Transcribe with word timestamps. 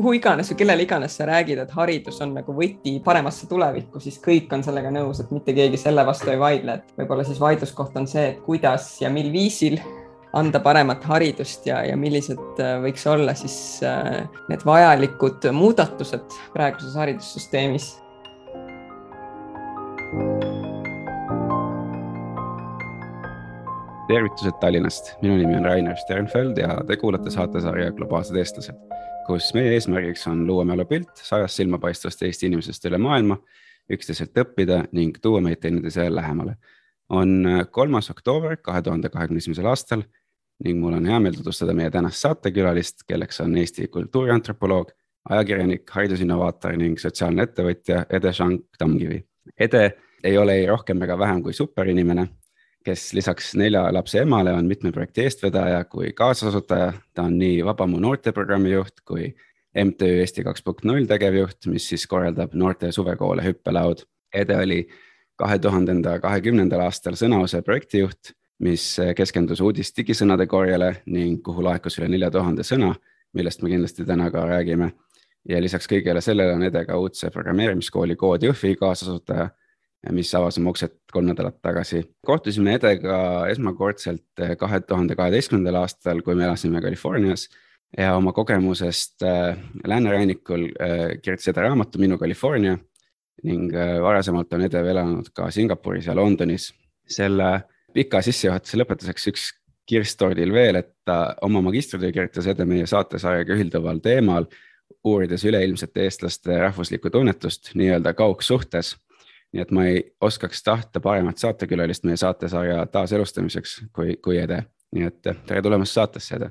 kuhu 0.00 0.14
iganes 0.16 0.48
või 0.52 0.56
kellele 0.62 0.84
iganes 0.86 1.16
sa 1.18 1.26
räägid, 1.28 1.60
et 1.60 1.72
haridus 1.76 2.20
on 2.24 2.32
nagu 2.38 2.54
võti 2.56 2.96
paremasse 3.04 3.48
tulevikku, 3.50 4.00
siis 4.00 4.16
kõik 4.24 4.52
on 4.56 4.64
sellega 4.64 4.92
nõus, 4.94 5.20
et 5.20 5.32
mitte 5.34 5.52
keegi 5.56 5.80
selle 5.80 6.06
vastu 6.08 6.32
ei 6.32 6.40
vaidle, 6.40 6.78
et 6.80 6.94
võib-olla 6.96 7.26
siis 7.28 7.40
vaidluskoht 7.42 7.98
on 8.00 8.08
see, 8.08 8.30
et 8.32 8.38
kuidas 8.46 8.94
ja 9.02 9.12
mil 9.12 9.28
viisil 9.32 9.76
anda 10.32 10.60
paremat 10.64 11.04
haridust 11.10 11.66
ja, 11.68 11.82
ja 11.84 11.98
millised 12.00 12.62
äh, 12.62 12.78
võiks 12.80 13.04
olla 13.10 13.34
siis 13.36 13.56
äh, 13.84 14.22
need 14.48 14.64
vajalikud 14.64 15.50
muudatused 15.52 16.38
praeguses 16.54 16.96
haridussüsteemis. 16.96 17.96
tervitused 24.10 24.56
Tallinnast, 24.58 25.12
minu 25.22 25.36
nimi 25.38 25.54
on 25.54 25.68
Rainer 25.68 25.94
Sternfeld 26.00 26.58
ja 26.58 26.80
te 26.86 26.96
kuulate 26.98 27.30
saatesarja 27.30 27.92
Globaalsed 27.94 28.34
eestlased, 28.40 28.74
kus 29.30 29.52
meie 29.54 29.76
eesmärgiks 29.76 30.26
on 30.26 30.42
luua 30.46 30.64
mälupilt 30.66 31.20
sajast 31.22 31.60
silmapaistvast 31.60 32.22
Eesti 32.26 32.48
inimesest 32.48 32.86
üle 32.88 32.98
maailma, 32.98 33.36
üksteiselt 33.92 34.34
õppida 34.42 34.80
ning 34.96 35.20
tuua 35.22 35.42
meid 35.44 35.60
teineteisele 35.62 36.10
lähemale. 36.14 36.56
on 37.10 37.46
kolmas 37.70 38.10
oktoober 38.10 38.56
kahe 38.56 38.82
tuhande 38.82 39.08
kahekümne 39.10 39.38
esimesel 39.42 39.66
aastal 39.66 40.02
ning 40.64 40.78
mul 40.78 40.94
on 40.94 41.06
hea 41.06 41.18
meel 41.20 41.34
tutvustada 41.34 41.74
meie 41.74 41.90
tänast 41.90 42.22
saatekülalist, 42.22 43.02
kelleks 43.08 43.40
on 43.40 43.56
Eesti 43.56 43.88
kultuuriantropoloog, 43.88 44.90
ajakirjanik, 45.30 45.90
haridusinnovaator 45.90 46.76
ning 46.78 46.98
sotsiaalne 46.98 47.46
ettevõtja 47.48 48.04
Ede 48.10 48.32
Shank 48.32 48.78
Tamkivi. 48.78 49.24
Ede 49.58 49.84
ei 50.24 50.38
ole 50.38 50.58
ei 50.60 50.66
rohkem 50.66 51.02
ega 51.02 51.18
vähem 51.18 51.42
kui 51.42 51.52
superinimene, 51.52 52.28
kes 52.90 53.12
lisaks 53.14 53.52
nelja 53.58 53.84
lapse 53.94 54.18
emale 54.18 54.52
on 54.52 54.66
mitme 54.66 54.92
projekti 54.92 55.24
eestvedaja 55.26 55.84
kui 55.84 56.12
kaasasutaja. 56.12 56.92
ta 57.14 57.22
on 57.22 57.38
nii 57.38 57.64
Vabamu 57.64 58.00
noorteprogrammi 58.02 58.72
juht 58.72 59.04
kui 59.06 59.30
MTÜ 59.84 60.18
Eesti 60.24 60.42
kaks 60.42 60.62
punkt 60.66 60.84
null 60.84 61.06
tegevjuht, 61.06 61.70
mis 61.70 61.86
siis 61.88 62.06
korraldab 62.10 62.56
noorte 62.58 62.90
suvekoole 62.92 63.44
Hüppelaud. 63.46 64.02
Ede 64.34 64.56
oli 64.58 64.80
kahe 65.38 65.58
tuhandenda 65.58 66.18
kahekümnendal 66.20 66.82
aastal 66.88 67.14
Sõnause 67.14 67.62
projektijuht 67.62 68.34
mis 68.60 68.84
keskendus 69.16 69.60
uudis 69.64 69.92
digisõnade 69.96 70.46
korjele 70.46 70.90
ning 71.08 71.40
kuhu 71.44 71.64
laekus 71.64 71.96
üle 71.98 72.10
nelja 72.12 72.30
tuhande 72.30 72.64
sõna, 72.66 72.92
millest 73.36 73.62
me 73.62 73.72
kindlasti 73.72 74.04
täna 74.04 74.30
ka 74.30 74.44
räägime. 74.48 74.92
ja 75.48 75.60
lisaks 75.60 75.88
kõigele 75.88 76.20
sellele 76.20 76.52
on 76.52 76.62
Ede 76.62 76.84
ka 76.84 76.98
uudse 77.00 77.30
programmeerimiskooli 77.30 78.16
Kood 78.16 78.42
Jõhvi 78.44 78.74
kaasasutaja, 78.76 79.48
mis 80.12 80.30
avas 80.34 80.58
oma 80.58 80.72
uksed 80.72 80.94
kolm 81.12 81.28
nädalat 81.28 81.58
tagasi. 81.62 82.02
kohtusime 82.26 82.74
Edega 82.74 83.48
esmakordselt 83.52 84.44
kahe 84.58 84.80
tuhande 84.80 85.16
kaheteistkümnendal 85.16 85.82
aastal, 85.82 86.22
kui 86.22 86.34
me 86.34 86.44
elasime 86.44 86.80
Californias 86.80 87.48
ja 87.98 88.14
oma 88.16 88.32
kogemusest 88.32 89.22
äh, 89.22 89.58
läänerannikul 89.86 90.68
äh, 90.80 91.20
kirjutas 91.22 91.48
Ede 91.48 91.66
raamatu 91.66 91.98
Minu 91.98 92.18
California 92.18 92.78
ning 93.44 93.72
varasemalt 94.02 94.52
on 94.52 94.62
Ede 94.68 94.80
elanud 94.90 95.30
ka 95.34 95.50
Singapuris 95.50 96.06
ja 96.06 96.16
Londonis. 96.16 96.72
selle 97.10 97.64
pika 97.94 98.20
sissejuhatuse 98.22 98.78
lõpetuseks 98.78 99.24
üks 99.32 99.46
kirss 99.90 100.16
tordil 100.18 100.52
veel, 100.54 100.78
et 100.78 100.92
ta 101.06 101.34
oma 101.42 101.62
magistritöö 101.66 102.12
kirjutas 102.14 102.46
Ede 102.50 102.66
meie 102.68 102.86
saatesarjaga 102.86 103.56
ühilduval 103.56 103.98
teemal, 104.04 104.46
uurides 105.04 105.44
üleilmsete 105.48 106.04
eestlaste 106.06 106.58
rahvuslikku 106.60 107.10
tunnetust 107.10 107.72
nii-öelda 107.78 108.14
kaugsuhtes. 108.18 108.94
Nii 109.52 109.62
et 109.62 109.70
ma 109.74 109.86
ei 109.90 110.02
oskaks 110.20 110.62
tahta 110.62 111.00
paremat 111.00 111.38
saatekülalist 111.38 112.04
meie 112.06 112.16
saatesarja 112.20 112.84
taaselustamiseks 112.86 113.80
kui, 113.92 114.16
kui 114.22 114.38
Ede. 114.38 114.62
nii 114.94 115.06
et 115.06 115.22
tere 115.22 115.62
tulemast 115.62 115.94
saatesse, 115.98 116.36
Ede. 116.36 116.50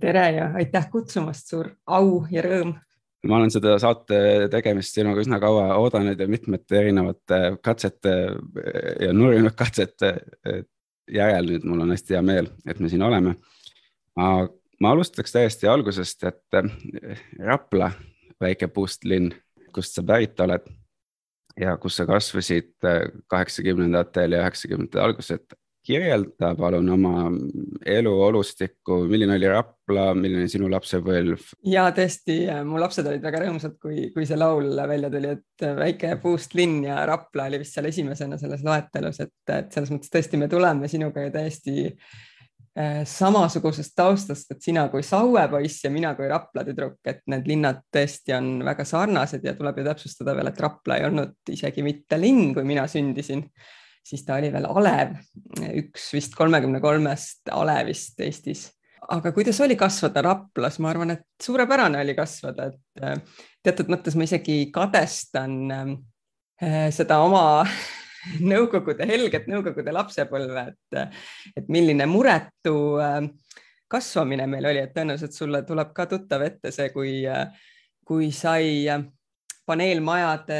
tere 0.00 0.30
ja 0.32 0.50
aitäh 0.54 0.90
kutsumast, 0.90 1.48
suur 1.48 1.70
au 1.86 2.26
ja 2.30 2.44
rõõm 2.44 2.74
ma 3.28 3.38
olen 3.38 3.52
seda 3.52 3.78
saate 3.80 4.18
tegemist 4.52 4.96
sinuga 4.96 5.22
üsna 5.24 5.40
kaua 5.40 5.74
oodanud 5.80 6.20
ja 6.20 6.28
mitmete 6.28 6.78
erinevate 6.82 7.40
katsete 7.64 8.14
ja 9.00 9.12
nurjunud 9.16 9.56
katsete 9.56 10.14
järel 11.12 11.48
nüüd 11.48 11.64
mul 11.68 11.84
on 11.84 11.92
hästi 11.92 12.16
hea 12.16 12.22
meel, 12.24 12.48
et 12.68 12.80
me 12.80 12.88
siin 12.88 13.02
oleme. 13.02 13.34
ma 14.16 14.90
alustaks 14.90 15.32
täiesti 15.32 15.68
algusest, 15.68 16.24
et 16.24 16.60
Rapla, 17.38 17.90
väike 18.40 18.68
puustlinn, 18.68 19.32
kust 19.72 19.94
sa 19.94 20.02
pärit 20.02 20.40
oled 20.40 20.68
ja 21.60 21.76
kus 21.80 21.98
sa 22.00 22.06
kasvasid 22.08 22.72
eh, 22.88 23.04
kaheksakümnendatel 23.30 24.36
ja 24.36 24.44
üheksakümnendate 24.44 25.04
alguses, 25.04 25.38
et 25.38 25.58
kirjelda 25.84 26.54
palun 26.56 26.88
oma 26.94 27.26
elu 27.92 28.12
olustikku, 28.26 29.02
milline 29.10 29.34
oli 29.36 29.50
Rapla, 29.52 30.06
milline 30.16 30.48
sinu 30.48 30.70
lapsepõlv? 30.72 31.50
ja 31.68 31.84
tõesti, 31.96 32.38
mu 32.64 32.80
lapsed 32.80 33.06
olid 33.10 33.24
väga 33.24 33.42
rõõmsad, 33.44 33.76
kui, 33.82 34.08
kui 34.14 34.24
see 34.28 34.38
laul 34.40 34.72
välja 34.88 35.12
tuli, 35.12 35.34
et 35.36 35.66
väike 35.84 36.14
puust 36.22 36.56
linn 36.56 36.86
ja 36.88 37.02
Rapla 37.10 37.50
oli 37.50 37.60
vist 37.62 37.76
seal 37.76 37.90
esimesena 37.92 38.40
selles 38.40 38.64
loetelus, 38.64 39.20
et, 39.26 39.36
et 39.52 39.76
selles 39.76 39.92
mõttes 39.92 40.12
tõesti 40.14 40.40
me 40.40 40.48
tuleme 40.52 40.88
sinuga 40.88 41.26
ju 41.26 41.34
täiesti 41.36 41.76
äh, 41.90 42.14
samasugusest 42.74 43.92
taustast, 43.94 44.48
et 44.50 44.64
sina 44.64 44.88
kui 44.90 45.04
Saue 45.06 45.44
poiss 45.46 45.84
ja 45.84 45.92
mina 45.94 46.10
kui 46.18 46.26
Rapla 46.26 46.64
tüdruk, 46.66 46.96
et 47.06 47.20
need 47.30 47.46
linnad 47.46 47.84
tõesti 47.94 48.34
on 48.34 48.48
väga 48.66 48.82
sarnased 48.88 49.46
ja 49.46 49.52
tuleb 49.54 49.78
ju 49.78 49.84
täpsustada 49.86 50.34
veel, 50.34 50.50
et 50.50 50.58
Rapla 50.60 50.98
ei 50.98 51.06
olnud 51.06 51.54
isegi 51.54 51.84
mitte 51.86 52.18
linn, 52.18 52.50
kui 52.56 52.66
mina 52.66 52.88
sündisin 52.90 53.44
siis 54.04 54.24
ta 54.24 54.38
oli 54.38 54.52
veel 54.52 54.66
alev, 54.68 55.16
üks 55.80 56.10
vist 56.14 56.34
kolmekümne 56.36 56.80
kolmest 56.84 57.48
alevist 57.52 58.20
Eestis. 58.20 58.68
aga 59.08 59.32
kuidas 59.36 59.60
oli 59.60 59.76
kasvada 59.76 60.22
Raplas, 60.24 60.78
ma 60.80 60.90
arvan, 60.90 61.10
et 61.16 61.26
suurepärane 61.42 62.00
oli 62.00 62.14
kasvada, 62.16 62.70
et 62.72 63.04
äh, 63.04 63.18
teatud 63.62 63.90
mõttes 63.92 64.16
ma 64.16 64.24
isegi 64.24 64.70
kadestan 64.72 65.58
äh, 65.70 66.88
seda 66.92 67.20
oma 67.24 67.64
nõukogude, 68.52 69.06
helget 69.08 69.48
nõukogude 69.50 69.94
lapsepõlve, 69.94 70.68
et, 70.72 71.18
et 71.60 71.72
milline 71.72 72.06
muretu 72.10 72.76
äh, 73.02 73.20
kasvamine 73.90 74.46
meil 74.50 74.70
oli, 74.70 74.84
et 74.84 74.94
tõenäoliselt 74.94 75.36
sulle 75.36 75.62
tuleb 75.66 75.92
ka 75.94 76.08
tuttav 76.10 76.42
ette 76.46 76.72
see, 76.74 76.88
kui, 76.94 77.20
kui 78.04 78.30
sai 78.34 78.88
paneelmajade 79.64 80.56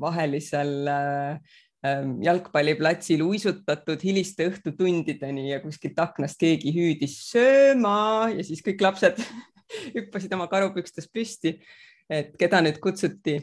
vahelisel 0.00 0.92
äh, 0.92 1.56
Ähm, 1.86 2.16
jalgpalliplatsil 2.26 3.20
uisutatud 3.22 4.02
hiliste 4.02 4.48
õhtutundideni 4.50 5.44
ja 5.52 5.60
kuskilt 5.62 6.00
aknast 6.02 6.34
keegi 6.40 6.72
hüüdis 6.74 7.12
sööma 7.28 8.32
ja 8.32 8.42
siis 8.42 8.64
kõik 8.66 8.82
lapsed 8.82 9.20
hüppasid 9.94 10.34
oma 10.34 10.48
karupükstes 10.50 11.06
püsti. 11.06 11.60
et 12.10 12.32
keda 12.40 12.62
nüüd 12.64 12.80
kutsuti. 12.82 13.36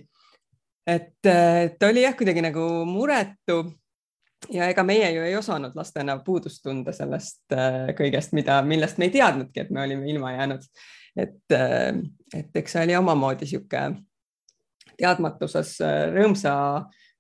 Et 0.88 1.14
ta 1.22 1.88
oli 1.90 2.04
jah, 2.04 2.14
kuidagi 2.18 2.44
nagu 2.46 2.62
muretu 2.86 3.64
ja 4.52 4.70
ega 4.70 4.84
meie 4.84 5.12
ju 5.16 5.24
ei 5.26 5.36
osanud 5.38 5.76
lastena 5.76 6.18
puudust 6.26 6.64
tunda 6.64 6.94
sellest 6.96 7.54
äh, 7.56 7.94
kõigest, 7.98 8.36
mida, 8.38 8.60
millest 8.66 9.00
me 9.02 9.10
ei 9.10 9.16
teadnudki, 9.16 9.64
et 9.64 9.72
me 9.74 9.84
olime 9.86 10.10
ilma 10.12 10.34
jäänud. 10.36 10.68
et, 11.16 11.40
äh, 11.52 11.96
et 12.36 12.58
eks 12.62 12.76
see 12.76 12.84
oli 12.84 12.96
omamoodi 12.96 13.48
sihuke 13.48 13.82
teadmatuses 14.98 15.78
äh, 15.82 16.04
rõõmsa 16.16 16.56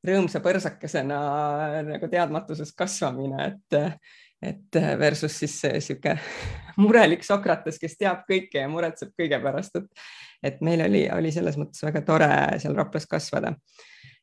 rõõmsa 0.06 0.42
põrsakesena 0.44 1.20
nagu 1.88 2.08
teadmatuses 2.12 2.76
kasvamine, 2.78 3.47
et, 3.47 3.78
et 4.52 4.78
versus 5.00 5.40
siis 5.40 5.56
sihuke 5.80 6.14
murelik 6.84 7.26
Sokrates, 7.26 7.80
kes 7.82 7.97
teab 7.97 8.22
kõike 8.30 8.62
ja 8.62 8.70
muretseb 8.70 9.16
kõige 9.18 9.40
pärast, 9.42 9.80
et, 9.82 10.06
et 10.44 10.62
meil 10.66 10.85
oli, 10.88 11.06
oli 11.13 11.31
selles 11.31 11.59
mõttes 11.59 11.84
väga 11.85 12.01
tore 12.07 12.31
seal 12.62 12.75
Raplas 12.78 13.07
kasvada 13.07 13.53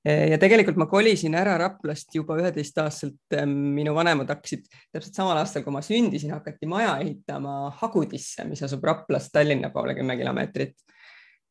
ja 0.03 0.35
tegelikult 0.43 0.81
ma 0.83 0.89
kolisin 0.91 1.37
ära 1.39 1.53
Raplast 1.61 2.11
juba 2.17 2.35
üheteistaastaselt. 2.41 3.37
minu 3.47 3.93
vanemad 3.95 4.33
hakkasid 4.35 4.65
täpselt 4.91 5.15
samal 5.15 5.39
aastal, 5.39 5.63
kui 5.63 5.71
ma 5.77 5.83
sündisin, 5.87 6.33
hakati 6.35 6.67
maja 6.67 6.97
ehitama 7.05 7.71
Hagudisse, 7.79 8.43
mis 8.51 8.65
asub 8.67 8.83
Raplast 8.83 9.31
Tallinna 9.33 9.71
poole 9.71 9.95
kümme 9.95 10.17
kilomeetrit 10.19 10.75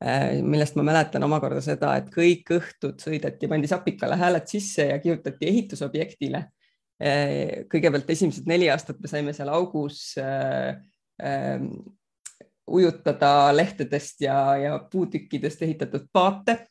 Äh, 0.02 0.40
millest 0.42 0.74
ma 0.80 0.84
mäletan 0.86 1.22
omakorda 1.28 1.62
seda, 1.62 1.92
et 2.00 2.08
kõik 2.10 2.50
õhtud 2.56 2.98
sõideti, 3.04 3.46
pandi 3.50 3.70
sapikale 3.70 4.16
hääled 4.18 4.48
sisse 4.50 4.88
ja 4.90 4.98
kihutati 5.02 5.46
ehitusobjektile. 5.52 6.42
Äh, 6.98 7.68
kõigepealt 7.70 8.10
esimesed 8.10 8.50
neli 8.50 8.70
aastat 8.74 8.98
me 9.02 9.12
saime 9.12 9.34
seal 9.38 9.52
augus 9.54 10.16
ujutada 12.68 13.52
lehtedest 13.56 14.22
ja, 14.22 14.58
ja 14.58 14.76
puutükkidest 14.92 15.62
ehitatud 15.62 16.08
paate 16.14 16.66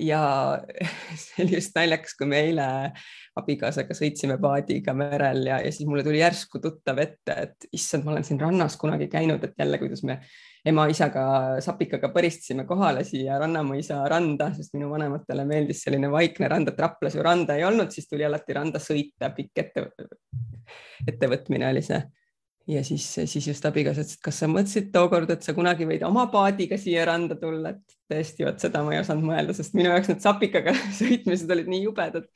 ja 0.00 0.58
see 1.22 1.44
oli 1.44 1.54
just 1.54 1.76
naljakas, 1.76 2.14
kui 2.18 2.26
me 2.28 2.40
eile 2.46 2.66
abikaasaga 3.38 3.94
sõitsime 3.96 4.36
paadiga 4.42 4.94
merel 4.96 5.44
ja, 5.48 5.60
ja 5.62 5.72
siis 5.74 5.88
mulle 5.88 6.04
tuli 6.06 6.20
järsku 6.20 6.60
tuttav 6.62 6.98
ette, 7.02 7.36
et 7.46 7.68
issand, 7.76 8.06
ma 8.06 8.14
olen 8.14 8.26
siin 8.26 8.40
rannas 8.40 8.76
kunagi 8.80 9.08
käinud, 9.12 9.44
et 9.44 9.54
jälle, 9.58 9.78
kuidas 9.78 10.04
me 10.06 10.18
ema-isaga 10.66 11.26
sapikaga 11.64 12.10
põristasime 12.14 12.64
kohale 12.68 13.04
siia 13.04 13.38
Rannamõisa 13.42 14.00
randa, 14.10 14.50
sest 14.56 14.74
minu 14.78 14.90
vanematele 14.92 15.46
meeldis 15.48 15.84
selline 15.84 16.10
vaikne 16.10 16.50
rand, 16.50 16.72
et 16.72 16.80
Raplas 16.80 17.18
ju 17.18 17.24
randa 17.26 17.58
ei 17.58 17.66
olnud, 17.68 17.92
siis 17.94 18.08
tuli 18.10 18.26
alati 18.26 18.56
randa 18.56 18.82
sõita, 18.82 19.30
pikk 19.36 19.64
ette, 19.66 19.88
ettevõtmine 21.06 21.68
oli 21.68 21.84
see. 21.84 22.00
Ja 22.66 22.84
siis, 22.84 23.06
siis 23.24 23.46
just 23.48 23.64
abikaasa 23.66 24.02
ütles, 24.02 24.16
et 24.16 24.24
kas 24.24 24.40
sa 24.40 24.48
mõtlesid 24.48 24.90
tookord, 24.94 25.30
et 25.34 25.44
sa 25.44 25.54
kunagi 25.56 25.86
võid 25.88 26.04
oma 26.06 26.26
paadiga 26.32 26.78
siia 26.80 27.04
randa 27.08 27.36
tulla, 27.40 27.74
et 27.74 27.96
tõesti, 28.10 28.46
vot 28.46 28.60
seda 28.60 28.82
ma 28.84 28.94
ei 28.94 29.02
osanud 29.02 29.28
mõelda, 29.28 29.56
sest 29.56 29.76
minu 29.76 29.90
jaoks 29.92 30.12
need 30.12 30.22
sapikaga 30.24 30.74
sõitmised 31.00 31.50
olid 31.52 31.70
nii 31.70 31.82
jubedad. 31.84 32.28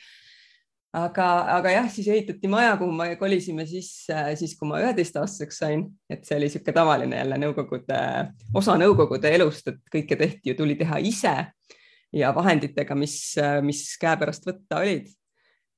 aga, 0.99 1.27
aga 1.57 1.73
jah, 1.73 1.89
siis 1.93 2.09
ehitati 2.13 2.49
maja, 2.49 2.77
kuhu 2.81 2.93
me 2.97 3.11
kolisime 3.21 3.67
sisse 3.69 4.23
siis, 4.41 4.57
kui 4.59 4.69
ma 4.69 4.81
üheteistaastaseks 4.85 5.63
sain, 5.65 5.85
et 6.11 6.25
see 6.25 6.37
oli 6.37 6.49
niisugune 6.49 6.77
tavaline 6.77 7.23
jälle 7.23 7.39
nõukogude, 7.45 8.01
osa 8.57 8.77
nõukogude 8.81 9.33
elust, 9.37 9.69
et 9.69 9.81
kõike 9.93 10.17
tehti 10.17 10.53
ju, 10.53 10.59
tuli 10.61 10.77
teha 10.81 11.01
ise. 11.05 11.37
Ja 12.17 12.31
vahenditega, 12.33 12.95
mis, 12.97 13.37
mis 13.61 13.83
käepärast 14.01 14.47
võtta 14.49 14.79
olid 14.81 15.11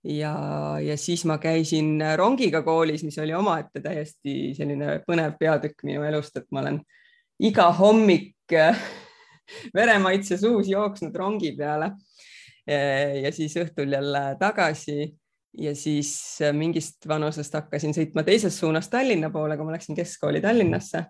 ja, 0.04 0.34
ja 0.80 0.96
siis 0.96 1.24
ma 1.28 1.38
käisin 1.38 2.00
rongiga 2.16 2.62
koolis, 2.62 3.04
mis 3.04 3.18
oli 3.18 3.34
omaette 3.36 3.82
täiesti 3.84 4.54
selline 4.56 5.00
põnev 5.06 5.36
peatükk 5.40 5.84
minu 5.88 6.04
elust, 6.08 6.36
et 6.36 6.48
ma 6.50 6.64
olen 6.64 6.80
iga 7.40 7.70
hommik 7.76 8.54
veremaitse 9.78 10.38
suus 10.40 10.68
jooksnud 10.68 11.16
rongi 11.16 11.52
peale. 11.56 11.92
ja 13.22 13.32
siis 13.32 13.56
õhtul 13.56 13.92
jälle 13.92 14.36
tagasi 14.38 15.08
ja 15.58 15.74
siis 15.74 16.38
mingist 16.52 17.08
vanusest 17.08 17.54
hakkasin 17.54 17.94
sõitma 17.96 18.22
teises 18.22 18.58
suunas 18.58 18.88
Tallinna 18.88 19.30
poole, 19.30 19.56
kui 19.56 19.66
ma 19.66 19.74
läksin 19.74 19.96
keskkooli 19.96 20.40
Tallinnasse. 20.40 21.04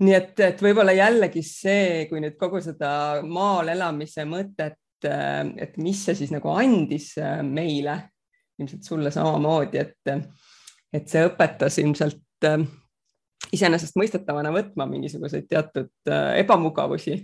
nii 0.00 0.14
et, 0.16 0.40
et 0.40 0.62
võib-olla 0.62 0.94
jällegi 0.96 1.42
see, 1.44 2.06
kui 2.08 2.22
nüüd 2.24 2.38
kogu 2.40 2.62
seda 2.64 3.20
maal 3.26 3.68
elamise 3.68 4.24
mõtet, 4.24 4.78
et 5.04 5.76
mis 5.80 6.04
see 6.04 6.16
siis 6.18 6.32
nagu 6.34 6.50
andis 6.52 7.12
meile, 7.46 7.96
ilmselt 8.60 8.84
sulle 8.84 9.10
samamoodi, 9.14 9.80
et, 9.80 10.12
et 10.92 11.08
see 11.08 11.22
õpetas 11.28 11.78
ilmselt 11.80 12.20
iseenesestmõistetavana 13.52 14.52
võtma 14.54 14.86
mingisuguseid 14.90 15.46
teatud 15.50 15.90
äh, 16.08 16.38
ebamugavusi, 16.42 17.16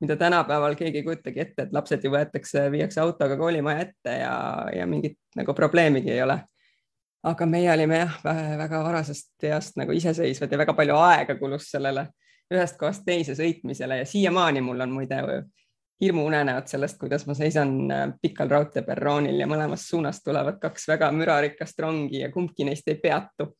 mida 0.00 0.16
tänapäeval 0.20 0.76
keegi 0.78 1.00
ei 1.00 1.06
kujutagi 1.06 1.40
ette, 1.40 1.66
et 1.66 1.72
lapsed 1.72 2.04
ju 2.04 2.12
võetakse, 2.12 2.66
viiakse 2.70 3.00
autoga 3.02 3.38
koolimaja 3.40 3.86
ette 3.86 4.18
ja, 4.20 4.34
ja 4.74 4.86
mingit 4.90 5.18
nagu 5.38 5.54
probleemigi 5.54 6.12
ei 6.14 6.22
ole. 6.22 6.40
aga 7.24 7.46
meie 7.48 7.70
olime 7.72 7.98
jah, 8.02 8.16
väga 8.60 8.82
varasest 8.84 9.44
east 9.48 9.78
nagu 9.80 9.92
iseseisvad 9.96 10.52
ja 10.52 10.58
väga 10.60 10.74
palju 10.76 10.96
aega 11.00 11.38
kulus 11.38 11.70
sellele 11.72 12.08
ühest 12.52 12.76
kohast 12.76 13.06
teise 13.06 13.32
sõitmisele 13.34 14.02
ja 14.02 14.06
siiamaani 14.06 14.60
mul 14.60 14.84
on 14.84 14.92
muide 14.92 15.22
hirmuunenäod 16.00 16.66
sellest, 16.66 16.98
kuidas 16.98 17.26
ma 17.26 17.36
seisan 17.38 17.74
äh, 17.92 18.04
pikal 18.22 18.50
raudteeperroonil 18.50 19.38
ja 19.40 19.46
mõlemast 19.50 19.88
suunast 19.90 20.24
tulevad 20.26 20.58
kaks 20.62 20.88
väga 20.90 21.10
mürarikast 21.14 21.78
rongi 21.80 22.20
ja 22.24 22.30
kumbki 22.34 22.66
neist 22.66 22.88
ei 22.90 22.98
peatu 23.02 23.52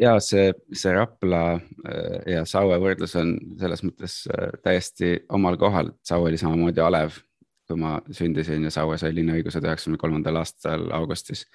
ja 0.00 0.16
see, 0.20 0.50
see 0.74 0.92
Rapla 0.94 1.44
äh, 1.54 2.18
ja 2.34 2.44
Saue 2.48 2.78
võrdlus 2.82 3.16
on 3.20 3.36
selles 3.60 3.84
mõttes 3.86 4.24
äh, 4.28 4.50
täiesti 4.64 5.14
omal 5.32 5.56
kohal, 5.60 5.94
et 5.94 6.12
Saue 6.12 6.28
oli 6.32 6.40
samamoodi 6.40 6.84
alev, 6.84 7.20
kui 7.68 7.80
ma 7.80 7.96
sündisin 8.12 8.66
ja 8.68 8.74
Saue 8.74 8.98
sai 9.00 9.14
linnaõigused 9.16 9.64
üheksakümne 9.64 10.00
kolmandal 10.00 10.42
aastal 10.42 10.90
augustis. 10.92 11.46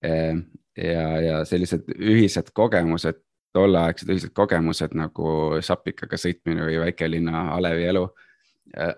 Ja, 0.00 1.02
ja 1.20 1.34
sellised 1.44 1.90
ühised 1.92 2.46
kogemused, 2.56 3.18
tolleaegsed 3.52 4.08
ühised 4.08 4.32
kogemused 4.32 4.94
nagu 4.96 5.58
sapikaga 5.60 6.16
sõitmine 6.16 6.64
või 6.64 6.78
väikelinna 6.80 7.42
alevi 7.58 7.84
elu 7.90 8.06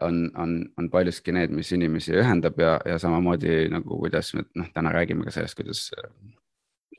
on, 0.00 0.30
on, 0.36 0.54
on 0.78 0.90
paljuski 0.90 1.32
need, 1.32 1.52
mis 1.56 1.72
inimesi 1.72 2.12
ühendab 2.20 2.58
ja, 2.60 2.74
ja 2.84 2.98
samamoodi 3.00 3.70
nagu 3.72 3.98
kuidas 4.02 4.34
me 4.36 4.44
noh, 4.58 4.68
täna 4.74 4.92
räägime 4.92 5.24
ka 5.24 5.32
sellest, 5.32 5.56
kuidas 5.56 5.86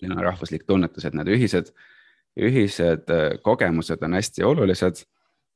selline 0.04 0.24
rahvuslik 0.24 0.68
tunnetus, 0.68 1.06
et 1.06 1.16
need 1.18 1.32
ühised, 1.32 1.72
ühised 2.40 3.12
äh, 3.14 3.38
kogemused 3.44 4.04
on 4.04 4.20
hästi 4.20 4.44
olulised. 4.44 5.06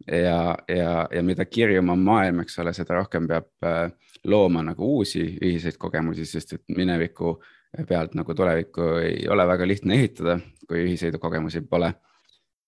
ja, 0.08 0.56
ja, 0.69 1.08
ja 1.12 1.24
mida 1.24 1.46
kirjum 1.46 1.90
on 1.90 2.00
maailm, 2.06 2.44
eks 2.44 2.60
ole, 2.62 2.74
seda 2.74 3.00
rohkem 3.00 3.28
peab 3.28 3.48
äh, 3.66 3.90
looma 4.30 4.62
nagu 4.64 4.86
uusi 5.00 5.24
ühiseid 5.42 5.80
kogemusi, 5.81 6.25
sest 6.25 6.54
et 6.54 6.64
mineviku 6.78 7.40
pealt 7.90 8.14
nagu 8.16 8.34
tulevikku 8.34 8.92
ei 9.02 9.25
ole 9.30 9.48
väga 9.48 9.68
lihtne 9.68 9.98
ehitada, 9.98 10.38
kui 10.68 10.84
ühiseid 10.86 11.18
kogemusi 11.19 11.64
pole. 11.66 11.96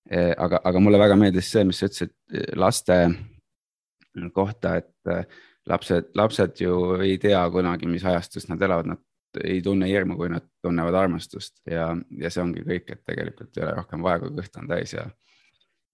Äh, 0.10 0.34
aga, 0.38 0.62
aga 0.64 0.82
mulle 0.82 0.98
väga 1.00 1.16
meeldis 1.16 1.52
see, 1.54 1.64
mis 1.70 1.80
sa 1.80 1.86
ütlesid 1.92 2.16
laste 2.58 2.98
kohta, 4.34 4.76
et 4.80 5.70
lapsed, 5.70 6.12
lapsed 6.18 6.62
ju 6.62 6.96
ei 7.04 7.18
tea 7.22 7.42
kunagi, 7.54 7.88
mis 7.88 8.06
ajastus 8.06 8.50
nad 8.50 8.62
elavad, 8.62 8.94
nad 8.94 9.44
ei 9.44 9.62
tunne 9.62 9.88
hirmu, 9.88 10.18
kui 10.18 10.30
nad 10.32 10.46
tunnevad 10.66 10.96
armastust 10.98 11.60
ja, 11.70 11.92
ja 12.18 12.32
see 12.34 12.44
ongi 12.44 12.66
kõik, 12.66 12.90
et 12.90 13.04
tegelikult 13.06 13.58
ei 13.58 13.66
ole 13.68 13.76
rohkem 13.78 14.06
vaja, 14.06 14.24
kui 14.24 14.34
kõht 14.40 14.58
on 14.62 14.70
täis 14.72 14.96
ja 14.98 15.06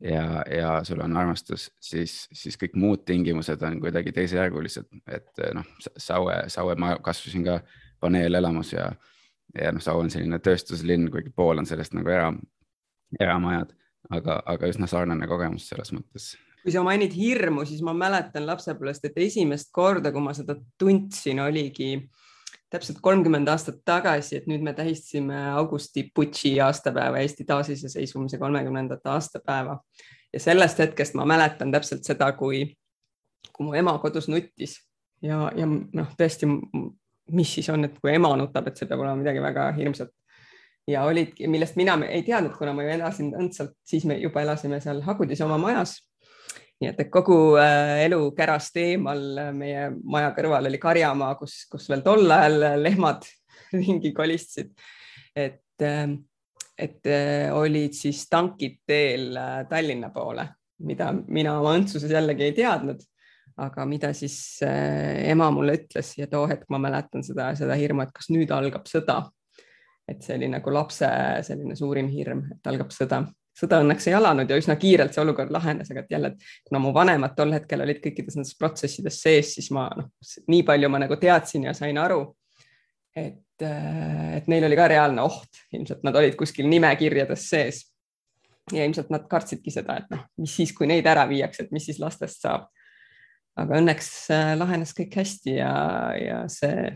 ja, 0.04 0.44
ja 0.52 0.84
sul 0.84 1.00
on 1.04 1.18
armastus, 1.18 1.70
siis, 1.80 2.28
siis 2.34 2.58
kõik 2.60 2.76
muud 2.80 3.06
tingimused 3.08 3.62
on 3.64 3.80
kuidagi 3.84 4.12
teisejärgulised, 4.16 4.88
et 5.08 5.44
noh, 5.56 5.68
Saue, 5.98 6.38
Saue, 6.52 6.76
ma 6.80 6.96
kasvasin 7.04 7.46
ka 7.48 7.60
paneelelamus 8.04 8.74
ja, 8.76 8.90
ja 9.56 9.72
noh, 9.72 9.84
Saue 9.84 10.06
on 10.06 10.12
selline 10.12 10.40
tööstuslinn, 10.44 11.10
kuigi 11.12 11.32
pool 11.36 11.64
on 11.64 11.70
sellest 11.70 11.96
nagu 11.96 12.12
era, 12.12 12.32
eramajad, 13.20 13.72
aga, 14.12 14.42
aga 14.46 14.72
üsna 14.72 14.90
sarnane 14.92 15.28
kogemus 15.32 15.70
selles 15.72 15.94
mõttes. 15.96 16.34
Kui 16.66 16.74
sa 16.74 16.82
mainid 16.82 17.14
hirmu, 17.14 17.62
siis 17.70 17.84
ma 17.86 17.94
mäletan 17.94 18.48
lapsepõlvest, 18.50 19.04
et 19.06 19.18
esimest 19.22 19.70
korda, 19.74 20.10
kui 20.10 20.24
ma 20.26 20.32
seda 20.34 20.56
tundsin, 20.82 21.38
oligi 21.44 21.92
täpselt 22.74 22.98
kolmkümmend 23.06 23.52
aastat 23.54 23.84
tagasi, 23.86 24.40
et 24.40 24.48
nüüd 24.50 24.64
me 24.66 24.74
tähistasime 24.74 25.44
Augusti 25.52 26.08
Butši 26.10 26.56
aastapäeva, 26.66 27.22
Eesti 27.22 27.46
taasiseseisvumise 27.46 28.40
kolmekümnendat 28.42 29.06
aastapäeva. 29.14 29.78
Ja 30.34 30.42
sellest 30.42 30.82
hetkest 30.82 31.14
ma 31.14 31.28
mäletan 31.30 31.70
täpselt 31.72 32.02
seda, 32.08 32.32
kui, 32.34 32.64
kui 33.54 33.68
mu 33.68 33.78
ema 33.78 33.94
kodus 34.02 34.26
nuttis. 34.34 34.80
Ja, 35.22 35.52
ja 35.54 35.70
noh, 35.70 36.10
tõesti, 36.18 36.50
mis 37.30 37.54
siis 37.60 37.70
on, 37.70 37.86
et 37.86 38.02
kui 38.02 38.16
ema 38.16 38.34
nutab, 38.42 38.72
et 38.72 38.82
see 38.82 38.90
peab 38.90 39.06
olema 39.06 39.22
midagi 39.22 39.46
väga 39.46 39.70
hirmsat. 39.78 40.10
Ja 40.90 41.06
olidki, 41.06 41.46
millest 41.46 41.78
mina 41.78 41.94
ei 42.10 42.26
teadnud, 42.26 42.58
kuna 42.58 42.74
ma 42.74 42.90
ju 42.90 42.98
elasin 42.98 43.32
õndsalt, 43.38 43.78
siis 43.86 44.10
me 44.10 44.18
juba 44.18 44.42
elasime 44.42 44.82
seal 44.82 45.06
Hagudis 45.06 45.46
oma 45.46 45.62
majas 45.62 46.00
nii 46.82 46.92
et, 46.92 47.00
et 47.06 47.12
kogu 47.12 47.56
äh, 47.62 48.04
elu 48.06 48.20
kärast 48.36 48.78
eemal 48.82 49.24
äh, 49.40 49.52
meie 49.56 49.88
maja 50.04 50.34
kõrval 50.36 50.68
oli 50.70 50.80
karjamaa, 50.82 51.36
kus, 51.40 51.64
kus 51.72 51.88
veel 51.92 52.04
tol 52.06 52.28
ajal 52.28 52.70
äh, 52.72 52.78
lehmad 52.82 53.28
ringi 53.80 54.12
kolistasid. 54.16 54.74
et, 55.36 55.82
ähm, 55.84 56.20
et 56.78 57.08
olid 57.56 57.94
siis 57.96 58.26
tankid 58.28 58.82
teel 58.88 59.38
Tallinna 59.70 60.10
poole, 60.12 60.44
mida 60.84 61.14
mina 61.16 61.54
oma 61.62 61.72
õndsuses 61.78 62.12
jällegi 62.12 62.50
ei 62.50 62.56
teadnud 62.58 63.00
aga 63.64 63.86
mida 63.88 64.10
siis 64.12 64.60
ema 64.66 65.48
mulle 65.56 65.78
ütles 65.80 66.10
ja 66.18 66.28
too 66.28 66.44
hetk 66.52 66.68
ma 66.68 66.82
mäletan 66.84 67.24
seda, 67.24 67.54
seda 67.56 67.78
hirmu, 67.80 68.04
et 68.04 68.12
kas 68.12 68.28
nüüd 68.28 68.52
algab 68.52 68.90
sõda. 68.92 69.30
et 70.06 70.20
see 70.22 70.36
oli 70.36 70.52
nagu 70.52 70.74
lapse 70.76 71.08
selline 71.48 71.76
suurim 71.80 72.12
hirm, 72.12 72.44
et 72.52 72.68
algab 72.68 72.92
sõda 72.92 73.24
sõda 73.56 73.80
õnneks 73.84 74.10
ei 74.10 74.16
alanud 74.18 74.50
ja 74.52 74.58
üsna 74.60 74.76
kiirelt 74.80 75.16
see 75.16 75.24
olukord 75.24 75.52
lahenes, 75.54 75.90
aga 75.92 76.04
et 76.04 76.12
jälle, 76.12 76.34
et 76.34 76.68
kuna 76.68 76.82
mu 76.84 76.92
vanemad 76.96 77.36
tol 77.38 77.54
hetkel 77.56 77.84
olid 77.86 78.02
kõikides 78.04 78.38
nendes 78.38 78.56
protsessides 78.60 79.22
sees, 79.24 79.54
siis 79.58 79.72
ma 79.76 79.88
noh, 79.96 80.10
nii 80.52 80.64
palju 80.68 80.92
ma 80.92 81.02
nagu 81.06 81.18
teadsin 81.22 81.70
ja 81.70 81.76
sain 81.78 81.98
aru, 82.02 82.22
et, 83.16 83.64
et 83.64 84.48
neil 84.52 84.68
oli 84.68 84.80
ka 84.80 84.90
reaalne 84.92 85.24
oht, 85.24 85.64
ilmselt 85.76 86.04
nad 86.08 86.18
olid 86.20 86.36
kuskil 86.40 86.68
nimekirjades 86.72 87.50
sees. 87.50 87.84
ja 88.74 88.82
ilmselt 88.82 89.12
nad 89.14 89.28
kartsidki 89.30 89.72
seda, 89.72 90.00
et 90.02 90.08
noh, 90.10 90.24
mis 90.42 90.56
siis, 90.58 90.72
kui 90.74 90.88
neid 90.90 91.06
ära 91.06 91.28
viiakse, 91.30 91.64
et 91.64 91.72
mis 91.72 91.86
siis 91.86 92.00
lastest 92.02 92.42
saab. 92.42 92.68
aga 93.56 93.78
õnneks 93.80 94.10
äh, 94.36 94.54
lahenes 94.58 94.92
kõik 94.98 95.16
hästi 95.16 95.60
ja, 95.62 95.76
ja 96.20 96.40
see 96.52 96.90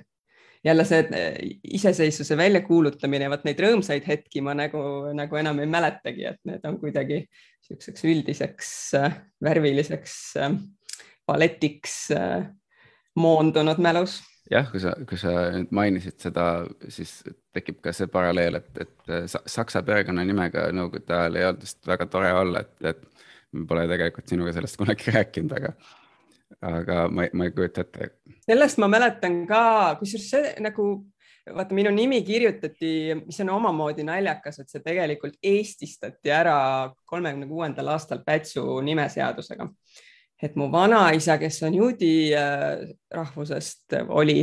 jälle 0.66 0.86
see 0.86 1.06
eh, 1.16 1.38
iseseisvuse 1.64 2.38
väljakuulutamine, 2.38 3.30
vot 3.32 3.46
neid 3.48 3.62
rõõmsaid 3.64 4.08
hetki 4.08 4.44
ma 4.44 4.56
nagu, 4.58 4.82
nagu 5.16 5.40
enam 5.40 5.62
ei 5.64 5.70
mäletagi, 5.72 6.26
et 6.34 6.42
need 6.50 6.66
on 6.68 6.80
kuidagi 6.82 7.22
niisuguseks 7.24 8.08
üldiseks 8.10 8.72
äh, 9.00 9.22
värviliseks 9.44 10.18
balletiks 11.30 11.96
äh, 12.16 12.50
moondunud 13.20 13.80
mälus. 13.84 14.20
Jah, 14.50 14.66
kui 14.72 14.82
sa, 14.82 14.96
kui 15.06 15.20
sa 15.22 15.34
nüüd 15.54 15.72
mainisid 15.76 16.18
seda, 16.24 16.66
siis 16.90 17.20
tekib 17.54 17.84
ka 17.86 17.94
see 17.94 18.10
paralleel, 18.10 18.58
et, 18.58 18.82
et 18.82 19.36
saksa 19.46 19.84
perekonnanimega 19.86 20.72
nõukogude 20.74 21.14
ajal 21.14 21.38
ei 21.38 21.46
olnud 21.52 21.66
vist 21.68 21.86
väga 21.86 22.08
tore 22.10 22.32
olla, 22.34 22.64
et, 22.66 22.96
et 22.96 23.28
me 23.54 23.68
pole 23.70 23.86
tegelikult 23.92 24.32
sinuga 24.32 24.54
sellest 24.56 24.80
kunagi 24.82 25.14
rääkinud, 25.14 25.54
aga 25.60 25.76
aga 26.62 27.08
ma, 27.12 27.28
ma 27.34 27.48
ei 27.48 27.54
kujuta 27.56 27.86
ette. 27.86 28.12
sellest 28.46 28.80
ma 28.82 28.90
mäletan 28.92 29.42
ka, 29.48 29.62
kusjuures 30.00 30.30
see 30.34 30.54
nagu 30.64 30.90
vaata, 31.56 31.76
minu 31.76 31.92
nimi 31.94 32.22
kirjutati, 32.26 32.92
mis 33.26 33.40
on 33.44 33.54
omamoodi 33.56 34.04
naljakas, 34.06 34.60
et 34.62 34.72
see 34.72 34.84
tegelikult 34.86 35.38
eestistati 35.44 36.34
ära 36.34 36.58
kolmekümne 37.10 37.48
kuuendal 37.50 37.94
aastal 37.96 38.24
Pätsu 38.26 38.82
nimeseadusega. 38.86 39.70
et 40.42 40.56
mu 40.56 40.70
vanaisa, 40.72 41.38
kes 41.38 41.64
on 41.68 41.74
juudi 41.76 42.32
äh, 42.36 42.88
rahvusest, 43.12 43.98
oli 44.08 44.42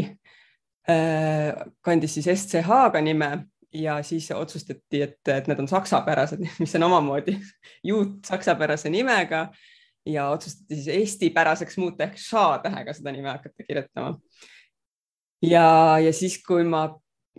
äh,, 0.90 1.54
kandis 1.80 2.18
siis 2.18 2.28
SCH-ga 2.34 3.00
nime 3.00 3.30
ja 3.72 4.02
siis 4.02 4.28
otsustati, 4.30 5.02
et, 5.02 5.20
et 5.28 5.48
need 5.48 5.62
on 5.62 5.68
saksapärased, 5.68 6.42
mis 6.62 6.76
on 6.76 6.88
omamoodi 6.90 7.38
juut 7.84 8.18
saksapärase 8.28 8.90
nimega 8.90 9.48
ja 10.06 10.28
otsustati 10.30 10.78
siis 10.78 10.88
eestipäraseks 11.00 11.78
muuta 11.82 12.06
ehk 12.06 12.20
ša 12.20 12.44
tähega 12.64 12.94
seda 12.96 13.12
nime 13.14 13.32
hakata 13.32 13.66
kirjutama. 13.66 14.14
ja, 15.42 15.66
ja 16.02 16.12
siis, 16.12 16.38
kui 16.46 16.64
ma, 16.64 16.86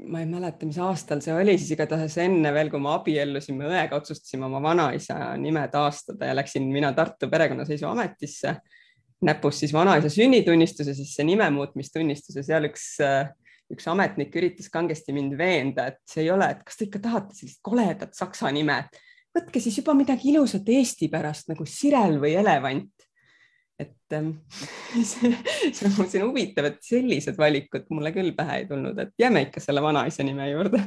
ma 0.07 0.21
ei 0.23 0.29
mäleta, 0.29 0.67
mis 0.69 0.79
aastal 0.83 1.23
see 1.23 1.35
oli, 1.35 1.57
siis 1.57 1.73
igatahes 1.77 2.17
enne 2.23 2.53
veel, 2.53 2.71
kui 2.73 2.83
me 2.83 2.93
abiellusime 2.95 3.69
õega, 3.69 4.01
otsustasime 4.01 4.45
oma 4.49 4.61
vanaisa 4.63 5.35
nime 5.41 5.67
taastada 5.73 6.31
ja 6.31 6.37
läksin 6.37 6.67
mina 6.71 6.93
Tartu 6.93 7.29
perekonnaseisuametisse 7.31 8.57
näpus 9.27 9.63
siis 9.63 9.73
vanaisa 9.73 10.09
sünnitunnistuse, 10.13 10.93
siis 10.93 11.15
see 11.17 11.25
nime 11.25 11.49
muutmistunnistuse, 11.49 12.43
seal 12.45 12.67
üks 12.69 12.91
äh, 13.01 13.31
üks 13.73 13.87
ametnik 13.91 14.35
üritas 14.39 14.69
kangesti 14.71 15.15
mind 15.15 15.35
veenda, 15.39 15.89
et 15.91 15.99
see 16.07 16.23
ei 16.25 16.31
ole, 16.31 16.47
et 16.53 16.63
kas 16.63 16.79
te 16.79 16.87
ikka 16.87 17.01
tahate 17.03 17.35
sellist 17.35 17.59
koledat 17.65 18.15
saksa 18.15 18.51
nime, 18.55 18.79
võtke 19.37 19.61
siis 19.63 19.77
juba 19.79 19.95
midagi 19.97 20.31
ilusat 20.33 20.67
eesti 20.73 21.09
pärast 21.13 21.51
nagu 21.51 21.65
sirel 21.69 22.17
või 22.21 22.35
elevant. 22.39 22.91
et 23.77 24.13
ähm, 24.17 24.31
see, 25.05 25.33
see 25.73 26.21
on 26.21 26.31
huvitav, 26.31 26.71
et 26.71 26.79
sellised 26.81 27.37
valikud 27.37 27.85
mulle 27.93 28.11
küll 28.15 28.33
pähe 28.37 28.63
ei 28.63 28.69
tulnud, 28.69 28.97
et 28.97 29.13
jääme 29.21 29.47
ikka 29.47 29.61
selle 29.61 29.83
vanaisa 29.85 30.25
nime 30.25 30.49
juurde. 30.49 30.81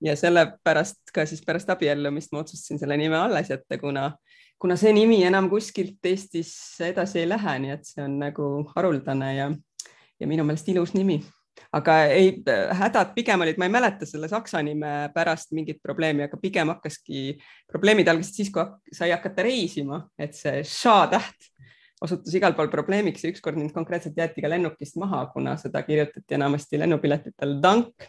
ja 0.00 0.14
sellepärast 0.16 1.10
ka 1.14 1.26
siis 1.26 1.42
pärast 1.44 1.70
abiellumist 1.74 2.32
ma 2.32 2.44
otsustasin 2.44 2.78
selle 2.78 2.96
nime 2.96 3.18
alles 3.18 3.50
jätta, 3.50 3.78
kuna, 3.78 4.12
kuna 4.58 4.76
see 4.78 4.92
nimi 4.94 5.24
enam 5.26 5.50
kuskilt 5.50 6.06
Eestis 6.06 6.52
edasi 6.86 7.24
ei 7.24 7.28
lähe, 7.28 7.58
nii 7.64 7.74
et 7.74 7.88
see 7.88 8.04
on 8.04 8.20
nagu 8.22 8.52
haruldane 8.76 9.34
ja, 9.34 9.50
ja 10.20 10.30
minu 10.30 10.46
meelest 10.46 10.70
ilus 10.70 10.94
nimi 10.94 11.18
aga 11.74 11.98
ei, 12.14 12.32
hädad 12.80 13.12
pigem 13.16 13.44
olid, 13.44 13.58
ma 13.60 13.68
ei 13.68 13.74
mäleta 13.74 14.08
selle 14.08 14.30
saksa 14.30 14.62
nime 14.64 15.10
pärast 15.14 15.52
mingit 15.56 15.82
probleemi, 15.82 16.24
aga 16.26 16.40
pigem 16.40 16.72
hakkaski, 16.72 17.36
probleemid 17.70 18.08
algasid 18.08 18.42
siis, 18.42 18.50
kui 18.54 18.94
sai 18.94 19.12
hakata 19.12 19.46
reisima, 19.46 20.02
et 20.18 20.36
see 20.38 20.62
ša 20.66 20.98
täht 21.12 21.52
osutus 22.00 22.34
igal 22.38 22.54
pool 22.56 22.70
probleemiks 22.72 23.24
ja 23.24 23.32
ükskord 23.32 23.58
mind 23.58 23.72
konkreetselt 23.74 24.16
jäeti 24.18 24.42
ka 24.44 24.50
lennukist 24.50 24.98
maha, 25.00 25.26
kuna 25.32 25.56
seda 25.60 25.82
kirjutati 25.86 26.38
enamasti 26.38 26.78
lennupiletitel 26.78 27.58
dank. 27.62 28.08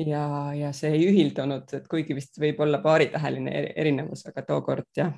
ja, 0.00 0.24
ja 0.56 0.72
see 0.72 0.94
ei 0.96 1.08
ühildunud, 1.10 1.68
et 1.76 1.88
kuigi 1.90 2.16
vist 2.16 2.38
võib 2.40 2.62
olla 2.64 2.80
paaritäheline 2.80 3.66
erinevus, 3.76 4.24
aga 4.30 4.46
tookord 4.48 4.88
jah. 4.96 5.12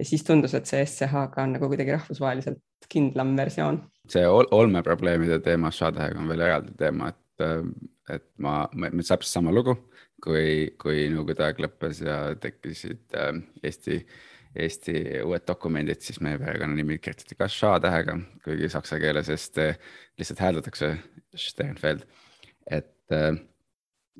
Ja 0.00 0.08
siis 0.08 0.24
tundus, 0.26 0.56
et 0.56 0.66
see 0.66 0.80
SCH-ga 0.86 1.44
on 1.44 1.56
nagu 1.58 1.68
kuidagi 1.68 1.94
rahvusvaheliselt 1.98 2.88
kindlam 2.90 3.36
versioon 3.38 3.82
see 4.10 4.26
ol 4.26 4.48
olmeprobleemide 4.54 5.40
teema 5.44 5.70
Shadow'ga 5.74 6.20
on 6.20 6.30
veel 6.30 6.44
eraldi 6.46 6.74
teema, 6.78 7.10
et, 7.12 7.44
äh, 7.44 7.62
et 8.16 8.26
ma, 8.42 8.54
meil 8.74 9.04
täpselt 9.04 9.30
sama 9.30 9.54
lugu, 9.54 9.76
kui, 10.24 10.72
kui 10.80 11.06
Nõukogude 11.12 11.46
aeg 11.46 11.62
lõppes 11.64 12.02
ja 12.04 12.18
tekkisid 12.40 13.18
äh, 13.18 13.32
Eesti, 13.66 14.00
Eesti 14.60 14.96
uued 15.24 15.46
dokumendid, 15.48 16.02
siis 16.04 16.20
meie 16.24 16.40
perekonnanimi 16.40 16.98
kirjutati 17.02 17.38
ka 17.38 17.48
Ša 17.50 17.76
tähega, 17.84 18.18
kuigi 18.44 18.72
saksa 18.72 18.98
keeles 19.02 19.30
ST 19.36 19.70
lihtsalt 20.18 20.42
hääldatakse 20.46 20.94
Sternfeld. 21.38 22.06
et 22.70 23.14
äh, 23.14 23.34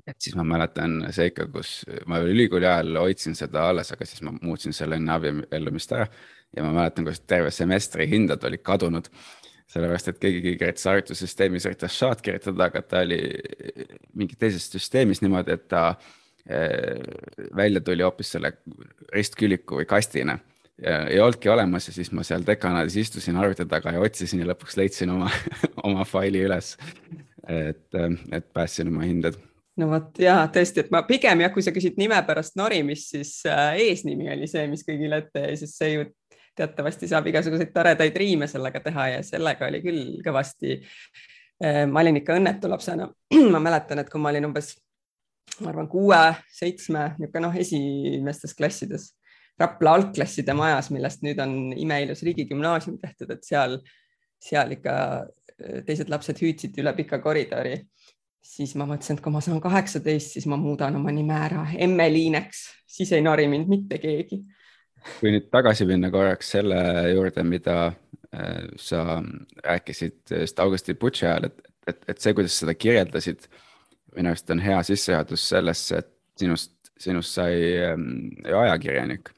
et 0.06 0.16
siis 0.18 0.36
ma 0.38 0.44
mäletan 0.46 1.00
seika, 1.14 1.46
kus 1.52 1.80
ma 2.08 2.20
ülikooli 2.24 2.68
ajal 2.68 3.00
hoidsin 3.02 3.36
seda 3.38 3.68
alles, 3.70 3.92
aga 3.92 4.08
siis 4.08 4.22
ma 4.26 4.34
muutsin 4.40 4.76
selle 4.76 4.98
enne 5.00 5.12
abiellumist 5.16 5.92
ära 5.96 6.06
ja 6.56 6.64
ma 6.64 6.72
mäletan, 6.80 7.06
kuidas 7.06 7.22
terve 7.26 7.52
semestri 7.54 8.08
hinded 8.10 8.44
olid 8.46 8.64
kadunud 8.66 9.10
sellepärast, 9.70 10.10
et 10.10 10.18
keegi 10.18 10.56
kirjutas 10.58 10.86
arvutussüsteemis, 10.90 11.66
üritas 11.70 11.94
shot 11.94 12.22
kirjutada, 12.26 12.66
aga 12.66 12.82
ta 12.82 13.04
oli 13.04 13.20
mingis 14.18 14.40
teises 14.40 14.66
süsteemis 14.72 15.22
niimoodi, 15.22 15.54
et 15.54 15.68
ta 15.70 15.84
eh, 16.50 16.98
välja 17.56 17.82
tuli 17.86 18.02
hoopis 18.02 18.34
selle 18.34 18.56
ristküliku 19.14 19.78
või 19.78 19.86
kastina 19.90 20.40
ei 20.80 21.20
olnudki 21.20 21.48
olemas 21.48 21.88
ja 21.88 21.92
siis 21.92 22.08
ma 22.16 22.22
seal 22.24 22.44
dekanaadis 22.46 22.96
istusin 22.96 23.36
arvuti 23.36 23.66
taga 23.68 23.92
ja 23.92 24.00
otsisin 24.00 24.40
ja 24.40 24.48
lõpuks 24.48 24.78
leidsin 24.80 25.12
oma 25.12 25.28
oma 25.88 26.06
faili 26.08 26.44
üles. 26.46 26.76
et, 27.48 27.96
et 28.32 28.52
päästsin 28.52 28.88
oma 28.88 29.04
hinded. 29.04 29.36
No 29.80 29.88
vot 29.90 30.20
ja 30.20 30.36
tõesti, 30.52 30.84
et 30.84 30.90
ma 30.94 31.02
pigem 31.08 31.44
jah, 31.44 31.52
kui 31.54 31.64
sa 31.64 31.72
küsid 31.74 31.98
nime 32.00 32.18
pärast 32.26 32.56
norimist, 32.60 33.14
siis 33.14 33.34
äh, 33.48 33.78
eesnimi 33.88 34.30
oli 34.32 34.48
see, 34.50 34.66
mis 34.70 34.84
kõigile 34.86 35.22
ette 35.24 35.46
jäi, 35.46 35.56
sest 35.60 35.80
see 35.80 35.94
ju 35.94 36.06
teatavasti 36.60 37.08
saab 37.08 37.28
igasuguseid 37.30 37.72
toredaid 37.74 38.16
riime 38.20 38.48
sellega 38.50 38.82
teha 38.84 39.06
ja 39.14 39.20
sellega 39.26 39.68
oli 39.70 39.80
küll 39.84 40.02
kõvasti. 40.24 40.76
Eh, 41.60 41.84
ma 41.88 42.02
olin 42.02 42.20
ikka 42.20 42.36
õnnetu 42.40 42.70
lapsena. 42.72 43.08
ma 43.54 43.62
mäletan, 43.62 44.02
et 44.02 44.10
kui 44.12 44.20
ma 44.22 44.32
olin 44.32 44.48
umbes, 44.50 44.74
ma 45.60 45.70
arvan, 45.72 45.88
kuue-seitsme 45.90 47.06
niisugune 47.18 47.46
noh, 47.46 47.56
esimestes 47.64 48.56
klassides 48.58 49.10
Rapla 49.60 49.92
algklasside 49.98 50.54
majas, 50.56 50.86
millest 50.88 51.20
nüüd 51.20 51.40
on 51.44 51.50
imeilus 51.76 52.22
riigigümnaasium 52.24 52.94
tehtud, 53.02 53.28
et 53.34 53.44
seal, 53.44 53.74
seal 54.40 54.72
ikka 54.72 54.94
eh, 55.20 55.82
teised 55.84 56.08
lapsed 56.08 56.40
hüüdsid 56.40 56.80
üle 56.80 56.94
pika 56.96 57.20
koridori 57.20 57.74
siis 58.42 58.74
ma 58.78 58.86
mõtlesin, 58.88 59.18
et 59.18 59.24
kui 59.24 59.32
ma 59.32 59.42
saan 59.44 59.60
kaheksateist, 59.62 60.36
siis 60.36 60.46
ma 60.50 60.58
muudan 60.60 60.96
oma 60.98 61.12
nime 61.14 61.36
ära 61.36 61.66
Emmeliineks, 61.78 62.64
siis 62.88 63.12
ei 63.16 63.24
nori 63.24 63.46
mind 63.50 63.70
mitte 63.70 64.00
keegi. 64.02 64.42
Kui 65.20 65.32
nüüd 65.32 65.48
tagasi 65.52 65.86
minna 65.88 66.10
korraks 66.12 66.50
selle 66.56 66.80
juurde, 67.14 67.44
mida 67.48 67.76
äh, 67.88 68.68
sa 68.76 69.20
rääkisid 69.64 70.34
just 70.42 70.60
Augusti 70.60 70.94
Butši 70.94 71.26
ajal, 71.26 71.48
et, 71.48 71.72
et, 71.88 72.04
et 72.12 72.20
see, 72.20 72.36
kuidas 72.36 72.58
seda 72.60 72.76
kirjeldasid, 72.76 73.48
minu 74.16 74.32
arust 74.32 74.52
on 74.52 74.60
hea 74.60 74.80
sissejuhatus 74.90 75.48
sellesse, 75.54 76.02
et 76.02 76.42
sinust, 76.42 76.74
sinust 77.00 77.36
sai 77.38 77.54
ähm, 77.86 78.08
ajakirjanik. 78.44 79.32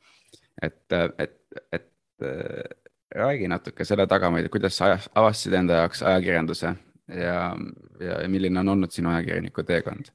et, 0.63 0.95
et, 1.19 1.39
et 1.73 1.91
äh, 2.23 2.79
räägi 3.15 3.49
natuke 3.49 3.85
selle 3.85 4.07
tagamaid, 4.07 4.49
kuidas 4.51 4.77
sa 4.79 4.97
avastasid 5.15 5.55
enda 5.59 5.83
jaoks 5.83 6.03
ajakirjanduse 6.03 6.75
ja, 7.17 7.53
ja 8.01 8.19
milline 8.29 8.61
on 8.61 8.75
olnud 8.75 8.93
sinu 8.95 9.13
ajakirjaniku 9.13 9.65
teekond? 9.69 10.13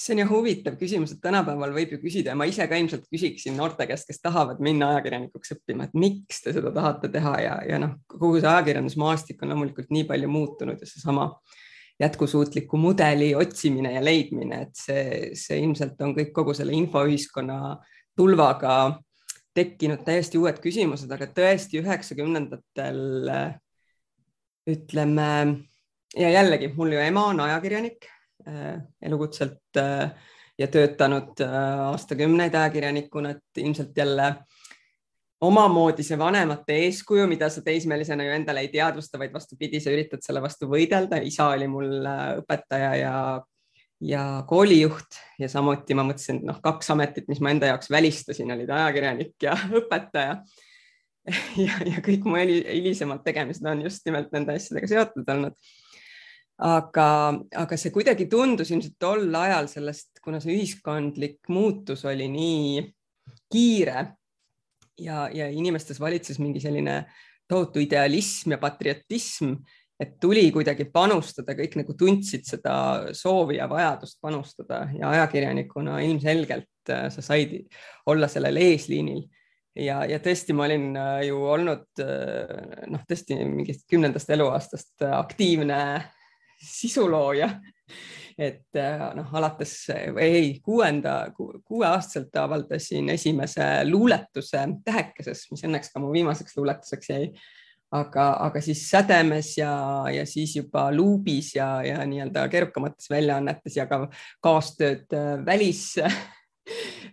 See 0.00 0.14
on 0.14 0.20
ju 0.22 0.26
huvitav 0.30 0.76
küsimus, 0.78 1.16
et 1.16 1.22
tänapäeval 1.22 1.72
võib 1.74 1.96
ju 1.96 1.98
küsida 1.98 2.30
ja 2.30 2.38
ma 2.38 2.46
ise 2.46 2.62
ka 2.70 2.78
ilmselt 2.78 3.08
küsiksin 3.10 3.56
noorte 3.58 3.88
käest, 3.90 4.06
kes 4.06 4.22
tahavad 4.22 4.60
minna 4.62 4.92
ajakirjanikuks 4.94 5.56
õppima, 5.56 5.88
et 5.88 5.96
miks 5.98 6.44
te 6.44 6.54
seda 6.54 6.70
tahate 6.74 7.10
teha 7.10 7.32
ja, 7.42 7.56
ja 7.66 7.80
noh, 7.82 7.96
kogu 8.06 8.36
see 8.38 8.48
ajakirjandusmaastik 8.48 9.42
on 9.42 9.50
loomulikult 9.50 9.90
nii 9.90 10.06
palju 10.06 10.30
muutunud 10.30 10.78
ja 10.78 10.86
seesama 10.86 11.26
jätkusuutliku 12.00 12.78
mudeli 12.80 13.32
otsimine 13.34 13.96
ja 13.96 14.04
leidmine, 14.04 14.62
et 14.68 14.78
see, 14.78 15.32
see 15.36 15.58
ilmselt 15.64 16.00
on 16.06 16.14
kõik 16.16 16.30
kogu 16.38 16.54
selle 16.56 16.72
infoühiskonna 16.78 17.74
tulvaga 18.16 18.76
tekkinud 19.58 20.04
täiesti 20.06 20.38
uued 20.38 20.62
küsimused, 20.62 21.10
aga 21.10 21.26
tõesti 21.34 21.82
üheksakümnendatel 21.82 23.02
ütleme 24.70 25.30
ja 26.16 26.30
jällegi 26.30 26.72
mul 26.76 26.92
ju 26.92 27.04
ema 27.04 27.26
on 27.30 27.40
ajakirjanik 27.40 28.08
Äh, 28.48 28.80
elukutselt 29.02 29.76
äh, 29.76 30.10
ja 30.58 30.66
töötanud 30.66 31.40
äh, 31.44 31.80
aastakümneid 31.90 32.54
ajakirjanikuna, 32.54 33.34
et 33.34 33.60
ilmselt 33.60 33.96
jälle 33.96 34.30
omamoodi 35.44 36.04
see 36.04 36.16
vanemate 36.18 36.78
eeskuju, 36.86 37.26
mida 37.28 37.50
sa 37.52 37.60
teismelisena 37.64 38.24
ju 38.24 38.32
endale 38.32 38.62
ei 38.64 38.70
teadvusta, 38.72 39.20
vaid 39.20 39.34
vastupidi, 39.36 39.80
sa 39.80 39.92
üritad 39.92 40.24
selle 40.24 40.40
vastu 40.40 40.70
võidelda. 40.72 41.20
isa 41.20 41.50
oli 41.52 41.68
mul 41.68 42.08
õpetaja 42.40 42.94
ja, 42.96 43.12
ja 44.08 44.24
koolijuht 44.48 45.20
ja 45.38 45.48
samuti 45.48 45.98
ma 45.98 46.06
mõtlesin, 46.08 46.40
et 46.40 46.48
noh, 46.48 46.62
kaks 46.64 46.90
ametit, 46.96 47.28
mis 47.28 47.44
ma 47.44 47.52
enda 47.52 47.68
jaoks 47.74 47.92
välistasin, 47.92 48.56
olid 48.56 48.72
ajakirjanik 48.72 49.36
ja 49.42 49.58
õpetaja. 49.82 50.40
ja, 51.66 51.78
ja 51.92 52.00
kõik 52.08 52.24
mu 52.24 52.40
hilisemad 52.40 53.20
tegemised 53.24 53.68
on 53.68 53.84
just 53.84 54.08
nimelt 54.08 54.32
nende 54.32 54.56
asjadega 54.56 54.92
seotud 54.96 55.36
olnud 55.36 55.60
aga, 56.60 57.08
aga 57.56 57.76
see 57.80 57.92
kuidagi 57.94 58.26
tundus 58.30 58.70
ilmselt 58.72 58.98
tol 59.00 59.34
ajal 59.40 59.68
sellest, 59.70 60.20
kuna 60.24 60.40
see 60.42 60.58
ühiskondlik 60.58 61.48
muutus 61.48 62.04
oli 62.08 62.28
nii 62.28 62.82
kiire 63.50 64.04
ja, 65.00 65.28
ja 65.32 65.48
inimestes 65.48 66.00
valitses 66.00 66.40
mingi 66.42 66.60
selline 66.62 67.02
tohutu 67.50 67.82
idealism 67.82 68.54
ja 68.54 68.60
patriotism, 68.62 69.56
et 70.00 70.14
tuli 70.22 70.46
kuidagi 70.54 70.86
panustada, 70.92 71.56
kõik 71.58 71.74
nagu 71.80 71.96
tundsid 71.98 72.46
seda 72.48 72.74
soovi 73.16 73.58
ja 73.58 73.66
vajadust 73.68 74.20
panustada 74.22 74.84
ja 74.96 75.10
ajakirjanikuna 75.16 75.98
ilmselgelt 76.06 76.92
äh, 76.92 77.08
sa 77.12 77.24
said 77.24 77.58
olla 78.08 78.28
sellel 78.30 78.60
eesliinil. 78.60 79.26
Ja, 79.80 80.00
ja 80.08 80.18
tõesti, 80.22 80.54
ma 80.56 80.64
olin 80.66 80.88
äh, 80.98 81.26
ju 81.28 81.42
olnud 81.46 82.02
äh, 82.04 82.86
noh, 82.90 83.04
tõesti 83.08 83.36
mingist 83.42 83.84
kümnendast 83.90 84.32
eluaastast 84.34 85.04
aktiivne 85.10 85.82
sisulooja. 86.62 87.50
et 88.40 88.76
äh, 88.76 89.02
noh, 89.14 89.34
alates 89.36 89.74
ei 90.20 90.60
kuuenda, 90.64 91.32
kuueaastaselt 91.64 92.36
avaldasin 92.36 93.10
esimese 93.12 93.66
luuletuse 93.84 94.62
Tähekeses, 94.84 95.44
mis 95.50 95.64
õnneks 95.68 95.92
ka 95.92 96.00
mu 96.00 96.12
viimaseks 96.12 96.56
luuletuseks 96.56 97.10
jäi. 97.10 97.32
aga, 97.92 98.24
aga 98.46 98.60
siis 98.62 98.84
sädemes 98.90 99.56
ja, 99.58 99.72
ja 100.14 100.26
siis 100.26 100.54
juba 100.56 100.92
luubis 100.94 101.54
ja, 101.56 101.82
ja 101.82 102.04
nii-öelda 102.06 102.46
keerukamates 102.48 103.10
väljaannetes 103.10 103.76
ja 103.76 103.86
ka 103.90 104.04
kaastööd 104.40 105.10
äh, 105.12 105.44
välis 105.44 105.96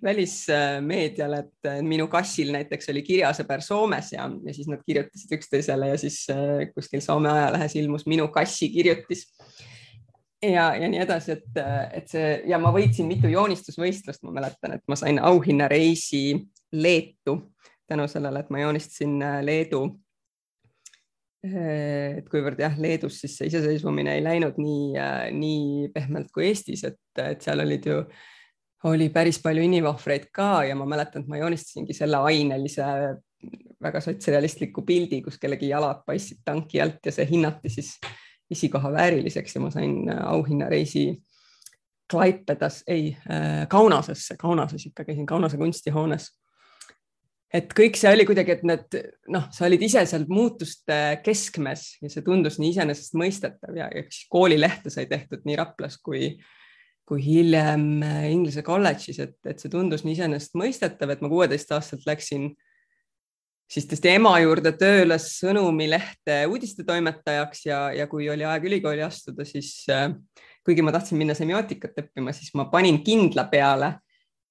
välismeediale, 0.03 1.39
et 1.45 1.85
minu 1.85 2.07
kassil 2.11 2.51
näiteks 2.55 2.91
oli 2.93 3.03
kirjasõber 3.07 3.63
Soomes 3.65 4.11
ja, 4.13 4.27
ja 4.45 4.53
siis 4.55 4.69
nad 4.71 4.83
kirjutasid 4.85 5.33
üksteisele 5.39 5.91
ja 5.93 5.97
siis 6.01 6.23
äh, 6.33 6.67
kuskil 6.75 7.03
Soome 7.03 7.31
ajalehes 7.31 7.75
ilmus 7.81 8.07
minu 8.09 8.27
kassi 8.33 8.69
kirjutis 8.73 9.27
ja, 10.41 10.69
ja 10.75 10.87
nii 10.89 11.01
edasi, 11.01 11.37
et, 11.37 11.61
et 11.97 12.09
see 12.11 12.33
ja 12.49 12.59
ma 12.61 12.71
võitsin 12.75 13.09
mitu 13.09 13.29
joonistusvõistlust, 13.31 14.23
ma 14.27 14.35
mäletan, 14.39 14.77
et 14.77 14.85
ma 14.87 14.97
sain 14.99 15.19
auhinnareisi 15.23 16.23
Leetu 16.77 17.39
tänu 17.87 18.07
sellele, 18.07 18.39
et 18.39 18.49
ma 18.51 18.59
joonistasin 18.59 19.21
äh, 19.23 19.39
Leedu. 19.45 19.83
Äh, 21.47 22.17
et 22.19 22.29
kuivõrd 22.31 22.59
jah, 22.59 22.75
Leedus 22.79 23.21
siis 23.21 23.37
see 23.39 23.51
iseseisvumine 23.51 24.17
ei 24.17 24.23
läinud 24.25 24.57
nii, 24.61 24.89
äh, 24.99 25.27
nii 25.35 25.91
pehmelt 25.95 26.33
kui 26.35 26.49
Eestis, 26.49 26.83
et, 26.87 26.99
et 27.23 27.45
seal 27.45 27.63
olid 27.63 27.87
ju, 27.87 28.01
oli 28.83 29.09
päris 29.09 29.39
palju 29.41 29.63
inimohvreid 29.65 30.29
ka 30.33 30.63
ja 30.67 30.75
ma 30.75 30.85
mäletan, 30.85 31.23
et 31.23 31.31
ma 31.31 31.39
joonistasingi 31.39 31.95
selle 31.97 32.19
ainelise 32.29 32.85
väga 33.83 34.01
sotsrealistliku 34.01 34.81
pildi, 34.85 35.21
kus 35.25 35.37
kellegi 35.41 35.69
jalad 35.69 36.03
paistsid 36.05 36.41
tanki 36.45 36.81
alt 36.81 37.05
ja 37.05 37.13
see 37.13 37.27
hinnati 37.29 37.69
siis 37.69 37.95
esikoha 38.51 38.91
vääriliseks 38.93 39.55
ja 39.55 39.61
ma 39.61 39.71
sain 39.71 40.09
äh, 40.09 40.21
auhinnareisi 40.33 41.21
Klaipedas, 42.11 42.83
ei 42.87 43.17
äh, 43.29 43.67
Kaunasesse, 43.67 44.37
Kaunases 44.39 44.85
ikka 44.85 45.03
käisin 45.03 45.25
Kaunase 45.25 45.57
kunstihoones. 45.57 46.29
et 47.53 47.71
kõik 47.73 47.95
see 47.95 48.11
oli 48.11 48.25
kuidagi, 48.27 48.57
et 48.57 48.63
need 48.67 48.95
noh, 49.31 49.45
sa 49.55 49.65
olid 49.67 49.83
ise 49.83 50.03
seal 50.05 50.25
muutuste 50.27 51.19
keskmes 51.23 51.97
ja 52.01 52.09
see 52.11 52.23
tundus 52.23 52.57
nii 52.59 52.73
iseenesestmõistetav 52.75 53.75
ja, 53.75 53.87
ja 53.95 54.03
koolilehte 54.29 54.91
sai 54.91 55.05
tehtud 55.07 55.45
nii 55.47 55.55
Raplas 55.59 55.95
kui, 56.03 56.33
kui 57.07 57.21
hiljem 57.23 58.03
äh, 58.03 58.23
Inglise 58.33 58.63
kolledžis, 58.67 59.19
et, 59.23 59.37
et 59.47 59.61
see 59.61 59.71
tundus 59.71 60.03
nii 60.03 60.17
iseenesestmõistetav, 60.17 61.13
et 61.13 61.21
ma 61.23 61.31
kuueteistaastaselt 61.31 62.07
läksin 62.09 62.49
siis 63.71 63.87
tõesti 63.87 64.11
ema 64.15 64.33
juurde 64.43 64.73
tööle 64.79 65.17
Sõnumilehte 65.21 66.41
uudistetoimetajaks 66.51 67.65
ja, 67.67 67.79
ja 67.95 68.07
kui 68.11 68.27
oli 68.31 68.47
aeg 68.47 68.67
ülikooli 68.67 69.03
astuda, 69.05 69.47
siis 69.47 69.85
äh, 69.93 70.09
kuigi 70.67 70.83
ma 70.83 70.91
tahtsin 70.95 71.19
minna 71.19 71.35
semiootikat 71.37 72.03
õppima, 72.03 72.35
siis 72.35 72.51
ma 72.59 72.67
panin 72.71 72.99
kindla 73.05 73.47
peale 73.51 73.93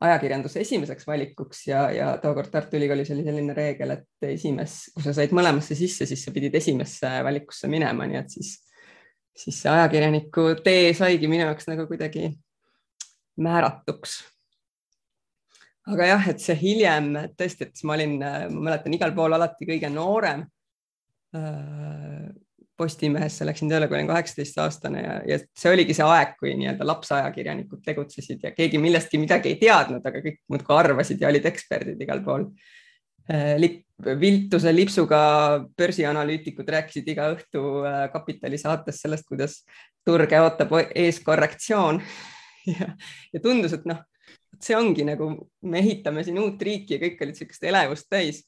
ajakirjanduse 0.01 0.61
esimeseks 0.61 1.07
valikuks 1.09 1.63
ja, 1.71 1.87
ja 1.93 2.09
tookord 2.21 2.51
Tartu 2.53 2.77
Ülikoolis 2.77 3.11
oli 3.15 3.25
selline 3.25 3.57
reegel, 3.57 3.95
et 3.97 4.29
esimes, 4.29 4.79
kui 4.95 5.05
sa 5.05 5.15
said 5.17 5.33
mõlemasse 5.37 5.77
sisse, 5.77 6.09
siis 6.09 6.25
sa 6.25 6.33
pidid 6.33 6.57
esimesse 6.57 7.13
valikusse 7.25 7.69
minema, 7.73 8.09
nii 8.09 8.21
et 8.21 8.35
siis, 8.37 8.51
siis 9.37 9.63
see 9.63 9.73
ajakirjaniku 9.73 10.51
tee 10.65 10.91
saigi 10.97 11.31
minu 11.33 11.47
jaoks 11.47 11.69
nagu 11.71 11.89
kuidagi 11.89 12.29
määratuks 13.37 14.21
aga 15.93 16.09
jah, 16.11 16.25
et 16.33 16.43
see 16.43 16.57
hiljem 16.59 17.13
tõesti, 17.39 17.69
et 17.69 17.85
ma 17.87 17.95
olin, 17.97 18.17
ma 18.19 18.65
mäletan 18.71 18.95
igal 18.97 19.15
pool 19.17 19.37
alati 19.37 19.69
kõige 19.69 19.93
noorem. 19.93 20.45
Äh, 21.37 22.27
Postimehesse 22.77 23.47
läksin 23.49 23.71
tööle, 23.71 23.87
kui 23.89 23.97
olin 23.97 24.11
kaheksateist 24.11 24.59
aastane 24.61 25.01
ja, 25.01 25.13
ja 25.25 25.37
see 25.57 25.71
oligi 25.73 25.95
see 25.97 26.05
aeg, 26.05 26.35
kui 26.37 26.51
nii-öelda 26.61 26.85
lapsajakirjanikud 26.85 27.81
tegutsesid 27.87 28.45
ja 28.45 28.51
keegi 28.53 28.77
millestki 28.77 29.17
midagi 29.17 29.55
ei 29.55 29.57
teadnud, 29.63 30.05
aga 30.05 30.21
kõik 30.21 30.43
muudkui 30.53 30.77
arvasid 30.77 31.25
ja 31.25 31.31
olid 31.31 31.49
eksperdid 31.49 32.05
igal 32.05 32.21
pool 32.27 32.45
äh, 33.33 33.55
lip, 33.57 33.81
viltuse 34.21 34.75
lipsuga 34.77 35.23
börsianalüütikud 35.73 36.69
rääkisid 36.77 37.09
iga 37.15 37.31
õhtu 37.33 37.65
äh, 37.89 38.03
Kapitali 38.13 38.61
saates 38.61 39.01
sellest, 39.07 39.25
kuidas 39.25 39.63
turge 40.05 40.45
ootab 40.45 40.77
ees 40.93 41.25
korrektsioon 41.25 42.03
ja, 42.79 42.91
ja 43.33 43.43
tundus, 43.43 43.77
et 43.77 43.87
noh, 43.89 44.03
see 44.63 44.77
ongi 44.77 45.05
nagu, 45.07 45.31
me 45.69 45.81
ehitame 45.83 46.25
siin 46.27 46.39
uut 46.43 46.63
riiki 46.63 46.97
ja 46.97 47.03
kõik 47.03 47.23
olid 47.23 47.37
niisugust 47.37 47.67
elevust 47.69 48.09
täis. 48.11 48.45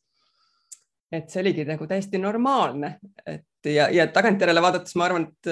et 1.12 1.30
see 1.32 1.40
oligi 1.40 1.64
nagu 1.64 1.86
täiesti 1.88 2.18
normaalne, 2.20 2.98
et 3.24 3.68
ja, 3.72 3.86
ja 3.88 4.04
tagantjärele 4.12 4.60
vaadates 4.60 4.92
ma 5.00 5.06
arvan, 5.06 5.24
et 5.30 5.48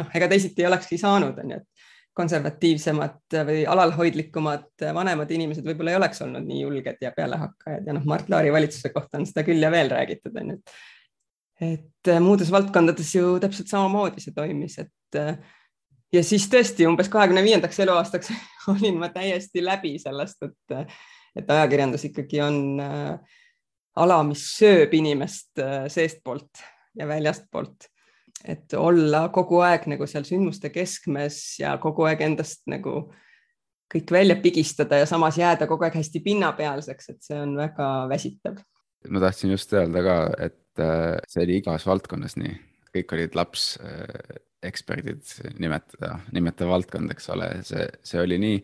noh, 0.00 0.08
ega 0.16 0.28
teisiti 0.30 0.64
ei 0.64 0.68
olekski 0.70 0.96
saanud, 1.00 1.36
on 1.42 1.52
ju, 1.52 1.58
et 1.60 1.84
konservatiivsemad 2.18 3.36
või 3.46 3.60
alalhoidlikumad 3.68 4.86
vanemad 4.96 5.30
inimesed 5.30 5.66
võib-olla 5.68 5.92
ei 5.92 5.98
oleks 6.00 6.24
olnud 6.24 6.48
nii 6.48 6.62
julged 6.64 7.04
ja 7.04 7.12
pealehakkajad 7.14 7.86
ja 7.86 7.94
noh, 7.94 8.06
Mart 8.08 8.32
Laari 8.32 8.50
valitsuse 8.54 8.90
kohta 8.94 9.20
on 9.20 9.28
seda 9.28 9.44
küll 9.46 9.62
ja 9.62 9.70
veel 9.70 9.92
räägitud, 9.92 10.34
on 10.40 10.54
ju, 10.54 10.58
et 10.58 10.74
et 11.58 12.10
muudes 12.22 12.50
valdkondades 12.54 13.08
ju 13.14 13.36
täpselt 13.42 13.70
samamoodi 13.70 14.22
see 14.22 14.34
toimis, 14.34 14.78
et 14.78 15.20
ja 16.12 16.22
siis 16.24 16.46
tõesti 16.50 16.86
umbes 16.88 17.10
kahekümne 17.12 17.42
viiendaks 17.44 17.80
eluaastaks 17.84 18.32
olin 18.72 18.98
ma 19.00 19.10
täiesti 19.12 19.64
läbi 19.64 19.96
sellest, 20.02 20.42
et, 20.46 20.96
et 21.36 21.52
ajakirjandus 21.56 22.08
ikkagi 22.08 22.42
on 22.44 22.58
äh, 22.82 23.38
ala, 23.98 24.22
mis 24.26 24.44
sööb 24.56 24.94
inimest 24.98 25.60
äh, 25.62 25.86
seestpoolt 25.92 26.64
ja 26.98 27.08
väljastpoolt. 27.08 27.90
et 28.44 28.74
olla 28.78 29.28
kogu 29.34 29.58
aeg 29.66 29.88
nagu 29.90 30.06
seal 30.06 30.24
sündmuste 30.24 30.70
keskmes 30.70 31.58
ja 31.58 31.72
kogu 31.82 32.06
aeg 32.06 32.20
endast 32.22 32.62
nagu 32.70 33.08
kõik 33.92 34.12
välja 34.12 34.36
pigistada 34.36 35.00
ja 35.00 35.06
samas 35.08 35.38
jääda 35.40 35.66
kogu 35.66 35.86
aeg 35.86 35.96
hästi 35.96 36.20
pinnapealseks, 36.20 37.08
et 37.08 37.22
see 37.24 37.38
on 37.40 37.56
väga 37.56 38.08
väsitav. 38.08 38.60
ma 39.08 39.20
tahtsin 39.20 39.50
just 39.50 39.72
öelda 39.72 40.02
ka, 40.04 40.18
et 40.38 40.82
äh, 40.84 41.16
see 41.28 41.44
oli 41.44 41.60
igas 41.62 41.86
valdkonnas 41.86 42.36
nii, 42.38 42.54
kõik 42.94 43.16
olid 43.16 43.34
laps 43.38 43.74
eksperdid 44.62 45.22
nimetada, 45.58 46.18
nimetada 46.34 46.70
valdkond, 46.70 47.12
eks 47.14 47.28
ole, 47.34 47.50
see, 47.66 47.84
see 48.06 48.22
oli 48.22 48.38
nii 48.42 48.60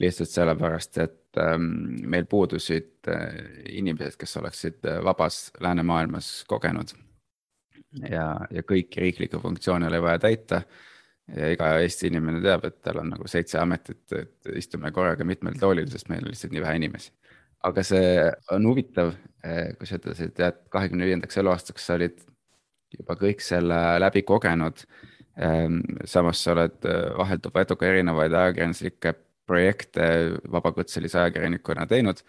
lihtsalt 0.00 0.32
sellepärast, 0.32 0.98
et 1.00 1.40
ähm, 1.40 1.70
meil 2.08 2.26
puudusid 2.28 3.08
äh, 3.08 3.38
inimesed, 3.78 4.18
kes 4.20 4.36
oleksid 4.40 4.84
äh, 4.84 5.00
vabas 5.04 5.50
läänemaailmas 5.60 6.44
kogenud. 6.48 6.92
ja, 8.10 8.26
ja 8.50 8.62
kõiki 8.66 9.00
riiklikke 9.00 9.40
funktsioone 9.40 9.88
oli 9.88 10.02
vaja 10.02 10.18
täita. 10.26 10.62
ja 11.36 11.48
iga 11.50 11.72
Eesti 11.82 12.06
inimene 12.06 12.42
teab, 12.42 12.64
et 12.68 12.82
tal 12.82 13.00
on 13.00 13.08
nagu 13.10 13.28
seitse 13.28 13.58
ametit, 13.58 14.04
et 14.12 14.50
istume 14.54 14.92
korraga 14.92 15.24
mitmel 15.24 15.56
toolil, 15.58 15.88
sest 15.90 16.08
meil 16.08 16.22
on 16.22 16.30
lihtsalt 16.30 16.52
nii 16.52 16.62
vähe 16.62 16.76
inimesi. 16.76 17.10
aga 17.64 17.82
see 17.82 18.30
on 18.52 18.68
huvitav, 18.68 19.14
äh, 19.44 19.72
kui 19.78 19.88
sa 19.88 20.00
ütlesid, 20.00 20.40
et 20.40 20.62
kahekümne 20.70 21.08
viiendaks 21.08 21.40
eluaastaks 21.40 21.86
sa 21.86 21.96
olid 21.96 22.20
juba 22.98 23.16
kõik 23.18 23.40
selle 23.42 23.80
läbi 23.98 24.22
kogenud 24.22 24.84
samas 26.08 26.40
sa 26.42 26.54
oled 26.54 26.88
äh, 26.88 27.10
vahelduva 27.18 27.64
eduga 27.66 27.88
erinevaid 27.90 28.32
ajakirjanduslikke 28.32 29.12
projekte 29.46 30.06
vabakutselise 30.52 31.18
ajakirjanikuna 31.20 31.86
teinud. 31.86 32.22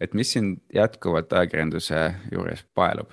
et 0.00 0.14
mis 0.14 0.32
sind 0.32 0.58
jätkuvalt 0.74 1.32
ajakirjanduse 1.32 2.14
juures 2.32 2.64
paelub? 2.74 3.10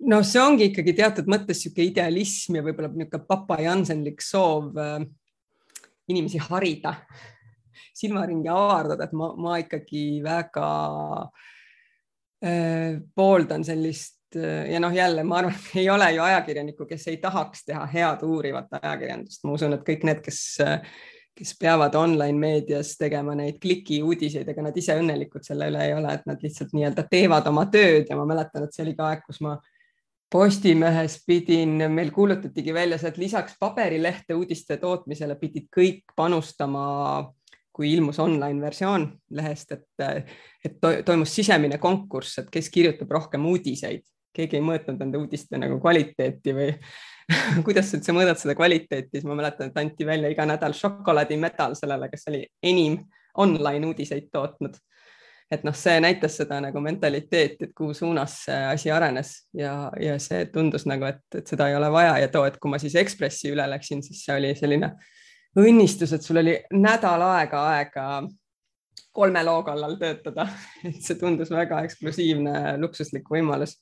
no 0.00 0.22
see 0.22 0.40
ongi 0.42 0.70
ikkagi 0.70 0.94
teatud 0.96 1.28
mõttes 1.30 1.60
niisugune 1.60 1.90
idealism 1.90 2.56
ja 2.56 2.64
võib-olla 2.64 2.88
niisugune 2.94 3.26
papa 3.28 3.60
Jansenlik 3.60 4.24
soov 4.24 4.78
äh, 4.80 5.04
inimesi 6.08 6.40
harida, 6.42 6.96
silmaringi 7.94 8.50
avardada, 8.50 9.06
et 9.06 9.12
ma, 9.16 9.30
ma 9.36 9.58
ikkagi 9.62 10.22
väga 10.24 10.66
äh, 12.42 12.98
pooldan 13.14 13.64
sellist 13.68 14.21
ja 14.36 14.80
noh, 14.80 14.92
jälle 14.94 15.24
ma 15.24 15.40
arvan, 15.42 15.54
ei 15.76 15.90
ole 15.90 16.12
ju 16.12 16.22
ajakirjanikku, 16.22 16.86
kes 16.86 17.08
ei 17.08 17.16
tahaks 17.22 17.64
teha 17.64 17.86
head 17.94 18.22
uurivat 18.26 18.72
ajakirjandust, 18.80 19.44
ma 19.44 19.56
usun, 19.56 19.76
et 19.76 19.82
kõik 19.86 20.06
need, 20.08 20.22
kes, 20.24 20.40
kes 21.38 21.52
peavad 21.60 21.94
online 21.98 22.38
meedias 22.38 22.94
tegema 23.00 23.34
neid 23.38 23.60
klikiuudiseid, 23.62 24.48
ega 24.48 24.64
nad 24.64 24.76
ise 24.76 24.96
õnnelikud 25.00 25.44
selle 25.46 25.68
üle 25.72 25.84
ei 25.86 25.94
ole, 25.96 26.14
et 26.14 26.24
nad 26.28 26.42
lihtsalt 26.44 26.72
nii-öelda 26.76 27.06
teevad 27.10 27.46
oma 27.52 27.66
tööd. 27.72 28.08
Ja 28.10 28.18
ma 28.18 28.26
mäletan, 28.28 28.66
et 28.66 28.76
see 28.76 28.86
oli 28.86 28.96
ka 28.98 29.12
aeg, 29.12 29.26
kus 29.26 29.42
ma 29.44 29.58
Postimehes 30.32 31.18
pidin, 31.28 31.74
meil 31.92 32.08
kuulutatigi 32.10 32.72
välja 32.72 32.96
see, 32.96 33.10
et 33.12 33.18
lisaks 33.20 33.58
paberilehte 33.60 34.32
uudiste 34.32 34.78
tootmisele 34.80 35.36
pidid 35.36 35.66
kõik 35.76 36.14
panustama 36.16 36.86
kui 37.72 37.90
ilmus 37.92 38.18
online 38.20 38.60
versioon 38.60 39.04
lehest, 39.36 39.72
et, 39.72 40.24
et 40.64 40.80
toimus 41.04 41.34
sisemine 41.36 41.78
konkurss, 41.80 42.38
et 42.40 42.50
kes 42.52 42.68
kirjutab 42.72 43.12
rohkem 43.12 43.44
uudiseid 43.48 44.04
keegi 44.36 44.58
ei 44.58 44.64
mõõtnud 44.64 45.00
nende 45.00 45.20
uudiste 45.20 45.58
nagu 45.60 45.78
kvaliteeti 45.80 46.54
või 46.56 46.70
kuidas 47.66 47.92
üldse 47.96 48.14
mõõdad 48.16 48.40
seda 48.40 48.54
kvaliteeti, 48.58 49.18
siis 49.18 49.26
ma 49.28 49.36
mäletan, 49.38 49.70
et 49.70 49.82
anti 49.82 50.06
välja 50.06 50.30
iga 50.32 50.46
nädal 50.48 50.74
šokolaadimedal 50.76 51.76
sellele, 51.78 52.08
kes 52.12 52.28
oli 52.32 52.42
enim 52.62 52.98
online 53.38 53.92
uudiseid 53.92 54.28
tootnud. 54.32 54.74
et 55.52 55.64
noh, 55.68 55.74
see 55.76 55.98
näitas 56.00 56.38
seda 56.40 56.62
nagu 56.64 56.80
mentaliteeti, 56.80 57.66
et 57.66 57.72
kuhu 57.76 57.92
suunas 57.94 58.38
see 58.46 58.60
asi 58.70 58.90
arenes 58.90 59.32
ja, 59.52 59.90
ja 60.00 60.14
see 60.18 60.46
tundus 60.48 60.86
nagu, 60.88 61.04
et, 61.04 61.20
et 61.36 61.46
seda 61.46 61.68
ei 61.68 61.76
ole 61.76 61.90
vaja 61.92 62.14
ja 62.22 62.28
too, 62.32 62.46
et 62.48 62.56
kui 62.56 62.72
ma 62.72 62.80
siis 62.80 62.96
Ekspressi 62.96 63.52
üle 63.52 63.66
läksin, 63.68 64.00
siis 64.02 64.24
see 64.24 64.36
oli 64.38 64.54
selline 64.56 64.94
õnnistus, 65.60 66.14
et 66.16 66.24
sul 66.24 66.40
oli 66.40 66.56
nädal 66.72 67.24
aega 67.26 67.66
aega 67.74 68.06
kolme 69.12 69.44
loo 69.44 69.60
kallal 69.66 69.98
töötada, 70.00 70.48
et 70.88 71.00
see 71.04 71.20
tundus 71.20 71.52
väga 71.52 71.82
eksklusiivne 71.84 72.78
luksuslik 72.80 73.28
võimalus 73.28 73.76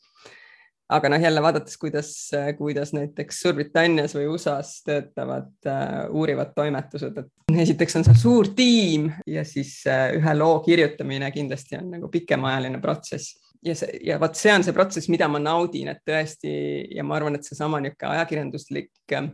aga 0.90 1.10
noh, 1.12 1.20
jälle 1.22 1.42
vaadates, 1.42 1.76
kuidas, 1.78 2.30
kuidas 2.58 2.92
näiteks 2.92 3.40
Suurbritannias 3.40 4.14
või 4.16 4.26
USA-s 4.32 4.82
töötavad 4.86 5.52
uh, 5.66 6.08
uurivad 6.16 6.50
toimetused, 6.56 7.20
et 7.20 7.60
esiteks 7.62 8.00
on 8.00 8.06
seal 8.08 8.18
suur 8.18 8.50
tiim 8.56 9.10
ja 9.26 9.44
siis 9.46 9.76
uh, 9.86 10.08
ühe 10.18 10.34
loo 10.38 10.58
kirjutamine 10.64 11.30
kindlasti 11.34 11.78
on 11.78 11.94
nagu 11.96 12.10
pikemaajaline 12.10 12.82
protsess. 12.82 13.38
Ja 13.64 13.74
see 13.76 14.00
ja 14.08 14.16
vot 14.20 14.38
see 14.40 14.52
on 14.54 14.64
see 14.64 14.74
protsess, 14.74 15.10
mida 15.12 15.28
ma 15.28 15.38
naudin, 15.42 15.92
et 15.92 16.02
tõesti 16.08 16.52
ja 16.96 17.04
ma 17.04 17.18
arvan, 17.18 17.36
et 17.36 17.46
seesama 17.46 17.80
niisugune 17.84 18.16
ajakirjanduslik 18.16 19.16
uh, 19.18 19.30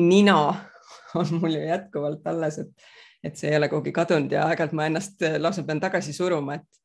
nina 0.00 0.40
on 1.20 1.38
mul 1.42 1.58
ju 1.58 1.64
jätkuvalt 1.66 2.26
alles, 2.30 2.60
et, 2.64 2.90
et 3.24 3.36
see 3.36 3.52
ei 3.52 3.60
ole 3.60 3.68
kuhugi 3.68 3.92
kadunud 3.92 4.32
ja 4.32 4.48
aeg-ajalt 4.48 4.76
ma 4.78 4.88
ennast 4.88 5.28
lausa 5.38 5.66
pean 5.66 5.82
tagasi 5.82 6.16
suruma, 6.16 6.56
et 6.56 6.79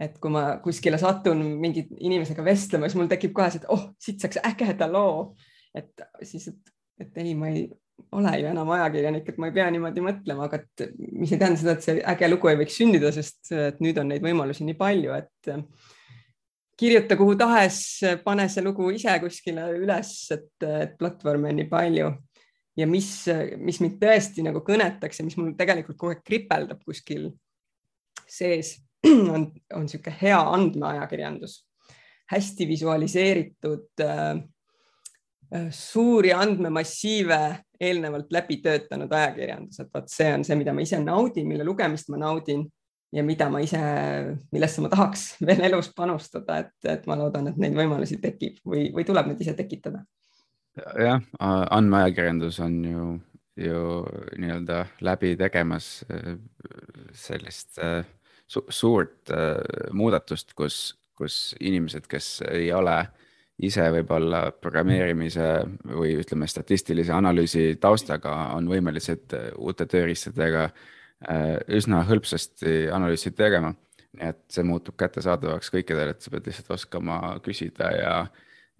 et 0.00 0.18
kui 0.20 0.32
ma 0.32 0.44
kuskile 0.64 0.98
satun 1.00 1.40
mingi 1.60 1.86
inimesega 1.96 2.44
vestlema, 2.44 2.88
siis 2.88 2.98
mul 3.00 3.08
tekib 3.10 3.32
kohe 3.36 3.48
see, 3.52 3.62
et 3.62 3.70
oh, 3.72 3.88
siit 4.02 4.20
saaks 4.22 4.42
ägeda 4.44 4.88
loo. 4.90 5.34
et 5.76 6.04
siis, 6.24 6.48
et, 6.48 6.72
et 7.04 7.18
ei, 7.20 7.34
ma 7.36 7.50
ei 7.52 7.66
ole 8.16 8.32
ju 8.40 8.48
enam 8.48 8.70
ajakirjanik, 8.76 9.28
et 9.28 9.40
ma 9.40 9.48
ei 9.50 9.56
pea 9.56 9.66
niimoodi 9.72 10.04
mõtlema, 10.04 10.46
aga 10.46 10.60
et 10.62 10.86
mis 11.16 11.32
ei 11.32 11.40
tähenda 11.40 11.60
seda, 11.60 11.74
et 11.76 11.84
see 11.84 12.04
äge 12.12 12.30
lugu 12.30 12.48
ei 12.48 12.60
võiks 12.60 12.76
sündida, 12.80 13.12
sest 13.12 13.52
et 13.56 13.82
nüüd 13.84 13.98
on 14.00 14.08
neid 14.12 14.24
võimalusi 14.24 14.64
nii 14.64 14.76
palju, 14.78 15.16
et 15.16 15.50
kirjuta 16.76 17.16
kuhu 17.16 17.36
tahes, 17.40 17.80
pane 18.24 18.48
see 18.52 18.64
lugu 18.64 18.88
ise 18.92 19.16
kuskile 19.20 19.68
üles, 19.80 20.12
et, 20.36 20.50
et 20.68 20.96
platvorme 21.00 21.52
on 21.52 21.60
nii 21.60 21.68
palju 21.72 22.10
ja 22.76 22.88
mis, 22.88 23.10
mis 23.56 23.80
mind 23.80 23.96
tõesti 24.00 24.44
nagu 24.44 24.60
kõnetaks 24.64 25.20
ja 25.20 25.26
mis 25.26 25.36
mul 25.40 25.54
tegelikult 25.58 25.96
kogu 25.96 26.12
aeg 26.12 26.24
kripeldab 26.26 26.82
kuskil 26.84 27.30
sees 28.28 28.76
on, 29.34 29.46
on 29.74 29.86
niisugune 29.86 30.16
hea 30.20 30.38
andmeajakirjandus, 30.56 31.60
hästi 32.32 32.68
visualiseeritud 32.68 34.02
äh, 34.02 34.30
äh, 35.54 35.68
suuri 35.70 36.32
andmemassiive 36.32 37.40
eelnevalt 37.80 38.32
läbi 38.32 38.56
töötanud 38.64 39.12
ajakirjandus, 39.12 39.80
et 39.80 39.92
vot 39.94 40.08
see 40.10 40.32
on 40.34 40.44
see, 40.44 40.56
mida 40.58 40.74
ma 40.74 40.84
ise 40.84 40.98
naudin, 41.02 41.48
mille 41.48 41.64
lugemist 41.64 42.08
ma 42.12 42.20
naudin 42.20 42.64
ja 43.12 43.24
mida 43.24 43.48
ma 43.52 43.60
ise, 43.64 43.80
millesse 44.52 44.82
ma 44.84 44.90
tahaks 44.92 45.28
veel 45.46 45.64
elus 45.70 45.92
panustada, 45.96 46.60
et, 46.64 46.74
et 46.96 47.06
ma 47.08 47.18
loodan, 47.18 47.50
et 47.50 47.60
neid 47.60 47.76
võimalusi 47.76 48.20
tekib 48.22 48.60
või, 48.66 48.88
või 48.94 49.06
tuleb 49.08 49.30
neid 49.30 49.44
ise 49.44 49.54
tekitada. 49.58 50.04
jah, 50.76 51.22
andmeajakirjandus 51.40 52.60
on 52.64 52.76
ju, 52.84 53.06
ju 53.68 53.82
nii-öelda 54.40 54.84
läbi 55.00 55.36
tegemas 55.40 56.04
äh, 56.10 56.36
sellist 57.16 57.78
äh, 57.78 58.04
su 58.46 58.62
suurt 58.68 59.30
äh, 59.30 59.58
muudatust, 59.92 60.54
kus, 60.54 60.96
kus 61.18 61.54
inimesed, 61.60 62.06
kes 62.10 62.40
ei 62.50 62.70
ole 62.74 62.96
ise 63.66 63.86
võib-olla 63.92 64.50
programmeerimise 64.60 65.46
või 65.96 66.18
ütleme, 66.20 66.48
statistilise 66.50 67.14
analüüsi 67.16 67.78
taustaga, 67.80 68.34
on 68.56 68.68
võimelised 68.70 69.34
äh, 69.36 69.48
uute 69.56 69.88
tööriistadega 69.90 70.66
äh, 70.68 71.56
üsna 71.78 72.04
hõlpsasti 72.08 72.86
analüüsi 72.92 73.34
tegema. 73.36 73.74
nii 74.16 74.28
et 74.30 74.44
see 74.48 74.64
muutub 74.64 74.96
kättesaadavaks 74.96 75.68
kõikidele, 75.74 76.14
et 76.14 76.22
sa 76.24 76.30
pead 76.32 76.46
lihtsalt 76.48 76.70
oskama 76.78 77.18
küsida 77.44 77.90
ja, 77.92 78.12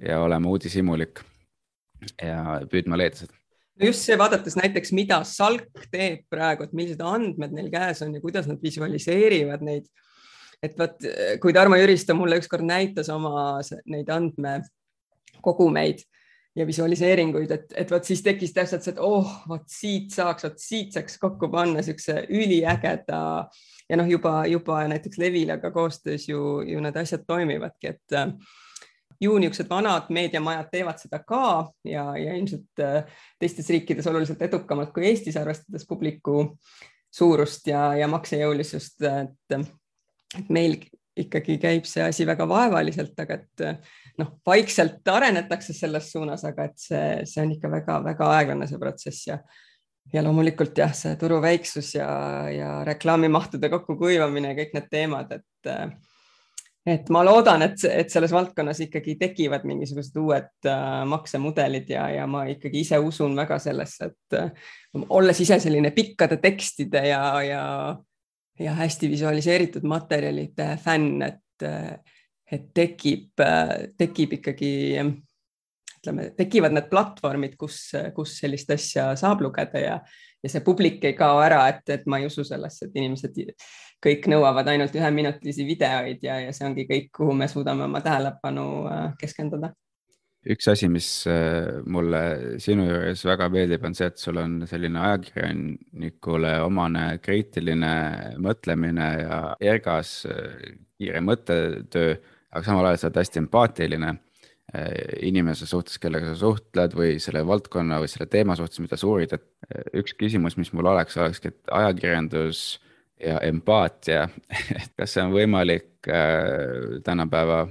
ja 0.00 0.20
olema 0.24 0.48
uudishimulik 0.48 1.20
ja 2.22 2.62
püüdma 2.70 2.96
leida 2.96 3.20
seda 3.20 3.36
no 3.76 3.86
just 3.90 4.04
see, 4.06 4.16
vaadates 4.18 4.56
näiteks, 4.58 4.92
mida 4.96 5.20
Salk 5.28 5.86
teeb 5.92 6.24
praegu, 6.32 6.66
et 6.66 6.74
millised 6.76 7.02
andmed 7.04 7.54
neil 7.56 7.70
käes 7.72 8.02
on 8.06 8.14
ja 8.16 8.22
kuidas 8.24 8.48
nad 8.50 8.60
visualiseerivad 8.62 9.64
neid. 9.66 9.86
et 10.64 10.78
vot, 10.78 10.96
kui 11.40 11.52
Tarmo 11.52 11.76
Jüristo 11.76 12.14
mulle 12.16 12.38
ükskord 12.40 12.64
näitas 12.64 13.10
oma 13.12 13.60
neid 13.92 14.08
andmekogumeid 14.10 16.00
ja 16.56 16.64
visualiseeringuid, 16.66 17.50
et, 17.52 17.74
et 17.76 17.90
vot 17.92 18.04
siis 18.04 18.22
tekkis 18.24 18.54
täpselt 18.56 18.82
see, 18.82 18.94
et 18.96 19.00
oh, 19.04 19.28
vot 19.48 19.66
siit 19.68 20.14
saaks, 20.16 20.46
vot 20.48 20.60
siit 20.60 20.96
saaks 20.96 21.18
kokku 21.20 21.50
panna 21.52 21.82
niisuguse 21.82 22.22
üliägeda 22.32 23.20
ja 23.90 23.98
noh, 24.00 24.08
juba, 24.08 24.38
juba 24.48 24.80
näiteks 24.88 25.20
Levilaga 25.20 25.70
koostöös 25.70 26.24
ju, 26.30 26.62
ju 26.64 26.80
need 26.80 26.96
asjad 26.96 27.26
toimivadki, 27.28 27.92
et 27.92 28.16
ju 29.20 29.38
niisugused 29.38 29.70
vanad 29.70 30.10
meediamajad 30.12 30.68
teevad 30.72 31.00
seda 31.00 31.20
ka 31.24 31.70
ja, 31.84 32.08
ja 32.18 32.34
ilmselt 32.36 32.82
äh, 32.84 33.04
teistes 33.40 33.70
riikides 33.72 34.06
oluliselt 34.10 34.42
edukamalt 34.42 34.92
kui 34.94 35.06
Eestis, 35.10 35.38
arvestades 35.40 35.86
publiku 35.88 36.56
suurust 37.16 37.68
ja, 37.70 37.88
ja 37.96 38.08
maksejõulisust, 38.12 39.00
et, 39.08 39.60
et 40.36 40.50
meil 40.52 40.80
ikkagi 41.16 41.56
käib 41.62 41.86
see 41.88 42.02
asi 42.04 42.26
väga 42.28 42.44
vaevaliselt, 42.48 43.14
aga 43.22 43.38
et 43.38 43.62
noh, 44.20 44.34
vaikselt 44.46 45.08
arenetakse 45.08 45.72
selles 45.76 46.10
suunas, 46.12 46.44
aga 46.44 46.66
et 46.68 46.76
see, 46.80 47.06
see 47.24 47.40
on 47.44 47.54
ikka 47.54 47.70
väga-väga 47.72 48.28
aeglane, 48.36 48.68
see 48.68 48.82
protsess 48.82 49.30
ja 49.30 49.38
ja 50.14 50.22
loomulikult 50.22 50.78
jah, 50.78 50.92
see 50.94 51.16
turu 51.18 51.40
väiksus 51.42 51.94
ja, 51.96 52.08
ja 52.52 52.68
reklaamimahtude 52.86 53.70
kokkukuivamine 53.72 54.52
ja 54.52 54.58
kõik 54.60 54.76
need 54.76 54.86
teemad, 54.92 55.32
et 55.34 55.70
et 56.86 57.08
ma 57.10 57.22
loodan, 57.26 57.64
et, 57.66 57.82
et 57.90 58.12
selles 58.12 58.30
valdkonnas 58.34 58.80
ikkagi 58.84 59.16
tekivad 59.18 59.64
mingisugused 59.66 60.16
uued 60.22 60.68
äh, 60.70 61.02
maksemudelid 61.10 61.90
ja, 61.90 62.06
ja 62.14 62.26
ma 62.30 62.44
ikkagi 62.50 62.84
ise 62.84 63.00
usun 63.02 63.34
väga 63.38 63.58
sellesse, 63.62 64.10
et 64.12 64.36
äh, 64.38 64.68
olles 65.08 65.40
ise 65.42 65.58
selline 65.62 65.90
pikkade 65.96 66.38
tekstide 66.42 67.02
ja, 67.08 67.22
ja, 67.42 67.64
ja 68.62 68.76
hästi 68.78 69.10
visualiseeritud 69.10 69.86
materjalide 69.88 70.76
fänn, 70.82 71.26
et, 71.26 71.66
äh, 71.66 72.20
et 72.52 72.70
tekib, 72.74 73.32
äh, 73.42 73.90
tekib 73.98 74.38
ikkagi 74.38 74.72
ütleme, 75.02 76.30
tekivad 76.38 76.76
need 76.76 76.86
platvormid, 76.92 77.58
kus, 77.58 77.80
kus 78.14 78.38
sellist 78.38 78.70
asja 78.70 79.10
saab 79.18 79.42
lugeda 79.42 79.82
ja, 79.82 79.98
ja 80.42 80.52
see 80.52 80.64
publik 80.64 81.04
ei 81.04 81.16
kao 81.18 81.40
ära, 81.42 81.64
et, 81.72 81.82
et 81.92 82.06
ma 82.06 82.20
ei 82.20 82.28
usu 82.28 82.44
sellesse, 82.46 82.88
et 82.88 82.98
inimesed 82.98 83.38
kõik 84.04 84.28
nõuavad 84.30 84.68
ainult 84.70 84.94
üheminutilisi 84.96 85.66
videoid 85.66 86.22
ja, 86.24 86.38
ja 86.44 86.52
see 86.54 86.66
ongi 86.68 86.86
kõik, 86.88 87.10
kuhu 87.16 87.34
me 87.36 87.48
suudame 87.50 87.86
oma 87.86 88.02
tähelepanu 88.04 88.68
äh, 88.90 89.02
keskenduda. 89.20 89.72
üks 90.46 90.68
asi, 90.70 90.88
mis 90.92 91.08
äh, 91.30 91.80
mulle 91.86 92.58
sinu 92.62 92.86
juures 92.86 93.24
väga 93.26 93.48
meeldib, 93.50 93.84
on 93.88 93.96
see, 93.98 94.10
et 94.12 94.22
sul 94.22 94.38
on 94.42 94.60
selline 94.68 95.00
ajakirjanikule 95.08 96.52
omane 96.66 97.06
kriitiline 97.24 97.94
mõtlemine 98.42 99.08
ja 99.24 99.40
ergas 99.60 100.20
äh, 100.30 100.76
kiire 100.96 101.24
mõttetöö, 101.24 102.14
aga 102.52 102.64
samal 102.64 102.92
ajal 102.92 103.00
sa 103.00 103.10
oled 103.10 103.20
hästi 103.24 103.42
empaatiline 103.42 104.14
inimese 105.22 105.66
suhtes, 105.68 105.98
kellega 106.02 106.32
sa 106.32 106.38
suhtled 106.40 106.96
või 106.96 107.16
selle 107.22 107.42
valdkonna 107.46 108.00
või 108.02 108.10
selle 108.10 108.28
teema 108.30 108.56
suhtes, 108.58 108.80
mida 108.82 108.98
sa 108.98 109.08
uurid, 109.08 109.32
et 109.36 109.94
üks 109.96 110.16
küsimus, 110.18 110.56
mis 110.60 110.72
mul 110.76 110.88
oleks, 110.92 111.16
olekski, 111.20 111.52
et 111.52 111.72
ajakirjandus 111.78 112.64
ja 113.22 113.38
empaatia, 113.46 114.26
et 114.80 114.92
kas 114.98 115.16
see 115.16 115.24
on 115.24 115.32
võimalik 115.34 116.10
äh, 116.10 116.98
tänapäeva, 117.06 117.64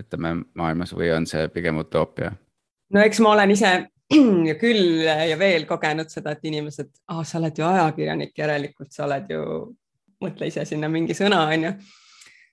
ütleme 0.00 0.38
maailmas 0.56 0.94
või 0.96 1.10
on 1.14 1.28
see 1.28 1.50
pigem 1.52 1.82
utoopia? 1.82 2.32
no 2.94 3.02
eks 3.02 3.20
ma 3.20 3.34
olen 3.34 3.52
ise 3.52 3.74
küll 4.62 5.04
ja 5.04 5.36
veel 5.38 5.66
kogenud 5.68 6.12
seda, 6.12 6.36
et 6.36 6.48
inimesed 6.48 6.92
ah,, 7.12 7.22
sa 7.26 7.40
oled 7.40 7.58
ju 7.58 7.66
ajakirjanik, 7.66 8.32
järelikult 8.38 8.94
sa 8.94 9.04
oled 9.08 9.30
ju, 9.30 9.44
mõtle 10.22 10.48
ise 10.48 10.64
sinna 10.64 10.88
mingi 10.88 11.16
sõna 11.18 11.44
onju 11.50 11.76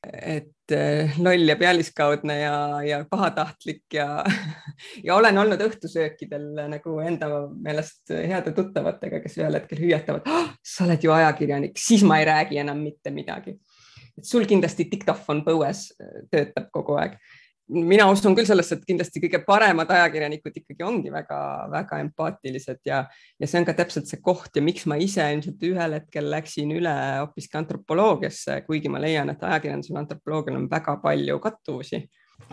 et 0.04 0.48
eh, 0.48 0.53
loll 0.72 1.50
ja 1.50 1.56
pealiskaudne 1.60 2.40
ja, 2.40 2.56
ja 2.88 3.00
pahatahtlik 3.10 3.84
ja, 3.94 4.24
ja 5.06 5.16
olen 5.16 5.38
olnud 5.38 5.62
õhtusöökidel 5.66 6.48
nagu 6.72 6.98
enda 7.04 7.30
meelest 7.52 8.14
heade 8.14 8.54
tuttavatega, 8.56 9.20
kes 9.24 9.38
ühel 9.42 9.60
hetkel 9.60 9.82
hüüatavad 9.84 10.30
oh,, 10.32 10.50
sa 10.64 10.88
oled 10.88 11.04
ju 11.04 11.12
ajakirjanik, 11.12 11.76
siis 11.80 12.06
ma 12.08 12.22
ei 12.22 12.30
räägi 12.30 12.62
enam 12.64 12.80
mitte 12.86 13.12
midagi. 13.12 13.58
et 14.18 14.26
sul 14.30 14.46
kindlasti 14.48 14.88
diktofon 14.92 15.44
põues 15.44 15.90
eh, 16.00 16.24
töötab 16.32 16.72
kogu 16.72 16.96
aeg 17.02 17.20
mina 17.72 18.06
usun 18.12 18.36
küll 18.36 18.48
sellesse, 18.48 18.76
et 18.76 18.88
kindlasti 18.88 19.22
kõige 19.24 19.40
paremad 19.46 19.92
ajakirjanikud 19.94 20.58
ikkagi 20.60 20.84
ongi 20.84 21.12
väga-väga 21.14 22.00
empaatilised 22.04 22.82
ja, 22.88 23.04
ja 23.40 23.50
see 23.50 23.62
on 23.62 23.68
ka 23.68 23.76
täpselt 23.78 24.10
see 24.10 24.20
koht 24.24 24.60
ja 24.60 24.64
miks 24.66 24.86
ma 24.90 24.98
ise 25.00 25.26
ilmselt 25.36 25.64
ühel 25.70 25.96
hetkel 25.98 26.28
läksin 26.34 26.74
üle 26.76 26.94
hoopiski 27.22 27.60
antropoloogiasse, 27.62 28.60
kuigi 28.68 28.92
ma 28.92 29.02
leian, 29.04 29.32
et 29.32 29.48
ajakirjandusel, 29.48 30.02
antropoloogial 30.04 30.60
on 30.60 30.68
väga 30.72 30.98
palju 31.04 31.40
kattuvusi. 31.44 32.04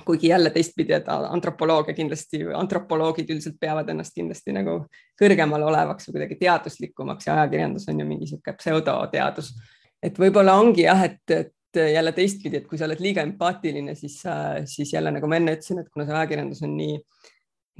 kuigi 0.04 0.28
jälle 0.28 0.50
teistpidi, 0.54 0.92
et 0.92 1.08
antropoloogia 1.08 1.94
kindlasti, 1.94 2.44
antropoloogid 2.54 3.30
üldiselt 3.30 3.56
peavad 3.60 3.88
ennast 3.90 4.14
kindlasti 4.14 4.52
nagu 4.54 4.84
kõrgemal 5.18 5.64
olevaks 5.66 6.06
või 6.06 6.18
kuidagi 6.18 6.36
teaduslikumaks 6.44 7.26
ja 7.26 7.34
ajakirjandus 7.40 7.88
on 7.88 8.00
ju 8.00 8.06
mingi 8.06 8.28
sihuke 8.30 8.54
pseudoteadus. 8.60 9.54
et 10.02 10.18
võib-olla 10.18 10.54
ongi 10.60 10.84
jah, 10.84 11.02
et, 11.04 11.24
et 11.30 11.50
jälle 11.76 12.12
teistpidi, 12.16 12.60
et 12.60 12.66
kui 12.68 12.78
sa 12.78 12.88
oled 12.88 13.00
liiga 13.02 13.22
empaatiline, 13.26 13.94
siis, 13.98 14.20
siis 14.70 14.92
jälle 14.94 15.12
nagu 15.14 15.28
ma 15.30 15.38
enne 15.38 15.54
ütlesin, 15.58 15.82
et 15.82 15.90
kuna 15.92 16.06
see 16.08 16.16
ajakirjandus 16.16 16.62
on 16.66 16.74
nii, 16.78 16.98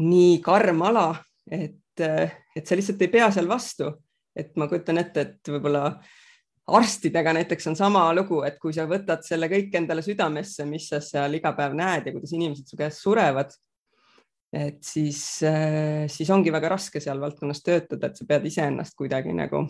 nii 0.05 0.39
karm 0.45 0.83
ala, 0.87 1.09
et, 1.51 2.03
et 2.05 2.67
sa 2.67 2.79
lihtsalt 2.79 3.03
ei 3.03 3.13
pea 3.13 3.31
seal 3.35 3.51
vastu, 3.51 3.91
et 4.37 4.55
ma 4.61 4.69
kujutan 4.71 5.03
ette, 5.03 5.27
et 5.27 5.53
võib-olla 5.53 5.85
arstidega 6.71 7.33
näiteks 7.35 7.67
on 7.71 7.77
sama 7.77 8.05
lugu, 8.15 8.43
et 8.47 8.59
kui 8.63 8.75
sa 8.75 8.87
võtad 8.91 9.25
selle 9.27 9.49
kõik 9.51 9.75
endale 9.81 10.05
südamesse, 10.07 10.67
mis 10.69 10.87
sa 10.93 11.01
seal 11.03 11.35
iga 11.39 11.53
päev 11.57 11.75
näed 11.79 12.07
ja 12.07 12.15
kuidas 12.15 12.35
inimesed 12.37 12.71
su 12.71 12.79
käest 12.79 13.03
surevad, 13.03 13.55
et 14.55 14.81
siis, 14.85 15.23
äh, 15.47 16.07
siis 16.11 16.31
ongi 16.31 16.53
väga 16.53 16.73
raske 16.75 17.03
seal 17.03 17.21
valdkonnas 17.23 17.63
töötada, 17.63 18.11
et 18.11 18.19
sa 18.19 18.27
pead 18.29 18.47
iseennast 18.51 18.97
kuidagi 18.99 19.35
nagu 19.35 19.65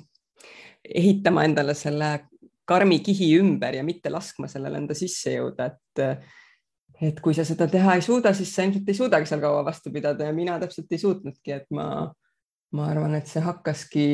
ehitama 0.85 1.45
endale 1.45 1.75
selle 1.77 2.15
karmi 2.71 3.01
kihi 3.05 3.33
ümber 3.41 3.81
ja 3.81 3.87
mitte 3.87 4.13
laskma 4.13 4.49
sellele 4.51 4.79
enda 4.81 4.97
sisse 4.99 5.35
jõuda, 5.39 5.73
et 5.73 6.05
et 7.01 7.21
kui 7.25 7.33
sa 7.33 7.47
seda 7.49 7.65
teha 7.71 7.97
ei 7.97 8.03
suuda, 8.05 8.35
siis 8.37 8.51
sa 8.53 8.67
ilmselt 8.67 8.89
ei 8.93 8.97
suudagi 8.99 9.29
seal 9.29 9.41
kaua 9.41 9.65
vastu 9.65 9.93
pidada 9.93 10.27
ja 10.29 10.37
mina 10.37 10.59
täpselt 10.61 10.91
ei 10.93 11.01
suutnudki, 11.01 11.55
et 11.57 11.69
ma, 11.73 11.87
ma 12.77 12.89
arvan, 12.93 13.15
et 13.17 13.31
see 13.31 13.41
hakkaski 13.41 14.05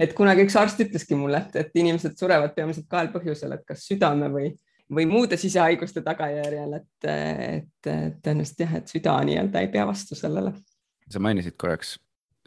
et 0.00 0.14
kunagi 0.16 0.44
üks 0.46 0.56
arst 0.58 0.80
ütleski 0.84 1.16
mulle, 1.18 1.40
et, 1.44 1.56
et 1.64 1.80
inimesed 1.80 2.16
surevad 2.18 2.54
peamiselt 2.56 2.88
kahel 2.90 3.10
põhjusel, 3.14 3.56
et 3.56 3.64
kas 3.68 3.86
südame 3.88 4.30
või, 4.32 4.50
või 4.92 5.06
muude 5.10 5.38
sisehaiguste 5.40 6.04
tagajärjel, 6.06 6.78
et, 6.80 7.08
et 7.08 7.90
tõenäoliselt 8.24 8.64
jah, 8.66 8.78
et 8.80 8.94
süda 8.94 9.16
nii-öelda 9.28 9.64
ei 9.64 9.70
pea 9.72 9.86
vastu 9.88 10.18
sellele. 10.18 10.54
sa 11.10 11.22
mainisid 11.22 11.56
korraks, 11.60 11.96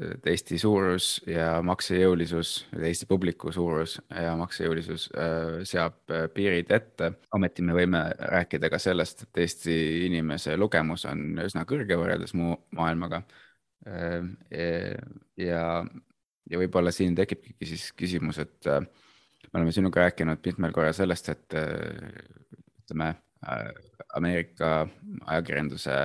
et 0.04 0.28
Eesti 0.30 0.60
suurus 0.62 1.10
ja 1.28 1.62
maksejõulisus, 1.66 2.52
Eesti 2.78 3.08
publiku 3.10 3.52
suurus 3.52 3.98
ja 4.12 4.36
maksejõulisus 4.40 5.08
äh, 5.18 5.62
seab 5.68 6.14
äh, 6.14 6.28
piirid 6.34 6.72
ette. 6.72 7.12
ometi 7.34 7.66
me 7.66 7.76
võime 7.78 8.04
rääkida 8.18 8.70
ka 8.70 8.80
sellest, 8.82 9.28
et 9.28 9.44
Eesti 9.46 9.78
inimese 10.06 10.58
lugemus 10.58 11.06
on 11.10 11.40
üsna 11.46 11.66
kõrge 11.70 11.98
võrreldes 11.98 12.36
muu 12.38 12.60
maailmaga. 12.78 13.24
Äh, 13.88 14.96
ja 15.38 15.64
ja 16.52 16.62
võib-olla 16.62 16.94
siin 16.96 17.16
tekibki 17.18 17.68
siis 17.68 17.90
küsimus, 17.98 18.40
et 18.44 18.70
äh, 18.72 18.82
me 19.48 19.60
oleme 19.60 19.74
sinuga 19.76 20.06
rääkinud 20.06 20.44
mitmel 20.46 20.74
korral 20.76 20.96
sellest, 20.96 21.30
et 21.34 21.58
äh, 21.58 21.68
ütleme 22.84 23.14
äh, 23.48 23.70
Ameerika 24.18 24.88
ajakirjanduse 25.26 26.00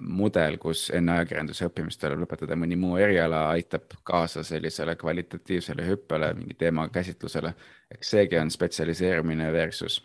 mudel, 0.00 0.56
kus 0.62 0.88
enne 0.94 1.18
ajakirjanduse 1.18 1.68
õppimist 1.68 2.00
tuleb 2.02 2.22
lõpetada 2.24 2.56
mõni 2.58 2.78
muu 2.80 2.96
eriala, 3.00 3.46
aitab 3.54 3.96
kaasa 4.06 4.44
sellisele 4.46 4.96
kvalitatiivsele 5.00 5.86
hüppele, 5.88 6.32
mingi 6.38 6.56
teema 6.58 6.88
käsitlusele. 6.88 7.54
eks 7.90 8.10
seegi 8.10 8.38
on 8.38 8.50
spetsialiseerumine 8.50 9.52
versus 9.52 10.00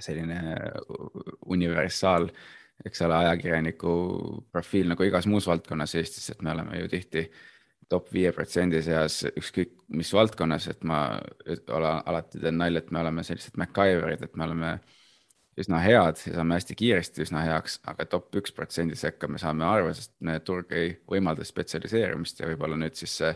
selline 0.00 0.56
universaal, 1.46 2.28
eks 2.84 3.02
ole, 3.06 3.16
ajakirjaniku 3.16 3.90
profiil 4.52 4.88
nagu 4.90 5.02
igas 5.06 5.26
muus 5.26 5.46
valdkonnas 5.46 5.94
Eestis, 5.94 6.30
et 6.30 6.42
me 6.42 6.50
oleme 6.50 6.80
ju 6.80 6.88
tihti 6.88 7.28
äh, 7.28 7.42
top 7.88 8.10
viie 8.12 8.32
protsendi 8.34 8.80
seas 8.84 9.22
ükskõik 9.28 9.74
mis 9.98 10.10
valdkonnas, 10.14 10.68
et 10.72 10.84
ma 10.88 11.00
olen, 11.46 12.02
alati 12.08 12.40
teen 12.42 12.58
nalja, 12.60 12.82
et 12.82 12.92
me 12.94 13.00
oleme 13.02 13.24
sellised 13.26 13.58
MacGyverid, 13.60 14.24
et 14.24 14.36
me 14.38 14.46
oleme 14.46 14.72
üsna 15.60 15.80
head 15.84 16.18
ja 16.26 16.38
saame 16.38 16.58
hästi 16.58 16.76
kiiresti 16.78 17.22
üsna 17.24 17.44
heaks, 17.46 17.78
aga 17.90 18.06
top 18.10 18.34
üks 18.40 18.54
protsendi 18.54 18.96
sekka 18.98 19.28
me 19.30 19.38
saame 19.38 19.66
arvu, 19.68 19.92
sest 19.94 20.14
meie 20.24 20.40
turg 20.42 20.72
ei 20.74 20.96
võimalda 21.10 21.46
spetsialiseerumist 21.46 22.40
ja 22.40 22.48
võib-olla 22.50 22.78
nüüd 22.80 22.98
siis 22.98 23.18
see 23.20 23.30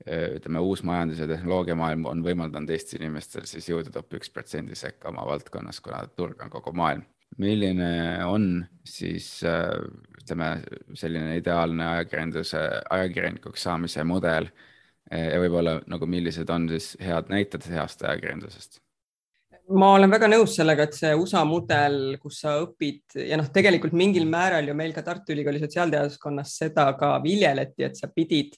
ütleme, 0.00 0.62
uus 0.64 0.80
majandus 0.86 1.20
ja 1.20 1.28
tehnoloogiamaailm 1.28 2.06
on 2.08 2.22
võimaldanud 2.24 2.70
Eesti 2.72 2.96
inimestel 2.98 3.44
siis 3.46 3.68
jõuda 3.68 3.92
top 3.92 4.16
üks 4.16 4.32
protsendi 4.32 4.78
sekka 4.78 5.10
oma 5.12 5.26
valdkonnas, 5.28 5.80
kuna 5.84 6.06
turg 6.16 6.40
on 6.40 6.52
kogu 6.52 6.72
maailm 6.72 7.04
milline 7.38 8.24
on 8.26 8.66
siis 8.84 9.44
äh, 9.46 9.68
ütleme, 10.22 10.50
selline 10.98 11.36
ideaalne 11.38 11.86
ajakirjanduse, 11.86 12.60
ajakirjanikuks 12.90 13.62
saamise 13.68 14.04
mudel 14.04 14.50
ja 15.10 15.40
võib-olla 15.42 15.80
nagu 15.90 16.06
millised 16.06 16.50
on 16.54 16.68
siis 16.70 16.92
head 17.02 17.30
näited 17.32 17.66
heast 17.70 18.02
ajakirjandusest? 18.02 18.80
Ma 19.70 19.94
olen 19.96 20.10
väga 20.10 20.28
nõus 20.30 20.56
sellega, 20.58 20.86
et 20.86 20.98
see 20.98 21.14
USA 21.16 21.44
mudel, 21.48 22.16
kus 22.22 22.42
sa 22.44 22.56
õpid 22.64 23.18
ja 23.28 23.38
noh, 23.40 23.48
tegelikult 23.54 23.96
mingil 23.96 24.28
määral 24.30 24.68
ju 24.68 24.76
meil 24.76 24.94
ka 24.96 25.04
Tartu 25.06 25.34
Ülikooli 25.34 25.62
sotsiaalteaduskonnas 25.62 26.54
seda 26.64 26.90
ka 27.00 27.16
viljeleti, 27.24 27.86
et 27.86 27.98
sa 27.98 28.10
pidid 28.12 28.56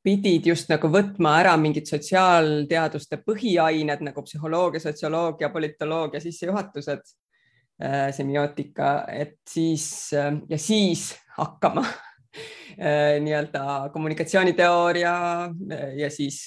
pidid 0.00 0.46
just 0.48 0.70
nagu 0.72 0.88
võtma 0.88 1.34
ära 1.42 1.52
mingid 1.60 1.84
sotsiaalteaduste 1.90 3.18
põhiained 3.20 4.00
nagu 4.06 4.22
psühholoogia, 4.24 4.80
sotsioloogia, 4.80 5.50
politoloogia 5.52 6.22
sissejuhatused 6.24 7.04
Äh, 7.82 8.12
semiootika, 8.12 9.06
et 9.08 9.38
siis 9.48 10.12
äh, 10.12 10.34
ja 10.48 10.58
siis 10.58 11.14
hakkama 11.38 11.80
nii-öelda 13.24 13.90
kommunikatsiooniteooria 13.92 15.14
ja 15.98 16.10
siis 16.10 16.46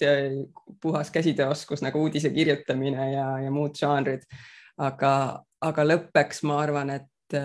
puhas 0.81 1.11
käsitööoskus 1.11 1.83
nagu 1.83 2.01
uudise 2.01 2.31
kirjutamine 2.33 3.11
ja, 3.13 3.27
ja 3.43 3.51
muud 3.51 3.75
žanrid. 3.79 4.23
aga, 4.77 5.43
aga 5.61 5.85
lõppeks 5.85 6.41
ma 6.49 6.61
arvan, 6.63 6.89
et, 6.95 7.35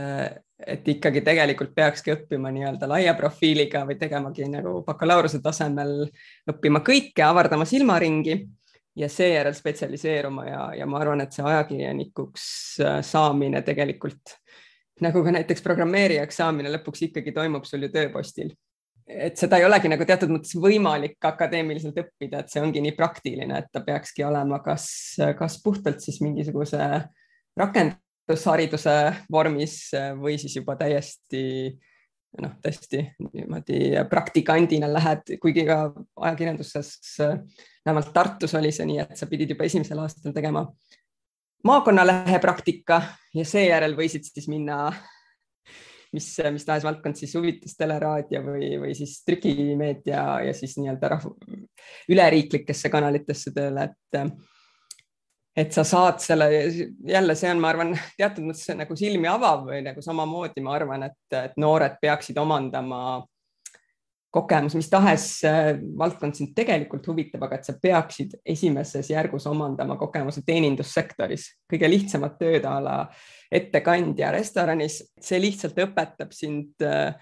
et 0.66 0.88
ikkagi 0.88 1.20
tegelikult 1.26 1.74
peakski 1.74 2.14
õppima 2.14 2.52
nii-öelda 2.54 2.88
laia 2.88 3.14
profiiliga 3.18 3.84
või 3.86 3.98
tegemagi 4.00 4.48
nagu 4.48 4.80
bakalaureuse 4.86 5.42
tasemel 5.44 6.06
õppima 6.48 6.80
kõike, 6.86 7.26
avardama 7.26 7.66
silmaringi 7.68 8.38
ja 8.98 9.08
seejärel 9.08 9.54
spetsialiseeruma 9.54 10.44
ja, 10.46 10.62
ja 10.78 10.86
ma 10.86 10.98
arvan, 11.02 11.22
et 11.22 11.34
see 11.34 11.44
ajakirjanikuks 11.46 12.44
äh, 12.82 12.98
saamine 13.06 13.62
tegelikult 13.66 14.34
nagu 15.04 15.22
ka 15.24 15.34
näiteks 15.34 15.62
programmeerijaks 15.64 16.40
saamine 16.40 16.72
lõpuks 16.72 17.06
ikkagi 17.08 17.34
toimub 17.36 17.66
sul 17.68 17.86
ju 17.86 17.92
tööpostil. 17.92 18.54
et 19.08 19.40
seda 19.40 19.56
ei 19.56 19.64
olegi 19.64 19.88
nagu 19.88 20.04
teatud 20.04 20.28
mõttes 20.28 20.52
võimalik 20.60 21.16
akadeemiliselt 21.24 21.96
õppida, 21.96 22.42
et 22.42 22.50
see 22.52 22.60
ongi 22.60 22.82
nii 22.84 22.92
praktiline, 22.92 23.62
et 23.62 23.70
ta 23.72 23.80
peakski 23.80 24.24
olema 24.24 24.58
kas, 24.60 25.16
kas 25.38 25.56
puhtalt 25.64 26.04
siis 26.04 26.20
mingisuguse 26.20 26.90
rakendushariduse 27.56 28.96
vormis 29.32 29.78
või 30.20 30.36
siis 30.36 30.58
juba 30.60 30.76
täiesti 30.76 31.44
noh, 32.42 32.52
tõesti 32.60 33.00
niimoodi 33.32 33.96
praktikandina 34.10 34.90
lähed, 34.92 35.38
kuigi 35.40 35.64
ka 35.68 35.80
ajakirjanduses, 36.28 36.92
vähemalt 37.86 38.12
Tartus 38.12 38.54
oli 38.58 38.72
see 38.74 38.86
nii, 38.90 39.00
et 39.06 39.16
sa 39.16 39.28
pidid 39.30 39.54
juba 39.54 39.64
esimesel 39.68 40.04
aastal 40.04 40.36
tegema 40.36 40.66
maakonnalehe 41.64 42.38
praktika 42.42 43.02
ja 43.34 43.44
seejärel 43.46 43.96
võisid 43.98 44.26
siis 44.28 44.48
minna, 44.50 44.92
mis, 46.14 46.28
mis 46.52 46.66
tahes 46.66 46.86
valdkond 46.86 47.18
siis 47.18 47.34
huvitas, 47.36 47.74
teleraadio 47.78 48.42
või, 48.44 48.70
või 48.82 48.94
siis 48.98 49.18
trükimeedia 49.26 50.22
ja 50.46 50.54
siis 50.56 50.76
nii-öelda 50.78 51.10
rahvu, 51.16 51.34
üleriiklikesse 52.12 52.92
kanalitesse 52.92 53.54
tööle, 53.56 53.90
et 53.90 54.22
et 55.58 55.74
sa 55.74 55.82
saad 55.82 56.20
selle, 56.22 56.46
jälle 57.08 57.34
see 57.34 57.50
on, 57.50 57.58
ma 57.58 57.72
arvan, 57.72 57.88
teatud 58.14 58.46
mõttes 58.46 58.68
nagu 58.78 58.94
silmi 58.96 59.26
avav 59.26 59.64
või 59.66 59.80
nagu 59.82 60.02
samamoodi 60.04 60.62
ma 60.62 60.76
arvan, 60.76 61.08
et, 61.08 61.18
et 61.34 61.56
noored 61.58 61.96
peaksid 62.02 62.38
omandama 62.38 63.00
kogemus, 64.30 64.76
mis 64.76 64.90
tahes 64.92 65.26
äh, 65.48 65.72
valdkond 65.98 66.36
sind 66.36 66.52
tegelikult 66.56 67.06
huvitab, 67.08 67.46
aga 67.46 67.58
et 67.58 67.68
sa 67.68 67.74
peaksid 67.80 68.36
esimeses 68.44 69.08
järgus 69.10 69.48
omandama 69.48 69.96
kogemuse 70.00 70.42
teenindussektoris, 70.46 71.48
kõige 71.70 71.88
lihtsamat 71.90 72.38
tööd 72.40 72.68
a 72.68 72.76
la 72.84 72.98
ettekandja 73.50 74.32
restoranis, 74.36 75.00
see 75.20 75.40
lihtsalt 75.40 75.80
õpetab 75.86 76.34
sind 76.36 76.84
äh, 76.84 77.16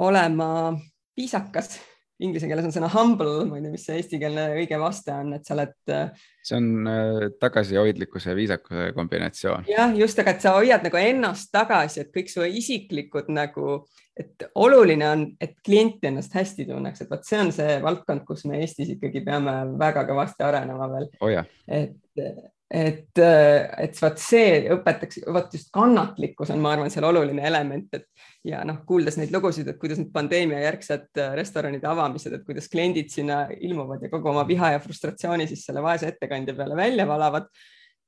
olema 0.00 0.72
viisakas 1.16 1.76
inglise 2.22 2.48
keeles 2.50 2.66
on 2.68 2.74
sõna 2.74 2.90
humble, 2.92 3.46
ma 3.48 3.58
ei 3.58 3.64
tea, 3.64 3.72
mis 3.72 3.86
see 3.86 3.98
eestikeelne 4.00 4.46
õige 4.60 4.78
vaste 4.80 5.14
on, 5.14 5.32
et 5.36 5.48
sa 5.48 5.56
oled. 5.56 5.74
Äh, 5.92 6.28
see 6.42 6.58
on 6.58 6.90
äh, 6.90 7.26
tagasihoidlikkuse 7.42 8.32
ja 8.32 8.38
viisakuse 8.38 8.86
kombinatsioon. 8.96 9.66
jah, 9.70 9.92
just, 9.98 10.22
aga 10.22 10.36
et 10.36 10.44
sa 10.44 10.54
hoiad 10.58 10.86
nagu 10.86 11.00
ennast 11.00 11.52
tagasi, 11.54 12.02
et 12.04 12.14
kõik 12.14 12.32
su 12.32 12.46
isiklikud 12.46 13.30
nagu, 13.32 13.82
et 14.18 14.46
oluline 14.60 15.08
on, 15.08 15.26
et 15.40 15.54
klient 15.64 16.02
ennast 16.08 16.34
hästi 16.36 16.66
tunneks, 16.68 17.04
et 17.04 17.12
vot 17.12 17.26
see 17.26 17.40
on 17.42 17.52
see 17.54 17.78
valdkond, 17.84 18.26
kus 18.28 18.46
me 18.48 18.60
Eestis 18.62 18.94
ikkagi 18.96 19.24
peame 19.24 19.54
väga 19.80 20.04
kõvasti 20.08 20.44
arenema 20.46 20.90
veel 20.92 21.08
oh. 21.22 21.54
et 21.72 22.26
et, 22.72 23.18
äh, 23.18 23.68
et 23.84 23.98
vot 24.00 24.16
see 24.20 24.62
õpetaks, 24.72 25.20
vot 25.32 25.52
just 25.52 25.68
kannatlikkus 25.74 26.52
on, 26.54 26.60
ma 26.64 26.72
arvan, 26.72 26.90
seal 26.92 27.04
oluline 27.04 27.44
element, 27.44 27.90
et 27.98 28.06
ja 28.48 28.62
noh, 28.64 28.78
kuuldes 28.88 29.18
neid 29.20 29.34
lugusid, 29.34 29.68
et 29.68 29.78
kuidas 29.80 30.00
need 30.00 30.08
pandeemia 30.14 30.62
järgsed 30.64 31.20
äh, 31.20 31.34
restoranide 31.36 31.90
avamised, 31.90 32.32
et 32.32 32.46
kuidas 32.46 32.70
kliendid 32.72 33.12
sinna 33.12 33.44
ilmuvad 33.60 34.06
ja 34.06 34.10
kogu 34.12 34.32
oma 34.32 34.46
viha 34.48 34.72
ja 34.76 34.80
frustratsiooni 34.80 35.50
siis 35.50 35.66
selle 35.68 35.84
vaese 35.84 36.08
ettekandja 36.14 36.56
peale 36.56 36.78
välja 36.78 37.06
valavad. 37.08 37.52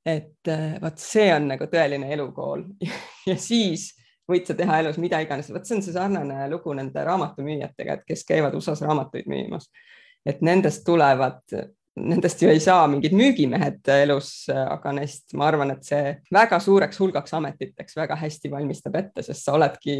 et 0.05 0.49
äh, 0.49 0.81
vot 0.81 0.97
see 1.01 1.29
on 1.33 1.47
nagu 1.49 1.65
tõeline 1.69 2.09
elukool 2.13 2.65
ja 3.29 3.37
siis 3.41 3.91
võid 4.29 4.49
sa 4.49 4.57
teha 4.57 4.81
elus 4.81 4.97
mida 5.01 5.21
iganes, 5.21 5.53
vot 5.53 5.65
see 5.65 5.77
on 5.77 5.85
see 5.85 5.93
sarnane 5.93 6.49
lugu 6.49 6.73
nende 6.73 7.05
raamatumüüjatega, 7.05 7.99
et 7.99 8.05
kes 8.09 8.25
käivad 8.25 8.57
USA-s 8.57 8.81
raamatuid 8.85 9.29
müümas, 9.29 9.69
et 10.25 10.41
nendest 10.41 10.81
tulevad 10.85 11.41
nendest 11.95 12.41
ju 12.43 12.49
ei 12.51 12.59
saa 12.59 12.87
mingid 12.91 13.15
müügimehed 13.15 13.87
elus, 14.01 14.49
aga 14.51 14.91
neist 14.97 15.35
ma 15.37 15.47
arvan, 15.49 15.71
et 15.75 15.85
see 15.87 16.15
väga 16.33 16.59
suureks 16.63 16.99
hulgaks 16.99 17.35
ametiteks 17.37 17.95
väga 17.97 18.17
hästi 18.19 18.51
valmistab 18.51 18.97
ette, 18.99 19.23
sest 19.23 19.47
sa 19.47 19.55
oledki, 19.55 19.95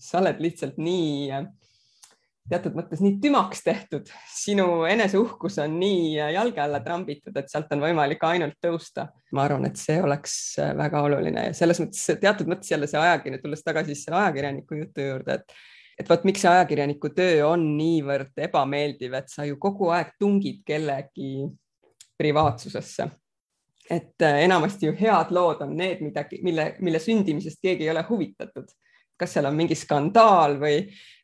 sa 0.00 0.20
oled 0.22 0.38
lihtsalt 0.42 0.78
nii 0.80 1.40
teatud 2.50 2.74
mõttes 2.74 3.02
nii 3.02 3.18
tümaks 3.22 3.62
tehtud, 3.62 4.08
sinu 4.34 4.82
eneseuhkus 4.90 5.60
on 5.62 5.76
nii 5.78 6.16
jalge 6.34 6.62
alla 6.62 6.80
trambitud, 6.82 7.34
et 7.36 7.50
sealt 7.52 7.70
on 7.74 7.84
võimalik 7.84 8.22
ainult 8.26 8.56
tõusta. 8.62 9.08
ma 9.32 9.44
arvan, 9.46 9.68
et 9.68 9.78
see 9.78 10.00
oleks 10.02 10.34
väga 10.78 11.02
oluline 11.06 11.50
ja 11.50 11.56
selles 11.56 11.82
mõttes 11.82 12.18
teatud 12.22 12.50
mõttes 12.50 12.72
jälle 12.72 12.88
see 12.90 12.98
ajakirjanik, 13.00 13.44
tulles 13.44 13.62
tagasi 13.66 13.98
selle 13.98 14.18
ajakirjaniku 14.24 14.80
jutu 14.82 15.06
juurde, 15.06 15.38
et 15.38 15.54
et 16.00 16.08
vot 16.08 16.22
miks 16.24 16.42
see 16.44 16.50
ajakirjaniku 16.50 17.12
töö 17.16 17.44
on 17.50 17.64
niivõrd 17.76 18.44
ebameeldiv, 18.48 19.16
et 19.20 19.32
sa 19.32 19.44
ju 19.44 19.58
kogu 19.60 19.90
aeg 19.94 20.14
tungid 20.20 20.62
kellegi 20.66 21.48
privaatsusesse. 22.20 23.10
et 23.90 24.22
enamasti 24.22 24.86
ju 24.86 24.92
head 24.94 25.32
lood 25.34 25.62
on 25.64 25.72
need, 25.76 25.98
mida, 26.00 26.22
mille, 26.42 26.74
mille 26.78 26.98
sündimisest 27.02 27.58
keegi 27.62 27.84
ei 27.84 27.90
ole 27.90 28.04
huvitatud 28.08 28.68
kas 29.20 29.34
seal 29.36 29.48
on 29.50 29.56
mingi 29.56 29.76
skandaal 29.76 30.56
või, 30.60 30.76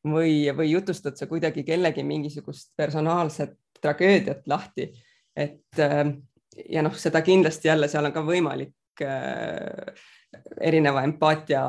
või, 0.04 0.32
või 0.56 0.70
jutustad 0.70 1.16
sa 1.16 1.28
kuidagi 1.30 1.64
kellegi 1.64 2.04
mingisugust 2.04 2.74
personaalset 2.76 3.56
tragöödiat 3.80 4.44
lahti, 4.50 4.90
et 5.36 5.80
äh, 5.80 6.02
ja 6.68 6.84
noh, 6.84 6.94
seda 6.96 7.22
kindlasti 7.24 7.68
jälle 7.68 7.88
seal 7.88 8.08
on 8.08 8.14
ka 8.14 8.24
võimalik 8.24 9.04
äh, 9.04 10.04
erineva 10.60 11.04
empaatia 11.06 11.62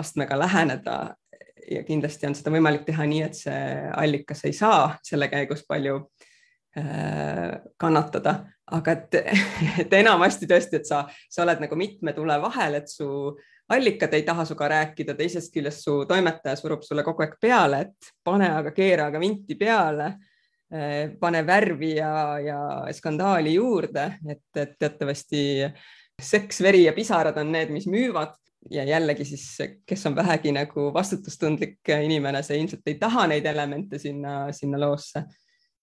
astmega 0.00 0.38
läheneda 0.38 0.98
ja 1.70 1.82
kindlasti 1.86 2.28
on 2.28 2.36
seda 2.36 2.52
võimalik 2.54 2.86
teha 2.86 3.06
nii, 3.08 3.22
et 3.26 3.36
see 3.36 3.60
allikas 3.96 4.44
ei 4.48 4.54
saa 4.56 4.90
selle 5.04 5.28
käigus 5.32 5.64
palju 5.68 5.98
äh, 6.78 7.58
kannatada, 7.80 8.38
aga 8.78 8.96
et, 8.96 9.18
et 9.84 9.94
enamasti 10.00 10.48
tõesti, 10.50 10.80
et 10.80 10.88
sa, 10.88 11.04
sa 11.30 11.44
oled 11.44 11.62
nagu 11.64 11.78
mitme 11.78 12.14
tule 12.16 12.38
vahel, 12.42 12.80
et 12.80 12.90
su 12.92 13.08
allikad 13.68 14.14
ei 14.16 14.24
taha 14.24 14.46
sinuga 14.48 14.70
rääkida, 14.72 15.16
teisest 15.18 15.52
küljest 15.52 15.84
su 15.84 16.00
toimetaja 16.08 16.56
surub 16.56 16.82
sulle 16.86 17.04
kogu 17.04 17.24
aeg 17.24 17.36
peale, 17.40 17.84
et 17.84 18.12
pane 18.24 18.48
aga 18.62 18.72
keera 18.76 19.10
aga 19.12 19.20
vinti 19.20 19.58
peale, 19.60 20.12
eh, 20.72 21.14
pane 21.20 21.44
värvi 21.46 21.94
ja, 21.98 22.12
ja 22.40 22.60
skandaali 22.96 23.54
juurde, 23.58 24.10
et, 24.28 24.46
et 24.56 24.76
teatavasti 24.80 25.42
seks, 26.18 26.62
veri 26.64 26.86
ja 26.86 26.94
pisarad 26.96 27.36
on 27.38 27.52
need, 27.52 27.70
mis 27.74 27.86
müüvad 27.90 28.34
ja 28.70 28.84
jällegi 28.84 29.24
siis, 29.24 29.44
kes 29.86 30.06
on 30.06 30.16
vähegi 30.16 30.52
nagu 30.52 30.88
vastutustundlik 30.94 31.92
inimene, 32.02 32.42
see 32.42 32.60
ilmselt 32.60 32.86
ei 32.86 32.98
taha 33.00 33.26
neid 33.30 33.46
elemente 33.46 33.98
sinna, 33.98 34.52
sinna 34.52 34.80
loosse. 34.80 35.24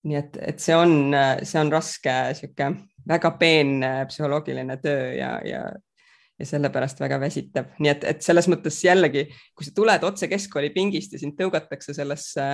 nii 0.05 0.17
et, 0.19 0.37
et 0.53 0.59
see 0.61 0.75
on, 0.77 1.15
see 1.41 1.57
on 1.57 1.71
raske, 1.73 2.13
sihuke 2.37 2.67
väga 3.09 3.31
peenne 3.41 3.89
psühholoogiline 4.09 4.77
töö 4.83 5.11
ja, 5.17 5.39
ja 5.45 5.65
ja 6.39 6.45
sellepärast 6.45 6.99
väga 6.99 7.19
väsitav, 7.19 7.69
nii 7.79 7.91
et, 7.91 8.03
et 8.09 8.25
selles 8.25 8.49
mõttes 8.51 8.81
jällegi, 8.83 9.25
kui 9.55 9.67
sa 9.67 9.71
tuled 9.75 10.03
otse 10.03 10.27
keskkoolipingist 10.27 11.15
ja 11.15 11.21
sind 11.21 11.37
tõugatakse 11.39 11.95
sellesse, 11.95 12.47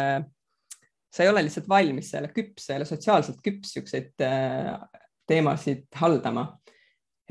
sa 1.12 1.24
ei 1.26 1.30
ole 1.32 1.44
lihtsalt 1.48 1.70
valmis, 1.70 2.12
sa 2.12 2.20
ei 2.20 2.26
ole 2.26 2.34
küps, 2.36 2.68
sa 2.68 2.76
ei 2.76 2.82
ole 2.82 2.90
sotsiaalselt 2.90 3.42
küps 3.44 3.74
siukseid 3.76 4.26
äh, 4.26 4.76
teemasid 5.30 5.88
haldama. 5.98 6.46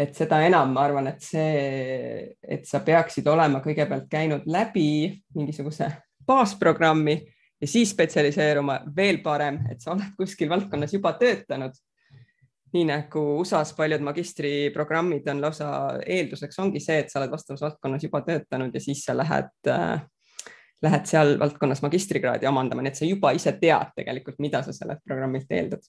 Et 0.00 0.16
seda 0.16 0.40
enam 0.46 0.72
ma 0.74 0.86
arvan, 0.86 1.10
et 1.10 1.20
see, 1.24 2.30
et 2.40 2.64
sa 2.68 2.80
peaksid 2.84 3.26
olema 3.28 3.60
kõigepealt 3.64 4.08
käinud 4.10 4.48
läbi 4.48 5.10
mingisuguse 5.36 5.90
baasprogrammi 6.26 7.16
ja 7.60 7.68
siis 7.68 7.92
spetsialiseeruma 7.92 8.80
veel 8.96 9.20
parem, 9.24 9.60
et 9.70 9.82
sa 9.82 9.92
oled 9.94 10.14
kuskil 10.18 10.48
valdkonnas 10.52 10.94
juba 10.96 11.12
töötanud 11.20 11.76
nii 12.72 12.86
nagu 12.86 13.22
USA-s 13.40 13.74
paljud 13.74 14.02
magistriprogrammid 14.06 15.26
on 15.32 15.42
lausa 15.42 15.68
eelduseks 16.06 16.58
ongi 16.62 16.82
see, 16.82 17.00
et 17.02 17.10
sa 17.10 17.18
oled 17.20 17.32
vastavas 17.32 17.64
valdkonnas 17.66 18.06
juba 18.06 18.22
töötanud 18.26 18.74
ja 18.74 18.82
siis 18.82 19.02
sa 19.04 19.16
lähed 19.16 19.70
äh,, 19.72 20.04
lähed 20.82 21.08
seal 21.10 21.34
valdkonnas 21.40 21.82
magistrikraadi 21.82 22.48
omandama, 22.48 22.84
nii 22.84 22.94
et 22.94 23.00
sa 23.00 23.08
juba 23.08 23.34
ise 23.36 23.52
tead 23.60 23.90
tegelikult, 23.96 24.38
mida 24.38 24.62
sa 24.64 24.72
sellelt 24.76 25.02
programmilt 25.04 25.50
eeldad. 25.50 25.82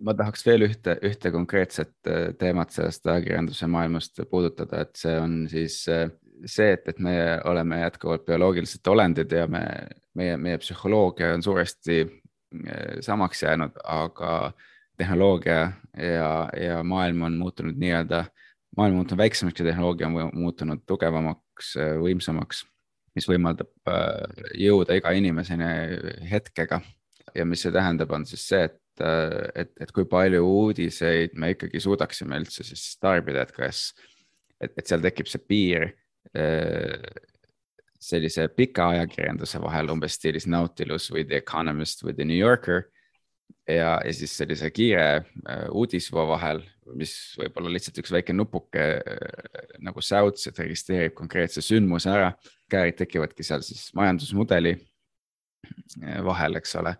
Ma 0.00 0.14
tahaks 0.16 0.44
veel 0.46 0.66
ühte, 0.66 0.96
ühte 1.04 1.32
konkreetset 1.34 1.92
äh, 2.08 2.32
teemat 2.38 2.72
sellest 2.74 3.06
ajakirjanduse 3.06 3.68
maailmast 3.70 4.22
puudutada, 4.30 4.84
et 4.86 4.98
see 4.98 5.14
on 5.20 5.36
siis 5.50 5.82
äh, 5.92 6.08
see, 6.46 6.72
et, 6.76 6.88
et 6.90 7.00
meie 7.02 7.38
oleme 7.48 7.82
jätkuvalt 7.82 8.26
bioloogilised 8.26 8.88
olendid 8.92 9.32
ja 9.32 9.46
me, 9.50 9.62
meie, 10.18 10.36
meie 10.40 10.60
psühholoogia 10.62 11.32
on 11.36 11.44
suuresti 11.44 12.00
äh, 12.02 12.98
samaks 13.04 13.42
jäänud, 13.44 13.78
aga 13.84 14.52
tehnoloogia 15.00 15.60
ja, 15.96 16.32
ja 16.58 16.82
maailm 16.84 17.24
on 17.28 17.38
muutunud 17.40 17.78
nii-öelda, 17.80 18.24
maailm 18.76 18.98
on 18.98 19.02
muutunud 19.02 19.24
väiksemaks 19.24 19.60
ja 19.60 19.70
tehnoloogia 19.70 20.08
on 20.08 20.30
muutunud 20.34 20.84
tugevamaks, 20.86 21.74
võimsamaks, 22.00 22.66
mis 23.16 23.26
võimaldab 23.28 23.72
jõuda 24.60 24.96
iga 24.96 25.10
inimeseni 25.16 25.64
hetkega. 26.30 26.80
ja 27.34 27.44
mis 27.48 27.62
see 27.64 27.72
tähendab, 27.72 28.10
on 28.12 28.26
siis 28.28 28.44
see, 28.44 28.66
et, 28.68 28.81
äh, 29.00 29.50
et, 29.62 29.72
et 29.80 29.92
kui 29.94 30.04
palju 30.08 30.44
uudiseid 30.44 31.36
me 31.40 31.52
ikkagi 31.54 31.80
suudaksime 31.80 32.38
üldse 32.42 32.64
siis 32.66 32.84
tarbida, 33.00 33.46
et 33.46 33.52
kas, 33.56 33.92
et, 34.60 34.72
et 34.76 34.86
seal 34.86 35.02
tekib 35.04 35.30
see 35.30 35.42
piir 35.48 35.88
äh, 36.36 37.06
sellise 38.02 38.48
pika 38.52 38.90
ajakirjanduse 38.96 39.60
vahel 39.62 39.92
umbes 39.94 40.18
stiilis 40.18 40.48
Nautilus 40.50 41.08
või 41.14 41.24
The 41.28 41.40
Economist 41.40 42.02
või 42.04 42.16
The 42.18 42.26
New 42.28 42.38
Yorker 42.38 42.84
ja, 43.68 43.96
ja 44.02 44.12
siis 44.12 44.34
sellise 44.36 44.72
kiire 44.74 45.06
äh, 45.22 45.66
uudisvoo 45.70 46.26
vahel, 46.34 46.64
mis 46.98 47.14
võib 47.38 47.56
olla 47.60 47.72
lihtsalt 47.72 48.02
üks 48.02 48.12
väike 48.12 48.34
nupuke 48.34 48.86
nagu 49.80 50.02
säuts, 50.02 50.48
et 50.50 50.58
registreerib 50.58 51.14
konkreetse 51.16 51.62
sündmuse 51.64 52.10
ära. 52.10 52.32
käärid 52.72 52.96
tekivadki 52.98 53.44
seal 53.44 53.62
siis 53.62 53.90
majandusmudeli 53.94 54.74
vahel, 56.24 56.56
eks 56.58 56.74
ole. 56.80 56.94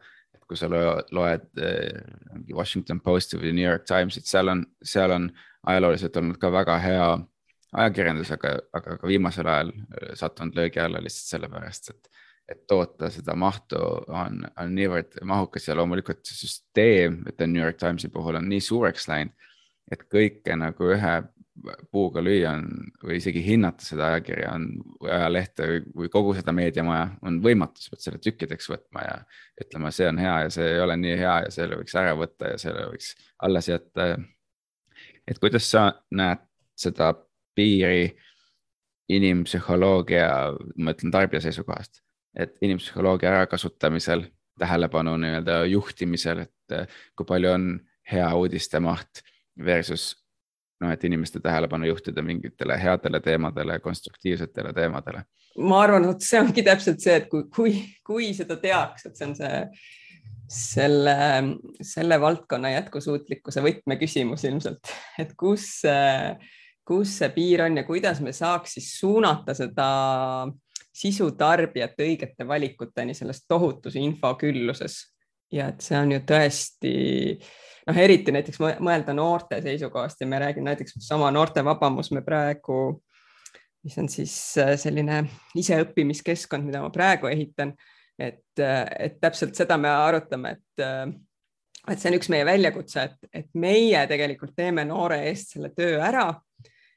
Kui 0.52 0.60
sa 0.60 0.68
loed 0.70 1.48
mingi 1.56 2.54
Washington 2.56 3.00
Posti 3.00 3.40
või 3.40 3.54
New 3.56 3.64
York 3.64 3.88
Times'it, 3.88 4.28
seal 4.28 4.52
on, 4.52 4.64
seal 4.84 5.14
on 5.14 5.30
ajalooliselt 5.66 6.16
olnud 6.20 6.40
ka 6.42 6.50
väga 6.52 6.78
hea 6.82 7.06
ajakirjandus, 7.82 8.32
aga, 8.36 8.56
aga 8.76 8.98
ka 9.00 9.08
viimasel 9.08 9.48
ajal 9.48 9.72
sattunud 10.18 10.58
löögi 10.58 10.82
alla 10.82 11.00
lihtsalt 11.00 11.36
sellepärast, 11.36 11.94
et 11.94 12.12
et 12.50 12.66
toota 12.66 13.08
seda 13.08 13.36
mahtu 13.38 13.78
on, 14.12 14.42
on 14.60 14.72
niivõrd 14.74 15.20
mahukas 15.24 15.68
ja 15.68 15.76
loomulikult 15.78 16.24
see 16.26 16.40
süsteem, 16.42 17.20
ütlen 17.30 17.52
New 17.54 17.62
York 17.62 17.78
Timesi 17.80 18.10
puhul 18.12 18.36
on 18.36 18.48
nii 18.50 18.60
suureks 18.60 19.06
läinud, 19.08 19.32
et 19.92 20.02
kõike 20.10 20.56
nagu 20.58 20.90
ühe 20.92 21.14
puuga 21.92 22.22
lüüa 22.24 22.54
on 22.56 22.68
või 23.04 23.18
isegi 23.18 23.42
hinnata 23.44 23.84
seda 23.84 24.06
ajakirja 24.12 24.54
on 24.56 24.68
või 25.02 25.10
ajalehte 25.12 25.66
või, 25.68 25.82
või 26.00 26.12
kogu 26.12 26.34
seda 26.38 26.54
meediamaja 26.56 27.10
on 27.28 27.40
võimatu, 27.44 27.82
sa 27.82 27.92
pead 27.92 28.04
selle 28.06 28.20
tükkideks 28.24 28.70
võtma 28.72 29.04
ja 29.04 29.18
ütlema, 29.60 29.90
see 29.92 30.08
on 30.08 30.20
hea 30.22 30.36
ja 30.46 30.52
see 30.54 30.70
ei 30.74 30.80
ole 30.80 30.96
nii 30.96 31.16
hea 31.20 31.34
ja 31.46 31.50
selle 31.52 31.76
võiks 31.80 31.96
ära 32.00 32.14
võtta 32.16 32.54
ja 32.54 32.60
selle 32.62 32.86
võiks 32.94 33.12
alles 33.44 33.68
jätta. 33.68 34.08
et 35.28 35.38
kuidas 35.38 35.68
sa 35.70 35.90
näed 36.10 36.40
seda 36.76 37.12
piiri 37.54 38.16
inimpsühholoogia, 39.12 40.30
ma 40.80 40.96
ütlen 40.96 41.12
tarbija 41.12 41.44
seisukohast 41.44 42.00
et 42.34 42.56
inimpsühholoogia 42.62 43.30
ärakasutamisel, 43.30 44.24
tähelepanu 44.58 45.16
nii-öelda 45.20 45.64
juhtimisel, 45.68 46.44
et 46.46 46.76
eh, 46.76 46.88
kui 47.16 47.26
palju 47.28 47.52
on 47.52 47.66
hea 48.12 48.28
uudiste 48.36 48.80
maht 48.80 49.22
versus 49.64 50.12
noh, 50.82 50.92
et 50.92 51.04
inimeste 51.06 51.40
tähelepanu 51.42 51.88
juhtida 51.88 52.22
mingitele 52.26 52.76
headele 52.80 53.20
teemadele, 53.20 53.78
konstruktiivsetele 53.84 54.72
teemadele. 54.76 55.24
ma 55.58 55.82
arvan, 55.84 56.06
vot 56.08 56.24
see 56.24 56.40
ongi 56.40 56.64
täpselt 56.66 57.02
see, 57.04 57.18
et 57.22 57.28
kui, 57.30 57.44
kui, 57.54 57.74
kui 58.06 58.32
seda 58.36 58.56
teaks, 58.60 59.06
et 59.06 59.18
see 59.18 59.28
on 59.28 59.36
see, 59.38 59.60
selle, 60.52 61.16
selle 61.86 62.18
valdkonna 62.20 62.72
jätkusuutlikkuse 62.74 63.62
võtmeküsimus 63.64 64.44
ilmselt, 64.48 64.92
et 65.22 65.32
kus, 65.38 65.68
kus 66.88 67.16
see 67.20 67.30
piir 67.36 67.64
on 67.66 67.80
ja 67.80 67.86
kuidas 67.88 68.20
me 68.24 68.34
saaks 68.36 68.76
siis 68.78 68.92
suunata 68.98 69.54
seda 69.56 69.88
sisutarbijat 70.92 72.00
õigete 72.04 72.46
valikuteni 72.48 73.14
selles 73.16 73.44
tohutus 73.48 73.96
infokülluses. 73.96 75.00
ja 75.52 75.68
et 75.68 75.80
see 75.84 75.98
on 75.98 76.12
ju 76.12 76.20
tõesti 76.28 76.92
noh, 77.88 77.98
eriti 77.98 78.34
näiteks 78.34 78.60
mõelda 78.62 79.14
noorte 79.16 79.60
seisukohast 79.62 80.20
ja 80.20 80.28
me 80.30 80.40
räägime 80.42 80.70
näiteks 80.70 80.96
sama 81.04 81.30
noortevabamus, 81.34 82.12
me 82.12 82.22
praegu, 82.26 83.02
mis 83.84 83.98
on 83.98 84.08
siis 84.12 84.36
äh, 84.62 84.76
selline 84.80 85.24
iseõppimiskeskkond, 85.58 86.68
mida 86.68 86.82
ma 86.84 86.92
praegu 86.94 87.30
ehitan, 87.30 87.74
et, 88.18 88.46
äh, 88.60 88.86
et 89.08 89.20
täpselt 89.20 89.58
seda 89.58 89.78
me 89.80 89.90
arutame, 89.90 90.56
et 90.58 90.86
äh, 90.86 91.06
et 91.90 91.98
see 91.98 92.12
on 92.12 92.14
üks 92.14 92.28
meie 92.30 92.44
väljakutse, 92.46 93.02
et, 93.08 93.30
et 93.35 93.48
meie 93.58 94.04
tegelikult 94.06 94.52
teeme 94.54 94.85
noore 94.87 95.16
eest 95.26 95.56
selle 95.56 95.72
töö 95.74 95.96
ära 95.98 96.28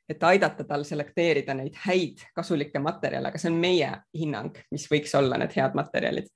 et 0.09 0.23
aidata 0.23 0.63
tal 0.67 0.85
selekteerida 0.85 1.55
neid 1.57 1.77
häid 1.85 2.21
kasulikke 2.35 2.79
materjale, 2.83 3.31
aga 3.31 3.41
see 3.41 3.49
on 3.51 3.57
meie 3.61 3.89
hinnang, 4.17 4.53
mis 4.73 4.85
võiks 4.91 5.15
olla 5.17 5.39
need 5.41 5.55
head 5.57 5.77
materjalid. 5.77 6.29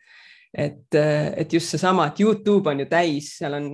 Et, 0.54 0.96
et 0.96 1.54
just 1.54 1.74
seesama, 1.74 2.10
et 2.10 2.20
Youtube 2.24 2.72
on 2.72 2.84
ju 2.84 2.90
täis, 2.90 3.36
seal 3.40 3.58
on 3.58 3.72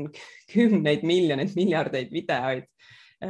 kümneid 0.51 1.05
miljoneid, 1.07 1.55
miljardeid 1.57 2.13
videoid, 2.13 2.67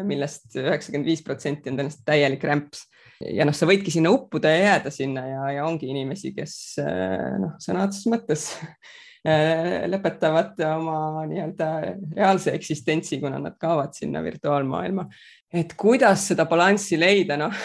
millest 0.05 0.57
üheksakümmend 0.57 1.07
viis 1.07 1.21
protsenti 1.23 1.69
on 1.69 1.77
tõenäoliselt 1.77 2.05
täielik 2.07 2.43
rämps 2.43 2.87
ja 3.21 3.45
noh, 3.47 3.55
sa 3.55 3.67
võidki 3.69 3.93
sinna 3.93 4.11
uppuda 4.11 4.51
ja 4.51 4.61
jääda 4.63 4.91
sinna 4.91 5.23
ja, 5.29 5.47
ja 5.59 5.65
ongi 5.67 5.87
inimesi, 5.91 6.33
kes 6.35 6.55
noh, 6.81 7.55
sõna 7.63 7.85
otseses 7.87 8.09
mõttes 8.11 8.47
lõpetavad 9.25 10.59
oma 10.67 11.23
nii-öelda 11.25 11.69
reaalse 12.13 12.53
eksistentsi, 12.53 13.17
kuna 13.21 13.39
nad 13.41 13.55
kaovad 13.61 13.95
sinna 13.97 14.21
virtuaalmaailma. 14.25 15.07
et 15.53 15.73
kuidas 15.77 16.27
seda 16.29 16.45
balanssi 16.45 16.99
leida, 16.99 17.37
noh 17.39 17.55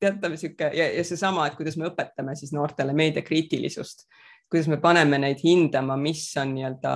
teatav 0.00 0.36
sihuke 0.38 0.70
ja, 0.74 0.88
ja 0.94 1.04
seesama, 1.04 1.46
et 1.48 1.58
kuidas 1.58 1.76
me 1.78 1.88
õpetame 1.90 2.34
siis 2.38 2.52
noortele 2.56 2.94
meediakriitilisust, 2.96 4.06
kuidas 4.48 4.68
me 4.72 4.78
paneme 4.80 5.18
neid 5.20 5.42
hindama, 5.44 5.96
mis 6.00 6.22
on 6.40 6.54
nii-öelda 6.56 6.92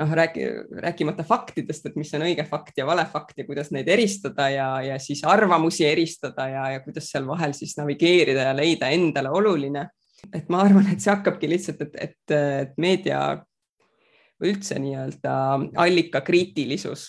noh, 0.00 0.14
räägi, 0.18 0.46
rääkimata 0.82 1.24
faktidest, 1.26 1.86
et 1.86 1.98
mis 2.00 2.10
on 2.18 2.24
õige 2.26 2.44
fakt 2.48 2.80
ja 2.80 2.86
vale 2.88 3.04
fakt 3.10 3.38
ja 3.38 3.46
kuidas 3.46 3.70
neid 3.74 3.88
eristada 3.88 4.48
ja, 4.50 4.70
ja 4.84 4.98
siis 5.02 5.22
arvamusi 5.28 5.86
eristada 5.86 6.48
ja, 6.50 6.64
ja 6.74 6.82
kuidas 6.84 7.10
seal 7.12 7.28
vahel 7.28 7.54
siis 7.56 7.76
navigeerida 7.78 8.50
ja 8.50 8.56
leida 8.56 8.90
endale 8.90 9.30
oluline. 9.30 9.88
et 10.34 10.50
ma 10.52 10.64
arvan, 10.66 10.90
et 10.92 11.00
see 11.00 11.14
hakkabki 11.14 11.48
lihtsalt, 11.48 11.80
et, 11.86 11.94
et, 11.96 12.34
et 12.34 12.74
meedia 12.76 13.22
üldse 14.44 14.76
nii-öelda 14.80 15.32
allikakriitilisus 15.80 17.06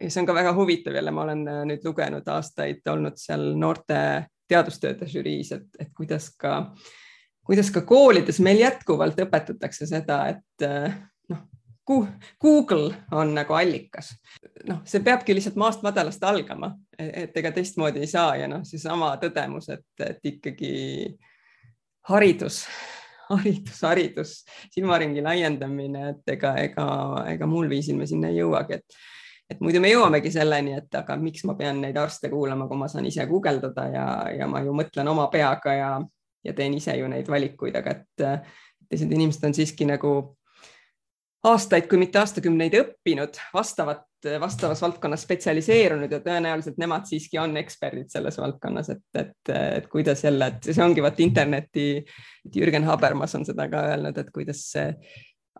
ja 0.00 0.10
see 0.10 0.22
on 0.22 0.28
ka 0.28 0.34
väga 0.36 0.54
huvitav 0.54 0.94
jälle, 0.94 1.10
ma 1.14 1.26
olen 1.26 1.44
äh, 1.48 1.60
nüüd 1.68 1.84
lugenud 1.86 2.26
aastaid, 2.30 2.82
olnud 2.90 3.18
seal 3.20 3.52
noorte 3.58 4.00
teadustööde 4.48 5.08
žüriis, 5.10 5.52
et, 5.56 5.68
et 5.80 5.92
kuidas 5.96 6.30
ka, 6.40 6.58
kuidas 7.46 7.70
ka 7.74 7.82
koolides 7.88 8.40
meil 8.44 8.62
jätkuvalt 8.62 9.18
õpetatakse 9.24 9.88
seda, 9.90 10.22
et 10.34 10.66
äh, 10.66 10.94
noh, 11.32 11.46
Google 11.88 12.92
on 13.16 13.32
nagu 13.32 13.54
allikas. 13.56 14.12
noh, 14.68 14.82
see 14.84 15.00
peabki 15.04 15.34
lihtsalt 15.34 15.56
maast 15.56 15.82
madalast 15.82 16.24
algama, 16.24 16.74
et 16.98 17.36
ega 17.36 17.52
teistmoodi 17.54 18.04
ei 18.04 18.10
saa 18.10 18.36
ja 18.36 18.48
noh, 18.50 18.64
seesama 18.68 19.14
tõdemus, 19.22 19.70
et, 19.72 19.86
et 20.04 20.32
ikkagi 20.34 20.72
haridus, 22.08 22.62
haridus, 23.32 23.80
haridus, 23.84 24.34
silmaringi 24.74 25.24
laiendamine, 25.24 26.10
et 26.12 26.34
ega, 26.36 26.54
ega, 26.60 26.88
ega 27.32 27.48
muul 27.48 27.68
viisil 27.72 27.96
me 27.96 28.08
sinna 28.08 28.32
ei 28.32 28.42
jõuagi, 28.42 28.80
et 28.80 29.00
et 29.50 29.60
muidu 29.64 29.80
me 29.80 29.90
jõuamegi 29.92 30.32
selleni, 30.32 30.76
et 30.76 30.94
aga 31.00 31.16
miks 31.20 31.44
ma 31.48 31.56
pean 31.58 31.80
neid 31.82 31.96
arste 31.96 32.30
kuulama, 32.32 32.68
kui 32.68 32.80
ma 32.80 32.88
saan 32.90 33.06
ise 33.08 33.24
guugeldada 33.26 33.86
ja, 33.92 34.06
ja 34.36 34.48
ma 34.50 34.60
ju 34.64 34.74
mõtlen 34.76 35.08
oma 35.08 35.28
peaga 35.32 35.74
ja, 35.74 35.92
ja 36.44 36.56
teen 36.56 36.76
ise 36.76 36.96
ju 36.98 37.08
neid 37.08 37.28
valikuid, 37.30 37.78
aga 37.80 37.96
et 37.96 38.26
teised 38.88 39.12
inimesed 39.12 39.48
on 39.48 39.56
siiski 39.56 39.88
nagu 39.88 40.12
aastaid, 41.48 41.86
kui 41.88 42.00
mitte 42.00 42.20
aastakümneid 42.20 42.74
õppinud, 42.80 43.38
vastavat, 43.54 44.04
vastavas 44.42 44.82
valdkonnas 44.82 45.22
spetsialiseerunud 45.24 46.12
ja 46.12 46.20
tõenäoliselt 46.24 46.80
nemad 46.82 47.06
siiski 47.08 47.38
on 47.38 47.56
eksperdid 47.60 48.10
selles 48.12 48.38
valdkonnas, 48.40 48.90
et, 48.94 49.04
et, 49.14 49.52
et 49.54 49.88
kuidas 49.88 50.24
jälle, 50.26 50.50
et 50.50 50.70
see 50.72 50.84
ongi 50.84 51.04
vaat 51.04 51.20
interneti, 51.24 51.88
Jürgen 52.54 52.88
Habermas 52.88 53.36
on 53.38 53.46
seda 53.46 53.68
ka 53.70 53.86
öelnud, 53.92 54.18
et 54.18 54.32
kuidas 54.34 54.64
see 54.74 54.90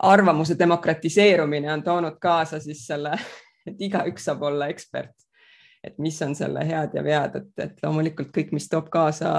arvamuse 0.09 0.59
demokratiseerumine 0.59 1.73
on 1.73 1.83
toonud 1.83 2.19
kaasa 2.23 2.61
siis 2.63 2.85
selle 2.87 3.17
et 3.71 3.83
igaüks 3.89 4.29
saab 4.29 4.45
olla 4.49 4.69
ekspert. 4.73 5.15
et 5.85 5.95
mis 6.03 6.17
on 6.27 6.35
selle 6.35 6.65
head 6.67 6.95
ja 6.95 7.03
vead, 7.07 7.37
et, 7.39 7.51
et 7.63 7.83
loomulikult 7.85 8.33
kõik, 8.35 8.51
mis 8.53 8.67
toob 8.69 8.89
kaasa 8.91 9.31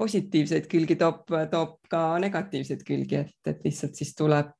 positiivseid 0.00 0.66
külgi, 0.70 0.96
toob, 0.96 1.26
toob 1.50 1.74
ka 1.92 2.16
negatiivseid 2.18 2.80
külgi, 2.86 3.18
et, 3.20 3.36
et 3.46 3.60
lihtsalt 3.66 3.98
siis 4.00 4.14
tuleb, 4.16 4.54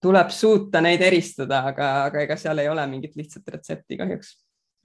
tuleb 0.00 0.30
suuta 0.30 0.80
neid 0.80 1.02
eristada, 1.02 1.64
aga, 1.72 1.90
aga 2.04 2.22
ega 2.22 2.38
seal 2.38 2.62
ei 2.62 2.70
ole 2.70 2.86
mingit 2.92 3.18
lihtsat 3.18 3.50
retsepti 3.56 3.98
kahjuks. 3.98 4.36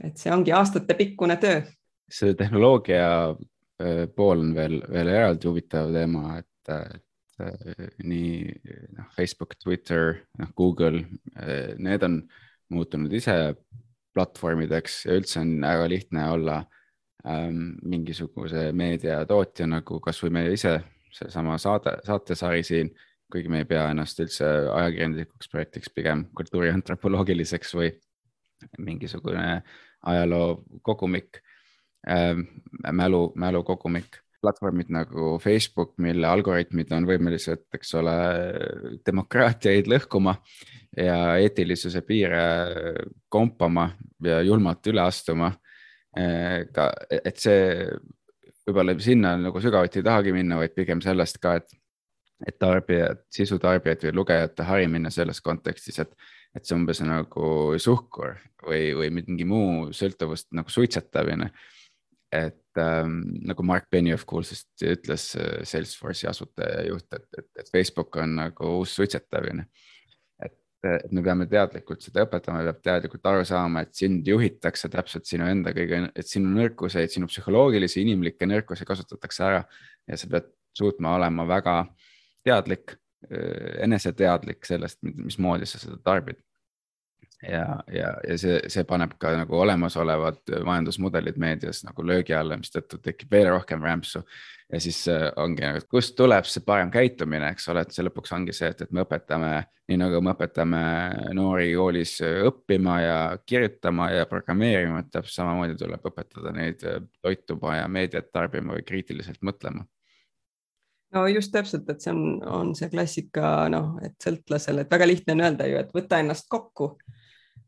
et 0.04 0.18
see 0.18 0.34
ongi 0.34 0.52
aastatepikkune 0.52 1.38
töö. 1.38 1.62
see 2.10 2.34
tehnoloogia 2.34 3.06
äh, 3.30 4.10
pool 4.16 4.42
on 4.48 4.56
veel, 4.58 4.82
veel 4.92 5.14
eraldi 5.14 5.48
huvitav 5.48 5.94
teema, 5.94 6.40
et 6.40 6.50
Äh, 6.70 7.00
nii 7.40 8.54
noh, 8.96 9.08
Facebook, 9.16 9.58
Twitter, 9.60 10.22
noh 10.40 10.52
Google, 10.56 11.04
äh, 11.36 11.76
need 11.78 12.04
on 12.08 12.22
muutunud 12.72 13.14
ise 13.14 13.56
platvormideks 14.16 15.02
ja 15.06 15.18
üldse 15.20 15.42
on 15.42 15.58
väga 15.62 15.90
lihtne 15.92 16.30
olla 16.32 16.62
ähm, 17.28 17.76
mingisuguse 17.84 18.70
meediatootja 18.72 19.68
nagu 19.68 20.00
kasvõi 20.04 20.32
meie 20.38 20.54
ise, 20.56 20.78
seesama 21.16 21.58
saade, 21.62 21.98
saatesari 22.08 22.64
siin, 22.64 22.94
kuigi 23.32 23.52
me 23.52 23.64
ei 23.64 23.70
pea 23.70 23.90
ennast 23.92 24.20
üldse 24.24 24.48
ajakirjanduslikuks 24.72 25.52
projektiks, 25.52 25.92
pigem 25.92 26.28
kultuuriantropoloogiliseks 26.38 27.76
või 27.76 27.92
mingisugune 28.80 29.60
ajaloo 30.06 30.64
kogumik 30.86 31.42
ähm,, 32.08 32.48
mälu, 32.92 33.28
mälukogumik 33.36 34.22
platvormid 34.46 34.92
nagu 34.94 35.36
Facebook, 35.42 35.96
mille 36.02 36.28
algoritmid 36.30 36.92
on 36.96 37.08
võimelised, 37.10 37.66
eks 37.76 37.96
ole, 38.00 38.16
demokraatiaid 39.06 39.90
lõhkuma 39.90 40.36
ja 40.96 41.36
eetilisuse 41.42 42.04
piire 42.08 42.44
kompama 43.30 43.90
ja 44.24 44.42
julmalt 44.46 44.86
üle 44.94 45.02
astuma. 45.04 45.52
ka, 46.76 46.86
et 47.12 47.42
see 47.44 47.90
võib-olla 48.66 48.96
sinna 49.04 49.36
nagu 49.40 49.62
sügavuti 49.62 50.00
ei 50.00 50.06
tahagi 50.06 50.34
minna, 50.36 50.60
vaid 50.62 50.74
pigem 50.78 51.02
sellest 51.04 51.42
ka, 51.44 51.58
et, 51.60 51.76
et 52.48 52.58
tarbijad, 52.62 53.26
sisutarbijad 53.34 54.08
või 54.08 54.16
lugejate 54.22 54.66
harimine 54.66 55.12
selles 55.14 55.42
kontekstis, 55.44 56.00
et, 56.02 56.16
et 56.56 56.66
see 56.66 56.78
umbes 56.78 57.02
nagu 57.06 57.50
suhkur 57.82 58.38
või, 58.66 58.94
või 58.98 59.12
mingi 59.20 59.48
muu 59.48 59.92
sõltuvust 59.94 60.50
nagu 60.56 60.72
suitsetamine 60.72 61.52
et 62.36 62.82
ähm, 62.82 63.22
nagu 63.48 63.64
Mark 63.64 63.90
Benioff 63.92 64.26
kuulsasti 64.28 64.92
ütles, 64.96 65.32
äh, 65.40 65.62
Salesforce'i 65.68 66.30
asutajajuht, 66.30 67.08
et, 67.18 67.28
et, 67.40 67.50
et 67.62 67.72
Facebook 67.72 68.16
on 68.22 68.36
nagu 68.42 68.72
uus 68.80 68.96
suitsetamine. 68.98 69.68
et, 70.46 70.58
et 70.86 71.12
me 71.16 71.24
peame 71.26 71.48
teadlikult 71.50 72.04
seda 72.06 72.26
õpetama, 72.28 72.64
peab 72.68 72.82
teadlikult 72.86 73.30
aru 73.32 73.46
saama, 73.48 73.86
et 73.86 73.96
sind 73.98 74.28
juhitakse 74.28 74.90
täpselt 74.94 75.26
sinu 75.26 75.48
enda 75.50 75.74
kõige, 75.74 76.04
et 76.14 76.30
sinu 76.30 76.52
nõrkuseid, 76.54 77.14
sinu 77.14 77.30
psühholoogilisi, 77.32 78.04
inimlikke 78.04 78.46
nõrkusi 78.50 78.86
kasutatakse 78.86 79.48
ära 79.48 79.64
ja 80.06 80.20
sa 80.20 80.30
pead 80.30 80.52
suutma 80.76 81.16
olema 81.18 81.48
väga 81.50 81.80
teadlik, 82.46 82.98
äh, 83.32 83.80
eneseteadlik 83.88 84.68
sellest, 84.68 85.02
mismoodi 85.02 85.70
sa 85.70 85.82
seda 85.82 85.98
tarbid 86.04 86.45
ja, 87.44 87.84
ja, 87.92 88.12
ja 88.28 88.38
see, 88.40 88.60
see 88.72 88.84
paneb 88.88 89.16
ka 89.20 89.34
nagu 89.36 89.58
olemasolevad 89.60 90.54
majandusmudelid 90.66 91.38
meedias 91.42 91.84
nagu 91.86 92.06
löögi 92.06 92.36
alla, 92.36 92.58
mistõttu 92.60 93.00
tekib 93.04 93.32
veel 93.32 93.50
rohkem 93.52 93.84
rämpsu. 93.84 94.24
ja 94.72 94.80
siis 94.82 95.04
äh, 95.12 95.28
ongi 95.38 95.62
nagu, 95.62 95.78
et 95.78 95.88
kust 95.90 96.16
tuleb 96.18 96.48
see 96.50 96.64
parem 96.66 96.90
käitumine, 96.92 97.52
eks 97.54 97.68
ole, 97.70 97.84
et 97.86 97.92
see 97.94 98.06
lõpuks 98.06 98.34
ongi 98.34 98.54
see, 98.56 98.72
et, 98.74 98.82
et 98.82 98.92
me 98.92 99.04
õpetame, 99.06 99.52
nii 99.92 100.00
nagu 100.02 100.22
me 100.26 100.34
õpetame 100.34 100.84
noori 101.38 101.74
koolis 101.76 102.16
õppima 102.24 102.96
ja 103.02 103.18
kirjutama 103.46 104.10
ja 104.16 104.26
programmeerima, 104.30 105.04
et 105.04 105.12
täpselt 105.14 105.44
samamoodi 105.44 105.78
tuleb 105.82 106.08
õpetada 106.10 106.54
neid 106.56 106.86
äh, 106.88 107.04
toituma 107.22 107.82
ja 107.82 107.92
meediat 107.92 108.32
tarbima 108.34 108.74
või 108.78 108.88
kriitiliselt 108.88 109.44
mõtlema 109.46 109.86
no 111.16 111.28
just 111.32 111.54
täpselt, 111.54 111.90
et 111.90 112.02
see 112.02 112.12
on, 112.12 112.42
on 112.50 112.74
see 112.76 112.90
klassika, 112.92 113.70
noh, 113.72 113.94
et 114.04 114.18
sõltlasele, 114.24 114.84
et 114.84 114.92
väga 114.92 115.08
lihtne 115.08 115.38
on 115.38 115.46
öelda 115.46 115.70
ju, 115.70 115.78
et 115.80 115.94
võta 115.96 116.20
ennast 116.20 116.50
kokku 116.52 116.96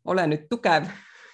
ole 0.07 0.27
nüüd 0.27 0.47
tugev, 0.49 0.87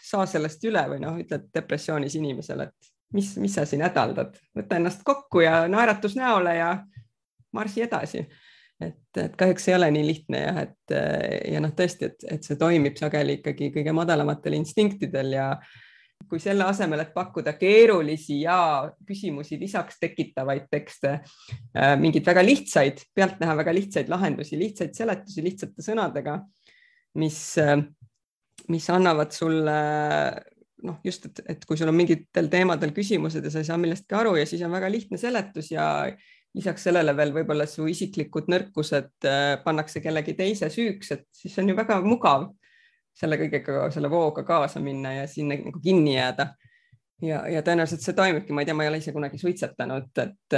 saa 0.04 0.26
sellest 0.30 0.64
üle 0.68 0.84
või 0.92 1.00
noh, 1.04 1.20
ütled 1.22 1.48
depressioonis 1.56 2.16
inimesele, 2.20 2.68
et 2.70 2.92
mis, 3.14 3.36
mis 3.42 3.54
sa 3.56 3.66
siin 3.70 3.86
hädaldad, 3.86 4.36
võta 4.58 4.80
ennast 4.80 5.06
kokku 5.08 5.44
ja 5.46 5.64
naeratus 5.72 6.18
näole 6.20 6.58
ja 6.58 6.74
marsi 7.54 7.86
edasi. 7.86 8.26
et, 8.82 9.18
et 9.18 9.36
kahjuks 9.40 9.68
ei 9.70 9.76
ole 9.76 9.92
nii 9.96 10.06
lihtne 10.08 10.44
jah, 10.44 10.62
et 10.66 10.96
ja 11.54 11.62
noh, 11.64 11.72
tõesti, 11.78 12.12
et, 12.12 12.28
et 12.38 12.44
see 12.44 12.60
toimib 12.60 12.98
sageli 13.00 13.40
ikkagi 13.40 13.72
kõige 13.78 13.94
madalamatel 13.96 14.58
instinktidel 14.58 15.36
ja 15.38 15.48
kui 16.30 16.40
selle 16.42 16.66
asemel, 16.68 17.04
et 17.04 17.14
pakkuda 17.14 17.56
keerulisi 17.60 18.42
ja 18.44 18.58
küsimusi 19.08 19.60
lisaks 19.60 20.00
tekitavaid 20.02 20.68
tekste, 20.72 21.18
äh, 21.78 21.94
mingeid 22.00 22.26
väga 22.26 22.44
lihtsaid, 22.46 23.04
pealtnäha 23.16 23.58
väga 23.60 23.74
lihtsaid 23.76 24.12
lahendusi, 24.12 24.60
lihtsaid 24.60 24.96
seletusi 24.98 25.44
lihtsate 25.46 25.86
sõnadega, 25.86 26.40
mis 27.22 27.40
äh, 27.62 27.78
mis 28.72 28.90
annavad 28.94 29.34
sulle 29.36 29.78
noh, 30.84 31.00
just, 31.04 31.26
et, 31.30 31.42
et 31.56 31.66
kui 31.68 31.80
sul 31.80 31.90
on 31.92 31.98
mingitel 31.98 32.50
teemadel 32.52 32.94
küsimused 32.96 33.44
ja 33.44 33.52
sa 33.52 33.62
ei 33.64 33.68
saa 33.68 33.80
millestki 33.80 34.18
aru 34.20 34.36
ja 34.40 34.46
siis 34.50 34.64
on 34.66 34.74
väga 34.76 34.90
lihtne 34.92 35.20
seletus 35.20 35.72
ja 35.72 35.86
lisaks 36.54 36.86
sellele 36.88 37.16
veel 37.18 37.32
võib-olla 37.36 37.66
su 37.70 37.88
isiklikud 37.90 38.50
nõrkused 38.52 39.28
äh, 39.30 39.56
pannakse 39.64 40.04
kellegi 40.04 40.36
teise 40.38 40.70
süüks, 40.74 41.14
et 41.16 41.26
siis 41.34 41.56
on 41.62 41.72
ju 41.72 41.78
väga 41.78 41.98
mugav 42.06 42.52
selle 43.14 43.38
kõigega, 43.42 43.88
selle 43.94 44.10
vooga 44.10 44.44
kaasa 44.46 44.82
minna 44.82 45.14
ja 45.20 45.26
sinna 45.30 45.58
nagu 45.62 45.82
kinni 45.82 46.16
jääda. 46.16 46.54
ja, 47.22 47.44
ja 47.50 47.62
tõenäoliselt 47.66 48.06
see 48.06 48.16
toimibki, 48.18 48.54
ma 48.54 48.64
ei 48.64 48.70
tea, 48.70 48.78
ma 48.78 48.86
ei 48.86 48.92
ole 48.92 49.02
ise 49.02 49.14
kunagi 49.16 49.40
suitsetanud, 49.42 50.10
et, 50.18 50.56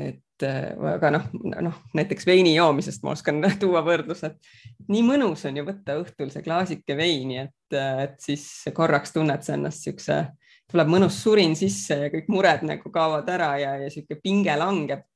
et 0.00 0.20
aga 0.46 1.10
noh, 1.14 1.26
noh 1.62 1.78
näiteks 1.96 2.26
veini 2.28 2.54
joomisest 2.54 3.04
ma 3.04 3.14
oskan 3.14 3.42
tuua 3.62 3.82
võrdluse, 3.86 4.32
et 4.32 4.88
nii 4.90 5.04
mõnus 5.06 5.44
on 5.48 5.60
ju 5.60 5.66
võtta 5.66 5.98
õhtul 6.00 6.32
see 6.32 6.44
klaasike 6.46 6.96
veini, 6.98 7.44
et, 7.46 7.78
et 7.78 8.18
siis 8.22 8.46
korraks 8.76 9.14
tunned 9.16 9.44
sa 9.46 9.56
ennast 9.56 9.86
siukse, 9.86 10.22
tuleb 10.70 10.90
mõnus 10.90 11.20
surin 11.22 11.56
sisse 11.58 11.96
ja 12.04 12.10
kõik 12.12 12.28
mured 12.30 12.66
nagu 12.66 12.92
kaovad 12.94 13.28
ära 13.32 13.54
ja, 13.60 13.76
ja 13.84 13.92
sihuke 13.92 14.20
pinge 14.22 14.56
langeb. 14.58 15.06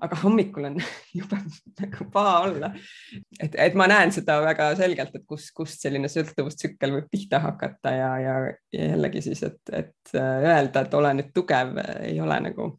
aga 0.00 0.16
hommikul 0.16 0.64
on 0.64 0.76
jube 1.18 1.36
nagu 1.80 2.04
paha 2.12 2.36
olla. 2.46 2.70
et, 3.40 3.54
et 3.54 3.74
ma 3.76 3.86
näen 3.90 4.12
seda 4.12 4.38
väga 4.40 4.70
selgelt, 4.78 5.14
et 5.14 5.26
kus, 5.28 5.50
kust 5.52 5.82
selline 5.82 6.08
sõltuvustsükkel 6.08 6.94
võib 6.94 7.10
pihta 7.12 7.42
hakata 7.44 7.92
ja, 7.92 8.12
ja, 8.18 8.36
ja 8.72 8.92
jällegi 8.94 9.22
siis, 9.28 9.42
et, 9.42 9.60
et 9.72 10.14
öelda, 10.14 10.86
et 10.86 10.94
ole 10.94 11.12
nüüd 11.18 11.34
tugev, 11.36 11.76
ei 12.00 12.16
ole 12.20 12.40
nagu, 12.48 12.70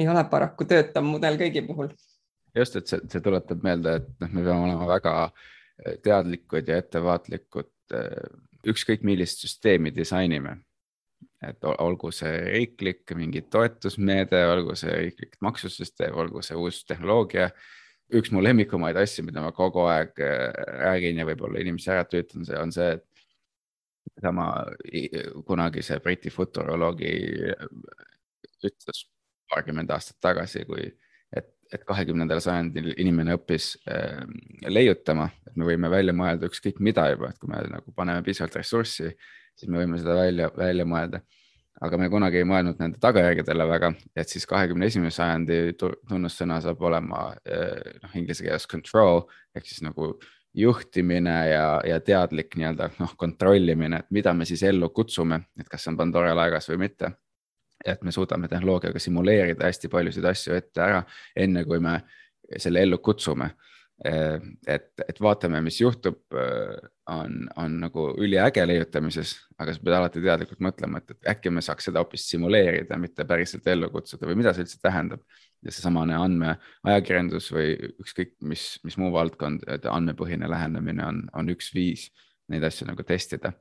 ei 0.00 0.08
ole 0.08 0.24
paraku 0.32 0.66
töötav 0.68 1.04
mudel 1.06 1.38
kõigi 1.40 1.62
puhul. 1.66 1.92
just, 2.56 2.76
et 2.80 2.90
see, 2.90 3.02
see 3.12 3.22
tuletab 3.24 3.62
meelde, 3.66 4.00
et 4.00 4.08
noh, 4.24 4.32
me 4.32 4.46
peame 4.46 4.66
olema 4.68 4.88
väga 4.88 5.14
teadlikud 6.04 6.68
ja 6.68 6.80
ettevaatlikud 6.80 7.94
ükskõik 8.68 9.06
millist 9.06 9.40
süsteemi 9.44 9.92
disainime 9.94 10.58
et 11.48 11.64
olgu 11.64 12.10
see 12.12 12.32
riiklik 12.52 13.12
mingi 13.16 13.42
toetusmeede, 13.52 14.40
olgu 14.52 14.76
see 14.78 14.92
riiklik 14.92 15.38
maksusüsteem, 15.44 16.16
olgu 16.16 16.42
see 16.44 16.58
uus 16.58 16.82
tehnoloogia. 16.88 17.50
üks 18.10 18.32
mu 18.34 18.40
lemmikumaid 18.42 18.96
asju, 18.98 19.22
mida 19.22 19.38
ma 19.38 19.52
kogu 19.54 19.84
aeg 19.86 20.18
äh, 20.18 20.48
räägin 20.82 21.20
ja 21.20 21.26
võib-olla 21.28 21.60
inimesi 21.62 21.92
ära 21.94 22.02
tüütan, 22.10 22.42
see 22.42 22.58
on 22.58 22.72
see, 22.74 22.96
et 22.96 24.22
sama 24.24 24.48
kunagise 25.46 26.00
Briti 26.02 26.32
futuroloogi 26.34 27.12
ütles 28.66 29.04
paarkümmend 29.50 29.90
aastat 29.90 30.18
tagasi, 30.22 30.64
kui 30.68 30.86
et, 31.36 31.50
et 31.72 31.84
kahekümnendal 31.86 32.40
sajandil 32.44 32.92
inimene 32.96 33.36
õppis 33.38 33.74
äh, 33.90 34.22
leiutama, 34.68 35.30
et 35.46 35.58
me 35.58 35.68
võime 35.68 35.90
välja 35.92 36.14
mõelda 36.16 36.50
ükskõik 36.50 36.80
mida 36.80 37.10
juba, 37.12 37.30
et 37.30 37.38
kui 37.38 37.50
me 37.52 37.62
nagu 37.70 37.94
paneme 37.96 38.24
piisavalt 38.26 38.58
ressurssi 38.62 39.14
siis 39.60 39.70
me 39.70 39.82
võime 39.82 40.00
seda 40.00 40.16
välja, 40.16 40.50
välja 40.56 40.88
mõelda. 40.88 41.22
aga 41.80 41.96
me 41.96 42.10
kunagi 42.12 42.36
ei 42.36 42.44
mõelnud 42.44 42.80
nende 42.82 42.98
tagajärgedele 43.00 43.64
väga, 43.68 43.88
et 44.18 44.28
siis 44.28 44.44
kahekümne 44.48 44.90
esimese 44.90 45.16
sajandi 45.16 45.60
tunnussõna 45.78 46.58
saab 46.60 46.82
olema 46.84 47.30
eh, 47.46 47.96
noh, 48.02 48.16
inglise 48.20 48.44
keeles 48.44 48.66
control 48.68 49.22
ehk 49.56 49.64
siis 49.64 49.80
nagu 49.86 50.10
juhtimine 50.60 51.36
ja, 51.48 51.64
ja 51.86 52.00
teadlik 52.04 52.56
nii-öelda 52.58 52.90
noh, 52.98 53.14
kontrollimine, 53.16 54.02
et 54.02 54.12
mida 54.12 54.34
me 54.36 54.44
siis 54.48 54.64
ellu 54.66 54.90
kutsume, 54.92 55.40
et 55.60 55.68
kas 55.70 55.86
see 55.86 55.94
on 55.94 56.00
Pandora 56.00 56.34
laegas 56.36 56.68
või 56.72 56.82
mitte. 56.84 57.14
Et 57.84 58.02
me 58.04 58.12
suudame 58.12 58.48
tehnoloogiaga 58.48 59.00
simuleerida 59.00 59.64
hästi 59.68 59.88
paljusid 59.88 60.24
asju 60.24 60.54
ette 60.54 60.82
ära, 60.84 61.02
enne 61.36 61.64
kui 61.64 61.80
me 61.80 62.00
selle 62.58 62.82
ellu 62.84 62.98
kutsume 62.98 63.50
et, 64.04 64.86
et 65.08 65.20
vaatame, 65.20 65.60
mis 65.64 65.80
juhtub, 65.80 66.18
on, 67.10 67.34
on 67.60 67.76
nagu 67.82 68.06
üliäge 68.20 68.64
leiutamises, 68.66 69.34
aga 69.60 69.74
sa 69.74 69.84
pead 69.84 69.96
alati 69.96 70.22
teadlikult 70.24 70.62
mõtlema, 70.64 71.02
et, 71.02 71.18
äkki 71.28 71.52
me 71.52 71.62
saaks 71.64 71.90
seda 71.90 72.00
hoopis 72.00 72.24
simuleerida, 72.30 72.96
mitte 73.00 73.26
päriselt 73.28 73.68
ellu 73.68 73.90
kutsuda 73.92 74.28
või 74.28 74.38
mida 74.40 74.54
see 74.56 74.64
üldse 74.64 74.80
tähendab. 74.82 75.24
ja 75.60 75.72
seesamane 75.74 76.16
andmeajakirjandus 76.16 77.50
või 77.52 77.74
ükskõik 78.00 78.38
mis, 78.48 78.78
mis 78.84 78.96
muu 78.96 79.10
valdkond, 79.12 79.66
andmepõhine 79.84 80.48
lähenemine 80.48 81.04
on, 81.04 81.18
on 81.36 81.52
üks 81.52 81.74
viis 81.74 82.08
neid 82.48 82.64
asju 82.64 82.88
nagu 82.88 83.04
testida. 83.04 83.52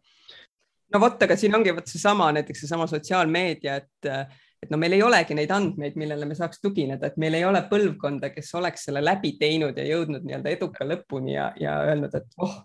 No 0.93 1.01
vot, 1.01 1.23
aga 1.23 1.37
siin 1.39 1.55
ongi 1.55 1.73
vot 1.75 1.89
seesama 1.89 2.31
näiteks 2.35 2.65
seesama 2.65 2.87
sotsiaalmeedia, 2.89 3.75
et 3.75 4.13
et 4.59 4.71
no 4.73 4.77
meil 4.77 4.97
ei 4.97 5.03
olegi 5.03 5.35
neid 5.37 5.51
andmeid, 5.55 5.95
millele 5.95 6.25
me 6.27 6.35
saaks 6.35 6.59
tugineda, 6.59 7.07
et 7.07 7.19
meil 7.21 7.37
ei 7.37 7.45
ole 7.47 7.61
põlvkonda, 7.69 8.31
kes 8.33 8.49
oleks 8.59 8.89
selle 8.89 8.99
läbi 9.03 9.37
teinud 9.39 9.77
ja 9.79 9.85
jõudnud 9.87 10.25
nii-öelda 10.27 10.51
eduka 10.51 10.87
lõpuni 10.87 11.31
ja, 11.37 11.45
ja 11.59 11.77
öelnud, 11.87 12.15
et 12.19 12.35
oh, 12.43 12.57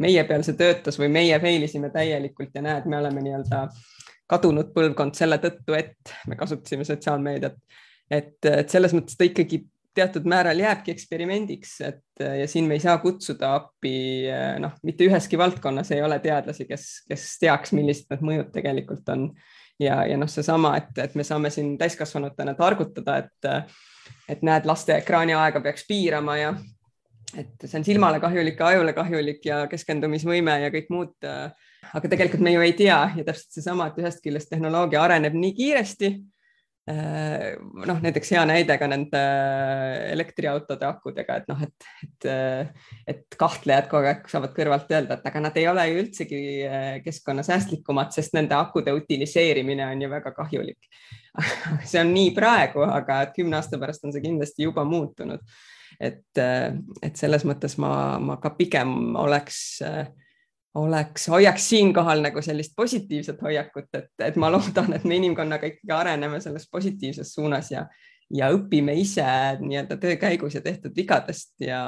meie 0.00 0.22
peal 0.28 0.44
see 0.46 0.54
töötas 0.60 0.98
või 1.00 1.10
meie 1.12 1.40
fail 1.42 1.66
isime 1.66 1.90
täielikult 1.90 2.54
ja 2.54 2.62
näed, 2.62 2.86
me 2.86 3.00
oleme 3.00 3.24
nii-öelda 3.24 3.64
kadunud 4.30 4.70
põlvkond 4.76 5.18
selle 5.18 5.40
tõttu, 5.42 5.74
et 5.74 6.14
me 6.30 6.38
kasutasime 6.38 6.86
sotsiaalmeediat. 6.86 7.58
et, 8.10 8.36
et 8.46 8.70
selles 8.70 8.94
mõttes 8.94 9.18
ta 9.18 9.26
ikkagi 9.26 9.64
teatud 9.94 10.26
määral 10.28 10.58
jääbki 10.58 10.92
eksperimendiks, 10.94 11.72
et 11.86 12.22
ja 12.40 12.46
siin 12.48 12.68
me 12.68 12.76
ei 12.76 12.82
saa 12.82 12.98
kutsuda 13.02 13.54
appi, 13.58 13.94
noh, 14.62 14.76
mitte 14.86 15.06
üheski 15.06 15.38
valdkonnas 15.38 15.90
ei 15.94 16.02
ole 16.02 16.20
teadlasi, 16.22 16.66
kes, 16.68 16.86
kes 17.10 17.26
teaks, 17.42 17.74
millised 17.76 18.10
need 18.12 18.24
mõjud 18.26 18.52
tegelikult 18.54 19.08
on 19.14 19.30
ja, 19.82 20.02
ja 20.06 20.18
noh, 20.20 20.30
seesama, 20.30 20.76
et, 20.78 20.92
et 21.02 21.16
me 21.18 21.26
saame 21.26 21.50
siin 21.50 21.76
täiskasvanutena 21.80 22.54
targutada, 22.58 23.18
et, 23.24 23.72
et 24.30 24.44
näed, 24.46 24.68
laste 24.68 24.94
ekraaniaega 25.00 25.62
peaks 25.64 25.86
piirama 25.88 26.38
ja 26.38 26.54
et 27.38 27.62
see 27.62 27.78
on 27.78 27.86
silmale 27.86 28.18
kahjulik 28.22 28.58
ja 28.58 28.72
ajule 28.74 28.92
kahjulik 28.94 29.44
ja 29.46 29.62
keskendumisvõime 29.70 30.56
ja 30.64 30.70
kõik 30.74 30.90
muud. 30.90 31.14
aga 31.94 32.08
tegelikult 32.08 32.42
me 32.42 32.52
ju 32.52 32.60
ei 32.60 32.72
tea 32.78 32.98
ja 33.16 33.24
täpselt 33.24 33.54
seesama, 33.58 33.86
et 33.86 33.98
ühest 34.02 34.22
küljest 34.22 34.50
tehnoloogia 34.50 35.02
areneb 35.02 35.34
nii 35.38 35.54
kiiresti 35.54 36.10
Äh, 36.14 36.39
noh, 37.86 37.98
näiteks 38.02 38.32
hea 38.34 38.42
näide 38.48 38.76
ka 38.80 38.88
nende 38.90 39.20
äh, 39.20 40.12
elektriautode 40.12 40.86
akudega, 40.88 41.40
et 41.40 41.50
noh, 41.50 41.64
et, 41.66 41.88
et, 42.04 42.28
äh, 42.30 42.92
et 43.14 43.38
kahtlejad 43.40 43.90
kogu 43.90 44.10
aeg 44.10 44.30
saavad 44.30 44.54
kõrvalt 44.56 44.92
öelda, 44.92 45.18
et 45.18 45.28
aga 45.30 45.42
nad 45.46 45.58
ei 45.60 45.66
ole 45.70 45.86
ju 45.90 45.98
üldsegi 46.04 46.40
keskkonnasäästlikumad, 47.04 48.14
sest 48.16 48.36
nende 48.38 48.56
akude 48.58 48.94
utiliseerimine 48.96 49.86
on 49.88 50.06
ju 50.06 50.12
väga 50.12 50.34
kahjulik. 50.36 50.90
see 51.90 52.00
on 52.00 52.14
nii 52.14 52.32
praegu, 52.36 52.82
aga 52.86 53.22
kümne 53.34 53.60
aasta 53.60 53.78
pärast 53.80 54.06
on 54.06 54.14
see 54.14 54.24
kindlasti 54.24 54.66
juba 54.66 54.84
muutunud. 54.84 55.44
et, 56.00 56.38
et 57.02 57.16
selles 57.18 57.42
mõttes 57.44 57.74
ma, 57.82 58.18
ma 58.22 58.38
ka 58.40 58.54
pigem 58.56 59.16
oleks 59.20 59.58
äh, 59.84 60.06
oleks, 60.74 61.28
hoiaks 61.28 61.68
siinkohal 61.68 62.22
nagu 62.22 62.42
sellist 62.42 62.72
positiivset 62.76 63.42
hoiakut, 63.42 63.88
et, 63.94 64.10
et 64.24 64.36
ma 64.36 64.50
loodan, 64.52 64.92
et 64.94 65.04
me 65.04 65.18
inimkonnaga 65.18 65.66
ikkagi 65.66 65.94
areneme 65.94 66.40
selles 66.40 66.68
positiivses 66.70 67.34
suunas 67.34 67.70
ja, 67.72 67.86
ja 68.34 68.50
õpime 68.54 68.94
ise 68.98 69.26
nii-öelda 69.60 69.98
töö 70.00 70.16
käigus 70.20 70.54
ja 70.54 70.62
tehtud 70.62 70.94
vigadest 70.96 71.56
ja, 71.66 71.82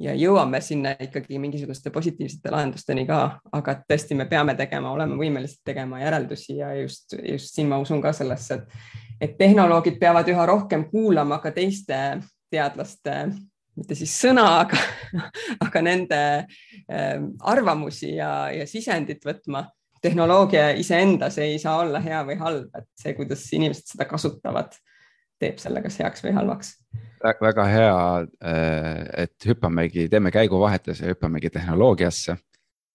ja 0.00 0.14
jõuame 0.18 0.60
sinna 0.60 0.96
ikkagi 1.00 1.38
mingisuguste 1.38 1.92
positiivsete 1.94 2.50
lahendusteni 2.50 3.06
ka, 3.06 3.20
aga 3.52 3.76
tõesti, 3.86 4.18
me 4.18 4.26
peame 4.30 4.56
tegema, 4.58 4.90
oleme 4.90 5.18
võimelised 5.20 5.62
tegema 5.64 6.02
järeldusi 6.02 6.58
ja 6.58 6.74
just, 6.80 7.14
just 7.22 7.54
siin 7.54 7.70
ma 7.70 7.78
usun 7.82 8.02
ka 8.02 8.12
sellesse, 8.16 8.58
et, 8.58 8.92
et 9.28 9.38
tehnoloogid 9.38 10.00
peavad 10.02 10.28
üha 10.28 10.46
rohkem 10.50 10.88
kuulama 10.90 11.38
ka 11.38 11.54
teiste 11.54 12.02
teadlaste 12.52 13.18
mitte 13.78 13.96
siis 13.96 14.12
sõna, 14.20 14.44
aga, 14.62 14.78
aga 15.66 15.82
nende 15.84 16.20
ähm, 16.90 17.32
arvamusi 17.40 18.16
ja, 18.18 18.50
ja 18.52 18.66
sisendit 18.68 19.24
võtma. 19.26 19.68
tehnoloogia 20.02 20.72
iseendas 20.74 21.38
ei 21.38 21.58
saa 21.62 21.78
olla 21.84 22.00
hea 22.02 22.24
või 22.26 22.36
halb, 22.40 22.72
et 22.74 22.88
see, 22.98 23.14
kuidas 23.14 23.44
inimesed 23.54 23.92
seda 23.94 24.06
kasutavad, 24.10 24.74
teeb 25.38 25.60
selle 25.62 25.82
kas 25.82 25.98
heaks 26.02 26.24
või 26.24 26.32
halvaks. 26.36 26.72
väga 27.22 27.66
hea, 27.70 27.98
äh, 28.44 29.04
et 29.24 29.46
hüppamegi, 29.46 30.08
teeme 30.08 30.30
käiguvahetuse 30.30 31.06
hüppamegi 31.06 31.50
tehnoloogiasse. 31.50 32.36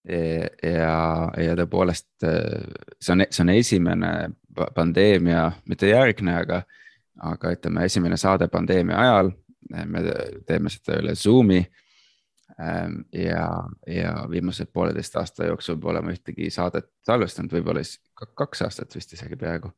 ja, 0.08 1.32
ja 1.44 1.56
tõepoolest 1.60 2.24
äh, 2.24 2.62
see 3.02 3.12
on, 3.12 3.26
see 3.30 3.42
on 3.44 3.50
esimene 3.52 4.12
pandeemia, 4.76 5.52
mitte 5.68 5.90
järgne, 5.90 6.38
aga, 6.44 6.62
aga 7.20 7.52
ütleme, 7.52 7.84
esimene 7.86 8.18
saade 8.18 8.48
pandeemia 8.48 9.02
ajal 9.02 9.34
me 9.70 10.01
teeme 10.47 10.72
seda 10.72 11.01
üle 11.01 11.15
Zoom'i. 11.15 11.61
Ähm, 12.63 13.01
ja, 13.13 13.49
ja 13.86 14.13
viimase 14.32 14.65
pooleteist 14.65 15.15
aasta 15.20 15.45
jooksul 15.45 15.76
pole 15.78 16.01
ma 16.01 16.13
ühtegi 16.15 16.47
saadet 16.49 16.88
salvestanud, 17.05 17.51
võib-olla 17.53 17.84
siis 17.86 17.99
kaks 18.15 18.63
aastat 18.65 18.95
vist 18.95 19.13
isegi 19.13 19.38
peaaegu. 19.38 19.70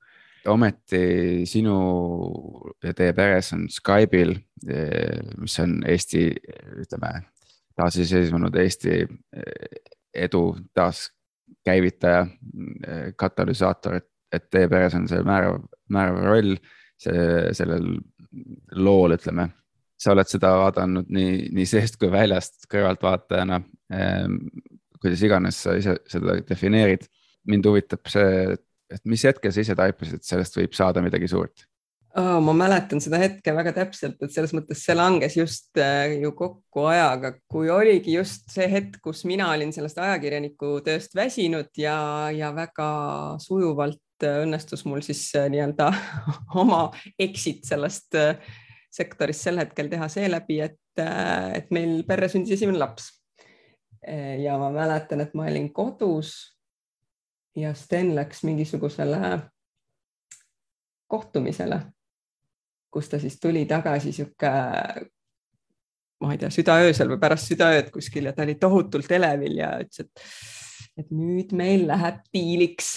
ometi 0.47 1.45
sinu 1.49 1.73
ja 2.83 2.93
teie 2.95 3.13
peres 3.13 3.51
on 3.53 3.65
Skype'il, 3.69 4.37
mis 5.41 5.59
on 5.59 5.75
Eesti, 5.91 6.23
ütleme 6.79 7.11
taasiseseisvunud 7.75 8.55
Eesti 8.55 9.01
edu 10.13 10.43
taaskäivitaja, 10.73 12.25
katalüsaator, 13.15 13.99
et, 13.99 14.07
et 14.31 14.49
teie 14.49 14.69
peres 14.71 14.95
on 14.95 15.07
see 15.11 15.19
määrav, 15.25 15.59
määrav 15.89 16.23
roll 16.23 16.55
see, 17.01 17.53
sellel 17.57 17.97
lool, 18.77 19.17
ütleme 19.17 19.49
sa 20.00 20.14
oled 20.14 20.30
seda 20.32 20.54
vaadanud 20.62 21.10
nii, 21.12 21.50
nii 21.56 21.68
seest 21.68 22.00
kui 22.00 22.12
väljast 22.14 22.68
kõrvaltvaatajana 22.72 23.62
eh,. 23.93 24.28
kuidas 25.00 25.24
iganes 25.24 25.62
sa 25.64 25.78
ise 25.80 25.95
seda 26.12 26.39
defineerid. 26.43 27.06
mind 27.50 27.66
huvitab 27.66 28.10
see, 28.12 28.56
et 28.91 29.04
mis 29.08 29.24
hetkel 29.26 29.52
sa 29.52 29.64
ise 29.64 29.76
taipasid, 29.76 30.20
et 30.20 30.28
sellest 30.28 30.58
võib 30.60 30.76
saada 30.76 31.04
midagi 31.04 31.30
suurt 31.32 31.66
oh,? 32.18 32.39
ma 32.43 32.54
mäletan 32.56 33.02
seda 33.04 33.20
hetke 33.22 33.54
väga 33.56 33.74
täpselt, 33.76 34.20
et 34.24 34.34
selles 34.34 34.54
mõttes 34.56 34.84
see 34.86 34.95
langes 34.97 35.38
just 35.38 35.80
äh, 35.82 36.16
ju 36.22 36.32
kokku 36.38 36.86
ajaga, 36.91 37.34
kui 37.52 37.70
oligi 37.74 38.16
just 38.18 38.50
see 38.54 38.68
hetk, 38.72 39.00
kus 39.04 39.26
mina 39.30 39.52
olin 39.54 39.74
sellest 39.76 40.00
ajakirjaniku 40.02 40.78
tööst 40.86 41.16
väsinud 41.18 41.72
ja, 41.80 41.97
ja 42.36 42.54
väga 42.56 42.89
sujuvalt 43.43 44.02
õnnestus 44.20 44.84
mul 44.88 45.04
siis 45.06 45.24
äh, 45.39 45.47
nii-öelda 45.52 45.91
oma 46.64 46.88
exit 47.20 47.68
sellest 47.70 48.18
äh, 48.20 48.36
sektoris 48.91 49.43
sel 49.43 49.61
hetkel 49.61 49.89
teha 49.91 50.07
seeläbi, 50.09 50.59
et, 50.65 51.01
et 51.55 51.69
meil 51.75 52.01
perre 52.07 52.29
sündis 52.31 52.57
esimene 52.57 52.81
laps. 52.81 53.11
ja 54.39 54.57
ma 54.57 54.69
mäletan, 54.71 55.21
et 55.21 55.33
ma 55.35 55.45
olin 55.49 55.73
kodus 55.75 56.31
ja 57.55 57.73
Sten 57.73 58.15
läks 58.15 58.43
mingisugusele 58.43 59.39
kohtumisele. 61.07 61.81
kus 62.91 63.09
ta 63.09 63.19
siis 63.19 63.39
tuli 63.39 63.65
tagasi 63.69 64.11
sihuke, 64.11 64.49
ma 66.21 66.31
ei 66.33 66.39
tea, 66.41 66.49
südaöösel 66.49 67.11
või 67.11 67.19
pärast 67.21 67.51
südaööd 67.51 67.91
kuskil 67.93 68.25
ja 68.25 68.33
ta 68.33 68.41
oli 68.47 68.55
tohutult 68.57 69.11
elevil 69.13 69.59
ja 69.59 69.75
ütles, 69.83 70.07
et, 70.07 70.23
et 71.03 71.11
nüüd 71.13 71.53
meil 71.53 71.85
läheb 71.87 72.23
diiliks. 72.33 72.95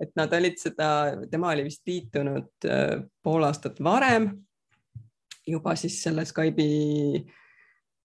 et 0.00 0.12
nad 0.16 0.32
olid 0.32 0.60
seda, 0.60 0.88
tema 1.30 1.54
oli 1.54 1.64
vist 1.70 1.88
liitunud 1.88 2.68
äh, 2.68 3.00
pool 3.24 3.48
aastat 3.48 3.80
varem 3.80 4.28
juba 5.46 5.76
siis 5.78 6.00
selle 6.02 6.24
Skype'i 6.26 7.24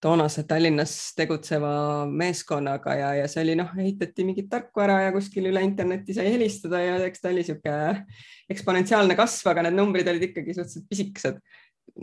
toonase 0.02 0.44
Tallinnas 0.50 0.94
tegutseva 1.18 1.72
meeskonnaga 2.10 2.96
ja, 2.98 3.10
ja 3.20 3.28
see 3.30 3.44
oli 3.46 3.56
noh, 3.60 3.70
ehitati 3.78 4.26
mingit 4.26 4.48
tarkvara 4.50 4.98
ja 5.06 5.12
kuskil 5.14 5.52
üle 5.52 5.62
interneti 5.66 6.16
sai 6.18 6.32
helistada 6.34 6.82
ja 6.82 6.96
eks 7.06 7.22
ta 7.22 7.30
oli 7.30 7.44
niisugune 7.44 8.06
eksponentsiaalne 8.52 9.18
kasv, 9.20 9.52
aga 9.52 9.68
need 9.68 9.78
numbrid 9.78 10.10
olid 10.10 10.32
ikkagi 10.32 10.58
suhteliselt 10.58 10.90
pisikesed. 10.90 11.44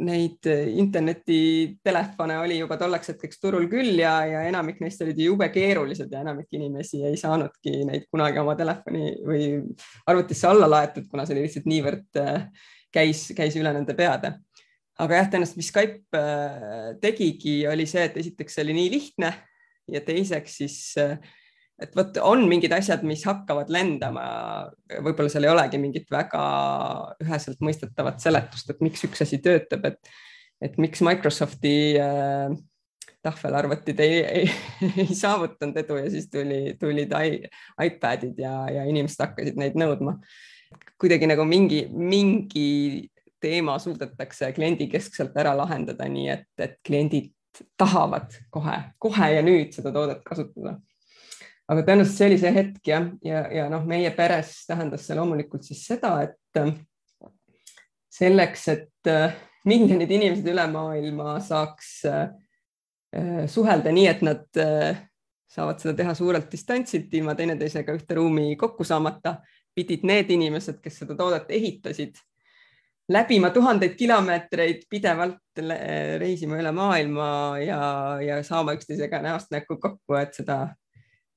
Neid 0.05 0.45
internetitelefone 0.79 2.35
oli 2.43 2.59
juba 2.59 2.77
tolleks 2.77 3.09
hetkeks 3.15 3.41
turul 3.41 3.65
küll 3.73 3.97
ja, 4.03 4.19
ja 4.29 4.43
enamik 4.47 4.83
neist 4.85 5.01
olid 5.03 5.19
jube 5.23 5.49
keerulised 5.55 6.13
ja 6.13 6.21
enamik 6.23 6.53
inimesi 6.55 7.01
ei 7.09 7.17
saanudki 7.19 7.87
neid 7.89 8.05
kunagi 8.13 8.43
oma 8.43 8.55
telefoni 8.59 9.15
või 9.27 9.47
arvutisse 10.07 10.51
alla 10.51 10.69
laetud, 10.71 11.09
kuna 11.11 11.25
see 11.25 11.39
oli 11.39 11.47
lihtsalt 11.47 11.71
niivõrd 11.73 12.21
käis, 12.95 13.31
käis 13.39 13.57
üle 13.59 13.73
nende 13.75 13.97
peade 13.97 14.37
aga 14.99 15.21
jah, 15.21 15.29
tõenäoliselt, 15.33 15.59
mis 15.61 15.73
Skype 15.73 16.21
äh, 16.21 16.93
tegigi, 17.03 17.59
oli 17.71 17.87
see, 17.89 18.07
et 18.09 18.17
esiteks 18.21 18.59
see 18.59 18.65
oli 18.67 18.77
nii 18.79 18.95
lihtne 18.95 19.33
ja 19.89 20.03
teiseks 20.05 20.57
siis, 20.61 20.79
äh, 21.01 21.19
et 21.83 21.95
vot 21.97 22.19
on 22.27 22.47
mingid 22.51 22.75
asjad, 22.75 23.05
mis 23.07 23.23
hakkavad 23.29 23.71
lendama, 23.73 24.25
võib-olla 25.07 25.31
seal 25.33 25.47
ei 25.47 25.53
olegi 25.53 25.81
mingit 25.83 26.09
väga 26.13 26.41
üheselt 27.25 27.63
mõistetavat 27.65 28.19
seletust, 28.25 28.75
et 28.75 28.83
miks 28.85 29.07
üks 29.07 29.23
asi 29.25 29.39
töötab, 29.45 29.87
et, 29.93 30.17
et 30.65 30.81
miks 30.83 31.05
Microsofti 31.07 31.77
äh, 32.03 32.59
tahvelarvutid 33.23 34.01
ei, 34.03 34.19
ei, 34.25 34.51
ei 35.05 35.15
saavutanud 35.15 35.79
edu 35.79 35.99
ja 36.01 36.11
siis 36.11 36.27
tuli, 36.33 36.75
tulid 36.81 37.15
iPadid 37.85 38.39
ja, 38.43 38.55
ja 38.73 38.87
inimesed 38.91 39.25
hakkasid 39.27 39.59
neid 39.61 39.79
nõudma. 39.79 40.19
kuidagi 41.01 41.31
nagu 41.31 41.45
mingi, 41.49 41.87
mingi 41.89 43.09
teema 43.41 43.79
suudetakse 43.79 44.53
kliendikeskselt 44.57 45.37
ära 45.39 45.55
lahendada, 45.57 46.09
nii 46.11 46.29
et, 46.33 46.49
et 46.59 46.79
kliendid 46.87 47.33
tahavad 47.79 48.35
kohe, 48.51 48.77
kohe 48.99 49.31
ja 49.35 49.43
nüüd 49.43 49.73
seda 49.75 49.93
toodet 49.95 50.23
kasutada. 50.27 50.79
aga 51.69 51.83
tõenäoliselt 51.85 52.17
see 52.17 52.29
oli 52.31 52.39
see 52.41 52.53
hetk 52.55 52.89
jah, 52.89 53.09
ja, 53.25 53.41
ja, 53.43 53.49
ja 53.59 53.65
noh, 53.73 53.85
meie 53.89 54.11
peres 54.17 54.55
tähendas 54.69 55.05
see 55.07 55.17
loomulikult 55.19 55.67
siis 55.67 55.83
seda, 55.91 56.15
et 56.25 56.61
äh, 56.61 56.73
selleks, 58.19 58.69
et 58.73 59.11
äh, 59.11 59.37
miljonid 59.69 60.11
inimesed 60.11 60.49
üle 60.49 60.65
maailma 60.73 61.37
saaks 61.45 61.93
äh, 62.09 62.25
suhelda 63.49 63.93
nii, 63.93 64.07
et 64.09 64.25
nad 64.25 64.59
saavad 65.49 65.79
seda 65.81 65.95
teha 65.97 66.13
suurelt 66.15 66.51
distantsilt, 66.53 67.13
ilma 67.17 67.33
teineteisega 67.37 67.95
ühte 67.97 68.19
ruumi 68.19 68.51
kokku 68.61 68.85
saamata, 68.85 69.39
pidid 69.75 70.05
need 70.09 70.29
inimesed, 70.35 70.77
kes 70.85 71.01
seda 71.03 71.17
toodet 71.17 71.49
ehitasid 71.57 72.21
läbima 73.09 73.51
tuhandeid 73.51 73.95
kilomeetreid, 73.97 74.85
pidevalt 74.91 75.63
reisima 76.21 76.59
üle 76.61 76.73
maailma 76.77 77.31
ja, 77.63 77.81
ja 78.23 78.43
saama 78.47 78.75
üksteisega 78.77 79.23
näost 79.25 79.53
näkku 79.55 79.79
kokku, 79.81 80.19
et 80.21 80.37
seda, 80.37 80.61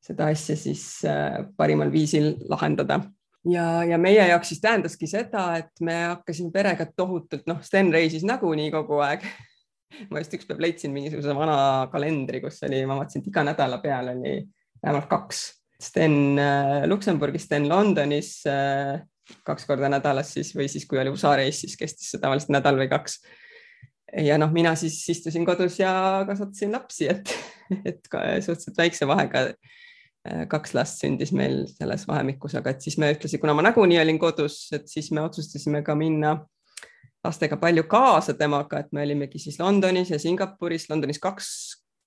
seda 0.03 0.30
asja 0.34 0.57
siis 0.59 0.84
äh, 1.07 1.41
parimal 1.57 1.91
viisil 1.91 2.34
lahendada. 2.49 2.99
ja, 3.49 3.84
ja 3.84 3.97
meie 3.97 4.28
jaoks 4.28 4.51
siis 4.51 4.61
tähendaski 4.61 5.07
seda, 5.07 5.45
et 5.63 5.72
me 5.82 5.95
hakkasime 6.03 6.51
perega 6.51 6.86
tohutult, 6.95 7.47
noh, 7.47 7.63
Sten 7.65 7.93
reisis 7.93 8.28
nagunii 8.28 8.72
kogu 8.72 8.99
aeg 9.05 9.26
ma 10.11 10.22
just 10.22 10.36
üks 10.36 10.47
päev 10.47 10.61
leidsin 10.63 10.93
mingisuguse 10.95 11.34
vana 11.36 11.88
kalendri, 11.91 12.41
kus 12.43 12.61
oli, 12.67 12.84
ma 12.88 12.99
vaatasin, 12.99 13.24
et 13.24 13.32
iga 13.32 13.43
nädala 13.47 13.82
peal 13.84 14.13
oli 14.13 14.38
vähemalt 14.82 15.09
kaks. 15.11 15.41
Sten 15.82 16.38
äh, 16.38 16.84
Luksemburgis, 16.86 17.47
Sten 17.47 17.65
Londonis 17.69 18.43
äh, 18.45 19.01
kaks 19.47 19.67
korda 19.69 19.89
nädalas 19.91 20.34
siis 20.36 20.53
või 20.55 20.67
siis, 20.71 20.86
kui 20.89 20.99
oli 21.01 21.13
USA 21.13 21.36
reis, 21.39 21.61
siis 21.63 21.77
kestis 21.79 22.11
see 22.13 22.21
tavaliselt 22.21 22.53
nädal 22.55 22.79
või 22.79 22.89
kaks. 22.91 23.19
ja 24.27 24.38
noh, 24.41 24.51
mina 24.51 24.75
siis 24.75 24.97
istusin 25.09 25.45
kodus 25.47 25.79
ja 25.79 26.23
kasvatasin 26.27 26.71
lapsi, 26.75 27.09
et, 27.11 27.36
et 27.86 28.07
suhteliselt 28.11 28.77
väikse 28.77 29.07
vahega 29.07 29.45
äh, 29.49 30.45
kaks 30.51 30.75
last 30.77 31.03
sündis 31.03 31.32
meil 31.32 31.63
selles 31.71 32.07
vahemikus, 32.07 32.55
aga 32.59 32.75
et 32.75 32.82
siis 32.82 32.97
me 33.01 33.11
ühtlasi, 33.13 33.39
kuna 33.41 33.55
ma 33.57 33.65
nagunii 33.69 34.01
olin 34.01 34.19
kodus, 34.19 34.63
et 34.75 34.88
siis 34.91 35.11
me 35.15 35.23
otsustasime 35.25 35.84
ka 35.84 35.95
minna 35.95 36.38
lastega 37.23 37.57
palju 37.61 37.86
kaasa 37.89 38.34
temaga, 38.38 38.82
et 38.82 38.91
me 38.91 39.03
olimegi 39.05 39.39
siis 39.39 39.59
Londonis 39.61 40.09
ja 40.09 40.19
Singapuris, 40.19 40.89
Londonis 40.89 41.21
kaks 41.21 41.51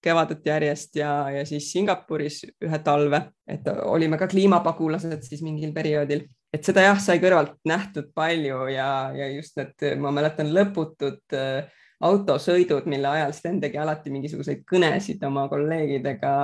kevadet 0.04 0.46
järjest 0.46 0.96
ja, 1.00 1.12
ja 1.32 1.44
siis 1.48 1.70
Singapuris 1.72 2.42
ühe 2.64 2.80
talve, 2.84 3.20
et 3.48 3.68
olime 3.86 4.18
ka 4.20 4.28
kliimapagulased 4.28 5.22
siis 5.24 5.42
mingil 5.44 5.72
perioodil 5.76 6.26
et 6.54 6.66
seda 6.66 6.84
jah, 6.86 7.00
sai 7.02 7.18
kõrvalt 7.22 7.56
nähtud 7.66 8.12
palju 8.14 8.68
ja, 8.70 8.90
ja 9.16 9.30
just 9.32 9.58
need, 9.58 9.74
ma 9.98 10.12
mäletan 10.14 10.52
lõputud 10.54 11.34
äh, 11.34 11.72
autosõidud, 12.04 12.86
mille 12.90 13.10
ajal 13.10 13.34
Sten 13.34 13.58
tegi 13.62 13.80
alati 13.80 14.12
mingisuguseid 14.14 14.62
kõnesid 14.68 15.22
oma 15.26 15.48
kolleegidega 15.50 16.34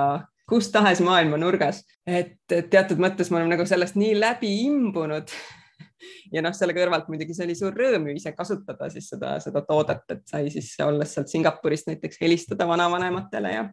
kus 0.51 0.67
tahes 0.71 0.99
maailma 1.03 1.39
nurgas, 1.39 1.85
et 2.03 2.35
teatud 2.47 2.99
mõttes 2.99 3.29
me 3.31 3.39
oleme 3.39 3.53
nagu 3.53 3.65
sellest 3.67 3.95
nii 3.95 4.17
läbi 4.19 4.49
imbunud 4.65 5.31
ja 6.35 6.43
noh, 6.43 6.55
selle 6.57 6.75
kõrvalt 6.75 7.07
muidugi 7.11 7.35
see 7.37 7.47
oli 7.47 7.55
suur 7.57 7.77
rõõm 7.77 8.09
ju 8.09 8.17
ise 8.19 8.33
kasutada 8.35 8.89
siis 8.91 9.07
seda, 9.13 9.37
seda 9.43 9.63
toodet, 9.67 10.03
et 10.11 10.25
sai 10.27 10.51
siis 10.51 10.73
olles 10.83 11.15
sealt 11.15 11.31
Singapurist 11.31 11.87
näiteks 11.87 12.19
helistada 12.23 12.67
vanavanematele 12.67 13.53
ja 13.55 13.65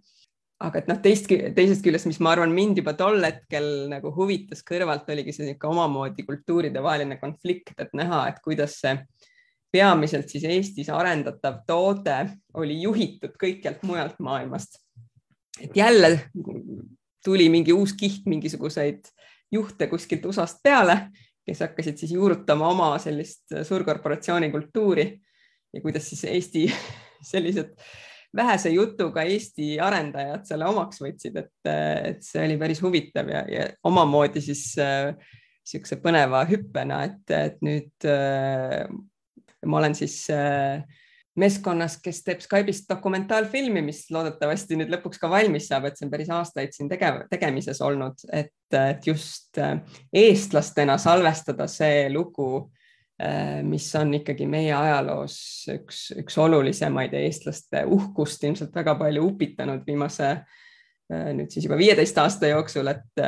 aga 0.58 0.80
et 0.80 0.88
noh, 0.90 0.98
teist, 1.02 1.28
teisest 1.30 1.84
küljest, 1.84 2.08
mis 2.10 2.18
ma 2.24 2.32
arvan, 2.34 2.50
mind 2.54 2.80
juba 2.80 2.94
tol 2.98 3.22
hetkel 3.22 3.86
nagu 3.92 4.10
huvitas 4.14 4.64
kõrvalt, 4.66 5.06
oligi 5.12 5.34
see 5.34 5.46
niisugune 5.46 5.76
omamoodi 5.76 6.24
kultuuride 6.26 6.82
vaheline 6.82 7.18
konflikt, 7.20 7.76
et 7.78 7.94
näha, 7.96 8.24
et 8.32 8.40
kuidas 8.42 8.80
see 8.82 8.96
peamiselt 9.72 10.30
siis 10.32 10.46
Eestis 10.48 10.88
arendatav 10.90 11.60
toode 11.68 12.16
oli 12.58 12.80
juhitud 12.82 13.36
kõikjalt 13.38 13.84
mujalt 13.86 14.18
maailmast. 14.24 14.80
et 15.60 15.76
jälle 15.76 16.30
tuli 17.24 17.48
mingi 17.48 17.72
uus 17.72 17.92
kiht 17.92 18.26
mingisuguseid 18.26 19.08
juhte 19.52 19.86
kuskilt 19.86 20.24
USA-st 20.24 20.62
peale, 20.62 21.10
kes 21.46 21.60
hakkasid 21.60 21.98
siis 21.98 22.12
juurutama 22.12 22.68
oma 22.68 22.90
sellist 22.98 23.54
suurkorporatsiooni 23.62 24.50
kultuuri 24.50 25.06
ja 25.72 25.80
kuidas 25.80 26.08
siis 26.08 26.24
Eesti 26.24 26.66
sellised 27.32 27.74
vähese 28.36 28.70
jutuga 28.74 29.24
Eesti 29.24 29.78
arendajad 29.80 30.44
selle 30.48 30.68
omaks 30.68 31.00
võtsid, 31.02 31.36
et, 31.40 31.70
et 31.70 32.24
see 32.24 32.44
oli 32.44 32.58
päris 32.60 32.82
huvitav 32.84 33.30
ja, 33.32 33.44
ja 33.48 33.68
omamoodi 33.88 34.42
siis 34.44 34.64
niisuguse 34.78 35.98
äh, 35.98 36.02
põneva 36.04 36.44
hüppena, 36.48 37.02
et, 37.08 37.34
et 37.34 37.60
nüüd 37.64 38.08
äh, 38.08 38.84
ma 39.66 39.80
olen 39.80 39.96
siis 39.96 40.20
äh, 40.30 40.84
meeskonnas, 41.38 41.98
kes 42.02 42.22
teeb 42.26 42.42
Skype'ist 42.42 42.88
dokumentaalfilmi, 42.90 43.82
mis 43.84 44.04
loodetavasti 44.14 44.78
nüüd 44.78 44.90
lõpuks 44.92 45.20
ka 45.22 45.30
valmis 45.30 45.68
saab, 45.70 45.88
et 45.88 45.98
see 45.98 46.06
on 46.06 46.12
päris 46.12 46.30
aastaid 46.34 46.74
siin 46.74 46.90
tegev, 46.90 47.22
tegemises 47.30 47.80
olnud, 47.84 48.24
et, 48.32 48.54
just 49.06 49.58
äh, 49.62 49.78
eestlastena 50.12 50.98
salvestada 51.00 51.68
see 51.70 52.08
lugu 52.12 52.68
mis 53.66 53.86
on 53.98 54.12
ikkagi 54.14 54.46
meie 54.46 54.70
ajaloos 54.70 55.34
üks, 55.74 56.04
üks 56.20 56.36
olulisemaid 56.38 57.16
ja 57.16 57.22
eestlaste 57.26 57.80
uhkust 57.90 58.44
ilmselt 58.46 58.76
väga 58.78 58.94
palju 59.00 59.24
upitanud 59.32 59.82
viimase 59.86 60.28
äh, 60.30 60.44
nüüd 61.08 61.48
siis 61.52 61.64
juba 61.64 61.78
viieteist 61.80 62.18
aasta 62.20 62.50
jooksul, 62.50 62.88
et, 62.92 63.20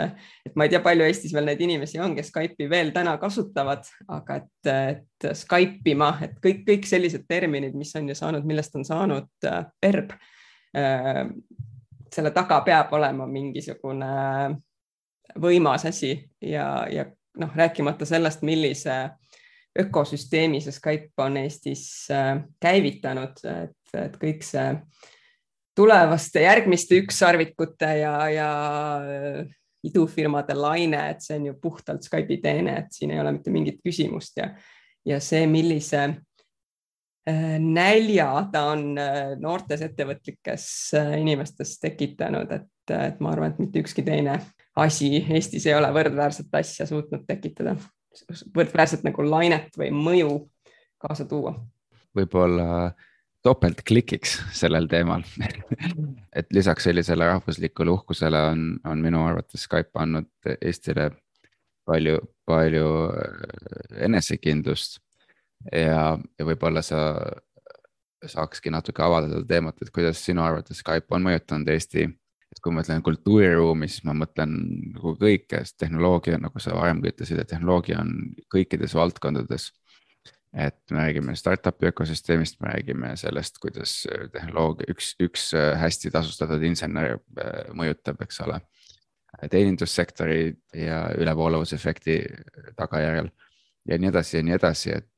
et 0.44 0.56
ma 0.58 0.66
ei 0.66 0.72
tea, 0.72 0.82
palju 0.84 1.06
Eestis 1.08 1.32
veel 1.32 1.46
neid 1.48 1.60
inimesi 1.64 2.00
on, 2.02 2.12
kes 2.16 2.28
Skype'i 2.28 2.68
veel 2.68 2.92
täna 2.92 3.14
kasutavad, 3.20 3.88
aga 4.12 4.40
et, 4.42 4.72
et 4.72 5.28
Skype 5.36 5.94
ima, 5.94 6.10
et 6.26 6.36
kõik, 6.44 6.60
kõik 6.66 6.88
sellised 6.88 7.24
terminid, 7.28 7.76
mis 7.78 7.94
on 7.96 8.10
ju 8.12 8.16
saanud, 8.18 8.44
millest 8.48 8.76
on 8.76 8.84
saanud 8.88 9.48
äh, 9.48 9.64
verb. 9.82 10.14
selle 12.14 12.30
taga 12.30 12.60
peab 12.62 12.92
olema 12.94 13.24
mingisugune 13.26 14.10
võimas 15.42 15.84
asi 15.88 16.12
ja, 16.40 16.86
ja 16.86 17.04
noh, 17.42 17.50
rääkimata 17.56 18.06
sellest, 18.06 18.44
millise 18.46 19.00
ökosüsteemi 19.80 20.60
see 20.62 20.74
Skype 20.74 21.24
on 21.24 21.38
Eestis 21.40 21.84
äh, 22.12 22.38
käivitanud, 22.62 23.40
et, 23.50 23.94
et 23.96 24.16
kõik 24.20 24.44
see 24.46 24.66
tulevaste 25.76 26.44
järgmiste 26.44 26.98
ükssarvikute 27.00 27.90
ja, 28.02 28.14
ja 28.32 28.50
äh, 29.00 29.52
idufirmade 29.86 30.54
laine, 30.58 31.06
et 31.14 31.24
see 31.24 31.38
on 31.40 31.50
ju 31.50 31.58
puhtalt 31.62 32.04
Skype'i 32.04 32.40
teene, 32.42 32.76
et 32.82 32.92
siin 32.92 33.14
ei 33.14 33.20
ole 33.22 33.32
mitte 33.38 33.52
mingit 33.54 33.80
küsimust 33.84 34.42
ja, 34.42 34.50
ja 35.08 35.20
see, 35.24 35.46
millise 35.50 36.02
äh, 36.06 37.56
nälja 37.60 38.28
ta 38.52 38.66
on 38.74 38.92
noortes 39.40 39.86
ettevõtlikes 39.86 40.66
inimestes 41.20 41.78
tekitanud, 41.80 42.52
et, 42.58 42.96
et 42.96 43.22
ma 43.24 43.32
arvan, 43.32 43.54
et 43.54 43.62
mitte 43.62 43.80
ükski 43.84 44.04
teine 44.04 44.40
asi 44.80 45.16
Eestis 45.28 45.66
ei 45.66 45.74
ole 45.74 45.88
võrdväärset 45.94 46.52
asja 46.60 46.86
suutnud 46.86 47.24
tekitada 47.28 47.76
võrdväärset 48.56 49.04
nagu 49.06 49.24
lainet 49.26 49.76
või 49.78 49.90
mõju 49.94 50.34
kaasa 51.00 51.24
tuua. 51.28 51.54
võib-olla 52.16 52.92
topeltklikiks 53.42 54.36
sellel 54.52 54.88
teemal 54.90 55.22
et 56.38 56.50
lisaks 56.52 56.84
sellisele 56.84 57.26
rahvuslikule 57.26 57.90
uhkusele 57.94 58.40
on, 58.52 58.64
on 58.84 59.00
minu 59.00 59.22
arvates 59.24 59.64
Skype 59.64 59.96
andnud 60.02 60.50
Eestile 60.60 61.10
palju, 61.88 62.18
palju 62.46 62.88
äh, 63.08 64.04
enesekindlust. 64.08 65.00
ja, 65.72 66.18
ja 66.38 66.46
võib-olla 66.46 66.82
sa 66.82 67.00
saakski 68.26 68.70
natuke 68.70 69.02
avada 69.02 69.30
seda 69.30 69.46
teemat, 69.48 69.78
et 69.80 69.90
kuidas 69.94 70.20
sinu 70.24 70.44
arvates 70.44 70.82
Skype 70.82 71.14
on 71.16 71.24
mõjutanud 71.24 71.68
Eesti 71.72 72.08
et 72.50 72.58
kui 72.62 72.72
ma 72.72 72.80
mõtlen 72.80 73.02
kultuuriruumi, 73.06 73.88
siis 73.88 74.04
ma 74.06 74.14
mõtlen 74.16 74.54
nagu 74.94 75.14
kõike, 75.18 75.62
sest 75.62 75.78
tehnoloogia, 75.82 76.38
nagu 76.42 76.62
sa 76.62 76.74
varemgi 76.74 77.12
ütlesid, 77.12 77.38
et 77.38 77.50
tehnoloogia 77.52 78.00
on 78.02 78.16
kõikides 78.52 78.96
valdkondades. 78.98 79.70
et 80.50 80.90
me 80.90 80.98
räägime 80.98 81.36
startup'i 81.38 81.86
ökosüsteemist, 81.92 82.56
me 82.60 82.72
räägime 82.72 83.12
sellest, 83.16 83.58
kuidas 83.62 83.92
tehnoloogia, 84.32 84.88
üks, 84.90 85.12
üks 85.22 85.52
hästi 85.54 86.10
tasustatud 86.10 86.62
insener 86.66 87.20
äh, 87.38 87.70
mõjutab, 87.72 88.18
eks 88.22 88.40
ole. 88.40 88.60
teenindussektori 89.50 90.56
ja 90.74 91.12
ülevoolavusefekti 91.16 92.16
tagajärjel 92.76 93.30
ja 93.86 93.98
nii 93.98 94.08
edasi 94.08 94.36
ja 94.36 94.42
nii 94.42 94.56
edasi, 94.56 94.90
et, 94.90 95.08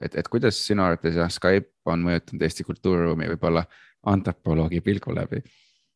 et, 0.00 0.16
et 0.16 0.28
kuidas 0.28 0.56
sinu 0.66 0.82
arvates 0.82 1.20
jah, 1.20 1.28
Skype 1.28 1.68
on 1.84 2.00
mõjutanud 2.08 2.42
Eesti 2.42 2.64
kultuuriruumi 2.64 3.28
võib-olla 3.34 3.66
antropoloogi 4.08 4.80
pilgu 4.80 5.12
läbi 5.14 5.42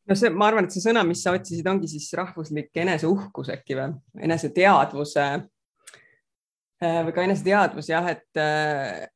no 0.07 0.17
see, 0.19 0.31
ma 0.31 0.49
arvan, 0.51 0.67
et 0.67 0.77
see 0.77 0.85
sõna, 0.85 1.03
mis 1.07 1.23
sa 1.25 1.35
otsisid, 1.37 1.67
ongi 1.71 1.91
siis 1.91 2.09
rahvuslik 2.19 2.83
eneseuhkus 2.83 3.51
äkki 3.55 3.79
või? 3.79 3.93
Eneseteadvuse 4.29 5.27
äh, 5.27 6.99
või 7.07 7.15
ka 7.17 7.27
eneseteadvus 7.27 7.93
jah, 7.93 8.11
et 8.15 8.43
äh, 8.43 9.07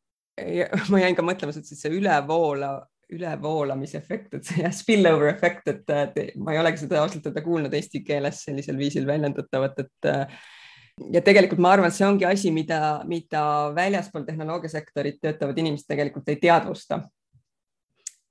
ma 0.93 1.03
jäin 1.03 1.19
ka 1.19 1.27
mõtlema, 1.27 1.53
sa 1.55 1.63
ütlesid 1.63 1.83
see 1.83 1.99
ülevoola, 1.99 2.73
ülevoolamisefekt, 3.11 4.39
et 4.39 4.47
see 4.47 4.65
jah, 4.65 4.75
spillover 4.75 5.33
efekt, 5.33 5.69
et, 5.73 5.85
et 5.91 6.39
ma 6.41 6.55
ei 6.55 6.63
olegi 6.63 6.85
seda 6.85 7.03
ausalt 7.05 7.27
öelda 7.29 7.45
kuulnud 7.45 7.75
eesti 7.75 8.05
keeles 8.07 8.45
sellisel 8.47 8.79
viisil 8.81 9.07
väljendatavat, 9.09 9.85
et 9.85 10.11
äh, 10.11 10.41
ja 11.15 11.23
tegelikult 11.25 11.63
ma 11.63 11.75
arvan, 11.75 11.91
et 11.91 11.97
see 11.97 12.07
ongi 12.09 12.27
asi, 12.29 12.53
mida, 12.55 13.01
mida 13.09 13.43
väljaspool 13.77 14.27
tehnoloogiasektorit 14.27 15.21
töötavad 15.23 15.59
inimesed 15.59 15.89
tegelikult 15.91 16.29
ei 16.31 16.39
teadvusta 16.43 17.03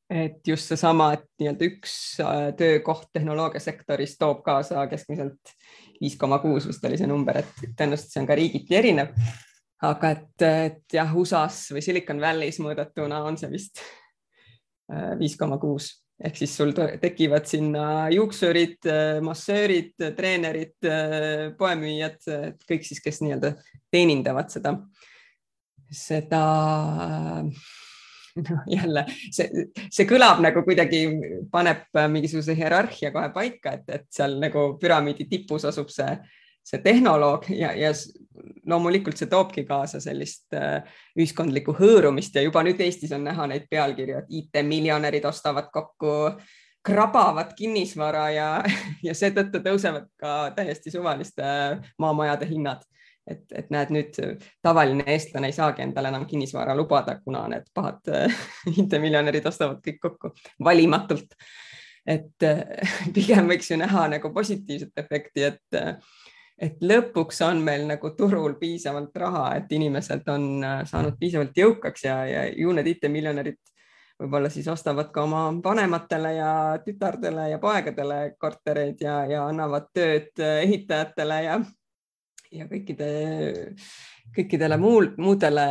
et 0.09 0.47
just 0.47 0.71
seesama, 0.71 1.11
et 1.13 1.25
nii-öelda 1.39 1.67
üks 1.69 1.93
äh, 2.23 2.49
töökoht 2.57 3.11
tehnoloogiasektoris 3.13 4.17
toob 4.17 4.41
kaasa 4.45 4.87
keskmiselt 4.89 5.53
viis 5.99 6.15
koma 6.17 6.39
kuus 6.41 6.65
vist 6.67 6.85
oli 6.87 6.97
see 6.97 7.09
number, 7.09 7.37
et 7.43 7.63
tõenäoliselt 7.77 8.15
see 8.15 8.23
on 8.23 8.29
ka 8.29 8.37
riigiti 8.39 8.77
erinev. 8.79 9.13
aga 9.85 10.11
et, 10.15 10.43
et 10.43 10.97
jah, 10.97 11.15
USA-s 11.15 11.71
või 11.75 11.83
Silicon 11.85 12.19
Valley's 12.19 12.57
mõõdetuna 12.59 13.21
on 13.29 13.37
see 13.39 13.51
vist 13.53 13.83
äh, 14.91 15.13
viis 15.19 15.37
koma 15.37 15.59
kuus 15.61 15.93
ehk 16.19 16.35
siis 16.35 16.51
sul 16.57 16.73
tekivad 16.75 17.45
sinna 17.47 17.83
juuksurid, 18.11 18.81
äh, 18.89 19.19
massöörid, 19.23 19.93
treenerid, 20.17 20.89
poemüüjad, 21.57 22.17
kõik 22.67 22.87
siis, 22.87 22.99
kes 23.05 23.21
nii-öelda 23.23 23.53
teenindavad 23.93 24.49
seda, 24.51 24.73
seda 25.93 26.41
noh, 28.47 28.65
jälle 28.69 29.05
see, 29.31 29.65
see 29.89 30.07
kõlab 30.09 30.41
nagu 30.43 30.63
kuidagi 30.65 31.05
paneb 31.51 31.87
mingisuguse 32.11 32.55
hierarhia 32.57 33.13
kohe 33.15 33.31
paika, 33.35 33.77
et, 33.79 33.89
et 33.89 34.07
seal 34.13 34.37
nagu 34.41 34.71
püramiidi 34.81 35.27
tipus 35.29 35.65
asub 35.69 35.91
see, 35.93 36.13
see 36.65 36.81
tehnoloog 36.85 37.49
ja, 37.55 37.73
ja 37.77 37.93
loomulikult 38.69 39.19
see 39.19 39.29
toobki 39.31 39.65
kaasa 39.67 40.01
sellist 40.03 40.55
äh, 40.57 40.81
ühiskondlikku 41.17 41.75
hõõrumist 41.79 42.35
ja 42.37 42.45
juba 42.45 42.63
nüüd 42.65 42.81
Eestis 42.85 43.13
on 43.15 43.25
näha 43.27 43.47
neid 43.49 43.67
pealkirju, 43.71 44.23
et 44.23 44.33
IT-miljonärid 44.41 45.25
ostavad 45.29 45.71
kokku 45.73 46.15
krabavad 46.85 47.53
kinnisvara 47.57 48.29
ja, 48.35 48.49
ja 49.07 49.15
seetõttu 49.17 49.63
tõusevad 49.65 50.07
ka 50.19 50.37
täiesti 50.55 50.93
suvaliste 50.93 51.43
maamajade 51.99 52.47
hinnad 52.49 52.85
et, 53.29 53.45
et 53.55 53.71
näed, 53.73 53.93
nüüd 53.93 54.19
tavaline 54.65 55.05
eestlane 55.13 55.49
ei 55.49 55.55
saagi 55.55 55.83
endale 55.85 56.11
enam 56.11 56.25
kinnisvara 56.29 56.75
lubada, 56.77 57.19
kuna 57.23 57.45
need 57.51 57.69
pahad 57.73 58.11
IT-miljonärid 58.83 59.45
ostavad 59.49 59.81
kõik 59.85 59.99
kokku 60.01 60.33
valimatult. 60.65 61.35
et 62.09 62.47
pigem 63.15 63.49
võiks 63.51 63.71
ju 63.71 63.77
näha 63.77 64.07
nagu 64.15 64.33
positiivset 64.33 65.03
efekti, 65.03 65.43
et, 65.43 65.81
et 66.57 66.79
lõpuks 66.81 67.43
on 67.45 67.61
meil 67.63 67.85
nagu 67.87 68.13
turul 68.17 68.55
piisavalt 68.59 69.15
raha, 69.17 69.49
et 69.59 69.71
inimesed 69.71 70.29
on 70.33 70.63
saanud 70.85 71.19
piisavalt 71.19 71.57
jõukaks 71.57 72.07
ja, 72.07 72.23
ja 72.25 72.47
ju 72.49 72.73
need 72.73 72.95
IT-miljonärid 72.95 73.59
võib-olla 74.19 74.49
siis 74.51 74.67
ostavad 74.67 75.11
ka 75.15 75.23
oma 75.23 75.43
vanematele 75.63 76.33
ja 76.35 76.51
tütardele 76.83 77.49
ja 77.53 77.59
poegadele 77.59 78.19
kortereid 78.39 79.01
ja, 79.01 79.21
ja 79.29 79.45
annavad 79.47 79.87
tööd 79.95 80.41
ehitajatele 80.43 81.43
ja 81.45 81.59
ja 82.51 82.65
kõikide, 82.69 83.07
kõikidele 84.35 84.77
muul, 84.81 85.11
muudele 85.21 85.65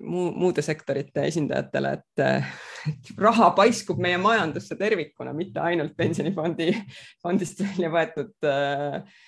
muu,, 0.00 0.30
muude 0.30 0.62
sektorite 0.64 1.26
esindajatele, 1.30 1.92
et, 1.98 2.24
raha 3.18 3.50
paiskub 3.56 4.00
meie 4.02 4.18
majandusse 4.20 4.76
tervikuna, 4.80 5.34
mitte 5.36 5.62
ainult 5.64 5.96
pensionifondi, 5.98 6.70
fondist 7.22 7.64
välja 7.64 7.90
võetud 7.94 8.50
äh, 8.50 9.18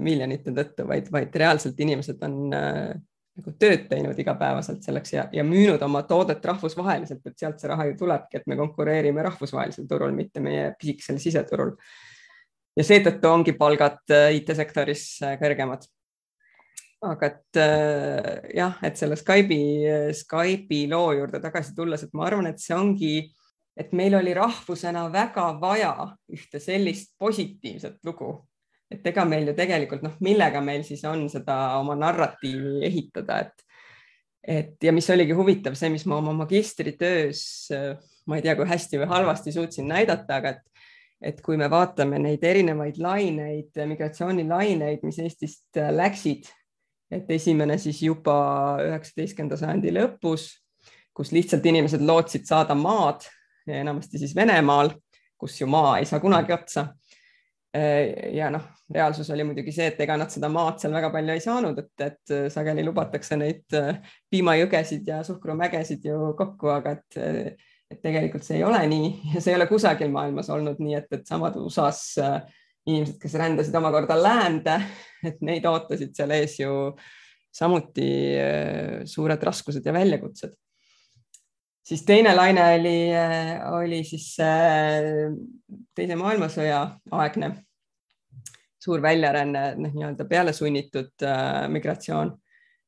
miljonite 0.00 0.54
tõttu, 0.56 0.86
vaid, 0.88 1.08
vaid 1.14 1.40
reaalselt 1.42 1.80
inimesed 1.80 2.22
on 2.26 2.38
äh, 2.56 2.92
nagu 3.38 3.52
tööd 3.56 3.86
teinud 3.88 4.18
igapäevaselt 4.18 4.84
selleks 4.84 5.14
ja, 5.14 5.26
ja 5.32 5.44
müünud 5.46 5.80
oma 5.86 6.02
toodet 6.08 6.44
rahvusvaheliselt, 6.44 7.24
et 7.24 7.38
sealt 7.40 7.62
see 7.62 7.70
raha 7.70 7.88
ju 7.88 7.96
tulebki, 8.02 8.40
et 8.42 8.48
me 8.50 8.58
konkureerime 8.60 9.24
rahvusvahelisel 9.24 9.88
turul, 9.88 10.12
mitte 10.16 10.42
meie 10.44 10.72
pisikesel 10.78 11.20
siseturul 11.22 11.72
ja 12.76 12.86
seetõttu 12.86 13.30
ongi 13.30 13.54
palgad 13.58 14.00
äh, 14.12 14.30
IT-sektoris 14.38 15.04
äh, 15.26 15.36
kõrgemad. 15.40 15.86
aga 17.02 17.26
et 17.26 17.58
äh, 17.58 18.54
jah, 18.56 18.76
et 18.86 18.96
selle 18.96 19.18
Skype'i, 19.18 20.12
Skype'i 20.14 20.86
loo 20.90 21.12
juurde 21.18 21.40
tagasi 21.42 21.74
tulles, 21.74 22.04
et 22.04 22.14
ma 22.14 22.28
arvan, 22.28 22.46
et 22.46 22.62
see 22.62 22.76
ongi, 22.76 23.16
et 23.76 23.92
meil 23.96 24.14
oli 24.14 24.34
rahvusena 24.36 25.08
väga 25.12 25.48
vaja 25.60 25.92
ühte 26.30 26.60
sellist 26.62 27.16
positiivset 27.18 27.98
lugu, 28.06 28.36
et 28.92 29.04
ega 29.08 29.24
meil 29.26 29.50
ju 29.50 29.56
tegelikult 29.58 30.04
noh, 30.04 30.14
millega 30.20 30.62
meil 30.64 30.84
siis 30.86 31.02
on 31.08 31.26
seda 31.32 31.78
oma 31.80 31.98
narratiivi 31.98 32.80
ehitada, 32.88 33.42
et 33.46 33.68
et 34.42 34.82
ja 34.82 34.90
mis 34.90 35.06
oligi 35.14 35.34
huvitav, 35.38 35.76
see, 35.78 35.86
mis 35.94 36.02
ma 36.10 36.16
oma 36.18 36.32
magistritöös, 36.34 37.42
ma 38.26 38.38
ei 38.38 38.42
tea, 38.42 38.56
kui 38.58 38.66
hästi 38.66 38.98
või 38.98 39.06
halvasti 39.12 39.52
suutsin 39.54 39.86
näidata, 39.86 40.40
aga 40.40 40.56
et 40.56 40.88
et 41.22 41.38
kui 41.42 41.58
me 41.58 41.68
vaatame 41.70 42.18
neid 42.22 42.42
erinevaid 42.44 42.98
laineid, 43.02 43.70
migratsioonilaineid, 43.92 45.04
mis 45.06 45.20
Eestist 45.22 45.78
äh, 45.78 45.92
läksid, 45.94 46.48
et 47.12 47.30
esimene 47.30 47.76
siis 47.78 48.00
juba 48.02 48.34
üheksateistkümnenda 48.82 49.58
sajandi 49.60 49.92
lõpus, 49.94 50.48
kus 51.14 51.32
lihtsalt 51.34 51.66
inimesed 51.68 52.02
lootsid 52.02 52.48
saada 52.48 52.74
maad, 52.78 53.26
enamasti 53.68 54.18
siis 54.22 54.34
Venemaal, 54.36 54.94
kus 55.38 55.60
ju 55.60 55.68
maa 55.70 55.98
ei 56.00 56.08
saa 56.08 56.20
kunagi 56.22 56.54
otsa. 56.56 56.88
Äh, 57.76 58.34
ja 58.36 58.50
noh, 58.52 58.64
reaalsus 58.92 59.30
oli 59.32 59.46
muidugi 59.48 59.72
see, 59.72 59.92
et 59.92 60.00
ega 60.02 60.18
nad 60.20 60.32
seda 60.32 60.50
maad 60.52 60.80
seal 60.82 60.92
väga 60.92 61.12
palju 61.14 61.36
ei 61.36 61.44
saanud, 61.44 61.78
et, 61.78 61.92
et 62.08 62.34
äh, 62.34 62.48
sageli 62.52 62.84
lubatakse 62.88 63.38
neid 63.38 63.78
piimajõgesid 64.32 65.06
ja 65.08 65.22
suhkrumägesid 65.26 66.10
ju 66.10 66.32
kokku, 66.38 66.74
aga 66.74 66.98
et 66.98 67.22
et 67.92 68.00
tegelikult 68.02 68.44
see 68.46 68.58
ei 68.60 68.66
ole 68.66 68.80
nii 68.88 69.34
ja 69.34 69.40
see 69.40 69.52
ei 69.52 69.58
ole 69.58 69.68
kusagil 69.70 70.12
maailmas 70.12 70.50
olnud 70.52 70.80
nii, 70.82 70.96
et, 70.98 71.08
et 71.12 71.28
samad 71.28 71.56
USA-s 71.60 72.18
äh, 72.22 72.38
inimesed, 72.88 73.18
kes 73.22 73.36
rändasid 73.38 73.76
omakorda 73.78 74.16
läände, 74.18 74.78
et 75.28 75.42
neid 75.44 75.66
ootasid 75.68 76.14
seal 76.16 76.34
ees 76.36 76.58
ju 76.62 76.72
samuti 77.52 78.08
äh, 78.40 79.02
suured 79.08 79.42
raskused 79.48 79.86
ja 79.86 79.94
väljakutsed. 79.94 80.56
siis 81.82 82.04
teine 82.08 82.34
laine 82.36 82.64
oli, 82.78 82.96
äh, 83.14 83.52
oli 83.76 84.02
siis 84.08 84.34
teise 85.94 86.16
maailmasõja 86.16 86.82
aegne 87.10 87.54
suur 88.82 89.02
väljaränne, 89.02 89.76
noh, 89.78 89.92
nii-öelda 89.94 90.24
pealesunnitud 90.26 91.22
migratsioon 91.70 92.32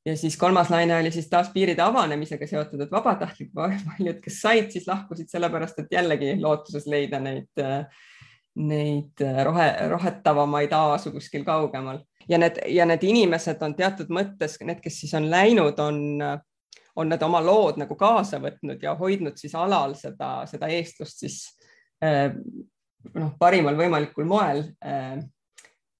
ja 0.04 0.16
siis 0.16 0.36
kolmas 0.36 0.70
laine 0.70 0.96
oli 0.96 1.10
siis 1.10 1.28
taas 1.28 1.48
piiride 1.54 1.82
avanemisega 1.82 2.46
seotud, 2.46 2.80
et 2.84 2.92
vabatahtlik, 2.92 3.52
paljud, 3.54 4.20
kes 4.24 4.40
said, 4.40 4.70
siis 4.72 4.88
lahkusid 4.88 5.30
sellepärast, 5.32 5.78
et 5.80 5.94
jällegi 5.96 6.34
lootuses 6.40 6.86
leida 6.90 7.20
neid, 7.22 7.64
neid 8.60 9.24
rohe, 9.44 9.68
rohetavamaid 9.90 10.72
aasu 10.76 11.12
kuskil 11.14 11.44
kaugemal. 11.44 12.02
Ja 12.28 12.38
need 12.40 12.60
ja 12.72 12.86
need 12.88 13.02
inimesed 13.04 13.62
on 13.62 13.74
teatud 13.76 14.12
mõttes, 14.12 14.56
need, 14.64 14.80
kes 14.80 15.02
siis 15.02 15.12
on 15.16 15.28
läinud, 15.30 15.80
on, 15.80 15.98
on 16.96 17.10
need 17.10 17.24
oma 17.26 17.42
lood 17.44 17.80
nagu 17.82 17.96
kaasa 18.00 18.40
võtnud 18.40 18.80
ja 18.82 18.94
hoidnud 18.96 19.36
siis 19.40 19.52
alal 19.58 19.92
seda, 19.98 20.46
seda 20.48 20.70
eestlust 20.72 21.20
siis 21.24 21.40
noh, 22.00 23.34
parimal 23.40 23.76
võimalikul 23.76 24.24
moel 24.28 24.64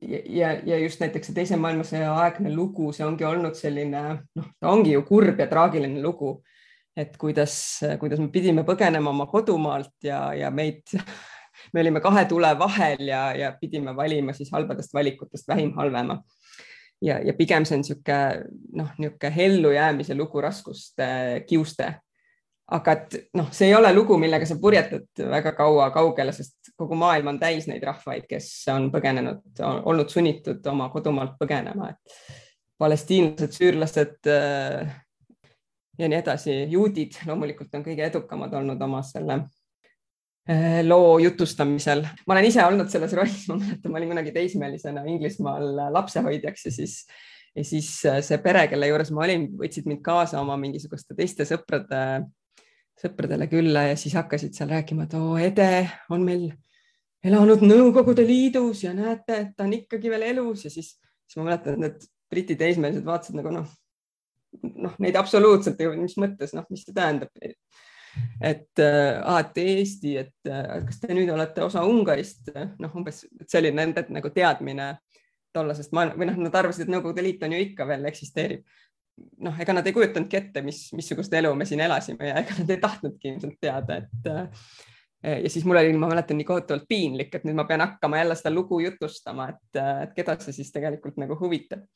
ja, 0.08 0.52
ja 0.64 0.78
just 0.78 1.00
näiteks 1.02 1.30
see 1.30 1.36
teise 1.36 1.58
maailmasõja 1.60 2.12
aegne 2.22 2.52
lugu, 2.54 2.90
see 2.94 3.06
ongi 3.06 3.26
olnud 3.28 3.56
selline, 3.58 4.02
noh, 4.38 4.50
ta 4.60 4.72
ongi 4.72 4.94
ju 4.94 5.04
kurb 5.08 5.40
ja 5.40 5.48
traagiline 5.50 6.02
lugu. 6.02 6.42
et 6.96 7.16
kuidas, 7.18 7.82
kuidas 7.98 8.20
me 8.22 8.28
pidime 8.30 8.62
põgenema 8.62 9.10
oma 9.10 9.24
kodumaalt 9.26 10.04
ja, 10.06 10.28
ja 10.38 10.50
meid, 10.54 10.92
me 11.74 11.82
olime 11.82 11.98
kahe 12.00 12.22
tule 12.30 12.52
vahel 12.58 13.02
ja, 13.08 13.24
ja 13.34 13.50
pidime 13.60 13.96
valima 13.96 14.32
siis 14.32 14.52
halbadest 14.54 14.94
valikutest 14.94 15.48
vähim 15.48 15.72
halvema. 15.74 16.20
ja, 17.02 17.18
ja 17.18 17.34
pigem 17.34 17.66
see 17.66 17.78
on 17.78 17.82
niisugune 17.82 18.44
noh, 18.78 18.94
niisugune 18.98 19.46
ellujäämise 19.46 20.14
lugu 20.14 20.40
raskuste 20.40 21.08
kiuste 21.48 21.94
aga 22.72 22.92
et 22.96 23.16
noh, 23.36 23.50
see 23.52 23.68
ei 23.68 23.74
ole 23.76 23.90
lugu, 23.92 24.16
millega 24.20 24.46
sa 24.48 24.56
purjetad 24.60 25.24
väga 25.30 25.52
kaua 25.56 25.90
kaugele, 25.92 26.32
sest 26.32 26.72
kogu 26.78 26.96
maailm 26.96 27.34
on 27.34 27.40
täis 27.40 27.66
neid 27.68 27.84
rahvaid, 27.84 28.24
kes 28.28 28.48
on 28.72 28.88
põgenenud, 28.94 29.42
olnud 29.60 30.12
sunnitud 30.12 30.64
oma 30.72 30.88
kodumaalt 30.92 31.36
põgenema, 31.40 31.90
et 31.92 32.30
palestiinlased, 32.80 33.52
süürlased 33.54 34.30
äh, 34.32 34.94
ja 35.98 36.08
nii 36.08 36.18
edasi, 36.22 36.56
juudid 36.72 37.20
loomulikult 37.28 37.76
on 37.76 37.84
kõige 37.84 38.08
edukamad 38.08 38.56
olnud 38.56 38.80
oma 38.82 39.02
selle 39.06 39.42
äh, 40.48 40.80
loo 40.86 41.18
jutustamisel. 41.22 42.02
ma 42.26 42.36
olen 42.36 42.48
ise 42.48 42.64
olnud 42.64 42.88
selles 42.90 43.12
rollis, 43.18 43.44
ma 43.50 43.58
mäletan, 43.60 43.92
ma 43.92 44.00
olin 44.00 44.14
kunagi 44.16 44.32
teismelisena 44.34 45.04
Inglismaal 45.12 45.92
lapsehoidjaks 45.92 46.70
ja 46.70 46.74
siis 46.80 46.96
ja 47.54 47.64
siis 47.64 47.90
äh, 48.08 48.22
see 48.24 48.40
pere, 48.42 48.64
kelle 48.72 48.88
juures 48.88 49.12
ma 49.14 49.26
olin, 49.28 49.46
võtsid 49.60 49.86
mind 49.86 50.02
kaasa 50.06 50.40
oma 50.40 50.56
mingisuguste 50.58 51.14
teiste 51.14 51.46
sõprade 51.46 52.00
sõpradele 53.00 53.48
külla 53.50 53.88
ja 53.90 53.96
siis 53.98 54.14
hakkasid 54.18 54.54
seal 54.56 54.70
rääkima, 54.70 55.06
et 55.06 55.16
oo, 55.18 55.36
Ede 55.40 55.86
on 56.14 56.24
meil 56.26 56.48
elanud 57.24 57.64
Nõukogude 57.64 58.24
Liidus 58.26 58.84
ja 58.84 58.92
näete, 58.96 59.38
et 59.40 59.54
ta 59.56 59.66
on 59.66 59.72
ikkagi 59.76 60.12
veel 60.12 60.28
elus. 60.30 60.66
Ja 60.66 60.72
siis, 60.72 60.94
siis 61.26 61.40
ma 61.40 61.48
mäletan, 61.48 61.78
et 61.78 61.84
need 61.84 62.10
Briti 62.30 62.56
teismelised 62.58 63.04
vaatasid 63.06 63.38
nagu 63.38 63.52
noh, 63.54 63.70
noh, 64.62 64.94
neid 65.02 65.16
absoluutselt, 65.18 65.80
mis 66.00 66.16
mõttes, 66.20 66.54
noh, 66.56 66.66
mis 66.70 66.84
see 66.86 66.94
tähendab. 66.96 67.32
et 68.40 68.78
äh,, 68.78 69.38
et 69.40 69.58
Eesti, 69.58 70.16
et 70.16 70.50
äh, 70.50 70.84
kas 70.86 71.00
te 71.02 71.14
nüüd 71.14 71.30
olete 71.34 71.64
osa 71.64 71.82
Ungarist, 71.82 72.52
noh, 72.78 72.94
umbes, 72.94 73.24
see 73.46 73.60
oli 73.60 73.74
nende 73.74 74.06
nagu 74.14 74.30
teadmine 74.30 74.94
tollasest 75.54 75.92
maailma 75.94 76.18
või 76.18 76.30
noh, 76.30 76.38
nad 76.46 76.60
arvasid, 76.60 76.86
et 76.86 76.94
Nõukogude 76.94 77.22
Liit 77.22 77.42
on 77.46 77.54
ju 77.54 77.62
ikka 77.66 77.86
veel 77.88 78.06
eksisteerib 78.10 78.64
noh, 79.16 79.60
ega 79.60 79.76
nad 79.76 79.86
ei 79.86 79.94
kujutanudki 79.94 80.38
ette, 80.38 80.62
mis, 80.66 80.88
missugust 80.96 81.34
elu 81.34 81.52
me 81.58 81.66
siin 81.68 81.84
elasime 81.84 82.32
ja 82.32 82.40
ega 82.42 82.56
nad 82.58 82.74
ei 82.74 82.82
tahtnudki 82.82 83.30
ilmselt 83.30 83.60
teada, 83.62 84.00
et 84.02 84.28
äh, 84.30 84.66
ja 85.44 85.50
siis 85.50 85.64
mul 85.64 85.80
oli, 85.80 85.94
ma 85.96 86.10
mäletan, 86.10 86.38
nii 86.40 86.48
kohutavalt 86.48 86.88
piinlik, 86.88 87.32
et 87.34 87.46
nüüd 87.46 87.56
ma 87.58 87.66
pean 87.68 87.84
hakkama 87.84 88.20
jälle 88.20 88.36
seda 88.38 88.52
lugu 88.54 88.80
jutustama, 88.84 89.48
et, 89.54 89.80
et 90.04 90.12
keda 90.16 90.36
see 90.42 90.58
siis 90.58 90.72
tegelikult 90.74 91.16
nagu 91.20 91.38
huvitab. 91.40 91.86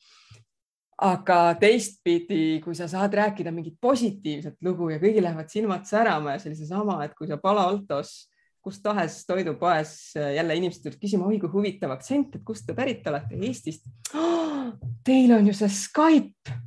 aga 0.99 1.35
teistpidi, 1.59 2.59
kui 2.59 2.75
sa 2.75 2.89
saad 2.91 3.13
rääkida 3.15 3.53
mingit 3.55 3.77
positiivset 3.81 4.57
lugu 4.67 4.89
ja 4.91 4.97
kõigil 4.99 5.23
lähevad 5.23 5.47
silmad 5.47 5.85
särama 5.87 6.33
ja 6.35 6.41
sellise 6.43 6.67
sama, 6.67 6.97
et 7.05 7.13
kui 7.15 7.27
sa 7.27 7.37
Palo 7.39 7.63
Altos 7.63 8.27
kus 8.61 8.81
tahes 8.83 9.21
toidupoes 9.25 10.13
jälle 10.35 10.55
inimesed 10.55 10.83
tulevad 10.83 10.99
küsima, 10.99 11.27
oi 11.29 11.39
kui 11.39 11.51
huvitav 11.53 11.93
aktsent, 11.95 12.35
et 12.35 12.43
kust 12.43 12.67
te 12.67 12.75
pärit 12.75 13.07
olete, 13.07 13.39
Eestist 13.39 13.87
oh,. 14.13 14.73
Teil 15.07 15.31
on 15.33 15.47
ju 15.47 15.53
see 15.55 15.71
Skype 15.71 16.57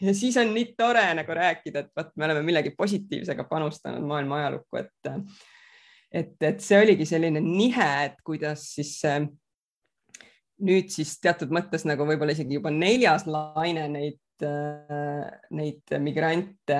ja 0.00 0.14
siis 0.14 0.36
on 0.40 0.52
nii 0.54 0.74
tore 0.78 1.06
nagu 1.16 1.36
rääkida, 1.38 1.84
et 1.84 1.90
vot 1.96 2.12
me 2.16 2.28
oleme 2.28 2.42
millegi 2.46 2.74
positiivsega 2.76 3.46
panustanud 3.48 4.04
maailma 4.06 4.42
ajalukku, 4.42 4.82
et 4.82 5.12
et, 6.16 6.36
et 6.40 6.62
see 6.62 6.78
oligi 6.80 7.06
selline 7.08 7.40
nihe, 7.42 7.88
et 8.06 8.20
kuidas 8.24 8.68
siis 8.76 9.00
nüüd 10.64 10.92
siis 10.92 11.16
teatud 11.20 11.50
mõttes 11.52 11.84
nagu 11.88 12.06
võib-olla 12.08 12.36
isegi 12.36 12.56
juba 12.56 12.70
neljas 12.72 13.26
laine 13.28 13.88
neid, 13.92 14.46
neid 15.52 15.96
migrante, 16.00 16.78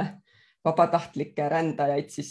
vabatahtlikke 0.67 1.49
rändajaid 1.51 2.09
siis, 2.11 2.31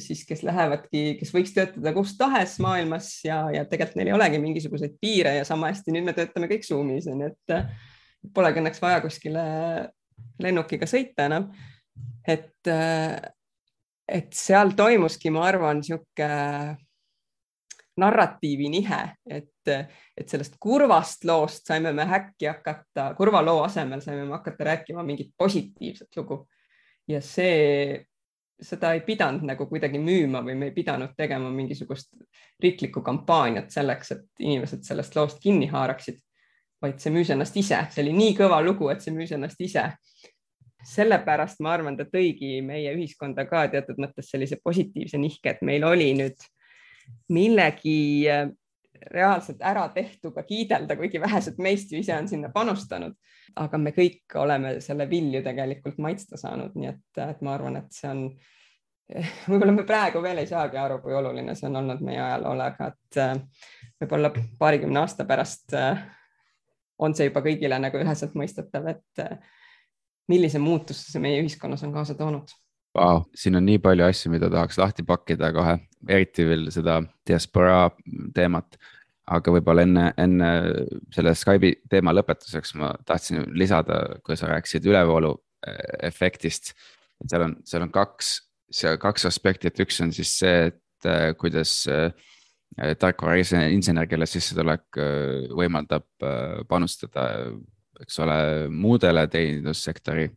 siis 0.00 0.22
kes 0.28 0.44
lähevadki, 0.46 1.02
kes 1.18 1.34
võiks 1.34 1.52
töötada 1.56 1.92
kus 1.96 2.14
tahes 2.16 2.56
maailmas 2.64 3.10
ja, 3.26 3.42
ja 3.52 3.66
tegelikult 3.68 3.98
neil 4.00 4.12
ei 4.12 4.16
olegi 4.16 4.40
mingisuguseid 4.40 4.94
piire 5.02 5.34
ja 5.40 5.48
sama 5.48 5.72
hästi 5.72 5.92
nüüd 5.92 6.06
me 6.06 6.14
töötame 6.16 6.48
kõik 6.52 6.64
Zoomis, 6.64 7.10
onju, 7.12 7.28
et 7.34 8.32
polegi 8.34 8.62
õnneks 8.62 8.80
vaja 8.80 9.02
kuskile 9.04 9.44
lennukiga 10.42 10.86
sõita 10.86 11.28
enam. 11.28 11.50
et, 12.26 12.70
et 14.08 14.32
seal 14.34 14.72
toimuski, 14.76 15.30
ma 15.30 15.44
arvan, 15.48 15.82
niisugune 15.82 16.76
narratiivi 17.96 18.68
nihe, 18.72 19.00
et, 19.30 19.70
et 20.16 20.28
sellest 20.28 20.56
kurvast 20.60 21.24
loost 21.28 21.68
saime 21.70 21.92
me 21.94 22.06
äkki 22.16 22.48
hakata, 22.50 23.12
kurva 23.18 23.42
loo 23.44 23.62
asemel 23.66 24.02
saime 24.02 24.24
me 24.24 24.34
hakata 24.34 24.66
rääkima 24.70 25.04
mingit 25.06 25.30
positiivset 25.38 26.16
lugu. 26.16 26.48
ja 27.08 27.20
see, 27.20 28.04
seda 28.60 28.94
ei 28.96 29.02
pidanud 29.04 29.44
nagu 29.44 29.66
kuidagi 29.68 29.98
müüma 30.00 30.40
või 30.44 30.56
me 30.58 30.70
ei 30.70 30.74
pidanud 30.74 31.12
tegema 31.16 31.50
mingisugust 31.52 32.14
riiklikku 32.62 33.02
kampaaniat 33.04 33.70
selleks, 33.70 34.12
et 34.12 34.24
inimesed 34.40 34.82
sellest 34.86 35.16
loost 35.16 35.38
kinni 35.42 35.68
haaraksid, 35.70 36.18
vaid 36.82 36.98
see 37.00 37.12
müüs 37.14 37.30
ennast 37.32 37.56
ise, 37.56 37.78
see 37.90 38.02
oli 38.04 38.16
nii 38.16 38.34
kõva 38.38 38.58
lugu, 38.64 38.90
et 38.92 39.04
see 39.04 39.14
müüs 39.14 39.32
ennast 39.36 39.60
ise. 39.64 39.86
Sellepärast 40.84 41.62
ma 41.64 41.72
arvan, 41.72 41.96
ta 41.96 42.04
tõigi 42.04 42.58
meie 42.64 42.92
ühiskonda 42.92 43.46
ka 43.48 43.64
teatud 43.72 44.00
mõttes 44.02 44.28
sellise 44.28 44.58
positiivse 44.60 45.16
nihke, 45.20 45.54
et 45.54 45.62
meil 45.64 45.86
oli 45.88 46.10
nüüd 46.18 46.44
millegi 47.32 48.28
äh, 48.28 48.50
reaalselt 49.10 49.62
ära 49.62 49.88
tehtuga 49.94 50.42
kiidelda, 50.42 50.96
kuigi 50.96 51.20
vähesed 51.20 51.60
meist 51.62 51.92
ju 51.92 52.00
ise 52.00 52.16
on 52.16 52.28
sinna 52.28 52.50
panustanud, 52.54 53.14
aga 53.60 53.78
me 53.78 53.92
kõik 53.96 54.36
oleme 54.40 54.78
selle 54.84 55.06
vilju 55.10 55.42
tegelikult 55.44 55.98
maitsta 56.02 56.40
saanud, 56.40 56.74
nii 56.78 56.90
et, 56.92 57.06
et 57.28 57.42
ma 57.44 57.54
arvan, 57.56 57.78
et 57.80 57.96
see 57.96 58.10
on, 58.10 58.24
võib-olla 59.50 59.76
me 59.76 59.86
praegu 59.88 60.22
veel 60.24 60.42
ei 60.42 60.50
saagi 60.50 60.80
aru, 60.80 61.00
kui 61.04 61.16
oluline 61.16 61.56
see 61.58 61.68
on 61.68 61.80
olnud 61.82 62.04
meie 62.06 62.20
ajaloole, 62.22 62.68
aga 62.72 62.92
et 62.92 63.22
äh, 63.22 63.34
võib-olla 64.02 64.32
paarikümne 64.60 65.02
aasta 65.04 65.28
pärast 65.28 65.76
äh, 65.78 66.04
on 66.98 67.14
see 67.14 67.28
juba 67.28 67.42
kõigile 67.44 67.78
nagu 67.82 67.98
üheselt 67.98 68.36
mõistetav, 68.38 68.86
et 68.92 69.24
millise 70.30 70.60
muutuse 70.62 71.10
see 71.10 71.22
meie 71.22 71.40
ühiskonnas 71.42 71.82
on 71.84 71.92
kaasa 71.94 72.14
toonud 72.18 72.52
wow,? 72.94 73.22
siin 73.34 73.58
on 73.58 73.66
nii 73.66 73.80
palju 73.82 74.06
asju, 74.06 74.32
mida 74.32 74.50
tahaks 74.52 74.78
lahti 74.80 75.04
pakkida 75.06 75.50
kohe, 75.54 75.78
eriti 76.08 76.46
veel 76.48 76.68
seda 76.74 77.00
diasporaa 77.28 77.88
teemat. 78.36 78.78
aga 79.24 79.52
võib-olla 79.54 79.86
enne, 79.86 80.08
enne 80.20 80.48
selle 81.14 81.32
Skype'i 81.32 81.78
teema 81.90 82.12
lõpetuseks 82.12 82.74
ma 82.76 82.90
tahtsin 83.08 83.46
lisada, 83.56 84.18
kui 84.24 84.36
sa 84.36 84.50
rääkisid 84.50 84.84
ülevoolu 84.84 85.32
eh, 85.66 86.08
efektist. 86.10 86.74
seal 87.24 87.46
on, 87.46 87.56
seal 87.64 87.86
on 87.86 87.92
kaks, 87.92 88.34
kaks 89.00 89.24
aspekti, 89.30 89.68
et 89.68 89.80
üks 89.80 90.02
on 90.04 90.12
siis 90.12 90.34
see, 90.38 90.68
et 90.68 91.08
eh, 91.08 91.32
kuidas 91.40 91.86
äh, 91.88 92.12
tarkvara 92.98 93.36
insener, 93.70 94.06
kelle 94.10 94.26
sissetulek 94.26 94.98
võimaldab 95.54 96.06
panustada 96.68 97.28
eks 98.00 98.18
ole, 98.18 98.36
muudele 98.70 99.26
teenindussektori 99.30 100.28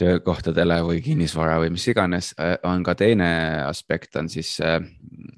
töökohtadele 0.00 0.80
või 0.86 1.00
kinnisvara 1.04 1.58
või 1.60 1.74
mis 1.74 1.86
iganes, 1.92 2.32
äh, 2.40 2.56
on 2.64 2.84
ka 2.84 2.94
teine 2.98 3.30
aspekt, 3.66 4.16
on 4.16 4.30
siis 4.32 4.54
äh, 4.64 4.80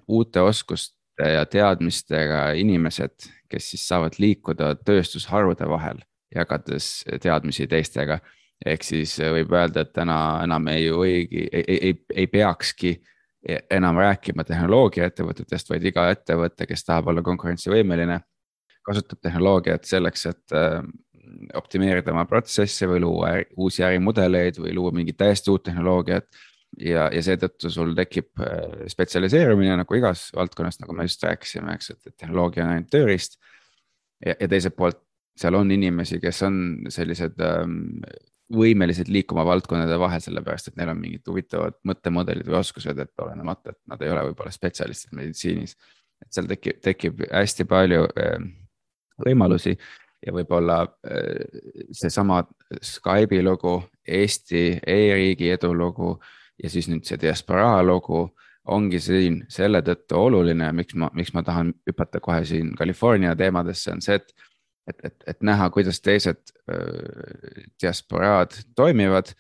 uute 0.09 0.41
oskuste 0.41 1.33
ja 1.35 1.45
teadmistega 1.47 2.53
inimesed, 2.59 3.29
kes 3.51 3.73
siis 3.75 3.87
saavad 3.89 4.19
liikuda 4.23 4.75
tööstusharude 4.87 5.67
vahel, 5.69 5.99
jagades 6.35 7.03
teadmisi 7.21 7.67
teistega. 7.67 8.21
ehk 8.67 8.85
siis 8.87 9.19
äh, 9.21 9.33
võib 9.35 9.53
öelda, 9.53 9.83
et 9.83 9.93
täna 9.93 10.41
enam 10.45 10.69
ei 10.69 10.91
õigi, 10.91 11.49
ei, 11.53 11.79
ei, 11.83 11.95
ei 12.15 12.27
peakski 12.27 13.01
enam 13.43 13.99
rääkima 13.99 14.45
tehnoloogiaettevõtetest, 14.47 15.71
vaid 15.71 15.87
iga 15.87 16.09
ettevõte, 16.15 16.67
kes 16.67 16.85
tahab 16.87 17.09
olla 17.11 17.25
konkurentsivõimeline, 17.27 18.21
kasutab 18.87 19.19
tehnoloogiat 19.23 19.85
selleks, 19.87 20.27
et 20.31 20.55
optimeerida 21.55 22.13
oma 22.13 22.25
protsesse 22.29 22.87
või 22.89 23.03
luua 23.03 23.35
uusi 23.57 23.85
ärimudeleid 23.87 24.59
või 24.61 24.75
luua 24.77 24.93
mingit 24.95 25.17
täiesti 25.21 25.51
uut 25.51 25.65
tehnoloogiat. 25.69 26.27
ja, 26.81 27.09
ja 27.13 27.23
seetõttu 27.23 27.71
sul 27.71 27.95
tekib 27.95 28.41
äh, 28.41 28.87
spetsialiseerumine 28.89 29.77
nagu 29.77 29.95
igas 29.95 30.31
valdkonnas, 30.37 30.81
nagu 30.81 30.95
me 30.97 31.05
just 31.05 31.23
rääkisime, 31.23 31.75
eks, 31.75 31.91
et 31.91 32.15
tehnoloogia 32.17 32.65
on 32.65 32.71
ainult 32.77 32.91
tööriist. 32.91 33.39
ja, 34.27 34.35
ja 34.41 34.49
teiselt 34.49 34.77
poolt 34.77 35.03
seal 35.37 35.55
on 35.55 35.71
inimesi, 35.71 36.21
kes 36.21 36.43
on 36.43 36.57
sellised 36.93 37.41
ähm, 37.41 38.03
võimelised 38.53 39.09
liikuma 39.13 39.45
valdkondade 39.47 39.99
vahel, 40.01 40.21
sellepärast 40.25 40.71
et 40.71 40.77
neil 40.79 40.93
on 40.93 41.01
mingid 41.01 41.27
huvitavad 41.29 41.79
mõttemudelid 41.89 42.49
või 42.49 42.61
oskused, 42.61 42.99
et 42.99 43.25
olenemata, 43.25 43.73
et 43.73 43.81
nad 43.91 44.03
ei 44.03 44.13
ole 44.13 44.27
võib-olla 44.29 44.53
spetsialistid 44.55 45.15
meditsiinis. 45.17 45.77
et 46.23 46.31
seal 46.31 46.47
tekib, 46.47 46.79
tekib 46.83 47.25
hästi 47.33 47.65
palju 47.67 48.05
äh, 48.19 48.45
võimalusi 49.25 49.75
ja 50.27 50.35
võib-olla 50.35 50.83
äh, 50.85 51.43
seesama 51.91 52.43
Skype'i 52.79 53.43
lugu, 53.43 53.81
Eesti 54.07 54.81
e-riigi 54.87 55.51
edulugu 55.51 56.17
ja 56.63 56.71
siis 56.71 56.89
nüüd 56.89 57.05
see 57.07 57.19
diasporaa 57.21 57.83
lugu 57.83 58.29
ongi 58.71 59.01
siin 59.03 59.43
selle 59.51 59.83
tõttu 59.83 60.19
oluline, 60.19 60.71
miks 60.77 60.95
ma, 60.95 61.11
miks 61.15 61.33
ma 61.35 61.43
tahan 61.43 61.73
hüpata 61.89 62.21
kohe 62.23 62.45
siin 62.47 62.77
California 62.79 63.35
teemadesse, 63.37 63.91
on 63.97 64.03
see, 64.05 64.21
et 64.21 64.35
et, 64.89 64.99
et, 65.05 65.17
et 65.27 65.43
näha, 65.43 65.71
kuidas 65.71 66.01
teised 66.01 66.53
diasporaad 67.83 68.57
toimivad 68.77 69.33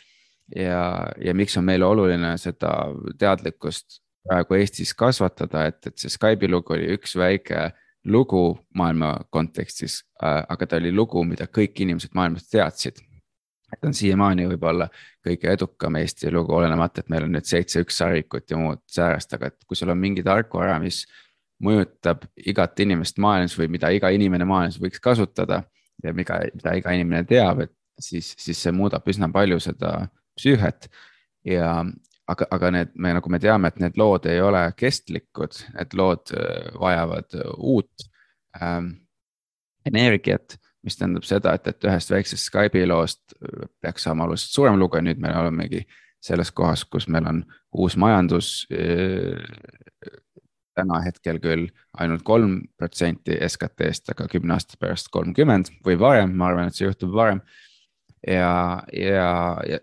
ja, 0.56 1.08
ja 1.24 1.34
miks 1.34 1.56
on 1.58 1.64
meile 1.64 1.86
oluline 1.86 2.36
seda 2.40 2.72
teadlikkust 3.18 4.00
praegu 4.28 4.54
Eestis 4.54 4.94
kasvatada, 4.94 5.66
et, 5.70 5.80
et 5.86 5.98
see 5.98 6.12
Skype'i 6.12 6.50
lugu 6.50 6.76
oli 6.76 6.92
üks 6.96 7.16
väike 7.18 7.70
lugu 8.04 8.42
maailma 8.78 9.14
kontekstis, 9.30 10.02
aga 10.22 10.66
ta 10.66 10.78
oli 10.78 10.92
lugu, 10.94 11.22
mida 11.26 11.46
kõik 11.46 11.82
inimesed 11.84 12.14
maailmas 12.14 12.48
teadsid. 12.50 13.02
et 13.72 13.86
on 13.88 13.94
siiamaani 13.96 14.44
võib-olla 14.50 14.84
kõige 15.24 15.48
edukam 15.48 15.96
Eesti 15.96 16.30
lugu, 16.30 16.52
olenemata, 16.52 17.00
et 17.00 17.08
meil 17.08 17.24
on 17.24 17.32
nüüd 17.32 17.46
seitse 17.48 17.80
ükssarvikut 17.80 18.50
ja 18.50 18.58
muud 18.60 18.82
säärast, 18.86 19.32
aga 19.32 19.48
et 19.48 19.64
kui 19.64 19.76
sul 19.76 19.88
on 19.88 19.98
mingi 19.98 20.22
tarkvara, 20.22 20.76
mis 20.82 21.06
mõjutab 21.62 22.26
igat 22.36 22.80
inimest 22.84 23.20
maailmas 23.22 23.56
või 23.58 23.68
mida 23.72 23.90
iga 23.94 24.10
inimene 24.14 24.46
maailmas 24.48 24.80
võiks 24.82 25.02
kasutada 25.02 25.62
ja 26.02 26.14
mida, 26.16 26.40
mida 26.54 26.74
iga 26.78 26.94
inimene 26.96 27.24
teab, 27.28 27.64
et 27.66 27.72
siis, 28.00 28.32
siis 28.38 28.58
see 28.58 28.72
muudab 28.74 29.06
üsna 29.08 29.30
palju 29.32 29.60
seda 29.62 30.08
psüühet. 30.38 30.88
ja 31.44 31.84
aga, 32.28 32.46
aga 32.50 32.70
need, 32.70 32.90
me 32.94 33.14
nagu 33.18 33.30
me 33.30 33.38
teame, 33.42 33.68
et 33.68 33.80
need 33.82 33.98
lood 33.98 34.26
ei 34.30 34.40
ole 34.40 34.64
kestlikud, 34.76 35.58
et 35.78 35.94
lood 35.94 36.34
äh, 36.34 36.72
vajavad 36.80 37.38
uut 37.58 38.08
ähm, 38.60 38.92
energiat 39.86 40.58
mis 40.82 40.98
tähendab 40.98 41.26
seda, 41.26 41.54
et, 41.54 41.66
et 41.70 41.86
ühest 41.86 42.10
väiksest 42.10 42.48
Skype'i 42.48 42.86
loost 42.90 43.36
peaks 43.82 44.06
saama 44.06 44.26
oluliselt 44.26 44.56
suurem 44.56 44.78
lugu 44.80 44.98
ja 44.98 45.04
nüüd 45.06 45.20
me 45.22 45.30
olemegi 45.38 45.84
selles 46.22 46.50
kohas, 46.54 46.84
kus 46.84 47.08
meil 47.10 47.26
on 47.28 47.42
uus 47.78 47.96
majandus 47.98 48.66
äh, 48.74 49.38
täna 50.76 51.00
hetkel 51.04 51.40
küll 51.42 51.68
ainult 52.00 52.24
kolm 52.26 52.60
protsenti 52.80 53.36
SKT-st, 53.46 54.14
aga 54.14 54.28
kümne 54.32 54.56
aasta 54.56 54.78
pärast 54.80 55.10
kolmkümmend 55.12 55.72
või 55.86 55.98
varem, 56.00 56.34
ma 56.36 56.50
arvan, 56.50 56.70
et 56.70 56.78
see 56.78 56.88
juhtub 56.88 57.14
varem. 57.16 57.42
ja, 58.26 58.82
ja, 58.94 59.30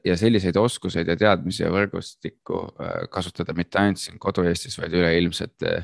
ja, 0.06 0.16
selliseid 0.18 0.56
oskuseid 0.56 1.10
ja 1.12 1.18
teadmisi 1.20 1.64
ja 1.64 1.72
võrgustikku 1.74 2.62
äh, 2.80 3.02
kasutada 3.12 3.54
mitte 3.54 3.82
ainult 3.82 4.00
siin 4.00 4.20
kodu-Eestis, 4.20 4.80
vaid 4.80 4.96
üleilmselt 4.96 5.68
äh, 5.68 5.84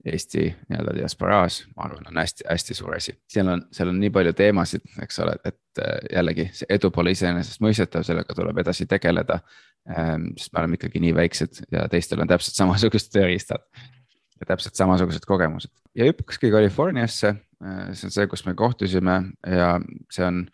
Eesti 0.00 0.46
nii-öelda 0.48 0.94
diasporaas, 0.96 1.58
ma 1.76 1.84
arvan, 1.84 2.06
on 2.08 2.16
hästi-hästi 2.22 2.74
suur 2.74 2.94
asi. 2.96 3.12
seal 3.28 3.50
on, 3.52 3.66
seal 3.72 3.90
on 3.92 3.98
nii 4.00 4.08
palju 4.10 4.32
teemasid, 4.32 4.86
eks 5.04 5.20
ole, 5.20 5.34
et 5.44 5.82
äh, 5.82 5.98
jällegi 6.14 6.46
see 6.56 6.70
edu 6.72 6.88
pole 6.90 7.12
iseenesestmõistetav, 7.12 8.06
sellega 8.08 8.34
tuleb 8.34 8.62
edasi 8.64 8.88
tegeleda. 8.88 9.42
Ähm, 9.90 10.30
sest 10.40 10.54
me 10.54 10.62
oleme 10.62 10.80
ikkagi 10.80 11.04
nii 11.04 11.12
väiksed 11.16 11.62
ja 11.72 11.84
teistel 11.92 12.24
on 12.24 12.28
täpselt 12.32 12.56
samasugused 12.56 13.12
tööriistad 13.12 13.68
ja 14.40 14.48
täpselt 14.48 14.78
samasugused 14.78 15.26
kogemused 15.28 15.72
ja 15.94 16.06
hüppakski 16.08 16.50
Californiasse. 16.50 17.34
Äh, 17.64 17.92
see 17.92 18.08
on 18.08 18.14
see, 18.14 18.26
kus 18.30 18.44
me 18.46 18.54
kohtusime 18.58 19.16
ja 19.46 19.72
see 20.12 20.26
on, 20.26 20.44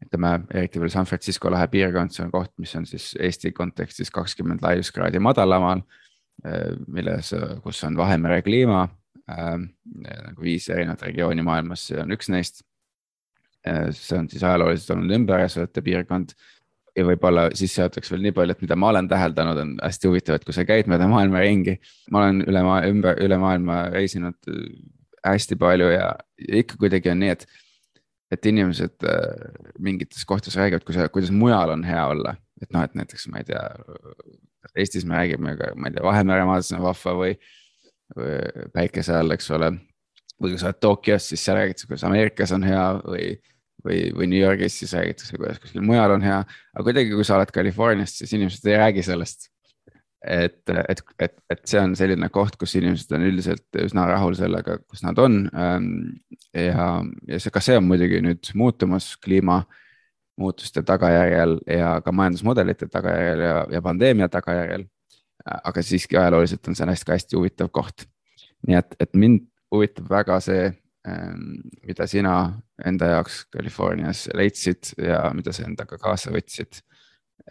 ütleme 0.00 0.32
eriti 0.56 0.80
veel 0.80 0.92
San 0.92 1.08
Francisco 1.08 1.50
lahe 1.52 1.68
piirkond, 1.72 2.14
see 2.14 2.24
on 2.24 2.32
koht, 2.32 2.52
mis 2.62 2.72
on 2.78 2.86
siis 2.88 3.12
Eesti 3.20 3.52
kontekstis 3.52 4.12
kakskümmend 4.14 4.64
laiuskraadi 4.64 5.20
madalamal. 5.22 5.84
Äh, 6.46 6.72
milles, 6.88 7.34
kus 7.64 7.82
on 7.84 7.98
Vahemere 8.00 8.40
kliima 8.46 8.86
äh, 9.28 9.58
nagu 9.60 10.46
viis 10.46 10.70
erinevat 10.72 11.04
regiooni 11.10 11.44
maailmas, 11.44 11.90
see 11.90 12.00
on 12.00 12.16
üks 12.16 12.32
neist. 12.32 12.64
see 13.60 14.16
on 14.16 14.24
siis 14.32 14.40
ajalooliselt 14.40 14.94
olnud 14.94 15.12
ümberasvate 15.12 15.82
piirkond 15.84 16.30
ja 16.96 17.04
võib-olla 17.06 17.48
sissejuhatuseks 17.56 18.12
veel 18.12 18.24
nii 18.26 18.34
palju, 18.36 18.54
et 18.56 18.62
mida 18.64 18.76
ma 18.78 18.90
olen 18.92 19.08
täheldanud, 19.10 19.60
on 19.62 19.72
hästi 19.82 20.10
huvitav, 20.10 20.38
et 20.38 20.46
kui 20.46 20.56
sa 20.56 20.64
käid 20.68 20.90
mööda 20.90 21.08
maailma 21.10 21.42
ringi. 21.44 21.76
ma 22.10 22.24
olen 22.24 22.42
üle 22.48 22.62
maa, 22.66 22.80
ümber, 22.88 23.18
üle 23.22 23.38
maailma 23.40 23.82
reisinud 23.94 24.50
äh, 24.50 24.62
hästi 25.26 25.58
palju 25.60 25.90
ja 25.92 26.14
ikka 26.62 26.78
kuidagi 26.80 27.12
on 27.12 27.22
nii, 27.24 27.36
et. 27.36 27.46
et 28.30 28.46
inimesed 28.46 29.06
äh, 29.10 29.54
mingites 29.82 30.24
kohtades 30.24 30.54
räägivad, 30.58 30.84
kui 30.86 30.94
sa, 30.94 31.08
kuidas 31.10 31.32
mujal 31.34 31.72
on 31.74 31.84
hea 31.84 32.02
olla, 32.12 32.36
et 32.62 32.70
noh, 32.70 32.84
et 32.86 32.94
näiteks 32.94 33.26
ma 33.30 33.42
ei 33.42 33.48
tea. 33.48 33.64
Eestis 34.78 35.06
me 35.08 35.16
räägime 35.18 35.56
ma 35.74 35.88
ei 35.88 35.94
tea, 35.96 36.04
Vahemeremaades 36.04 36.70
on 36.76 36.84
vahva 36.84 37.14
või, 37.18 37.32
või 38.14 38.68
päikese 38.74 39.16
all, 39.18 39.34
eks 39.34 39.50
ole. 39.56 39.72
või 40.40 40.52
kui 40.52 40.60
sa 40.60 40.70
oled 40.70 40.78
Tokyos, 40.80 41.26
siis 41.32 41.42
seal 41.44 41.58
räägitakse, 41.58 41.88
kuidas 41.90 42.06
Ameerikas 42.06 42.54
on 42.54 42.62
hea 42.64 42.84
või 43.02 43.24
või, 43.84 44.10
või 44.16 44.28
New 44.30 44.40
Yorgis, 44.40 44.78
siis 44.80 44.92
räägitakse, 44.96 45.38
kuidas 45.38 45.60
kuskil 45.62 45.84
mujal 45.86 46.16
on 46.16 46.24
hea. 46.24 46.42
aga 46.74 46.84
kuidagi, 46.86 47.14
kui 47.14 47.26
sa 47.26 47.38
oled 47.38 47.52
Californiast, 47.54 48.20
siis 48.20 48.34
inimesed 48.36 48.68
ei 48.68 48.78
räägi 48.80 49.04
sellest. 49.06 49.48
et, 50.20 50.68
et, 50.68 51.00
et, 51.18 51.34
et 51.50 51.60
see 51.64 51.80
on 51.80 51.94
selline 51.96 52.28
koht, 52.28 52.58
kus 52.60 52.74
inimesed 52.76 53.12
on 53.16 53.22
üldiselt 53.24 53.78
üsna 53.80 54.04
rahul 54.10 54.34
sellega, 54.36 54.76
kus 54.84 55.00
nad 55.00 55.18
on. 55.18 55.46
Ähm, 55.56 55.86
ja, 56.52 56.88
ja 57.28 57.38
see, 57.40 57.52
ka 57.54 57.62
see 57.64 57.78
on 57.80 57.86
muidugi 57.88 58.20
nüüd 58.24 58.50
muutumas 58.54 59.14
kliimamuutuste 59.24 60.84
tagajärjel 60.84 61.56
ja 61.64 61.94
ka 62.04 62.12
majandusmudelite 62.12 62.90
tagajärjel 62.92 63.46
ja, 63.46 63.62
ja 63.76 63.82
pandeemia 63.82 64.28
tagajärjel. 64.28 64.84
aga 65.40 65.82
siiski 65.82 66.18
ajalooliselt 66.20 66.68
on 66.68 66.76
see 66.76 66.86
hästi, 66.86 67.12
hästi 67.12 67.36
huvitav 67.36 67.70
koht. 67.72 68.04
nii 68.68 68.76
et, 68.76 68.92
et 69.00 69.14
mind 69.16 69.46
huvitab 69.72 70.10
väga 70.10 70.36
see 70.44 70.68
mida 71.06 72.06
sina 72.06 72.34
enda 72.84 73.14
jaoks 73.14 73.46
Californias 73.56 74.26
leidsid 74.36 74.92
ja 75.00 75.22
mida 75.34 75.52
sa 75.52 75.64
endaga 75.64 75.98
kaasa 75.98 76.32
võtsid. 76.34 76.82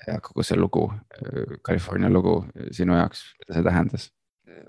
ja 0.07 0.19
kogu 0.21 0.43
see 0.45 0.57
lugu, 0.57 0.85
äh, 1.17 1.57
California 1.65 2.09
lugu 2.09 2.43
sinu 2.71 2.93
jaoks, 2.93 3.23
mida 3.41 3.57
see 3.57 3.65
tähendas? 3.65 4.09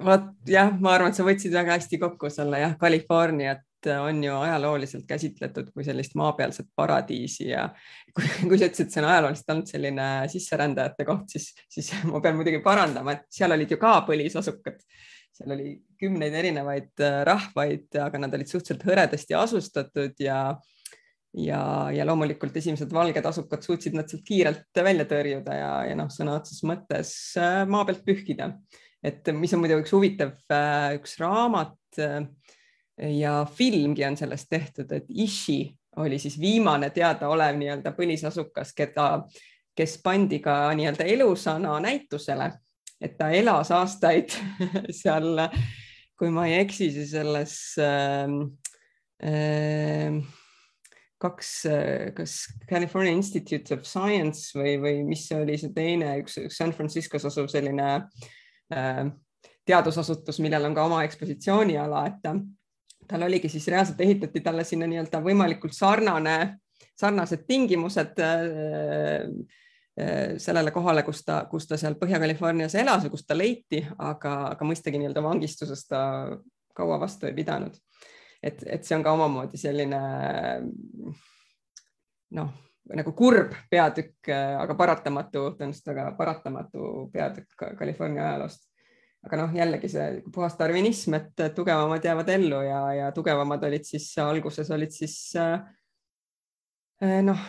vot 0.04 0.30
jah, 0.48 0.70
ma 0.80 0.94
arvan, 0.94 1.12
et 1.12 1.18
sa 1.18 1.26
võtsid 1.26 1.52
väga 1.52 1.76
hästi 1.76 1.98
kokku 2.00 2.30
selle 2.32 2.62
jah, 2.62 2.76
Californiat 2.80 3.66
on 4.00 4.24
ju 4.24 4.34
ajalooliselt 4.36 5.06
käsitletud 5.08 5.70
kui 5.72 5.84
sellist 5.84 6.14
maapealset 6.20 6.68
paradiisi 6.76 7.48
ja 7.48 7.68
kui, 8.16 8.24
kui 8.48 8.58
sa 8.58 8.68
ütlesid, 8.68 8.88
et 8.88 8.96
see 8.96 9.02
on 9.02 9.08
ajalooliselt 9.10 9.54
olnud 9.54 9.70
selline 9.70 10.08
sisserändajate 10.32 11.06
koht, 11.08 11.28
siis, 11.32 11.52
siis 11.68 11.92
ma 12.10 12.20
pean 12.24 12.38
muidugi 12.40 12.62
parandama, 12.64 13.16
et 13.16 13.28
seal 13.32 13.56
olid 13.56 13.72
ju 13.72 13.80
ka 13.80 13.98
põlisasukad 14.08 14.80
seal 15.41 15.55
oli 15.57 15.70
kümneid 16.01 16.34
erinevaid 16.36 17.03
äh, 17.05 17.22
rahvaid, 17.28 17.88
aga 18.01 18.20
nad 18.20 18.36
olid 18.36 18.51
suhteliselt 18.51 18.84
hõredasti 18.88 19.36
asustatud 19.38 20.20
ja 20.22 20.43
ja, 21.38 21.62
ja 21.95 22.05
loomulikult 22.09 22.57
esimesed 22.59 22.91
valged 22.91 23.26
asukad 23.26 23.62
suutsid 23.62 23.95
nad 23.95 24.11
sealt 24.11 24.24
kiirelt 24.26 24.80
välja 24.82 25.07
tõrjuda 25.07 25.55
ja, 25.55 25.72
ja 25.86 25.99
noh, 25.99 26.09
sõna 26.11 26.34
otseses 26.41 26.64
mõttes 26.66 27.12
äh, 27.38 27.62
maa 27.70 27.86
pealt 27.88 28.03
pühkida. 28.07 28.53
et 29.03 29.30
mis 29.32 29.53
on 29.55 29.62
muidugi 29.62 29.86
üks 29.86 29.95
huvitav, 29.97 30.34
äh, 30.53 30.97
üks 30.99 31.18
raamat 31.22 31.76
ja 33.01 33.32
filmgi 33.49 34.05
on 34.07 34.16
sellest 34.18 34.47
tehtud, 34.51 34.91
et 34.93 35.07
Ishi 35.09 35.64
oli 35.99 36.18
siis 36.22 36.36
viimane 36.38 36.91
teadaolev 36.95 37.57
nii-öelda 37.59 37.91
põlisasukas, 37.97 38.74
keda, 38.76 39.07
kes 39.74 39.97
pandi 40.05 40.38
ka 40.45 40.68
nii-öelda 40.76 41.07
elusana 41.16 41.78
näitusele 41.82 42.51
et 43.01 43.16
ta 43.18 43.30
elas 43.32 43.70
aastaid 43.74 44.34
seal, 45.03 45.46
kui 46.18 46.32
ma 46.34 46.46
ei 46.48 46.61
eksi, 46.61 46.90
siis 46.92 47.14
selles 47.14 47.57
äh, 47.80 48.28
äh, 49.24 50.20
kaks, 51.20 51.51
kas 52.16 52.36
California 52.68 53.12
Institute 53.12 53.74
of 53.76 53.84
Science 53.84 54.57
või, 54.57 54.76
või 54.80 55.03
mis 55.05 55.26
oli 55.36 55.59
see 55.61 55.72
teine, 55.76 56.14
üks, 56.22 56.38
San 56.55 56.72
Franciscos 56.76 57.26
asuv 57.28 57.51
selline 57.53 57.90
äh, 58.72 59.03
teadusasutus, 59.68 60.40
millel 60.42 60.70
on 60.70 60.76
ka 60.76 60.86
oma 60.88 61.03
ekspositsiooniala, 61.07 62.07
et 62.09 62.18
ta, 62.24 62.34
tal 63.11 63.26
oligi 63.28 63.51
siis 63.53 63.68
reaalselt 63.72 64.01
ehitati 64.05 64.42
talle 64.44 64.64
sinna 64.66 64.88
nii-öelda 64.90 65.20
võimalikult 65.24 65.76
sarnane, 65.76 66.38
sarnased 67.01 67.44
tingimused 67.48 68.20
äh, 68.24 69.28
sellele 70.38 70.70
kohale, 70.74 71.03
kus 71.07 71.24
ta, 71.24 71.42
kus 71.51 71.66
ta 71.68 71.78
seal 71.80 71.96
Põhja-Californias 72.01 72.74
elas 72.80 73.05
või 73.05 73.12
kus 73.14 73.26
ta 73.26 73.36
leiti, 73.36 73.82
aga, 73.98 74.34
aga 74.55 74.66
mõistagi 74.66 75.01
nii-öelda 75.01 75.22
vangistuses 75.24 75.84
ta 75.88 76.01
kaua 76.76 77.01
vastu 77.01 77.26
ei 77.28 77.34
pidanud. 77.36 77.76
et, 78.42 78.62
et 78.66 78.84
see 78.84 78.96
on 78.96 79.03
ka 79.05 79.12
omamoodi 79.12 79.59
selline 79.61 80.01
noh, 82.36 82.53
nagu 82.96 83.12
kurb 83.16 83.55
peatükk, 83.70 84.30
aga 84.32 84.74
paratamatu, 84.78 85.44
tõenäoliselt 85.59 85.92
väga 85.92 86.12
paratamatu 86.18 87.09
peatükk 87.12 87.66
California 87.78 88.28
ajaloost. 88.28 88.66
aga 89.26 89.36
noh, 89.36 89.51
jällegi 89.53 89.88
see 89.92 90.22
puhas 90.32 90.55
darwinism, 90.57 91.14
et 91.18 91.42
tugevamad 91.55 92.05
jäävad 92.05 92.28
ellu 92.32 92.62
ja, 92.64 92.80
ja 92.96 93.11
tugevamad 93.12 93.64
olid 93.68 93.84
siis 93.84 94.07
alguses 94.18 94.70
olid 94.72 94.94
siis 94.96 95.16
eh, 95.36 97.20
noh 97.26 97.42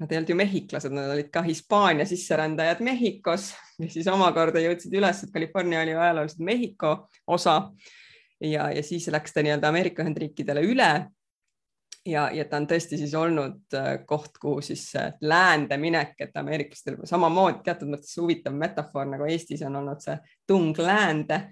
nad 0.00 0.12
ei 0.12 0.18
olnud 0.18 0.32
ju 0.32 0.36
mehhiklased, 0.36 0.92
nad 0.96 1.12
olid 1.12 1.28
ka 1.32 1.42
Hispaania 1.44 2.06
sisserändajad 2.08 2.80
Mehhikos, 2.84 3.50
mis 3.78 3.92
siis 3.94 4.08
omakorda 4.08 4.62
jõudsid 4.64 4.96
üles, 4.96 5.24
et 5.24 5.32
California 5.34 5.82
oli 5.84 5.94
ajalooliselt 5.94 6.44
Mehhiko 6.44 6.94
osa. 7.26 7.72
ja, 8.40 8.70
ja 8.72 8.82
siis 8.82 9.08
läks 9.12 9.32
ta 9.32 9.44
nii-öelda 9.44 9.68
Ameerika 9.68 10.02
Ühendriikidele 10.02 10.64
üle. 10.64 10.90
ja, 12.06 12.30
ja 12.32 12.44
ta 12.48 12.56
on 12.56 12.66
tõesti 12.66 12.96
siis 12.96 13.14
olnud 13.14 13.76
äh, 13.76 13.92
koht, 14.06 14.38
kuhu 14.40 14.62
siis 14.64 14.92
läände 15.20 15.76
minek, 15.76 16.14
et 16.18 16.36
ameeriklastel 16.36 16.96
samamoodi 17.04 17.60
teatud 17.64 17.92
mõttes 17.92 18.16
huvitav 18.16 18.56
metafoor 18.56 19.04
nagu 19.06 19.28
Eestis 19.28 19.62
on 19.68 19.76
olnud 19.76 20.00
see 20.00 20.16
tung 20.48 20.78
läände 20.78 21.42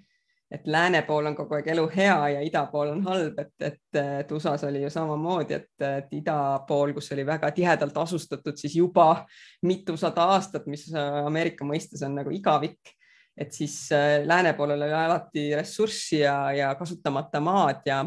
et 0.51 0.67
lääne 0.67 1.03
pool 1.05 1.27
on 1.29 1.37
kogu 1.37 1.59
aeg 1.59 1.67
elu 1.75 1.85
hea 1.93 2.19
ja 2.35 2.45
ida 2.45 2.63
pool 2.73 2.95
on 2.95 3.03
halb, 3.05 3.39
et, 3.39 3.53
et, 3.61 3.81
et 4.01 4.31
USA-s 4.33 4.65
oli 4.65 4.83
ju 4.83 4.91
samamoodi, 4.91 5.59
et, 5.59 5.73
et 5.85 6.15
ida 6.17 6.39
pool, 6.69 6.95
kus 6.97 7.13
oli 7.13 7.27
väga 7.27 7.51
tihedalt 7.53 7.97
asustatud, 8.01 8.57
siis 8.57 8.77
juba 8.77 9.27
mitusada 9.69 10.31
aastat, 10.37 10.67
mis 10.67 10.87
Ameerika 10.97 11.69
mõistes 11.69 12.05
on 12.07 12.17
nagu 12.21 12.33
igavik 12.33 12.97
et 13.39 13.53
siis 13.53 13.93
äh, 13.93 14.27
lääne 14.27 14.53
poolel 14.53 14.83
oli 14.83 14.93
alati 14.93 15.55
ressurssi 15.57 16.19
ja, 16.19 16.53
ja 16.53 16.75
kasutamata 16.75 17.41
maad 17.41 17.87
ja, 17.87 18.05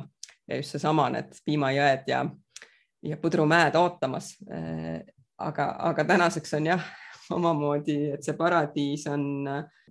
ja 0.48 0.56
just 0.60 0.76
seesama 0.76 1.08
need 1.14 1.38
piimajõed 1.46 2.10
ja, 2.12 2.26
ja 3.04 3.18
pudrumäed 3.18 3.76
ootamas. 3.80 4.34
Äh, 4.52 5.00
aga, 5.38 5.76
aga 5.92 6.06
tänaseks 6.06 6.54
on 6.60 6.72
jah, 6.74 6.90
omamoodi, 7.38 7.98
et 8.16 8.28
see 8.28 8.36
paradiis 8.38 9.08
on, 9.12 9.48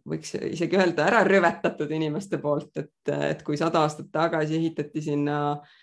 võiks 0.09 0.35
isegi 0.51 0.79
öelda, 0.79 1.07
ära 1.11 1.21
rüvetatud 1.27 1.91
inimeste 1.93 2.41
poolt, 2.43 2.73
et, 2.81 3.13
et 3.13 3.45
kui 3.47 3.59
sada 3.61 3.85
aastat 3.85 4.11
tagasi 4.13 4.57
ehitati 4.59 5.03
sinna 5.05 5.37
äh, 5.53 5.81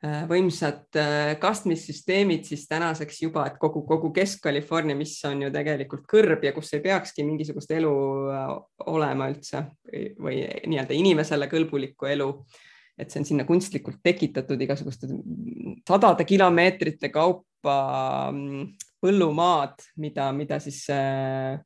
võimsad 0.00 0.96
äh, 0.96 1.34
kastmissüsteemid 1.40 2.46
siis 2.48 2.66
tänaseks 2.70 3.22
juba, 3.22 3.44
et 3.50 3.58
kogu, 3.60 3.82
kogu 3.88 4.12
Kesk-California, 4.16 4.96
mis 4.96 5.18
on 5.28 5.44
ju 5.44 5.52
tegelikult 5.52 6.06
kõrb 6.10 6.44
ja 6.46 6.54
kus 6.56 6.72
ei 6.76 6.84
peakski 6.84 7.26
mingisugust 7.26 7.72
elu 7.76 7.94
äh, 8.32 8.52
olema 8.92 9.30
üldse 9.32 9.66
või, 9.84 10.04
või 10.16 10.42
nii-öelda 10.72 10.96
inimesele 10.96 11.50
kõlbulikku 11.52 12.08
elu. 12.10 12.32
et 13.00 13.10
see 13.10 13.20
on 13.20 13.24
sinna 13.24 13.44
kunstlikult 13.48 14.02
tekitatud 14.04 14.60
igasuguste 14.60 15.08
sadade 15.88 16.24
kilomeetrite 16.28 17.08
kaupa 17.08 17.76
mm, 18.32 18.66
põllumaad, 19.00 19.80
mida, 19.96 20.32
mida 20.36 20.58
siis 20.60 20.82
äh, 20.92 21.60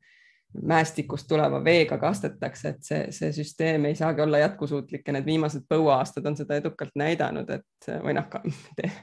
mäestikust 0.61 1.27
tuleva 1.27 1.63
veega 1.63 1.97
kastetakse, 1.97 2.69
et 2.69 2.83
see, 2.83 3.01
see 3.15 3.31
süsteem 3.35 3.85
ei 3.89 3.95
saagi 3.95 4.21
olla 4.21 4.39
jätkusuutlik 4.43 5.07
ja 5.07 5.15
need 5.15 5.25
viimased 5.25 5.65
põuaastad 5.69 6.27
on 6.29 6.37
seda 6.37 6.59
edukalt 6.61 6.95
näidanud, 6.95 7.49
et 7.49 7.89
või 8.03 8.15
noh, 8.17 8.29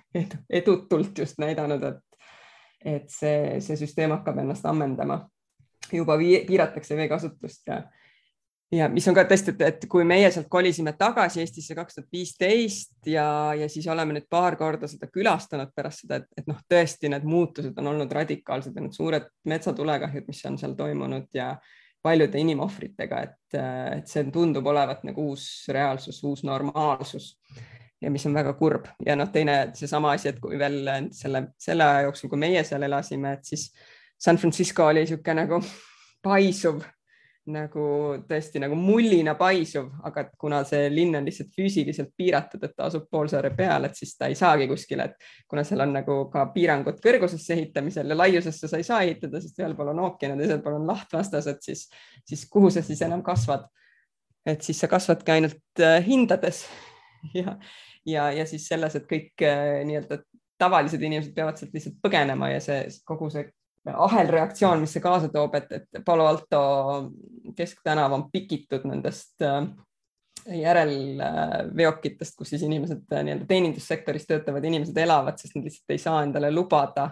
edutult 0.61 1.19
just 1.19 1.41
näidanud, 1.43 1.85
et, 1.89 2.29
et 2.95 3.11
see, 3.13 3.61
see 3.65 3.79
süsteem 3.81 4.15
hakkab 4.17 4.43
ennast 4.43 4.67
ammendama. 4.67 5.23
juba 5.93 6.17
piiratakse 6.19 6.97
veekasutust 6.97 7.67
ja 7.69 7.83
ja 8.73 8.89
mis 8.89 9.07
on 9.09 9.17
ka 9.17 9.25
tõesti, 9.29 9.55
et 9.67 9.85
kui 9.91 10.05
meie 10.09 10.31
sealt 10.33 10.49
kolisime 10.53 10.95
tagasi 10.99 11.43
Eestisse 11.43 11.77
kaks 11.77 11.99
tuhat 11.99 12.09
viisteist 12.13 13.11
ja, 13.11 13.27
ja 13.59 13.69
siis 13.73 13.87
oleme 13.93 14.17
nüüd 14.17 14.29
paar 14.33 14.57
korda 14.61 14.89
seda 14.91 15.09
külastanud 15.13 15.75
pärast 15.77 16.05
seda, 16.05 16.23
et, 16.23 16.29
et 16.41 16.49
noh, 16.51 16.59
tõesti 16.69 17.11
need 17.13 17.27
muutused 17.29 17.79
on 17.79 17.93
olnud 17.93 18.13
radikaalsed 18.13 18.77
ja 18.77 18.85
need 18.85 18.97
suured 18.97 19.29
metsatulekahjud, 19.53 20.29
mis 20.29 20.43
on 20.49 20.59
seal 20.61 20.77
toimunud 20.79 21.29
ja 21.37 21.53
paljude 22.03 22.41
inimohvritega, 22.43 23.21
et, 23.23 23.59
et 23.99 24.09
see 24.11 24.25
tundub 24.35 24.67
olevat 24.67 25.05
nagu 25.07 25.29
uus 25.31 25.47
reaalsus, 25.71 26.19
uus 26.27 26.43
normaalsus 26.47 27.37
ja 28.03 28.11
mis 28.11 28.25
on 28.27 28.35
väga 28.35 28.57
kurb. 28.59 28.89
Ja 29.07 29.15
noh, 29.19 29.31
teine 29.31 29.59
seesama 29.79 30.17
asi, 30.17 30.33
et 30.33 30.41
kui 30.43 30.59
veel 30.59 30.81
selle, 31.15 31.45
selle 31.61 31.87
aja 31.87 32.09
jooksul, 32.09 32.33
kui 32.33 32.41
meie 32.43 32.65
seal 32.67 32.83
elasime, 32.89 33.37
et 33.37 33.47
siis 33.53 33.69
San 34.19 34.39
Francisco 34.39 34.89
oli 34.89 35.05
niisugune 35.05 35.45
nagu 35.45 35.61
paisuv 36.23 36.83
nagu 37.51 37.85
tõesti 38.29 38.61
nagu 38.63 38.77
mullina 38.79 39.35
paisuv, 39.35 39.89
aga 40.07 40.25
kuna 40.39 40.61
see 40.67 40.87
linn 40.93 41.19
on 41.19 41.27
lihtsalt 41.27 41.51
füüsiliselt 41.57 42.13
piiratud, 42.17 42.63
et 42.63 42.75
ta 42.77 42.87
asub 42.87 43.09
poolsaare 43.11 43.51
peal, 43.57 43.89
et 43.89 43.99
siis 43.99 44.15
ta 44.19 44.29
ei 44.31 44.37
saagi 44.39 44.69
kuskile, 44.71 45.09
et 45.11 45.49
kuna 45.51 45.65
seal 45.67 45.83
on 45.83 45.97
nagu 45.97 46.19
ka 46.31 46.45
piirangud 46.55 47.01
kõrgusesse 47.03 47.57
ehitamisel 47.57 48.15
ja 48.15 48.19
laiusesse 48.19 48.71
sa 48.71 48.79
ei 48.79 48.87
saa 48.87 49.01
ehitada, 49.03 49.41
sest 49.43 49.59
ühel 49.59 49.75
pool 49.79 49.91
on 49.91 50.05
ookean 50.07 50.37
ja 50.37 50.39
teisel 50.39 50.63
pool 50.63 50.79
on 50.79 50.87
laht 50.87 51.11
vastased, 51.13 51.59
siis, 51.67 51.89
siis 52.29 52.45
kuhu 52.51 52.71
sa 52.71 52.85
siis 52.87 53.03
enam 53.03 53.25
kasvad? 53.27 53.67
et 54.47 54.63
siis 54.67 54.81
sa 54.83 54.89
kasvadki 54.91 55.31
ainult 55.31 55.81
äh, 55.81 56.01
hindades 56.03 56.65
ja, 57.39 57.57
ja, 58.07 58.31
ja 58.35 58.47
siis 58.47 58.67
selles, 58.69 58.97
et 58.99 59.07
kõik 59.11 59.45
äh, 59.47 59.83
nii-öelda 59.87 60.23
tavalised 60.63 61.03
inimesed 61.03 61.35
peavad 61.35 61.59
sealt 61.59 61.75
lihtsalt 61.75 61.99
põgenema 62.03 62.53
ja 62.53 62.63
see 62.63 62.87
kogu 63.07 63.31
see 63.35 63.47
ahelreaktsioon, 63.91 64.81
mis 64.81 64.93
see 64.95 65.03
kaasa 65.03 65.29
toob, 65.33 65.55
et, 65.59 65.73
et 65.73 66.05
Palo 66.05 66.27
Alto 66.31 66.61
kesktänav 67.57 68.13
on 68.15 68.29
pikitud 68.33 68.87
nendest 68.87 69.43
äh, 69.43 69.65
järelveokitest, 70.59 72.37
kus 72.39 72.55
siis 72.55 72.63
inimesed 72.67 73.11
äh, 73.13 73.25
nii-öelda 73.27 73.49
teenindussektoris 73.51 74.27
töötavad 74.29 74.65
inimesed 74.69 74.97
elavad, 75.03 75.39
sest 75.39 75.59
nad 75.59 75.67
lihtsalt 75.67 75.97
ei 75.97 76.03
saa 76.03 76.23
endale 76.23 76.53
lubada 76.55 77.11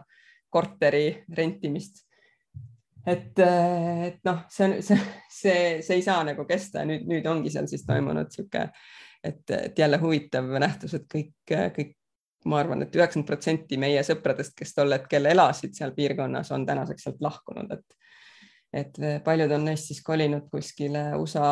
korteri 0.50 1.24
rentimist. 1.36 2.06
et, 3.06 3.38
äh, 3.38 4.02
et 4.06 4.24
noh, 4.24 4.44
see 4.52 4.66
on, 4.68 4.78
see, 4.84 4.98
see, 5.32 5.60
see 5.82 5.98
ei 5.98 6.02
saa 6.06 6.22
nagu 6.26 6.44
kesta 6.46 6.84
ja 6.84 6.90
nüüd, 6.90 7.06
nüüd 7.10 7.26
ongi 7.26 7.50
seal 7.50 7.66
siis 7.70 7.86
toimunud 7.88 8.28
niisugune, 8.28 8.68
et, 9.24 9.42
et 9.56 9.78
jälle 9.78 9.98
huvitav 9.98 10.46
nähtus, 10.60 10.94
et 10.94 11.08
kõik, 11.10 11.34
kõik 11.48 11.96
ma 12.48 12.60
arvan 12.60 12.82
et, 12.82 12.88
et 12.88 13.00
üheksakümmend 13.00 13.28
protsenti 13.28 13.78
meie 13.80 14.02
sõpradest, 14.06 14.54
kes 14.56 14.74
tol 14.76 14.92
hetkel 14.94 15.28
elasid 15.32 15.74
seal 15.76 15.92
piirkonnas, 15.96 16.52
on 16.56 16.66
tänaseks 16.66 17.08
sealt 17.08 17.24
lahkunud, 17.24 17.72
et 17.78 17.96
et 18.70 18.98
paljud 19.24 19.50
on 19.50 19.64
neist 19.66 19.88
siis 19.90 19.98
kolinud 20.06 20.44
kuskile 20.52 21.08
USA 21.18 21.50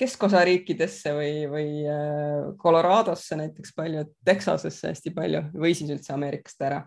keskosa 0.00 0.44
riikidesse 0.44 1.12
või, 1.14 1.34
või 1.50 1.68
äh, 1.88 2.48
Coloradosse 2.58 3.36
näiteks 3.36 3.74
paljud, 3.76 4.14
Texasesse 4.24 4.94
hästi 4.94 5.12
palju 5.16 5.44
või 5.54 5.74
siis 5.76 5.92
üldse 5.92 6.14
Ameerikast 6.16 6.66
ära. 6.66 6.80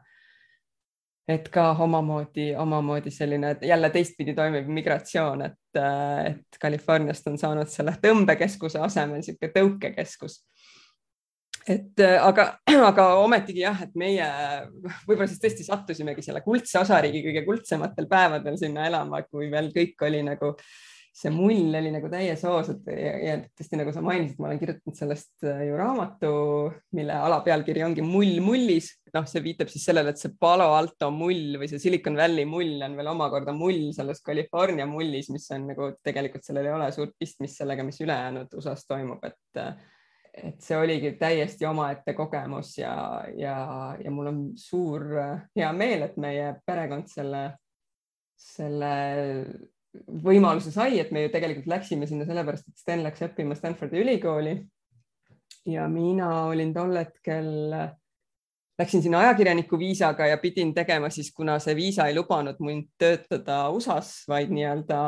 et 1.28 1.46
ka 1.50 1.70
omamoodi, 1.80 2.50
omamoodi 2.60 3.12
selline 3.12 3.54
jälle 3.64 3.90
teistpidi 3.90 4.34
toimiv 4.36 4.68
migratsioon, 4.68 5.42
et, 5.42 5.78
äh, 5.78 6.26
et 6.34 6.60
Californiast 6.62 7.28
on 7.28 7.38
saanud 7.38 7.70
selle 7.72 7.94
tõmbekeskuse 8.02 8.82
asemel 8.84 9.22
niisugune 9.22 9.52
tõukekeskus 9.56 10.42
et 11.70 12.04
äh, 12.04 12.18
aga, 12.22 12.48
aga 12.92 13.10
ometigi 13.24 13.64
jah, 13.64 13.84
et 13.86 13.94
meie 14.00 14.26
võib-olla 15.08 15.30
siis 15.32 15.44
tõesti 15.44 15.68
sattusimegi 15.68 16.26
selle 16.26 16.44
kuldse 16.46 16.82
osariigi 16.82 17.24
kõige 17.28 17.46
kuldsematel 17.48 18.10
päevadel 18.12 18.58
sinna 18.60 18.88
elama, 18.90 19.24
kui 19.30 19.52
veel 19.52 19.72
kõik 19.76 20.08
oli 20.08 20.24
nagu 20.26 20.56
see 21.14 21.30
mull 21.30 21.76
oli 21.78 21.92
nagu 21.94 22.10
täies 22.10 22.42
hoos, 22.48 22.72
et 22.74 22.88
ja, 22.90 23.12
ja 23.22 23.34
tõesti 23.54 23.78
nagu 23.78 23.92
sa 23.94 24.02
mainisid, 24.02 24.40
ma 24.42 24.48
olen 24.50 24.58
kirjutanud 24.62 24.98
sellest 24.98 25.46
äh, 25.46 25.62
ju 25.68 25.78
raamatu, 25.78 26.32
mille 26.98 27.18
alapealkiri 27.28 27.84
ongi 27.86 28.02
Mull 28.06 28.40
mullis. 28.42 28.90
noh, 29.14 29.28
see 29.30 29.44
viitab 29.46 29.70
siis 29.70 29.86
sellele, 29.86 30.10
et 30.10 30.18
see 30.18 30.34
Palo 30.42 30.72
Alto 30.74 31.12
mull 31.14 31.60
või 31.62 31.70
see 31.70 31.82
Silicon 31.84 32.18
Valley 32.18 32.48
mull 32.50 32.82
on 32.82 32.98
veel 32.98 33.12
omakorda 33.12 33.54
mull 33.54 33.92
selles 33.94 34.24
California 34.26 34.88
mullis, 34.90 35.30
mis 35.30 35.46
on 35.54 35.68
nagu 35.70 35.92
tegelikult 36.02 36.48
sellel 36.48 36.72
ei 36.72 36.74
ole 36.74 36.90
suurt 36.96 37.14
pistmist 37.22 37.62
sellega, 37.62 37.86
mis 37.86 38.02
ülejäänud 38.02 38.58
USA-s 38.58 38.90
toimub, 38.90 39.22
et 39.30 39.62
äh, 39.62 39.76
et 40.34 40.62
see 40.66 40.78
oligi 40.78 41.14
täiesti 41.20 41.66
omaette 41.70 42.16
kogemus 42.18 42.78
ja, 42.80 42.96
ja, 43.38 43.58
ja 44.02 44.12
mul 44.12 44.32
on 44.32 44.40
suur 44.58 45.06
hea 45.56 45.70
meel, 45.78 46.08
et 46.08 46.18
meie 46.22 46.50
perekond 46.66 47.10
selle, 47.12 47.44
selle 48.40 48.94
võimaluse 49.94 50.74
sai, 50.74 50.98
et 51.00 51.12
me 51.14 51.28
ju 51.28 51.34
tegelikult 51.34 51.70
läksime 51.70 52.10
sinna 52.10 52.26
sellepärast, 52.26 52.70
et 52.70 52.82
Sten 52.82 53.04
läks 53.06 53.22
õppima 53.28 53.58
Stanfordi 53.58 54.02
ülikooli. 54.02 54.56
ja 55.70 55.88
mina 55.88 56.46
olin 56.50 56.74
tol 56.74 56.98
hetkel, 56.98 57.52
läksin 58.80 59.04
sinna 59.06 59.20
ajakirjaniku 59.20 59.78
viisaga 59.80 60.28
ja 60.28 60.38
pidin 60.42 60.74
tegema 60.74 61.10
siis, 61.14 61.30
kuna 61.32 61.60
see 61.62 61.76
viisa 61.78 62.10
ei 62.10 62.18
lubanud 62.18 62.58
mind 62.60 62.90
töötada 62.98 63.70
USA-s, 63.70 64.26
vaid 64.28 64.50
nii-öelda 64.50 65.00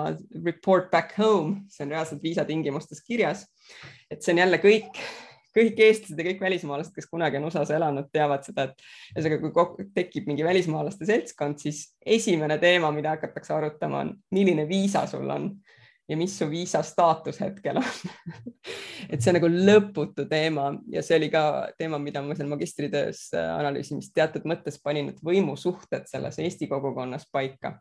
report 0.45 0.91
back 0.91 1.17
home, 1.17 1.65
see 1.67 1.83
on 1.83 1.97
reaalselt 1.97 2.23
viisatingimustes 2.23 3.01
kirjas 3.03 3.47
et 4.11 4.21
see 4.23 4.33
on 4.35 4.41
jälle 4.43 4.59
kõik, 4.63 4.99
kõik 5.55 5.79
eestlased 5.87 6.19
ja 6.19 6.27
kõik 6.27 6.43
välismaalased, 6.43 6.93
kes 6.95 7.07
kunagi 7.09 7.39
on 7.39 7.47
USA-s 7.49 7.73
elanud, 7.75 8.09
teavad 8.13 8.43
seda, 8.47 8.69
et 8.69 9.15
ühesõnaga, 9.15 9.51
kui 9.55 9.87
tekib 9.95 10.27
mingi 10.29 10.45
välismaalaste 10.45 11.07
seltskond, 11.07 11.61
siis 11.63 11.87
esimene 12.05 12.59
teema, 12.61 12.91
mida 12.95 13.15
hakatakse 13.15 13.55
arutama, 13.55 14.03
on, 14.05 14.13
milline 14.35 14.67
viisa 14.69 15.05
sul 15.09 15.29
on 15.31 15.53
ja 16.09 16.17
mis 16.17 16.35
su 16.37 16.49
viisa 16.49 16.83
staatus 16.85 17.39
hetkel 17.41 17.79
on. 17.81 17.87
Et 19.09 19.21
see 19.21 19.31
on 19.31 19.39
nagu 19.39 19.49
lõputu 19.49 20.25
teema 20.29 20.69
ja 20.91 21.03
see 21.05 21.17
oli 21.19 21.29
ka 21.33 21.71
teema, 21.77 21.99
mida 22.01 22.21
ma 22.25 22.35
seal 22.37 22.49
magistritöös 22.49 23.27
analüüsimist 23.37 24.13
teatud 24.15 24.47
mõttes 24.49 24.79
panin, 24.81 25.11
et 25.13 25.19
võimusuhted 25.25 26.07
selles 26.09 26.39
Eesti 26.41 26.69
kogukonnas 26.71 27.27
paika 27.31 27.75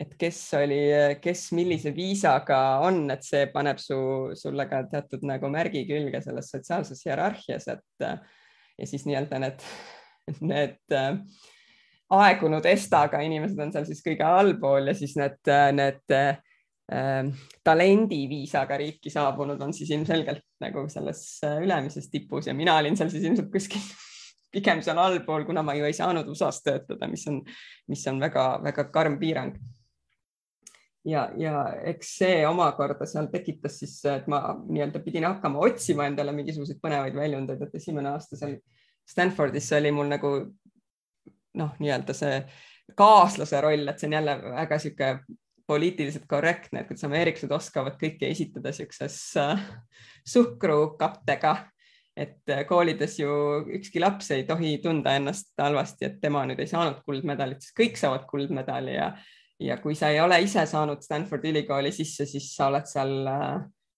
et 0.00 0.12
kes 0.16 0.38
oli, 0.56 0.80
kes 1.20 1.50
millise 1.52 1.92
viisaga 1.92 2.80
on, 2.86 3.02
et 3.12 3.24
see 3.26 3.46
paneb 3.52 3.80
su, 3.82 3.98
sulle 4.38 4.64
ka 4.70 4.84
teatud 4.88 5.26
nagu 5.28 5.50
märgi 5.52 5.84
külge 5.88 6.22
selles 6.24 6.48
sotsiaalses 6.54 7.04
hierarhias, 7.04 7.68
et 7.68 8.06
ja 8.80 8.86
siis 8.88 9.04
nii-öelda 9.06 9.40
need, 9.44 9.64
need 10.40 10.94
äh, 10.96 11.18
aegunud 12.16 12.66
estaga 12.70 13.20
inimesed 13.24 13.58
on 13.60 13.72
seal 13.74 13.88
siis 13.88 14.02
kõige 14.04 14.26
allpool 14.26 14.90
ja 14.90 14.96
siis 14.96 15.16
need, 15.20 15.38
need 15.76 16.16
äh, 16.16 16.38
talendiviisaga 17.66 18.78
riiki 18.80 19.12
saabunud 19.12 19.60
on 19.62 19.74
siis 19.76 19.92
ilmselgelt 19.94 20.46
nagu 20.64 20.86
selles 20.90 21.24
äh, 21.46 21.60
ülemises 21.64 22.08
tipus 22.10 22.48
ja 22.50 22.56
mina 22.56 22.78
olin 22.80 22.96
seal 22.98 23.12
siis 23.12 23.26
ilmselt 23.28 23.52
kuskil 23.52 23.84
pigem 24.54 24.80
seal 24.82 24.98
allpool, 24.98 25.44
kuna 25.46 25.62
ma 25.62 25.76
ju 25.78 25.86
ei 25.86 25.94
saanud 25.94 26.28
USA-s 26.32 26.64
töötada, 26.66 27.06
mis 27.10 27.26
on, 27.30 27.42
mis 27.92 28.06
on 28.10 28.18
väga-väga 28.22 28.88
karm 28.90 29.20
piirang 29.20 29.54
ja, 31.04 31.28
ja 31.36 31.64
eks 31.92 32.14
see 32.20 32.40
omakorda 32.48 33.06
seal 33.08 33.30
tekitas 33.32 33.78
siis, 33.80 33.96
et 34.10 34.26
ma 34.30 34.42
nii-öelda 34.60 35.02
pidin 35.04 35.26
hakkama 35.28 35.62
otsima 35.66 36.06
endale 36.10 36.34
mingisuguseid 36.36 36.80
põnevaid 36.82 37.16
väljundeid, 37.16 37.62
et 37.66 37.78
esimene 37.80 38.12
aasta 38.14 38.38
seal 38.40 38.58
Stanfordis 39.10 39.72
oli 39.74 39.90
mul 39.90 40.10
nagu 40.10 40.32
noh, 41.58 41.70
nii-öelda 41.82 42.14
see 42.14 42.36
kaaslase 42.96 43.60
roll, 43.62 43.88
et 43.88 43.98
see 43.98 44.10
on 44.10 44.18
jälle 44.18 44.36
väga 44.44 44.78
sihuke 44.82 45.10
poliitiliselt 45.70 46.26
korrektne, 46.30 46.82
et 46.82 46.88
kuidas 46.90 47.06
ameeriklased 47.06 47.52
oskavad 47.54 47.98
kõike 47.98 48.30
esitada 48.30 48.72
siukses 48.74 49.18
äh, 49.38 49.60
suhkrukattega 50.26 51.54
et 52.20 52.50
äh, 52.50 52.64
koolides 52.68 53.18
ju 53.20 53.30
ükski 53.78 54.02
laps 54.02 54.30
ei 54.34 54.44
tohi 54.48 54.76
tunda 54.82 55.14
ennast 55.16 55.52
halvasti, 55.60 56.08
et 56.08 56.18
tema 56.22 56.42
nüüd 56.48 56.60
ei 56.60 56.70
saanud 56.70 57.02
kuldmedalit, 57.06 57.62
sest 57.62 57.76
kõik 57.78 58.00
saavad 58.00 58.26
kuldmedali 58.30 58.96
ja 58.96 59.12
ja 59.60 59.76
kui 59.76 59.94
sa 59.94 60.08
ei 60.08 60.20
ole 60.20 60.40
ise 60.40 60.64
saanud 60.66 61.02
Stanfordi 61.02 61.50
ülikooli 61.50 61.92
sisse, 61.92 62.26
siis 62.26 62.48
sa 62.56 62.70
oled 62.70 62.86
seal, 62.88 63.28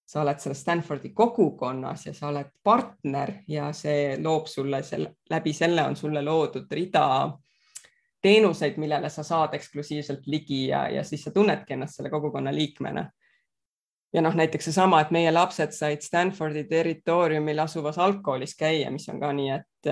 sa 0.06 0.22
oled 0.22 0.42
seal 0.42 0.54
Stanfordi 0.58 1.12
kogukonnas 1.14 2.06
ja 2.06 2.14
sa 2.14 2.28
oled 2.32 2.50
partner 2.64 3.36
ja 3.48 3.70
see 3.76 4.16
loob 4.22 4.50
sulle 4.50 4.82
selle, 4.82 5.14
läbi 5.30 5.52
selle 5.52 5.84
on 5.86 5.96
sulle 5.96 6.22
loodud 6.22 6.70
rida 6.72 7.06
teenuseid, 8.22 8.76
millele 8.78 9.10
sa 9.10 9.24
saad 9.26 9.54
eksklusiivselt 9.58 10.26
ligi 10.30 10.68
ja, 10.68 10.86
ja 10.88 11.02
siis 11.04 11.24
sa 11.24 11.32
tunnedki 11.34 11.74
ennast 11.74 11.98
selle 11.98 12.10
kogukonna 12.10 12.54
liikmena. 12.54 13.10
ja 14.12 14.22
noh, 14.22 14.34
näiteks 14.34 14.64
seesama, 14.68 15.00
et 15.00 15.10
meie 15.10 15.30
lapsed 15.32 15.72
said 15.72 16.02
Stanfordi 16.02 16.64
territooriumil 16.70 17.58
asuvas 17.58 17.98
algkoolis 17.98 18.54
käia, 18.58 18.90
mis 18.90 19.08
on 19.08 19.20
ka 19.20 19.32
nii, 19.32 19.50
et 19.50 19.90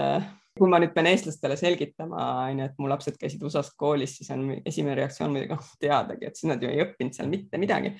kui 0.58 0.70
ma 0.70 0.80
nüüd 0.82 0.92
pean 0.94 1.08
eestlastele 1.10 1.56
selgitama, 1.58 2.24
onju, 2.48 2.66
et 2.66 2.80
mu 2.82 2.88
lapsed 2.90 3.18
käisid 3.20 3.42
USA-s 3.46 3.74
koolis, 3.78 4.16
siis 4.18 4.32
on 4.34 4.48
esimene 4.66 4.96
reaktsioon 4.98 5.32
muidugi 5.34 5.56
oh, 5.56 5.70
teadagi, 5.80 6.26
et 6.26 6.36
siis 6.38 6.50
nad 6.50 6.62
ju 6.62 6.70
ei 6.70 6.82
õppinud 6.84 7.16
seal 7.16 7.30
mitte 7.30 7.60
midagi. 7.60 7.94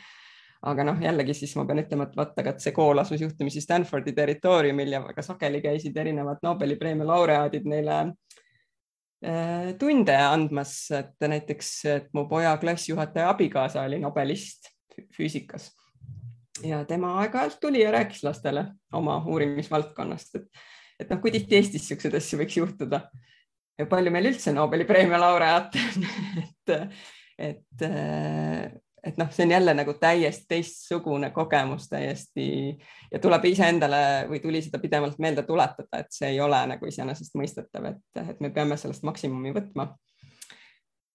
aga 0.60 0.84
noh, 0.84 0.98
jällegi 1.00 1.32
siis 1.32 1.54
ma 1.56 1.64
pean 1.64 1.80
ütlema, 1.80 2.04
et 2.04 2.16
vaata, 2.18 2.42
aga 2.42 2.52
see 2.60 2.74
kool 2.76 3.00
asus 3.00 3.22
juhtumisi 3.22 3.62
Stanfordi 3.64 4.12
territooriumil 4.12 4.92
ja 4.92 5.00
väga 5.06 5.22
sageli 5.24 5.62
käisid 5.64 5.96
erinevad 5.96 6.42
Nobeli 6.44 6.76
preemia 6.76 7.06
laureaadid 7.08 7.68
neile 7.70 8.00
äh, 8.04 9.70
tunde 9.80 10.16
andmas, 10.20 10.74
et 10.98 11.16
näiteks, 11.32 11.70
et 11.94 12.10
mu 12.12 12.26
poja 12.28 12.56
klassijuhataja 12.60 13.30
abikaasa 13.32 13.86
oli 13.88 14.02
nobelist 14.02 14.68
füüsikas 15.16 15.70
ja 16.64 16.84
tema 16.84 17.14
aeg-ajalt 17.22 17.60
tuli 17.60 17.80
ja 17.80 17.90
rääkis 17.94 18.24
lastele 18.24 18.64
oma 18.92 19.22
uurimisvaldkonnast, 19.26 20.34
et 20.34 20.62
et 21.00 21.10
noh, 21.10 21.20
kui 21.22 21.32
tihti 21.34 21.58
Eestis 21.58 21.84
niisuguseid 21.84 22.16
asju 22.20 22.40
võiks 22.42 22.58
juhtuda 22.60 23.04
ja 23.80 23.88
palju 23.88 24.12
meil 24.12 24.30
üldse 24.30 24.52
Nobeli 24.54 24.86
preemia 24.88 25.20
laureaate 25.20 25.82
on 25.88 26.06
et, 26.70 26.74
et, 27.48 27.84
et 29.04 29.20
noh, 29.20 29.30
see 29.32 29.46
on 29.46 29.54
jälle 29.54 29.74
nagu 29.76 29.94
täiesti 30.00 30.46
teistsugune 30.50 31.32
kogemus 31.36 31.88
täiesti 31.88 32.50
ja 33.12 33.22
tuleb 33.22 33.48
iseendale 33.50 34.02
või 34.28 34.42
tuli 34.44 34.60
seda 34.64 34.82
pidevalt 34.82 35.18
meelde 35.22 35.46
tuletada, 35.48 36.02
et 36.02 36.12
see 36.14 36.34
ei 36.34 36.40
ole 36.44 36.60
nagu 36.74 36.88
iseenesestmõistetav, 36.88 37.90
et, 37.94 38.22
et 38.26 38.44
me 38.44 38.52
peame 38.54 38.76
sellest 38.80 39.06
maksimumi 39.08 39.54
võtma. 39.56 39.90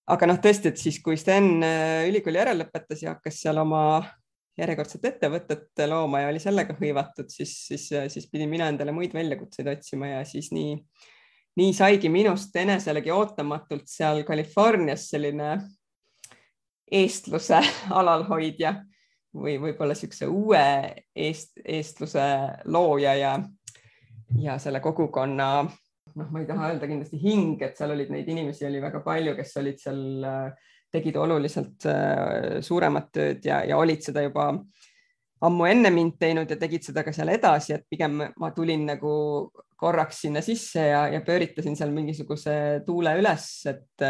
aga 0.10 0.30
noh, 0.30 0.42
tõesti, 0.42 0.74
et 0.74 0.82
siis, 0.82 1.00
kui 1.06 1.18
Sten 1.18 1.62
ülikooli 2.10 2.42
järel 2.42 2.64
lõpetas 2.64 3.06
ja 3.06 3.16
hakkas 3.16 3.42
seal 3.46 3.62
oma 3.62 3.86
järjekordset 4.58 5.06
ettevõtet 5.12 5.84
looma 5.90 6.24
ja 6.24 6.32
oli 6.32 6.40
sellega 6.40 6.76
hõivatud, 6.80 7.30
siis, 7.32 7.54
siis, 7.68 7.90
siis 8.14 8.28
pidin 8.32 8.50
mina 8.52 8.70
endale 8.72 8.94
muid 8.96 9.14
väljakutseid 9.14 9.68
otsima 9.74 10.14
ja 10.14 10.24
siis 10.28 10.52
nii, 10.56 10.78
nii 11.60 11.74
saigi 11.76 12.12
minust 12.12 12.56
eneselegi 12.56 13.12
ootamatult 13.12 13.88
seal 13.92 14.24
Californias 14.28 15.10
selline 15.12 15.58
eestluse 16.92 17.60
alalhoidja 18.00 18.78
või 19.36 19.58
võib-olla 19.60 19.96
niisuguse 19.96 20.30
uue 20.32 20.66
eest, 21.16 21.58
eestluse 21.66 22.28
looja 22.72 23.16
ja, 23.20 23.34
ja 24.40 24.56
selle 24.62 24.80
kogukonna 24.80 25.50
noh, 26.16 26.30
ma 26.32 26.40
ei 26.40 26.48
taha 26.48 26.72
öelda 26.72 26.88
kindlasti 26.88 27.20
hing, 27.20 27.60
et 27.66 27.76
seal 27.78 27.92
olid 27.96 28.14
neid 28.14 28.30
inimesi 28.32 28.68
oli 28.68 28.80
väga 28.84 29.02
palju, 29.04 29.36
kes 29.36 29.58
olid 29.60 29.82
seal 29.82 30.30
äh, 30.30 30.72
tegid 30.96 31.18
oluliselt 31.20 31.86
äh, 31.92 32.60
suuremat 32.66 33.12
tööd 33.14 33.46
ja, 33.46 33.62
ja 33.68 33.78
olid 33.82 34.04
seda 34.06 34.24
juba 34.26 34.50
ammu 35.46 35.68
enne 35.68 35.92
mind 35.94 36.16
teinud 36.20 36.50
ja 36.50 36.58
tegid 36.60 36.86
seda 36.88 37.04
ka 37.06 37.14
seal 37.14 37.30
edasi, 37.34 37.76
et 37.76 37.86
pigem 37.92 38.22
ma 38.40 38.52
tulin 38.56 38.86
nagu 38.88 39.14
korraks 39.76 40.24
sinna 40.26 40.42
sisse 40.46 40.88
ja, 40.88 41.06
ja 41.12 41.22
pööritasin 41.26 41.76
seal 41.78 41.92
mingisuguse 41.94 42.82
tuule 42.88 43.14
üles, 43.20 43.48
et, 43.70 44.06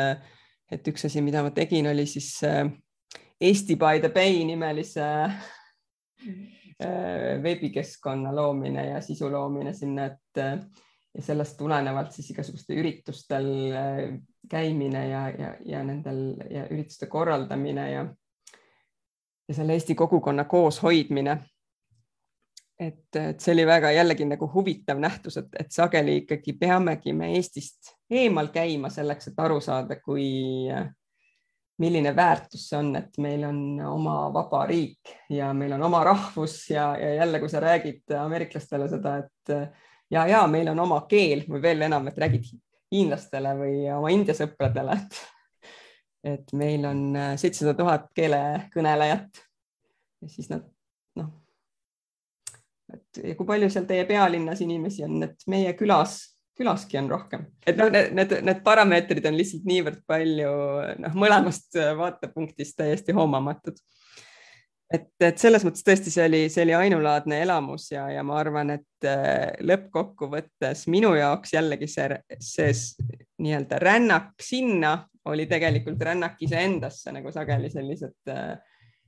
et 0.72 0.92
üks 0.92 1.08
asi, 1.10 1.24
mida 1.26 1.44
ma 1.44 1.52
tegin, 1.56 1.90
oli 1.92 2.06
siis 2.10 2.30
äh, 2.48 2.64
Eesti 3.42 3.76
by 3.76 4.00
the 4.00 4.10
Bay 4.14 4.46
nimelise 4.48 5.08
äh, 5.26 5.36
veebikeskkonna 7.44 8.32
loomine 8.36 8.92
ja 8.94 9.02
sisu 9.04 9.30
loomine 9.32 9.74
sinna, 9.76 10.06
et 10.14 10.44
ja 11.16 11.24
sellest 11.24 11.58
tulenevalt 11.58 12.12
siis 12.12 12.30
igasugustel 12.34 12.80
üritustel 12.82 13.46
käimine 14.50 15.08
ja, 15.10 15.30
ja, 15.30 15.56
ja 15.66 15.84
nendel 15.84 16.36
ja 16.50 16.68
ürituste 16.70 17.08
korraldamine 17.08 17.90
ja, 17.92 18.06
ja 19.48 19.54
selle 19.54 19.74
Eesti 19.74 19.96
kogukonna 19.96 20.44
kooshoidmine. 20.44 21.38
et, 22.80 23.16
et 23.16 23.40
see 23.40 23.54
oli 23.54 23.66
väga 23.66 23.92
jällegi 23.92 24.26
nagu 24.28 24.50
huvitav 24.54 25.00
nähtus, 25.00 25.38
et, 25.38 25.48
et 25.60 25.72
sageli 25.72 26.18
ikkagi 26.24 26.54
peamegi 26.60 27.14
me 27.14 27.32
Eestist 27.36 27.96
eemal 28.10 28.52
käima 28.52 28.90
selleks, 28.90 29.32
et 29.32 29.40
aru 29.40 29.62
saada, 29.64 29.96
kui, 30.04 30.28
milline 31.78 32.16
väärtus 32.16 32.70
see 32.70 32.78
on, 32.80 32.94
et 32.96 33.18
meil 33.24 33.44
on 33.48 33.60
oma 33.88 34.16
vaba 34.34 34.66
riik 34.70 35.16
ja 35.30 35.54
meil 35.54 35.76
on 35.76 35.84
oma 35.88 36.04
rahvus 36.04 36.70
ja, 36.70 36.94
ja 37.00 37.14
jälle, 37.14 37.40
kui 37.40 37.50
sa 37.50 37.60
räägid 37.60 38.16
ameeriklastele 38.20 38.88
seda, 38.92 39.18
et 39.24 39.56
ja, 40.12 40.28
ja 40.28 40.46
meil 40.48 40.70
on 40.72 40.80
oma 40.80 41.02
keel 41.10 41.44
või 41.50 41.62
veel 41.62 41.88
enam, 41.88 42.08
et 42.08 42.18
räägid 42.18 42.48
hiinlastele 42.96 43.56
või 43.60 43.80
oma 43.94 44.12
India 44.14 44.36
sõpradele, 44.38 44.98
et, 45.00 45.20
et 46.36 46.54
meil 46.58 46.86
on 46.90 47.02
äh, 47.16 47.34
seitsesada 47.42 47.76
tuhat 47.78 48.08
keelekõnelejat. 48.18 49.42
Ja 50.24 50.32
siis 50.32 50.48
nad 50.50 50.64
noh, 51.20 51.34
et 52.94 53.20
ja 53.22 53.36
kui 53.38 53.48
palju 53.50 53.70
seal 53.72 53.86
teie 53.90 54.08
pealinnas 54.10 54.64
inimesi 54.66 55.06
on, 55.06 55.20
et 55.28 55.46
meie 55.52 55.76
külas, 55.78 56.18
külaski 56.56 56.98
on 57.02 57.12
rohkem, 57.12 57.50
et 57.68 57.78
noh, 57.78 57.92
need, 57.92 58.32
need 58.48 58.64
parameetrid 58.64 59.28
on 59.28 59.36
lihtsalt 59.36 59.68
niivõrd 59.68 60.02
palju 60.08 60.56
noh, 61.04 61.20
mõlemast 61.20 61.76
vaatepunktist 62.00 62.80
täiesti 62.80 63.16
hoomamatud 63.18 63.78
et, 64.94 65.08
et 65.24 65.42
selles 65.42 65.66
mõttes 65.66 65.86
tõesti, 65.86 66.14
see 66.14 66.26
oli, 66.28 66.42
see 66.52 66.66
oli 66.66 66.76
ainulaadne 66.78 67.40
elamus 67.46 67.90
ja, 67.94 68.06
ja 68.14 68.24
ma 68.26 68.38
arvan, 68.42 68.76
et 68.78 69.08
äh, 69.10 69.56
lõppkokkuvõttes 69.66 70.86
minu 70.94 71.16
jaoks 71.18 71.56
jällegi 71.56 71.90
see, 71.90 72.20
see 72.44 72.70
nii-öelda 73.42 73.80
rännak 73.82 74.34
sinna 74.42 74.98
oli 75.32 75.48
tegelikult 75.50 76.02
rännak 76.06 76.42
iseendasse, 76.46 77.14
nagu 77.16 77.32
sageli 77.34 77.72
sellised, 77.74 78.18
äh, 78.30 78.54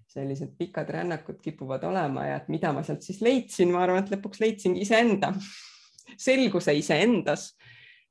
sellised 0.10 0.56
pikad 0.58 0.90
rännakud 0.90 1.40
kipuvad 1.44 1.86
olema 1.86 2.26
ja 2.32 2.40
et 2.42 2.50
mida 2.50 2.74
ma 2.74 2.84
sealt 2.86 3.06
siis 3.06 3.22
leidsin, 3.22 3.72
ma 3.74 3.84
arvan, 3.86 4.02
et 4.04 4.16
lõpuks 4.16 4.42
leidsingi 4.42 4.82
iseenda, 4.88 5.34
selguse 6.28 6.74
iseendas. 6.78 7.52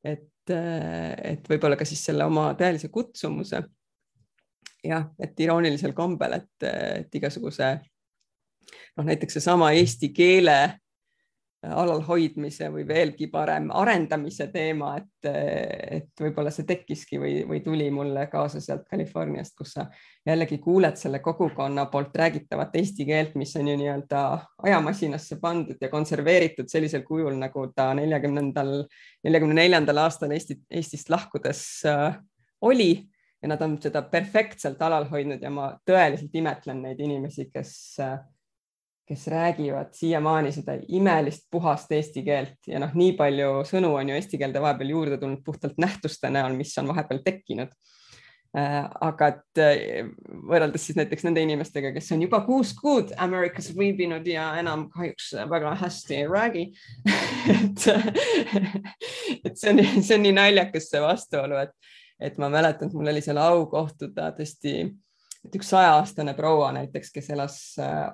et, 0.06 0.52
äh, 0.54 1.16
et 1.34 1.48
võib-olla 1.50 1.78
ka 1.78 1.88
siis 1.88 2.04
selle 2.06 2.28
oma 2.28 2.52
tõelise 2.54 2.92
kutsumuse 2.94 3.64
jah, 4.88 5.10
et 5.18 5.38
iroonilisel 5.40 5.94
kombel, 5.96 6.38
et, 6.40 6.66
et 6.66 7.20
igasuguse 7.20 7.70
noh, 8.96 9.04
näiteks 9.06 9.38
seesama 9.38 9.72
eesti 9.76 10.12
keele 10.16 10.58
alalhoidmise 11.66 12.68
või 12.70 12.84
veelgi 12.86 13.26
parem 13.32 13.70
arendamise 13.74 14.46
teema, 14.52 14.92
et, 15.00 15.28
et 15.30 16.20
võib-olla 16.20 16.50
see 16.54 16.66
tekkiski 16.68 17.18
või, 17.20 17.32
või 17.48 17.62
tuli 17.64 17.88
mulle 17.90 18.26
kaasa 18.30 18.60
sealt 18.62 18.84
Californiast, 18.90 19.56
kus 19.58 19.72
sa 19.78 19.86
jällegi 20.26 20.58
kuuled 20.62 20.98
selle 21.00 21.20
kogukonna 21.24 21.86
poolt 21.90 22.16
räägitavat 22.16 22.76
eesti 22.76 23.08
keelt, 23.08 23.34
mis 23.40 23.56
on 23.58 23.72
ju 23.72 23.76
nii-öelda 23.80 24.22
ajamasinasse 24.68 25.40
pandud 25.42 25.80
ja 25.80 25.90
konserveeritud 25.92 26.70
sellisel 26.70 27.02
kujul, 27.06 27.34
nagu 27.40 27.66
ta 27.74 27.90
neljakümnendal, 27.98 28.78
neljakümne 29.26 29.60
neljandal 29.62 30.04
aastal 30.06 30.36
Eesti, 30.36 30.60
Eestist 30.70 31.10
lahkudes 31.10 31.66
äh, 31.88 32.20
oli 32.60 32.90
ja 33.46 33.50
nad 33.54 33.62
on 33.62 33.76
seda 33.82 34.02
perfektselt 34.02 34.80
alal 34.82 35.06
hoidnud 35.10 35.42
ja 35.42 35.50
ma 35.54 35.68
tõeliselt 35.86 36.34
imetlen 36.34 36.80
neid 36.82 37.00
inimesi, 37.00 37.46
kes, 37.54 37.72
kes 39.06 39.26
räägivad 39.30 39.92
siiamaani 39.94 40.50
seda 40.54 40.74
imelist 40.98 41.46
puhast 41.50 41.92
eesti 41.94 42.24
keelt. 42.26 42.58
Ja 42.66 42.82
noh, 42.82 42.94
nii 42.98 43.12
palju 43.18 43.60
sõnu 43.68 43.92
on 43.94 44.10
ju 44.10 44.16
eesti 44.18 44.40
keelde 44.40 44.62
vahepeal 44.62 44.90
juurde 44.90 45.20
tulnud 45.22 45.44
puhtalt 45.46 45.78
nähtuste 45.78 46.32
näol, 46.34 46.58
mis 46.58 46.74
on 46.82 46.90
vahepeal 46.90 47.22
tekkinud. 47.22 47.70
Aga 48.56 49.28
et 49.28 49.60
võrreldes 50.48 50.86
siis 50.88 50.96
näiteks 50.96 51.26
nende 51.26 51.42
inimestega, 51.44 51.90
kes 51.92 52.08
on 52.16 52.22
juba 52.24 52.40
kuus 52.46 52.72
kuud 52.78 53.12
Ameerikas 53.20 53.68
viibinud 53.76 54.26
ja 54.26 54.48
enam 54.58 54.86
kahjuks 54.94 55.34
väga 55.50 55.74
hästi 55.84 56.22
ei 56.22 56.26
räägi. 56.30 56.64
Et, 57.46 57.84
et 59.46 59.54
see 59.54 59.70
on, 59.70 59.78
see 60.02 60.16
on 60.16 60.24
nii 60.24 60.32
naljakas, 60.34 60.88
see 60.90 60.98
vastuolu, 61.00 61.60
et 61.62 61.70
et 62.20 62.38
ma 62.38 62.48
mäletan, 62.52 62.88
et 62.88 62.94
mul 62.96 63.12
oli 63.12 63.22
seal 63.24 63.40
au 63.42 63.66
kohtuda 63.70 64.30
tõesti 64.36 64.78
et 65.46 65.56
üks 65.60 65.70
sajaaastane 65.70 66.34
proua 66.34 66.72
näiteks, 66.74 67.12
kes 67.14 67.30
elas 67.34 67.56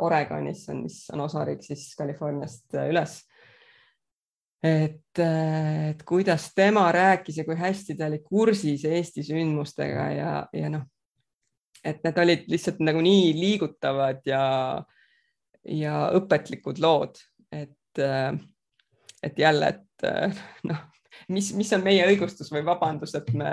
Oregonis, 0.04 0.66
mis 0.76 0.98
on 1.14 1.24
osariik 1.24 1.62
siis 1.64 1.92
Californiast 1.98 2.76
üles. 2.84 3.20
Et, 4.62 5.18
et 5.18 6.02
kuidas 6.06 6.52
tema 6.54 6.84
rääkis 6.94 7.40
ja 7.40 7.44
kui 7.44 7.56
hästi 7.58 7.96
ta 7.98 8.06
oli 8.06 8.20
kursis 8.22 8.84
Eesti 8.86 9.24
sündmustega 9.26 10.04
ja, 10.14 10.34
ja 10.54 10.70
noh, 10.70 10.84
et 11.82 12.04
need 12.04 12.20
olid 12.22 12.44
lihtsalt 12.52 12.78
nagu 12.86 13.02
nii 13.02 13.32
liigutavad 13.34 14.22
ja, 14.28 14.44
ja 15.66 15.96
õpetlikud 16.14 16.78
lood, 16.82 17.18
et, 17.50 18.04
et 19.22 19.42
jälle, 19.42 19.72
et 19.74 20.06
noh, 20.70 20.86
mis, 21.28 21.52
mis 21.54 21.72
on 21.76 21.84
meie 21.84 22.06
õigustus 22.08 22.50
või 22.52 22.64
vabandus, 22.66 23.14
et 23.18 23.30
me, 23.36 23.52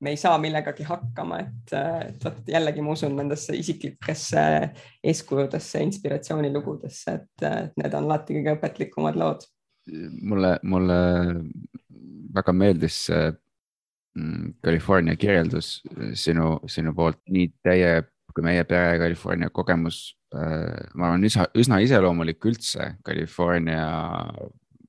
me 0.00 0.14
ei 0.14 0.20
saa 0.20 0.38
millegagi 0.38 0.86
hakkama, 0.86 1.40
et, 1.44 1.74
et 1.74 2.24
vot 2.24 2.50
jällegi 2.54 2.84
ma 2.84 2.94
usun 2.94 3.16
nendesse 3.18 3.56
isiklikesse 3.56 4.42
eeskujudesse, 5.02 5.82
inspiratsioonilugudesse, 5.88 7.14
et, 7.20 7.48
need 7.80 7.94
on 7.94 8.10
alati 8.10 8.38
kõige 8.38 8.58
õpetlikumad 8.58 9.18
lood 9.18 9.48
mulle, 10.20 10.58
mulle 10.62 10.98
väga 12.34 12.52
meeldis 12.52 13.00
see 13.08 13.24
mm, 14.18 14.54
California 14.64 15.16
kirjeldus 15.16 15.78
sinu, 16.18 16.58
sinu 16.68 16.94
poolt, 16.96 17.20
nii 17.32 17.50
teie 17.64 17.92
kui 18.34 18.44
meie 18.46 18.64
pere 18.68 18.98
California 19.00 19.50
kogemus. 19.50 20.14
Äh, 20.34 20.90
ma 20.94 21.08
arvan, 21.08 21.24
üsna, 21.24 21.48
üsna 21.56 21.80
iseloomulik 21.82 22.44
üldse 22.50 22.92
California 23.06 23.86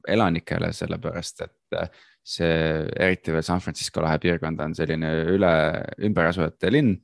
elanikele, 0.10 0.74
sellepärast 0.76 1.46
et 1.46 1.56
äh, 1.78 1.92
see, 2.24 2.86
eriti 3.00 3.34
veel 3.34 3.46
San 3.46 3.62
Francisco 3.64 4.04
lahe 4.04 4.20
piirkond 4.22 4.60
on 4.64 4.76
selline 4.78 5.12
üle, 5.34 5.52
ümberasujate 6.06 6.72
linn, 6.74 6.96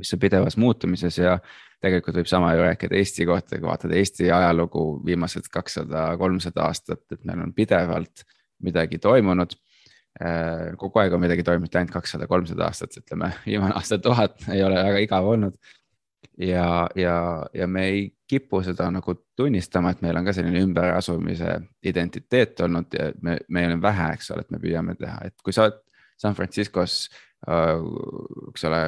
mis 0.00 0.14
on 0.16 0.22
pidevas 0.22 0.56
muutumises 0.60 1.18
ja 1.20 1.36
tegelikult 1.80 2.20
võib 2.20 2.28
sama 2.28 2.52
ju 2.54 2.64
rääkida 2.64 2.98
Eesti 2.98 3.26
kohta, 3.28 3.58
kui 3.58 3.68
vaatad 3.68 3.94
Eesti 3.96 4.30
ajalugu 4.34 4.84
viimased 5.06 5.48
kakssada, 5.52 6.10
kolmsada 6.20 6.66
aastat, 6.68 7.04
et 7.12 7.24
meil 7.28 7.44
on 7.46 7.54
pidevalt 7.56 8.24
midagi 8.64 9.00
toimunud. 9.00 9.54
Äh, 10.20 10.72
kogu 10.80 11.00
aeg 11.00 11.14
on 11.14 11.22
midagi 11.22 11.44
toimunud, 11.46 11.76
ainult 11.78 11.94
kakssada, 11.94 12.26
kolmsada 12.28 12.66
aastat, 12.66 12.96
ütleme, 13.00 13.30
viimane 13.46 13.76
aastatuhat 13.78 14.48
ei 14.52 14.64
ole 14.66 14.82
väga 14.90 15.04
igav 15.06 15.28
olnud. 15.34 15.56
Ja, 16.38 16.88
ja, 16.96 17.16
ja 17.54 17.66
me 17.66 17.86
ei 17.88 18.02
kipu 18.28 18.62
seda 18.62 18.90
nagu 18.90 19.14
tunnistama, 19.36 19.90
et 19.90 20.02
meil 20.02 20.16
on 20.20 20.28
ka 20.28 20.34
selline 20.36 20.62
ümberasumise 20.66 21.56
identiteet 21.82 22.60
olnud 22.66 22.94
ja 22.94 23.10
me, 23.22 23.38
meil 23.48 23.74
on 23.74 23.82
vähe, 23.82 24.12
eks 24.14 24.30
ole, 24.34 24.46
et 24.46 24.54
me 24.54 24.62
püüame 24.62 24.94
teha, 24.98 25.18
et 25.30 25.36
kui 25.44 25.54
sa 25.56 25.68
oled 25.68 25.82
San 26.20 26.36
Franciscos 26.36 27.08
Äh, 27.48 27.78
eks 28.50 28.64
ole, 28.68 28.80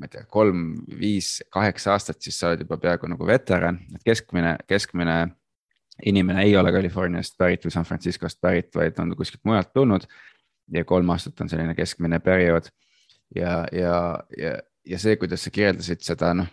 ma 0.00 0.06
ei 0.06 0.12
tea, 0.12 0.22
kolm, 0.32 0.70
viis, 1.00 1.34
kaheksa 1.52 1.92
aastat, 1.92 2.22
siis 2.24 2.38
sa 2.40 2.48
oled 2.48 2.64
juba 2.64 2.78
peaaegu 2.80 3.10
nagu 3.12 3.28
veteran, 3.28 3.82
et 3.92 4.06
keskmine, 4.06 4.54
keskmine 4.70 5.18
inimene 6.08 6.46
ei 6.46 6.56
ole 6.56 6.72
Californiast 6.72 7.36
pärit 7.36 7.66
või 7.66 7.74
San 7.74 7.84
Franciscost 7.84 8.40
pärit, 8.40 8.70
vaid 8.76 8.96
on 9.02 9.12
kuskilt 9.18 9.44
mujalt 9.44 9.74
tulnud. 9.76 10.08
ja 10.72 10.84
kolm 10.84 11.10
aastat 11.10 11.40
on 11.40 11.48
selline 11.48 11.74
keskmine 11.74 12.18
periood. 12.20 12.66
Ja, 13.36 13.66
ja, 13.72 14.18
ja, 14.36 14.58
ja 14.88 14.98
see, 15.00 15.16
kuidas 15.20 15.44
sa 15.44 15.52
kirjeldasid 15.54 16.04
seda 16.04 16.32
noh, 16.36 16.48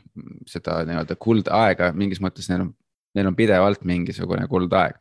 seda 0.49 0.81
nii-öelda 0.87 1.15
kuldaega 1.21 1.91
mingis 1.95 2.21
mõttes 2.23 2.49
neil 2.51 2.67
on, 2.67 2.73
neil 3.15 3.31
on 3.31 3.37
pidevalt 3.37 3.85
mingisugune 3.87 4.47
kuldaeg 4.51 4.99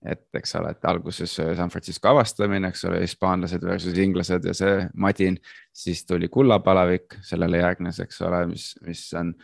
et 0.00 0.38
eks 0.38 0.54
ole, 0.56 0.72
et 0.72 0.86
alguses 0.88 1.32
San 1.56 1.70
Francisco 1.72 2.08
avastamine, 2.08 2.70
eks 2.72 2.86
ole, 2.88 3.02
hispaanlased 3.04 3.64
versus 3.66 3.98
inglased 4.00 4.46
ja 4.48 4.54
see 4.56 4.86
madin. 4.94 5.38
siis 5.72 6.04
tuli 6.06 6.28
kullapalavik, 6.28 7.18
sellele 7.22 7.60
järgnes, 7.60 8.00
eks 8.00 8.22
ole, 8.26 8.46
mis, 8.46 8.72
mis 8.86 9.02
on 9.14 9.34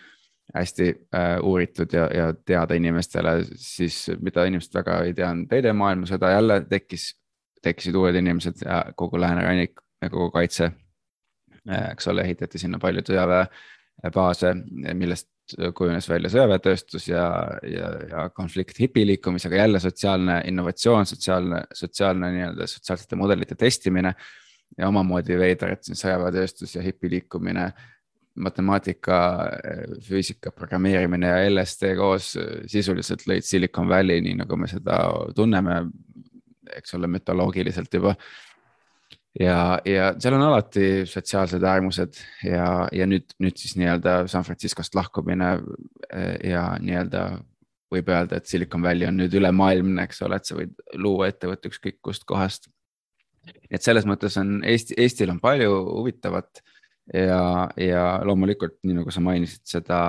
hästi 0.54 0.88
äh, 1.14 1.36
uuritud 1.42 1.92
ja, 1.92 2.08
ja 2.14 2.32
teada 2.34 2.74
inimestele, 2.74 3.38
siis 3.56 4.06
mida 4.20 4.44
inimesed 4.44 4.74
väga 4.74 5.00
ei 5.04 5.14
tea, 5.14 5.30
on 5.30 5.46
teine 5.48 5.72
maailmasõda 5.76 6.32
jälle 6.32 6.60
tekkis, 6.70 7.10
tekkisid 7.62 7.94
uued 7.98 8.16
inimesed 8.16 8.64
ja 8.64 8.84
kogu 8.96 9.20
läänerannik 9.20 9.80
ja 10.02 10.10
kogu 10.10 10.30
kaitse. 10.30 10.70
Eks 11.66 12.08
ole, 12.12 12.26
ehitati 12.26 12.60
sinna 12.62 12.78
palju 12.82 13.02
sõjaväebaase, 13.06 14.52
millest 14.94 15.30
kujunes 15.74 16.08
välja 16.10 16.30
sõjaväetööstus 16.32 17.08
ja, 17.08 17.26
ja, 17.62 17.90
ja 18.10 18.24
konflikt 18.34 18.78
hipiliikumisega, 18.80 19.56
jälle 19.56 19.80
sotsiaalne 19.80 20.40
innovatsioon, 20.50 21.06
sotsiaalne, 21.06 21.62
sotsiaalne 21.74 22.32
nii-öelda 22.34 22.66
sotsiaalsete 22.66 23.16
mudelite 23.16 23.54
testimine. 23.54 24.14
ja 24.78 24.88
omamoodi 24.88 25.36
veider, 25.38 25.72
et 25.72 25.84
siin 25.86 25.96
sõjaväetööstus 25.96 26.74
ja 26.74 26.82
hipiliikumine, 26.82 27.68
matemaatika, 28.42 29.18
füüsika, 30.02 30.50
programmeerimine 30.50 31.28
ja 31.30 31.44
LSD 31.50 31.94
koos 31.96 32.32
sisuliselt 32.66 33.22
lõid 33.30 33.46
Silicon 33.46 33.88
Valley, 33.88 34.20
nii 34.20 34.34
nagu 34.42 34.58
me 34.58 34.68
seda 34.68 34.98
tunneme, 35.36 35.78
eks 36.76 36.98
ole, 36.98 37.06
mütoloogiliselt 37.06 37.94
juba 37.94 38.16
ja, 39.40 39.78
ja 39.84 40.12
seal 40.20 40.36
on 40.36 40.46
alati 40.46 41.06
sotsiaalsed 41.08 41.64
äärmused 41.64 42.20
ja, 42.44 42.86
ja 42.92 43.08
nüüd, 43.08 43.34
nüüd 43.42 43.58
siis 43.60 43.76
nii-öelda 43.80 44.22
San 44.30 44.46
Franciscost 44.46 44.96
lahkumine 44.96 45.56
eh, 46.10 46.36
ja 46.52 46.68
nii-öelda 46.80 47.26
võib 47.92 48.08
öelda, 48.10 48.40
et 48.40 48.50
Silicon 48.50 48.82
Valley 48.82 49.06
on 49.08 49.18
nüüd 49.20 49.34
ülemaailmne, 49.38 50.06
eks 50.06 50.22
ole, 50.26 50.40
et 50.40 50.48
sa 50.48 50.56
võid 50.58 50.72
luua 50.98 51.30
ettevõtte 51.30 51.70
ükskõik 51.70 52.00
kust 52.04 52.26
kohast. 52.26 52.70
et 53.70 53.82
selles 53.82 54.06
mõttes 54.06 54.34
on 54.40 54.58
Eesti, 54.66 54.96
Eestil 54.98 55.30
on 55.30 55.38
palju 55.40 55.70
huvitavat 55.70 56.62
ja, 57.14 57.68
ja 57.78 58.06
loomulikult, 58.26 58.80
nii 58.82 58.98
nagu 59.00 59.14
sa 59.14 59.22
mainisid 59.22 59.62
seda 59.70 60.00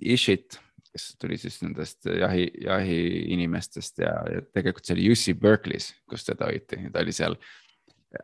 Ishit, 0.00 0.56
kes 0.88 1.10
tuli 1.20 1.36
siis 1.36 1.58
nendest 1.60 2.08
jahi, 2.08 2.48
jahiinimestest 2.64 4.00
ja, 4.00 4.14
ja 4.32 4.44
tegelikult 4.56 4.88
see 4.88 4.96
oli 4.96 5.10
UC 5.12 5.36
Berkeley's, 5.40 5.92
kus 6.08 6.24
teda 6.24 6.48
hoiti, 6.48 6.80
ta 6.92 7.04
oli 7.04 7.12
seal 7.12 7.36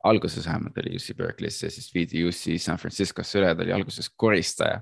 alguses 0.04 0.46
vähemalt 0.46 0.78
oli 0.78 0.96
UC 0.96 1.16
Berkeley's 1.16 1.62
ja 1.62 1.70
siis 1.70 1.94
viidi 1.94 2.24
UC 2.24 2.60
San 2.60 2.78
Franciscosse 2.78 3.38
üle, 3.38 3.54
ta 3.54 3.62
oli 3.62 3.72
alguses 3.72 4.10
koristaja. 4.16 4.80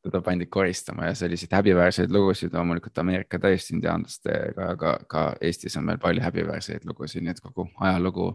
teda 0.00 0.22
pandi 0.24 0.46
koristama 0.46 1.04
ja 1.06 1.14
selliseid 1.14 1.52
häbiväärseid 1.52 2.10
lugusid 2.10 2.54
loomulikult 2.56 2.98
Ameerika 2.98 3.38
täisindiaanlastega, 3.38 4.70
aga 4.72 4.94
ka 5.08 5.24
Eestis 5.40 5.76
on 5.76 5.84
meil 5.84 5.98
palju 5.98 6.22
häbiväärseid 6.24 6.86
lugusid, 6.88 7.20
nii 7.20 7.30
et 7.30 7.40
kogu 7.44 7.66
ajalugu 7.80 8.30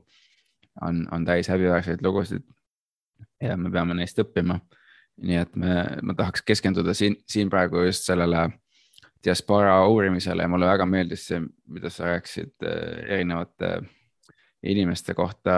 on, 0.82 1.08
on 1.12 1.26
täis 1.26 1.50
häbiväärseid 1.50 2.06
lugusid. 2.06 2.44
ja 3.42 3.58
me 3.58 3.72
peame 3.72 3.94
neist 3.94 4.20
õppima. 4.20 4.60
nii 5.18 5.42
et 5.42 5.56
me, 5.56 5.88
ma 6.02 6.14
tahaks 6.14 6.42
keskenduda 6.42 6.94
siin, 6.94 7.16
siin 7.28 7.50
praegu 7.50 7.82
just 7.82 8.04
sellele 8.06 8.50
diaspora 9.24 9.88
uurimisele 9.88 10.44
ja 10.44 10.48
mulle 10.48 10.66
väga 10.66 10.86
meeldis 10.86 11.28
see, 11.28 11.42
mida 11.68 11.90
sa 11.90 12.12
rääkisid 12.12 12.54
eh, 12.62 13.14
erinevate 13.16 13.80
inimeste 14.64 15.14
kohta, 15.14 15.54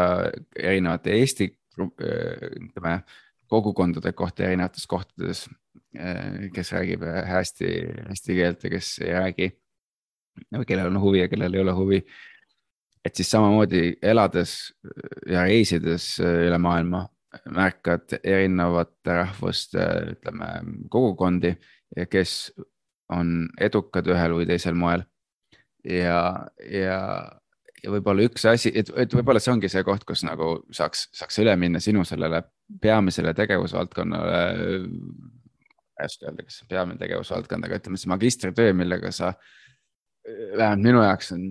erinevate 0.55 1.13
Eesti 1.19 1.51
ütleme 1.77 2.99
kogukondade 3.47 4.11
kohta 4.13 4.43
erinevates 4.43 4.87
kohtades, 4.87 5.45
kes 6.53 6.71
räägib 6.73 7.03
hästi 7.25 7.69
eesti 8.09 8.35
keelt 8.35 8.63
ja 8.63 8.69
kes 8.69 8.89
ei 9.05 9.13
räägi. 9.13 9.51
kellel 10.67 10.87
on 10.87 11.01
huvi 11.01 11.19
ja 11.19 11.27
kellel 11.27 11.53
ei 11.53 11.61
ole 11.61 11.71
huvi. 11.71 12.05
et 13.05 13.15
siis 13.15 13.31
samamoodi 13.31 13.97
elades 14.01 14.73
ja 15.27 15.43
reisides 15.43 16.19
üle 16.19 16.57
maailma 16.57 17.07
märkad 17.49 18.19
erinevate 18.23 19.13
rahvuste, 19.13 19.85
ütleme 20.11 20.47
kogukondi, 20.89 21.55
kes 22.09 22.53
on 23.09 23.47
edukad 23.59 24.07
ühel 24.07 24.35
või 24.35 24.47
teisel 24.47 24.75
moel. 24.75 25.03
ja, 25.83 26.47
ja 26.71 26.99
ja 27.87 27.93
võib-olla 27.93 28.25
üks 28.27 28.45
asi, 28.49 28.71
et, 28.75 28.89
et 28.99 29.13
võib-olla 29.15 29.39
see 29.43 29.53
ongi 29.53 29.69
see 29.71 29.83
koht, 29.87 30.03
kus 30.07 30.25
nagu 30.27 30.57
saaks, 30.75 31.07
saaks 31.15 31.39
üle 31.43 31.55
minna 31.59 31.79
sinu 31.83 32.03
sellele 32.07 32.43
peamisele 32.83 33.33
tegevusvaldkonnale. 33.37 34.41
ma 35.97 36.03
ei 36.03 36.11
oska 36.11 36.27
öelda, 36.27 36.43
kas 36.45 36.59
see 36.59 36.65
on 36.67 36.71
peamine 36.73 37.01
tegevusvaldkond, 37.01 37.67
aga 37.67 37.79
ütleme 37.79 37.99
see 38.01 38.11
magistritöö, 38.11 38.73
millega 38.77 39.11
sa, 39.15 39.33
vähemalt 40.27 40.83
minu 40.83 41.03
jaoks 41.05 41.31
on 41.33 41.45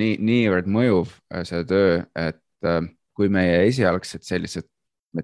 nii, 0.00 0.16
niivõrd 0.24 0.70
mõjuv 0.78 1.12
äh, 1.34 1.44
see 1.46 1.66
töö, 1.68 1.98
et 2.18 2.70
äh, 2.70 2.80
kui 3.14 3.28
meie 3.30 3.60
esialgsed 3.68 4.24
sellised 4.26 4.70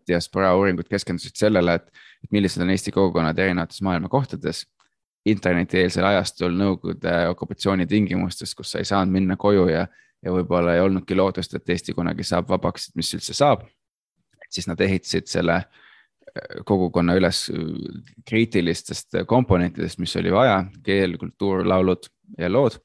diaspora 0.07 0.53
uuringud 0.55 0.87
keskendusid 0.87 1.41
sellele, 1.41 1.81
et, 1.81 2.05
et 2.23 2.37
millised 2.37 2.63
on 2.63 2.71
Eesti 2.71 2.93
kogukonnad 2.95 3.39
erinevates 3.43 3.81
maailma 3.83 4.13
kohtades 4.13 4.67
internetieelsel 5.29 6.07
ajastul 6.13 6.55
Nõukogude 6.57 7.17
okupatsiooni 7.33 7.89
tingimustes, 7.91 8.55
kus 8.57 8.71
sa 8.73 8.81
ei 8.81 8.89
saanud 8.89 9.13
minna 9.19 9.37
koju 9.41 9.67
ja 9.69 9.89
ja 10.25 10.33
võib-olla 10.35 10.75
ei 10.77 10.83
olnudki 10.85 11.17
lootust, 11.17 11.55
et 11.57 11.75
Eesti 11.75 11.95
kunagi 11.97 12.27
saab 12.27 12.49
vabaks, 12.51 12.91
et 12.91 13.01
mis 13.01 13.13
üldse 13.17 13.37
saab. 13.37 13.67
siis 14.51 14.67
nad 14.67 14.81
ehitasid 14.83 15.29
selle 15.31 15.57
äh, 15.61 16.63
kogukonna 16.67 17.15
üles 17.15 17.45
äh, 17.51 17.65
kriitilistest 18.27 19.23
komponentidest, 19.27 19.99
mis 19.99 20.17
oli 20.17 20.33
vaja, 20.33 20.65
keel, 20.85 21.17
kultuur, 21.19 21.67
laulud 21.67 22.11
ja 22.39 22.51
lood. 22.51 22.81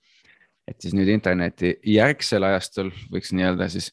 et 0.68 0.82
siis 0.82 0.94
nüüd 0.98 1.10
interneti 1.14 1.76
järgsel 1.86 2.44
ajastul 2.44 2.92
võiks 3.12 3.34
nii-öelda 3.34 3.70
siis 3.70 3.92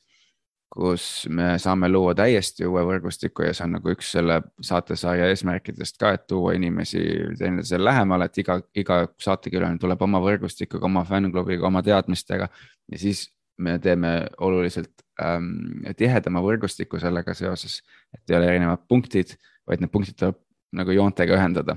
kus 0.72 1.26
me 1.28 1.58
saame 1.60 1.88
luua 1.90 2.14
täiesti 2.16 2.64
uue 2.64 2.80
võrgustiku 2.88 3.44
ja 3.44 3.52
see 3.52 3.66
on 3.66 3.74
nagu 3.76 3.92
üks 3.92 4.14
selle 4.14 4.38
saatesarja 4.64 5.28
eesmärkidest 5.28 5.98
ka, 6.00 6.14
et 6.16 6.24
tuua 6.30 6.54
inimesi 6.56 7.02
teineteisele 7.38 7.84
lähemale, 7.84 8.30
et 8.30 8.40
iga, 8.40 8.56
iga 8.80 9.02
saatekülaline 9.20 9.80
tuleb 9.82 10.02
oma 10.08 10.22
võrgustikuga, 10.24 10.88
oma 10.88 11.04
fännklubiga, 11.08 11.66
oma 11.68 11.84
teadmistega 11.84 12.48
ja 12.48 13.00
siis 13.00 13.26
me 13.60 13.76
teeme 13.84 14.14
oluliselt 14.40 15.04
ähm, 15.20 15.84
tihedama 15.98 16.40
võrgustiku 16.44 17.00
sellega 17.02 17.36
seoses, 17.36 17.82
et 18.16 18.32
ei 18.32 18.40
ole 18.40 18.48
erinevad 18.54 18.88
punktid, 18.88 19.36
vaid 19.68 19.84
need 19.84 19.92
punktid 19.92 20.16
tuleb 20.16 20.40
nagu 20.72 20.96
joontega 20.96 21.36
ühendada. 21.36 21.76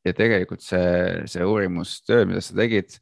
ja 0.00 0.16
tegelikult 0.16 0.64
see, 0.64 1.26
see 1.28 1.44
uurimustöö, 1.44 2.24
mida 2.24 2.40
sa 2.40 2.56
tegid, 2.56 2.96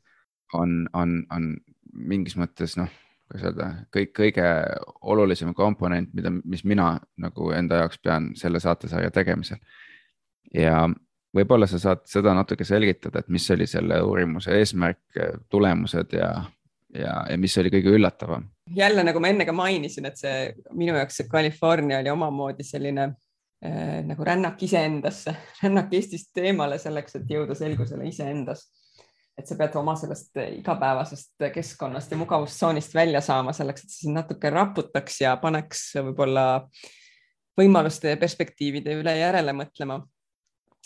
on, 0.58 0.88
on, 0.98 1.20
on 1.30 1.52
mingis 1.94 2.34
mõttes 2.34 2.74
noh 2.74 2.90
kuidas 3.28 3.44
öelda, 3.50 3.68
kõik 3.94 4.14
kõige 4.16 4.46
olulisem 5.12 5.52
komponent, 5.54 6.10
mida, 6.16 6.32
mis 6.44 6.64
mina 6.64 6.94
nagu 7.20 7.52
enda 7.52 7.82
jaoks 7.82 8.00
pean 8.02 8.32
selle 8.38 8.60
saatesarja 8.60 9.10
tegemisel. 9.14 9.60
ja 10.54 10.88
võib-olla 11.36 11.68
sa 11.68 11.78
saad 11.78 12.06
seda 12.08 12.32
natuke 12.36 12.64
selgitada, 12.64 13.20
et 13.20 13.28
mis 13.28 13.44
oli 13.52 13.66
selle 13.68 14.00
uurimuse 14.02 14.54
eesmärk, 14.56 15.20
tulemused 15.52 16.16
ja, 16.16 16.30
ja, 16.94 17.14
ja 17.28 17.38
mis 17.38 17.56
oli 17.60 17.72
kõige 17.74 17.92
üllatavam? 17.98 18.48
jälle, 18.76 19.04
nagu 19.04 19.20
ma 19.20 19.32
enne 19.32 19.46
ka 19.48 19.52
mainisin, 19.52 20.08
et 20.08 20.16
see 20.20 20.52
minu 20.72 20.96
jaoks 20.96 21.20
see 21.20 21.28
California 21.28 22.00
oli 22.00 22.12
omamoodi 22.12 22.64
selline 22.64 23.10
äh, 23.10 24.00
nagu 24.08 24.24
rännak 24.24 24.62
iseendasse, 24.64 25.36
rännak 25.62 25.92
Eestist 25.92 26.36
eemale 26.40 26.80
selleks, 26.80 27.20
et 27.20 27.30
jõuda 27.36 27.56
selgusele 27.58 28.08
iseendas 28.08 28.66
et 29.38 29.46
sa 29.46 29.56
pead 29.58 29.76
oma 29.78 29.94
sellest 29.98 30.38
igapäevasest 30.58 31.48
keskkonnast 31.54 32.10
ja 32.10 32.18
mugavustsoonist 32.18 32.94
välja 32.94 33.20
saama 33.24 33.54
selleks, 33.54 33.84
et 33.84 33.92
see 33.94 34.06
sind 34.06 34.18
natuke 34.18 34.50
raputaks 34.50 35.20
ja 35.22 35.36
paneks 35.40 35.92
võib-olla 36.00 36.46
võimaluste 37.58 38.14
ja 38.14 38.20
perspektiivide 38.20 38.96
üle 38.98 39.14
järele 39.18 39.54
mõtlema. 39.56 40.00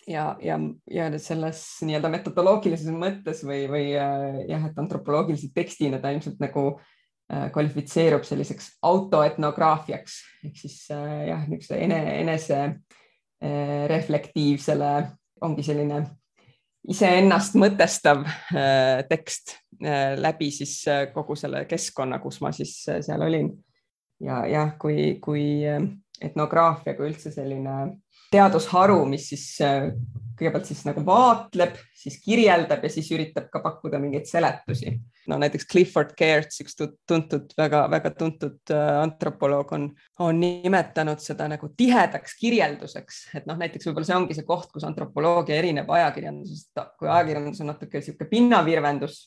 ja, 0.07 0.37
ja, 0.43 0.59
ja 0.91 1.11
selles 1.23 1.63
nii-öelda 1.87 2.11
metodoloogilises 2.13 2.93
mõttes 2.93 3.45
või, 3.47 3.65
või 3.71 3.87
äh, 3.97 4.43
jah, 4.51 4.67
et 4.69 4.79
antropoloogilise 4.79 5.53
tekstina 5.55 6.01
ta 6.03 6.11
ilmselt 6.13 6.41
nagu 6.43 6.67
äh, 6.75 7.49
kvalifitseerub 7.55 8.27
selliseks 8.27 8.75
autoetnograafiaks 8.83 10.19
ehk 10.45 10.59
siis 10.65 10.83
äh, 10.93 11.29
jah, 11.31 11.47
niisuguse 11.49 11.81
ene, 11.87 12.03
enese 12.21 12.65
reflektiivsele 13.91 14.89
ongi 15.43 15.65
selline 15.67 15.97
iseennast 16.91 17.57
mõtestav 17.61 18.25
äh, 18.27 19.03
tekst 19.11 19.57
äh, 19.83 20.15
läbi 20.19 20.51
siis 20.55 20.81
äh, 20.91 21.05
kogu 21.15 21.37
selle 21.39 21.65
keskkonna, 21.71 22.19
kus 22.23 22.41
ma 22.43 22.53
siis 22.55 22.75
seal 22.89 23.23
olin. 23.23 23.53
ja 24.23 24.45
jah, 24.47 24.77
kui, 24.79 25.19
kui 25.23 25.45
etnograafia 26.23 26.95
kui 26.95 27.09
üldse 27.11 27.33
selline 27.35 27.77
teadusharu, 28.33 29.05
mis 29.09 29.29
siis 29.33 29.47
kõigepealt 30.43 30.69
siis 30.69 30.83
nagu 30.87 31.03
vaatleb, 31.07 31.77
siis 31.97 32.19
kirjeldab 32.23 32.83
ja 32.85 32.91
siis 32.93 33.09
üritab 33.15 33.49
ka 33.53 33.63
pakkuda 33.63 34.01
mingeid 34.03 34.27
seletusi. 34.31 34.97
no 35.31 35.39
näiteks 35.39 35.67
Clifford 35.71 36.15
Geertz, 36.19 36.61
üks 36.65 36.75
tuntud 36.77 37.53
väga,, 37.59 37.85
väga-väga 37.93 38.11
tuntud 38.19 38.73
äh, 38.75 38.89
antropoloog 39.03 39.73
on, 39.77 39.91
on 40.25 40.41
nimetanud 40.41 41.23
seda 41.23 41.47
nagu 41.51 41.71
tihedaks 41.77 42.35
kirjelduseks, 42.41 43.21
et 43.39 43.47
noh, 43.47 43.59
näiteks 43.61 43.87
võib-olla 43.87 44.09
see 44.09 44.19
ongi 44.19 44.39
see 44.39 44.49
koht, 44.49 44.73
kus 44.75 44.87
antropoloogia 44.89 45.61
erineb 45.61 45.91
ajakirjandusest, 45.91 46.83
kui 46.99 47.11
ajakirjandus 47.11 47.63
on 47.63 47.73
natuke 47.75 48.01
niisugune 48.01 48.31
pinnavirvendus 48.33 49.19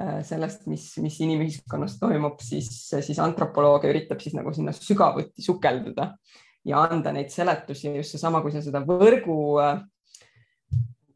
äh, 0.00 0.22
sellest, 0.26 0.66
mis, 0.72 0.88
mis 1.04 1.20
inimühiskonnas 1.22 2.00
toimub, 2.02 2.40
siis, 2.42 2.72
siis 2.90 3.22
antropoloogia 3.22 3.94
üritab 3.94 4.24
siis 4.24 4.34
nagu 4.38 4.54
sinna 4.56 4.74
sügavuti 4.74 5.44
sukelduda 5.44 6.14
ja 6.64 6.84
anda 6.88 7.12
neid 7.14 7.32
seletusi 7.32 7.90
just 7.96 8.16
seesama, 8.16 8.42
kui 8.42 8.52
sa 8.54 8.62
seda 8.64 8.82
võrgu 8.86 9.38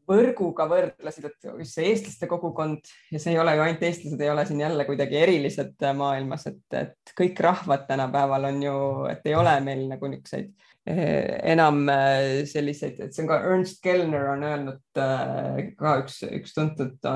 võrguga 0.07 0.67
võrdlesid, 0.71 1.27
et 1.27 1.47
just 1.59 1.75
see 1.75 1.89
eestlaste 1.91 2.29
kogukond 2.31 2.87
ja 3.11 3.19
see 3.19 3.33
ei 3.33 3.41
ole 3.41 3.57
ju 3.57 3.63
ainult 3.65 3.83
eestlased, 3.83 4.21
ei 4.23 4.31
ole 4.31 4.45
siin 4.47 4.61
jälle 4.63 4.85
kuidagi 4.87 5.19
erilised 5.19 5.83
maailmas, 5.97 6.47
et, 6.51 6.63
et 6.79 7.13
kõik 7.17 7.39
rahvad 7.43 7.83
tänapäeval 7.89 8.47
on 8.51 8.61
ju, 8.63 8.77
et 9.11 9.27
ei 9.27 9.35
ole 9.35 9.57
meil 9.65 9.83
nagu 9.89 10.11
niisuguseid 10.11 10.53
eh, 10.87 11.35
enam 11.51 11.83
eh, 11.91 12.45
selliseid, 12.47 13.01
et 13.03 13.15
see 13.15 13.25
on 13.25 13.31
ka 13.33 13.41
Ernst 13.51 13.81
Kellner 13.83 14.31
on 14.31 14.47
öelnud 14.47 15.03
eh, 15.03 15.61
ka 15.79 15.97
üks, 16.05 16.21
üks 16.39 16.55
tuntud 16.55 17.11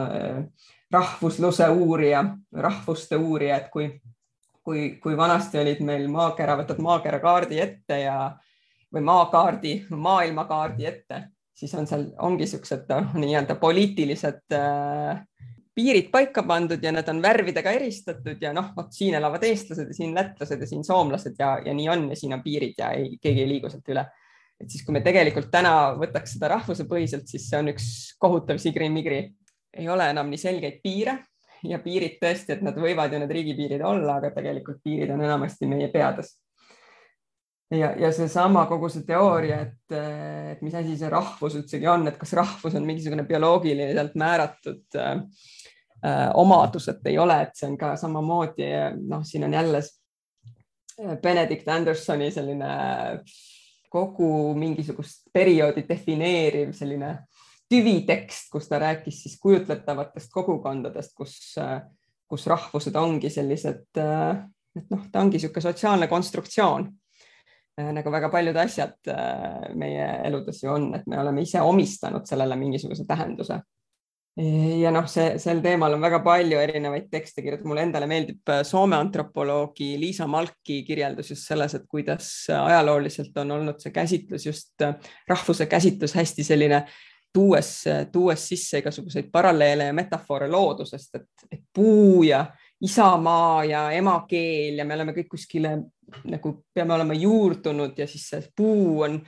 rahvusluse 0.91 1.69
uurija, 1.71 2.25
rahvuste 2.51 3.15
uurija, 3.15 3.61
et 3.61 3.71
kui, 3.71 3.87
kui, 4.63 4.97
kui 5.01 5.17
vanasti 5.17 5.59
olid 5.59 5.81
meil 5.85 6.07
maakera, 6.11 6.57
võtad 6.59 6.79
maakera 6.83 7.19
kaardi 7.19 7.59
ette 7.59 8.01
ja 8.03 8.17
või 8.91 9.05
maakaardi, 9.07 9.75
maailmakaardi 9.89 10.85
ette 10.85 11.21
siis 11.61 11.73
on 11.77 11.87
seal, 11.87 12.07
ongi 12.25 12.47
siuksed 12.49 12.89
noh, 12.89 13.17
nii-öelda 13.21 13.55
poliitilised 13.61 14.55
äh, 14.57 15.19
piirid 15.75 16.09
paika 16.13 16.43
pandud 16.47 16.81
ja 16.83 16.93
need 16.93 17.09
on 17.11 17.21
värvidega 17.23 17.73
eristatud 17.77 18.41
ja 18.41 18.53
noh, 18.55 18.71
vot 18.77 18.91
siin 18.95 19.15
elavad 19.19 19.43
eestlased 19.47 19.91
ja 19.91 19.97
siin 19.97 20.15
lätlased 20.17 20.61
ja 20.61 20.69
siin 20.69 20.83
soomlased 20.87 21.37
ja, 21.39 21.53
ja 21.65 21.75
nii 21.77 21.89
on 21.93 22.09
ja 22.11 22.17
siin 22.19 22.35
on 22.37 22.43
piirid 22.45 22.81
ja 22.81 22.91
ei, 22.97 23.15
keegi 23.21 23.45
ei 23.45 23.51
liigu 23.55 23.71
sealt 23.71 23.93
üle. 23.93 24.05
et 24.61 24.69
siis, 24.69 24.83
kui 24.85 24.93
me 24.93 25.01
tegelikult 25.05 25.49
täna 25.53 25.93
võtaks 25.97 26.35
seda 26.35 26.51
rahvusepõhiselt, 26.55 27.29
siis 27.29 27.47
see 27.49 27.61
on 27.61 27.71
üks 27.71 27.85
kohutav 28.21 28.59
sigri-migri, 28.61 29.23
ei 29.73 29.87
ole 29.89 30.09
enam 30.13 30.29
nii 30.29 30.41
selgeid 30.41 30.81
piire 30.83 31.17
ja 31.63 31.79
piirid 31.83 32.17
tõesti, 32.21 32.55
et 32.55 32.63
nad 32.65 32.77
võivad 32.77 33.13
ju 33.13 33.19
need 33.21 33.33
riigipiirid 33.37 33.83
olla, 33.85 34.17
aga 34.19 34.31
tegelikult 34.35 34.81
piirid 34.83 35.11
on 35.13 35.21
enamasti 35.25 35.69
meie 35.69 35.89
peades. 35.93 36.35
Ja, 37.71 37.93
ja 37.95 38.09
seesama 38.11 38.65
kogu 38.67 38.89
see 38.91 39.05
teooria, 39.07 39.61
et, 39.63 39.95
et 39.95 40.63
mis 40.65 40.73
asi 40.75 40.97
see 40.99 41.11
rahvus 41.11 41.55
üldsegi 41.55 41.87
on, 41.87 42.03
et 42.09 42.17
kas 42.19 42.33
rahvus 42.35 42.75
on 42.75 42.83
mingisugune 42.87 43.23
bioloogiliselt 43.29 44.17
määratud 44.19 44.99
äh, 44.99 45.21
omadus, 46.35 46.89
et 46.91 47.07
ei 47.07 47.17
ole, 47.21 47.37
et 47.45 47.55
see 47.55 47.69
on 47.69 47.77
ka 47.79 47.93
samamoodi, 48.01 48.67
noh, 49.07 49.23
siin 49.27 49.47
on 49.47 49.55
jälle 49.55 49.81
Benedict 51.21 51.67
Andersoni 51.71 52.27
selline 52.31 52.73
kogu 53.91 54.53
mingisugust 54.55 55.27
perioodi 55.33 55.83
defineeriv 55.87 56.71
selline 56.75 57.15
tüvitekst, 57.71 58.51
kus 58.51 58.67
ta 58.69 58.79
rääkis 58.83 59.23
siis 59.23 59.39
kujutletavatest 59.41 60.31
kogukondadest, 60.33 61.15
kus, 61.17 61.37
kus 62.27 62.47
rahvused 62.51 62.95
ongi 62.99 63.31
sellised, 63.31 63.87
et 63.95 64.91
noh, 64.91 65.07
ta 65.11 65.23
ongi 65.23 65.39
niisugune 65.39 65.63
sotsiaalne 65.65 66.11
konstruktsioon 66.11 66.91
Äh, 67.79 67.91
nagu 67.95 68.11
väga 68.11 68.29
paljud 68.31 68.57
asjad 68.59 68.97
äh, 69.09 69.69
meie 69.79 70.07
eludes 70.27 70.59
ju 70.63 70.71
on, 70.73 70.89
et 70.97 71.05
me 71.07 71.19
oleme 71.21 71.45
ise 71.45 71.61
omistanud 71.63 72.27
sellele 72.27 72.57
mingisuguse 72.59 73.05
tähenduse. 73.07 73.61
ja 74.81 74.93
noh, 74.95 75.09
see 75.11 75.33
sel 75.43 75.59
teemal 75.59 75.91
on 75.91 76.01
väga 76.01 76.21
palju 76.23 76.55
erinevaid 76.55 77.09
tekste 77.11 77.43
kirjutatud, 77.43 77.67
mulle 77.67 77.83
endale 77.83 78.07
meeldib 78.07 78.47
äh, 78.49 78.61
Soome 78.67 78.95
antropoloogi 78.95 79.89
Liisa 79.99 80.27
Malki 80.27 80.81
kirjeldus 80.87 81.33
just 81.33 81.47
selles, 81.47 81.75
et 81.75 81.83
kuidas 81.91 82.29
ajalooliselt 82.55 83.35
on 83.43 83.51
olnud 83.57 83.83
see 83.83 83.91
käsitlus 83.95 84.47
just 84.47 84.87
rahvuse 85.27 85.67
käsitlus 85.71 86.15
hästi 86.15 86.47
selline 86.47 86.85
tuues, 87.33 87.83
tuues 88.11 88.47
sisse 88.47 88.81
igasuguseid 88.81 89.29
paralleele 89.31 89.89
ja 89.89 89.93
metafoore 89.93 90.49
loodusest, 90.51 91.15
et, 91.15 91.45
et 91.51 91.63
puu 91.73 92.23
ja 92.23 92.45
isamaa 92.81 93.63
ja 93.65 93.91
emakeel 93.91 94.81
ja 94.81 94.85
me 94.85 94.97
oleme 94.97 95.13
kõik 95.15 95.29
kuskile 95.35 95.75
nagu 96.27 96.53
peame 96.73 96.93
olema 96.93 97.15
juurdunud 97.15 97.97
ja 97.97 98.07
siis 98.09 98.27
see 98.33 98.47
puu 98.55 99.01
on 99.05 99.21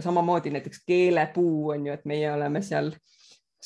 samamoodi 0.00 0.50
näiteks 0.50 0.82
keelepuu 0.86 1.70
on 1.74 1.86
ju, 1.86 1.92
et 1.92 2.04
meie 2.04 2.32
oleme 2.32 2.62
seal 2.62 2.90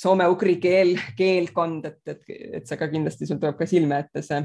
soome-ugri 0.01 0.57
keel, 0.62 0.95
keelkond, 1.17 1.85
et, 1.85 2.01
et, 2.09 2.23
et 2.61 2.69
see 2.69 2.79
ka 2.81 2.89
kindlasti 2.89 3.27
sul 3.29 3.41
tuleb 3.41 3.59
ka 3.59 3.67
silme 3.69 3.99
ette 4.05 4.23
see 4.25 4.39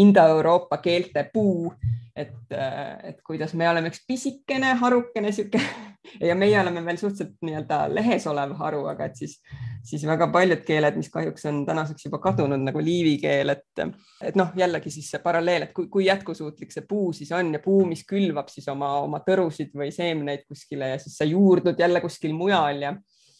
Indoeuroopa 0.00 0.78
keelte 0.84 1.26
puu, 1.32 1.72
et, 2.16 2.36
et 2.52 3.18
kuidas 3.26 3.52
me 3.58 3.68
oleme 3.68 3.92
üks 3.92 4.04
pisikene 4.08 4.76
harukene 4.80 5.32
sihuke 5.34 5.60
ja 6.20 6.34
meie 6.34 6.60
oleme 6.60 6.84
veel 6.84 6.98
suhteliselt 7.00 7.36
nii-öelda 7.46 7.78
lehes 7.94 8.26
olev 8.30 8.54
haru, 8.58 8.82
aga 8.90 9.06
et 9.08 9.20
siis, 9.20 9.36
siis 9.86 10.04
väga 10.06 10.28
paljud 10.34 10.64
keeled, 10.66 10.98
mis 10.98 11.10
kahjuks 11.12 11.46
on 11.50 11.62
tänaseks 11.66 12.08
juba 12.08 12.18
kadunud 12.22 12.62
nagu 12.62 12.82
liivi 12.82 13.16
keel, 13.22 13.54
et, 13.54 13.84
et 14.22 14.38
noh, 14.38 14.50
jällegi 14.58 14.90
siis 14.92 15.10
see 15.14 15.22
paralleel, 15.22 15.68
et 15.68 15.74
kui, 15.76 15.88
kui 15.92 16.06
jätkusuutlik 16.08 16.74
see 16.74 16.86
puu 16.88 17.12
siis 17.16 17.32
on 17.36 17.54
ja 17.54 17.62
puu, 17.64 17.84
mis 17.88 18.04
külvab 18.08 18.50
siis 18.52 18.68
oma, 18.72 18.94
oma 19.06 19.22
tõrusid 19.26 19.72
või 19.78 19.92
seemneid 19.94 20.46
kuskile 20.48 20.94
ja 20.94 21.00
siis 21.02 21.16
sa 21.18 21.28
juurdud 21.28 21.78
jälle 21.78 22.02
kuskil 22.04 22.34
mujal 22.36 22.86
ja 22.88 22.96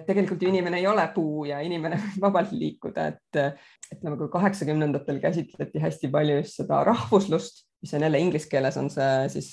tegelikult 0.06 0.42
ju 0.42 0.50
inimene 0.50 0.80
ei 0.80 0.86
ole 0.86 1.04
puu 1.14 1.44
ja 1.48 1.60
inimene 1.64 1.98
võib 2.04 2.28
vabalt 2.28 2.54
liikuda, 2.56 3.08
et, 3.12 3.60
et 3.92 4.06
nagu 4.06 4.30
kaheksakümnendatel 4.32 5.20
käsitleti 5.22 5.82
hästi 5.82 6.10
palju 6.14 6.40
just 6.40 6.62
seda 6.62 6.82
rahvuslust, 6.88 7.66
mis 7.82 7.94
on 7.94 8.06
jälle 8.06 8.22
inglise 8.22 8.50
keeles 8.50 8.78
on 8.78 8.90
see 8.90 9.28
siis 9.36 9.52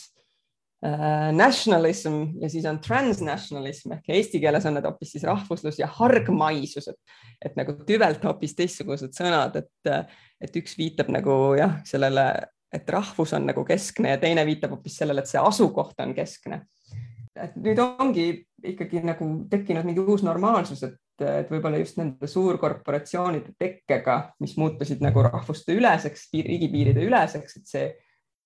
nationalism 1.36 2.22
ja 2.40 2.48
siis 2.48 2.64
on 2.70 2.78
transnationalism 2.80 3.98
ehk 3.98 4.14
eesti 4.16 4.40
keeles 4.40 4.64
on 4.64 4.78
need 4.78 4.86
hoopis 4.88 5.10
siis 5.12 5.26
rahvuslus 5.28 5.80
ja 5.82 5.90
hargmaisus, 5.92 6.88
et, 6.88 7.18
et 7.50 7.58
nagu 7.60 7.76
tüvelt 7.84 8.24
hoopis 8.24 8.56
teistsugused 8.56 9.12
sõnad, 9.18 9.58
et, 9.60 9.92
et 10.40 10.56
üks 10.62 10.78
viitab 10.80 11.12
nagu 11.12 11.36
jah, 11.60 11.82
sellele 11.90 12.30
et 12.74 12.90
rahvus 12.90 13.34
on 13.34 13.48
nagu 13.50 13.64
keskne 13.66 14.14
ja 14.14 14.20
teine 14.22 14.46
viitab 14.46 14.76
hoopis 14.76 15.00
sellele, 15.02 15.24
et 15.24 15.32
see 15.32 15.42
asukoht 15.42 16.00
on 16.04 16.14
keskne. 16.18 16.62
et 17.40 17.56
nüüd 17.56 17.80
ongi 17.80 18.26
ikkagi 18.68 19.00
nagu 19.06 19.26
tekkinud 19.50 19.86
mingi 19.88 20.04
uus 20.04 20.24
normaalsus, 20.28 20.82
et, 20.84 20.98
et 21.24 21.52
võib-olla 21.52 21.80
just 21.80 22.00
nende 22.00 22.28
suurkorporatsioonide 22.28 23.54
tekkega, 23.58 24.18
mis 24.44 24.58
muutusid 24.60 25.04
nagu 25.04 25.24
rahvuste 25.24 25.76
üleseks, 25.78 26.28
riigipiiride 26.34 27.06
üleseks, 27.08 27.58
et 27.62 27.72
see, 27.72 27.86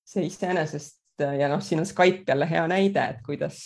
see 0.05 0.27
iseenesest 0.30 1.02
ja 1.19 1.48
noh, 1.52 1.61
siin 1.61 1.80
on 1.84 1.85
Skype 1.85 2.23
jälle 2.27 2.49
hea 2.49 2.68
näide, 2.68 3.03
et 3.10 3.22
kuidas 3.26 3.60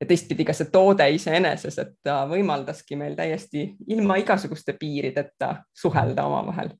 ja 0.00 0.06
teistpidi 0.08 0.44
ka 0.44 0.54
see 0.56 0.70
toode 0.72 1.06
iseeneses, 1.16 1.78
et 1.80 1.92
ta 2.04 2.22
võimaldaski 2.30 2.98
meil 2.98 3.16
täiesti 3.18 3.68
ilma 3.94 4.18
igasuguste 4.20 4.76
piirideta 4.78 5.56
suhelda 5.76 6.26
omavahel. 6.30 6.74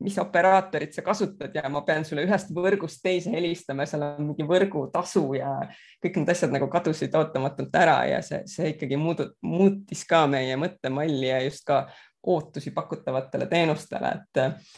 mis 0.00 0.18
operaatorit 0.18 0.92
sa 0.92 1.00
kasutad 1.02 1.54
ja 1.56 1.68
ma 1.72 1.80
pean 1.80 2.04
sulle 2.04 2.26
ühest 2.26 2.50
võrgust 2.52 3.00
teise 3.02 3.30
helistama 3.32 3.86
ja 3.86 3.88
seal 3.88 4.02
on 4.04 4.26
mingi 4.26 4.44
võrgutasu 4.44 5.22
ja 5.38 5.54
kõik 6.04 6.18
need 6.20 6.32
asjad 6.34 6.52
nagu 6.52 6.68
kadusid 6.68 7.14
ootamatult 7.16 7.78
ära 7.80 8.02
ja 8.04 8.18
see, 8.22 8.42
see 8.44 8.74
ikkagi 8.74 8.98
muudu, 9.00 9.30
muutis 9.40 10.04
ka 10.04 10.26
meie 10.28 10.58
mõttemalli 10.60 11.30
ja 11.30 11.40
just 11.46 11.64
ka 11.64 11.86
ootusi 12.26 12.74
pakutavatele 12.76 13.46
teenustele, 13.48 14.12
et 14.20 14.76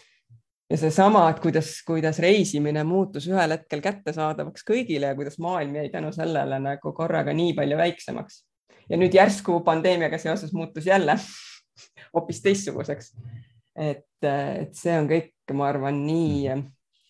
ja 0.70 0.76
seesama, 0.76 1.24
et 1.30 1.40
kuidas, 1.40 1.72
kuidas 1.86 2.18
reisimine 2.20 2.84
muutus 2.84 3.26
ühel 3.30 3.56
hetkel 3.56 3.80
kättesaadavaks 3.84 4.66
kõigile 4.68 5.12
ja 5.12 5.16
kuidas 5.16 5.38
maailm 5.40 5.80
jäi 5.80 5.88
tänu 5.92 6.12
sellele 6.12 6.60
nagu 6.60 6.92
korraga 6.92 7.32
nii 7.32 7.54
palju 7.56 7.76
väiksemaks. 7.80 8.44
ja 8.88 8.96
nüüd 8.96 9.14
järsku 9.14 9.60
pandeemiaga 9.64 10.18
seoses 10.18 10.52
muutus 10.52 10.86
jälle 10.86 11.16
hoopis 12.14 12.42
teistsuguseks 12.42 13.14
et, 13.78 14.08
et 14.24 14.74
see 14.76 14.96
on 14.98 15.08
kõik, 15.10 15.32
ma 15.56 15.70
arvan, 15.70 16.02
nii, 16.06 16.56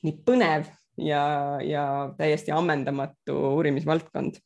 nii 0.04 0.14
põnev 0.26 0.68
ja, 1.00 1.22
ja 1.64 1.84
täiesti 2.18 2.52
ammendamatu 2.54 3.36
uurimisvaldkond. 3.54 4.38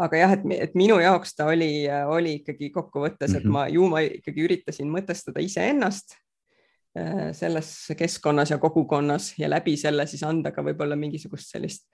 aga 0.00 0.16
jah, 0.16 0.34
et, 0.38 0.46
et 0.68 0.74
minu 0.78 0.96
jaoks 1.02 1.34
ta 1.36 1.50
oli, 1.50 1.84
oli 2.08 2.38
ikkagi 2.40 2.70
kokkuvõttes, 2.72 3.34
et 3.34 3.44
mhm. 3.44 3.52
ma 3.52 3.66
ju 3.68 3.88
ma 3.90 4.04
ikkagi 4.06 4.46
üritasin 4.46 4.90
mõtestada 4.92 5.42
iseennast 5.44 6.16
selles 7.36 7.68
keskkonnas 7.94 8.50
ja 8.50 8.56
kogukonnas 8.58 9.28
ja 9.38 9.46
läbi 9.46 9.76
selle 9.78 10.08
siis 10.10 10.24
anda 10.26 10.50
ka 10.50 10.64
võib-olla 10.66 10.96
mingisugust 10.98 11.52
sellist 11.54 11.84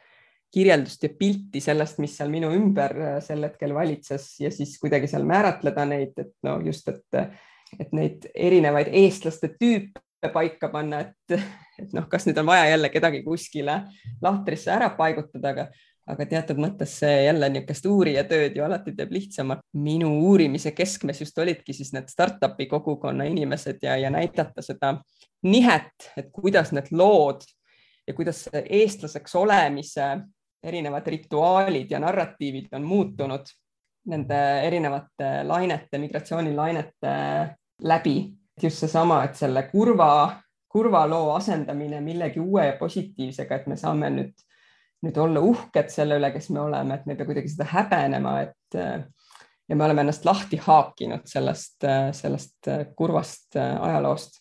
kirjeldust 0.55 1.03
ja 1.03 1.11
pilti 1.19 1.61
sellest, 1.61 1.99
mis 2.03 2.15
seal 2.17 2.31
minu 2.33 2.51
ümber 2.55 2.95
äh, 2.97 3.19
sel 3.25 3.45
hetkel 3.47 3.75
valitses 3.77 4.37
ja 4.41 4.51
siis 4.55 4.77
kuidagi 4.81 5.11
seal 5.11 5.27
määratleda 5.29 5.85
neid, 5.89 6.17
et 6.23 6.33
no 6.47 6.59
just, 6.65 6.89
et 6.89 7.23
et 7.83 7.91
neid 7.97 8.29
erinevaid 8.31 8.93
eestlaste 8.95 9.51
tüüpe 9.59 10.31
paika 10.33 10.69
panna, 10.71 11.01
et, 11.03 11.41
et 11.83 11.91
noh, 11.97 12.05
kas 12.09 12.25
nüüd 12.29 12.39
on 12.39 12.47
vaja 12.47 12.69
jälle 12.71 12.89
kedagi 12.95 13.25
kuskile 13.25 13.81
lahtrisse 14.23 14.71
ära 14.71 14.93
paigutada, 14.97 15.51
aga, 15.51 15.65
aga 16.07 16.27
teatud 16.31 16.61
mõttes 16.63 16.93
see 17.01 17.25
jälle 17.27 17.49
niisugust 17.51 17.87
uurijatööd 17.91 18.57
ju 18.57 18.65
alati 18.65 18.95
teeb 18.95 19.13
lihtsamalt. 19.13 19.65
minu 19.73 20.13
uurimise 20.29 20.71
keskmes 20.71 21.21
just 21.21 21.39
olidki 21.39 21.75
siis 21.75 21.93
need 21.93 22.09
startup'i 22.13 22.67
kogukonna 22.71 23.27
inimesed 23.27 23.83
ja, 23.83 23.97
ja 23.97 24.11
näidata 24.11 24.63
seda 24.63 24.97
nihet, 25.43 26.11
et 26.17 26.31
kuidas 26.33 26.73
need 26.73 26.93
lood 26.93 27.43
ja 28.07 28.15
kuidas 28.15 28.47
eestlaseks 28.55 29.35
olemise 29.35 30.09
erinevad 30.63 31.07
rituaalid 31.07 31.91
ja 31.91 31.99
narratiivid 32.03 32.73
on 32.73 32.83
muutunud 32.83 33.47
nende 34.07 34.39
erinevate 34.67 35.45
lainete, 35.45 35.99
migratsioonilainete 35.99 37.15
läbi. 37.83 38.33
just 38.63 38.79
seesama, 38.79 39.25
et 39.25 39.35
selle 39.37 39.67
kurva, 39.69 40.41
kurva 40.73 41.03
loo 41.07 41.35
asendamine 41.35 42.01
millegi 42.01 42.41
uue 42.41 42.63
ja 42.67 42.77
positiivsega, 42.79 43.57
et 43.57 43.67
me 43.67 43.77
saame 43.77 44.09
nüüd, 44.11 44.46
nüüd 45.05 45.19
olla 45.21 45.43
uhked 45.45 45.91
selle 45.93 46.17
üle, 46.21 46.31
kes 46.35 46.49
me 46.55 46.63
oleme, 46.65 46.97
et 46.97 47.07
me 47.07 47.15
ei 47.15 47.19
pea 47.21 47.29
kuidagi 47.29 47.53
seda 47.53 47.67
häbenema, 47.71 48.37
et 48.47 48.79
ja 49.67 49.77
me 49.77 49.85
oleme 49.85 50.05
ennast 50.07 50.25
lahti 50.25 50.59
haakinud 50.63 51.27
sellest, 51.29 51.85
sellest 52.17 52.71
kurvast 52.97 53.59
ajaloost. 53.61 54.41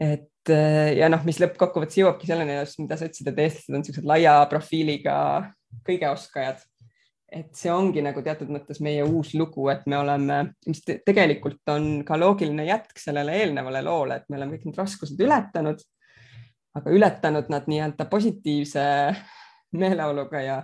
et 0.00 0.52
ja 0.96 1.08
noh, 1.08 1.22
mis 1.24 1.38
lõppkokkuvõttes 1.42 2.00
jõuabki 2.00 2.28
selleni, 2.28 2.58
mida 2.82 2.98
sa 2.98 3.08
ütlesid, 3.08 3.30
et 3.30 3.38
eestlased 3.44 3.74
on 3.74 3.84
niisugused 3.84 4.08
laia 4.08 4.38
profiiliga 4.50 5.16
kõigeoskajad 5.86 6.64
et 7.32 7.50
see 7.58 7.72
ongi 7.72 8.02
nagu 8.04 8.22
teatud 8.24 8.50
mõttes 8.52 8.78
meie 8.84 9.04
uus 9.04 9.32
lugu, 9.36 9.66
et 9.72 9.84
me 9.90 9.98
oleme, 9.98 10.38
mis 10.68 10.82
te, 10.86 10.98
tegelikult 11.06 11.72
on 11.72 11.88
ka 12.06 12.18
loogiline 12.20 12.66
jätk 12.68 13.00
sellele 13.02 13.34
eelnevale 13.40 13.82
loole, 13.84 14.20
et 14.20 14.30
me 14.30 14.38
oleme 14.38 14.56
kõik 14.56 14.68
need 14.70 14.80
raskused 14.80 15.20
ületanud, 15.26 15.82
aga 16.76 16.92
ületanud 16.92 17.50
nad 17.52 17.68
nii-öelda 17.70 18.06
positiivse 18.10 18.84
meeleoluga 19.80 20.40
ja, 20.44 20.62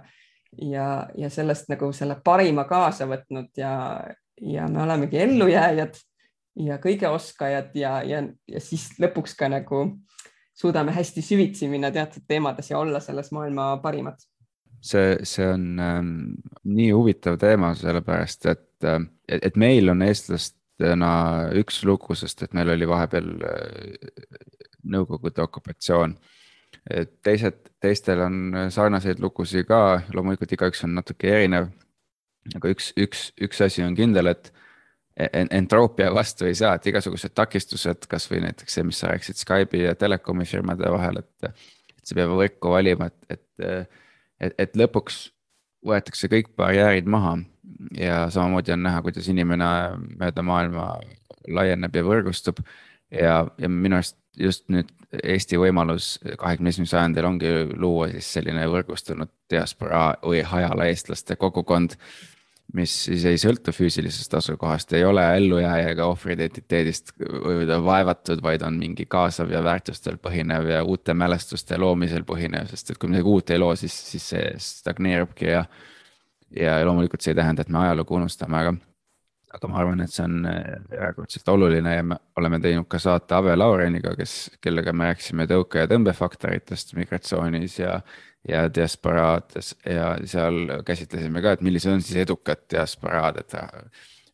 ja, 0.60 0.88
ja 1.18 1.30
sellest 1.30 1.70
nagu 1.72 1.92
selle 1.96 2.18
parima 2.24 2.64
kaasa 2.68 3.08
võtnud 3.10 3.52
ja, 3.56 3.74
ja 4.40 4.68
me 4.68 4.82
olemegi 4.84 5.20
ellujääjad 5.24 6.00
ja 6.66 6.78
kõigeoskajad 6.82 7.76
ja, 7.78 8.00
ja, 8.04 8.22
ja 8.48 8.60
siis 8.60 8.90
lõpuks 9.00 9.36
ka 9.38 9.48
nagu 9.52 9.84
suudame 10.54 10.92
hästi 10.92 11.24
süvitsi 11.24 11.68
minna 11.68 11.90
teatud 11.90 12.26
teemades 12.28 12.70
ja 12.70 12.78
olla 12.78 13.00
selles 13.00 13.32
maailma 13.32 13.76
parimad. 13.82 14.20
See, 14.82 15.14
see 15.22 15.46
on 15.46 15.78
ähm, 15.78 16.10
nii 16.66 16.90
huvitav 16.90 17.38
teema, 17.38 17.70
sellepärast 17.78 18.48
et, 18.50 18.66
äh, 18.84 18.98
et, 19.28 19.46
et 19.48 19.56
meil 19.56 19.88
on 19.92 20.02
eestlastena 20.02 21.12
üks 21.60 21.84
lugu, 21.86 22.16
sest 22.18 22.42
et 22.42 22.56
meil 22.58 22.72
oli 22.74 22.88
vahepeal 22.90 23.30
äh, 23.46 24.61
Nõukogude 24.82 25.42
okupatsioon. 25.42 26.16
teised, 27.22 27.58
teistel 27.80 28.20
on 28.24 28.56
sarnaseid 28.72 29.20
lugusid 29.20 29.66
ka, 29.68 30.02
loomulikult 30.14 30.52
igaüks 30.56 30.84
on 30.84 30.94
natuke 30.94 31.30
erinev. 31.30 31.68
aga 32.56 32.68
üks, 32.72 32.92
üks, 32.98 33.30
üks 33.40 33.60
asi 33.62 33.84
on 33.86 33.94
kindel, 33.94 34.26
et 34.32 34.52
entroopia 35.30 36.08
vastu 36.14 36.48
ei 36.48 36.54
saa, 36.54 36.74
et 36.74 36.86
igasugused 36.88 37.34
takistused, 37.36 38.06
kasvõi 38.08 38.40
näiteks 38.46 38.74
see, 38.74 38.84
mis 38.88 38.98
sa 38.98 39.12
rääkisid 39.12 39.38
Skype'i 39.38 39.84
ja 39.84 39.94
telekomi 39.94 40.46
firmade 40.48 40.88
vahel, 40.90 41.20
et, 41.20 41.52
et 41.52 42.06
sa 42.08 42.16
pead 42.16 42.32
võrku 42.32 42.72
valima, 42.72 43.10
et, 43.12 43.36
et 43.36 43.90
et, 44.42 44.54
et 44.58 44.78
lõpuks 44.78 45.24
võetakse 45.86 46.30
kõik 46.30 46.52
barjäärid 46.58 47.08
maha 47.10 47.36
ja 47.98 48.24
samamoodi 48.32 48.74
on 48.74 48.84
näha, 48.86 49.02
kuidas 49.04 49.28
inimene 49.30 49.68
mööda 50.18 50.44
maailma 50.46 50.86
laieneb 51.50 51.96
ja 51.96 52.04
võrgustub. 52.06 52.62
ja, 53.10 53.42
ja 53.58 53.68
minu 53.68 53.98
arust 53.98 54.16
just 54.38 54.68
nüüd 54.72 54.90
Eesti 55.22 55.58
võimalus 55.60 56.14
kahekümne 56.40 56.70
esimesel 56.72 56.96
sajandil 56.96 57.26
ongi 57.28 57.48
luua 57.76 58.08
siis 58.14 58.30
selline 58.38 58.64
võrgustunud 58.72 59.28
diasporaa 59.52 60.14
või 60.24 60.40
hajala 60.48 60.86
eestlaste 60.88 61.36
kogukond 61.36 61.98
mis 62.76 62.92
siis 63.04 63.24
ei 63.28 63.38
sõltu 63.40 63.72
füüsilisest 63.74 64.34
asukohast, 64.38 64.92
ei 64.96 65.04
ole 65.04 65.24
ellujääja 65.36 65.92
ega 65.92 66.06
ohvriidentiteedist 66.08 67.12
vaevatud, 67.84 68.40
vaid 68.44 68.64
on 68.64 68.78
mingi 68.80 69.06
kaasav 69.10 69.52
ja 69.52 69.62
väärtustel 69.64 70.16
põhinev 70.22 70.70
ja 70.70 70.82
uute 70.84 71.14
mälestuste 71.14 71.78
loomisel 71.78 72.24
põhinev, 72.28 72.70
sest 72.70 72.94
et 72.94 73.00
kui 73.00 73.12
midagi 73.12 73.28
uut 73.28 73.52
ei 73.52 73.60
loo, 73.60 73.74
siis, 73.76 73.96
siis 74.14 74.30
see 74.34 74.54
stagneerubki 74.62 75.50
ja. 75.50 75.66
ja 76.56 76.78
loomulikult 76.86 77.24
see 77.24 77.34
ei 77.34 77.40
tähenda, 77.42 77.64
et 77.64 77.72
me 77.72 77.82
ajalugu 77.84 78.16
unustame, 78.16 78.62
aga, 78.62 78.74
aga 79.52 79.68
ma 79.68 79.78
arvan, 79.82 80.00
et 80.00 80.12
see 80.12 80.24
on 80.24 80.46
erakordselt 80.48 81.48
oluline 81.52 81.94
ja 81.94 82.02
me 82.06 82.16
oleme 82.40 82.60
teinud 82.60 82.88
ka 82.88 83.00
saate 83.02 83.36
Ave 83.36 83.56
Laureniga, 83.56 84.14
kes, 84.16 84.34
kellega 84.64 84.94
me 84.96 85.10
rääkisime 85.10 85.46
tõuke 85.50 85.84
ja 85.84 85.90
tõmbefaktoritest 85.90 86.94
migratsioonis 86.98 87.78
ja 87.82 87.98
ja 88.48 88.64
diasporaades 88.74 89.76
ja 89.86 90.16
seal 90.26 90.80
käsitlesime 90.86 91.42
ka, 91.44 91.52
et 91.54 91.60
millised 91.62 91.92
on 91.92 92.02
siis 92.02 92.24
edukad 92.24 92.64
diasporaad, 92.70 93.38
et 93.38 93.54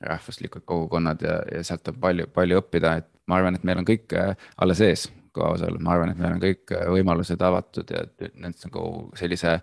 rahvuslikud 0.00 0.64
kogukonnad 0.64 1.22
ja, 1.22 1.36
ja 1.52 1.62
sealt 1.66 1.88
on 1.90 1.98
palju, 2.00 2.28
palju 2.34 2.62
õppida, 2.62 2.94
et 3.02 3.08
ma 3.28 3.40
arvan, 3.40 3.58
et 3.58 3.66
meil 3.66 3.82
on 3.82 3.88
kõik 3.88 4.14
äh, 4.16 4.32
alles 4.62 4.80
ees, 4.84 5.08
kui 5.34 5.44
aus 5.44 5.64
olla, 5.66 5.80
ma 5.82 5.96
arvan, 5.96 6.14
et 6.14 6.22
meil 6.22 6.36
on 6.36 6.42
kõik 6.42 6.72
äh, 6.72 6.86
võimalused 6.94 7.42
avatud 7.44 7.92
ja 7.92 8.06
nendest 8.30 8.68
nagu 8.68 8.82
sellise 9.18 9.58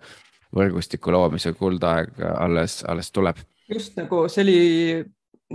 võrgustiku 0.56 1.12
loomise 1.12 1.52
kuldaeg 1.58 2.20
alles, 2.36 2.82
alles 2.86 3.10
tuleb. 3.10 3.40
just 3.68 3.96
nagu 3.98 4.26
see 4.30 4.44
oli 4.44 4.60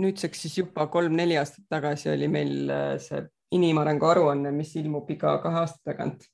nüüdseks 0.00 0.44
siis 0.46 0.58
juba 0.62 0.86
kolm-neli 0.92 1.36
aastat 1.40 1.66
tagasi 1.70 2.10
oli 2.12 2.28
meil 2.32 2.70
äh, 2.72 2.96
see 3.02 3.22
inimarengu 3.52 4.08
aruanne, 4.08 4.52
mis 4.56 4.72
ilmub 4.80 5.10
iga 5.12 5.36
kahe 5.42 5.62
aasta 5.62 5.92
tagant. 5.92 6.24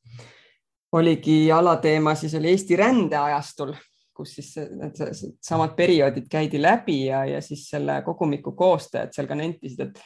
Oligi 0.94 1.50
alateema, 1.52 2.14
siis 2.16 2.36
oli 2.38 2.52
Eesti 2.52 2.76
rändeajastul, 2.78 3.74
kus 4.16 4.36
siis 4.38 4.54
need 4.72 4.96
samad 5.44 5.74
perioodid 5.76 6.30
käidi 6.30 6.60
läbi 6.62 7.04
ja, 7.06 7.24
ja 7.28 7.42
siis 7.44 7.66
selle 7.70 8.00
kogumiku 8.06 8.54
koostajad 8.56 9.12
seal 9.14 9.28
ka 9.28 9.36
nentisid, 9.38 9.82
et, 9.84 10.00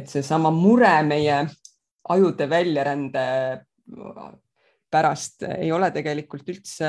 et 0.00 0.08
seesama 0.10 0.50
mure 0.54 0.94
meie 1.06 1.42
ajude 2.14 2.48
väljarände 2.50 3.26
pärast 4.94 5.44
ei 5.50 5.70
ole 5.74 5.90
tegelikult 5.94 6.48
üldse 6.54 6.88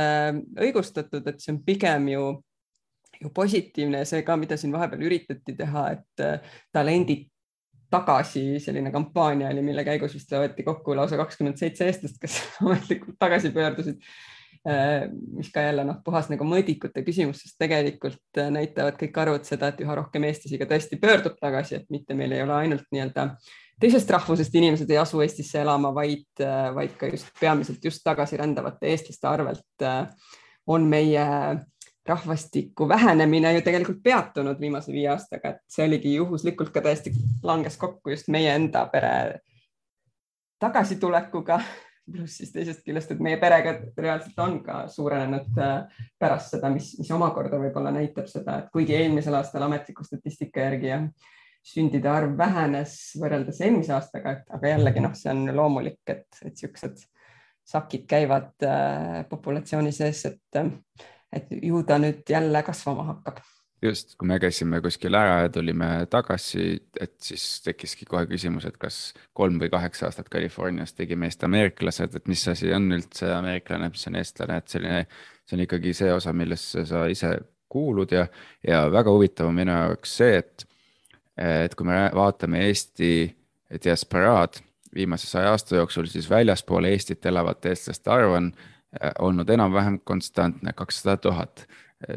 õigustatud, 0.62 1.26
et 1.28 1.42
see 1.42 1.54
on 1.56 1.62
pigem 1.66 2.10
ju, 2.14 2.26
ju 3.26 3.32
positiivne 3.36 4.04
see 4.08 4.24
ka, 4.28 4.38
mida 4.40 4.58
siin 4.60 4.74
vahepeal 4.76 5.08
üritati 5.08 5.56
teha, 5.58 5.88
et 5.98 6.46
talendid 6.74 7.26
tagasi 7.92 8.60
selline 8.60 8.92
kampaania 8.92 9.52
oli, 9.54 9.62
mille 9.66 9.84
käigus 9.88 10.16
vist 10.18 10.32
võeti 10.34 10.66
kokku 10.66 10.96
lausa 10.98 11.20
kakskümmend 11.20 11.60
seitse 11.62 11.86
eestlast, 11.90 12.18
kes 12.22 12.40
ametlikult 12.66 13.20
tagasi 13.22 13.54
pöördusid 13.56 14.02
Äh, 14.70 15.10
mis 15.12 15.52
ka 15.54 15.62
jälle 15.62 15.84
noh, 15.86 16.00
puhas 16.02 16.26
nagu 16.32 16.46
mõõdikute 16.50 17.04
küsimus, 17.06 17.44
sest 17.44 17.60
tegelikult 17.62 18.40
äh, 18.42 18.48
näitavad 18.50 18.96
kõik 18.98 19.20
arvud 19.22 19.44
seda, 19.46 19.68
et 19.70 19.84
üha 19.86 19.98
rohkem 20.00 20.24
eestlasi 20.26 20.58
ka 20.58 20.66
tõesti 20.72 20.98
pöördub 20.98 21.36
tagasi, 21.38 21.76
et 21.78 21.92
mitte 21.94 22.18
meil 22.18 22.34
ei 22.34 22.42
ole 22.42 22.56
ainult 22.56 22.88
nii-öelda 22.90 23.28
teisest 23.84 24.10
rahvusest 24.10 24.58
inimesed 24.58 24.90
ei 24.90 24.98
asu 24.98 25.22
Eestisse 25.22 25.62
elama, 25.62 25.92
vaid, 25.94 26.26
äh, 26.42 26.72
vaid 26.74 26.98
ka 26.98 27.12
just 27.14 27.30
peamiselt 27.38 27.86
just 27.86 28.02
tagasi 28.08 28.42
rändavate 28.42 28.90
eestlaste 28.90 29.30
arvelt 29.30 29.86
on 30.66 30.90
meie 30.90 31.28
rahvastiku 32.06 32.88
vähenemine 32.90 33.54
ju 33.56 33.64
tegelikult 33.66 34.04
peatunud 34.04 34.60
viimase 34.62 34.94
viie 34.94 35.10
aastaga, 35.10 35.56
et 35.56 35.64
see 35.68 35.88
oligi 35.88 36.16
juhuslikult 36.16 36.70
ka 36.74 36.84
täiesti 36.86 37.14
langes 37.44 37.78
kokku 37.82 38.14
just 38.14 38.30
meie 38.34 38.54
enda 38.54 38.86
pere 38.92 39.16
tagasitulekuga 40.62 41.60
pluss 42.12 42.38
siis 42.38 42.52
teisest 42.54 42.84
küljest, 42.86 43.12
et 43.12 43.22
meie 43.24 43.38
perega 43.42 43.74
reaalselt 43.98 44.38
on 44.44 44.60
ka 44.66 44.84
suurenenud 44.92 45.58
äh, 45.62 46.04
pärast 46.22 46.54
seda, 46.54 46.70
mis, 46.74 46.92
mis 47.00 47.10
omakorda 47.16 47.60
võib-olla 47.62 47.94
näitab 47.96 48.30
seda, 48.30 48.60
et 48.62 48.70
kuigi 48.74 48.96
eelmisel 48.98 49.38
aastal 49.40 49.66
ametliku 49.66 50.06
statistika 50.06 50.68
järgi 50.68 50.92
jah, 50.92 51.08
sündide 51.66 52.10
arv 52.12 52.38
vähenes 52.38 52.94
võrreldes 53.18 53.62
eelmise 53.66 53.96
aastaga, 53.96 54.38
aga 54.54 54.74
jällegi 54.76 55.02
noh, 55.02 55.18
see 55.18 55.34
on 55.34 55.50
loomulik, 55.58 56.04
et, 56.06 56.28
et 56.44 56.54
niisugused 56.54 57.02
sakid 57.66 58.06
käivad 58.10 58.54
äh, 58.70 59.24
populatsiooni 59.30 59.94
sees, 59.96 60.22
et, 60.30 60.62
et 61.36 61.52
ju 61.62 61.84
ta 61.88 62.00
nüüd 62.02 62.24
jälle 62.30 62.64
kasvama 62.66 63.10
hakkab. 63.12 63.44
Just, 63.84 64.16
kui 64.18 64.28
me 64.30 64.38
käisime 64.40 64.80
kuskil 64.82 65.14
ära 65.18 65.42
ja 65.44 65.50
tulime 65.54 65.88
tagasi, 66.10 66.78
et 67.02 67.16
siis 67.22 67.44
tekkiski 67.66 68.08
kohe 68.10 68.24
küsimus, 68.30 68.66
et 68.66 68.78
kas 68.82 69.14
kolm 69.36 69.60
või 69.62 69.70
kaheksa 69.70 70.08
aastat 70.08 70.30
Californias 70.32 70.96
tegi 70.96 71.18
meist 71.20 71.44
ameeriklased, 71.46 72.16
et 72.16 72.32
mis 72.32 72.46
asi 72.50 72.72
on 72.74 72.88
üldse 72.96 73.30
ameeriklane, 73.36 73.92
mis 73.92 74.08
on 74.10 74.18
eestlane, 74.22 74.62
et 74.62 74.72
selline, 74.72 75.04
see 75.46 75.58
on 75.60 75.66
ikkagi 75.68 75.94
see 75.98 76.14
osa, 76.14 76.34
millesse 76.34 76.86
sa 76.88 77.04
ise 77.12 77.36
kuulud 77.70 78.16
ja, 78.16 78.26
ja 78.66 78.86
väga 78.92 79.12
huvitav 79.12 79.52
on 79.52 79.60
minu 79.60 79.76
jaoks 79.76 80.16
see, 80.22 80.40
et, 80.40 80.66
et 81.38 81.76
kui 81.76 81.90
me 81.90 82.06
vaatame 82.16 82.64
Eesti 82.70 83.12
diasporaad 83.84 84.62
viimase 84.96 85.28
saja 85.28 85.52
aasta 85.52 85.76
jooksul, 85.82 86.08
siis 86.08 86.30
väljaspool 86.32 86.88
Eestit 86.88 87.26
elavate 87.28 87.74
eestlaste 87.74 88.12
arv 88.12 88.38
on 88.38 88.54
olnud 89.20 89.50
enam-vähem 89.50 90.00
konstantne, 90.04 90.74
kakssada 90.74 91.18
tuhat 91.18 91.66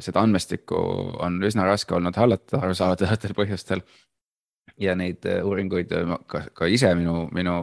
seda 0.00 0.22
andmestikku 0.24 0.78
on 1.22 1.38
üsna 1.46 1.66
raske 1.68 1.94
olnud 1.94 2.16
hallata 2.18 2.60
arusaadavatel 2.62 3.34
põhjustel. 3.40 3.82
ja 4.78 4.94
neid 4.94 5.24
äh, 5.26 5.44
uuringuid 5.44 5.92
äh, 5.92 6.18
ka, 6.26 6.42
ka 6.54 6.66
ise 6.70 6.92
minu, 6.94 7.28
minu 7.34 7.54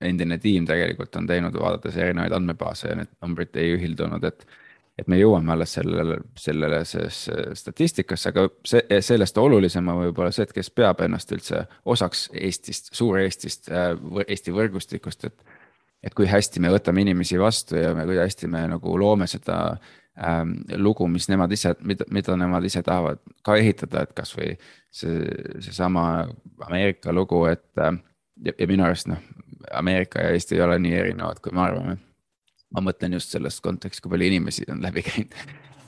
endine 0.00 0.38
tiim 0.38 0.66
tegelikult 0.68 1.16
on 1.16 1.26
teinud, 1.26 1.56
vaadates 1.60 1.96
erinevaid 1.96 2.32
andmebaase 2.32 2.88
ja 2.88 2.96
need 2.96 3.10
numbrid 3.22 3.56
ei 3.56 3.74
ühildunud, 3.76 4.24
et. 4.24 4.46
et 4.96 5.08
me 5.12 5.18
jõuame 5.18 5.52
alles 5.52 5.74
sellele, 5.76 6.14
sellele 6.40 6.78
statistikasse, 7.54 8.30
aga 8.30 8.46
see, 8.64 9.00
sellest 9.04 9.38
olulisem 9.38 9.88
on 9.92 9.98
võib-olla 10.06 10.32
see, 10.32 10.46
et 10.48 10.54
kes 10.56 10.70
peab 10.72 11.02
ennast 11.04 11.32
üldse 11.36 11.66
osaks 11.84 12.30
Eestist, 12.32 12.88
Suur-Eestist, 12.96 13.68
äh, 13.68 13.92
Eesti 14.26 14.56
võrgustikust, 14.56 15.28
et. 15.28 15.55
Et 16.02 16.14
kui 16.14 16.28
hästi 16.30 16.62
me 16.62 16.72
võtame 16.74 17.02
inimesi 17.04 17.38
vastu 17.40 17.78
ja 17.80 17.94
me, 17.96 18.06
kui 18.08 18.18
hästi 18.20 18.50
me 18.50 18.64
nagu 18.70 18.96
loome 19.00 19.26
seda 19.30 19.58
ähm, 20.20 20.58
lugu, 20.76 21.08
mis 21.10 21.28
nemad 21.32 21.52
ise, 21.52 21.74
mida, 21.86 22.06
mida 22.12 22.36
nemad 22.38 22.64
ise 22.64 22.82
tahavad 22.86 23.22
ka 23.46 23.56
ehitada, 23.60 24.04
et 24.06 24.14
kasvõi 24.16 24.52
see, 24.94 25.24
seesama 25.64 26.26
Ameerika 26.68 27.14
lugu, 27.14 27.44
et 27.50 27.82
äh, 27.82 27.96
ja, 28.44 28.52
ja 28.58 28.68
minu 28.70 28.86
arust 28.86 29.10
noh, 29.10 29.22
Ameerika 29.74 30.22
ja 30.22 30.34
Eesti 30.36 30.58
ei 30.58 30.64
ole 30.64 30.78
nii 30.82 30.94
erinevad, 30.94 31.40
kui 31.42 31.54
me 31.54 31.64
arvame. 31.64 31.98
ma 32.74 32.82
mõtlen 32.82 33.14
just 33.14 33.30
selles 33.32 33.60
kontekstis, 33.62 34.02
kui 34.02 34.10
palju 34.10 34.26
inimesi 34.26 34.66
on 34.72 34.82
läbi 34.82 35.04
käinud. 35.06 35.34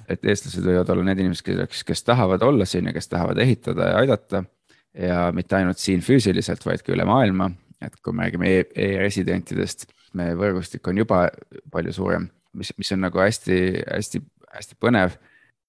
et 0.08 0.24
eestlased 0.24 0.64
võivad 0.64 0.88
olla 0.94 1.04
need 1.10 1.24
inimesed, 1.24 1.66
kes, 1.68 1.82
kes 1.84 2.04
tahavad 2.06 2.42
olla 2.42 2.64
siin 2.64 2.88
ja 2.88 2.94
kes 2.96 3.08
tahavad 3.08 3.38
ehitada 3.44 3.90
ja 3.92 3.96
aidata. 4.02 4.44
ja 4.94 5.28
mitte 5.34 5.56
ainult 5.56 5.78
siin 5.78 6.00
füüsiliselt, 6.00 6.64
vaid 6.66 6.82
ka 6.82 6.94
üle 6.94 7.04
maailma, 7.04 7.50
et 7.84 8.00
kui 8.02 8.14
me 8.14 8.26
räägime 8.26 8.50
e-residentidest 8.74 9.86
e, 9.86 9.94
meie 10.18 10.34
võrgustik 10.38 10.88
on 10.90 10.98
juba 10.98 11.26
palju 11.70 11.92
suurem 11.94 12.28
mis, 12.52 12.72
mis 12.78 12.92
on 12.92 13.02
nagu 13.06 13.20
hästi-hästi-hästi 13.22 14.78
põnev. 14.80 15.16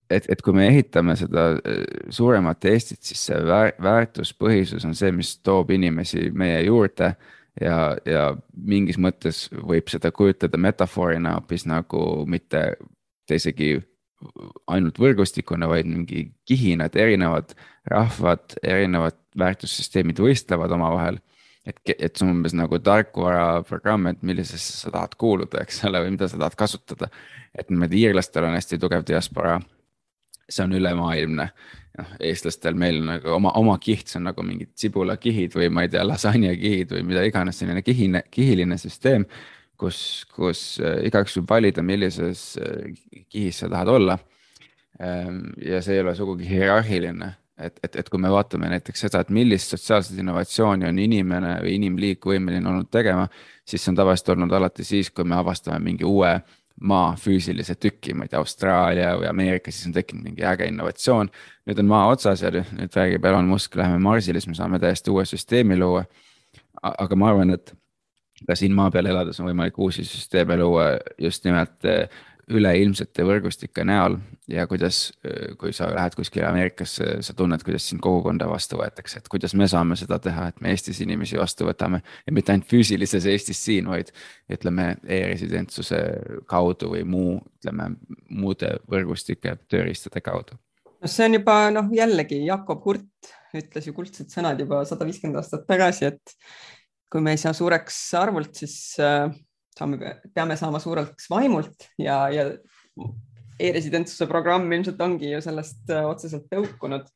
et, 0.09 0.25
et 0.29 0.41
kui 0.41 0.55
me 0.57 0.65
ehitame 0.67 1.15
seda 1.19 1.51
äh, 1.57 1.83
suuremat 2.13 2.65
Eestit, 2.65 3.01
siis 3.05 3.27
see 3.29 3.41
väär, 3.45 3.75
väärtuspõhisus 3.83 4.87
on 4.87 4.95
see, 4.97 5.11
mis 5.13 5.35
toob 5.45 5.71
inimesi 5.75 6.29
meie 6.31 6.63
juurde. 6.65 7.13
ja, 7.61 7.97
ja 8.05 8.23
mingis 8.53 8.97
mõttes 8.97 9.47
võib 9.51 9.89
seda 9.91 10.11
kujutada 10.15 10.57
metafoorina 10.57 11.35
hoopis 11.35 11.65
nagu 11.67 12.25
mitte 12.25 12.77
isegi 13.29 13.73
ainult 14.67 14.99
võrgustikuna, 14.99 15.67
vaid 15.67 15.87
mingi 15.87 16.25
kihina, 16.47 16.87
et 16.87 16.95
erinevad 16.95 17.53
rahvad, 17.87 18.55
erinevad 18.63 19.15
väärtussüsteemid 19.39 20.19
võistlevad 20.19 20.71
omavahel 20.75 21.19
et, 21.69 21.81
et 21.95 22.15
see 22.15 22.25
on 22.25 22.33
umbes 22.33 22.55
nagu 22.57 22.79
tarkvaraprogramm, 22.83 24.09
et 24.11 24.23
millisesse 24.25 24.77
sa 24.83 24.93
tahad 24.93 25.15
kuuluda, 25.19 25.63
eks 25.63 25.83
ole, 25.89 26.03
või 26.05 26.15
mida 26.15 26.29
sa 26.31 26.39
tahad 26.41 26.57
kasutada. 26.59 27.09
et 27.57 27.69
niimoodi 27.69 28.03
iirlastel 28.05 28.45
on 28.45 28.55
hästi 28.57 28.79
tugev 28.79 29.05
diaspora. 29.07 29.59
see 30.49 30.63
on 30.65 30.73
ülemaailmne, 30.73 31.45
noh 31.97 32.13
eestlastel 32.25 32.73
meil 32.73 33.03
nagu 33.05 33.35
oma, 33.35 33.51
oma 33.59 33.77
kiht, 33.77 34.07
see 34.07 34.17
on 34.17 34.29
nagu 34.31 34.43
mingid 34.45 34.71
sibulakihid 34.75 35.53
või 35.55 35.69
ma 35.69 35.85
ei 35.85 35.91
tea, 35.93 36.05
lasanjakihid 36.07 36.95
või 36.95 37.03
mida 37.11 37.23
iganes, 37.27 37.59
selline 37.59 37.83
kihine, 37.85 38.23
kihiline 38.31 38.77
süsteem. 38.77 39.25
kus, 39.79 40.25
kus 40.35 40.79
äh, 40.83 41.05
igaüks 41.07 41.37
võib 41.37 41.49
valida, 41.49 41.83
millises 41.83 42.57
äh, 42.59 42.89
kihis 43.29 43.61
sa 43.61 43.69
tahad 43.69 43.87
olla. 43.87 44.17
Ehm, 44.99 45.53
ja 45.63 45.79
see 45.81 45.95
ei 45.95 46.01
ole 46.03 46.15
sugugi 46.15 46.49
hierarhiline 46.49 47.29
et, 47.59 47.79
et, 47.83 47.95
et 48.01 48.09
kui 48.09 48.21
me 48.21 48.31
vaatame 48.31 48.69
näiteks 48.71 49.05
seda, 49.05 49.23
et 49.23 49.33
millist 49.33 49.73
sotsiaalset 49.73 50.19
innovatsiooni 50.21 50.87
on 50.89 50.99
inimene 50.99 51.57
või 51.63 51.75
inimliik 51.79 52.25
võimeline 52.25 52.69
olnud 52.69 52.89
tegema, 52.91 53.27
siis 53.67 53.83
see 53.83 53.93
on 53.93 53.99
tavaliselt 53.99 54.33
olnud 54.35 54.55
alati 54.55 54.85
siis, 54.87 55.11
kui 55.11 55.27
me 55.27 55.37
avastame 55.39 55.79
mingi 55.83 56.07
uue 56.07 56.37
maa 56.79 57.11
füüsilise 57.19 57.75
tüki, 57.75 58.13
ma 58.15 58.25
ei 58.25 58.31
tea, 58.31 58.39
Austraalia 58.39 59.11
või 59.19 59.27
Ameerika, 59.29 59.71
siis 59.71 59.89
on 59.89 59.95
tekkinud 59.97 60.23
mingi 60.23 60.45
äge 60.47 60.69
innovatsioon. 60.71 61.29
nüüd 61.67 61.81
on 61.83 61.89
maa 61.89 62.07
otsas 62.13 62.41
ja 62.41 62.51
nüüd 62.53 62.95
räägib 62.95 63.25
Elon 63.25 63.51
Musk, 63.51 63.75
läheme 63.75 63.99
Marsile, 63.99 64.39
siis 64.39 64.47
me 64.47 64.55
saame 64.55 64.79
täiesti 64.79 65.11
uue 65.11 65.25
süsteemi 65.25 65.77
luua. 65.77 66.05
aga 66.81 67.15
ma 67.15 67.29
arvan, 67.29 67.49
et 67.51 67.73
ka 68.47 68.55
siin 68.55 68.73
maa 68.75 68.91
peal 68.91 69.09
elades 69.11 69.39
on 69.39 69.49
võimalik 69.49 69.77
uusi 69.77 70.05
süsteeme 70.07 70.57
luua 70.57 70.93
just 71.17 71.43
nimelt 71.45 71.83
üleilmsete 72.49 73.23
võrgustike 73.27 73.83
näol 73.85 74.17
ja 74.49 74.65
kuidas, 74.69 75.11
kui 75.61 75.73
sa 75.75 75.89
lähed 75.93 76.15
kuskile 76.17 76.47
Ameerikasse, 76.49 77.19
sa 77.25 77.35
tunned, 77.37 77.63
kuidas 77.65 77.85
sind 77.89 78.01
kogukonda 78.03 78.47
vastu 78.49 78.79
võetakse, 78.79 79.21
et 79.21 79.29
kuidas 79.31 79.53
me 79.57 79.67
saame 79.69 79.97
seda 79.99 80.19
teha, 80.23 80.47
et 80.49 80.61
me 80.63 80.73
Eestis 80.73 81.01
inimesi 81.05 81.37
vastu 81.39 81.67
võtame. 81.67 82.01
ja 82.25 82.33
mitte 82.33 82.53
ainult 82.53 82.69
füüsilises 82.69 83.27
Eestis 83.29 83.61
siin, 83.65 83.89
vaid 83.89 84.13
ütleme 84.51 84.95
e-residentsuse 85.05 85.99
kaudu 86.49 86.93
või 86.95 87.03
muu, 87.05 87.37
ütleme 87.61 87.91
muude 88.29 88.77
võrgustike 88.89 89.57
tööriistade 89.69 90.21
kaudu. 90.21 90.57
no 91.01 91.07
see 91.07 91.29
on 91.29 91.39
juba 91.39 91.59
noh, 91.75 91.91
jällegi 91.93 92.43
Jakob 92.45 92.83
Hurt 92.85 93.33
ütles 93.55 93.87
ju 93.87 93.93
kuldsed 93.97 94.29
sõnad 94.33 94.59
juba 94.61 94.83
sada 94.85 95.05
viiskümmend 95.07 95.41
aastat 95.41 95.65
tagasi, 95.69 96.11
et 96.13 96.35
kui 97.09 97.21
me 97.25 97.33
ei 97.33 97.41
saa 97.41 97.53
suureks 97.57 97.97
arvult, 98.19 98.53
siis 98.61 98.75
äh, 99.01 99.29
saame, 99.79 100.15
peame 100.35 100.57
saama 100.59 100.81
suureks 100.83 101.29
vaimult 101.31 101.89
ja, 101.97 102.21
ja 102.33 102.49
e-residentsuse 103.59 104.27
programm 104.27 104.71
ilmselt 104.71 105.01
ongi 105.01 105.31
ju 105.33 105.41
sellest 105.43 105.89
äh, 105.93 106.05
otseselt 106.07 106.47
tõukunud 106.51 107.07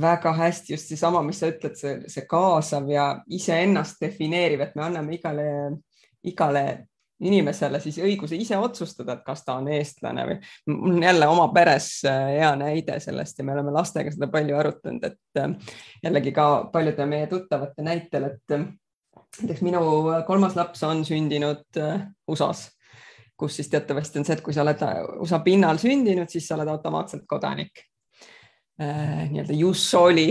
väga 0.00 0.32
hästi 0.36 0.74
just 0.74 0.90
seesama, 0.92 1.22
mis 1.26 1.40
sa 1.42 1.50
ütled, 1.50 1.74
see, 1.78 1.96
see 2.10 2.26
kaasav 2.30 2.86
ja 2.90 3.08
iseennast 3.34 3.98
defineeriv, 4.02 4.62
et 4.62 4.76
me 4.78 4.86
anname 4.86 5.16
igale, 5.16 5.48
igale 6.26 6.64
inimesele 7.20 7.80
siis 7.82 7.98
õiguse 8.00 8.38
ise 8.38 8.56
otsustada, 8.56 9.18
et 9.18 9.24
kas 9.26 9.42
ta 9.44 9.58
on 9.60 9.68
eestlane 9.74 10.24
või 10.28 10.36
mul 10.72 10.94
on 10.94 11.02
jälle 11.04 11.28
oma 11.28 11.48
peres 11.52 11.90
äh, 12.08 12.36
hea 12.38 12.52
näide 12.56 13.00
sellest 13.02 13.38
ja 13.38 13.44
me 13.44 13.56
oleme 13.56 13.74
lastega 13.74 14.12
seda 14.14 14.30
palju 14.32 14.56
arutanud, 14.56 15.04
et 15.04 15.42
äh, 15.42 15.74
jällegi 16.04 16.32
ka 16.36 16.46
paljude 16.72 17.06
meie 17.10 17.26
tuttavate 17.30 17.84
näitel, 17.84 18.30
et 18.30 18.56
näiteks 19.38 19.62
minu 19.64 19.82
kolmas 20.26 20.56
laps 20.58 20.82
on 20.86 21.04
sündinud 21.06 21.78
äh, 21.78 22.02
USA-s, 22.28 22.70
kus 23.38 23.60
siis 23.60 23.70
teatavasti 23.72 24.20
on 24.20 24.26
see, 24.26 24.36
et 24.36 24.42
kui 24.44 24.56
sa 24.56 24.64
oled 24.64 24.82
äh, 24.86 24.98
USA 25.22 25.40
pinnal 25.44 25.80
sündinud, 25.80 26.30
siis 26.32 26.48
sa 26.48 26.58
oled 26.58 26.70
automaatselt 26.72 27.24
kodanik. 27.30 27.84
Äh, 28.80 29.26
nii-öelda 29.28 29.56
jus 29.58 29.82
soli 29.92 30.30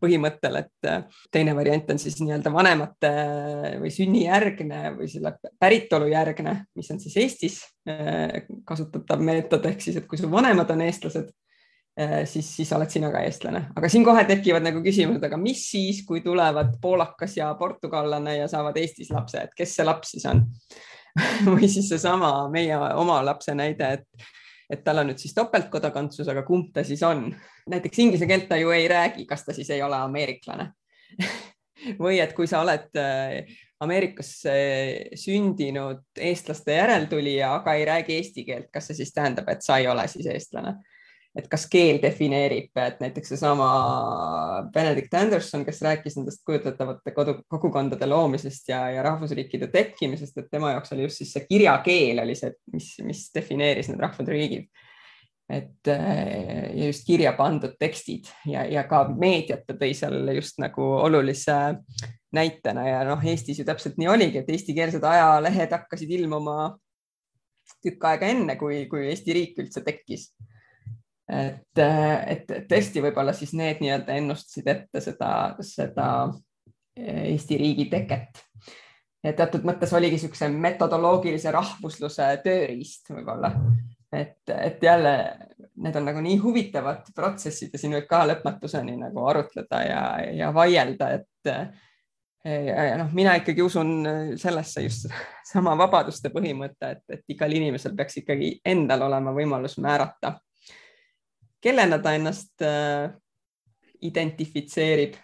põhimõttel, 0.00 0.62
et 0.62 0.90
teine 1.32 1.52
variant 1.56 1.90
on 1.92 2.00
siis 2.00 2.16
nii-öelda 2.22 2.52
vanemate 2.52 3.10
või 3.82 3.90
sünnijärgne 3.92 4.94
või 4.96 5.10
selle 5.12 5.34
päritolujärgne, 5.60 6.54
mis 6.76 6.92
on 6.94 7.02
siis 7.02 7.18
Eestis 7.20 7.58
kasutatav 8.66 9.20
meetod 9.22 9.68
ehk 9.68 9.84
siis, 9.84 10.00
et 10.00 10.08
kui 10.08 10.18
su 10.18 10.30
vanemad 10.32 10.72
on 10.72 10.86
eestlased, 10.88 11.28
siis, 12.28 12.48
siis 12.58 12.72
oled 12.76 12.90
sina 12.92 13.08
ka 13.12 13.22
eestlane, 13.24 13.62
aga 13.76 13.88
siin 13.88 14.04
kohe 14.04 14.24
tekivad 14.28 14.64
nagu 14.66 14.82
küsimused, 14.84 15.22
aga 15.24 15.38
mis 15.40 15.62
siis, 15.70 16.02
kui 16.04 16.20
tulevad 16.24 16.74
poolakas 16.82 17.38
ja 17.38 17.48
portugallane 17.56 18.36
ja 18.36 18.48
saavad 18.52 18.76
Eestis 18.76 19.08
lapse, 19.14 19.46
et 19.46 19.54
kes 19.56 19.76
see 19.78 19.86
laps 19.86 20.12
siis 20.12 20.26
on 20.28 20.42
või 21.54 21.70
siis 21.72 21.88
seesama 21.88 22.50
meie 22.52 22.76
oma 22.76 23.22
lapse 23.24 23.54
näide, 23.56 23.92
et, 23.96 24.26
et 24.72 24.84
tal 24.84 25.00
on 25.00 25.10
nüüd 25.10 25.22
siis 25.22 25.34
topeltkodakondsus, 25.36 26.28
aga 26.32 26.44
kumb 26.46 26.72
ta 26.74 26.84
siis 26.84 27.04
on? 27.06 27.30
näiteks 27.66 27.98
inglise 28.04 28.28
keelt 28.28 28.50
ta 28.50 28.58
ju 28.60 28.70
ei 28.70 28.84
räägi, 28.92 29.24
kas 29.26 29.46
ta 29.46 29.56
siis 29.56 29.70
ei 29.74 29.80
ole 29.82 29.96
ameeriklane 29.98 30.68
või 32.02 32.20
et 32.20 32.36
kui 32.36 32.48
sa 32.50 32.60
oled 32.64 32.92
äh, 33.00 33.56
Ameerikasse 33.80 34.52
sündinud 35.20 36.16
eestlaste 36.16 36.72
järeltulija, 36.78 37.50
aga 37.58 37.74
ei 37.76 37.84
räägi 37.84 38.14
eesti 38.16 38.44
keelt, 38.46 38.70
kas 38.72 38.88
see 38.88 39.02
siis 39.02 39.12
tähendab, 39.12 39.50
et 39.52 39.60
sa 39.64 39.76
ei 39.76 39.88
ole 39.88 40.06
siis 40.08 40.28
eestlane? 40.32 40.78
Et 41.36 41.48
kas 41.52 41.66
keel 41.68 41.98
defineerib, 42.00 42.70
et 42.80 43.00
näiteks 43.02 43.34
seesama 43.34 43.66
Benedict 44.72 45.14
Anderson, 45.14 45.66
kes 45.66 45.82
rääkis 45.84 46.16
nendest 46.16 46.40
kujutletavate 46.48 47.12
kodu, 47.16 47.36
kogukondade 47.52 48.08
loomisest 48.08 48.72
ja, 48.72 48.86
ja 48.94 49.04
rahvusriikide 49.04 49.68
tekkimisest, 49.72 50.38
et 50.40 50.50
tema 50.50 50.72
jaoks 50.72 50.96
oli 50.96 51.04
just 51.04 51.20
siis 51.20 51.34
see 51.36 51.46
kirjakeel 51.48 52.24
oli 52.24 52.38
see, 52.38 52.54
mis, 52.72 52.94
mis 53.04 53.26
defineeris 53.36 53.92
need 53.92 54.00
rahvad 54.00 54.32
riigid 54.32 54.68
et 55.46 55.86
ja 55.86 56.86
just 56.88 57.04
kirja 57.06 57.30
pandud 57.38 57.76
tekstid 57.78 58.26
ja, 58.50 58.64
ja 58.66 58.82
ka 58.90 59.04
meediat 59.14 59.62
ta 59.68 59.76
tõi 59.78 59.92
seal 59.94 60.26
just 60.34 60.58
nagu 60.58 60.82
olulise 61.06 61.54
näitena 62.34 62.86
ja 62.88 63.04
noh, 63.06 63.22
Eestis 63.22 63.60
ju 63.60 63.66
täpselt 63.68 64.00
nii 64.00 64.10
oligi, 64.10 64.42
et 64.42 64.50
eestikeelsed 64.50 65.04
ajalehed 65.06 65.72
hakkasid 65.72 66.10
ilmuma 66.18 66.74
tükk 67.82 68.04
aega 68.10 68.30
enne, 68.32 68.58
kui, 68.58 68.84
kui 68.90 69.06
Eesti 69.10 69.34
riik 69.36 69.58
üldse 69.62 69.82
tekkis. 69.86 70.28
Et, 71.28 71.80
et 71.82 72.52
tõesti, 72.70 73.02
võib-olla 73.02 73.34
siis 73.34 73.54
need 73.58 73.82
nii-öelda 73.82 74.18
ennustasid 74.20 74.68
ette 74.70 75.02
seda, 75.04 75.30
seda 75.60 76.10
Eesti 76.96 77.58
riigi 77.60 77.90
teket. 77.92 78.44
ja 79.24 79.32
teatud 79.36 79.66
mõttes 79.68 79.92
oligi 79.92 80.16
niisuguse 80.16 80.48
metodoloogilise 80.48 81.50
rahvusluse 81.52 82.30
tööriist 82.44 83.10
võib-olla 83.10 83.52
et, 84.12 84.38
et 84.48 84.82
jälle 84.82 85.38
need 85.76 85.96
on 85.96 86.06
nagu 86.08 86.20
nii 86.20 86.38
huvitavad 86.40 87.10
protsessid 87.14 87.74
ja 87.74 87.80
siin 87.80 87.96
võib 87.96 88.06
ka 88.08 88.22
lõpmatuseni 88.28 88.96
nagu 89.00 89.26
arutleda 89.28 89.82
ja, 89.84 90.02
ja 90.32 90.52
vaielda, 90.54 91.10
et 91.18 91.50
ja, 92.46 92.84
ja 92.90 92.96
noh, 93.00 93.10
mina 93.16 93.34
ikkagi 93.40 93.62
usun 93.62 93.92
sellesse 94.38 94.86
just 94.86 95.10
sama 95.46 95.76
vabaduste 95.78 96.30
põhimõte, 96.34 96.94
et, 96.96 97.04
et 97.10 97.34
igal 97.34 97.52
inimesel 97.52 97.96
peaks 97.98 98.22
ikkagi 98.22 98.54
endal 98.64 99.06
olema 99.08 99.34
võimalus 99.36 99.76
määrata, 99.82 100.36
kellena 101.62 101.98
ta 102.02 102.14
ennast 102.16 102.62
äh, 102.64 103.10
identifitseerib 104.06 105.16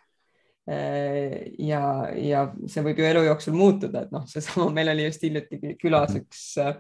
äh, 0.71 1.53
ja, 1.59 1.85
ja 2.17 2.47
see 2.67 2.85
võib 2.87 3.03
ju 3.03 3.09
elu 3.09 3.25
jooksul 3.29 3.57
muutuda, 3.57 4.07
et 4.07 4.13
noh, 4.15 4.27
seesama, 4.31 4.71
meil 4.75 4.93
oli 4.95 5.09
just 5.09 5.25
hiljuti 5.27 5.77
külas 5.81 6.17
üks 6.19 6.45
äh, 6.63 6.77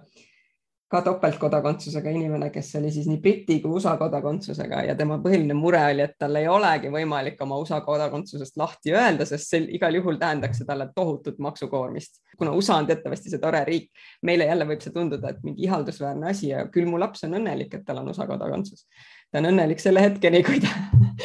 ka 0.93 1.01
topeltkodakondsusega 1.07 2.11
inimene, 2.13 2.51
kes 2.53 2.75
oli 2.77 2.91
siis 2.93 3.07
nii 3.09 3.21
Briti 3.25 3.57
kui 3.63 3.79
USA 3.79 3.95
kodakondsusega 3.97 4.83
ja 4.91 4.97
tema 4.97 5.17
põhiline 5.25 5.55
mure 5.57 5.81
oli, 5.89 6.05
et 6.05 6.19
tal 6.21 6.37
ei 6.37 6.49
olegi 6.53 6.91
võimalik 6.93 7.41
oma 7.45 7.57
USA 7.63 7.79
kodakondsusest 7.87 8.59
lahti 8.61 8.93
öelda, 8.93 9.25
sest 9.29 9.55
see 9.55 9.63
igal 9.79 9.97
juhul 9.97 10.21
tähendaks 10.21 10.61
see 10.61 10.69
talle 10.69 10.91
tohutut 10.95 11.41
maksukoormist. 11.41 12.21
kuna 12.37 12.53
USA 12.59 12.77
on 12.83 12.91
teatavasti 12.91 13.33
see 13.33 13.41
tore 13.41 13.65
riik, 13.69 13.89
meile 14.29 14.51
jälle 14.51 14.69
võib 14.69 14.85
see 14.85 14.93
tunduda, 14.93 15.33
et 15.33 15.41
mingi 15.47 15.65
ihaldusväärne 15.65 16.29
asi 16.29 16.53
ja 16.53 16.67
küll 16.75 16.91
mu 16.91 17.01
laps 17.01 17.25
on 17.25 17.41
õnnelik, 17.41 17.73
et 17.73 17.89
tal 17.89 18.03
on 18.03 18.13
USA 18.13 18.29
kodakondsus. 18.29 18.85
Ta 19.33 19.41
on 19.41 19.49
õnnelik 19.49 19.81
selle 19.81 20.05
hetkeni, 20.05 20.43
kui 20.45 20.61
ta 20.61 20.73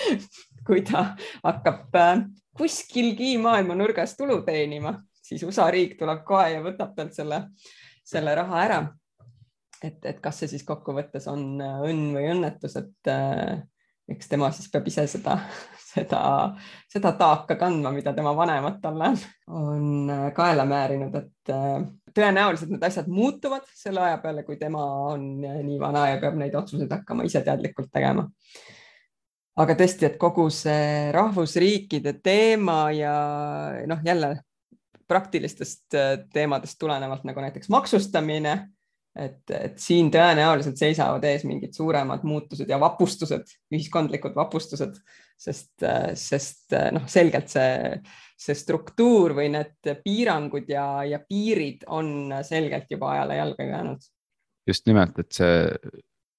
kui 0.68 0.84
ta 0.88 1.12
hakkab 1.44 1.96
äh, 1.96 2.24
kuskilgi 2.58 3.36
maailma 3.42 3.76
nurgas 3.78 4.16
tulu 4.18 4.42
teenima, 4.48 4.96
siis 5.24 5.44
USA 5.48 5.70
riik 5.72 5.98
tuleb 6.00 6.24
kohe 6.28 6.54
ja 6.56 6.64
võtab 6.64 6.96
talt 6.98 7.16
selle, 7.16 7.44
selle 8.06 8.36
raha 8.36 8.64
ära. 8.64 8.80
Et, 9.84 10.00
et 10.10 10.20
kas 10.24 10.40
see 10.42 10.50
siis 10.56 10.64
kokkuvõttes 10.66 11.28
on 11.32 11.62
äh, 11.62 11.82
õnn 11.88 12.14
või 12.16 12.32
õnnetus, 12.34 12.80
et 12.80 13.12
äh, 13.14 13.60
eks 14.08 14.30
tema 14.32 14.50
siis 14.56 14.70
peab 14.72 14.88
ise 14.88 15.04
seda, 15.12 15.36
seda, 15.94 16.22
seda 16.92 17.12
taaka 17.20 17.58
kandma, 17.60 17.92
mida 17.96 18.14
tema 18.16 18.34
vanemad 18.38 18.80
talle 18.84 19.12
on 19.48 20.10
äh, 20.14 20.26
kaela 20.38 20.66
määrinud, 20.70 21.16
et 21.20 21.54
äh, 21.54 21.84
tõenäoliselt 22.16 22.72
need 22.74 22.88
asjad 22.88 23.10
muutuvad 23.12 23.68
selle 23.76 24.04
aja 24.06 24.22
peale, 24.24 24.46
kui 24.48 24.60
tema 24.60 24.84
on 25.12 25.30
äh, 25.46 25.60
nii 25.66 25.80
vana 25.82 26.08
ja 26.14 26.22
peab 26.24 26.40
neid 26.40 26.56
otsuseid 26.56 26.92
hakkama 27.00 27.28
ise 27.28 27.44
teadlikult 27.46 27.92
tegema. 27.94 28.28
aga 29.58 29.74
tõesti, 29.74 30.06
et 30.06 30.18
kogu 30.22 30.50
see 30.54 31.12
rahvusriikide 31.16 32.20
teema 32.24 32.92
ja 32.94 33.16
noh, 33.90 34.04
jälle 34.06 34.36
praktilistest 35.08 35.96
teemadest 36.34 36.76
tulenevalt 36.80 37.24
nagu 37.24 37.42
näiteks 37.42 37.70
maksustamine 37.72 38.58
et, 39.18 39.44
et 39.54 39.78
siin 39.82 40.12
tõenäoliselt 40.14 40.80
seisavad 40.80 41.24
ees 41.28 41.46
mingid 41.48 41.76
suuremad 41.76 42.26
muutused 42.28 42.70
ja 42.70 42.80
vapustused, 42.82 43.50
ühiskondlikud 43.74 44.36
vapustused, 44.38 45.00
sest, 45.38 45.86
sest 46.18 46.76
noh, 46.96 47.06
selgelt 47.10 47.52
see, 47.54 48.00
see 48.38 48.58
struktuur 48.58 49.36
või 49.38 49.52
need 49.54 49.92
piirangud 50.04 50.70
ja, 50.72 50.88
ja 51.08 51.22
piirid 51.24 51.88
on 51.94 52.34
selgelt 52.48 52.92
juba 52.94 53.14
ajale 53.16 53.40
jalga 53.42 53.70
jäänud. 53.72 54.10
just 54.68 54.88
nimelt, 54.90 55.20
et 55.20 55.32
see, 55.32 55.62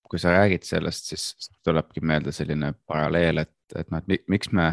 kui 0.09 0.21
sa 0.21 0.35
räägid 0.37 0.67
sellest, 0.67 1.13
siis 1.13 1.51
tulebki 1.65 2.03
meelde 2.05 2.33
selline 2.33 2.75
paralleel, 2.87 3.45
et, 3.45 3.57
et 3.77 3.91
noh, 3.91 4.03
et 4.05 4.29
miks 4.29 4.53
me 4.53 4.73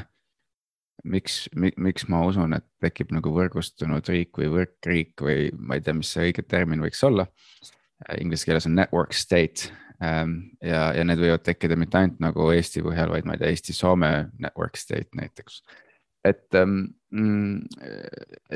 miks, 1.05 1.45
miks 1.53 2.07
ma 2.11 2.21
usun, 2.27 2.55
et 2.57 2.65
tekib 2.83 3.13
nagu 3.15 3.31
võrgustunud 3.35 4.07
riik 4.11 4.37
või 4.39 4.51
võrkriik 4.53 5.21
või 5.21 5.49
ma 5.57 5.77
ei 5.77 5.83
tea, 5.85 5.95
mis 5.97 6.11
see 6.15 6.29
õige 6.29 6.45
termin 6.47 6.83
võiks 6.83 7.03
olla. 7.05 7.27
Äh, 7.27 7.84
inglise 8.21 8.47
keeles 8.47 8.67
on 8.69 8.75
network 8.77 9.13
state 9.13 9.71
ähm, 10.03 10.37
ja, 10.63 10.89
ja 10.95 11.05
need 11.07 11.21
võivad 11.21 11.45
tekkida 11.45 11.77
mitte 11.79 11.99
ainult 11.99 12.21
nagu 12.23 12.49
Eesti 12.53 12.83
põhjal, 12.85 13.13
vaid 13.15 13.27
ma 13.27 13.35
ei 13.35 13.43
tea, 13.43 13.53
Eesti-Soome 13.53 14.11
network 14.41 14.79
state 14.79 15.09
näiteks. 15.17 15.61
et, 16.25 16.47
ähm, 16.55 16.95
mm, 17.13 17.61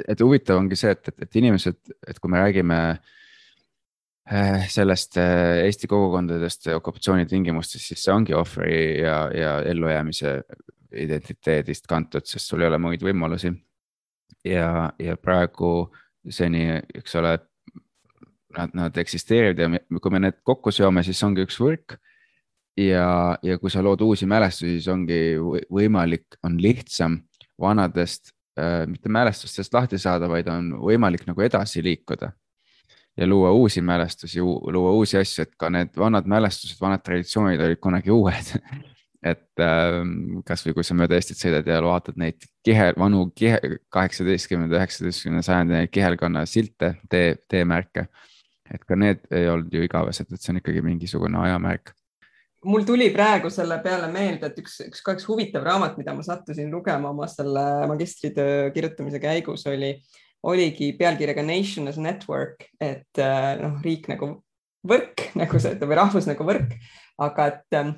et 0.07 0.21
huvitav 0.21 0.57
ongi 0.57 0.77
see, 0.79 0.91
et, 0.95 1.07
et, 1.11 1.23
et 1.27 1.39
inimesed, 1.41 1.79
et 2.07 2.19
kui 2.19 2.31
me 2.33 2.41
räägime 2.41 2.79
äh, 2.89 4.65
sellest 4.69 5.17
äh, 5.21 5.65
Eesti 5.67 5.87
kogukondadest 5.87 6.71
okupatsiooni 6.75 7.29
tingimustes, 7.29 7.87
siis 7.91 8.03
see 8.03 8.13
ongi 8.13 8.33
ohvri 8.37 8.99
ja, 9.03 9.21
ja 9.35 9.59
ellujäämise 9.69 10.39
identiteedist 10.97 11.85
kantud, 11.87 12.25
sest 12.25 12.49
sul 12.49 12.63
ei 12.63 12.69
ole 12.71 12.79
muid 12.81 13.03
võimalusi. 13.05 13.53
ja, 14.45 14.89
ja 14.99 15.17
praegu 15.17 15.91
seni, 16.29 16.65
eks 16.95 17.15
ole, 17.19 17.37
nad, 18.57 18.73
nad 18.73 18.97
eksisteerivad 18.97 19.59
ja 19.59 19.69
me, 19.69 19.81
kui 20.01 20.13
me 20.13 20.21
need 20.23 20.39
kokku 20.45 20.73
seome, 20.73 21.03
siis 21.05 21.21
ongi 21.25 21.45
üks 21.45 21.59
võrk. 21.61 21.97
ja, 22.79 23.37
ja 23.43 23.57
kui 23.59 23.71
sa 23.71 23.83
lood 23.83 24.01
uusi 24.05 24.27
mälestusi, 24.29 24.77
siis 24.77 24.87
ongi 24.91 25.21
võimalik, 25.71 26.39
on 26.43 26.59
lihtsam 26.61 27.19
vanadest 27.59 28.31
äh,, 28.59 28.85
mitte 28.87 29.09
mälestustest 29.11 29.73
lahti 29.73 29.99
saada, 29.99 30.29
vaid 30.31 30.47
on 30.47 30.71
võimalik 30.79 31.25
nagu 31.27 31.41
edasi 31.43 31.83
liikuda. 31.83 32.31
ja 33.17 33.27
luua 33.27 33.51
uusi 33.51 33.81
mälestusi, 33.81 34.39
luua 34.41 34.93
uusi 34.95 35.17
asju, 35.17 35.43
et 35.43 35.57
ka 35.59 35.69
need 35.69 35.97
vanad 35.97 36.25
mälestused, 36.29 36.79
vanad 36.81 37.03
traditsioonid 37.03 37.59
olid 37.59 37.81
kunagi 37.83 38.11
uued 38.11 38.53
et 39.31 39.59
äh, 39.59 39.99
kasvõi 40.47 40.77
kui 40.77 40.87
sa 40.87 40.95
mööda 40.95 41.17
Eestit 41.17 41.41
sõidad 41.41 41.67
ja 41.67 41.81
vaatad 41.83 42.15
neid 42.15 42.45
kihe, 42.63 42.93
vanu 42.97 43.25
kihe, 43.35 43.59
kaheksateistkümnenda, 43.91 44.79
üheksateistkümnenda 44.79 45.43
sajandi 45.43 45.81
kihelkonna 45.91 46.45
silte, 46.47 46.93
tee, 47.11 47.35
teemärke 47.51 48.07
et 48.73 48.83
ka 48.85 48.97
need 48.99 49.23
ei 49.35 49.47
olnud 49.49 49.73
ju 49.73 49.85
igavesed, 49.85 50.29
et 50.31 50.41
see 50.41 50.53
on 50.53 50.61
ikkagi 50.61 50.83
mingisugune 50.85 51.39
ajamärk. 51.45 51.93
mul 52.65 52.83
tuli 52.83 53.07
praegu 53.15 53.49
selle 53.49 53.77
peale 53.83 54.09
meelde, 54.11 54.49
et 54.49 54.57
üks, 54.59 54.79
üks 54.89 55.03
ka 55.03 55.15
üks 55.15 55.27
huvitav 55.29 55.63
raamat, 55.63 55.97
mida 55.97 56.13
ma 56.13 56.25
sattusin 56.25 56.71
lugema 56.71 57.13
oma 57.13 57.27
selle 57.31 57.65
magistritöö 57.87 58.71
kirjutamise 58.75 59.21
käigus 59.23 59.63
oli, 59.71 59.93
oligi 60.43 60.91
pealkirjaga 60.99 61.43
Nation 61.43 61.87
as 61.87 61.97
Network, 61.97 62.67
et 62.79 63.19
äh, 63.19 63.55
noh, 63.61 63.79
riik 63.83 64.09
nagu 64.11 64.33
võrk 64.87 65.29
nagu 65.39 65.59
see 65.59 65.79
või 65.79 65.99
rahvus 65.99 66.27
nagu 66.29 66.47
võrk, 66.47 66.75
aga 67.19 67.47
et 67.53 67.79
ähm, 67.79 67.95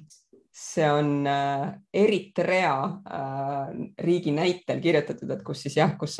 see 0.51 0.87
on 0.89 1.27
äh, 1.29 1.67
Eritrea 1.93 2.75
äh, 2.85 3.75
riigi 4.05 4.33
näitel 4.35 4.81
kirjutatud, 4.83 5.29
et 5.33 5.45
kus 5.45 5.65
siis 5.65 5.77
jah, 5.81 5.97
kus 5.97 6.19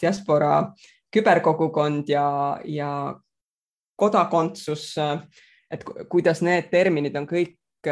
diaspora 0.00 0.68
küberkogukond 1.14 2.10
ja, 2.10 2.26
ja 2.66 2.90
kodakondsus, 3.96 4.94
et 5.70 5.84
kuidas 6.10 6.42
need 6.42 6.70
terminid 6.72 7.16
on 7.16 7.28
kõik 7.28 7.90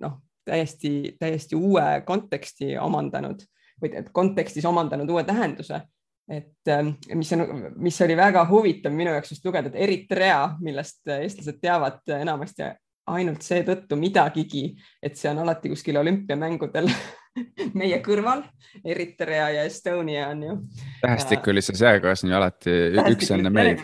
noh, 0.00 0.18
täiesti, 0.44 1.16
täiesti 1.20 1.56
uue 1.56 2.02
konteksti 2.06 2.76
omandanud 2.78 3.42
või 3.80 4.04
kontekstis 4.12 4.66
omandanud 4.68 5.10
uue 5.10 5.24
tähenduse. 5.24 5.82
et 6.30 6.70
mis 7.14 7.32
on, 7.32 7.40
mis 7.76 8.00
oli 8.02 8.16
väga 8.16 8.44
huvitav 8.46 8.92
minu 8.94 9.10
jaoks 9.10 9.32
just 9.32 9.44
lugeda, 9.44 9.68
et 9.68 9.78
Eritrea, 9.82 10.56
millest 10.60 11.08
eestlased 11.10 11.58
teavad 11.60 12.12
enamasti 12.20 12.68
ainult 13.10 13.42
seetõttu 13.42 13.96
midagigi, 13.98 14.76
et 15.02 15.16
see 15.18 15.30
on 15.32 15.42
alati 15.42 15.72
kuskil 15.72 15.98
olümpiamängudel 16.00 16.90
meie 17.80 17.98
kõrval, 18.04 18.42
Eritrea 18.84 19.48
ja 19.54 19.64
Estonia 19.68 20.28
on 20.30 20.42
ju. 20.44 20.56
tähestikulises 21.02 21.80
järjekorras 21.80 22.24
on 22.24 22.32
ju 22.32 22.38
alati 22.38 22.76
üks 23.14 23.30
enne 23.34 23.52
meid. 23.54 23.82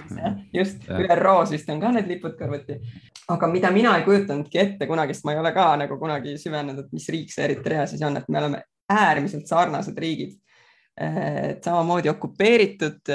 just, 0.55 0.89
ÜRO-s 0.89 1.55
vist 1.55 1.70
on 1.73 1.82
ka 1.82 1.93
need 1.97 2.09
lipud 2.10 2.36
kõrvuti. 2.39 2.78
aga 3.32 3.51
mida 3.51 3.70
mina 3.74 3.97
ei 3.98 4.06
kujutanudki 4.06 4.62
ette 4.62 4.89
kunagi, 4.90 5.14
sest 5.14 5.28
ma 5.28 5.36
ei 5.36 5.43
ole 5.43 5.52
ka 5.55 5.68
nagu 5.82 5.98
kunagi 6.01 6.36
süvenenud, 6.40 6.89
mis 6.93 7.06
riik 7.12 7.31
see 7.35 7.47
Eritrea 7.48 7.86
siis 7.90 8.02
on, 8.06 8.18
et 8.18 8.28
me 8.28 8.43
oleme 8.43 8.64
äärmiselt 8.93 9.47
sarnased 9.51 9.98
riigid 9.98 10.36
et 10.97 11.64
samamoodi 11.64 12.09
okupeeritud 12.09 13.10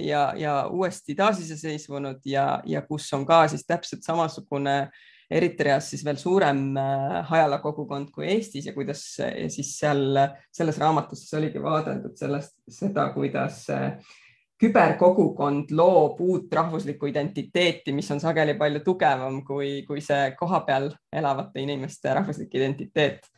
ja, 0.00 0.22
ja 0.36 0.52
uuesti 0.72 1.12
taasiseseisvunud 1.14 2.24
ja, 2.24 2.62
ja 2.64 2.80
kus 2.88 3.10
on 3.12 3.26
ka 3.28 3.42
siis 3.52 3.66
täpselt 3.68 4.06
samasugune 4.06 4.76
äh, 4.78 5.02
Eritreas 5.30 5.90
siis 5.92 6.04
veel 6.06 6.16
suurem 6.16 6.62
äh, 6.80 7.18
hajala 7.28 7.58
kogukond 7.60 8.08
kui 8.14 8.28
Eestis 8.32 8.70
ja 8.70 8.72
kuidas 8.72 9.02
ja 9.20 9.50
siis 9.52 9.74
seal 9.76 10.16
selles 10.52 10.78
raamatus 10.80 11.24
siis 11.24 11.36
oligi 11.36 11.60
vaadeldud 11.62 12.16
sellest, 12.16 12.56
seda, 12.72 13.10
kuidas 13.12 13.66
äh, 13.74 13.92
küberkogukond 14.58 15.70
loob 15.70 16.20
uut 16.20 16.54
rahvuslikku 16.54 17.06
identiteeti, 17.06 17.92
mis 17.94 18.10
on 18.10 18.20
sageli 18.20 18.56
palju 18.58 18.82
tugevam 18.86 19.42
kui, 19.46 19.82
kui 19.86 20.00
see 20.02 20.32
kohapeal 20.38 20.90
elavate 21.14 21.62
inimeste 21.62 22.14
rahvuslik 22.14 22.54
identiteet. 22.58 23.28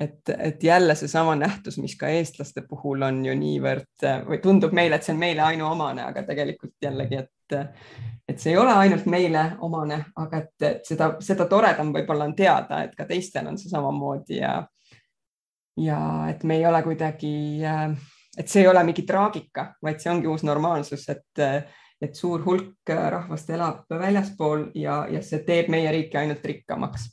Et, 0.00 0.30
et 0.38 0.62
jälle 0.62 0.94
seesama 0.94 1.34
nähtus, 1.34 1.80
mis 1.82 1.96
ka 1.98 2.08
eestlaste 2.14 2.62
puhul 2.68 3.02
on 3.02 3.24
ju 3.26 3.34
niivõrd 3.34 4.04
või 4.28 4.38
tundub 4.40 4.72
meile, 4.76 4.96
et 4.96 5.04
see 5.04 5.12
on 5.16 5.18
meile 5.20 5.42
ainuomane, 5.42 6.04
aga 6.06 6.22
tegelikult 6.28 6.76
jällegi, 6.86 7.24
et 7.24 7.32
et 7.52 8.38
see 8.38 8.52
ei 8.52 8.58
ole 8.58 8.72
ainult 8.72 9.06
meile 9.10 9.44
omane, 9.66 10.04
aga 10.22 10.42
et, 10.44 10.54
et 10.62 10.84
seda, 10.86 11.14
seda 11.24 11.46
toredam 11.50 11.92
võib-olla 11.94 12.28
on 12.28 12.36
teada, 12.38 12.84
et 12.84 12.94
ka 12.96 13.06
teistel 13.08 13.48
on 13.50 13.58
see 13.58 13.72
samamoodi 13.72 14.38
ja 14.40 14.60
ja 15.80 16.00
et 16.30 16.44
me 16.44 16.56
ei 16.56 16.66
ole 16.66 16.82
kuidagi, 16.82 17.34
et 18.38 18.48
see 18.48 18.64
ei 18.64 18.68
ole 18.68 18.82
mingi 18.84 19.04
traagika, 19.08 19.70
vaid 19.82 20.00
see 20.02 20.12
ongi 20.12 20.28
uus 20.30 20.44
normaalsus, 20.46 21.06
et, 21.12 21.42
et 22.00 22.16
suur 22.16 22.42
hulk 22.44 22.92
rahvast 23.14 23.50
elab 23.54 23.86
väljaspool 24.02 24.70
ja, 24.78 25.02
ja 25.10 25.22
see 25.24 25.42
teeb 25.46 25.70
meie 25.72 25.90
riiki 25.94 26.20
ainult 26.20 26.44
rikkamaks. 26.44 27.10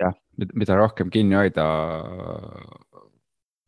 jah, 0.00 0.14
mida 0.54 0.76
rohkem 0.78 1.10
kinni 1.12 1.36
hoida 1.36 1.66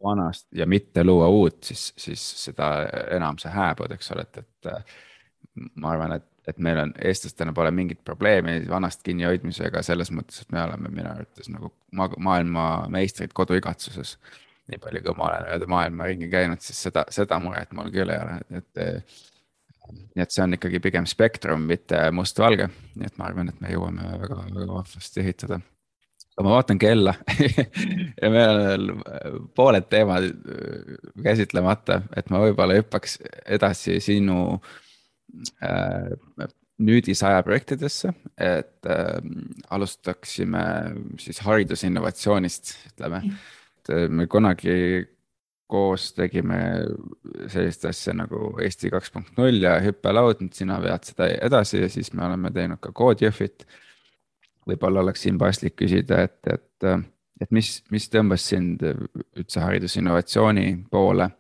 vanast 0.05 0.47
ja 0.55 0.67
mitte 0.67 1.05
luua 1.05 1.29
uut, 1.29 1.63
siis, 1.65 1.93
siis 1.99 2.23
seda 2.45 2.71
enam 3.17 3.39
sa 3.39 3.51
hääbud, 3.51 3.93
eks 3.97 4.13
ole, 4.15 4.25
et, 4.29 4.39
et 4.45 5.08
ma 5.75 5.93
arvan, 5.95 6.17
et 6.19 6.27
et 6.49 6.59
meil 6.65 6.81
on, 6.81 6.93
eestlastena 7.05 7.53
pole 7.53 7.71
mingit 7.75 8.01
probleemi 8.05 8.63
vanast 8.71 9.03
kinnihoidmisega 9.07 9.83
selles 9.85 10.11
mõttes, 10.15 10.43
et 10.43 10.53
me 10.55 10.63
oleme 10.65 10.91
minu 10.93 11.11
arvates 11.11 11.51
nagu 11.53 11.73
ma 11.93 12.09
maailmameistrid 12.31 13.35
koduigatsuses. 13.37 14.17
nii 14.69 14.81
palju, 14.85 15.01
kui 15.05 15.17
ma 15.17 15.31
olen 15.31 15.47
mööda 15.49 15.67
maailma 15.73 16.07
ringi 16.11 16.29
käinud, 16.29 16.61
siis 16.61 16.83
seda, 16.89 17.07
seda 17.13 17.39
muret 17.41 17.71
mul 17.77 17.89
küll 17.93 18.13
ei 18.13 18.21
ole, 18.21 18.39
et. 18.61 18.81
nii 19.89 20.25
et 20.25 20.35
see 20.35 20.43
on 20.45 20.53
ikkagi 20.53 20.81
pigem 20.85 21.07
spektrum, 21.09 21.63
mitte 21.69 22.03
mustvalge, 22.13 22.69
nii 22.97 23.09
et 23.09 23.21
ma 23.21 23.31
arvan, 23.31 23.49
et 23.49 23.61
me 23.65 23.73
jõuame 23.73 24.11
väga, 24.25 24.43
väga 24.53 24.73
vahvasti 24.73 25.25
ehitada 25.25 25.61
aga 26.39 26.45
ma 26.45 26.51
vaatan 26.53 26.79
kella 26.79 27.15
ja 28.23 28.29
meil 28.31 28.51
on 28.51 28.59
veel 28.67 28.91
pooled 29.57 29.89
teemad 29.91 30.29
käsitlemata, 31.25 32.03
et 32.17 32.29
ma 32.31 32.45
võib-olla 32.45 32.77
hüppaks 32.79 33.17
edasi 33.57 33.97
sinu 34.05 34.37
äh, 34.53 34.69
Äh, 34.69 34.88
nüüdisaja 36.79 37.43
projektidesse, 37.43 38.13
et 38.39 38.87
äh, 38.87 39.19
alustaksime 39.71 40.65
siis 41.19 41.41
haridusinnovatsioonist, 41.47 42.75
ütleme. 42.93 43.23
et 43.79 43.91
äh, 43.95 44.09
me 44.09 44.27
kunagi 44.27 45.09
koos 45.69 46.13
tegime 46.17 46.61
sellist 47.53 47.85
asja 47.85 48.15
nagu 48.17 48.55
Eesti 48.63 48.89
kaks 48.91 49.11
punkt 49.13 49.37
null 49.37 49.61
ja 49.61 49.75
hüppelaud, 49.85 50.41
nüüd 50.41 50.55
sina 50.57 50.79
vead 50.81 51.05
seda 51.05 51.29
edasi 51.29 51.83
ja 51.83 51.91
siis 51.93 52.15
me 52.15 52.25
oleme 52.25 52.53
teinud 52.55 52.81
ka 52.81 52.95
koodjõhvit. 52.97 53.67
võib-olla 54.69 55.01
oleks 55.01 55.23
siin 55.25 55.39
paslik 55.41 55.77
küsida, 55.81 56.23
et, 56.29 56.41
et, 56.47 57.05
et 57.41 57.51
mis, 57.51 57.69
mis 57.91 58.09
tõmbas 58.13 58.45
sind 58.49 58.85
üldse 58.85 59.61
haridusinnovatsiooni 59.65 60.87
poole 60.91 61.31
Äh, 61.31 61.39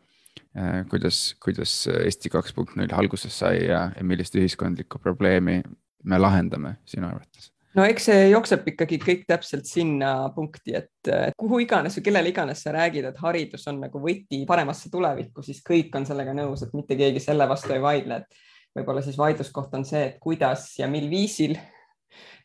kuidas, 0.90 1.36
kuidas 1.44 1.72
Eesti 1.92 2.32
kaks 2.32 2.54
punkt 2.56 2.74
null 2.78 2.92
alguses 2.96 3.36
sai 3.42 3.66
ja, 3.68 3.88
ja 3.94 4.04
millist 4.06 4.34
ühiskondlikku 4.38 5.00
probleemi 5.02 5.60
me 6.04 6.18
lahendame 6.18 6.78
sinu 6.88 7.08
arvates? 7.10 7.52
no 7.76 7.84
eks 7.86 8.08
see 8.08 8.26
jookseb 8.32 8.66
ikkagi 8.72 8.98
kõik 9.02 9.24
täpselt 9.28 9.68
sinna 9.68 10.12
punkti, 10.34 10.74
et 10.74 11.12
kuhu 11.38 11.60
iganes 11.62 11.98
või 11.98 12.06
kellele 12.08 12.32
iganes 12.32 12.64
sa 12.64 12.72
räägid, 12.74 13.06
et 13.10 13.20
haridus 13.22 13.68
on 13.70 13.82
nagu 13.84 14.00
võti 14.02 14.42
paremasse 14.48 14.90
tulevikku, 14.90 15.44
siis 15.46 15.60
kõik 15.66 15.94
on 15.94 16.08
sellega 16.08 16.34
nõus, 16.34 16.64
et 16.64 16.74
mitte 16.74 16.96
keegi 16.98 17.22
selle 17.22 17.46
vastu 17.50 17.76
ei 17.76 17.84
vaidle, 17.84 18.22
et 18.22 18.78
võib-olla 18.78 19.02
siis 19.04 19.18
vaidluskoht 19.18 19.74
on 19.78 19.86
see, 19.86 20.04
et 20.10 20.18
kuidas 20.22 20.70
ja 20.80 20.88
mil 20.90 21.06
viisil 21.10 21.58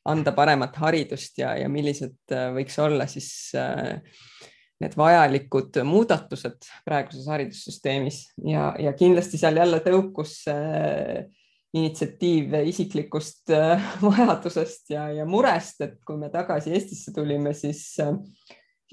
anda 0.09 0.34
paremat 0.35 0.75
haridust 0.81 1.38
ja, 1.39 1.53
ja 1.59 1.69
millised 1.71 2.35
äh, 2.35 2.49
võiks 2.55 2.75
olla 2.84 3.07
siis 3.07 3.30
äh, 3.55 3.99
need 4.84 4.97
vajalikud 4.99 5.80
muudatused 5.88 6.68
praeguses 6.85 7.27
haridussüsteemis. 7.31 8.26
Ja, 8.47 8.72
ja 8.80 8.93
kindlasti 8.97 9.39
seal 9.41 9.57
jälle 9.61 9.80
tõukus 9.85 10.41
äh, 10.51 11.23
initsiatiiv 11.73 12.57
isiklikust 12.69 13.53
äh, 13.53 13.93
vajadusest 14.07 14.93
ja, 14.93 15.07
ja 15.22 15.27
murest, 15.30 15.81
et 15.85 15.99
kui 16.05 16.19
me 16.19 16.31
tagasi 16.34 16.76
Eestisse 16.76 17.14
tulime, 17.15 17.55
siis 17.57 17.85
äh, 18.03 18.14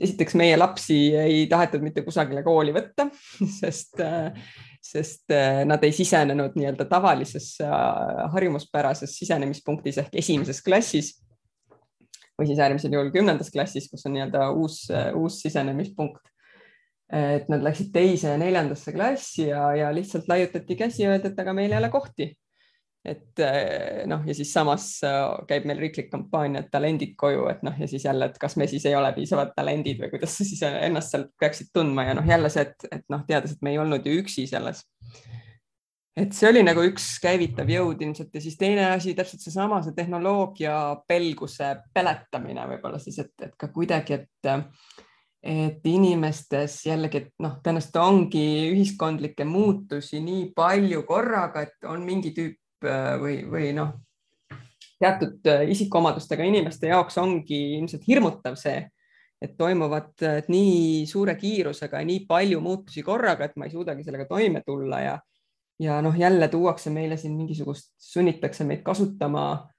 esiteks 0.00 0.36
meie 0.38 0.56
lapsi 0.56 1.00
ei 1.18 1.44
tahetud 1.50 1.82
mitte 1.84 2.04
kusagile 2.06 2.44
kooli 2.46 2.72
võtta, 2.72 3.10
sest, 3.60 4.00
sest 4.80 5.34
nad 5.68 5.82
ei 5.84 5.92
sisenenud 5.92 6.54
nii-öelda 6.56 6.86
tavalisesse 6.88 7.66
harjumuspärases 8.32 9.18
sisenemispunktis 9.20 10.00
ehk 10.00 10.16
esimeses 10.22 10.62
klassis 10.64 11.18
või 12.40 12.48
siis 12.48 12.60
äärmisel 12.62 12.96
juhul 12.96 13.12
kümnendas 13.14 13.52
klassis, 13.52 13.88
kus 13.92 14.06
on 14.08 14.16
nii-öelda 14.16 14.50
uus, 14.56 14.82
uus 15.18 15.40
sisenemispunkt. 15.44 16.22
et 17.10 17.48
nad 17.50 17.62
läksid 17.66 17.88
teise 17.90 18.28
ja 18.30 18.38
neljandasse 18.38 18.92
klassi 18.94 19.48
ja, 19.48 19.64
ja 19.74 19.88
lihtsalt 19.94 20.28
laiutati 20.30 20.76
käsi 20.78 21.02
ja 21.02 21.10
öeldi, 21.10 21.32
et 21.32 21.40
aga 21.42 21.52
meil 21.52 21.72
ei 21.72 21.78
ole 21.78 21.88
kohti. 21.90 22.28
et 23.04 23.42
noh, 24.06 24.26
ja 24.28 24.34
siis 24.36 24.52
samas 24.52 24.86
käib 25.48 25.64
meil 25.66 25.78
riiklik 25.80 26.10
kampaania, 26.12 26.60
et 26.60 26.70
talendid 26.70 27.14
koju, 27.16 27.46
et 27.48 27.62
noh, 27.66 27.74
ja 27.80 27.88
siis 27.88 28.04
jälle, 28.04 28.28
et 28.28 28.38
kas 28.38 28.56
me 28.60 28.66
siis 28.70 28.84
ei 28.86 28.94
ole 28.94 29.12
piisavad 29.16 29.54
talendid 29.56 30.02
või 30.02 30.10
kuidas 30.12 30.36
sa 30.36 30.44
siis 30.44 30.62
ennast 30.68 31.14
sealt 31.16 31.32
peaksid 31.40 31.72
tundma 31.74 32.04
ja 32.10 32.18
noh, 32.20 32.28
jälle 32.28 32.52
see, 32.52 32.68
et, 32.68 32.88
et 32.92 33.06
noh, 33.08 33.24
teades, 33.26 33.56
et 33.56 33.62
me 33.64 33.72
ei 33.72 33.80
olnud 33.80 34.06
ju 34.06 34.20
üksi 34.20 34.46
selles 34.50 34.84
et 36.16 36.34
see 36.34 36.48
oli 36.50 36.62
nagu 36.66 36.82
üks 36.84 37.06
käivitav 37.22 37.70
jõud 37.70 38.00
ilmselt. 38.02 38.34
Ja 38.34 38.42
siis 38.42 38.58
teine 38.58 38.88
asi 38.90 39.14
täpselt 39.18 39.44
seesama, 39.44 39.80
see 39.84 39.94
tehnoloogia 39.96 40.74
pelguse 41.08 41.74
peletamine 41.94 42.66
võib-olla 42.74 43.00
siis, 43.02 43.20
et, 43.22 43.34
et 43.46 43.56
ka 43.58 43.70
kuidagi, 43.74 44.18
et, 44.18 44.50
et 45.46 45.90
inimestes 45.92 46.80
jällegi, 46.88 47.24
et 47.24 47.32
noh, 47.44 47.58
tõenäoliselt 47.62 47.98
ongi 48.02 48.46
ühiskondlikke 48.74 49.46
muutusi 49.48 50.22
nii 50.24 50.50
palju 50.56 51.04
korraga, 51.08 51.66
et 51.68 51.90
on 51.90 52.04
mingi 52.06 52.34
tüüp 52.36 52.90
või, 53.20 53.42
või 53.48 53.72
noh, 53.76 53.94
teatud 55.00 55.46
isikuomadustega 55.72 56.44
inimeste 56.44 56.90
jaoks 56.90 57.16
ongi 57.20 57.60
ilmselt 57.78 58.04
hirmutav 58.08 58.58
see, 58.60 58.82
et 59.40 59.54
toimuvad 59.56 60.12
et 60.28 60.50
nii 60.52 61.06
suure 61.08 61.32
kiirusega 61.40 62.02
ja 62.02 62.08
nii 62.08 62.26
palju 62.28 62.60
muutusi 62.60 63.04
korraga, 63.04 63.46
et 63.46 63.56
ma 63.56 63.68
ei 63.68 63.72
suudagi 63.72 64.04
sellega 64.04 64.26
toime 64.28 64.60
tulla 64.66 65.00
ja 65.00 65.14
ja 65.80 66.00
noh, 66.04 66.16
jälle 66.18 66.48
tuuakse 66.48 66.90
meile 66.92 67.16
siin 67.16 67.36
mingisugust, 67.36 67.94
sunnitakse 67.98 68.64
meid 68.68 68.82
kasutama 68.84 69.70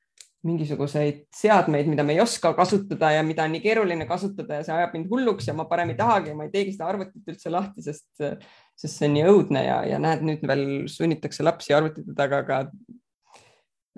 mingisuguseid 0.42 1.28
seadmeid, 1.38 1.86
mida 1.86 2.04
me 2.04 2.16
ei 2.16 2.22
oska 2.22 2.54
kasutada 2.58 3.12
ja 3.14 3.22
mida 3.24 3.44
on 3.46 3.52
nii 3.54 3.62
keeruline 3.62 4.08
kasutada 4.10 4.58
ja 4.58 4.64
see 4.66 4.74
ajab 4.74 4.96
mind 4.98 5.12
hulluks 5.12 5.48
ja 5.48 5.54
ma 5.54 5.68
parem 5.70 5.92
ei 5.94 6.00
tahagi, 6.00 6.34
ma 6.34 6.48
ei 6.48 6.54
teegi 6.54 6.74
seda 6.74 6.88
arvutit 6.90 7.30
üldse 7.30 7.54
lahti, 7.54 7.84
sest, 7.86 8.08
sest 8.18 8.96
see 8.96 9.10
on 9.10 9.14
nii 9.20 9.28
õudne 9.30 9.62
ja, 9.68 9.78
ja 9.86 10.00
näed, 10.02 10.24
nüüd 10.26 10.48
veel 10.50 10.66
sunnitakse 10.90 11.46
lapsi 11.46 11.76
arvutite 11.78 12.16
taga 12.18 12.42
ka 12.48 12.64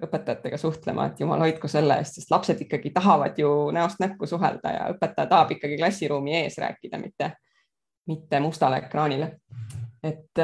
õpetajatega 0.04 0.60
suhtlema, 0.60 1.08
et 1.08 1.24
jumal 1.24 1.46
hoidku 1.46 1.70
selle 1.72 1.96
eest, 2.02 2.20
sest 2.20 2.34
lapsed 2.34 2.60
ikkagi 2.66 2.92
tahavad 2.92 3.40
ju 3.40 3.54
näost 3.72 4.04
näkku 4.04 4.28
suhelda 4.28 4.76
ja 4.76 4.90
õpetaja 4.92 5.30
tahab 5.32 5.56
ikkagi 5.56 5.80
klassiruumi 5.80 6.36
ees 6.42 6.60
rääkida, 6.60 7.00
mitte, 7.00 7.32
mitte 8.12 8.44
mustale 8.44 8.82
ekraanile. 8.84 9.38
et 10.04 10.44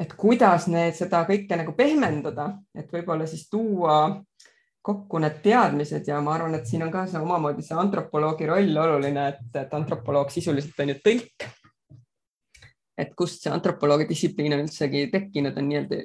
et 0.00 0.16
kuidas 0.16 0.66
need, 0.72 0.94
seda 0.96 1.22
kõike 1.28 1.58
nagu 1.60 1.74
pehmendada, 1.76 2.54
et 2.74 2.88
võib-olla 2.92 3.26
siis 3.28 3.46
tuua 3.52 4.00
kokku 4.80 5.20
need 5.20 5.40
teadmised 5.44 6.06
ja 6.08 6.22
ma 6.24 6.38
arvan, 6.38 6.56
et 6.56 6.68
siin 6.68 6.86
on 6.86 6.92
ka 6.92 7.04
see 7.08 7.20
omamoodi 7.20 7.64
see 7.64 7.76
antropoloogi 7.76 8.48
roll 8.48 8.78
oluline, 8.80 9.26
et, 9.34 9.48
et 9.60 9.74
antropoloog 9.76 10.32
sisuliselt 10.32 10.78
on 10.80 10.94
ju 10.94 11.00
tõlk. 11.04 11.48
et 13.00 13.12
kust 13.16 13.44
see 13.44 13.52
antropoloogi 13.52 14.08
distsipliin 14.08 14.52
on 14.56 14.64
üldsegi 14.64 15.06
tekkinud, 15.12 15.56
on 15.56 15.68
nii-öelda 15.68 16.00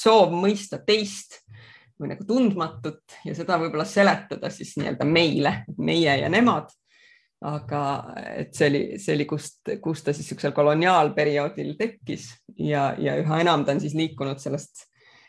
soov 0.00 0.34
mõista 0.34 0.78
teist 0.86 1.40
või 1.98 2.12
nagu 2.12 2.26
tundmatut 2.26 3.18
ja 3.26 3.34
seda 3.34 3.58
võib-olla 3.58 3.86
seletada 3.86 4.50
siis 4.54 4.76
nii-öelda 4.78 5.06
meile, 5.06 5.54
meie 5.78 6.14
ja 6.20 6.28
nemad. 6.30 6.70
Aga 7.46 7.80
et 8.34 8.54
see 8.56 8.66
oli, 8.66 8.82
see 8.98 9.14
oli, 9.14 9.24
kust, 9.30 9.60
kust 9.82 10.08
ta 10.08 10.14
siis 10.14 10.26
niisugusel 10.26 10.54
koloniaalperioodil 10.56 11.76
tekkis 11.78 12.32
ja, 12.58 12.90
ja 12.98 13.14
üha 13.20 13.42
enam 13.44 13.62
ta 13.64 13.76
on 13.76 13.82
siis 13.82 13.94
liikunud 13.94 14.42
sellest 14.42 14.88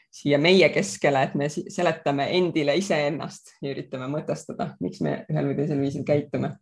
siia 0.09 0.39
meie 0.41 0.69
keskele, 0.73 1.21
et 1.27 1.35
me 1.37 1.47
seletame 1.49 2.31
endile 2.37 2.73
iseennast 2.79 3.53
ja 3.61 3.73
üritame 3.75 4.09
mõtestada, 4.09 4.71
miks 4.81 5.03
me 5.05 5.19
ühel 5.29 5.51
või 5.51 5.59
teisel 5.59 5.81
viisil 5.83 6.05
käitume. 6.07 6.55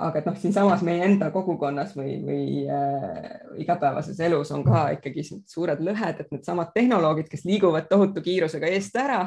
Aga 0.00 0.22
et 0.22 0.28
noh, 0.30 0.36
siinsamas 0.38 0.80
meie 0.86 1.02
enda 1.04 1.28
kogukonnas 1.34 1.90
või, 1.98 2.14
või 2.24 2.44
äh, 2.72 3.26
igapäevases 3.60 4.20
elus 4.24 4.48
on 4.54 4.62
ka 4.64 4.86
ikkagi 4.94 5.26
suured 5.26 5.82
lõhed, 5.84 6.22
et 6.22 6.30
needsamad 6.32 6.70
tehnoloogid, 6.72 7.28
kes 7.28 7.44
liiguvad 7.44 7.90
tohutu 7.90 8.22
kiirusega 8.24 8.70
eest 8.70 8.96
ära 8.96 9.24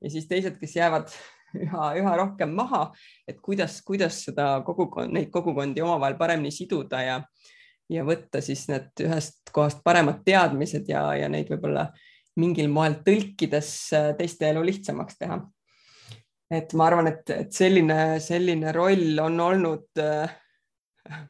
ja 0.00 0.12
siis 0.12 0.30
teised, 0.30 0.56
kes 0.60 0.78
jäävad 0.78 1.12
üha, 1.60 1.90
üha 2.00 2.16
rohkem 2.18 2.54
maha, 2.56 2.86
et 3.28 3.40
kuidas, 3.44 3.80
kuidas 3.86 4.22
seda 4.26 4.58
kogukond, 4.66 5.12
neid 5.14 5.30
kogukondi 5.34 5.82
omavahel 5.84 6.18
paremini 6.20 6.52
siduda 6.54 7.02
ja, 7.04 7.16
ja 7.92 8.04
võtta 8.06 8.42
siis 8.44 8.66
need 8.70 9.04
ühest 9.04 9.52
kohast 9.54 9.82
paremad 9.86 10.22
teadmised 10.26 10.88
ja, 10.90 11.06
ja 11.18 11.30
neid 11.32 11.50
võib-olla 11.52 11.88
mingil 12.40 12.70
moel 12.72 12.98
tõlkides 13.06 13.72
äh, 13.94 14.12
teiste 14.18 14.50
elu 14.50 14.64
lihtsamaks 14.66 15.18
teha. 15.20 15.40
Et 16.54 16.70
ma 16.76 16.88
arvan, 16.90 17.08
et, 17.10 17.30
et 17.30 17.52
selline, 17.54 18.20
selline 18.22 18.72
roll 18.74 19.18
on 19.22 19.40
olnud 19.40 20.02
äh, 20.02 20.38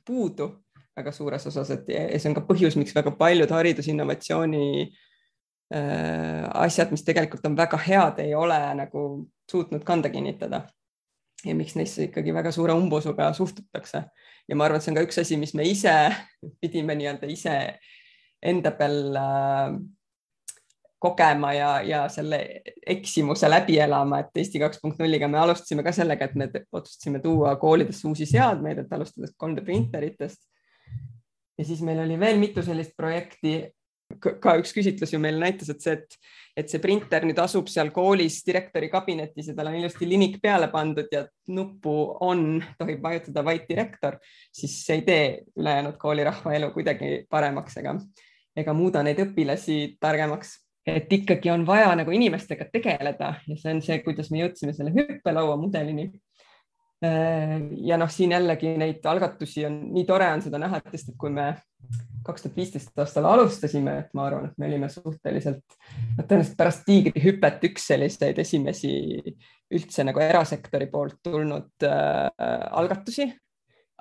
puudu 0.04 0.50
väga 0.94 1.10
suures 1.10 1.42
osas, 1.50 1.72
et 1.74 1.88
see 1.90 2.30
on 2.30 2.36
ka 2.36 2.44
põhjus, 2.46 2.76
miks 2.78 2.94
väga 2.94 3.10
paljud 3.18 3.50
haridusinnovatsiooni 3.50 4.66
äh, 4.84 5.03
asjad, 5.72 6.90
mis 6.92 7.02
tegelikult 7.02 7.46
on 7.48 7.56
väga 7.56 7.78
head, 7.80 8.18
ei 8.22 8.34
ole 8.36 8.58
nagu 8.76 9.04
suutnud 9.50 9.84
kanda 9.84 10.10
kinnitada. 10.12 10.66
ja 11.44 11.54
miks 11.54 11.74
neisse 11.76 12.04
ikkagi 12.04 12.34
väga 12.34 12.52
suure 12.52 12.72
umbusuga 12.72 13.32
suhtutakse 13.32 14.02
ja 14.48 14.56
ma 14.56 14.64
arvan, 14.64 14.80
et 14.80 14.84
see 14.84 14.92
on 14.92 14.98
ka 14.98 15.04
üks 15.06 15.18
asi, 15.20 15.36
mis 15.40 15.54
me 15.56 15.66
ise 15.68 15.92
pidime 16.62 16.96
nii-öelda 16.98 17.28
ise 17.32 17.56
enda 18.44 18.72
peal 18.76 19.16
äh, 19.16 19.76
kogema 21.04 21.52
ja, 21.52 21.70
ja 21.84 22.02
selle 22.12 22.40
eksimuse 22.86 23.48
läbi 23.50 23.76
elama, 23.80 24.22
et 24.22 24.40
Eesti 24.40 24.60
kaks 24.62 24.80
punkt 24.80 25.00
nulliga 25.00 25.28
me 25.28 25.40
alustasime 25.40 25.84
ka 25.84 25.92
sellega, 25.92 26.28
et 26.28 26.36
me 26.40 26.48
otsustasime 26.48 27.20
tuua 27.24 27.56
koolidesse 27.60 28.08
uusi 28.08 28.28
seadmeid, 28.28 28.80
et 28.80 28.92
alustades 28.96 29.34
3D 29.40 29.64
printeritest. 29.66 30.40
ja 31.58 31.64
siis 31.64 31.82
meil 31.86 32.00
oli 32.04 32.16
veel 32.20 32.40
mitu 32.40 32.64
sellist 32.64 32.96
projekti. 32.96 33.58
Ka 34.20 34.56
üks 34.60 34.74
küsitlus 34.76 35.14
ju 35.14 35.20
meil 35.22 35.38
näitas, 35.40 35.70
et 35.72 35.84
see, 35.84 35.94
et, 35.98 36.18
et 36.62 36.70
see 36.70 36.82
printer 36.82 37.26
nüüd 37.26 37.38
asub 37.42 37.70
seal 37.72 37.92
koolis 37.94 38.40
direktori 38.46 38.90
kabinetis 38.92 39.50
ja 39.50 39.56
tal 39.56 39.70
on 39.70 39.78
ilusti 39.78 40.08
linik 40.08 40.40
peale 40.42 40.68
pandud 40.72 41.10
ja 41.12 41.24
nuppu 41.54 41.94
on, 42.26 42.58
tohib 42.78 43.02
vajutada 43.04 43.44
vaid 43.46 43.64
direktor, 43.68 44.18
siis 44.54 44.76
see 44.86 45.00
ei 45.00 45.06
tee 45.06 45.24
ülejäänud 45.60 45.98
koolirahva 46.00 46.54
elu 46.58 46.70
kuidagi 46.74 47.14
paremaks 47.30 47.80
ega, 47.82 47.96
ega 48.56 48.76
muuda 48.76 49.02
neid 49.06 49.22
õpilasi 49.24 49.96
targemaks 50.00 50.58
et 50.86 51.12
ikkagi 51.12 51.50
on 51.50 51.64
vaja 51.66 51.94
nagu 51.96 52.12
inimestega 52.12 52.68
tegeleda 52.72 53.34
ja 53.48 53.56
see 53.56 53.72
on 53.72 53.80
see, 53.84 53.98
kuidas 54.04 54.30
me 54.30 54.42
jõudsime 54.42 54.74
selle 54.76 54.92
hüppelaua 54.94 55.56
mudelini. 55.60 56.10
Äh, 57.04 57.56
ja 57.88 57.98
noh, 58.00 58.10
siin 58.12 58.34
jällegi 58.36 58.74
neid 58.80 59.04
algatusi 59.08 59.64
on 59.68 59.80
nii 59.94 60.04
tore 60.08 60.28
on 60.32 60.44
seda 60.44 60.60
näha, 60.60 60.80
et 60.80 61.08
kui 61.20 61.32
me 61.32 61.50
kaks 62.24 62.44
tuhat 62.44 62.56
viisteist 62.56 62.98
aastal 63.02 63.28
alustasime, 63.28 63.98
et 64.04 64.14
ma 64.16 64.26
arvan, 64.28 64.48
et 64.48 64.58
me 64.58 64.68
olime 64.70 64.88
suhteliselt, 64.92 65.76
tõenäoliselt 66.16 66.56
pärast 66.58 66.84
tiigrihüpet 66.88 67.66
üks 67.68 67.88
selliseid 67.92 68.38
esimesi 68.40 68.94
üldse 69.74 70.06
nagu 70.06 70.22
erasektori 70.24 70.88
poolt 70.92 71.20
tulnud 71.24 71.88
äh, 71.88 72.28
algatusi. 72.72 73.32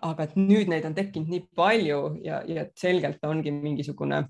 aga 0.03 0.25
et 0.25 0.33
nüüd 0.35 0.67
neid 0.67 0.83
on 0.83 0.95
tekkinud 0.95 1.29
nii 1.31 1.45
palju 1.55 1.99
ja, 2.25 2.41
ja 2.43 2.65
selgelt 2.75 3.23
ongi 3.23 3.53
mingisugune 3.55 4.25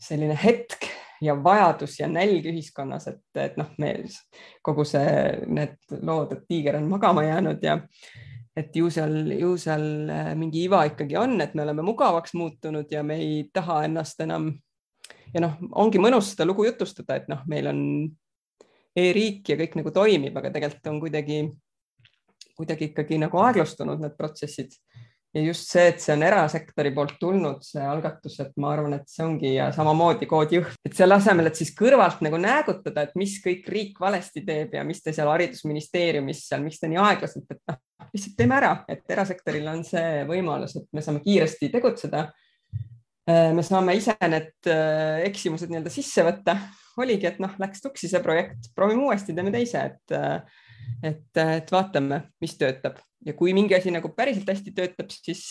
selline 0.00 0.34
hetk 0.34 0.88
ja 1.22 1.36
vajadus 1.44 2.00
ja 2.00 2.08
nälg 2.08 2.48
ühiskonnas, 2.50 3.06
et, 3.12 3.22
et 3.36 3.56
noh, 3.60 3.68
me 3.78 3.92
kogu 4.66 4.84
see, 4.88 5.06
need 5.46 5.76
lood, 6.00 6.32
et 6.34 6.46
tiiger 6.48 6.80
on 6.80 6.88
magama 6.90 7.24
jäänud 7.26 7.62
ja 7.62 7.78
et 8.56 8.74
ju 8.76 8.90
seal, 8.90 9.14
ju 9.38 9.54
seal 9.60 9.84
äh, 10.10 10.32
mingi 10.38 10.64
iva 10.66 10.82
ikkagi 10.88 11.16
on, 11.20 11.38
et 11.40 11.54
me 11.54 11.62
oleme 11.62 11.84
mugavaks 11.86 12.34
muutunud 12.34 12.90
ja 12.90 13.04
me 13.06 13.20
ei 13.22 13.44
taha 13.54 13.84
ennast 13.86 14.20
enam 14.26 14.50
ja 15.34 15.42
noh, 15.44 15.56
ongi 15.78 16.00
mõnus 16.02 16.32
seda 16.32 16.46
lugu 16.48 16.66
jutustada, 16.66 17.20
et 17.20 17.30
noh, 17.30 17.44
meil 17.50 17.70
on 17.70 17.80
e-riik 18.96 19.52
ja 19.52 19.58
kõik 19.60 19.76
nagu 19.78 19.92
toimib, 19.94 20.36
aga 20.36 20.50
tegelikult 20.54 20.90
on 20.90 20.98
kuidagi, 21.04 21.40
kuidagi 22.58 22.90
ikkagi 22.90 23.20
nagu 23.22 23.42
aeglustunud 23.44 24.02
need 24.02 24.16
protsessid 24.18 24.74
ja 25.34 25.42
just 25.44 25.68
see, 25.70 25.86
et 25.92 26.02
see 26.02 26.14
on 26.16 26.24
erasektori 26.26 26.90
poolt 26.94 27.14
tulnud, 27.20 27.62
see 27.64 27.82
algatus, 27.86 28.36
et 28.42 28.50
ma 28.60 28.72
arvan, 28.74 28.96
et 28.98 29.06
see 29.10 29.22
ongi 29.24 29.52
ja 29.54 29.68
samamoodi 29.74 30.26
kood 30.30 30.54
Jõhv, 30.54 30.74
et 30.86 30.96
selle 30.96 31.14
asemel, 31.20 31.50
et 31.50 31.58
siis 31.58 31.70
kõrvalt 31.76 32.22
nagu 32.26 32.40
näägutada, 32.40 33.06
et 33.06 33.16
mis 33.18 33.36
kõik 33.44 33.68
riik 33.70 34.00
valesti 34.02 34.42
teeb 34.46 34.74
ja 34.74 34.84
mis 34.86 35.02
te 35.04 35.14
seal 35.14 35.30
haridusministeeriumis 35.30 36.44
seal, 36.48 36.64
miks 36.66 36.82
te 36.82 36.90
nii 36.90 36.98
aeglaselt, 37.02 37.46
et 37.46 37.60
noh, 37.70 37.80
lihtsalt 38.10 38.36
teeme 38.40 38.56
ära, 38.58 38.72
et 38.90 39.16
erasektoril 39.16 39.68
on 39.70 39.84
see 39.86 40.24
võimalus, 40.30 40.74
et 40.80 40.88
me 40.96 41.04
saame 41.04 41.22
kiiresti 41.22 41.70
tegutseda. 41.76 42.24
Äh, 43.30 43.50
me 43.54 43.62
saame 43.62 43.94
ise 43.94 44.16
need 44.26 44.70
äh, 44.72 45.20
eksimused 45.28 45.70
nii-öelda 45.70 45.92
sisse 45.94 46.24
võtta, 46.26 46.56
oligi, 46.98 47.28
et 47.30 47.38
noh, 47.42 47.54
läks 47.60 47.84
tuksi 47.84 48.10
see 48.10 48.22
projekt, 48.24 48.72
proovime 48.74 49.06
uuesti, 49.06 49.36
teeme 49.36 49.54
teise, 49.54 49.84
et 49.92 50.16
äh, 50.16 50.40
et, 51.06 51.28
et 51.38 51.70
vaatame, 51.70 52.24
mis 52.42 52.56
töötab 52.58 52.98
ja 53.26 53.34
kui 53.36 53.52
mingi 53.56 53.76
asi 53.76 53.92
nagu 53.92 54.12
päriselt 54.16 54.48
hästi 54.48 54.72
töötab, 54.76 55.10
siis, 55.12 55.42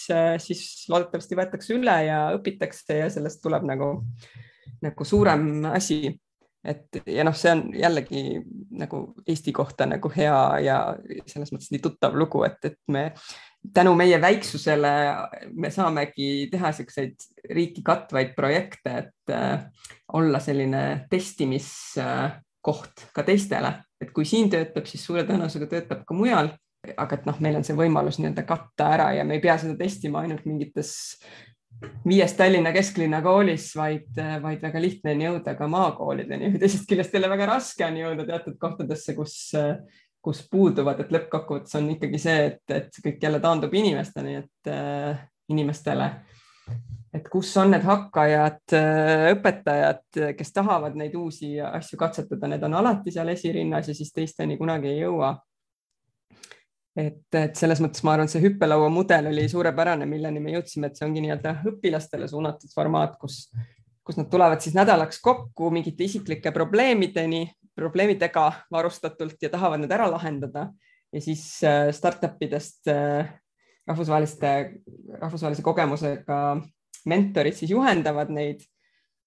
siis 0.44 0.64
loodetavasti 0.90 1.38
võetakse 1.38 1.76
üle 1.78 1.98
ja 2.08 2.24
õpitakse 2.38 3.04
ja 3.04 3.12
sellest 3.14 3.44
tuleb 3.44 3.68
nagu, 3.70 3.92
nagu 4.86 5.06
suurem 5.06 5.70
asi. 5.74 6.18
et 6.64 6.98
ja 7.08 7.24
noh, 7.24 7.36
see 7.40 7.52
on 7.56 7.62
jällegi 7.72 8.42
nagu 8.76 8.98
Eesti 9.28 9.54
kohta 9.56 9.86
nagu 9.88 10.10
hea 10.12 10.40
ja 10.66 10.80
selles 11.26 11.54
mõttes 11.54 11.72
nii 11.72 11.80
tuttav 11.86 12.18
lugu, 12.20 12.44
et, 12.44 12.58
et 12.66 12.80
me 12.92 13.14
tänu 13.74 13.94
meie 13.96 14.22
väiksusele 14.22 14.92
me 15.54 15.72
saamegi 15.72 16.50
teha 16.52 16.72
niisuguseid 16.72 17.16
riiki 17.56 17.84
katvaid 17.86 18.34
projekte, 18.36 18.98
et 19.04 19.34
äh, 19.36 19.64
olla 20.14 20.40
selline 20.44 21.06
testimiskoht 21.10 23.08
ka 23.14 23.24
teistele, 23.24 23.74
et 24.02 24.12
kui 24.16 24.26
siin 24.26 24.50
töötab, 24.52 24.86
siis 24.90 25.06
suure 25.06 25.24
tõenäosusega 25.28 25.70
töötab 25.70 26.04
ka 26.08 26.18
mujal 26.18 26.52
aga 26.88 27.18
et 27.18 27.28
noh, 27.28 27.38
meil 27.44 27.60
on 27.60 27.66
see 27.68 27.76
võimalus 27.78 28.20
nii-öelda 28.20 28.46
katta 28.48 28.90
ära 28.96 29.12
ja 29.18 29.26
me 29.28 29.38
ei 29.38 29.44
pea 29.44 29.58
seda 29.60 29.76
testima 29.80 30.24
ainult 30.24 30.46
mingites 30.48 30.94
viies 32.08 32.34
Tallinna 32.36 32.72
kesklinna 32.76 33.22
koolis, 33.24 33.70
vaid, 33.78 34.12
vaid 34.44 34.64
väga 34.64 34.82
lihtne 34.84 35.16
on 35.16 35.24
jõuda 35.26 35.56
ka 35.60 35.68
maakoolideni. 35.72 36.54
teisest 36.62 36.88
küljest 36.90 37.16
jälle 37.16 37.32
väga 37.32 37.50
raske 37.54 37.86
on 37.88 38.00
jõuda 38.00 38.28
teatud 38.28 38.58
kohtadesse, 38.60 39.16
kus, 39.18 39.36
kus 40.24 40.44
puuduvad, 40.52 41.04
et 41.04 41.14
lõppkokkuvõttes 41.16 41.80
on 41.80 41.92
ikkagi 41.96 42.22
see, 42.22 42.46
et, 42.52 42.64
et 42.76 43.02
kõik 43.04 43.24
jälle 43.24 43.42
taandub 43.44 43.76
inimesteni, 43.76 44.40
et 44.44 44.72
äh, 44.72 45.24
inimestele, 45.52 46.10
et 47.16 47.28
kus 47.32 47.52
on 47.58 47.72
need 47.74 47.86
hakkajad, 47.88 48.76
õpetajad, 49.34 50.04
kes 50.38 50.52
tahavad 50.54 50.98
neid 51.00 51.16
uusi 51.18 51.56
asju 51.64 51.98
katsetada, 52.00 52.52
need 52.52 52.64
on 52.68 52.76
alati 52.78 53.14
seal 53.16 53.32
esirinnas 53.34 53.90
ja 53.90 53.96
siis 53.98 54.12
teisteni 54.14 54.60
kunagi 54.60 54.92
ei 54.92 55.00
jõua 55.02 55.34
et, 57.00 57.26
et 57.38 57.58
selles 57.58 57.80
mõttes 57.84 58.04
ma 58.06 58.14
arvan, 58.16 58.30
et 58.30 58.34
see 58.34 58.44
hüppelaua 58.44 58.90
mudel 58.94 59.30
oli 59.32 59.46
suurepärane, 59.52 60.08
milleni 60.10 60.42
me 60.44 60.54
jõudsime, 60.56 60.90
et 60.90 61.00
see 61.00 61.08
ongi 61.08 61.24
nii-öelda 61.24 61.60
õpilastele 61.72 62.28
suunatud 62.32 62.72
formaat, 62.74 63.16
kus, 63.22 63.46
kus 64.06 64.20
nad 64.20 64.30
tulevad 64.32 64.64
siis 64.64 64.76
nädalaks 64.78 65.22
kokku 65.24 65.72
mingite 65.74 66.06
isiklike 66.08 66.54
probleemideni, 66.56 67.46
probleemidega 67.80 68.48
varustatult 68.74 69.38
ja 69.42 69.52
tahavad 69.54 69.84
need 69.84 69.94
ära 69.96 70.10
lahendada. 70.12 70.70
Ja 71.14 71.22
siis 71.24 71.46
äh, 71.66 71.88
startup 71.96 72.42
idest 72.46 72.90
äh, 72.92 73.30
rahvusvaheliste, 73.90 74.52
rahvusvahelise 75.22 75.64
kogemusega 75.66 76.42
mentorid 77.10 77.56
siis 77.58 77.72
juhendavad 77.72 78.30
neid 78.34 78.62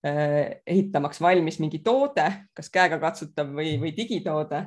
äh, 0.07 0.61
ehitamaks 0.67 1.19
valmis 1.25 1.59
mingi 1.63 1.81
toode, 1.83 2.29
kas 2.55 2.71
käegakatsutav 2.71 3.51
või, 3.57 3.75
või 3.83 3.95
digitoode 3.97 4.67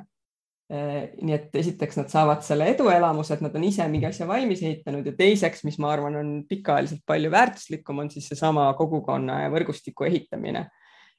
nii 0.66 1.34
et 1.34 1.54
esiteks 1.54 2.00
nad 2.00 2.08
saavad 2.10 2.40
selle 2.42 2.66
eduelamuse, 2.72 3.36
et 3.36 3.42
nad 3.44 3.54
on 3.54 3.64
ise 3.68 3.84
mingi 3.86 4.08
asja 4.08 4.26
valmis 4.26 4.64
ehitanud 4.66 5.06
ja 5.06 5.12
teiseks, 5.14 5.62
mis 5.62 5.76
ma 5.78 5.92
arvan, 5.94 6.16
on 6.18 6.32
pikaajaliselt 6.48 7.04
palju 7.06 7.30
väärtuslikum, 7.30 8.00
on 8.02 8.10
siis 8.10 8.26
seesama 8.32 8.64
kogukonna 8.78 9.44
ja 9.44 9.52
võrgustiku 9.54 10.08
ehitamine. 10.08 10.66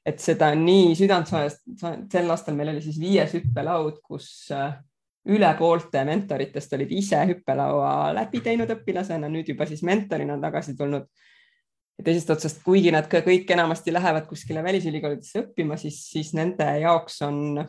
et 0.07 0.19
seda 0.23 0.53
nii 0.55 0.93
südantsoojast, 0.95 1.65
sel 2.11 2.29
aastal 2.31 2.55
meil 2.55 2.69
oli 2.71 2.81
siis 2.83 2.99
viies 2.99 3.33
hüppelaud, 3.35 3.97
kus 4.03 4.27
äh, 4.55 4.77
üle 5.27 5.49
poolte 5.59 6.03
mentoritest 6.07 6.75
olid 6.77 6.91
ise 6.95 7.19
hüppelaua 7.27 8.13
läbi 8.15 8.39
teinud 8.43 8.71
õpilasena, 8.77 9.27
nüüd 9.31 9.51
juba 9.51 9.67
siis 9.67 9.83
mentorina 9.83 10.37
tagasi 10.39 10.77
tulnud. 10.77 11.07
ja 11.97 12.05
teisest 12.05 12.29
otsast, 12.29 12.61
kuigi 12.63 12.91
nad 12.93 13.07
ka 13.09 13.23
kõik 13.25 13.51
enamasti 13.51 13.93
lähevad 13.93 14.27
kuskile 14.29 14.63
välisülikoolidesse 14.63 15.41
õppima, 15.41 15.79
siis, 15.81 16.03
siis 16.11 16.33
nende 16.37 16.67
jaoks 16.83 17.21
on 17.25 17.63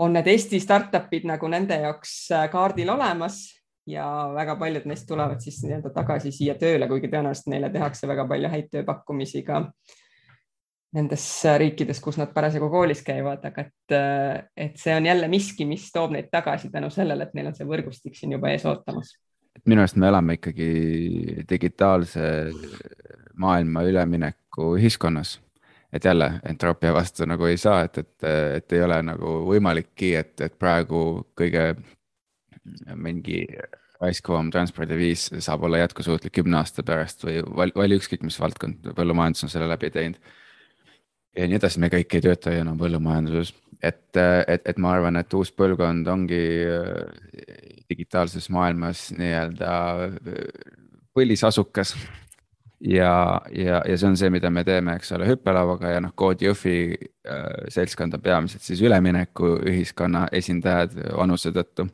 on 0.00 0.12
need 0.16 0.28
Eesti 0.32 0.60
startup'id 0.62 1.26
nagu 1.28 1.48
nende 1.52 1.76
jaoks 1.82 2.12
äh, 2.32 2.46
kaardil 2.52 2.88
olemas 2.92 3.42
ja 3.90 4.04
väga 4.34 4.56
paljud 4.56 4.86
neist 4.88 5.08
tulevad 5.08 5.40
siis 5.44 5.60
nii-öelda 5.64 5.92
tagasi 5.94 6.32
siia 6.32 6.54
tööle, 6.60 6.88
kuigi 6.88 7.10
tõenäoliselt 7.10 7.50
neile 7.52 7.70
tehakse 7.72 8.08
väga 8.08 8.26
palju 8.30 8.50
häid 8.52 8.70
tööpakkumisi 8.72 9.42
ka 9.46 9.64
nendes 10.96 11.24
riikides, 11.62 12.00
kus 12.02 12.18
nad 12.18 12.32
parasjagu 12.34 12.66
koolis 12.70 13.02
käivad, 13.06 13.44
aga 13.46 13.66
et, 13.66 13.96
et 14.56 14.80
see 14.80 14.94
on 14.96 15.06
jälle 15.06 15.28
miski, 15.30 15.66
mis 15.68 15.86
toob 15.94 16.16
neid 16.16 16.30
tagasi 16.32 16.70
tänu 16.72 16.90
sellele, 16.90 17.28
et 17.28 17.36
neil 17.36 17.50
on 17.52 17.58
see 17.58 17.68
võrgustik 17.68 18.16
siin 18.18 18.34
juba 18.34 18.50
ees 18.50 18.66
ootamas. 18.66 19.14
minu 19.66 19.84
arust 19.84 20.00
me 20.00 20.08
elame 20.08 20.38
ikkagi 20.38 20.70
digitaalse 21.50 22.26
maailma 23.38 23.84
ülemineku 23.86 24.74
ühiskonnas 24.80 25.38
et 25.92 26.04
jälle 26.04 26.32
entroopia 26.48 26.94
vastu 26.94 27.26
nagu 27.26 27.44
ei 27.50 27.58
saa, 27.58 27.82
et, 27.86 27.98
et, 27.98 28.28
et 28.56 28.72
ei 28.76 28.82
ole 28.86 29.00
nagu 29.02 29.34
võimalikki, 29.48 30.14
et, 30.20 30.34
et 30.40 30.58
praegu 30.58 31.02
kõige 31.38 31.72
mingi 32.94 33.44
raiskavam 34.00 34.50
transpordiviis 34.52 35.28
saab 35.44 35.64
olla 35.66 35.82
jätkusuutlik 35.82 36.38
kümne 36.38 36.60
aasta 36.60 36.84
pärast 36.86 37.24
või 37.26 37.40
vali, 37.56 37.74
vali 37.76 37.98
ükskõik 38.00 38.22
mis 38.24 38.38
valdkond, 38.40 38.92
põllumajandus 38.96 39.44
on 39.46 39.52
selle 39.52 39.68
läbi 39.68 39.90
teinud. 39.92 40.20
ja 41.36 41.48
nii 41.48 41.58
edasi, 41.60 41.80
me 41.80 41.90
kõik 41.92 42.16
ei 42.16 42.24
tööta 42.24 42.54
ju 42.54 42.62
enam 42.62 42.78
põllumajanduses, 42.80 43.52
et, 43.82 44.16
et, 44.16 44.64
et 44.64 44.78
ma 44.78 44.94
arvan, 44.96 45.20
et 45.20 45.34
uus 45.36 45.52
põlvkond 45.52 46.08
ongi 46.08 46.40
digitaalses 47.90 48.48
maailmas 48.52 49.08
nii-öelda 49.18 49.74
põlisasukas 51.16 51.96
ja, 52.80 53.40
ja, 53.52 53.82
ja 53.88 53.98
see 53.98 54.08
on 54.08 54.16
see, 54.16 54.30
mida 54.32 54.50
me 54.50 54.64
teeme, 54.64 54.96
eks 54.96 55.12
ole, 55.16 55.28
hüppelauaga 55.28 55.94
ja 55.94 56.02
noh, 56.04 56.14
Code 56.18 56.46
Jõhvi 56.46 56.76
äh, 56.96 57.46
seltskond 57.72 58.16
on 58.16 58.24
peamiselt 58.24 58.64
siis 58.64 58.82
ülemineku 58.82 59.56
ühiskonna 59.68 60.26
esindajad 60.32 60.96
vanuse 61.16 61.52
tõttu. 61.56 61.88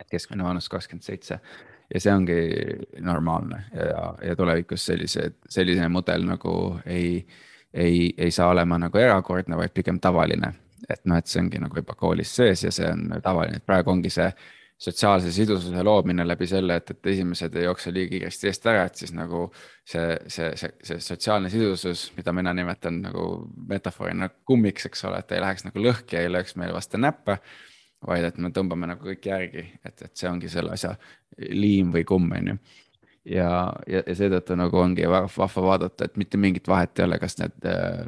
et 0.00 0.10
keskmine 0.10 0.44
vanus 0.44 0.68
kakskümmend 0.68 1.04
seitse 1.04 1.40
ja 1.94 2.00
see 2.00 2.12
ongi 2.12 2.38
normaalne 3.00 3.62
ja, 3.72 4.14
ja 4.22 4.36
tulevikus 4.36 4.86
sellise, 4.86 5.30
selline 5.48 5.88
mudel 5.88 6.26
nagu 6.26 6.52
ei, 6.86 7.26
ei, 7.72 8.12
ei 8.18 8.30
saa 8.30 8.50
olema 8.50 8.78
nagu 8.78 8.98
erakordne, 8.98 9.56
vaid 9.56 9.74
pigem 9.74 10.00
tavaline. 10.00 10.52
et 10.88 11.00
noh, 11.04 11.16
et 11.16 11.26
see 11.26 11.40
ongi 11.40 11.58
nagu 11.58 11.76
juba 11.76 11.94
koolis 11.96 12.34
sees 12.36 12.64
ja 12.64 12.70
see 12.70 12.88
on 12.90 13.08
tavaline, 13.22 13.56
et 13.56 13.66
praegu 13.66 13.90
ongi 13.90 14.10
see 14.12 14.28
sotsiaalse 14.78 15.32
sidususe 15.32 15.82
loomine 15.82 16.26
läbi 16.26 16.46
selle, 16.46 16.76
et, 16.76 16.90
et 16.90 17.06
esimesed 17.12 17.54
ei 17.56 17.64
jookse 17.64 17.92
liiga 17.94 18.12
kiiresti 18.12 18.50
eest 18.50 18.66
ära, 18.68 18.84
et 18.88 19.00
siis 19.00 19.14
nagu 19.16 19.46
see, 19.88 20.18
see, 20.32 20.50
see, 20.60 20.72
see 20.84 21.00
sotsiaalne 21.00 21.50
sidusus, 21.52 22.10
mida 22.16 22.34
mina 22.36 22.52
nimetan 22.56 23.00
nagu 23.06 23.28
metafoorina 23.70 24.28
kummiks, 24.48 24.88
eks 24.90 25.06
ole, 25.08 25.22
et 25.22 25.32
ei 25.32 25.40
läheks 25.44 25.64
nagu 25.68 25.86
lõhki 25.88 26.20
ei 26.20 26.32
lööks 26.32 26.58
meile 26.60 26.76
vastu 26.76 27.00
näppe. 27.00 27.40
vaid 28.06 28.24
et 28.28 28.36
me 28.38 28.50
tõmbame 28.54 28.86
nagu 28.86 29.02
kõik 29.08 29.24
järgi, 29.26 29.62
et, 29.84 30.02
et 30.02 30.12
see 30.14 30.28
ongi 30.28 30.48
selle 30.52 30.74
asja 30.76 30.92
liim 31.38 31.88
või 31.94 32.04
kumm, 32.06 32.34
on 32.36 32.50
ju 32.52 32.58
ja, 33.26 33.50
ja, 33.90 34.02
ja 34.06 34.14
seetõttu 34.16 34.56
nagu 34.58 34.78
ongi 34.80 35.06
vahva 35.10 35.66
vaadata, 35.68 36.06
et 36.06 36.16
mitte 36.20 36.38
mingit 36.40 36.68
vahet 36.68 36.98
ei 36.98 37.06
ole, 37.06 37.18
kas 37.22 37.38
need 37.40 37.68
äh, 37.68 38.02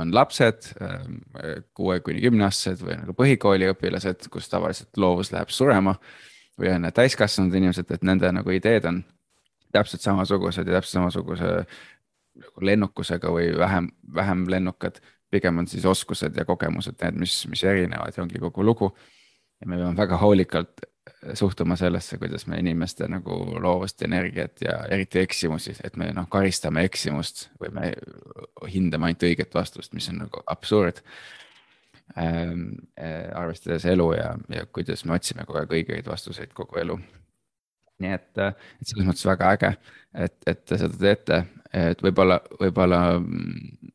on 0.00 0.14
lapsed, 0.14 0.70
äh, 0.82 1.58
kuue 1.76 2.00
kuni 2.04 2.22
kümneaastased 2.24 2.84
või 2.84 2.98
nagu 3.00 3.16
põhikooli 3.16 3.70
õpilased, 3.72 4.28
kus 4.32 4.50
tavaliselt 4.52 4.96
loovus 5.00 5.32
läheb 5.34 5.52
surema. 5.54 5.96
või 6.56 6.70
on 6.72 6.86
need 6.86 6.96
täiskasvanud 6.96 7.52
inimesed, 7.54 7.90
et 7.92 8.04
nende 8.06 8.30
nagu 8.32 8.50
ideed 8.50 8.86
on 8.88 9.02
täpselt 9.72 10.00
samasugused 10.00 10.64
ja 10.64 10.78
täpselt 10.78 10.96
samasuguse 10.96 11.50
nagu 12.40 12.64
lennukusega 12.64 13.28
või 13.32 13.50
vähem, 13.58 13.90
vähem 14.14 14.46
lennukad. 14.50 15.00
pigem 15.30 15.58
on 15.58 15.66
siis 15.66 15.84
oskused 15.84 16.36
ja 16.36 16.44
kogemused 16.44 16.94
need, 17.02 17.16
mis, 17.18 17.46
mis 17.50 17.64
erinevad 17.64 18.14
ja 18.16 18.22
ongi 18.22 18.38
kogu 18.38 18.64
lugu. 18.64 18.96
ja 19.60 19.66
me 19.66 19.76
peame 19.76 19.96
väga 19.96 20.16
hoolikalt 20.16 20.80
suhtuma 21.34 21.76
sellesse, 21.76 22.18
kuidas 22.18 22.46
me 22.46 22.58
inimeste 22.60 23.08
nagu 23.08 23.36
loovust, 23.60 24.02
energiat 24.02 24.60
ja 24.64 24.78
eriti 24.90 25.18
eksimusi, 25.18 25.76
et 25.84 25.96
me 25.96 26.10
noh, 26.14 26.28
karistame 26.30 26.84
eksimust 26.86 27.48
või 27.60 27.72
me 27.74 27.90
hindame 28.72 29.10
ainult 29.10 29.26
õiget 29.28 29.54
vastust, 29.54 29.94
mis 29.94 30.08
on 30.12 30.22
nagu 30.26 30.42
absurd 30.46 31.02
ähm,. 32.18 32.68
Äh, 32.96 33.28
arvestades 33.34 33.84
elu 33.84 34.12
ja, 34.16 34.30
ja 34.48 34.66
kuidas 34.66 35.04
me 35.04 35.16
otsime 35.18 35.44
kogu 35.44 35.60
aeg 35.60 35.72
õigeid 35.80 36.06
vastuseid 36.08 36.54
kogu 36.56 36.80
elu. 36.80 36.98
nii 38.00 38.12
et, 38.12 38.32
äh, 38.38 38.54
et 38.80 38.88
selles 38.88 39.06
mõttes 39.08 39.26
väga 39.26 39.52
äge, 39.56 39.70
et, 40.14 40.36
et 40.46 40.64
te 40.64 40.78
seda 40.78 40.98
teete, 41.00 41.38
et 41.72 42.02
võib-olla, 42.04 42.40
võib-olla 42.60 43.00
mm, 43.18 43.92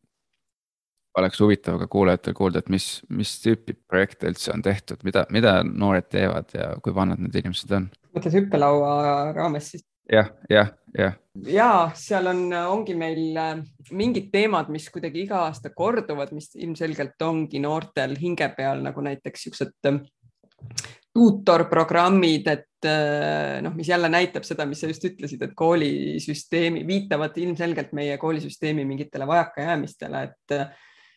oleks 1.17 1.41
huvitav 1.43 1.79
ka 1.81 1.87
kuulajatel 1.91 2.35
kuulda, 2.37 2.61
et 2.61 2.69
mis, 2.71 2.87
mis 3.11 3.33
tüüpi 3.43 3.75
projekte 3.89 4.29
üldse 4.31 4.53
on 4.53 4.63
tehtud, 4.65 5.01
mida, 5.07 5.25
mida 5.33 5.59
noored 5.67 6.07
teevad 6.11 6.53
ja 6.55 6.71
kui 6.83 6.95
vanad 6.95 7.21
need 7.23 7.35
inimesed 7.41 7.73
on? 7.77 7.89
mõtled 8.15 8.37
hüppelaua 8.39 8.93
raames 9.35 9.73
siis? 9.73 9.83
jah, 10.11 10.31
jah, 10.51 10.71
jah. 10.97 11.17
ja 11.47 11.69
seal 11.97 12.31
on, 12.31 12.45
ongi 12.75 12.95
meil 12.99 13.37
äh, 13.39 13.59
mingid 13.95 14.31
teemad, 14.33 14.71
mis 14.73 14.87
kuidagi 14.93 15.25
iga 15.25 15.45
aasta 15.47 15.73
korduvad, 15.75 16.33
mis 16.35 16.51
ilmselgelt 16.59 17.21
ongi 17.27 17.61
noortel 17.63 18.17
hinge 18.19 18.47
peal 18.57 18.83
nagu 18.85 19.03
näiteks 19.03 19.47
siuksed 19.47 19.91
äh, 19.91 20.01
tuutorprogrammid, 21.11 22.47
et 22.47 22.87
äh, 22.87 23.57
noh, 23.63 23.75
mis 23.75 23.89
jälle 23.91 24.07
näitab 24.11 24.47
seda, 24.47 24.67
mis 24.67 24.83
sa 24.83 24.91
just 24.91 25.03
ütlesid, 25.11 25.43
et 25.43 25.57
koolisüsteemi 25.59 26.85
viitavad 26.87 27.35
ilmselgelt 27.41 27.91
meie 27.97 28.15
koolisüsteemi 28.21 28.87
mingitele 28.87 29.27
vajakajäämistele, 29.27 30.23
et 30.29 30.55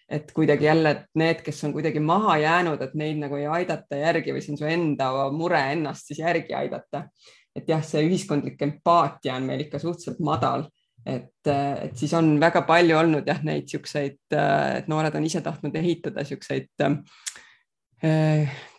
et 0.08 0.32
kuidagi 0.32 0.64
jälle, 0.64 0.90
et 0.90 1.06
need, 1.14 1.40
kes 1.44 1.64
on 1.64 1.72
kuidagi 1.72 2.00
maha 2.00 2.36
jäänud, 2.38 2.82
et 2.82 2.94
neid 2.98 3.20
nagu 3.22 3.38
ei 3.40 3.46
aidata 3.48 3.96
järgi 3.96 4.34
või 4.34 4.44
see 4.44 4.54
on 4.54 4.60
su 4.60 4.68
enda 4.68 5.10
mure 5.32 5.60
ennast 5.72 6.10
siis 6.10 6.20
järgi 6.20 6.54
aidata. 6.54 7.08
et 7.54 7.68
jah, 7.70 7.82
see 7.86 8.02
ühiskondlik 8.02 8.62
empaatia 8.66 9.36
on 9.38 9.44
meil 9.46 9.60
ikka 9.62 9.78
suhteliselt 9.78 10.18
madal, 10.26 10.64
et, 11.06 11.46
et 11.46 11.94
siis 11.94 12.10
on 12.18 12.32
väga 12.40 12.64
palju 12.66 12.96
olnud 12.98 13.28
jah, 13.30 13.38
neid 13.46 13.68
siukseid, 13.70 14.18
et 14.34 14.88
noored 14.90 15.14
on 15.14 15.24
ise 15.24 15.40
tahtnud 15.40 15.76
ehitada 15.78 16.24
siukseid 16.26 16.72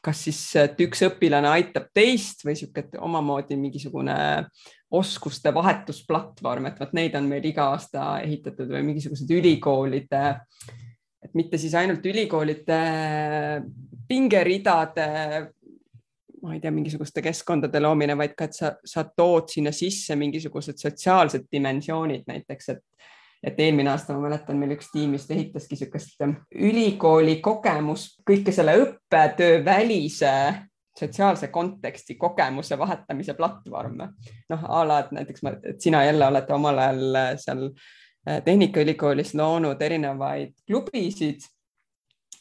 kas 0.05 0.19
siis, 0.27 0.39
et 0.59 0.81
üks 0.85 1.01
õpilane 1.07 1.49
aitab 1.49 1.87
teist 1.95 2.43
või 2.45 2.53
sihuke 2.59 2.99
omamoodi 3.01 3.55
mingisugune 3.57 4.17
oskuste 4.93 5.53
vahetusplatvorm, 5.55 6.67
et 6.69 6.83
vot 6.83 6.91
neid 6.93 7.15
on 7.17 7.25
meil 7.31 7.47
iga 7.47 7.71
aasta 7.71 8.19
ehitatud 8.21 8.69
või 8.69 8.83
mingisugused 8.91 9.31
ülikoolide 9.33 10.21
äh, 10.27 10.84
et 11.25 11.35
mitte 11.37 11.59
siis 11.61 11.73
ainult 11.77 12.05
ülikoolide 12.05 12.79
pingeridade, 14.07 15.07
ma 16.45 16.53
ei 16.53 16.61
tea, 16.61 16.73
mingisuguste 16.73 17.23
keskkondade 17.25 17.81
loomine, 17.81 18.17
vaid 18.17 18.35
ka, 18.37 18.49
et 18.49 18.57
sa, 18.57 18.73
sa 18.85 19.05
tood 19.09 19.49
sinna 19.49 19.73
sisse 19.75 20.17
mingisugused 20.19 20.77
sotsiaalsed 20.81 21.49
dimensioonid 21.51 22.27
näiteks, 22.29 22.75
et 22.75 22.83
et 23.45 23.59
eelmine 23.61 23.91
aasta 23.91 24.15
ma 24.15 24.23
mäletan, 24.23 24.57
meil 24.57 24.71
üks 24.73 24.87
tiim 24.89 25.11
vist 25.13 25.29
ehitaski 25.29 25.75
niisugust 25.75 26.23
ülikooli 26.65 27.35
kogemust, 27.45 28.15
kõike 28.25 28.49
selle 28.55 28.73
õppetöö 28.81 29.59
välise 29.65 30.31
sotsiaalse 30.97 31.51
konteksti 31.53 32.15
kogemuse 32.17 32.77
vahetamise 32.79 33.35
platvorme. 33.37 34.07
noh, 34.49 34.63
a 34.65 34.81
la, 34.87 34.97
et 35.03 35.13
näiteks 35.13 35.45
ma, 35.45 35.53
et 35.61 35.77
sina 35.83 36.01
jälle 36.07 36.25
olete 36.25 36.57
omal 36.57 36.81
ajal 36.87 37.19
seal 37.43 37.67
Äh, 37.67 38.04
Tehnikaülikoolis 38.25 39.35
loonud 39.37 39.81
erinevaid 39.81 40.55
klubisid. 40.67 41.51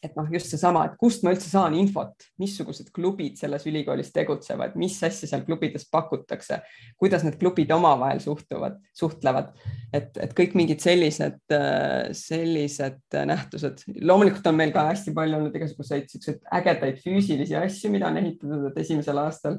et 0.05 0.13
noh, 0.19 0.27
just 0.29 0.51
seesama, 0.53 0.83
et 0.85 0.99
kust 1.01 1.23
ma 1.25 1.31
üldse 1.33 1.49
saan 1.49 1.73
infot, 1.81 2.27
missugused 2.37 2.91
klubid 2.93 3.39
selles 3.41 3.63
ülikoolis 3.65 4.11
tegutsevad, 4.13 4.75
mis 4.77 4.99
asja 5.07 5.25
seal 5.31 5.47
klubides 5.47 5.87
pakutakse, 5.89 6.59
kuidas 7.01 7.23
need 7.25 7.39
klubid 7.41 7.73
omavahel 7.73 8.21
suhtuvad, 8.21 8.77
suhtlevad, 8.93 9.55
et, 9.97 10.11
et 10.21 10.35
kõik 10.37 10.59
mingid 10.61 10.85
sellised, 10.85 11.39
äh, 11.57 12.13
sellised 12.13 13.17
nähtused. 13.31 13.81
loomulikult 14.05 14.45
on 14.53 14.61
meil 14.61 14.75
ka 14.77 14.85
hästi 14.91 15.15
palju 15.17 15.39
olnud 15.39 15.57
igasuguseid 15.57 16.13
siukseid 16.13 16.45
ägedaid 16.61 17.01
füüsilisi 17.01 17.57
asju, 17.63 17.95
mida 17.97 18.13
on 18.13 18.21
ehitatud, 18.21 18.69
et 18.69 18.85
esimesel 18.85 19.23
aastal 19.25 19.57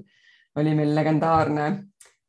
oli 0.61 0.75
meil 0.77 0.93
legendaarne 0.93 1.71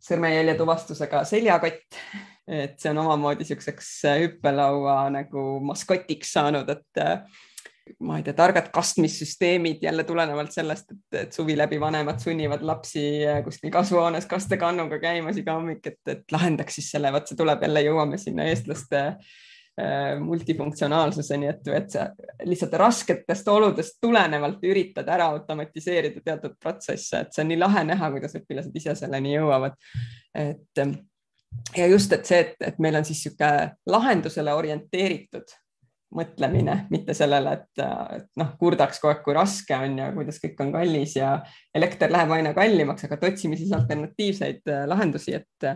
sõrmejälje 0.06 0.56
tuvastusega 0.56 1.20
seljakott 1.28 2.00
et 2.46 2.78
see 2.78 2.92
on 2.92 3.02
omamoodi 3.02 3.42
niisuguseks 3.42 3.90
äh, 4.06 4.20
hüppelaua 4.22 5.00
nagu 5.10 5.44
maskotiks 5.66 6.30
saanud, 6.36 6.68
et 6.70 7.00
äh, 7.02 7.40
ma 8.06 8.18
ei 8.18 8.26
tea, 8.26 8.34
targad 8.38 8.68
kastmissüsteemid 8.74 9.82
jälle 9.82 10.04
tulenevalt 10.06 10.54
sellest, 10.54 10.92
et, 10.94 11.18
et 11.22 11.34
suvi 11.34 11.56
läbi 11.58 11.80
vanemad 11.82 12.22
sunnivad 12.22 12.62
lapsi 12.66 13.02
äh, 13.26 13.42
kuskil 13.44 13.72
kasvuhoones 13.74 14.28
kastekannuga 14.30 15.00
käima 15.02 15.34
iga 15.34 15.56
hommik, 15.58 15.82
et, 15.90 16.00
et 16.12 16.32
lahendaks 16.34 16.78
siis 16.78 16.92
selle, 16.94 17.10
vot 17.14 17.26
see 17.26 17.38
tuleb 17.38 17.66
jälle, 17.66 17.82
jõuame 17.88 18.22
sinna 18.22 18.48
eestlaste 18.50 19.08
multifunktsionaalsuseni, 20.24 21.50
et, 21.50 21.66
et 21.76 21.90
sa 21.92 22.06
lihtsalt 22.48 22.72
rasketest 22.80 23.48
oludest 23.52 23.98
tulenevalt 24.00 24.62
üritad 24.64 25.10
ära 25.12 25.26
automatiseerida 25.34 26.22
teatud 26.24 26.54
protsesse, 26.56 27.20
et 27.20 27.36
see 27.36 27.42
on 27.44 27.50
nii 27.52 27.58
lahe 27.60 27.82
näha, 27.84 28.08
kuidas 28.14 28.38
õpilased 28.40 28.78
ise 28.80 28.94
selleni 28.96 29.34
jõuavad. 29.34 29.76
et 30.32 30.80
ja 31.76 31.86
just, 31.90 32.12
et 32.12 32.26
see, 32.26 32.40
et, 32.46 32.56
et 32.70 32.82
meil 32.82 32.98
on 32.98 33.06
siis 33.06 33.22
niisugune 33.24 33.70
lahendusele 33.90 34.54
orienteeritud 34.54 35.54
mõtlemine, 36.16 36.76
mitte 36.90 37.14
sellele, 37.18 37.52
et, 37.58 37.82
et 38.16 38.26
noh, 38.38 38.52
kurdaks 38.60 39.00
kogu 39.02 39.10
aeg, 39.10 39.22
kui 39.24 39.34
raske 39.36 39.76
on 39.76 39.98
ja 40.00 40.08
kuidas 40.14 40.38
kõik 40.42 40.60
on 40.62 40.72
kallis 40.76 41.16
ja 41.18 41.32
elekter 41.74 42.12
läheb 42.14 42.32
aina 42.36 42.52
kallimaks, 42.56 43.06
aga 43.06 43.18
et 43.18 43.26
otsime 43.32 43.58
siis 43.58 43.72
alternatiivseid 43.76 44.70
äh, 44.72 44.84
lahendusi, 44.88 45.34
et, 45.36 45.66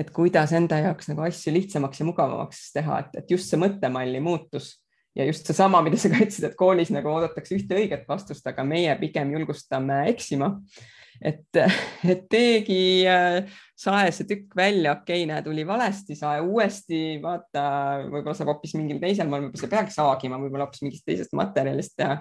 et 0.00 0.12
kuidas 0.16 0.54
enda 0.56 0.80
jaoks 0.80 1.10
nagu 1.12 1.26
asju 1.26 1.52
lihtsamaks 1.54 2.00
ja 2.00 2.08
mugavamaks 2.08 2.70
teha, 2.76 3.02
et, 3.04 3.20
et 3.22 3.34
just 3.36 3.52
see 3.52 3.60
mõttemalli 3.60 4.22
muutus 4.24 4.72
ja 5.16 5.26
just 5.28 5.46
seesama, 5.46 5.82
mida 5.84 6.00
sa 6.00 6.10
ka 6.10 6.22
ütlesid, 6.22 6.48
et 6.48 6.56
koolis 6.58 6.92
nagu 6.94 7.12
oodatakse 7.12 7.58
ühte 7.58 7.76
õiget 7.76 8.08
vastust, 8.08 8.46
aga 8.46 8.64
meie 8.66 8.94
pigem 9.02 9.34
julgustame 9.36 10.06
eksima 10.10 10.54
et, 11.20 11.60
et 12.12 12.22
teegi 12.30 13.06
äh, 13.08 13.48
sae 13.78 14.12
see 14.14 14.28
tükk 14.28 14.56
välja, 14.56 14.94
okei 14.98 15.22
okay,, 15.22 15.28
näe, 15.30 15.42
tuli 15.44 15.66
valesti, 15.66 16.16
sae 16.18 16.42
uuesti, 16.44 17.18
vaata, 17.22 17.64
võib-olla 18.06 18.36
saab 18.36 18.54
hoopis 18.54 18.76
mingil 18.78 19.00
teisel 19.02 19.28
moel, 19.30 19.48
võib-olla 19.48 19.64
sa 19.64 19.72
peagi 19.74 19.96
saagima, 19.96 20.40
võib-olla 20.40 20.68
hoopis 20.68 20.84
mingist 20.86 21.06
teisest 21.08 21.36
materjalist 21.38 21.96
teha. 22.00 22.20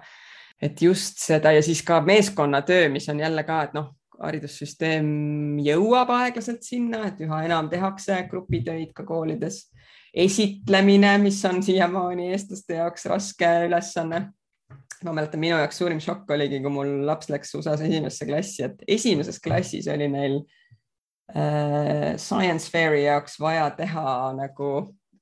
et 0.62 0.82
just 0.82 1.22
seda 1.24 1.54
ja 1.56 1.64
siis 1.64 1.82
ka 1.88 2.02
meeskonnatöö, 2.04 2.90
mis 2.92 3.08
on 3.10 3.20
jälle 3.20 3.44
ka, 3.48 3.62
et 3.68 3.76
noh, 3.78 3.94
haridussüsteem 4.20 5.60
jõuab 5.64 6.10
aeglaselt 6.12 6.66
sinna, 6.68 7.06
et 7.08 7.22
üha 7.24 7.44
enam 7.48 7.70
tehakse 7.72 8.18
grupitöid 8.32 8.92
ka 8.96 9.06
koolides. 9.08 9.70
esitlemine, 10.14 11.18
mis 11.22 11.38
on 11.46 11.62
siiamaani 11.64 12.32
eestlaste 12.34 12.80
jaoks 12.80 13.06
raske 13.06 13.50
ülesanne 13.68 14.24
ma 15.04 15.14
mäletan, 15.16 15.40
minu 15.42 15.58
jaoks 15.60 15.80
suurim 15.80 16.02
šokk 16.04 16.32
oligi, 16.36 16.60
kui 16.64 16.74
mul 16.74 16.94
laps 17.08 17.30
läks 17.32 17.54
USA-s 17.56 17.84
esimesse 17.86 18.28
klassi, 18.28 18.66
et 18.68 18.84
esimeses 18.98 19.40
klassis 19.44 19.88
oli 19.92 20.10
neil 20.12 20.40
äh, 21.32 22.18
science 22.20 22.72
fair'i 22.72 23.06
jaoks 23.06 23.40
vaja 23.42 23.70
teha 23.78 24.34
nagu 24.38 24.74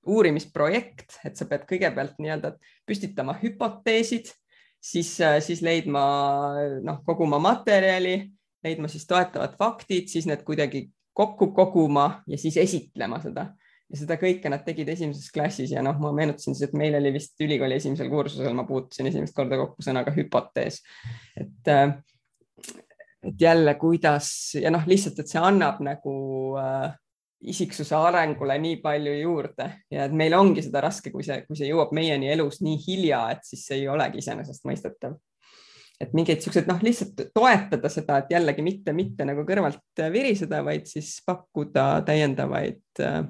uurimisprojekt, 0.07 1.19
et 1.28 1.38
sa 1.38 1.45
pead 1.49 1.68
kõigepealt 1.69 2.18
nii-öelda 2.24 2.53
püstitama 2.88 3.36
hüpoteesid, 3.41 4.32
siis, 4.82 5.14
äh, 5.22 5.38
siis 5.44 5.61
leidma, 5.65 6.03
noh, 6.86 7.03
koguma 7.06 7.40
materjali, 7.44 8.19
leidma 8.65 8.90
siis 8.91 9.06
toetavad 9.10 9.57
faktid, 9.60 10.10
siis 10.10 10.26
need 10.30 10.41
kuidagi 10.48 10.88
kokku 11.18 11.52
koguma 11.53 12.24
ja 12.30 12.38
siis 12.38 12.57
esitlema 12.61 13.19
seda 13.22 13.52
ja 13.88 13.99
seda 14.01 14.18
kõike 14.19 14.51
nad 14.51 14.65
tegid 14.65 14.89
esimeses 14.91 15.31
klassis 15.34 15.72
ja 15.72 15.84
noh, 15.85 15.95
ma 16.01 16.11
meenutasin 16.15 16.55
siis, 16.55 16.68
et 16.69 16.76
meil 16.77 16.97
oli 16.99 17.14
vist 17.15 17.39
ülikooli 17.43 17.77
esimesel 17.80 18.09
kursusel, 18.11 18.55
ma 18.57 18.68
puutusin 18.68 19.07
esimest 19.11 19.35
korda 19.35 19.59
kokku 19.59 19.85
sõnaga 19.85 20.11
hüpotees. 20.15 20.81
et, 21.39 21.72
äh, 21.72 21.95
et 23.23 23.41
jälle, 23.41 23.76
kuidas 23.80 24.30
ja 24.59 24.72
noh, 24.72 24.84
lihtsalt, 24.88 25.19
et 25.19 25.31
see 25.31 25.41
annab 25.41 25.80
nagu 25.85 26.15
äh, 26.59 26.89
isiksuse 27.47 27.95
arengule 27.95 28.57
nii 28.59 28.81
palju 28.84 29.14
juurde 29.22 29.69
ja 29.93 30.07
et 30.07 30.14
meil 30.14 30.34
ongi 30.34 30.65
seda 30.65 30.81
raske, 30.84 31.14
kui 31.14 31.23
see, 31.23 31.43
kui 31.47 31.55
see 31.59 31.69
jõuab 31.69 31.93
meieni 31.95 32.31
elus 32.34 32.59
nii 32.65 32.81
hilja, 32.88 33.27
et 33.38 33.47
siis 33.47 33.64
see 33.69 33.84
ei 33.84 33.89
olegi 33.93 34.23
iseenesestmõistetav 34.23 35.15
et 35.97 36.11
mingeid 36.14 36.43
siukseid 36.43 36.68
noh, 36.69 36.77
lihtsalt 36.85 37.23
toetada 37.34 37.89
seda, 37.89 38.19
et 38.22 38.34
jällegi 38.35 38.61
mitte, 38.65 38.93
mitte 38.93 39.26
nagu 39.26 39.41
kõrvalt 39.47 40.01
viriseda, 40.14 40.59
vaid 40.65 40.85
siis 40.89 41.15
pakkuda 41.26 41.88
täiendavaid 42.05 43.01
äh, 43.01 43.23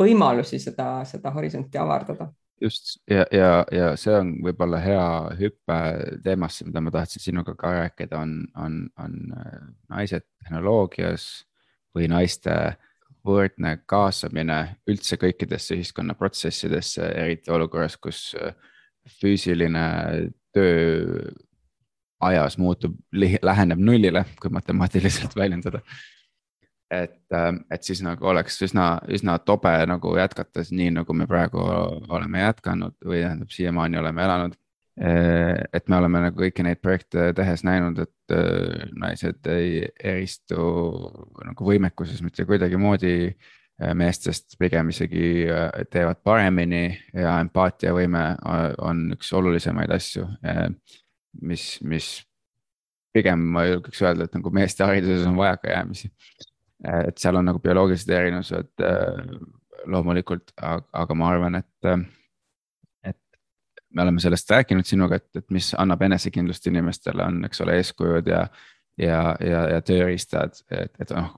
võimalusi 0.00 0.60
seda, 0.62 1.00
seda 1.08 1.32
horisonti 1.34 1.78
avardada. 1.78 2.30
just 2.60 2.98
ja, 3.10 3.24
ja, 3.32 3.64
ja 3.72 3.92
see 3.96 4.14
on 4.16 4.34
võib-olla 4.44 4.80
hea 4.84 5.04
hüpe 5.38 5.78
teemasse, 6.24 6.66
mida 6.68 6.82
ma 6.84 6.92
tahtsin 6.92 7.22
sinuga 7.24 7.54
ka 7.56 7.72
rääkida, 7.78 8.18
on, 8.18 8.44
on, 8.56 8.82
on 9.00 9.16
äh, 9.36 9.58
naised 9.88 10.26
tehnoloogias 10.42 11.46
või 11.96 12.08
naiste 12.12 12.56
võrdne 13.26 13.76
kaasamine 13.88 14.58
üldse 14.88 15.16
kõikidesse 15.20 15.76
ühiskonnaprotsessidesse, 15.76 17.04
eriti 17.24 17.52
olukorras, 17.52 17.96
kus 17.96 18.34
äh, 18.40 18.54
füüsiline 19.20 19.86
töö 20.52 21.30
ajas 22.20 22.58
muutub, 22.60 22.96
läheneb 23.16 23.80
nullile, 23.80 24.24
kui 24.40 24.52
matemaatiliselt 24.52 25.36
väljendada 25.36 25.80
et, 26.90 27.20
ähm, 27.32 27.62
et 27.70 27.86
siis 27.86 28.02
nagu 28.02 28.26
oleks 28.26 28.58
üsna, 28.66 28.98
üsna 29.08 29.38
tobe 29.46 29.72
nagu 29.86 30.16
jätkata 30.18 30.64
nii, 30.70 30.90
nagu 30.98 31.14
me 31.14 31.26
praegu 31.30 31.62
oleme 32.10 32.42
jätkanud 32.42 32.96
või 33.06 33.22
tähendab, 33.22 33.54
siiamaani 33.54 34.00
oleme 34.00 34.24
elanud. 34.26 34.58
Äh, 35.00 35.62
et 35.72 35.88
me 35.88 35.96
oleme 35.96 36.20
nagu 36.26 36.42
kõiki 36.42 36.64
neid 36.66 36.80
projekte 36.82 37.30
tehes 37.36 37.62
näinud, 37.64 38.02
et 38.02 38.34
äh, 38.34 38.88
naised 38.98 39.46
ei 39.48 39.86
eristu 39.96 40.58
nagu 41.46 41.68
võimekuses 41.68 42.20
mitte 42.26 42.44
kuidagimoodi 42.48 43.14
äh, 43.30 43.94
meestest, 43.96 44.58
pigem 44.60 44.90
isegi 44.90 45.46
teevad 45.94 46.20
paremini 46.26 46.90
ja 47.14 47.38
empaatiavõime 47.40 48.24
on 48.82 49.06
üks 49.14 49.30
olulisemaid 49.38 49.94
asju, 49.94 50.26
mis, 51.40 51.70
mis 51.80 52.10
pigem 53.14 53.46
ma 53.54 53.64
julgeks 53.70 54.02
öelda, 54.04 54.26
et 54.26 54.36
nagu 54.36 54.52
meeste 54.52 54.84
hariduses 54.84 55.24
on 55.30 55.38
vajakajäämisi 55.38 56.10
et 56.84 57.18
seal 57.20 57.36
on 57.36 57.44
nagu 57.50 57.60
bioloogilised 57.62 58.10
erinevused 58.14 58.84
äh, 58.84 59.36
loomulikult, 59.90 60.52
aga 60.60 61.16
ma 61.16 61.30
arvan, 61.34 61.60
et, 61.60 61.88
äh, 61.88 62.02
et 63.12 63.18
me 63.94 64.04
oleme 64.04 64.22
sellest 64.22 64.50
rääkinud 64.50 64.88
sinuga, 64.88 65.20
et, 65.20 65.28
et 65.36 65.48
mis 65.54 65.72
annab 65.78 66.02
enesekindlust 66.08 66.66
inimestele, 66.70 67.24
on, 67.24 67.44
eks 67.48 67.64
ole, 67.64 67.76
eeskujud 67.80 68.30
ja, 68.32 68.46
ja, 69.00 69.22
ja, 69.44 69.64
ja 69.76 69.82
tööriistad, 69.84 70.62
et, 70.70 70.92
et 71.00 71.14
noh, 71.16 71.34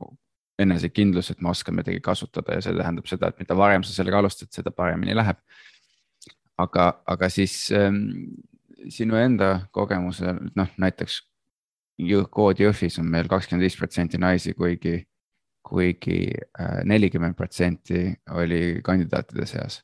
enesekindlus, 0.63 1.33
et 1.33 1.43
ma 1.43 1.51
oskan 1.55 1.79
midagi 1.79 2.01
kasutada 2.05 2.59
ja 2.59 2.65
see 2.65 2.77
tähendab 2.77 3.09
seda, 3.11 3.31
et 3.33 3.43
mida 3.43 3.57
varem 3.59 3.85
sa 3.87 3.95
sellega 3.95 4.21
alustad, 4.23 4.51
seda 4.55 4.71
paremini 4.75 5.17
läheb. 5.17 5.41
aga, 6.61 7.03
aga 7.09 7.29
siis 7.33 7.73
ähm, 7.75 8.37
sinu 8.93 9.17
enda 9.19 9.67
kogemusel, 9.75 10.39
noh 10.55 10.69
näiteks 10.79 11.23
kood 12.31 12.61
Jõhvis 12.61 12.99
on 13.01 13.09
meil 13.11 13.29
kakskümmend 13.31 13.65
viis 13.65 13.77
protsenti 13.79 14.19
naisi, 14.19 14.55
kuigi 14.55 15.03
kuigi 15.63 16.31
äh, 16.61 16.83
nelikümmend 16.85 17.37
protsenti 17.37 18.13
oli 18.31 18.81
kandidaatide 18.85 19.47
seas. 19.47 19.83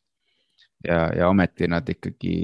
ja, 0.88 1.10
ja 1.16 1.28
ometi 1.28 1.66
nad 1.68 1.88
ikkagi 1.88 2.34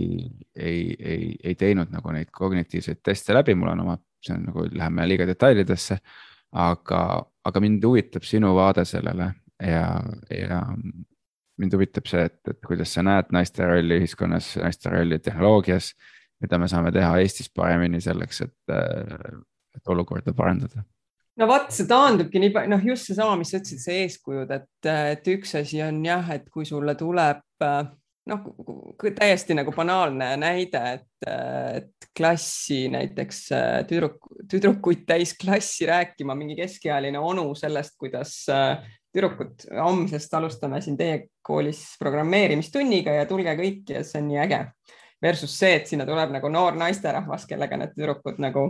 ei, 0.56 0.96
ei, 0.98 1.36
ei 1.44 1.54
teinud 1.54 1.92
nagu 1.94 2.10
neid 2.10 2.32
kognitiivseid 2.34 2.98
teste 3.02 3.34
läbi, 3.34 3.54
mul 3.54 3.70
on 3.70 3.84
oma, 3.84 3.98
see 4.22 4.34
on 4.34 4.48
nagu, 4.48 4.66
läheme 4.72 5.08
liiga 5.08 5.26
detailidesse. 5.26 5.98
aga, 6.52 7.00
aga 7.44 7.60
mind 7.60 7.84
huvitab 7.84 8.22
sinu 8.22 8.54
vaade 8.54 8.84
sellele 8.84 9.32
ja, 9.62 10.00
ja 10.30 10.60
mind 11.58 11.74
huvitab 11.74 12.06
see, 12.10 12.24
et, 12.30 12.40
et 12.50 12.60
kuidas 12.66 12.94
sa 12.94 13.02
näed 13.02 13.30
naiste 13.34 13.66
rolli 13.66 13.98
ühiskonnas, 14.02 14.54
naiste 14.62 14.90
rolli 14.90 15.18
tehnoloogias. 15.18 15.94
mida 16.40 16.58
me 16.58 16.68
saame 16.68 16.90
teha 16.92 17.18
Eestis 17.18 17.48
paremini 17.50 18.00
selleks, 18.00 18.40
et, 18.40 18.74
et 19.76 19.88
olukorda 19.88 20.34
parandada 20.34 20.82
no 21.40 21.48
vot, 21.50 21.68
see 21.74 21.88
taandubki 21.90 22.42
nii 22.42 22.54
palju, 22.54 22.72
noh, 22.74 22.86
just 22.92 23.10
seesama, 23.10 23.36
mis 23.40 23.52
sa 23.52 23.60
ütlesid, 23.60 23.82
see 23.82 24.00
eeskujud, 24.04 24.50
et, 24.54 24.88
et 24.90 25.30
üks 25.34 25.54
asi 25.60 25.82
on 25.84 26.00
jah, 26.06 26.32
et 26.36 26.48
kui 26.52 26.66
sulle 26.68 26.94
tuleb 26.98 27.42
noh, 28.30 28.44
täiesti 29.18 29.56
nagu 29.56 29.72
banaalne 29.74 30.30
näide, 30.40 30.82
et, 30.96 31.28
et 31.28 32.08
klassi 32.16 32.86
näiteks 32.92 33.40
tüdruk, 33.90 34.20
tüdrukuid 34.50 35.04
täis 35.08 35.34
klassi 35.40 35.88
rääkima 35.90 36.36
mingi 36.38 36.56
keskealine 36.62 37.20
onu 37.20 37.50
sellest, 37.58 37.98
kuidas 38.00 38.36
tüdrukud, 39.14 39.68
homsest 39.76 40.34
alustame 40.34 40.80
siin 40.82 40.96
teie 40.98 41.20
koolis 41.44 41.84
programmeerimistunniga 42.00 43.18
ja 43.20 43.28
tulge 43.30 43.54
kõik 43.58 43.94
ja 43.94 44.02
see 44.06 44.22
on 44.22 44.30
nii 44.32 44.40
äge. 44.46 44.64
Versus 45.22 45.54
see, 45.56 45.76
et 45.78 45.86
sinna 45.88 46.04
tuleb 46.04 46.32
nagu 46.34 46.48
noor 46.52 46.74
naisterahvas, 46.76 47.46
kellega 47.48 47.78
need 47.80 47.94
tüdrukud 47.96 48.40
nagu 48.42 48.66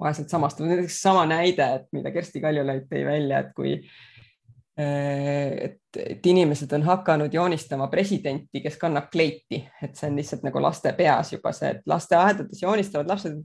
vaheselt 0.00 0.28
samastuvad, 0.28 0.74
näiteks 0.74 1.00
sama 1.02 1.26
näide, 1.26 1.66
et 1.74 1.88
mida 1.92 2.12
Kersti 2.14 2.40
Kaljulaid 2.40 2.86
tõi 2.90 3.02
välja, 3.06 3.42
et 3.42 3.50
kui 3.56 3.72
eh, 3.78 5.56
et, 5.68 5.80
et 5.98 6.26
inimesed 6.26 6.72
on 6.78 6.86
hakanud 6.86 7.34
joonistama 7.34 7.88
presidenti, 7.92 8.62
kes 8.64 8.78
kannab 8.80 9.10
kleiti, 9.12 9.64
et 9.82 9.96
see 9.98 10.10
on 10.10 10.20
lihtsalt 10.20 10.46
nagu 10.46 10.62
laste 10.62 10.92
peas 10.98 11.32
juba 11.34 11.52
see, 11.56 11.74
et 11.74 11.90
lasteaedades 11.90 12.62
joonistavad 12.62 13.10
lapsed, 13.10 13.40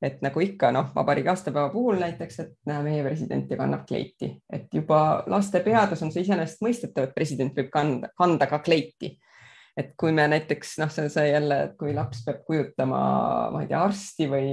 et 0.00 0.22
nagu 0.24 0.40
ikka 0.40 0.70
noh, 0.72 0.92
vabariigi 0.94 1.28
aastapäeva 1.28 1.68
puhul 1.72 1.98
näiteks, 2.00 2.38
et 2.44 2.54
näe, 2.70 2.84
meie 2.86 3.02
president 3.04 3.50
ja 3.50 3.58
kannab 3.60 3.82
kleiti, 3.88 4.32
et 4.52 4.70
juba 4.74 5.24
laste 5.28 5.60
peades 5.64 6.02
on 6.06 6.14
see 6.14 6.24
iseenesestmõistetav, 6.24 7.08
et 7.10 7.18
president 7.18 7.56
võib 7.56 7.68
kanda, 7.74 8.14
kanda 8.16 8.48
ka 8.48 8.62
kleiti 8.64 9.16
et 9.80 9.92
kui 9.98 10.12
me 10.14 10.26
näiteks 10.30 10.74
noh, 10.80 10.90
see 10.92 11.06
on 11.06 11.12
see 11.12 11.26
jälle, 11.30 11.56
et 11.66 11.72
kui 11.80 11.94
laps 11.96 12.22
peab 12.26 12.42
kujutama, 12.46 13.00
ma 13.54 13.62
ei 13.62 13.70
tea, 13.70 13.80
arsti 13.80 14.28
või, 14.30 14.50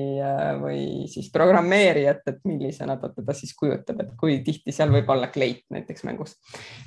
või 0.62 0.80
siis 1.12 1.30
programmeerijat, 1.34 2.24
et 2.32 2.40
millisena 2.48 2.98
ta 3.02 3.12
teda 3.16 3.36
siis 3.38 3.54
kujutab, 3.58 4.02
et 4.04 4.16
kui 4.20 4.40
tihti 4.46 4.76
seal 4.76 4.94
võib 4.94 5.10
olla 5.14 5.30
kleit 5.34 5.66
näiteks 5.74 6.08
mängus. 6.08 6.38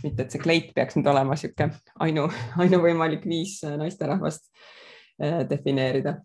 mitte, 0.04 0.24
et 0.24 0.34
see 0.34 0.42
kleit 0.42 0.72
peaks 0.76 0.98
nüüd 0.98 1.10
olema 1.12 1.36
niisugune 1.36 1.76
ainu, 2.06 2.26
ainuvõimalik 2.64 3.26
viis 3.28 3.60
naisterahvast 3.64 4.50
eh, 5.22 5.42
defineerida. 5.50 6.18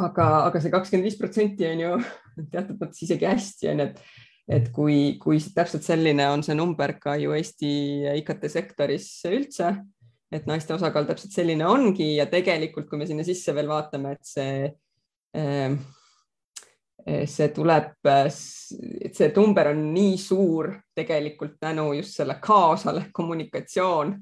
aga, 0.00 0.26
aga 0.46 0.60
see 0.60 0.72
kakskümmend 0.72 1.10
viis 1.10 1.20
protsenti 1.20 1.68
on 1.68 1.86
ju 1.86 1.94
teatud 2.52 2.78
mõttes 2.80 3.04
isegi 3.04 3.28
hästi 3.28 3.72
on 3.74 3.84
ju, 3.84 3.92
et 3.92 4.02
et 4.50 4.66
kui, 4.74 5.14
kui 5.22 5.38
täpselt 5.54 5.84
selline 5.86 6.24
on 6.32 6.42
see 6.42 6.56
number 6.58 6.96
ka 6.98 7.14
ju 7.20 7.36
Eesti 7.36 7.70
IKT 8.18 8.48
sektoris 8.50 9.06
üldse 9.30 9.76
et 10.30 10.46
naiste 10.46 10.74
osakaal 10.74 11.08
täpselt 11.08 11.34
selline 11.34 11.66
ongi 11.66 12.14
ja 12.16 12.26
tegelikult, 12.30 12.88
kui 12.90 13.00
me 13.00 13.08
sinna 13.08 13.24
sisse 13.26 13.54
veel 13.54 13.70
vaatame, 13.70 14.14
et 14.14 14.28
see 14.30 14.68
äh, 15.36 15.74
see 17.26 17.48
tuleb, 17.54 17.96
et 18.04 19.16
see 19.16 19.30
number 19.36 19.72
on 19.72 19.80
nii 19.94 20.16
suur 20.20 20.70
tegelikult 20.96 21.56
tänu 21.60 21.92
just 21.98 22.18
selle 22.18 22.38
kaasale 22.42 23.08
kommunikatsioon. 23.12 24.18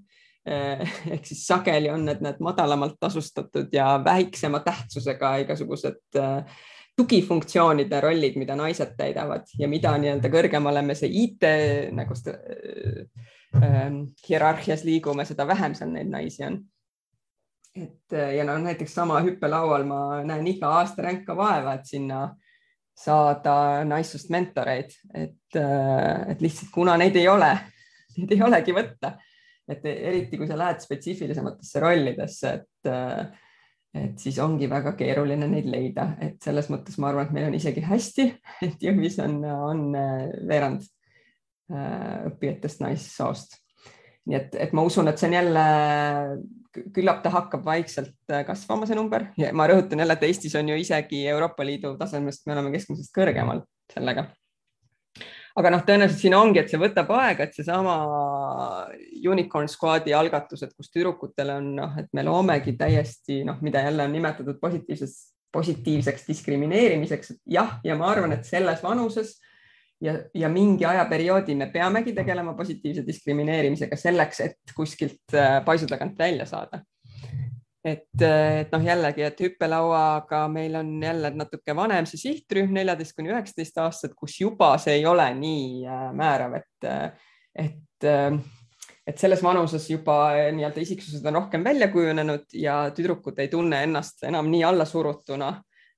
ehk 0.48 1.26
siis 1.28 1.42
sageli 1.44 1.90
on 1.92 2.06
need, 2.08 2.22
need 2.24 2.38
madalamalt 2.40 2.94
tasustatud 3.00 3.68
ja 3.72 3.98
väiksema 4.04 4.62
tähtsusega 4.64 5.34
igasugused 5.42 6.16
tugifunktsioonide 6.96 8.00
rollid, 8.00 8.38
mida 8.40 8.56
naised 8.56 8.94
täidavad 8.96 9.50
ja 9.58 9.68
mida 9.68 9.92
nii-öelda 10.00 10.30
kõrgemale 10.32 10.82
me 10.86 10.96
see 10.96 11.10
IT 11.24 11.44
nagu 11.98 12.16
äh, 12.32 13.28
hierarhias 14.28 14.84
liigume, 14.84 15.24
seda 15.24 15.46
vähem 15.48 15.74
seal 15.74 15.90
neid 15.94 16.10
naisi 16.12 16.44
on. 16.44 16.58
Et 17.78 18.12
ja 18.36 18.44
no 18.44 18.56
näiteks 18.60 18.92
sama 18.94 19.20
hüppelaual 19.22 19.86
ma 19.86 20.00
näen 20.26 20.46
iga 20.50 20.72
aasta 20.80 21.04
ränka 21.06 21.36
vaeva, 21.36 21.78
et 21.78 21.86
sinna 21.86 22.26
saada 22.98 23.84
naissoost 23.86 24.30
mentoreid, 24.34 24.94
et, 25.14 25.56
äh, 25.56 26.30
et 26.32 26.40
lihtsalt 26.42 26.72
kuna 26.74 26.96
neid 26.98 27.16
ei 27.18 27.28
ole, 27.30 27.50
neid 28.18 28.34
ei 28.34 28.42
olegi 28.44 28.74
võtta, 28.76 29.14
et 29.68 29.84
eriti 29.92 30.40
kui 30.40 30.48
sa 30.48 30.58
lähed 30.58 30.82
spetsiifilisematesse 30.82 31.82
rollidesse, 31.84 32.54
et, 32.58 32.90
äh, 32.90 33.46
et 34.02 34.18
siis 34.20 34.38
ongi 34.42 34.68
väga 34.70 34.94
keeruline 34.98 35.48
neid 35.50 35.68
leida, 35.70 36.10
et 36.24 36.42
selles 36.44 36.70
mõttes 36.72 36.98
ma 36.98 37.12
arvan, 37.12 37.28
et 37.28 37.36
meil 37.36 37.50
on 37.50 37.58
isegi 37.58 37.84
hästi, 37.86 38.28
et 38.66 38.88
Jõhvis 38.88 39.20
on, 39.24 39.40
on 39.46 39.84
äh, 39.98 40.28
veerand 40.48 40.86
õppijatest 41.68 42.80
naissoost. 42.84 43.58
Nii 44.28 44.36
et, 44.36 44.56
et 44.60 44.72
ma 44.76 44.84
usun, 44.84 45.08
et 45.08 45.20
see 45.20 45.30
on 45.30 45.36
jälle, 45.38 45.62
küllap 46.94 47.22
ta 47.24 47.32
hakkab 47.32 47.62
vaikselt 47.64 48.32
äh, 48.32 48.42
kasvama, 48.44 48.88
see 48.88 48.96
number. 48.98 49.30
Ja 49.40 49.54
ma 49.56 49.68
rõhutan 49.70 50.02
jälle, 50.02 50.18
et 50.18 50.26
Eestis 50.28 50.56
on 50.58 50.68
ju 50.68 50.76
isegi 50.76 51.22
Euroopa 51.32 51.64
Liidu 51.64 51.94
tasemest, 52.00 52.44
me 52.46 52.56
oleme 52.56 52.74
keskmisest 52.74 53.14
kõrgemal 53.16 53.64
sellega. 53.92 54.28
aga 55.58 55.72
noh, 55.74 55.80
tõenäoliselt 55.82 56.20
siin 56.20 56.36
ongi, 56.38 56.60
et 56.60 56.70
see 56.70 56.78
võtab 56.78 57.08
aega, 57.16 57.48
et 57.48 57.56
seesama 57.56 57.94
Unicorn 59.26 59.66
Squadi 59.68 60.12
algatused, 60.14 60.76
kus 60.76 60.92
tüdrukutel 60.92 61.50
on 61.56 61.72
noh, 61.80 61.96
et 61.98 62.12
me 62.14 62.22
loomegi 62.22 62.76
täiesti 62.78 63.40
noh, 63.48 63.58
mida 63.64 63.82
jälle 63.82 64.04
on 64.04 64.14
nimetatud 64.14 64.60
positiivses, 64.60 65.16
positiivseks 65.56 66.28
diskrimineerimiseks, 66.28 67.32
jah, 67.48 67.78
ja 67.84 67.96
ma 67.98 68.12
arvan, 68.12 68.36
et 68.36 68.46
selles 68.46 68.84
vanuses 68.84 69.38
ja, 70.00 70.14
ja 70.34 70.48
mingi 70.48 70.84
ajaperioodi 70.84 71.54
me 71.54 71.70
peamegi 71.72 72.12
tegelema 72.16 72.54
positiivse 72.54 73.04
diskrimineerimisega 73.06 73.96
selleks, 73.96 74.40
et 74.44 74.76
kuskilt 74.76 75.34
äh, 75.34 75.58
paisu 75.64 75.86
tagant 75.90 76.18
välja 76.18 76.46
saada. 76.46 76.82
et, 77.84 78.22
äh, 78.22 78.60
et 78.60 78.72
noh, 78.72 78.84
jällegi, 78.84 79.22
et 79.24 79.40
hüppelauaga 79.40 80.42
meil 80.52 80.74
on 80.76 80.90
jälle 81.02 81.30
natuke 81.30 81.76
vanem 81.76 82.06
see 82.06 82.20
sihtrühm, 82.20 82.72
neljateist 82.74 83.16
kuni 83.16 83.32
üheksateist 83.32 83.78
aastat, 83.82 84.14
kus 84.18 84.40
juba 84.40 84.74
see 84.82 84.98
ei 84.98 85.06
ole 85.06 85.28
nii 85.34 85.86
äh, 85.86 86.08
määrav, 86.14 86.58
et, 86.58 86.90
et, 87.54 88.10
et 89.08 89.18
selles 89.18 89.42
vanuses 89.42 89.86
juba 89.90 90.18
nii-öelda 90.52 90.82
isiksused 90.84 91.24
on 91.26 91.40
rohkem 91.40 91.64
välja 91.64 91.88
kujunenud 91.88 92.44
ja 92.54 92.82
tüdrukud 92.94 93.38
ei 93.40 93.48
tunne 93.48 93.82
ennast 93.86 94.26
enam 94.28 94.50
nii 94.52 94.66
allasurutuna 94.68 95.54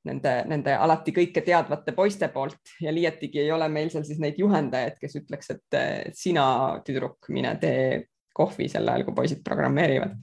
nende, 0.09 0.35
nende 0.49 0.75
alati 0.75 1.13
kõike 1.17 1.43
teadvate 1.45 1.93
poiste 1.97 2.29
poolt 2.33 2.77
ja 2.81 2.93
liiatigi 2.95 3.43
ei 3.43 3.51
ole 3.53 3.69
meil 3.69 3.91
seal 3.93 4.07
siis 4.09 4.21
neid 4.23 4.39
juhendajaid, 4.41 4.97
kes 5.01 5.19
ütleks, 5.21 5.53
et 5.55 6.15
sina, 6.17 6.47
tüdruk, 6.87 7.29
mine 7.35 7.57
tee 7.61 8.07
kohvi 8.37 8.69
sel 8.71 8.89
ajal, 8.89 9.05
kui 9.07 9.17
poisid 9.17 9.43
programmeerivad, 9.45 10.17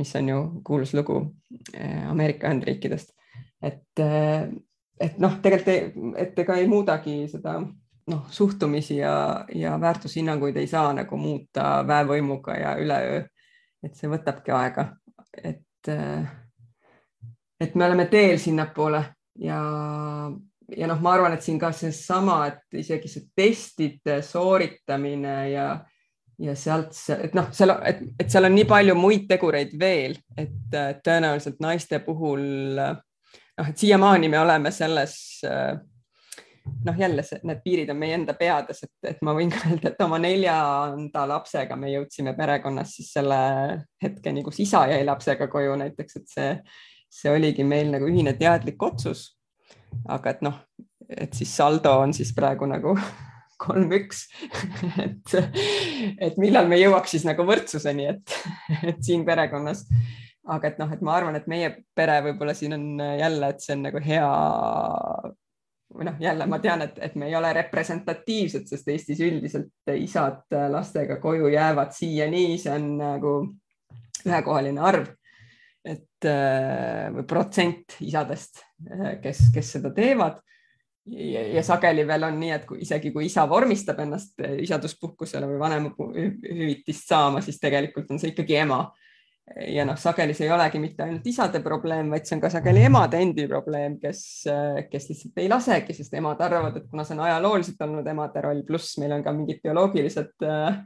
mis 0.00 0.14
on 0.16 0.32
ju 0.32 0.40
kuulus 0.66 0.94
lugu 0.96 1.20
eh, 1.74 2.08
Ameerika 2.08 2.48
Ühendriikidest. 2.48 3.12
et, 3.62 3.98
eh, 3.98 4.48
et 5.00 5.18
noh, 5.18 5.36
tegelikult, 5.42 6.16
et 6.20 6.38
ega 6.38 6.56
ei 6.56 6.68
muudagi 6.68 7.16
seda 7.28 7.58
noh, 7.60 8.26
suhtumisi 8.30 9.00
ja, 9.00 9.44
ja 9.54 9.76
väärtushinnanguid 9.80 10.56
ei 10.56 10.66
saa 10.66 10.92
nagu 10.96 11.16
muuta 11.16 11.84
väevõimuga 11.86 12.56
ja 12.58 12.76
üleöö. 12.80 13.24
et 13.82 13.96
see 13.96 14.10
võtabki 14.12 14.52
aega, 14.52 14.90
et 15.42 15.88
äh, 15.88 16.28
et 17.60 17.74
me 17.74 17.86
oleme 17.86 18.06
teel 18.10 18.38
sinnapoole 18.40 19.02
ja, 19.44 19.60
ja 20.76 20.88
noh, 20.90 21.00
ma 21.02 21.14
arvan, 21.14 21.36
et 21.36 21.44
siin 21.44 21.58
ka 21.60 21.72
seesama, 21.76 22.42
et 22.50 22.80
isegi 22.80 23.10
see 23.10 23.28
testide 23.36 24.20
sooritamine 24.26 25.36
ja, 25.52 25.68
ja 26.40 26.56
sealt, 26.56 26.96
et 27.18 27.36
noh, 27.36 27.50
seal, 27.56 27.74
et, 27.86 28.02
et 28.20 28.32
seal 28.32 28.48
on 28.48 28.56
nii 28.56 28.66
palju 28.70 28.96
muid 28.98 29.28
tegureid 29.30 29.76
veel, 29.80 30.16
et 30.40 30.80
tõenäoliselt 31.04 31.60
naiste 31.62 32.02
puhul 32.04 32.42
noh, 32.80 33.68
et 33.68 33.78
siiamaani 33.78 34.32
me 34.32 34.40
oleme 34.40 34.72
selles 34.74 35.16
noh, 36.84 36.98
jälle 36.98 37.22
see, 37.22 37.40
need 37.44 37.60
piirid 37.64 37.90
on 37.92 37.98
meie 38.00 38.14
enda 38.18 38.34
peades, 38.38 38.84
et, 38.86 38.92
et 39.12 39.22
ma 39.26 39.34
võin 39.36 39.50
ka 39.52 39.62
öelda, 39.68 39.92
et 39.92 40.04
oma 40.04 40.20
neljanda 40.22 41.26
lapsega 41.28 41.76
me 41.76 41.92
jõudsime 41.92 42.34
perekonnas 42.38 42.94
siis 42.98 43.12
selle 43.16 43.40
hetkeni, 44.02 44.44
kus 44.46 44.60
isa 44.64 44.86
jäi 44.92 45.02
lapsega 45.06 45.48
koju 45.50 45.76
näiteks, 45.80 46.20
et 46.20 46.34
see 46.34 46.54
see 47.10 47.32
oligi 47.34 47.66
meil 47.66 47.90
nagu 47.92 48.08
ühine 48.08 48.34
teadlik 48.38 48.82
otsus. 48.82 49.34
aga 50.08 50.30
et 50.30 50.42
noh, 50.46 50.60
et 51.10 51.34
siis 51.34 51.50
saldo 51.56 51.96
on 51.98 52.14
siis 52.14 52.30
praegu 52.36 52.68
nagu 52.70 52.94
kolm-üks, 53.64 54.24
et, 55.04 55.34
et 56.16 56.38
millal 56.40 56.70
me 56.70 56.78
jõuaks 56.80 57.16
siis 57.16 57.26
nagu 57.28 57.44
võrdsuseni, 57.44 58.06
et, 58.14 58.36
et 58.86 59.02
siin 59.04 59.26
perekonnas. 59.26 59.84
aga 60.50 60.70
et 60.70 60.80
noh, 60.80 60.92
et 60.94 61.02
ma 61.04 61.18
arvan, 61.18 61.36
et 61.36 61.50
meie 61.50 61.74
pere 61.94 62.20
võib-olla 62.30 62.54
siin 62.56 62.78
on 62.78 62.86
jälle, 63.18 63.50
et 63.50 63.60
see 63.60 63.76
on 63.76 63.86
nagu 63.90 64.00
hea 64.04 64.30
või 65.90 66.06
noh, 66.06 66.18
jälle 66.22 66.46
ma 66.46 66.60
tean, 66.62 66.86
et, 66.86 66.98
et 67.02 67.16
me 67.18 67.26
ei 67.26 67.34
ole 67.34 67.50
representatiivsed, 67.52 68.68
sest 68.70 68.88
Eestis 68.94 69.20
üldiselt 69.26 69.90
isad 69.98 70.46
lastega 70.70 71.18
koju 71.20 71.50
jäävad 71.50 71.90
siiani, 71.96 72.44
see 72.62 72.72
on 72.78 72.92
nagu 73.00 73.34
ühekohaline 74.22 74.80
arv 74.86 75.10
et 75.84 76.28
äh, 76.28 77.08
või 77.14 77.24
protsent 77.28 77.96
isadest, 78.04 78.62
äh, 78.90 79.18
kes, 79.22 79.48
kes 79.54 79.76
seda 79.78 79.92
teevad. 79.96 80.40
ja 81.10 81.62
sageli 81.64 82.04
veel 82.06 82.22
on 82.22 82.36
nii, 82.38 82.50
et 82.54 82.64
kui 82.68 82.82
isegi 82.84 83.10
kui 83.10 83.24
isa 83.26 83.46
vormistab 83.48 83.98
ennast 84.04 84.42
isaduspuhkusele 84.62 85.48
või 85.48 85.56
vanemahüvitist 85.58 87.08
saama, 87.08 87.40
siis 87.42 87.58
tegelikult 87.58 88.12
on 88.12 88.20
see 88.20 88.30
ikkagi 88.30 88.58
ema. 88.60 88.82
ja 89.66 89.86
noh, 89.88 89.96
sageli 89.98 90.36
see 90.36 90.46
ei 90.46 90.52
olegi 90.54 90.78
mitte 90.78 91.02
ainult 91.02 91.26
isade 91.26 91.62
probleem, 91.64 92.12
vaid 92.12 92.28
see 92.28 92.36
on 92.36 92.44
ka 92.44 92.52
sageli 92.52 92.84
emade 92.86 93.18
endi 93.18 93.48
probleem, 93.48 93.96
kes, 93.98 94.20
kes 94.92 95.08
lihtsalt 95.08 95.40
ei 95.42 95.48
lasegi, 95.50 95.96
sest 95.96 96.14
emad 96.20 96.44
arvavad, 96.46 96.76
et 96.76 96.86
kuna 96.92 97.08
see 97.08 97.16
on 97.16 97.24
ajalooliselt 97.24 97.82
olnud 97.88 98.12
emade 98.12 98.44
roll, 98.44 98.62
pluss 98.68 99.00
meil 99.00 99.16
on 99.16 99.24
ka 99.24 99.34
mingid 99.34 99.64
bioloogilised 99.64 100.46
äh, 100.46 100.84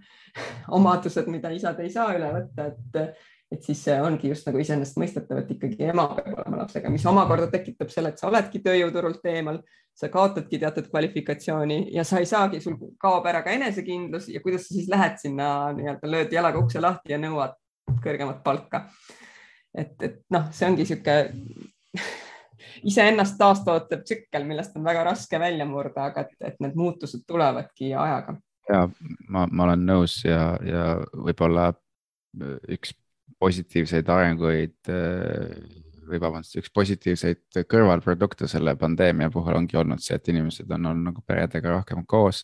omadused, 0.78 1.28
mida 1.30 1.52
isad 1.52 1.82
ei 1.82 1.92
saa 1.92 2.14
üle 2.16 2.30
võtta, 2.38 2.70
et 2.70 3.33
et 3.54 3.62
siis 3.62 3.80
see 3.86 3.94
ongi 4.02 4.30
just 4.32 4.46
nagu 4.48 4.58
iseenesestmõistetav, 4.60 5.42
et 5.42 5.50
ikkagi 5.54 5.88
ema 5.92 6.08
peab 6.16 6.38
olema 6.40 6.62
lapsega, 6.62 6.90
mis 6.92 7.04
omakorda 7.06 7.48
tekitab 7.52 7.90
selle, 7.92 8.12
et 8.12 8.20
sa 8.20 8.28
oledki 8.30 8.60
tööjõuturult 8.64 9.26
eemal, 9.30 9.60
sa 9.94 10.10
kaotadki 10.10 10.58
teatud 10.58 10.88
kvalifikatsiooni 10.90 11.78
ja 11.94 12.02
sa 12.06 12.18
ei 12.22 12.26
saagi, 12.26 12.60
sul 12.62 12.76
kaob 13.00 13.26
ära 13.30 13.44
ka 13.46 13.54
enesekindlus 13.54 14.26
ja 14.32 14.42
kuidas 14.42 14.66
sa 14.66 14.74
siis 14.74 14.88
lähed 14.90 15.20
sinna 15.22 15.48
nii-öelda, 15.76 16.10
lööd 16.10 16.34
jalaga 16.34 16.58
ukse 16.62 16.82
lahti 16.82 17.14
ja 17.14 17.20
nõuad 17.22 17.54
kõrgemat 18.02 18.42
palka. 18.42 18.88
et, 19.74 19.94
et 20.02 20.18
noh, 20.34 20.50
see 20.50 20.66
ongi 20.66 20.82
niisugune 20.82 21.62
iseennast 22.90 23.38
taastootev 23.38 24.02
tsükkel, 24.02 24.48
millest 24.48 24.74
on 24.76 24.86
väga 24.86 25.04
raske 25.12 25.38
välja 25.38 25.66
murda, 25.68 26.10
aga 26.10 26.26
et, 26.26 26.34
et 26.42 26.58
need 26.64 26.74
muutused 26.78 27.22
tulevadki 27.28 27.94
ajaga. 27.94 28.34
ja 28.68 28.82
ma, 29.28 29.46
ma 29.46 29.68
olen 29.68 29.86
nõus 29.86 30.18
ja, 30.26 30.56
ja 30.66 30.84
võib-olla 31.14 31.70
üks 32.74 32.96
positiivseid 33.40 34.08
arenguid 34.10 34.90
äh, 34.92 35.54
või 36.04 36.20
vabandust, 36.20 36.58
üks 36.60 36.72
positiivseid 36.74 37.64
kõrvalprodukte 37.70 38.48
selle 38.50 38.74
pandeemia 38.80 39.30
puhul 39.32 39.56
ongi 39.58 39.78
olnud 39.80 40.02
see, 40.04 40.18
et 40.18 40.30
inimesed 40.32 40.70
on 40.76 40.90
olnud 40.90 41.10
nagu 41.10 41.24
peredega 41.26 41.72
rohkem 41.72 42.04
koos. 42.08 42.42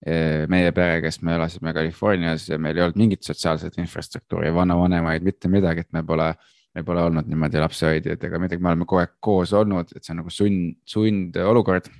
Äh, 0.00 0.46
meie 0.48 0.72
pere, 0.76 1.00
kes 1.04 1.20
me 1.26 1.36
elasime 1.36 1.74
Californias 1.76 2.48
ja 2.48 2.58
meil 2.58 2.78
ei 2.78 2.86
olnud 2.86 3.00
mingit 3.00 3.26
sotsiaalset 3.26 3.76
infrastruktuuri, 3.82 4.52
vanavanemaid, 4.56 5.26
mitte 5.26 5.50
midagi, 5.52 5.84
et 5.84 5.92
me 5.92 6.04
pole, 6.06 6.30
me 6.74 6.84
pole 6.86 7.04
olnud 7.08 7.28
niimoodi 7.28 7.60
lapsehoidjad 7.60 8.30
ega 8.30 8.40
midagi, 8.40 8.62
me 8.64 8.72
oleme 8.72 8.88
kogu 8.88 9.02
aeg 9.02 9.18
koos 9.20 9.52
olnud, 9.56 9.92
et 9.92 10.04
see 10.04 10.14
on 10.14 10.22
nagu 10.22 10.32
sund, 10.32 10.78
sundolukord. 10.88 11.90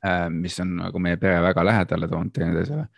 Äh, 0.00 0.30
mis 0.32 0.56
on 0.62 0.78
nagu 0.78 1.02
meie 1.02 1.20
pere 1.20 1.42
väga 1.44 1.66
lähedale 1.66 2.08
toonud 2.08 2.32
teineteisele 2.32 2.88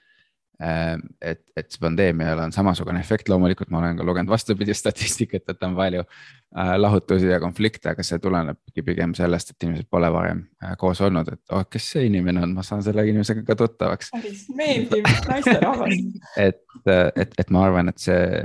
et, 0.63 1.41
et 1.57 1.77
pandeemial 1.81 2.39
on 2.45 2.53
samasugune 2.55 3.01
efekt, 3.01 3.31
loomulikult 3.33 3.71
ma 3.73 3.81
olen 3.81 3.99
ka 3.99 4.07
lugenud 4.07 4.31
vastupidi 4.31 4.75
statistikat, 4.77 5.45
et 5.51 5.67
on 5.67 5.75
palju 5.77 6.03
äh, 6.05 6.73
lahutusi 6.79 7.31
ja 7.33 7.41
konflikte, 7.43 7.93
aga 7.93 8.05
see 8.07 8.21
tulenebki 8.23 8.85
pigem 8.87 9.15
sellest, 9.19 9.53
et 9.53 9.67
inimesed 9.67 9.89
pole 9.91 10.11
varem 10.15 10.45
äh, 10.63 10.77
koos 10.79 11.03
olnud, 11.03 11.33
et 11.35 11.55
oh, 11.57 11.65
kes 11.71 11.91
see 11.95 12.07
inimene 12.11 12.45
on, 12.47 12.55
ma 12.59 12.65
saan 12.67 12.85
selle 12.87 13.05
inimesega 13.09 13.45
ka 13.49 13.59
tuttavaks. 13.65 14.13
päris 14.15 14.47
meeldiv 14.57 15.09
naisterahvas. 15.29 16.01
Et, 16.43 16.61
et, 16.89 17.35
et 17.39 17.51
ma 17.53 17.67
arvan, 17.67 17.91
et 17.91 18.01
see, 18.01 18.43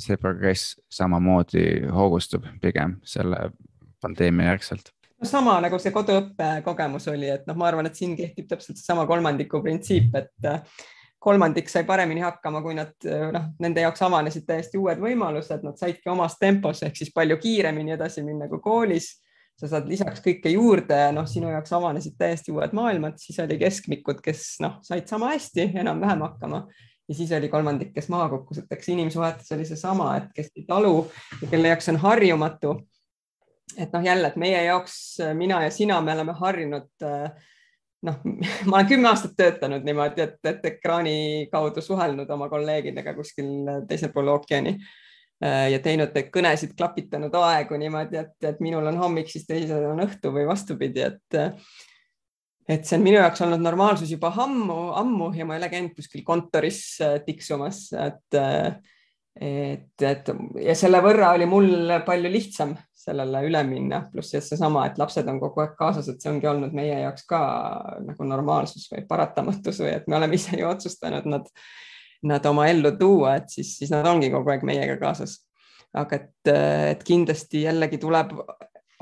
see 0.00 0.16
progress 0.20 0.74
samamoodi 0.92 1.64
hoogustub 1.94 2.46
pigem 2.62 2.96
selle 3.06 3.50
pandeemia 4.02 4.52
järgselt. 4.52 4.92
No 5.18 5.26
sama 5.26 5.56
nagu 5.62 5.78
see 5.82 5.90
koduõppe 5.94 6.48
kogemus 6.66 7.08
oli, 7.10 7.30
et 7.32 7.46
noh, 7.48 7.56
ma 7.58 7.68
arvan, 7.70 7.88
et 7.88 7.98
siin 7.98 8.14
kehtib 8.18 8.46
täpselt 8.50 8.78
seesama 8.78 9.06
kolmandiku 9.10 9.60
printsiip, 9.64 10.14
et 10.18 10.46
äh, 10.46 10.62
kolmandik 11.18 11.70
sai 11.70 11.84
paremini 11.84 12.22
hakkama, 12.22 12.62
kui 12.62 12.76
nad 12.78 12.92
noh, 13.34 13.46
nende 13.62 13.82
jaoks 13.82 14.02
avanesid 14.06 14.44
täiesti 14.46 14.78
uued 14.78 15.00
võimalused, 15.02 15.64
nad 15.66 15.78
saidki 15.80 16.10
omas 16.12 16.38
tempos 16.38 16.82
ehk 16.86 16.98
siis 16.98 17.10
palju 17.14 17.38
kiiremini 17.42 17.96
edasi 17.96 18.22
minna 18.26 18.48
kui 18.50 18.62
koolis. 18.62 19.16
sa 19.58 19.66
saad 19.66 19.88
lisaks 19.90 20.20
kõike 20.22 20.52
juurde 20.52 20.94
ja 20.94 21.08
noh, 21.10 21.24
sinu 21.26 21.48
jaoks 21.50 21.72
avanesid 21.74 22.14
täiesti 22.18 22.52
uued 22.54 22.70
maailmad, 22.78 23.16
siis 23.18 23.40
oli 23.42 23.56
keskmikud, 23.58 24.20
kes 24.22 24.60
noh, 24.62 24.76
said 24.86 25.08
sama 25.10 25.32
hästi 25.32 25.72
enam-vähem 25.74 26.22
hakkama 26.22 26.60
ja 27.08 27.14
siis 27.14 27.32
oli 27.32 27.48
kolmandik, 27.48 27.90
kes 27.94 28.06
maha 28.08 28.28
kukkus, 28.36 28.62
et 28.62 28.76
eks 28.76 28.92
inimsuhetes 28.94 29.50
oli 29.56 29.66
seesama, 29.66 30.12
et 30.20 30.30
kes 30.36 30.52
ei 30.54 30.64
talu 30.68 31.08
ja 31.42 31.50
kelle 31.50 31.74
jaoks 31.74 31.90
on 31.90 31.98
harjumatu 32.04 32.76
et 33.76 33.92
noh, 33.92 34.04
jälle, 34.04 34.30
et 34.30 34.36
meie 34.36 34.62
jaoks, 34.64 35.18
mina 35.34 35.62
ja 35.64 35.70
sina, 35.70 36.00
me 36.00 36.14
oleme 36.14 36.34
harjunud 36.38 36.90
noh, 38.06 38.20
ma 38.68 38.78
olen 38.78 38.88
kümme 38.90 39.10
aastat 39.10 39.34
töötanud 39.38 39.84
niimoodi, 39.86 40.24
et, 40.24 40.38
et 40.46 40.64
ekraani 40.72 41.48
kaudu 41.52 41.82
suhelnud 41.84 42.30
oma 42.30 42.48
kolleegidega 42.52 43.14
kuskil 43.16 43.50
teisel 43.88 44.12
pool 44.14 44.30
ookeani 44.36 44.76
ja 45.38 45.78
teinud 45.82 46.16
kõnesid, 46.34 46.74
klapitanud 46.78 47.34
aegu 47.38 47.78
niimoodi, 47.78 48.18
et, 48.18 48.34
et 48.48 48.58
minul 48.64 48.86
on 48.90 48.98
hommik, 48.98 49.30
siis 49.30 49.46
teisel 49.46 49.86
on 49.92 50.02
õhtu 50.02 50.32
või 50.34 50.48
vastupidi, 50.48 51.06
et 51.06 51.38
et 52.68 52.84
see 52.84 52.98
on 52.98 53.04
minu 53.06 53.16
jaoks 53.16 53.40
olnud 53.46 53.62
normaalsus 53.64 54.10
juba 54.12 54.28
ammu, 54.44 54.90
ammu 54.98 55.30
ja 55.38 55.46
ma 55.48 55.56
ei 55.56 55.62
ole 55.62 55.70
käinud 55.72 55.94
kuskil 55.96 56.20
kontoris 56.26 56.82
tiksumas, 57.24 57.86
et 57.96 58.38
et, 59.40 60.02
et 60.02 60.30
ja 60.64 60.74
selle 60.78 61.00
võrra 61.04 61.32
oli 61.36 61.46
mul 61.46 61.98
palju 62.06 62.30
lihtsam 62.32 62.74
sellele 62.98 63.42
üle 63.46 63.60
minna, 63.64 64.02
pluss 64.12 64.34
seesama, 64.34 64.84
et 64.88 64.98
lapsed 65.00 65.28
on 65.30 65.38
kogu 65.40 65.62
aeg 65.62 65.76
kaasas, 65.78 66.08
et 66.10 66.22
see 66.22 66.30
ongi 66.32 66.48
olnud 66.50 66.74
meie 66.76 67.00
jaoks 67.04 67.24
ka 67.28 67.40
nagu 68.04 68.26
normaalsus 68.26 68.88
või 68.92 69.04
paratamatus 69.08 69.80
või 69.84 69.94
et 69.94 70.08
me 70.10 70.18
oleme 70.18 70.36
ise 70.38 70.58
ju 70.58 70.68
otsustanud 70.68 71.28
nad, 71.30 71.46
nad 72.28 72.48
oma 72.50 72.66
ellu 72.68 72.92
tuua, 72.98 73.36
et 73.38 73.52
siis, 73.54 73.76
siis 73.78 73.94
nad 73.94 74.06
ongi 74.10 74.32
kogu 74.34 74.52
aeg 74.52 74.66
meiega 74.66 74.98
kaasas. 75.00 75.38
aga 75.94 76.18
et, 76.18 76.50
et 76.92 77.04
kindlasti 77.06 77.62
jällegi 77.62 77.98
tuleb 77.98 78.34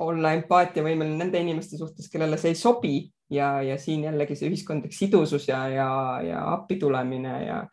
olla 0.05 0.33
empaatiavõimeline 0.37 1.17
nende 1.17 1.41
inimeste 1.41 1.81
suhtes, 1.81 2.11
kellele 2.13 2.37
see 2.39 2.53
ei 2.53 2.61
sobi 2.61 2.97
ja, 3.33 3.63
ja 3.65 3.79
siin 3.81 4.05
jällegi 4.05 4.37
see 4.37 4.53
ühiskondlik 4.53 4.93
sidusus 4.93 5.49
ja, 5.49 5.65
ja, 5.73 5.89
ja 6.23 6.45
appi 6.53 6.77
tulemine 6.79 7.41
ja 7.47 7.57
ja 7.57 7.65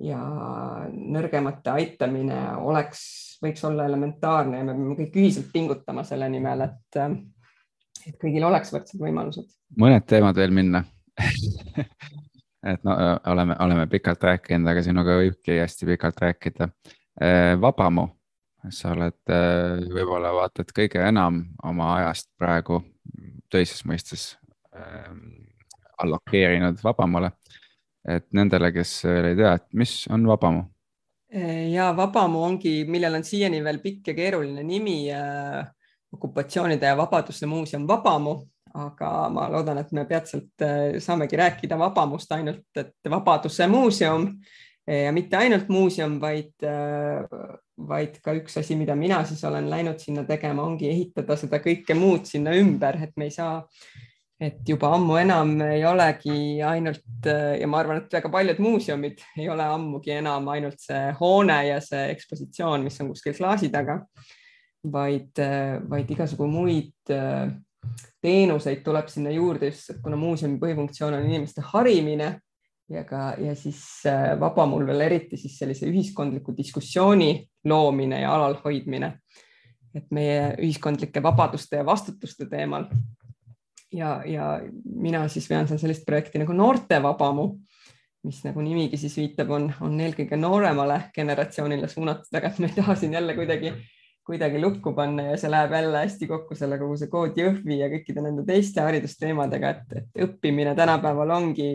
nõrgemate 0.00 1.70
aitamine 1.70 2.38
oleks, 2.56 3.02
võiks 3.42 3.64
olla 3.68 3.84
elementaarne 3.86 4.58
ja 4.58 4.64
me 4.64 4.74
peame 4.74 4.96
kõik 4.98 5.18
ühiselt 5.20 5.52
pingutama 5.52 6.04
selle 6.04 6.28
nimel, 6.32 6.64
et, 6.64 6.98
et 8.06 8.16
kõigil 8.20 8.44
oleks 8.48 8.72
võrdsed 8.72 9.02
võimalused. 9.02 9.52
mõned 9.78 10.06
teemad 10.08 10.36
veel 10.36 10.54
minna 10.54 10.84
et 12.72 12.84
no 12.84 12.96
oleme, 13.26 13.56
oleme 13.60 13.86
pikalt 13.90 14.24
rääkinud, 14.24 14.68
aga 14.70 14.82
sinuga 14.82 15.18
võibki 15.20 15.60
hästi 15.60 15.88
pikalt 15.92 16.20
rääkida. 16.22 16.68
Vabamu, 17.60 18.06
sa 18.72 18.94
oled 18.94 19.32
võib-olla 19.92 20.32
vaata 20.32 20.64
et 20.64 20.72
kõige 20.72 21.02
enam 21.04 21.42
oma 21.68 21.90
ajast 21.98 22.30
praegu 22.40 22.80
töises 23.52 23.84
mõistes 23.84 24.30
allokeerinud 26.02 26.80
Vabamule 26.84 27.34
et 28.08 28.26
nendele, 28.34 28.72
kes 28.74 28.94
veel 29.06 29.32
ei 29.32 29.36
tea, 29.38 29.52
et 29.58 29.68
mis 29.78 29.96
on 30.10 30.26
Vabamu? 30.26 30.64
ja 31.72 31.92
Vabamu 31.96 32.42
ongi, 32.44 32.82
millel 32.84 33.14
on 33.16 33.22
siiani 33.24 33.62
veel 33.64 33.78
pikk 33.80 34.10
ja 34.10 34.14
keeruline 34.18 34.64
nimi 34.68 34.96
äh,, 35.14 35.62
okupatsioonide 36.12 36.86
ja 36.86 36.96
vabaduste 36.96 37.46
muuseum 37.46 37.86
Vabamu, 37.88 38.34
aga 38.74 39.28
ma 39.32 39.46
loodan, 39.52 39.80
et 39.80 39.92
me 39.96 40.04
peatselt 40.08 40.64
äh, 40.64 40.98
saamegi 41.00 41.38
rääkida 41.40 41.78
Vabamust 41.78 42.32
ainult, 42.36 42.68
et 42.76 43.10
Vabaduse 43.10 43.66
muuseum 43.68 44.28
ja 44.86 45.12
mitte 45.12 45.36
ainult 45.38 45.68
muuseum, 45.72 46.18
vaid, 46.20 46.54
äh, 46.66 47.24
vaid 47.88 48.18
ka 48.24 48.34
üks 48.36 48.58
asi, 48.60 48.76
mida 48.76 48.96
mina 48.98 49.22
siis 49.28 49.44
olen 49.48 49.70
läinud 49.70 50.00
sinna 50.02 50.24
tegema, 50.28 50.64
ongi 50.66 50.90
ehitada 50.90 51.36
seda 51.38 51.62
kõike 51.62 51.96
muud 51.96 52.26
sinna 52.28 52.54
ümber, 52.58 52.98
et 53.06 53.16
me 53.16 53.30
ei 53.30 53.34
saa 53.34 53.60
et 54.42 54.62
juba 54.66 54.90
ammu 54.96 55.16
enam 55.20 55.54
ei 55.68 55.84
olegi 55.86 56.60
ainult 56.66 57.26
ja 57.28 57.66
ma 57.70 57.78
arvan, 57.78 58.02
et 58.02 58.14
väga 58.16 58.30
paljud 58.32 58.62
muuseumid 58.62 59.22
ei 59.40 59.48
ole 59.52 59.66
ammugi 59.70 60.16
enam 60.18 60.48
ainult 60.52 60.80
see 60.82 61.10
hoone 61.20 61.58
ja 61.68 61.80
see 61.84 62.08
ekspositsioon, 62.14 62.82
mis 62.86 62.98
on 63.02 63.12
kuskil 63.12 63.36
klaasi 63.38 63.70
taga, 63.72 64.00
vaid, 64.92 65.38
vaid 65.88 66.10
igasugu 66.10 66.48
muid 66.50 67.12
teenuseid 68.22 68.82
tuleb 68.86 69.08
sinna 69.10 69.30
juurde, 69.34 69.70
just 69.72 69.98
kuna 70.02 70.18
muuseumi 70.18 70.60
põhifunktsioon 70.62 71.16
on 71.18 71.26
inimeste 71.26 71.64
harimine 71.72 72.34
ja 72.92 73.04
ka, 73.08 73.32
ja 73.42 73.54
siis 73.58 73.80
Vabamul 74.40 74.86
veel 74.86 75.06
eriti 75.06 75.38
siis 75.40 75.56
sellise 75.58 75.88
ühiskondliku 75.90 76.54
diskussiooni 76.56 77.32
loomine 77.68 78.22
ja 78.22 78.34
alalhoidmine. 78.36 79.18
et 79.92 80.06
meie 80.08 80.54
ühiskondlike 80.56 81.20
vabaduste 81.22 81.76
ja 81.76 81.84
vastutuste 81.84 82.46
teemal 82.48 82.86
ja, 83.92 84.22
ja 84.26 84.46
mina 84.84 85.26
siis 85.28 85.48
vean 85.50 85.68
seal 85.68 85.80
sellist 85.82 86.06
projekti 86.06 86.40
nagu 86.42 86.54
Noortevabamu, 86.56 87.46
mis 88.26 88.42
nagu 88.46 88.62
nimigi 88.62 89.00
siis 89.00 89.16
viitab, 89.18 89.50
on, 89.54 89.68
on 89.82 89.98
eelkõige 90.00 90.38
nooremale 90.38 90.98
generatsioonile 91.14 91.88
suunatud, 91.90 92.30
aga 92.38 92.52
et 92.52 92.60
ma 92.62 92.70
ei 92.70 92.76
taha 92.76 92.94
siin 92.98 93.16
jälle 93.16 93.34
kuidagi, 93.34 93.72
kuidagi 94.26 94.60
lukku 94.62 94.92
panna 94.94 95.32
ja 95.32 95.38
see 95.40 95.50
läheb 95.50 95.74
jälle 95.74 96.04
hästi 96.04 96.28
kokku 96.30 96.58
selle 96.58 96.78
kogu 96.78 96.98
see 97.00 97.10
kood 97.10 97.38
Jõhvi 97.38 97.80
ja 97.80 97.90
kõikide 97.90 98.22
nende 98.22 98.46
teiste 98.46 98.84
haridusteemadega, 98.84 99.72
et, 99.74 99.96
et 99.98 100.22
õppimine 100.28 100.76
tänapäeval 100.78 101.34
ongi, 101.34 101.72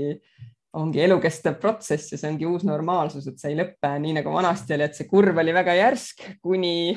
ongi 0.80 1.03
elukestev 1.03 1.60
protsess 1.60 2.15
ja 2.15 2.22
see 2.22 2.31
ongi 2.31 2.48
uus 2.48 2.64
normaalsus, 2.68 3.27
et 3.27 3.44
see 3.44 3.52
ei 3.52 3.60
lõpe 3.60 3.91
nii 4.06 4.15
nagu 4.22 4.31
vanasti 4.31 4.77
oli, 4.77 4.88
et 4.88 4.95
see 4.95 5.11
kurv 5.11 5.44
oli 5.44 5.56
väga 5.56 5.76
järsk 5.81 6.23
kuni 6.39 6.95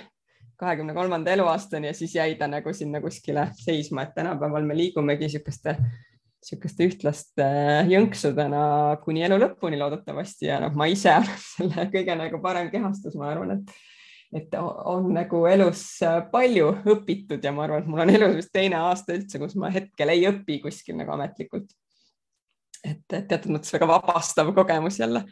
kahekümne 0.60 0.94
kolmanda 0.94 1.32
eluaastani 1.32 1.90
ja 1.90 1.96
siis 1.96 2.14
jäi 2.14 2.34
ta 2.38 2.48
nagu 2.50 2.72
sinna 2.76 3.00
kuskile 3.00 3.48
seisma, 3.58 4.04
et 4.04 4.14
tänapäeval 4.14 4.66
me 4.68 4.76
liigumegi 4.76 5.28
niisuguste, 5.28 5.76
niisuguste 6.40 6.88
ühtlaste 6.88 7.46
jõnksudena 7.90 8.64
kuni 9.04 9.24
elu 9.28 9.40
lõpuni 9.40 9.80
loodetavasti 9.80 10.50
ja 10.50 10.60
noh, 10.64 10.76
ma 10.76 10.88
ise 10.90 11.12
olen 11.16 11.40
selle 11.54 11.88
kõige 11.94 12.18
nagu 12.20 12.42
parem 12.44 12.70
kehastus, 12.72 13.16
ma 13.20 13.32
arvan, 13.34 13.58
et 13.58 13.78
et 14.30 14.52
on 14.60 15.08
nagu 15.10 15.40
elus 15.50 15.80
palju 16.30 16.68
õpitud 16.92 17.42
ja 17.42 17.50
ma 17.50 17.64
arvan, 17.64 17.82
et 17.82 17.90
mul 17.90 18.04
on 18.04 18.12
elus 18.14 18.36
vist 18.36 18.52
teine 18.54 18.78
aasta 18.78 19.16
üldse, 19.16 19.40
kus 19.42 19.56
ma 19.58 19.72
hetkel 19.74 20.12
ei 20.12 20.22
õpi 20.28 20.60
kuskil 20.62 20.94
nagu 21.00 21.16
ametlikult. 21.16 21.72
et 22.86 23.02
teatud 23.10 23.50
mõttes 23.52 23.74
väga 23.74 23.88
vabastav 23.90 24.54
kogemus 24.56 25.00
jälle 25.02 25.24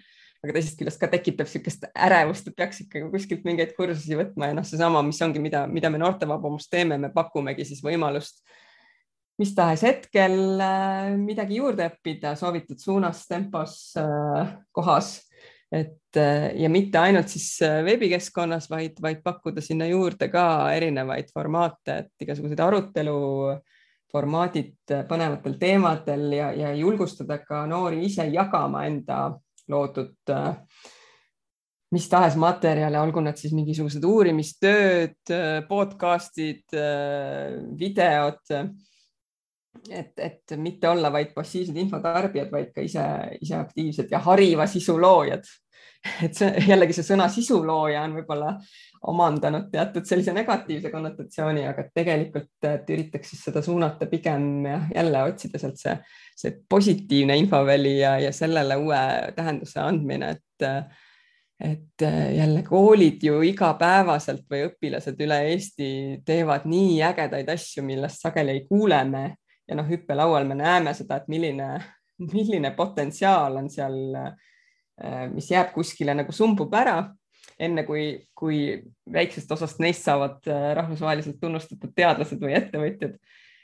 aga 0.44 0.54
teisest 0.54 0.78
küljest 0.78 1.00
ka 1.00 1.10
tekitab 1.10 1.48
niisugust 1.48 1.88
ärevust, 1.92 2.46
et 2.48 2.56
peaks 2.56 2.84
ikkagi 2.84 3.10
kuskilt 3.12 3.44
mingeid 3.48 3.74
kursusi 3.76 4.18
võtma 4.18 4.52
ja 4.52 4.56
noh, 4.58 4.66
seesama, 4.66 5.02
mis 5.06 5.20
ongi, 5.24 5.42
mida, 5.42 5.66
mida 5.66 5.90
me 5.90 6.00
noortevabamust 6.02 6.70
teeme, 6.70 6.98
me 7.00 7.10
pakumegi 7.14 7.66
siis 7.66 7.82
võimalust 7.84 8.44
mis 9.38 9.54
tahes 9.54 9.84
hetkel 9.86 10.58
äh, 10.60 11.14
midagi 11.18 11.60
juurde 11.60 11.86
õppida 11.92 12.34
soovitud 12.38 12.80
suunas, 12.82 13.22
tempos, 13.30 13.78
äh, 13.98 14.52
kohas, 14.74 15.14
et 15.70 16.18
äh, 16.18 16.50
ja 16.58 16.70
mitte 16.72 16.98
ainult 16.98 17.30
siis 17.30 17.60
veebikeskkonnas, 17.62 18.68
vaid, 18.70 18.98
vaid 19.02 19.22
pakkuda 19.24 19.62
sinna 19.64 19.86
juurde 19.90 20.30
ka 20.32 20.44
erinevaid 20.74 21.30
formaate, 21.34 22.02
et 22.02 22.26
igasugused 22.26 22.62
arutelu 22.62 23.18
formaadid 24.08 24.96
põnevatel 25.08 25.58
teemadel 25.60 26.30
ja, 26.32 26.48
ja 26.56 26.72
julgustada 26.74 27.38
ka 27.44 27.66
noori 27.68 28.06
ise 28.08 28.24
jagama 28.32 28.86
enda 28.88 29.18
loodud 29.68 30.32
äh, 30.34 30.54
mis 31.94 32.08
tahes 32.08 32.36
materjale, 32.40 33.00
olgu 33.00 33.22
need 33.24 33.38
siis 33.40 33.54
mingisugused 33.56 34.04
uurimistööd, 34.04 35.20
äh, 35.32 35.62
podcast'id, 35.68 36.66
äh, 36.76 37.56
videod. 37.78 38.42
et, 39.88 40.12
et 40.18 40.56
mitte 40.56 40.88
olla 40.88 41.10
vaid 41.12 41.30
passiivsed 41.34 41.76
infotarbijad, 41.76 42.50
vaid 42.50 42.72
ka 42.74 42.82
ise, 42.82 43.04
ise 43.40 43.54
aktiivsed 43.56 44.10
ja 44.10 44.18
hariva 44.26 44.66
sisu 44.66 44.98
loojad. 45.00 45.46
et 46.24 46.34
see 46.36 46.50
jällegi 46.68 46.94
see 46.94 47.06
sõna 47.06 47.26
sisulooja 47.32 48.04
on 48.06 48.18
võib-olla 48.18 48.52
omandanud 49.06 49.68
teatud 49.70 50.06
sellise 50.08 50.32
negatiivse 50.34 50.90
konnotatsiooni, 50.90 51.66
aga 51.68 51.84
tegelikult, 51.94 52.56
et 52.66 52.88
üritaks 52.90 53.30
siis 53.32 53.44
seda 53.46 53.62
suunata 53.62 54.08
pigem 54.10 54.66
jälle 54.94 55.22
otsida 55.28 55.60
sealt 55.60 55.78
see 55.78 55.94
see 56.38 56.54
positiivne 56.68 57.36
infoväli 57.36 57.98
ja, 57.98 58.18
ja 58.18 58.32
sellele 58.32 58.76
uue 58.76 59.02
tähenduse 59.36 59.80
andmine, 59.80 60.30
et 60.30 60.66
et 61.60 62.02
jälle 62.36 62.62
koolid 62.62 63.22
ju 63.22 63.40
igapäevaselt 63.42 64.44
või 64.50 64.60
õpilased 64.68 65.18
üle 65.24 65.40
Eesti 65.50 65.88
teevad 66.26 66.68
nii 66.70 67.00
ägedaid 67.02 67.48
asju, 67.50 67.82
millest 67.82 68.22
sageli 68.22 68.54
ei 68.54 68.60
kuule 68.68 69.00
me. 69.04 69.24
Ja 69.66 69.74
noh, 69.74 69.88
hüppelaual 69.90 70.46
me 70.46 70.54
näeme 70.54 70.92
seda, 70.94 71.18
et 71.18 71.26
milline, 71.28 71.72
milline 72.32 72.70
potentsiaal 72.78 73.58
on 73.58 73.66
seal, 73.74 73.98
mis 75.34 75.50
jääb 75.50 75.74
kuskile 75.74 76.14
nagu 76.14 76.32
sumbub 76.32 76.78
ära 76.78 77.00
enne 77.58 77.82
kui, 77.86 78.04
kui 78.38 78.60
väiksest 79.12 79.50
osast 79.52 79.80
neist 79.82 80.06
saavad 80.06 80.46
äh, 80.46 80.70
rahvusvaheliselt 80.78 81.40
tunnustatud 81.40 81.92
teadlased 81.96 82.40
või 82.42 82.54
ettevõtjad. 82.58 83.18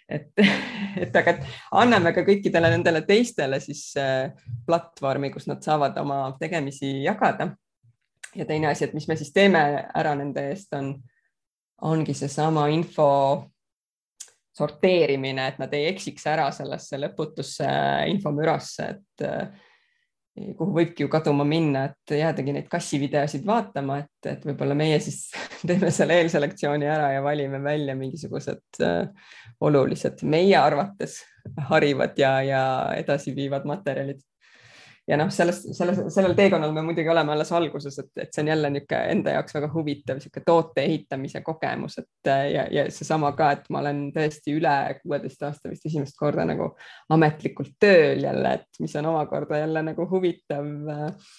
et, 0.09 0.31
et 1.07 1.17
aga 1.17 1.37
anname 1.83 2.13
ka 2.17 2.25
kõikidele 2.27 2.73
nendele 2.75 3.05
teistele 3.07 3.61
siis 3.63 3.87
äh, 4.01 4.33
platvormi, 4.67 5.31
kus 5.35 5.49
nad 5.51 5.63
saavad 5.63 5.99
oma 6.03 6.27
tegemisi 6.41 7.03
jagada. 7.05 7.55
ja 8.35 8.45
teine 8.45 8.73
asi, 8.73 8.85
et 8.85 8.95
mis 8.95 9.09
me 9.09 9.17
siis 9.17 9.33
teeme 9.33 9.65
ära 9.95 10.15
nende 10.19 10.49
eest, 10.51 10.73
on, 10.75 10.95
ongi 11.83 12.15
seesama 12.15 12.67
info 12.75 13.51
sorteerimine, 14.55 15.49
et 15.49 15.59
nad 15.59 15.73
ei 15.75 15.89
eksiks 15.91 16.27
ära 16.31 16.51
sellesse 16.55 16.99
lõputusse 16.99 17.69
infomürasse, 18.11 18.87
et 18.91 19.25
kuhu 20.35 20.75
võibki 20.75 21.05
ju 21.05 21.11
kaduma 21.13 21.45
minna, 21.47 21.85
et 21.91 22.15
jäädagi 22.19 22.55
neid 22.57 22.67
kassivideosid 22.71 23.45
vaatama, 23.47 24.01
et, 24.03 24.29
et 24.33 24.47
võib-olla 24.49 24.75
meie 24.79 24.99
siis 25.03 25.29
teeme 25.69 25.93
selle 25.95 26.19
eelselektsiooni 26.23 26.89
ära 26.91 27.13
ja 27.15 27.23
valime 27.25 27.63
välja 27.63 27.95
mingisugused 27.99 28.83
äh, 28.83 29.31
olulised 29.65 30.25
meie 30.27 30.57
arvates 30.59 31.21
harivad 31.71 32.19
ja, 32.19 32.37
ja 32.43 32.63
edasiviivad 32.99 33.67
materjalid 33.69 34.23
ja 35.09 35.19
noh, 35.21 35.29
sellest, 35.33 35.67
selles, 35.77 36.01
sellel 36.15 36.35
teekonnal 36.37 36.73
me 36.73 36.83
muidugi 36.87 37.11
oleme 37.13 37.35
alles 37.35 37.53
alguses, 37.53 37.99
et, 38.01 38.11
et 38.23 38.33
see 38.33 38.45
on 38.45 38.51
jälle 38.55 38.71
niisugune 38.73 39.01
enda 39.13 39.37
jaoks 39.37 39.57
väga 39.59 39.69
huvitav 39.75 40.19
niisugune 40.19 40.47
toote 40.47 40.85
ehitamise 40.85 41.43
kogemus, 41.45 41.99
et 42.01 42.31
ja, 42.55 42.67
ja 42.73 42.87
seesama 42.93 43.35
ka, 43.37 43.51
et 43.59 43.69
ma 43.75 43.83
olen 43.85 44.07
tõesti 44.15 44.57
üle 44.57 44.75
kuueteist 45.03 45.45
aasta 45.45 45.73
vist 45.73 45.85
esimest 45.91 46.17
korda 46.19 46.47
nagu 46.49 46.73
ametlikult 47.13 47.77
tööl 47.81 48.25
jälle, 48.25 48.57
et 48.61 48.81
mis 48.81 48.97
on 49.01 49.13
omakorda 49.13 49.61
jälle 49.61 49.85
nagu 49.91 50.09
huvitav 50.11 50.73
äh, 50.97 51.31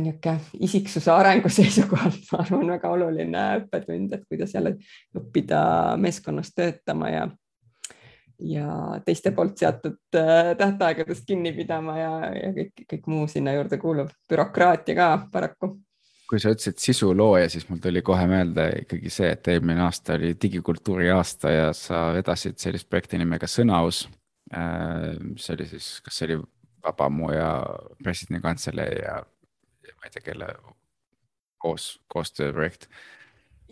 niisugune 0.00 0.40
isiksuse 0.64 1.12
arengu 1.12 1.52
seisukohalt, 1.60 2.24
ma 2.32 2.42
arvan, 2.46 2.68
väga 2.78 2.96
oluline 2.96 3.46
õppetund, 3.60 4.16
et 4.16 4.28
kuidas 4.28 4.56
jälle 4.56 4.78
õppida 5.18 5.60
meeskonnas 6.00 6.54
töötama 6.56 7.12
ja 7.12 7.28
ja 8.38 9.00
teiste 9.04 9.30
poolt 9.30 9.58
seatud 9.58 10.16
äh, 10.16 10.52
tähtaegadest 10.58 11.24
kinni 11.26 11.52
pidama 11.52 11.96
ja, 11.98 12.12
ja 12.34 12.52
kõik, 12.56 12.84
kõik 12.90 13.08
muu 13.10 13.26
sinna 13.30 13.54
juurde 13.54 13.78
kuulub, 13.78 14.12
bürokraatia 14.28 14.96
ka 14.98 15.08
paraku. 15.32 15.74
kui 16.28 16.40
sa 16.40 16.54
ütlesid 16.54 16.80
sisulooja, 16.80 17.48
siis 17.52 17.68
mul 17.68 17.78
tuli 17.84 18.02
kohe 18.02 18.26
meelde 18.26 18.66
ikkagi 18.82 19.12
see, 19.12 19.30
et 19.36 19.48
eelmine 19.52 19.84
aasta 19.84 20.16
oli 20.16 20.32
digikultuuri 20.42 21.10
aasta 21.14 21.52
ja 21.52 21.72
sa 21.76 22.08
vedasid 22.16 22.58
sellist 22.58 22.88
projekti 22.90 23.20
nimega 23.20 23.46
Sõnaus. 23.46 24.06
Äh, 24.54 25.14
mis 25.22 25.50
oli 25.50 25.68
siis, 25.68 25.98
kas 26.04 26.18
see 26.18 26.30
oli 26.30 26.40
Vabamu 26.84 27.30
ja 27.32 27.50
presidendi 28.02 28.42
kantselei 28.44 28.98
ja, 29.02 29.20
ja 29.86 29.94
ma 29.96 30.08
ei 30.08 30.16
tea, 30.16 30.24
kelle 30.32 30.48
koos, 31.58 31.94
koostööprojekt 32.12 32.88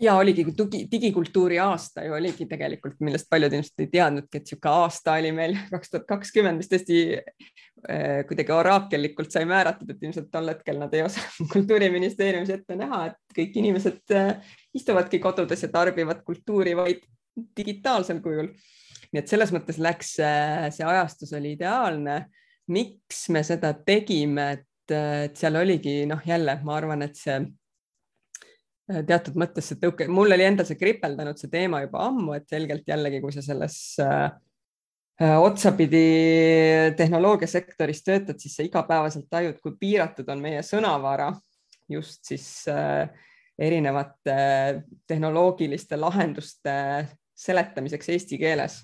ja 0.03 0.15
oligi 0.19 0.45
tugi, 0.57 0.83
digikultuuri 0.91 1.57
aasta 1.63 2.03
ju 2.05 2.13
oligi 2.17 2.45
tegelikult, 2.49 2.99
millest 3.05 3.29
paljud 3.31 3.53
ilmselt 3.55 3.83
ei 3.83 3.89
teadnudki, 3.93 4.39
et 4.39 4.45
niisugune 4.47 4.83
aasta 4.83 5.15
oli 5.19 5.31
meil 5.35 5.55
kaks 5.73 5.93
tuhat 5.93 6.05
kakskümmend, 6.09 6.59
mis 6.59 6.71
tõesti 6.71 6.99
eh, 7.13 8.19
kuidagi 8.29 8.55
oraakellikult 8.55 9.33
sai 9.33 9.47
määratud, 9.49 9.93
et 9.93 10.03
ilmselt 10.03 10.29
tol 10.33 10.51
hetkel 10.51 10.79
nad 10.81 10.93
ei 10.95 11.05
osanud 11.07 11.51
kultuuriministeeriumis 11.55 12.53
ette 12.57 12.77
näha, 12.79 13.05
et 13.11 13.39
kõik 13.39 13.57
inimesed 13.63 14.15
eh, 14.17 14.53
istuvadki 14.75 15.21
kodudes 15.23 15.65
ja 15.65 15.71
tarbivad 15.73 16.23
kultuuri 16.27 16.75
vaid 16.79 17.03
digitaalsel 17.57 18.21
kujul. 18.23 18.51
nii 19.13 19.21
et 19.21 19.29
selles 19.29 19.51
mõttes 19.55 19.79
läks 19.81 20.17
eh, 20.25 20.69
see 20.75 20.85
ajastus 20.89 21.33
oli 21.37 21.55
ideaalne. 21.57 22.25
miks 22.67 23.27
me 23.29 23.43
seda 23.43 23.73
tegime, 23.85 24.51
et, 24.51 24.69
seal 25.35 25.55
oligi 25.55 26.03
noh, 26.07 26.19
jälle 26.27 26.57
ma 26.63 26.75
arvan, 26.75 27.01
et 27.05 27.15
see 27.15 27.37
teatud 29.07 29.37
mõttes 29.39 29.69
see 29.71 29.79
tõuke, 29.81 30.07
mul 30.11 30.35
oli 30.35 30.45
endal 30.45 30.67
see 30.69 30.79
kripeldanud 30.79 31.39
see 31.39 31.51
teema 31.51 31.83
juba 31.83 32.05
ammu, 32.07 32.33
et 32.37 32.47
selgelt 32.51 32.87
jällegi, 32.87 33.21
kui 33.23 33.33
sa 33.35 33.43
selles 33.45 33.77
äh, 34.03 34.25
äh, 35.21 35.35
otsapidi 35.41 36.05
tehnoloogiasektoris 36.99 38.03
töötad, 38.05 38.39
siis 38.41 38.57
sa 38.57 38.65
igapäevaselt 38.67 39.29
tajud, 39.31 39.59
kui 39.63 39.77
piiratud 39.79 40.29
on 40.33 40.43
meie 40.43 40.63
sõnavara 40.65 41.31
just 41.89 42.23
siis 42.29 42.47
äh, 42.71 43.09
erinevate 43.59 44.37
tehnoloogiliste 45.07 45.97
lahenduste 45.97 46.73
seletamiseks 47.35 48.09
eesti 48.09 48.37
keeles. 48.37 48.81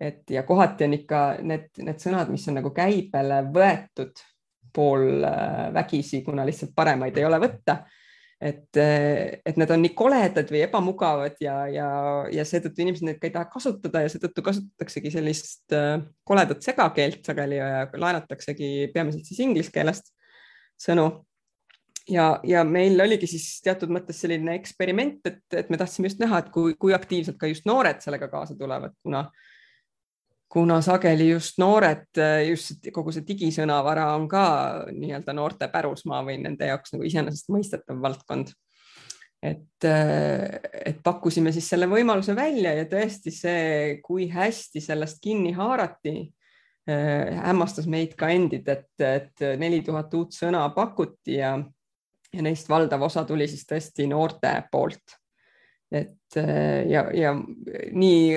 et 0.00 0.30
ja 0.30 0.42
kohati 0.46 0.84
on 0.84 0.92
ikka 0.94 1.20
need, 1.42 1.70
need 1.82 1.98
sõnad, 1.98 2.28
mis 2.30 2.44
on 2.48 2.60
nagu 2.60 2.70
käibele 2.70 3.40
võetud 3.54 4.20
pool 4.72 5.24
äh, 5.26 5.72
vägisi, 5.74 6.22
kuna 6.22 6.44
lihtsalt 6.46 6.70
paremaid 6.76 7.16
ei 7.18 7.24
ole 7.26 7.40
võtta 7.42 7.80
et, 8.38 8.78
et 8.78 9.56
need 9.58 9.70
on 9.74 9.80
nii 9.82 9.94
koledad 9.98 10.50
või 10.52 10.60
ebamugavad 10.62 11.40
ja, 11.42 11.56
ja, 11.72 11.88
ja 12.30 12.44
seetõttu 12.46 12.84
inimesed 12.84 13.06
neid 13.08 13.18
ka 13.18 13.26
ei 13.26 13.34
taha 13.34 13.48
kasutada 13.50 14.04
ja 14.04 14.12
seetõttu 14.12 14.44
kasutataksegi 14.46 15.12
sellist 15.16 15.74
äh, 15.74 15.96
koledat 16.28 16.62
segakeelt 16.62 17.26
sageli 17.26 17.58
ja 17.58 17.88
laenataksegi 17.98 18.92
peamiselt 18.94 19.26
siis 19.26 19.42
inglise 19.42 19.74
keelest 19.74 20.12
sõnu. 20.78 21.08
ja, 22.08 22.38
ja 22.46 22.62
meil 22.64 23.00
oligi 23.02 23.26
siis 23.26 23.58
teatud 23.64 23.90
mõttes 23.92 24.22
selline 24.22 24.54
eksperiment, 24.60 25.18
et, 25.26 25.42
et 25.52 25.70
me 25.70 25.80
tahtsime 25.80 26.06
just 26.06 26.22
näha, 26.22 26.38
et 26.38 26.54
kui, 26.54 26.76
kui 26.78 26.94
aktiivselt 26.94 27.40
ka 27.40 27.50
just 27.50 27.66
noored 27.66 27.98
sellega 28.04 28.30
kaasa 28.30 28.54
tulevad, 28.58 28.94
kuna 29.02 29.26
kuna 30.48 30.80
sageli 30.82 31.28
just 31.30 31.58
noored, 31.60 32.06
just 32.48 32.86
kogu 32.94 33.12
see 33.12 33.26
digisõnavara 33.26 34.08
on 34.16 34.24
ka 34.30 34.44
nii-öelda 34.94 35.34
noorte 35.36 35.68
pärusmaa 35.72 36.22
või 36.24 36.38
nende 36.44 36.70
jaoks 36.70 36.94
nagu 36.94 37.04
iseenesestmõistetav 37.08 38.00
valdkond. 38.02 38.54
et, 39.42 39.84
et 39.84 40.98
pakkusime 41.04 41.52
siis 41.52 41.68
selle 41.70 41.86
võimaluse 41.86 42.34
välja 42.36 42.72
ja 42.74 42.88
tõesti 42.90 43.30
see, 43.30 44.00
kui 44.02 44.26
hästi 44.32 44.80
sellest 44.82 45.20
kinni 45.22 45.52
haarati, 45.54 46.16
hämmastas 46.88 47.86
meid 47.86 48.16
ka 48.18 48.32
endid, 48.32 48.68
et, 48.68 48.90
et 48.98 49.44
neli 49.60 49.82
tuhat 49.84 50.14
uut 50.16 50.32
sõna 50.32 50.64
pakuti 50.74 51.36
ja, 51.36 51.52
ja 52.32 52.42
neist 52.42 52.68
valdav 52.68 53.04
osa 53.04 53.26
tuli 53.28 53.46
siis 53.46 53.68
tõesti 53.68 54.08
noorte 54.08 54.54
poolt 54.72 55.18
et 55.90 56.36
äh, 56.36 56.88
ja, 56.88 57.08
ja 57.14 57.32
nii 57.92 58.36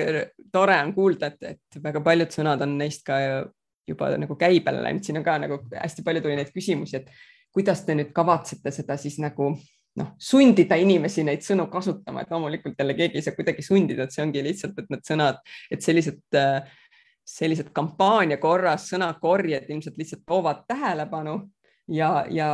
tore 0.52 0.78
on 0.84 0.94
kuulda, 0.94 1.32
et, 1.32 1.56
et 1.56 1.82
väga 1.82 2.02
paljud 2.04 2.32
sõnad 2.34 2.62
on 2.64 2.78
neist 2.78 3.04
ka 3.06 3.18
juba 3.88 4.12
nagu 4.20 4.36
käibele 4.38 4.82
läinud, 4.84 5.04
siin 5.04 5.18
on 5.20 5.26
ka 5.26 5.36
nagu 5.42 5.58
hästi 5.74 6.04
palju 6.06 6.22
tuli 6.22 6.38
neid 6.38 6.52
küsimusi, 6.54 7.00
et 7.00 7.10
kuidas 7.52 7.84
te 7.86 7.96
nüüd 7.98 8.12
kavatsete 8.14 8.72
seda 8.72 8.96
siis 9.00 9.18
nagu 9.22 9.52
noh, 9.98 10.12
sundida 10.20 10.78
inimesi 10.80 11.24
neid 11.26 11.42
sõnu 11.44 11.66
kasutama, 11.72 12.22
et 12.22 12.30
loomulikult 12.32 12.78
jälle 12.78 12.94
keegi 12.96 13.20
ei 13.20 13.26
saa 13.26 13.36
kuidagi 13.36 13.64
sundida, 13.64 14.06
et 14.06 14.14
see 14.14 14.24
ongi 14.24 14.44
lihtsalt, 14.44 14.78
et 14.78 14.92
need 14.92 15.02
sõnad, 15.08 15.42
et 15.72 15.84
sellised, 15.84 16.22
sellised 17.28 17.72
kampaania 17.76 18.38
korras 18.42 18.88
sõnakorjed 18.92 19.68
ilmselt 19.68 19.98
lihtsalt 20.00 20.24
toovad 20.26 20.64
tähelepanu 20.70 21.36
ja, 21.92 22.24
ja 22.30 22.48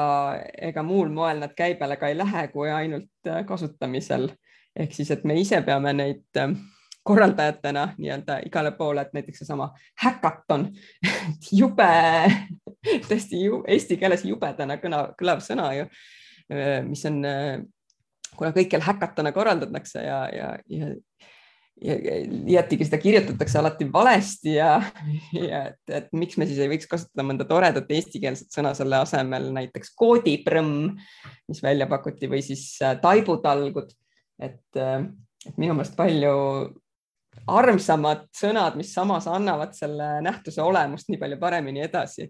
ega 0.71 0.83
muul 0.83 1.13
moel 1.15 1.45
nad 1.45 1.55
käibele 1.57 1.99
ka 2.01 2.11
ei 2.11 2.19
lähe, 2.19 2.49
kui 2.55 2.71
ainult 2.73 3.33
kasutamisel. 3.47 4.31
Ehk 4.79 4.93
siis, 4.95 5.11
et 5.11 5.25
me 5.27 5.35
ise 5.41 5.59
peame 5.67 5.93
neid 5.97 6.39
ähm, 6.39 6.59
korraldajatena 7.09 7.89
nii-öelda 7.97 8.39
igale 8.47 8.73
poole, 8.77 9.05
et 9.07 9.17
näiteks 9.17 9.43
seesama 9.43 9.71
häkaton 10.03 10.69
jube, 11.61 11.91
tõesti 13.09 13.43
ju, 13.47 13.63
eesti 13.69 13.99
keeles 14.01 14.25
jubedana 14.29 14.79
kõna, 14.83 15.09
kõlav 15.19 15.43
sõna 15.45 15.73
ju, 15.79 15.89
mis 16.89 17.05
on, 17.09 17.21
kuna 18.37 18.55
kõikjal 18.57 18.85
häkatona 18.87 19.35
korraldatakse 19.37 20.05
ja, 20.05 20.25
ja, 20.35 20.57
ja 20.73 20.95
ja 21.79 21.95
liiatigi 22.27 22.89
seda 22.89 22.99
kirjutatakse 22.99 23.59
alati 23.61 23.87
valesti 23.93 24.57
ja, 24.57 24.81
ja 25.31 25.61
et, 25.69 25.93
et 25.95 26.09
miks 26.11 26.35
me 26.35 26.49
siis 26.49 26.59
ei 26.59 26.73
võiks 26.73 26.89
kasutada 26.91 27.23
mõnda 27.23 27.47
toredat 27.47 27.93
eestikeelset 27.95 28.51
sõna 28.51 28.73
selle 28.75 28.99
asemel, 28.99 29.47
näiteks 29.55 29.93
koodiprõmm, 29.95 30.97
mis 31.47 31.63
välja 31.63 31.87
pakuti 31.87 32.27
või 32.33 32.43
siis 32.43 32.65
taibutalgud 33.05 33.95
et, 34.39 34.61
et 34.79 35.57
minu 35.59 35.77
meelest 35.77 35.97
palju 35.99 36.35
armsamad 37.47 38.27
sõnad, 38.37 38.77
mis 38.79 38.93
samas 38.95 39.29
annavad 39.31 39.75
selle 39.77 40.19
nähtuse 40.25 40.63
olemust 40.63 41.09
nii 41.09 41.21
palju 41.21 41.39
paremini 41.41 41.85
edasi. 41.87 42.29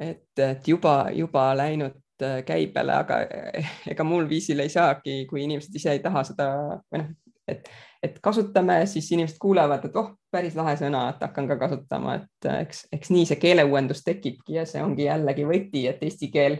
et, 0.00 0.38
et 0.38 0.68
juba, 0.68 1.08
juba 1.14 1.52
läinud 1.56 2.22
äh, 2.22 2.40
käibele, 2.46 2.94
aga 2.94 3.20
äh, 3.22 3.74
ega 3.94 4.04
muul 4.04 4.28
viisil 4.28 4.60
ei 4.60 4.68
saagi, 4.68 5.24
kui 5.30 5.44
inimesed 5.44 5.74
ise 5.74 5.92
ei 5.94 6.02
taha 6.02 6.24
seda 6.26 6.48
või 6.90 7.02
noh, 7.02 7.12
et, 7.48 7.68
et 8.02 8.18
kasutame, 8.22 8.80
siis 8.90 9.10
inimesed 9.12 9.38
kuulevad, 9.38 9.86
et 9.86 9.96
oh, 10.00 10.10
päris 10.32 10.56
lahe 10.58 10.74
sõna, 10.80 11.06
et 11.12 11.22
hakkan 11.22 11.48
ka 11.50 11.58
kasutama, 11.60 12.18
et 12.18 12.48
eks, 12.50 12.86
eks 12.92 13.12
nii 13.14 13.26
see 13.30 13.40
keeleuuendus 13.40 14.02
tekibki 14.04 14.58
ja 14.58 14.66
see 14.68 14.82
ongi 14.82 15.06
jällegi 15.06 15.46
võti, 15.48 15.84
et 15.90 16.02
eesti 16.02 16.30
keel 16.34 16.58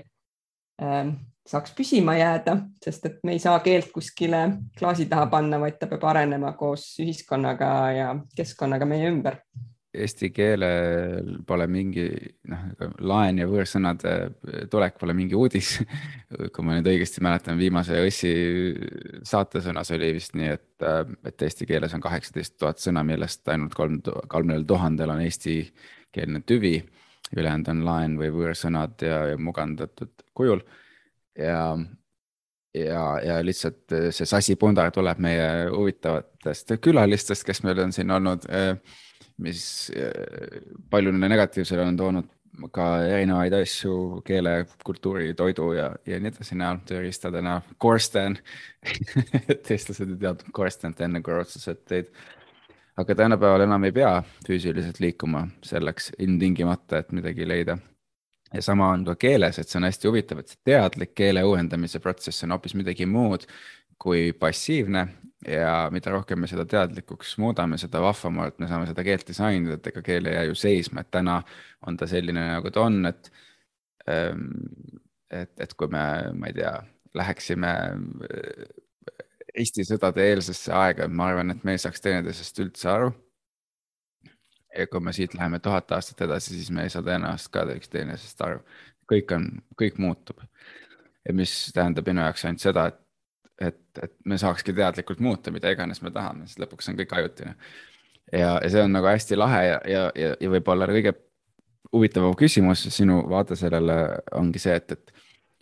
ähm, 0.83 1.17
saaks 1.49 1.75
püsima 1.77 2.17
jääda, 2.17 2.57
sest 2.85 3.07
et 3.09 3.21
me 3.27 3.37
ei 3.37 3.43
saa 3.43 3.59
keelt 3.65 3.91
kuskile 3.93 4.47
klaasi 4.79 5.07
taha 5.11 5.29
panna, 5.33 5.61
vaid 5.61 5.77
ta 5.81 5.89
peab 5.91 6.07
arenema 6.09 6.55
koos 6.57 6.95
ühiskonnaga 7.05 7.71
ja 7.93 8.11
keskkonnaga 8.37 8.89
meie 8.89 9.11
ümber. 9.13 9.43
eesti 9.95 10.33
keelel 10.35 11.37
pole 11.47 11.69
mingi 11.71 12.09
noh, 12.51 12.63
laen 13.07 13.37
ja 13.39 13.45
võõrsõnade 13.47 14.15
tulek 14.71 14.97
pole 14.99 15.15
mingi 15.15 15.37
uudis. 15.39 15.77
kui 16.55 16.65
ma 16.67 16.75
nüüd 16.75 16.89
õigesti 16.91 17.23
mäletan, 17.23 17.61
viimase 17.61 18.01
Õssi 18.03 18.33
saatesõnas 19.23 19.93
oli 19.95 20.09
vist 20.17 20.35
nii, 20.35 20.49
et, 20.57 20.87
et 21.31 21.45
eesti 21.47 21.69
keeles 21.71 21.95
on 21.95 22.03
kaheksateist 22.03 22.57
tuhat 22.59 22.83
sõna, 22.83 23.05
millest 23.07 23.47
ainult 23.55 23.77
kolm, 23.79 24.01
kolmel 24.33 24.67
tuhandel 24.67 25.15
on 25.15 25.23
eestikeelne 25.29 26.43
tüvi. 26.43 26.81
ülejäänud 27.37 27.69
on 27.69 27.85
laen 27.85 28.19
või 28.19 28.33
võõrsõnad 28.35 29.07
ja, 29.07 29.21
ja 29.31 29.39
mugandatud 29.39 30.27
kujul 30.35 30.65
ja 31.39 31.61
ja, 32.75 33.03
ja 33.23 33.39
lihtsalt 33.45 33.93
see 34.11 34.27
Sassi 34.27 34.57
Pundar 34.59 34.91
tuleb 34.91 35.21
meie 35.23 35.69
huvitavatest 35.71 36.75
külalistest, 36.83 37.47
kes 37.47 37.63
meil 37.63 37.79
on 37.85 37.93
siin 37.95 38.11
olnud 38.11 38.49
mis 39.37 39.91
eh, 39.97 40.11
paljudele 40.91 41.29
negatiivsele 41.29 41.83
on 41.83 41.97
toonud 41.97 42.31
ka 42.73 42.85
erinevaid 43.03 43.55
asju 43.59 44.21
keele, 44.27 44.61
kultuuri, 44.87 45.33
toidu 45.35 45.73
ja, 45.75 45.89
ja 46.07 46.21
nii 46.23 46.31
edasi 46.31 46.59
näol, 46.59 46.79
tööriistade 46.87 47.43
näol. 47.43 47.65
Korsten 47.83 48.39
eestlased 49.59 50.07
ei 50.07 50.21
teadnud 50.21 50.53
Korstenit 50.55 51.03
enne 51.03 51.23
kui 51.25 51.35
rootslased 51.35 51.83
tõid. 51.91 52.13
aga 52.97 53.15
tänapäeval 53.19 53.67
enam 53.67 53.85
ei 53.85 53.93
pea 53.93 54.13
füüsiliselt 54.47 55.01
liikuma 55.03 55.49
selleks 55.67 56.13
ilmtingimata, 56.19 57.03
et 57.03 57.13
midagi 57.13 57.49
leida. 57.49 57.79
Ja 58.55 58.63
sama 58.63 58.91
on 58.95 59.05
ka 59.09 59.17
keeles, 59.19 59.59
et 59.59 59.69
see 59.69 59.81
on 59.81 59.89
hästi 59.89 60.11
huvitav, 60.11 60.41
et 60.41 60.53
see 60.53 60.61
teadlik 60.71 61.15
keele 61.19 61.43
uuendamise 61.45 62.01
protsess 62.03 62.47
on 62.47 62.55
hoopis 62.55 62.77
midagi 62.79 63.07
muud 63.07 63.47
kui 64.01 64.33
passiivne 64.39 65.07
ja 65.49 65.89
mida 65.93 66.13
rohkem 66.15 66.41
me 66.41 66.49
seda 66.51 66.65
teadlikuks 66.69 67.37
muudame, 67.43 67.79
seda 67.79 68.01
vahvamalt 68.03 68.59
me 68.63 68.69
saame 68.71 68.89
seda 68.89 69.05
keelt 69.07 69.27
disainida, 69.29 69.79
et 69.79 69.91
ega 69.91 70.03
keel 70.05 70.31
ei 70.31 70.39
jää 70.39 70.47
ju 70.49 70.55
seisma, 70.59 71.05
et 71.05 71.11
täna 71.15 71.41
on 71.87 71.99
ta 72.01 72.09
selline, 72.11 72.47
nagu 72.57 72.73
ta 72.75 72.87
on, 72.89 73.05
et 73.11 73.31
ähm, 74.11 74.49
et, 75.35 75.53
et 75.61 75.75
kui 75.75 75.91
me, 75.93 76.05
ma 76.39 76.51
ei 76.51 76.57
tea, 76.57 76.75
läheksime 77.19 77.75
äh, 78.31 78.65
Eesti 79.55 79.85
sõdade 79.87 80.25
eelsesse 80.33 80.73
aega, 80.75 81.07
ma 81.07 81.29
arvan, 81.31 81.53
et 81.55 81.61
me 81.63 81.77
ei 81.77 81.79
saaks 81.79 82.03
teineteisest 82.03 82.59
üldse 82.65 82.89
aru. 82.91 83.13
Ja 84.79 84.87
kui 84.87 85.01
me 85.01 85.13
siit 85.13 85.35
läheme 85.35 85.61
tuhat 85.63 85.93
aastat 85.93 86.21
edasi, 86.27 86.57
siis 86.57 86.71
me 86.71 86.83
ei 86.83 86.93
saa 86.93 87.03
tõenäoliselt 87.03 87.53
ka 87.55 87.65
üksteisest 87.77 88.43
aru. 88.45 88.61
kõik 89.13 89.33
on, 89.37 89.49
kõik 89.81 89.99
muutub. 89.99 90.41
mis 91.33 91.73
tähendab 91.75 92.07
minu 92.07 92.21
jaoks 92.21 92.45
ainult 92.45 92.61
seda, 92.61 92.87
et 92.87 93.05
et, 93.61 93.81
et 94.03 94.15
me 94.25 94.39
saakski 94.39 94.73
teadlikult 94.75 95.21
muuta, 95.23 95.53
mida 95.55 95.71
iganes 95.71 96.03
me 96.03 96.11
tahame, 96.15 96.49
sest 96.49 96.59
lõpuks 96.63 96.91
on 96.91 96.99
kõik 96.99 97.13
ajutine. 97.15 97.55
ja, 98.33 98.59
ja 98.63 98.71
see 98.71 98.83
on 98.83 98.93
nagu 98.93 99.07
hästi 99.07 99.39
lahe 99.39 99.61
ja, 99.67 99.81
ja, 99.89 100.05
ja, 100.19 100.35
ja 100.41 100.51
võib-olla 100.51 100.89
kõige 100.91 101.15
huvitavam 101.93 102.35
küsimus 102.39 102.87
sinu 102.95 103.21
vaade 103.31 103.57
sellele 103.57 103.99
ongi 104.35 104.59
see, 104.63 104.75
et, 104.75 104.97
et 104.97 105.13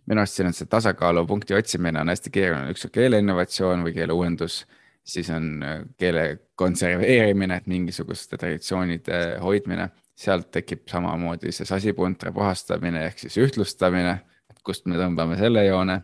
minu 0.09 0.23
arust 0.23 0.39
siin 0.39 0.49
on 0.49 0.57
see 0.57 0.71
tasakaalupunkti 0.71 1.57
otsimine 1.59 2.01
on 2.01 2.13
hästi 2.13 2.33
keeruline, 2.33 2.73
üks 2.73 2.87
on 2.89 2.95
keele 2.95 3.21
innovatsioon 3.23 3.85
või 3.87 3.95
keele 3.97 4.17
uuendus, 4.17 4.63
siis 5.05 5.31
on 5.31 5.63
äh, 5.63 5.81
keele 5.99 6.27
konserveerimine, 6.55 7.57
et 7.57 7.67
mingisuguste 7.67 8.39
traditsioonide 8.39 9.23
hoidmine, 9.43 9.91
sealt 10.23 10.51
tekib 10.55 10.85
samamoodi 10.91 11.51
see 11.53 11.67
sasipuntra 11.67 12.31
puhastamine 12.33 13.07
ehk 13.09 13.25
siis 13.25 13.39
ühtlustamine, 13.43 14.19
et 14.51 14.61
kust 14.65 14.87
me 14.87 15.01
tõmbame 15.01 15.39
selle 15.41 15.65
joone 15.67 16.03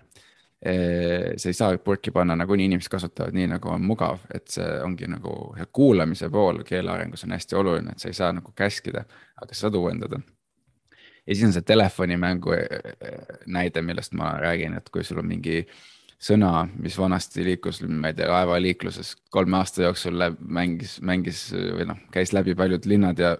sa 1.36 1.48
ei 1.48 1.54
saa 1.54 1.76
purki 1.78 2.10
panna, 2.10 2.34
nagunii 2.36 2.66
inimesed 2.66 2.90
kasutavad 2.90 3.36
nii, 3.36 3.46
nagu 3.52 3.70
on 3.70 3.84
mugav, 3.86 4.24
et 4.34 4.48
see 4.50 4.66
ongi 4.82 5.06
nagu 5.06 5.34
kuulamise 5.72 6.30
pool 6.34 6.64
keele 6.66 6.90
arengus 6.90 7.22
on 7.24 7.36
hästi 7.36 7.58
oluline, 7.60 7.94
et 7.94 8.02
sa 8.02 8.10
ei 8.10 8.18
saa 8.18 8.32
nagu 8.34 8.50
käskida, 8.58 9.04
aga 9.38 9.54
sa 9.54 9.66
saad 9.66 9.78
uuendada. 9.78 10.18
ja 11.26 11.34
siis 11.34 11.44
on 11.46 11.52
see 11.52 11.62
telefonimängu 11.62 12.56
näide, 13.46 13.82
millest 13.82 14.12
ma 14.18 14.32
räägin, 14.42 14.74
et 14.74 14.90
kui 14.90 15.04
sul 15.04 15.22
on 15.22 15.28
mingi 15.28 15.60
sõna, 16.18 16.64
mis 16.82 16.96
vanasti 16.98 17.44
liikus, 17.46 17.82
ma 17.86 18.10
ei 18.10 18.16
tea, 18.18 18.26
laevaliikluses 18.32 19.12
kolme 19.30 19.60
aasta 19.60 19.84
jooksul 19.84 20.18
läb, 20.18 20.40
mängis, 20.42 20.96
mängis 21.04 21.44
või 21.54 21.86
noh, 21.92 22.00
käis 22.14 22.34
läbi 22.34 22.56
paljud 22.58 22.88
linnad 22.90 23.20
ja, 23.22 23.36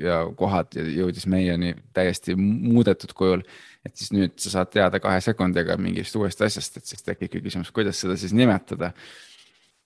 ja 0.00 0.22
kohad 0.36 0.72
ja 0.78 0.86
jõudis 0.86 1.28
meieni 1.28 1.74
täiesti 1.92 2.36
muudetud 2.38 3.12
kujul 3.18 3.44
et 3.86 3.98
siis 3.98 4.12
nüüd 4.14 4.38
sa 4.40 4.56
saad 4.56 4.70
teada 4.72 5.00
kahe 5.02 5.20
sekundiga 5.24 5.76
mingist 5.80 6.16
uuest 6.18 6.42
asjast, 6.44 6.78
et 6.78 6.88
siis 6.88 7.04
tekibki 7.06 7.42
küsimus, 7.42 7.72
kuidas 7.74 8.00
seda 8.02 8.16
siis 8.20 8.34
nimetada. 8.36 8.92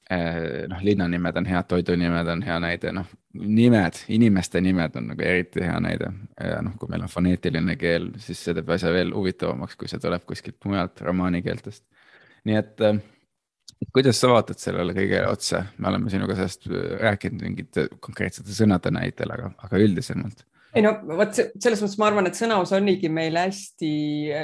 Eh, 0.07 0.67
noh, 0.71 0.83
linnanimed 0.87 1.41
on 1.41 1.49
head, 1.51 1.67
toidunimed 1.67 2.29
on 2.31 2.45
hea 2.47 2.57
näide, 2.63 2.93
noh, 2.95 3.09
nimed, 3.35 3.97
inimeste 4.15 4.61
nimed 4.63 4.95
on 5.01 5.09
nagu 5.11 5.25
eriti 5.27 5.65
hea 5.65 5.81
näide. 5.83 6.13
ja 6.39 6.61
noh, 6.63 6.77
kui 6.79 6.93
meil 6.93 7.03
on 7.03 7.11
foneetiline 7.11 7.75
keel, 7.81 8.13
siis 8.23 8.45
see 8.45 8.55
teeb 8.55 8.71
asja 8.71 8.93
veel 8.95 9.11
huvitavamaks, 9.17 9.75
kui 9.75 9.91
see 9.91 9.99
tuleb 9.99 10.23
kuskilt 10.29 10.61
mujalt 10.69 11.03
romaanikeeltest. 11.03 11.83
Nii 12.47 12.59
et 12.59 12.85
eh, 12.87 12.99
kuidas 13.93 14.21
sa 14.21 14.33
vaatad 14.33 14.61
sellele 14.61 14.95
kõigele 14.97 15.31
otsa, 15.31 15.65
me 15.79 15.91
oleme 15.91 16.13
sinuga 16.13 16.37
sellest 16.39 16.69
rääkinud 17.03 17.43
mingite 17.45 17.89
konkreetsete 18.01 18.55
sõnade 18.57 18.93
näitel, 18.95 19.33
aga, 19.35 19.53
aga 19.67 19.81
üldisemalt. 19.83 20.47
Ei 20.77 20.83
no 20.85 20.91
vot 21.17 21.33
selles 21.33 21.81
mõttes 21.81 21.97
ma 21.97 22.11
arvan, 22.11 22.27
et 22.29 22.37
sõnaus 22.37 22.73
oligi 22.77 23.09
meil 23.09 23.39
hästi 23.41 23.91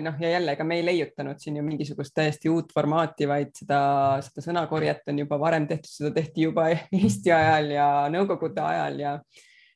noh, 0.05 0.15
ja 0.23 0.31
jälle, 0.33 0.55
ega 0.57 0.65
me 0.65 0.79
ei 0.79 0.85
leiutanud 0.87 1.41
siin 1.43 1.59
ju 1.59 1.65
mingisugust 1.66 2.15
täiesti 2.16 2.49
uut 2.49 2.73
formaati, 2.73 3.29
vaid 3.29 3.53
seda, 3.59 3.81
seda 4.24 4.45
sõnakorjet 4.47 5.12
on 5.12 5.20
juba 5.20 5.37
varem 5.43 5.66
tehtud, 5.69 5.91
seda 5.93 6.13
tehti 6.16 6.47
juba 6.47 6.71
Eesti 7.03 7.35
ajal 7.37 7.72
ja 7.77 7.89
Nõukogude 8.13 8.64
ajal 8.64 9.01
ja 9.05 9.16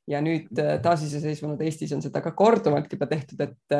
ja 0.06 0.20
nüüd 0.22 0.54
äh, 0.62 0.76
taasiseseisvunud 0.82 1.60
Eestis 1.66 1.92
on 1.96 2.02
seda 2.04 2.22
ka 2.22 2.30
korduvalt 2.38 2.92
juba 2.94 3.08
tehtud, 3.10 3.40
et 3.42 3.76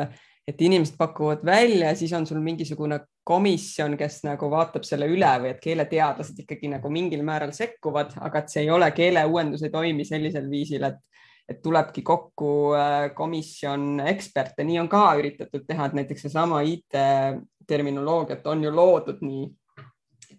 et 0.47 0.61
inimesed 0.63 0.95
pakuvad 0.97 1.43
välja, 1.45 1.91
siis 1.95 2.13
on 2.15 2.25
sul 2.27 2.39
mingisugune 2.43 3.01
komisjon, 3.27 3.97
kes 3.99 4.21
nagu 4.23 4.47
vaatab 4.51 4.85
selle 4.87 5.09
üle 5.11 5.31
või 5.43 5.51
et 5.51 5.59
keeleteadlased 5.63 6.39
ikkagi 6.43 6.69
nagu 6.71 6.91
mingil 6.91 7.25
määral 7.27 7.51
sekkuvad, 7.55 8.15
aga 8.23 8.41
et 8.41 8.53
see 8.53 8.63
ei 8.63 8.71
ole 8.71 8.87
keeleuuendus 8.95 9.65
ei 9.67 9.73
toimi 9.73 10.07
sellisel 10.07 10.49
viisil, 10.51 10.87
et 10.87 11.03
et 11.47 11.61
tulebki 11.63 12.01
kokku 12.03 12.73
äh, 12.75 13.05
komisjon 13.15 14.01
eksperte, 14.03 14.65
nii 14.67 14.81
on 14.81 14.89
ka 14.91 15.03
üritatud 15.15 15.63
teha, 15.63 15.85
et 15.87 15.93
näiteks 15.95 16.25
seesama 16.25 16.59
IT-terminoloogiat 16.67 18.49
on 18.51 18.65
ju 18.65 18.73
loodud 18.75 19.21
nii, 19.23 19.45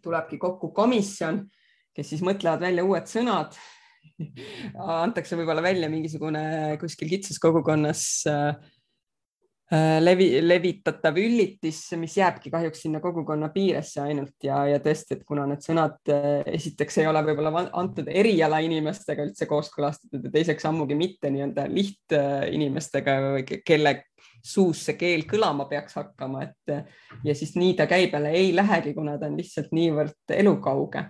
tulebki 0.05 0.37
kokku 0.37 0.69
komisjon, 0.77 1.47
kes 1.97 2.13
siis 2.13 2.21
mõtlevad 2.21 2.61
välja 2.61 2.85
uued 2.85 3.09
sõnad. 3.09 3.57
Antakse 5.01 5.39
võib-olla 5.41 5.65
välja 5.65 5.89
mingisugune 5.89 6.77
kuskil 6.77 7.09
kitsas 7.09 7.41
kogukonnas 7.41 8.05
Äh, 8.29 8.57
levi, 10.01 10.29
levitatav 10.41 11.19
üllitis, 11.21 11.83
mis 12.01 12.17
jääbki 12.17 12.51
kahjuks 12.53 12.81
sinna 12.87 13.03
kogukonna 13.05 13.51
piiresse 13.53 14.01
ainult 14.01 14.47
ja, 14.47 14.63
ja 14.71 14.79
tõesti, 14.85 15.19
et 15.19 15.25
kuna 15.29 15.45
need 15.51 15.65
sõnad 15.65 16.13
äh, 16.15 16.41
esiteks 16.57 17.01
ei 17.03 17.09
ole 17.11 17.23
võib-olla 17.27 17.67
antud 17.77 18.09
eriala 18.09 18.63
inimestega 18.65 19.27
üldse 19.29 19.49
kooskõlastatud 19.51 20.25
ja 20.25 20.33
teiseks 20.39 20.69
ammugi 20.71 20.97
mitte 20.99 21.33
nii-öelda 21.35 21.67
lihtinimestega 21.73 23.19
või 23.27 23.61
kelle 23.67 23.95
suus 24.45 24.87
see 24.87 24.97
keel 24.97 25.27
kõlama 25.29 25.67
peaks 25.69 25.99
hakkama, 25.99 26.47
et 26.47 27.25
ja 27.27 27.35
siis 27.37 27.53
nii 27.59 27.75
ta 27.77 27.89
käi 27.91 28.09
peale 28.13 28.33
ei 28.37 28.55
lähegi, 28.57 28.95
kuna 28.95 29.19
ta 29.19 29.29
on 29.29 29.37
lihtsalt 29.37 29.75
niivõrd 29.77 30.37
elukauge 30.37 31.05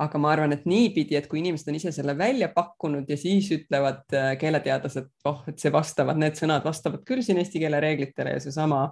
aga 0.00 0.20
ma 0.20 0.30
arvan, 0.32 0.54
et 0.56 0.66
niipidi, 0.68 1.16
et 1.18 1.26
kui 1.28 1.42
inimesed 1.42 1.68
on 1.70 1.76
ise 1.76 1.92
selle 1.94 2.14
välja 2.18 2.48
pakkunud 2.54 3.08
ja 3.10 3.18
siis 3.20 3.50
ütlevad 3.56 4.16
äh, 4.16 4.32
keeleteadlased, 4.40 5.10
oh, 5.28 5.42
et 5.50 5.60
see 5.60 5.72
vastavad, 5.74 6.20
need 6.20 6.38
sõnad 6.40 6.64
vastavad 6.66 7.04
küll 7.08 7.24
siin 7.26 7.40
eesti 7.42 7.62
keele 7.62 7.82
reeglitele 7.82 8.36
ja 8.36 8.42
seesama 8.42 8.86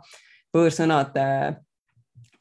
võõrsõnade 0.55 1.29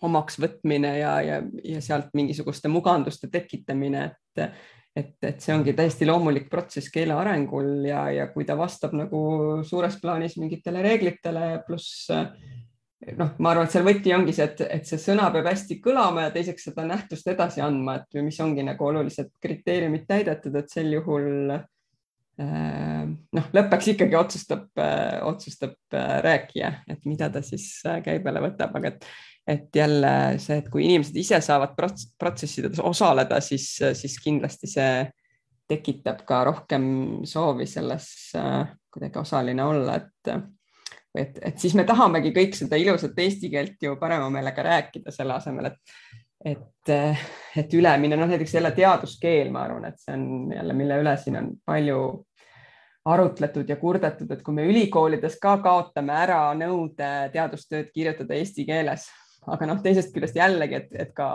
omaks 0.07 0.37
võtmine 0.39 0.97
ja, 0.99 1.13
ja, 1.25 1.37
ja 1.65 1.81
sealt 1.81 2.11
mingisuguste 2.17 2.69
muganduste 2.71 3.31
tekitamine, 3.33 4.09
et 4.11 4.51
et, 4.97 5.13
et 5.21 5.43
see 5.43 5.53
ongi 5.53 5.75
täiesti 5.77 6.07
loomulik 6.09 6.47
protsess 6.49 6.89
keele 6.89 7.13
arengul 7.13 7.85
ja, 7.85 8.07
ja 8.09 8.23
kui 8.33 8.47
ta 8.49 8.55
vastab 8.57 8.95
nagu 8.97 9.19
suures 9.67 9.99
plaanis 10.01 10.39
mingitele 10.41 10.81
reeglitele 10.81 11.59
pluss 11.67 12.07
noh, 13.15 13.31
ma 13.39 13.51
arvan, 13.53 13.67
et 13.67 13.73
seal 13.73 13.85
võti 13.87 14.13
ongi 14.15 14.33
see, 14.35 14.47
et, 14.49 14.61
et 14.79 14.89
see 14.89 14.99
sõna 15.01 15.29
peab 15.33 15.47
hästi 15.47 15.79
kõlama 15.83 16.27
ja 16.27 16.33
teiseks 16.35 16.67
seda 16.69 16.85
nähtust 16.87 17.27
edasi 17.31 17.63
andma, 17.63 18.01
et 18.01 18.19
mis 18.25 18.39
ongi 18.43 18.65
nagu 18.65 18.87
olulised 18.89 19.31
kriteeriumid 19.43 20.07
täidetud, 20.09 20.55
et 20.59 20.73
sel 20.73 20.91
juhul 20.95 21.53
äh, 21.53 23.05
noh, 23.07 23.47
lõppeks 23.55 23.93
ikkagi 23.93 24.19
otsustab, 24.19 24.67
äh, 24.81 25.19
otsustab 25.27 25.77
äh, 25.95 26.17
rääkija, 26.25 26.73
et 26.91 27.07
mida 27.09 27.31
ta 27.33 27.43
siis 27.45 27.69
käi 28.05 28.19
peale 28.23 28.43
võtab, 28.43 28.75
aga 28.79 28.91
et, 28.95 29.07
et 29.47 29.81
jälle 29.81 30.11
see, 30.43 30.59
et 30.63 30.67
kui 30.73 30.87
inimesed 30.89 31.15
ise 31.21 31.39
saavad 31.45 31.77
protsessides 31.77 32.83
osaleda, 32.83 33.39
siis, 33.43 33.69
siis 33.99 34.19
kindlasti 34.23 34.73
see 34.73 34.91
tekitab 35.67 36.21
ka 36.27 36.45
rohkem 36.47 36.85
soovi 37.27 37.65
selles 37.67 38.07
kuidagi 38.33 39.19
osaline 39.19 39.65
olla, 39.67 39.97
et 39.99 40.56
et, 41.17 41.41
et 41.41 41.59
siis 41.59 41.75
me 41.77 41.85
tahamegi 41.87 42.33
kõik 42.35 42.55
seda 42.57 42.79
ilusat 42.79 43.17
eesti 43.23 43.51
keelt 43.53 43.83
ju 43.83 43.97
parema 43.99 44.29
meelega 44.33 44.65
rääkida, 44.65 45.13
selle 45.13 45.35
asemel, 45.37 45.71
et, 45.71 45.97
et, 46.53 46.93
et 47.63 47.75
ülemine, 47.77 48.19
noh 48.19 48.29
näiteks 48.29 48.57
jälle 48.59 48.71
teaduskeel, 48.77 49.51
ma 49.53 49.65
arvan, 49.67 49.89
et 49.89 49.99
see 50.01 50.15
on 50.15 50.55
jälle, 50.55 50.77
mille 50.77 51.01
üle 51.03 51.17
siin 51.21 51.39
on 51.41 51.51
palju 51.65 52.01
arutletud 53.07 53.69
ja 53.69 53.77
kurdetud, 53.79 54.31
et 54.31 54.41
kui 54.43 54.55
me 54.55 54.65
ülikoolides 54.67 55.37
ka 55.41 55.57
kaotame 55.63 56.15
ära 56.25 56.41
nõude 56.59 57.11
teadustööd 57.33 57.93
kirjutada 57.95 58.35
eesti 58.35 58.65
keeles, 58.67 59.07
aga 59.47 59.69
noh, 59.69 59.79
teisest 59.83 60.11
küljest 60.15 60.35
jällegi, 60.35 60.81
et, 60.81 60.89
et 61.05 61.13
ka, 61.15 61.29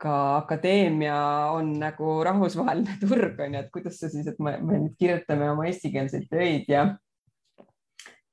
ka 0.00 0.16
akadeemia 0.40 1.20
on 1.54 1.76
nagu 1.78 2.16
rahvusvaheline 2.26 2.98
turg 3.04 3.38
on 3.38 3.54
ju, 3.54 3.62
et 3.62 3.70
kuidas 3.74 4.00
see 4.02 4.10
siis, 4.16 4.32
et 4.32 4.42
me, 4.42 4.56
me 4.58 4.82
nüüd 4.86 4.98
kirjutame 4.98 5.52
oma 5.52 5.68
eestikeelseid 5.70 6.26
töid 6.32 6.70
ja 6.72 6.88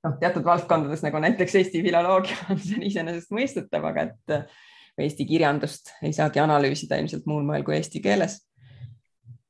noh, 0.05 0.17
teatud 0.21 0.45
valdkondades 0.45 1.03
nagu 1.05 1.21
näiteks 1.23 1.55
Eesti 1.61 1.83
filoloogia 1.85 2.37
on 2.53 2.61
see 2.61 2.83
iseenesestmõistetav, 2.91 3.87
aga 3.91 4.09
et 4.09 4.37
Eesti 4.97 5.25
kirjandust 5.29 5.93
ei 6.01 6.13
saagi 6.15 6.41
analüüsida 6.41 6.97
ilmselt 6.97 7.27
muul 7.29 7.45
moel 7.45 7.65
kui 7.65 7.77
eesti 7.77 8.01
keeles. 8.01 8.39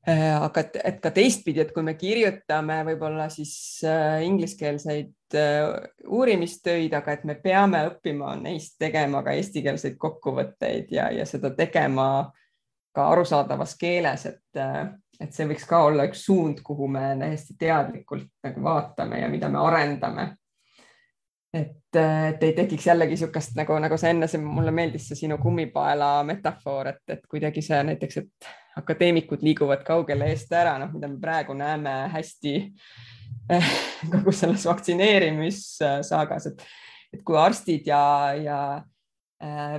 Äh, 0.07 0.37
aga 0.39 0.61
et, 0.63 0.77
et 0.87 0.99
ka 1.03 1.09
teistpidi, 1.11 1.59
et 1.59 1.73
kui 1.75 1.83
me 1.83 1.97
kirjutame 1.99 2.77
võib-olla 2.87 3.25
siis 3.31 3.51
äh, 3.83 4.21
ingliskeelseid 4.23 5.35
äh, 5.35 5.65
uurimistöid, 6.07 6.93
aga 6.95 7.17
et 7.17 7.25
me 7.27 7.35
peame 7.43 7.81
õppima 7.89 8.37
neist 8.39 8.77
tegema 8.79 9.19
ka 9.25 9.35
eestikeelseid 9.35 9.97
kokkuvõtteid 9.99 10.93
ja, 10.95 11.09
ja 11.11 11.25
seda 11.27 11.51
tegema 11.57 12.07
ka 12.95 13.09
arusaadavas 13.11 13.75
keeles, 13.79 14.23
et, 14.31 14.61
et 15.19 15.33
see 15.33 15.47
võiks 15.49 15.65
ka 15.67 15.79
olla 15.87 16.05
üks 16.07 16.25
suund, 16.27 16.61
kuhu 16.65 16.87
me 16.91 17.13
täiesti 17.19 17.55
teadlikult 17.59 18.29
nagu 18.45 18.63
vaatame 18.63 19.21
ja 19.23 19.31
mida 19.31 19.49
me 19.49 19.61
arendame. 19.63 20.27
Et, 21.53 21.95
et 21.95 22.43
ei 22.43 22.53
tekiks 22.53 22.85
jällegi 22.89 23.15
niisugust 23.15 23.55
nagu, 23.57 23.77
nagu 23.81 23.97
sa 23.97 24.11
enne, 24.11 24.27
mulle 24.43 24.73
meeldis 24.75 25.07
see 25.09 25.23
sinu 25.23 25.39
kummipaela 25.41 26.19
metafoor, 26.27 26.91
et, 26.91 27.03
et 27.15 27.23
kuidagi 27.29 27.63
see 27.65 27.79
näiteks, 27.87 28.19
et 28.21 28.49
akadeemikud 28.77 29.41
liiguvad 29.41 29.81
kaugele 29.87 30.27
eest 30.33 30.51
ära, 30.53 30.75
noh, 30.81 30.91
mida 30.93 31.09
me 31.09 31.17
praegu 31.21 31.55
näeme 31.57 31.95
hästi 32.13 32.53
eh, 33.55 33.71
kogu 34.11 34.35
selles 34.35 34.67
vaktsineerimissaagas, 34.69 36.51
et, 36.51 36.67
et 37.15 37.23
kui 37.25 37.39
arstid 37.41 37.89
ja, 37.89 38.03
ja 38.37 38.59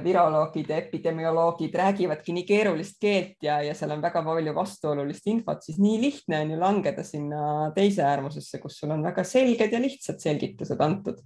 viroloogid 0.05 0.69
ja 0.71 0.77
epidemioloogid 0.79 1.73
räägivadki 1.75 2.31
nii 2.37 2.45
keerulist 2.47 3.01
keelt 3.03 3.43
ja, 3.43 3.57
ja 3.67 3.73
seal 3.75 3.91
on 3.91 4.03
väga 4.05 4.23
palju 4.23 4.53
vastuolulist 4.55 5.27
infot, 5.27 5.65
siis 5.67 5.81
nii 5.83 5.97
lihtne 6.05 6.39
on 6.45 6.53
ju 6.55 6.59
langeda 6.61 7.03
sinna 7.03 7.41
teise 7.75 8.05
äärmusesse, 8.07 8.61
kus 8.63 8.79
sul 8.79 8.95
on 8.95 9.03
väga 9.03 9.25
selged 9.27 9.75
ja 9.75 9.81
lihtsad 9.83 10.23
selgitused 10.23 10.85
antud 10.87 11.19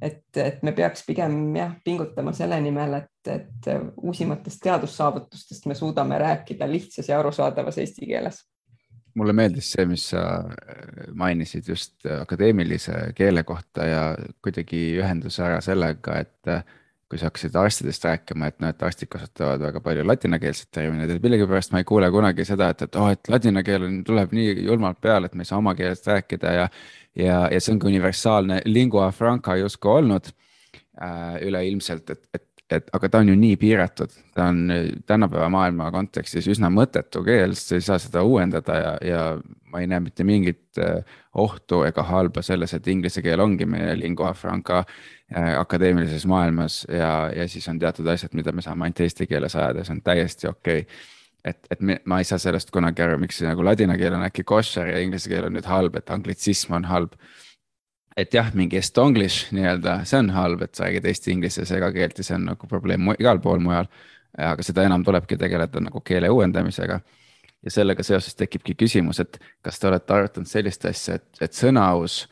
et, 0.00 0.24
et 0.36 0.62
me 0.66 0.72
peaks 0.76 1.04
pigem 1.06 1.36
jah, 1.56 1.74
pingutama 1.84 2.32
selle 2.36 2.60
nimel, 2.64 2.96
et, 3.02 3.32
et 3.32 3.68
uusimatest 4.00 4.62
teadussaavutustest 4.64 5.68
me 5.70 5.76
suudame 5.76 6.18
rääkida 6.20 6.68
lihtsas 6.70 7.10
ja 7.10 7.20
arusaadavas 7.20 7.78
eesti 7.82 8.08
keeles. 8.08 8.44
mulle 9.14 9.32
meeldis 9.34 9.72
see, 9.72 9.84
mis 9.90 10.04
sa 10.12 10.20
mainisid 11.18 11.68
just 11.68 12.06
akadeemilise 12.20 13.10
keele 13.18 13.42
kohta 13.44 13.84
ja 13.84 14.02
kuidagi 14.42 14.84
ühenduse 15.00 15.42
ära 15.44 15.58
sellega, 15.60 16.20
et 16.22 16.79
kui 17.10 17.18
sa 17.18 17.26
hakkasid 17.26 17.56
arstidest 17.58 18.04
rääkima, 18.06 18.52
et 18.52 18.60
noh, 18.62 18.70
et 18.70 18.82
arstid 18.86 19.10
kasutavad 19.10 19.62
väga 19.64 19.80
palju 19.82 20.04
ladinakeelset 20.06 20.68
termineid, 20.76 21.10
et 21.10 21.24
millegipärast 21.24 21.72
ma 21.74 21.82
ei 21.82 21.88
kuule 21.88 22.06
kunagi 22.14 22.46
seda, 22.46 22.68
et, 22.70 22.84
et 22.86 22.98
oh, 23.00 23.08
et 23.10 23.30
ladina 23.32 23.64
keel 23.66 23.86
on, 23.88 23.96
tuleb 24.06 24.34
nii 24.36 24.52
julmalt 24.68 25.00
peale, 25.02 25.26
et 25.26 25.34
me 25.34 25.42
ei 25.42 25.50
saa 25.50 25.58
oma 25.58 25.74
keelest 25.78 26.06
rääkida 26.06 26.52
ja 26.54 26.68
ja, 27.18 27.40
ja 27.50 27.60
see 27.60 27.74
ongi 27.74 27.90
universaalne 27.90 28.60
lingua 28.70 29.10
franca 29.14 29.56
justkui 29.58 29.96
olnud 29.98 30.30
äh, 30.30 31.40
üleilmselt, 31.46 32.14
et, 32.14 32.22
et, 32.34 32.46
et 32.70 32.90
aga 32.94 33.08
ta 33.10 33.20
on 33.22 33.32
ju 33.32 33.36
nii 33.38 33.56
piiratud, 33.60 34.12
ta 34.34 34.46
on 34.52 34.72
tänapäeva 35.06 35.48
maailma 35.50 35.90
kontekstis 35.90 36.46
üsna 36.52 36.70
mõttetu 36.72 37.24
keel, 37.26 37.54
sest 37.58 37.72
sa 37.72 37.78
ei 37.78 37.86
saa 37.86 37.98
seda 38.02 38.22
uuendada 38.26 38.76
ja, 38.78 38.92
ja 39.04 39.22
ma 39.72 39.82
ei 39.82 39.90
näe 39.90 40.02
mitte 40.04 40.26
mingit 40.26 40.78
äh, 40.78 41.00
ohtu 41.34 41.82
ega 41.88 42.04
halba 42.06 42.42
selles, 42.46 42.74
et 42.74 42.90
inglise 42.90 43.22
keel 43.26 43.42
ongi 43.42 43.66
meie 43.66 43.96
lingua 43.98 44.32
franca 44.38 44.84
äh, 44.84 45.54
akadeemilises 45.58 46.26
maailmas 46.30 46.84
ja, 46.88 47.30
ja 47.36 47.48
siis 47.48 47.68
on 47.68 47.78
teatud 47.78 48.06
asjad, 48.10 48.34
mida 48.38 48.52
me 48.52 48.62
saame 48.62 48.86
ainult 48.86 49.06
eesti 49.06 49.26
keeles 49.30 49.56
ajada, 49.58 49.84
see 49.84 49.98
on 49.98 50.04
täiesti 50.06 50.50
okei 50.50 50.84
okay 50.86 51.18
et, 51.44 51.60
et 51.70 51.80
me, 51.80 51.98
ma 52.08 52.20
ei 52.20 52.28
saa 52.28 52.40
sellest 52.40 52.72
kunagi 52.74 53.04
aru, 53.04 53.18
miks 53.20 53.40
nagu 53.44 53.64
ladina 53.64 53.96
keel 54.00 54.16
on 54.18 54.26
äkki 54.26 54.44
koššer 54.48 54.92
ja 54.92 55.00
inglise 55.04 55.30
keel 55.32 55.48
on 55.48 55.56
nüüd 55.56 55.68
halb, 55.68 55.96
et 55.96 56.12
anglitsism 56.12 56.76
on 56.78 56.88
halb. 56.90 57.16
Et 58.16 58.34
jah, 58.34 58.50
mingi 58.54 58.78
estonglish 58.80 59.52
nii-öelda, 59.54 60.00
see 60.08 60.18
on 60.18 60.32
halb, 60.34 60.64
et 60.66 60.74
sa 60.74 60.86
räägid 60.86 61.06
eesti, 61.10 61.34
inglise 61.34 61.64
segakeelt 61.68 62.18
ja 62.18 62.26
see 62.26 62.36
on 62.36 62.48
nagu 62.50 62.70
probleem 62.70 63.12
igal 63.18 63.40
pool 63.42 63.62
mujal. 63.62 63.90
aga 64.38 64.62
seda 64.62 64.84
enam 64.86 65.02
tulebki 65.04 65.36
tegeleda 65.36 65.80
nagu 65.82 66.00
keele 66.00 66.28
uuendamisega. 66.30 67.00
ja 67.62 67.70
sellega 67.70 68.02
seoses 68.02 68.34
tekibki 68.34 68.74
küsimus, 68.74 69.20
et 69.20 69.38
kas 69.62 69.78
te 69.78 69.88
olete 69.88 70.14
arutanud 70.14 70.48
sellist 70.48 70.84
asja, 70.84 71.14
et, 71.14 71.26
et 71.40 71.52
sõnaaus 71.52 72.26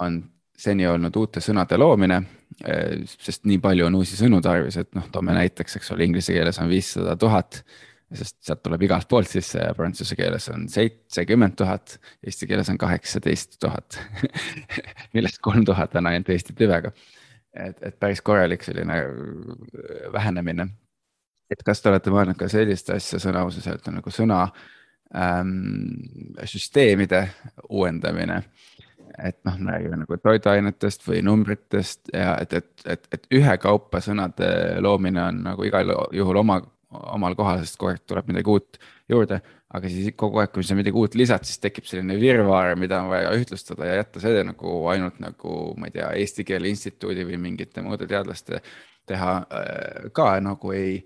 on 0.00 0.22
seni 0.56 0.86
olnud 0.86 1.16
uute 1.16 1.40
sõnade 1.40 1.78
loomine, 1.78 2.22
eh, 2.64 3.04
sest 3.06 3.44
nii 3.44 3.58
palju 3.58 3.86
on 3.86 3.94
uusi 3.94 4.16
sõnu 4.16 4.40
tarvis, 4.42 4.76
et 4.76 4.94
noh, 4.94 5.08
toome 5.12 5.32
näiteks, 5.36 5.76
eks 5.76 5.90
ole, 5.92 6.04
inglise 6.04 6.32
keeles 6.32 6.58
on 6.60 6.68
viissada 6.68 7.16
tuhat 7.16 7.62
sest 8.14 8.36
sealt 8.46 8.62
tuleb 8.62 8.84
igalt 8.86 9.08
poolt 9.10 9.28
sisse 9.30 9.64
ja 9.64 9.74
prantsuse 9.74 10.16
keeles 10.18 10.46
on 10.52 10.68
seitsekümmend 10.70 11.56
tuhat, 11.58 11.96
eesti 12.22 12.46
keeles 12.46 12.70
on 12.70 12.78
kaheksateist 12.78 13.58
tuhat 13.62 13.98
millest 15.16 15.40
kolm 15.42 15.64
tuhat 15.66 15.96
on 15.98 16.10
ainult 16.12 16.30
eesti 16.30 16.54
tüvega. 16.58 16.92
et, 17.52 17.82
et 17.82 17.98
päris 17.98 18.22
korralik 18.22 18.62
selline 18.62 19.00
äh, 19.02 20.12
vähenemine. 20.12 20.68
et 21.50 21.66
kas 21.66 21.82
te 21.82 21.90
olete 21.90 22.14
mõelnud 22.14 22.38
ka 22.38 22.48
sellist 22.48 22.90
asja 22.94 23.18
sõna 23.22 23.42
otseselt 23.48 23.90
nagu 23.90 24.14
sõna 24.14 24.44
ähm, 25.14 25.98
süsteemide 26.44 27.26
uuendamine 27.68 28.42
et 29.18 29.38
noh, 29.48 29.58
me 29.58 29.72
räägime 29.72 29.98
nagu 30.02 30.16
toiduainetest 30.20 31.06
või 31.08 31.22
numbritest 31.24 32.10
ja 32.14 32.36
et, 32.42 32.52
et, 32.52 32.70
et, 32.86 33.06
et 33.12 33.28
ühekaupa 33.34 34.00
sõnade 34.04 34.48
loomine 34.84 35.22
on 35.22 35.42
nagu 35.46 35.64
igal 35.66 35.90
juhul 36.12 36.42
oma 36.42 36.60
omal 37.16 37.36
kohal, 37.38 37.62
sest 37.62 37.78
kogu 37.80 37.92
aeg 37.92 38.02
tuleb 38.08 38.32
midagi 38.32 38.52
uut 38.52 38.80
juurde. 39.10 39.40
aga 39.76 39.88
siis 39.90 40.14
kogu 40.16 40.38
aeg, 40.40 40.52
kui 40.54 40.64
sa 40.64 40.76
midagi 40.78 40.96
uut 40.96 41.16
lisad, 41.18 41.44
siis 41.44 41.58
tekib 41.60 41.84
selline 41.88 42.14
virvarr, 42.20 42.76
mida 42.78 43.00
on 43.02 43.10
vaja 43.10 43.32
ühtlustada 43.36 43.88
ja 43.88 43.96
jätta 43.98 44.22
see 44.22 44.44
nagu 44.46 44.76
ainult 44.92 45.18
nagu 45.20 45.56
ma 45.76 45.90
ei 45.90 45.96
tea, 45.98 46.10
Eesti 46.22 46.46
Keele 46.46 46.70
Instituudi 46.70 47.26
või 47.26 47.40
mingite 47.48 47.82
muude 47.84 48.06
teadlaste 48.08 48.62
teha 49.06 49.32
äh, 49.42 50.10
ka 50.14 50.28
nagu 50.40 50.72
ei, 50.72 51.00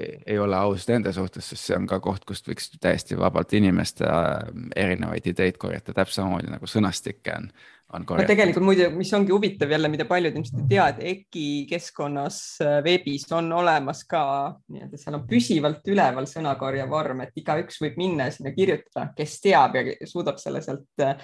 ei 0.00 0.38
ole 0.38 0.56
aus 0.56 0.86
nende 0.88 1.12
suhtes, 1.12 1.48
sest 1.50 1.68
see 1.68 1.76
on 1.78 1.86
ka 1.90 2.00
koht, 2.04 2.24
kust 2.28 2.48
võiks 2.48 2.70
täiesti 2.80 3.18
vabalt 3.18 3.52
inimeste 3.58 4.06
äh, 4.08 4.36
erinevaid 4.76 5.26
ideid 5.26 5.58
korjata, 5.60 5.94
täpselt 5.94 6.22
samamoodi 6.22 6.52
nagu 6.52 6.70
sõnastikke 6.70 7.36
on. 7.36 7.50
No 7.88 8.24
tegelikult 8.28 8.64
muide, 8.66 8.88
mis 8.92 9.10
ongi 9.16 9.32
huvitav 9.32 9.70
jälle, 9.72 9.88
mida 9.88 10.04
paljud 10.08 10.34
ilmselt 10.36 10.60
ei 10.60 10.66
tea, 10.74 10.88
et 10.92 10.98
EKI 11.12 11.44
keskkonnas 11.70 12.40
äh, 12.64 12.74
veebis 12.84 13.24
on 13.32 13.48
olemas 13.56 14.02
ka 14.08 14.22
nii-öelda, 14.68 15.00
seal 15.00 15.16
on 15.16 15.24
püsivalt 15.28 15.88
üleval 15.88 16.28
sõnakorje 16.28 16.84
vorm, 16.90 17.22
et 17.24 17.40
igaüks 17.40 17.80
võib 17.80 17.96
minna 18.00 18.28
sinna 18.34 18.52
kirjutada, 18.56 19.06
kes 19.16 19.38
teab 19.44 19.78
ja 19.80 19.86
suudab 20.08 20.40
selle 20.42 20.60
sealt 20.64 21.04
äh, 21.04 21.16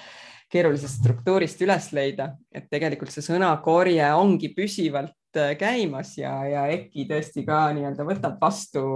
keerulisest 0.53 1.03
struktuurist 1.03 1.61
üles 1.67 1.91
leida, 1.97 2.31
et 2.55 2.71
tegelikult 2.73 3.13
see 3.13 3.27
sõnakorje 3.27 4.09
ongi 4.17 4.55
püsivalt 4.57 5.41
äh, 5.41 5.53
käimas 5.61 6.17
ja, 6.17 6.33
ja 6.49 6.65
EKI 6.73 7.05
tõesti 7.13 7.45
ka 7.45 7.67
nii-öelda 7.77 8.09
võtab 8.09 8.41
vastu 8.41 8.87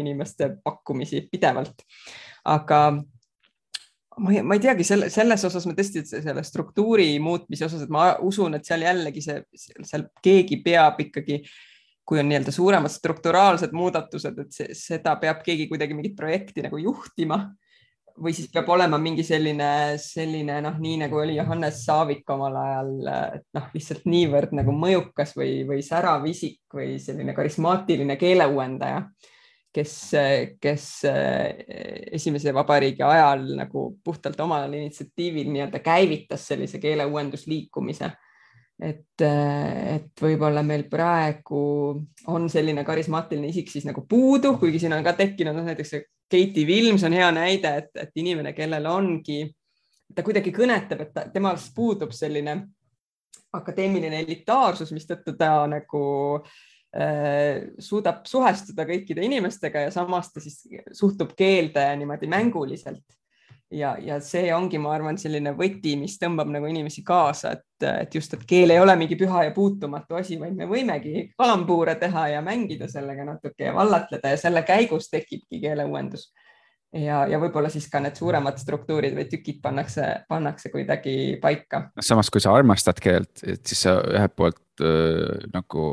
inimeste 0.00 0.54
pakkumisi 0.64 1.26
pidevalt. 1.28 1.84
aga 2.48 2.80
ma 4.18 4.32
ei, 4.32 4.42
ma 4.42 4.56
ei 4.56 4.62
teagi 4.62 4.84
selle, 4.86 5.08
selles 5.12 5.44
osas 5.48 5.66
ma 5.68 5.74
tõesti 5.78 6.02
selle 6.08 6.42
struktuuri 6.46 7.10
muutmise 7.22 7.66
osas, 7.68 7.84
et 7.84 7.92
ma 7.92 8.10
usun, 8.24 8.58
et 8.58 8.66
seal 8.68 8.84
jällegi 8.86 9.22
see, 9.24 9.40
seal 9.56 10.08
keegi 10.24 10.60
peab 10.64 11.00
ikkagi, 11.06 11.40
kui 12.08 12.20
on 12.20 12.28
nii-öelda 12.30 12.54
suuremad 12.54 12.92
strukturaalsed 12.92 13.74
muudatused, 13.76 14.42
et 14.44 14.54
see, 14.54 14.76
seda 14.76 15.16
peab 15.20 15.42
keegi 15.46 15.68
kuidagi 15.70 15.96
mingit 15.96 16.16
projekti 16.18 16.64
nagu 16.64 16.80
juhtima 16.82 17.42
või 18.18 18.34
siis 18.34 18.50
peab 18.50 18.68
olema 18.74 18.98
mingi 18.98 19.22
selline, 19.26 19.70
selline 20.02 20.58
noh, 20.64 20.78
nii 20.82 20.96
nagu 21.04 21.20
oli 21.22 21.36
Johannes 21.36 21.84
Saavik 21.86 22.28
omal 22.34 22.56
ajal, 22.58 22.92
et 23.38 23.44
noh, 23.54 23.68
lihtsalt 23.74 24.08
niivõrd 24.10 24.54
nagu 24.58 24.74
mõjukas 24.74 25.36
või, 25.38 25.62
või 25.68 25.84
särav 25.86 26.26
isik 26.26 26.60
või 26.74 26.96
selline 27.02 27.34
karismaatiline 27.36 28.18
keeleuuendaja 28.18 29.04
kes, 29.74 29.94
kes 30.60 30.86
eh, 31.08 31.64
esimese 32.12 32.54
vabariigi 32.54 33.02
ajal 33.04 33.44
nagu 33.58 33.84
puhtalt 34.04 34.40
omal 34.40 34.72
initsiatiivil 34.72 35.50
nii-öelda 35.52 35.82
käivitas 35.84 36.46
sellise 36.48 36.80
keeleuuendusliikumise. 36.82 38.10
et, 38.78 39.20
eh, 39.20 39.94
et 39.96 40.20
võib-olla 40.22 40.62
meil 40.62 40.84
praegu 40.86 41.60
on 42.30 42.44
selline 42.48 42.84
karismaatiline 42.86 43.48
isik 43.50 43.72
siis 43.72 43.84
nagu 43.88 44.04
puudu, 44.08 44.52
kuigi 44.58 44.78
siin 44.78 44.94
on 44.94 45.02
ka 45.04 45.16
tekkinud 45.18 45.56
noh, 45.56 45.66
näiteks 45.66 45.96
Keiti 46.30 46.66
Vilms 46.66 47.02
on 47.04 47.12
hea 47.12 47.30
näide, 47.32 47.72
et, 47.82 47.90
et 47.96 48.20
inimene, 48.20 48.52
kellel 48.52 48.86
ongi, 48.86 49.48
ta 50.14 50.22
kuidagi 50.22 50.52
kõnetab, 50.54 51.02
et 51.02 51.12
ta, 51.14 51.24
temal 51.32 51.58
puudub 51.74 52.12
selline 52.14 52.54
akadeemiline 53.56 54.20
elitaarsus, 54.22 54.92
mistõttu 54.94 55.34
ta 55.40 55.50
nagu 55.66 56.04
äh, 56.36 56.52
suudab 57.84 58.24
suhestuda 58.24 58.86
kõikide 58.88 59.20
inimestega 59.26 59.82
ja 59.86 59.90
samas 59.92 60.32
ta 60.32 60.40
siis 60.40 60.62
suhtub 60.96 61.34
keelde 61.36 61.84
niimoodi 62.00 62.26
mänguliselt. 62.26 63.04
ja, 63.70 63.96
ja 64.00 64.16
see 64.24 64.48
ongi, 64.54 64.78
ma 64.80 64.94
arvan, 64.94 65.18
selline 65.20 65.52
võti, 65.52 65.92
mis 66.00 66.16
tõmbab 66.16 66.48
nagu 66.48 66.66
inimesi 66.66 67.02
kaasa, 67.04 67.52
et, 67.52 67.84
et 67.84 68.14
just, 68.16 68.32
et 68.32 68.46
keel 68.48 68.72
ei 68.72 68.80
ole 68.80 68.94
mingi 68.96 69.18
püha 69.20 69.44
ja 69.44 69.52
puutumatu 69.52 70.16
asi, 70.16 70.38
vaid 70.40 70.56
me 70.56 70.64
võimegi 70.66 71.26
kalambuure 71.36 71.98
teha 72.00 72.28
ja 72.32 72.40
mängida 72.42 72.88
sellega 72.88 73.28
natuke 73.28 73.68
ja 73.68 73.74
vallatleda 73.76 74.32
ja 74.32 74.40
selle 74.40 74.64
käigus 74.64 75.10
tekibki 75.12 75.60
keeleuuendus. 75.60 76.30
Ja, 76.96 77.22
ja 77.28 77.40
võib-olla 77.40 77.70
siis 77.72 77.88
ka 77.92 78.00
need 78.04 78.18
suuremad 78.18 78.58
struktuurid 78.60 79.16
või 79.16 79.28
tükid 79.30 79.60
pannakse, 79.64 80.06
pannakse 80.28 80.72
kuidagi 80.72 81.38
paika. 81.42 81.88
samas, 82.00 82.30
kui 82.32 82.42
sa 82.44 82.54
armastad 82.56 83.00
keelt, 83.02 83.44
et 83.44 83.64
siis 83.66 83.84
sa 83.86 83.98
ühelt 84.02 84.36
poolt 84.38 84.84
äh, 84.84 85.48
nagu 85.54 85.88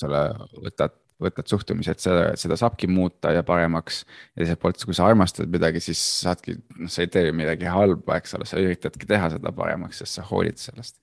selle 0.00 0.28
võtad 0.60 1.00
võtad 1.22 1.48
suhtumise, 1.48 1.94
et 1.94 2.02
seda, 2.02 2.24
seda 2.38 2.56
saabki 2.58 2.88
muuta 2.90 3.32
ja 3.34 3.44
paremaks. 3.46 4.02
ja 4.34 4.42
teiselt 4.42 4.60
poolt, 4.62 4.82
kui 4.84 4.96
sa 4.96 5.06
armastad 5.08 5.50
midagi, 5.52 5.82
siis 5.82 6.00
saadki, 6.24 6.56
noh, 6.78 6.90
sa 6.90 7.04
ei 7.04 7.10
tee 7.12 7.32
midagi 7.36 7.68
halba, 7.70 8.18
eks 8.18 8.34
ole, 8.38 8.48
sa 8.48 8.62
üritadki 8.62 9.08
teha 9.08 9.30
seda 9.36 9.52
paremaks, 9.54 10.02
sest 10.02 10.18
sa 10.18 10.26
hoolid 10.30 10.58
sellest. 10.60 10.98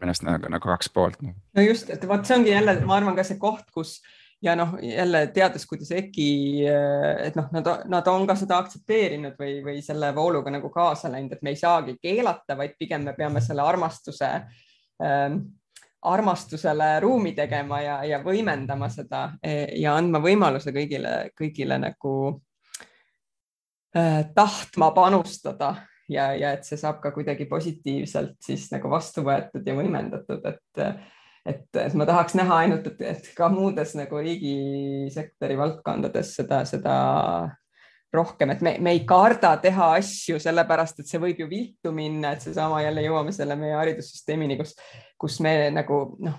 minu 0.00 0.10
arust 0.10 0.26
nagu, 0.26 0.50
nagu 0.50 0.72
kaks 0.74 0.90
poolt. 0.90 1.20
Noh. 1.22 1.36
no 1.54 1.62
just, 1.62 1.90
et 1.94 2.02
vot 2.10 2.26
see 2.26 2.34
ongi 2.40 2.50
jälle, 2.50 2.74
ma 2.88 2.98
arvan 2.98 3.14
ka 3.18 3.24
see 3.26 3.38
koht, 3.38 3.68
kus 3.74 4.00
ja 4.46 4.54
noh, 4.58 4.76
jälle 4.82 5.26
teades, 5.34 5.66
kuidas 5.66 5.90
EKI, 5.96 6.30
et 7.26 7.36
noh, 7.38 7.50
nad, 7.54 7.68
nad 7.90 8.08
on 8.12 8.26
ka 8.28 8.36
seda 8.38 8.60
aktsepteerinud 8.62 9.36
või, 9.40 9.58
või 9.64 9.82
selle 9.84 10.12
vooluga 10.16 10.52
nagu 10.54 10.70
kaasa 10.74 11.10
läinud, 11.12 11.34
et 11.34 11.44
me 11.44 11.52
ei 11.52 11.60
saagi 11.60 11.96
keelata, 12.02 12.56
vaid 12.58 12.76
pigem 12.78 13.06
me 13.06 13.16
peame 13.18 13.42
selle 13.44 13.66
armastuse 13.66 14.30
ähm, 15.02 15.40
armastusele 16.06 17.00
ruumi 17.00 17.32
tegema 17.34 17.80
ja, 17.82 17.96
ja 18.06 18.20
võimendama 18.22 18.88
seda 18.92 19.30
e, 19.42 19.78
ja 19.80 19.96
andma 19.98 20.20
võimaluse 20.22 20.70
kõigile, 20.74 21.32
kõigile 21.38 21.80
nagu 21.82 22.14
äh, 23.96 24.22
tahtma 24.34 24.92
panustada. 24.96 25.74
Ja, 26.06 26.28
ja 26.38 26.52
et 26.54 26.62
see 26.62 26.78
saab 26.78 27.00
ka 27.02 27.10
kuidagi 27.10 27.48
positiivselt 27.50 28.36
siis 28.46 28.68
nagu 28.70 28.86
vastu 28.92 29.24
võetud 29.26 29.66
ja 29.66 29.74
võimendatud, 29.74 30.44
et 30.46 30.82
et, 31.46 31.68
et 31.78 31.94
ma 31.94 32.06
tahaks 32.08 32.34
näha 32.38 32.62
ainult, 32.64 32.90
et, 32.92 33.06
et 33.14 33.30
ka 33.36 33.48
muudes 33.52 33.94
nagu 33.98 34.20
riigisektori 34.22 35.56
valdkondades 35.58 36.34
seda, 36.40 36.64
seda 36.68 36.96
rohkem, 38.14 38.52
et 38.54 38.62
me, 38.64 38.76
me 38.80 38.92
ei 38.96 39.02
karda 39.08 39.56
teha 39.60 39.92
asju 39.98 40.38
sellepärast, 40.40 41.02
et 41.02 41.10
see 41.10 41.20
võib 41.20 41.42
ju 41.42 41.48
viltu 41.50 41.92
minna, 41.92 42.32
et 42.32 42.44
seesama 42.44 42.80
jälle 42.84 43.04
jõuame 43.04 43.34
selle 43.34 43.58
meie 43.60 43.76
haridussüsteemini, 43.76 44.56
kus 44.60 44.76
kus 45.20 45.40
me 45.44 45.54
nagu 45.72 46.00
noh, 46.22 46.36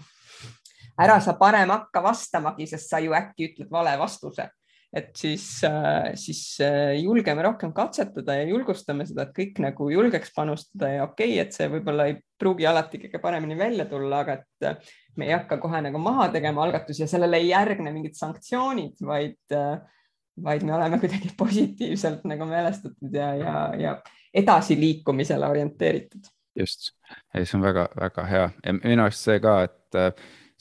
ära 1.01 1.17
sa 1.23 1.35
parem 1.39 1.73
hakka 1.73 2.03
vastamagi, 2.05 2.67
sest 2.69 2.91
sa 2.91 3.01
ju 3.03 3.15
äkki 3.17 3.51
ütled 3.51 3.73
vale 3.73 3.97
vastuse. 3.99 4.49
et 4.95 5.09
siis, 5.19 5.61
äh, 5.67 6.13
siis 6.15 6.61
äh, 6.63 6.95
julgeme 7.03 7.43
rohkem 7.43 7.73
katsetada 7.75 8.37
ja 8.37 8.45
julgustame 8.47 9.03
seda, 9.05 9.25
et 9.27 9.33
kõik 9.35 9.59
nagu 9.59 9.89
julgeks 9.91 10.31
panustada 10.33 10.87
ja 10.93 11.03
okei 11.03 11.33
okay,, 11.33 11.41
et 11.43 11.51
see 11.53 11.67
võib-olla 11.67 12.05
ei 12.07 12.15
pruugi 12.39 12.67
alati 12.69 13.01
kõige 13.01 13.21
paremini 13.23 13.57
välja 13.57 13.85
tulla, 13.89 14.23
aga 14.23 14.37
et 14.39 14.67
äh, 14.69 14.95
me 15.17 15.27
ei 15.29 15.35
hakka 15.35 15.59
kohe 15.61 15.81
nagu 15.85 16.01
maha 16.01 16.29
tegema 16.33 16.63
algatusi 16.65 17.05
ja 17.05 17.09
sellele 17.11 17.41
ei 17.41 17.51
järgne 17.51 17.93
mingid 17.93 18.17
sanktsioonid, 18.17 19.01
vaid, 19.05 19.57
vaid 20.43 20.65
me 20.67 20.75
oleme 20.77 20.99
kuidagi 21.01 21.33
positiivselt 21.43 22.25
nagu 22.29 22.49
meelestatud 22.49 23.13
ja, 23.13 23.33
ja, 23.35 23.59
ja 23.81 23.99
edasiliikumisele 24.33 25.47
orienteeritud 25.47 26.33
just, 26.59 26.91
see 27.33 27.57
on 27.57 27.63
väga-väga 27.63 28.25
hea 28.25 28.49
ja 28.65 28.73
minu 28.81 29.05
arust 29.05 29.25
see 29.25 29.39
ka, 29.41 29.59
et 29.67 29.97
äh, 29.97 30.11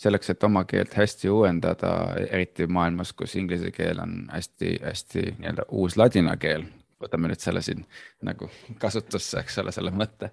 selleks, 0.00 0.30
et 0.30 0.44
oma 0.44 0.64
keelt 0.68 0.94
hästi 0.96 1.30
uuendada, 1.32 1.92
eriti 2.28 2.66
maailmas, 2.66 3.12
kus 3.16 3.36
inglise 3.40 3.72
keel 3.74 4.00
on 4.02 4.18
hästi-hästi 4.32 5.24
nii-öelda 5.38 5.68
uus 5.72 5.96
ladina 5.96 6.36
keel, 6.40 6.66
võtame 7.02 7.30
nüüd 7.32 7.42
selle 7.42 7.62
siin 7.64 7.84
nagu 8.26 8.50
kasutusse, 8.82 9.40
eks 9.40 9.58
ole, 9.62 9.72
selle 9.72 9.92
mõtte. 9.96 10.30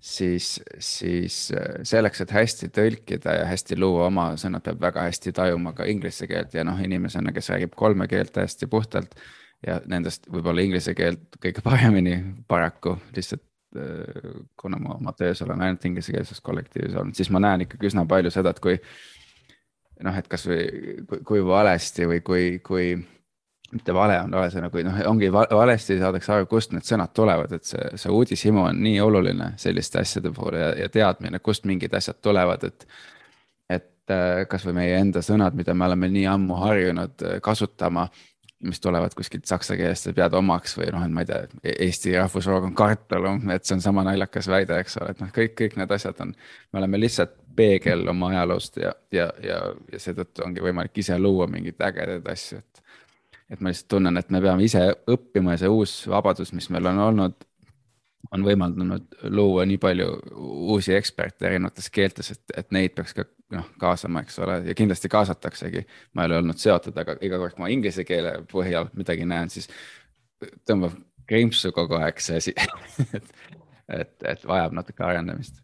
Siis, 0.00 0.60
siis 0.78 1.38
äh, 1.56 1.80
selleks, 1.82 2.20
et 2.22 2.34
hästi 2.34 2.70
tõlkida 2.74 3.40
ja 3.40 3.48
hästi 3.50 3.78
luua 3.80 4.06
oma 4.10 4.28
sõnad, 4.40 4.64
peab 4.66 4.80
väga 4.82 5.08
hästi 5.08 5.32
tajuma 5.36 5.72
ka 5.76 5.88
inglise 5.90 6.28
keelt 6.30 6.54
ja 6.54 6.64
noh, 6.64 6.78
inimesena, 6.82 7.34
kes 7.34 7.50
räägib 7.54 7.74
kolme 7.76 8.08
keelt 8.08 8.32
täiesti 8.36 8.68
puhtalt 8.70 9.18
ja 9.66 9.80
nendest 9.88 10.28
võib-olla 10.30 10.62
inglise 10.62 10.94
keelt 10.94 11.40
kõige 11.42 11.64
paremini 11.64 12.18
paraku 12.48 12.98
lihtsalt 13.16 13.44
Äh, 13.76 14.44
kuna 14.56 14.78
ma 14.78 14.94
oma 14.94 15.12
töös 15.12 15.42
olen 15.42 15.60
ainult 15.62 15.84
inglisekeelses 15.84 16.40
kollektiivis 16.40 16.94
olnud, 16.96 17.16
siis 17.18 17.30
ma 17.34 17.40
näen 17.42 17.64
ikkagi 17.66 17.90
üsna 17.90 18.06
palju 18.08 18.30
seda, 18.32 18.52
et 18.54 18.60
kui 18.62 18.76
noh, 20.06 20.16
et 20.16 20.28
kasvõi 20.30 20.62
kui, 21.08 21.20
kui 21.26 21.42
valesti 21.44 22.06
või 22.08 22.22
kui, 22.24 22.44
kui 22.64 22.86
mitte 23.72 23.94
vale 23.94 24.20
on 24.22 24.30
vale 24.36 24.50
sõna, 24.52 24.70
kui 24.70 24.84
noh, 24.86 24.94
ongi 25.10 25.32
valesti 25.32 25.98
saadakse 25.98 26.32
aru, 26.32 26.46
kust 26.50 26.72
need 26.74 26.86
sõnad 26.86 27.12
tulevad, 27.16 27.52
et 27.56 27.66
see, 27.66 27.90
see 27.98 28.12
uudishimu 28.14 28.62
on 28.68 28.78
nii 28.84 29.00
oluline 29.02 29.52
selliste 29.60 30.00
asjade 30.02 30.32
puhul 30.34 30.58
ja, 30.60 30.70
ja 30.84 30.88
teadmine, 30.92 31.42
kust 31.42 31.66
mingid 31.68 31.94
asjad 31.94 32.22
tulevad, 32.22 32.64
et. 32.70 32.88
et 33.70 34.14
äh, 34.14 34.44
kasvõi 34.46 34.76
meie 34.76 34.98
enda 35.02 35.22
sõnad, 35.24 35.56
mida 35.58 35.74
me 35.74 35.88
oleme 35.88 36.08
nii 36.12 36.26
ammu 36.30 36.62
harjunud 36.62 37.26
äh, 37.26 37.40
kasutama 37.42 38.06
mis 38.62 38.80
tulevad 38.80 39.14
kuskilt 39.16 39.44
saksa 39.44 39.76
keelest, 39.76 40.06
sa 40.06 40.12
pead 40.16 40.34
omaks 40.34 40.76
või 40.78 40.88
noh, 40.94 41.02
et 41.04 41.12
ma 41.12 41.24
ei 41.24 41.28
tea, 41.28 41.72
Eesti 41.86 42.14
rahvusroog 42.16 42.70
on 42.70 42.76
kartul, 42.76 43.26
et 43.52 43.66
see 43.66 43.76
on 43.76 43.82
sama 43.84 44.04
naljakas 44.06 44.48
väide, 44.48 44.78
eks 44.80 44.96
ole, 45.00 45.12
et 45.12 45.20
noh, 45.20 45.32
kõik, 45.34 45.52
kõik 45.58 45.76
need 45.80 45.92
asjad 45.92 46.22
on, 46.24 46.32
me 46.72 46.80
oleme 46.80 47.00
lihtsalt 47.02 47.34
peegel 47.56 48.08
oma 48.08 48.30
ajaloost 48.32 48.80
ja, 48.80 48.94
ja, 49.12 49.28
ja, 49.44 49.60
ja 49.92 50.00
seetõttu 50.00 50.44
ongi 50.46 50.64
võimalik 50.64 50.96
ise 51.02 51.18
luua 51.20 51.48
mingeid 51.50 51.80
ägedaid 51.90 52.32
asju, 52.32 52.62
et. 52.62 52.82
Et 53.50 53.60
ma 53.60 53.70
lihtsalt 53.70 53.90
tunnen, 53.94 54.16
et 54.18 54.30
me 54.34 54.40
peame 54.42 54.64
ise 54.66 54.82
õppima 55.10 55.54
ja 55.54 55.64
see 55.64 55.70
uus 55.70 55.98
vabadus, 56.10 56.52
mis 56.56 56.68
meil 56.74 56.88
on 56.90 56.98
olnud, 57.04 57.46
on 58.34 58.44
võimaldanud 58.46 59.18
luua 59.30 59.66
nii 59.68 59.78
palju 59.78 60.08
uusi 60.74 60.96
eksperte 60.96 61.46
erinevates 61.46 61.90
keeltes, 61.94 62.32
et, 62.34 62.56
et 62.62 62.72
neid 62.74 62.94
peaks 62.96 63.14
ka 63.14 63.26
noh, 63.54 63.68
kaasama, 63.80 64.24
eks 64.26 64.40
ole, 64.42 64.60
ja 64.66 64.74
kindlasti 64.74 65.10
kaasataksegi. 65.12 65.84
ma 66.14 66.24
ei 66.24 66.30
ole 66.30 66.40
olnud 66.42 66.58
seotud, 66.58 66.96
aga 66.98 67.16
iga 67.22 67.38
kord, 67.38 67.54
kui 67.54 67.62
ma 67.62 67.70
inglise 67.72 68.04
keele 68.08 68.40
põhjal 68.50 68.90
midagi 68.98 69.28
näen, 69.28 69.52
siis 69.52 69.70
tõmbab 70.66 70.96
krimpsu 71.26 71.72
kogu 71.74 71.98
aeg 72.00 72.18
see 72.22 72.40
asi 72.40 72.54
et, 73.16 73.30
et, 73.88 74.16
et 74.34 74.44
vajab 74.46 74.74
natuke 74.76 75.06
arendamist. 75.06 75.62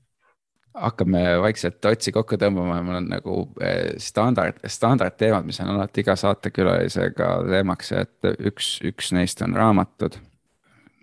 Hakkame 0.75 1.23
vaikselt 1.43 1.85
otsi 1.85 2.13
kokku 2.15 2.39
tõmbama 2.41 2.79
ja 2.79 2.87
mul 2.87 2.99
on 3.01 3.09
nagu 3.13 3.37
eh, 3.61 3.95
standard, 4.01 4.61
standardteemad, 4.67 5.47
mis 5.47 5.61
on 5.61 5.73
alati 5.75 6.05
iga 6.05 6.17
saatekülalisega 6.19 7.31
teemaks, 7.49 7.93
et 7.99 8.31
üks, 8.41 8.75
üks 8.89 9.13
neist 9.17 9.43
on 9.45 9.57
raamatud. 9.59 10.19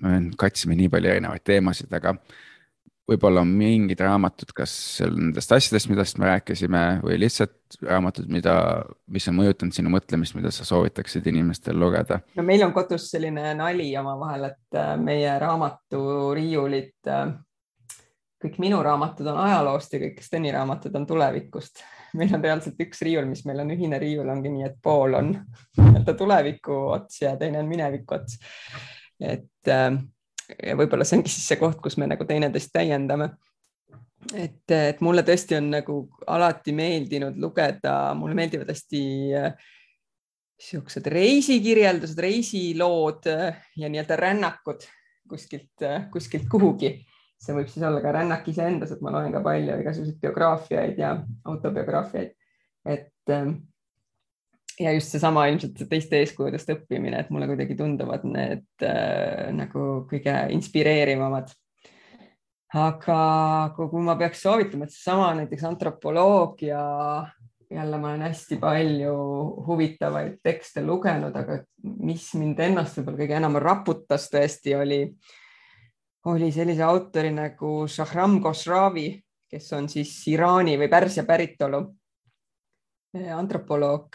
me 0.02 0.20
katsime 0.40 0.78
nii 0.80 0.90
palju 0.90 1.10
erinevaid 1.12 1.44
teemasid, 1.44 1.92
aga 1.94 2.16
võib-olla 3.10 3.42
on 3.44 3.52
mingid 3.58 4.00
raamatud, 4.04 4.52
kas 4.56 4.74
nendest 5.06 5.52
asjadest, 5.56 5.90
millest 5.90 6.20
me 6.22 6.30
rääkisime 6.30 6.84
või 7.04 7.18
lihtsalt 7.22 7.80
raamatud, 7.86 8.30
mida, 8.32 8.56
mis 9.12 9.28
on 9.30 9.38
mõjutanud 9.40 9.76
sinu 9.76 9.92
mõtlemist, 9.94 10.36
mida 10.38 10.52
sa 10.54 10.66
soovitaksid 10.68 11.28
inimestel 11.30 11.78
lugeda? 11.80 12.22
no 12.38 12.46
meil 12.46 12.64
on 12.66 12.74
kodus 12.76 13.10
selline 13.12 13.54
nali 13.58 13.90
omavahel, 14.00 14.50
et 14.52 14.80
äh, 14.80 14.96
meie 15.02 15.36
raamaturiiulid, 15.42 16.96
äh, 17.10 17.34
kõik 18.40 18.59
minu 18.61 18.80
raamatud 18.84 19.27
on 19.27 19.40
ajaloost 19.43 19.93
ja 19.93 20.01
kõik 20.03 20.22
Steni 20.24 20.51
raamatud 20.56 20.95
on 20.95 21.08
tulevikust. 21.08 21.84
meil 22.18 22.32
on 22.34 22.43
reaalselt 22.43 22.80
üks 22.82 23.01
riiul, 23.06 23.27
mis 23.30 23.43
meil 23.45 23.59
on 23.61 23.72
ühine 23.76 24.00
riiul, 24.01 24.30
ongi 24.30 24.50
nii, 24.50 24.66
et 24.66 24.77
pool 24.82 25.14
on 25.14 25.34
nii-öelda 25.77 26.16
tuleviku 26.18 26.77
ots 26.95 27.22
ja 27.22 27.35
teine 27.38 27.59
on 27.59 27.68
mineviku 27.69 28.16
ots. 28.16 28.40
et 29.19 29.68
äh, 29.68 29.92
võib-olla 30.76 31.06
see 31.06 31.19
ongi 31.19 31.32
siis 31.32 31.48
see 31.51 31.59
koht, 31.61 31.80
kus 31.84 31.98
me 31.98 32.08
nagu 32.09 32.26
teineteist 32.26 32.74
täiendame. 32.74 33.32
et, 34.34 34.64
et 34.72 35.01
mulle 35.01 35.24
tõesti 35.24 35.58
on 35.59 35.69
nagu 35.76 36.00
alati 36.27 36.74
meeldinud 36.76 37.38
lugeda, 37.40 38.14
mulle 38.16 38.35
meeldivad 38.35 38.72
hästi 38.72 39.03
niisugused 40.59 41.08
äh, 41.08 41.14
reisikirjeldused, 41.14 42.19
reisilood 42.19 43.30
äh, 43.32 43.61
ja 43.80 43.90
nii-öelda 43.90 44.18
rännakud 44.19 44.84
kuskilt, 45.30 45.72
äh, 45.82 46.09
kuskilt 46.11 46.50
kuhugi. 46.51 46.98
See 47.40 47.56
võib 47.56 47.69
siis 47.72 47.85
olla 47.88 48.01
ka 48.03 48.11
rännak 48.16 48.48
iseendas, 48.51 48.92
et 48.92 49.01
ma 49.06 49.14
loen 49.16 49.32
ka 49.32 49.42
palju 49.43 49.80
igasuguseid 49.80 50.19
biograafiaid 50.24 51.00
ja 51.00 51.14
autobiograafiaid, 51.48 52.35
et 52.90 53.35
ja 54.80 54.93
just 54.95 55.14
seesama 55.14 55.45
ilmselt 55.51 55.80
teiste 55.92 56.19
eeskujudest 56.24 56.72
õppimine, 56.74 57.19
et 57.19 57.32
mulle 57.34 57.50
kuidagi 57.50 57.76
tunduvad 57.80 58.24
need 58.27 58.85
äh, 58.85 59.50
nagu 59.56 60.06
kõige 60.09 60.35
inspireerivamad. 60.56 61.51
aga 62.69 63.19
kui 63.74 64.01
ma 64.06 64.14
peaks 64.16 64.43
soovitama, 64.45 64.85
et 64.85 64.93
seesama 64.93 65.32
näiteks 65.40 65.64
antropoloogia, 65.66 66.82
jälle 67.69 67.98
ma 67.98 68.11
olen 68.11 68.27
hästi 68.27 68.59
palju 68.61 69.16
huvitavaid 69.66 70.38
tekste 70.43 70.84
lugenud, 70.85 71.35
aga 71.35 71.59
mis 71.84 72.27
mind 72.38 72.61
ennast 72.66 72.98
võib-olla 73.00 73.24
kõige 73.24 73.38
enam 73.40 73.58
raputas 73.61 74.30
tõesti 74.30 74.77
oli, 74.77 75.01
oli 76.30 76.51
sellise 76.51 76.83
autori 76.85 77.32
nagu 77.33 77.88
Shahram 77.88 78.40
Khosravi, 78.43 79.08
kes 79.49 79.74
on 79.77 79.90
siis 79.90 80.11
Iraani 80.30 80.77
või 80.77 80.90
Pärsia 80.91 81.25
päritolu 81.25 81.82
antropoloog, 83.33 84.14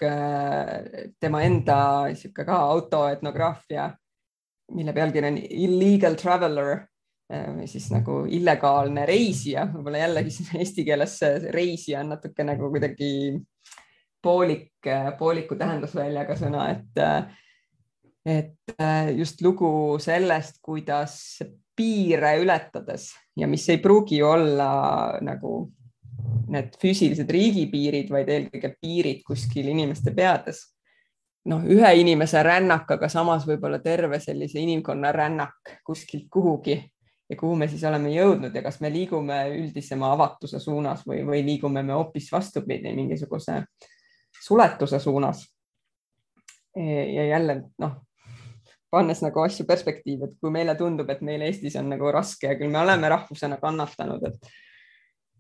tema 1.19 1.41
enda 1.43 1.77
niisugune 2.07 2.47
ka 2.47 2.59
autoetnograafia 2.71 3.89
mille 4.73 4.93
pealkiri 4.93 5.29
on 5.29 5.39
Illegal 5.39 6.15
Traveler 6.21 6.77
või 7.57 7.67
siis 7.69 7.89
nagu 7.93 8.23
illegaalne 8.31 9.07
reisija, 9.09 9.65
võib-olla 9.73 10.05
jällegi 10.05 10.33
siin 10.35 10.55
eesti 10.61 10.85
keeles 10.87 11.19
reisija 11.55 12.03
on 12.05 12.15
natuke 12.15 12.47
nagu 12.47 12.71
kuidagi 12.73 13.11
poolik, 14.25 14.89
pooliku 15.19 15.57
tähendusväljaga 15.61 16.37
sõna, 16.39 16.69
et, 16.73 17.03
et 18.25 18.77
just 19.19 19.43
lugu 19.45 19.99
sellest, 20.01 20.63
kuidas 20.65 21.17
piire 21.77 22.37
ületades 22.41 23.11
ja 23.37 23.49
mis 23.51 23.69
ei 23.69 23.81
pruugi 23.83 24.23
olla 24.23 25.19
nagu 25.23 25.57
need 26.49 26.77
füüsilised 26.81 27.31
riigipiirid, 27.31 28.11
vaid 28.13 28.31
eelkõige 28.31 28.75
piirid 28.81 29.23
kuskil 29.27 29.69
inimeste 29.73 30.15
peades. 30.15 30.71
noh, 31.45 31.61
ühe 31.69 31.91
inimese 32.01 32.41
rännak, 32.43 32.89
aga 32.97 33.09
samas 33.13 33.43
võib-olla 33.45 33.77
terve 33.85 34.17
sellise 34.21 34.63
inimkonna 34.63 35.11
rännak 35.13 35.75
kuskilt 35.85 36.31
kuhugi 36.33 36.79
ja 37.29 37.37
kuhu 37.37 37.57
me 37.57 37.69
siis 37.69 37.85
oleme 37.85 38.09
jõudnud 38.15 38.55
ja 38.55 38.63
kas 38.65 38.81
me 38.81 38.89
liigume 38.93 39.37
üldisema 39.53 40.13
avatuse 40.15 40.61
suunas 40.61 41.03
või, 41.05 41.21
või 41.27 41.43
liigume 41.45 41.83
me 41.83 41.93
hoopis 41.93 42.31
vastupidi 42.33 42.95
mingisuguse 42.97 43.61
suletuse 44.41 44.99
suunas. 44.99 45.45
ja 46.77 47.27
jälle 47.27 47.63
noh, 47.79 47.93
pannes 48.95 49.23
nagu 49.25 49.43
asju 49.45 49.67
perspektiivi, 49.69 50.29
et 50.29 50.37
kui 50.41 50.53
meile 50.55 50.77
tundub, 50.79 51.11
et 51.11 51.23
meil 51.27 51.43
Eestis 51.47 51.77
on 51.81 51.91
nagu 51.93 52.13
raske 52.15 52.49
ja 52.49 52.59
küll 52.59 52.73
me 52.73 52.81
oleme 52.83 53.11
rahvusena 53.13 53.59
kannatanud, 53.63 54.29
et 54.31 54.55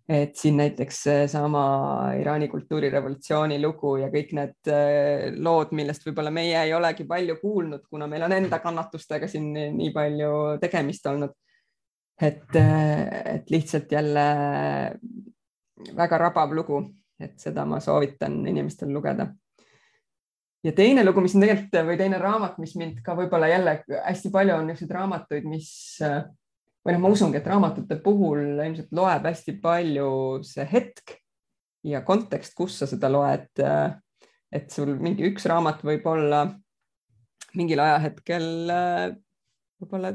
et 0.08 0.34
siin 0.36 0.58
näiteks 0.60 0.98
seesama 1.06 1.60
Iraani 2.20 2.48
kultuurirevolutsiooni 2.52 3.56
lugu 3.62 3.94
ja 4.02 4.10
kõik 4.12 4.34
need 4.36 4.68
äh, 4.68 5.30
lood, 5.40 5.72
millest 5.72 6.04
võib-olla 6.04 6.32
meie 6.34 6.58
ei 6.60 6.74
olegi 6.76 7.06
palju 7.08 7.38
kuulnud, 7.40 7.86
kuna 7.88 8.08
meil 8.10 8.26
on 8.26 8.34
enda 8.36 8.58
kannatustega 8.60 9.28
siin 9.32 9.48
nii 9.54 9.94
palju 9.94 10.34
tegemist 10.60 11.08
olnud. 11.08 11.32
et, 12.20 12.56
äh, 12.56 13.34
et 13.34 13.50
lihtsalt 13.50 13.92
jälle 13.92 14.26
väga 15.96 16.18
rabav 16.18 16.52
lugu, 16.54 16.82
et 17.18 17.40
seda 17.40 17.64
ma 17.64 17.80
soovitan 17.80 18.44
inimestel 18.46 18.92
lugeda 18.92 19.26
ja 20.64 20.72
teine 20.72 21.04
lugu, 21.04 21.22
mis 21.24 21.34
on 21.36 21.44
tegelikult 21.44 21.88
või 21.88 21.98
teine 22.00 22.18
raamat, 22.20 22.56
mis 22.62 22.74
mind 22.80 23.02
ka 23.04 23.16
võib-olla 23.18 23.50
jälle 23.50 23.76
hästi 24.06 24.32
palju 24.32 24.56
on 24.56 24.68
niisuguseid 24.70 24.96
raamatuid, 24.96 25.48
mis 25.48 25.70
või 26.00 26.96
noh, 26.96 27.02
ma 27.04 27.12
usungi, 27.12 27.40
et 27.40 27.48
raamatute 27.48 27.98
puhul 28.04 28.42
ilmselt 28.54 28.92
loeb 28.96 29.28
hästi 29.28 29.56
palju 29.62 30.10
see 30.46 30.66
hetk 30.72 31.16
ja 31.84 32.00
kontekst, 32.06 32.56
kus 32.56 32.78
sa 32.80 32.88
seda 32.88 33.10
loed. 33.12 33.64
et 34.54 34.70
sul 34.70 34.94
mingi 35.02 35.26
üks 35.26 35.48
raamat 35.50 35.82
võib 35.84 36.06
olla 36.06 36.46
mingil 37.58 37.80
ajahetkel 37.82 38.46
võib-olla 39.82 40.14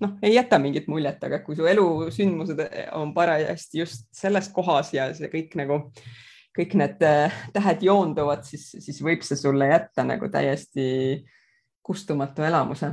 noh, 0.00 0.16
ei 0.22 0.34
jäta 0.34 0.58
mingit 0.62 0.88
muljet, 0.88 1.20
aga 1.24 1.42
kui 1.44 1.58
su 1.58 1.66
elusündmused 1.68 2.62
on 2.96 3.12
parajasti 3.14 3.82
just 3.82 4.08
selles 4.16 4.48
kohas 4.48 4.94
ja 4.94 5.10
see 5.14 5.28
kõik 5.32 5.58
nagu 5.60 5.82
äh, 5.82 6.29
kõik 6.56 6.74
need 6.78 7.04
äh, 7.06 7.36
tähed 7.54 7.84
joonduvad, 7.86 8.42
siis, 8.46 8.70
siis 8.82 8.98
võib 9.04 9.22
see 9.26 9.38
sulle 9.38 9.70
jätta 9.70 10.04
nagu 10.06 10.28
täiesti 10.32 10.86
kustumatu 11.86 12.44
elamuse. 12.46 12.92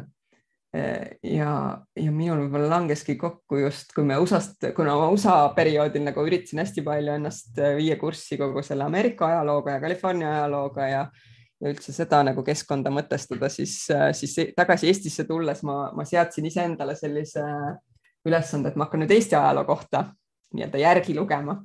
Äh, 0.75 1.17
ja, 1.25 1.51
ja 1.97 2.11
minul 2.13 2.43
võib-olla 2.45 2.69
langeski 2.75 3.17
kokku 3.19 3.63
just, 3.63 3.93
kui 3.95 4.05
me 4.05 4.19
USA-st, 4.21 4.71
kuna 4.77 4.97
ma 4.99 5.09
USA 5.13 5.39
perioodil 5.57 6.05
nagu 6.05 6.25
üritasin 6.27 6.61
hästi 6.61 6.83
palju 6.85 7.15
ennast 7.17 7.57
äh, 7.61 7.77
viia 7.79 7.97
kurssi 7.99 8.37
kogu 8.39 8.63
selle 8.65 8.85
Ameerika 8.85 9.31
ajalooga 9.31 9.77
ja 9.77 9.83
California 9.87 10.35
ajalooga 10.35 10.91
ja 10.91 11.09
ja 11.57 11.71
üldse 11.71 11.89
seda 11.89 12.19
nagu 12.21 12.43
keskkonda 12.45 12.91
mõtestada, 12.93 13.47
siis, 13.49 13.87
siis 14.13 14.35
tagasi 14.53 14.91
Eestisse 14.91 15.23
tulles 15.25 15.63
ma, 15.65 15.87
ma 15.97 16.03
seadsin 16.05 16.45
iseendale 16.45 16.93
sellise 16.93 17.41
ülesande, 18.29 18.69
et 18.69 18.77
ma 18.77 18.85
hakkan 18.85 19.01
nüüd 19.01 19.15
Eesti 19.15 19.33
ajaloo 19.39 19.65
kohta 19.65 20.03
nii-öelda 20.53 20.83
järgi 20.83 21.17
lugema 21.17 21.57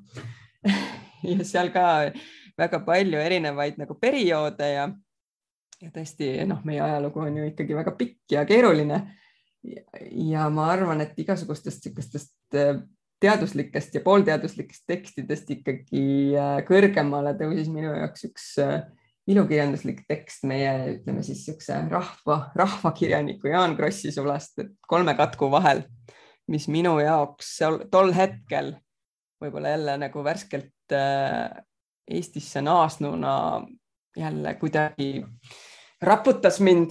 ja 1.31 1.45
seal 1.47 1.73
ka 1.75 1.87
väga 2.59 2.83
palju 2.87 3.21
erinevaid 3.21 3.79
nagu 3.81 3.97
perioode 4.01 4.69
ja, 4.75 4.87
ja 5.83 5.93
tõesti 5.95 6.35
noh, 6.49 6.63
meie 6.69 6.83
ajalugu 6.85 7.25
on 7.25 7.41
ju 7.41 7.51
ikkagi 7.51 7.77
väga 7.79 7.95
pikk 7.99 8.37
ja 8.37 8.47
keeruline. 8.49 9.03
ja 10.11 10.49
ma 10.51 10.73
arvan, 10.73 11.05
et 11.05 11.19
igasugustest 11.23 11.85
niisugustest 11.87 12.59
äh, 12.59 12.81
teaduslikest 13.23 13.95
ja 13.95 14.03
poolteaduslikest 14.03 14.89
tekstidest 14.91 15.51
ikkagi 15.55 16.35
äh, 16.35 16.57
kõrgemale 16.67 17.37
tõusis 17.39 17.71
minu 17.71 17.95
jaoks 17.95 18.27
üks 18.27 18.49
äh, 18.63 18.81
ilukirjanduslik 19.31 20.03
tekst 20.11 20.43
meie, 20.51 20.73
ütleme 20.97 21.23
siis 21.23 21.45
niisuguse 21.45 21.79
rahva, 21.93 22.39
rahvakirjaniku 22.59 23.53
Jaan 23.53 23.77
Krossi 23.79 24.11
sulast 24.11 24.65
kolme 24.91 25.15
katku 25.15 25.47
vahel, 25.53 25.85
mis 26.51 26.67
minu 26.67 26.97
jaoks 26.99 27.61
tol 27.93 28.11
hetkel 28.17 28.75
võib-olla 29.43 29.77
jälle 29.77 29.97
nagu 30.03 30.25
värskelt 30.25 30.71
Äh, 30.93 31.63
Eestisse 32.11 32.61
naasnuna 32.63 33.63
jälle 34.17 34.55
kuidagi 34.55 35.25
raputas 36.03 36.61
mind, 36.61 36.91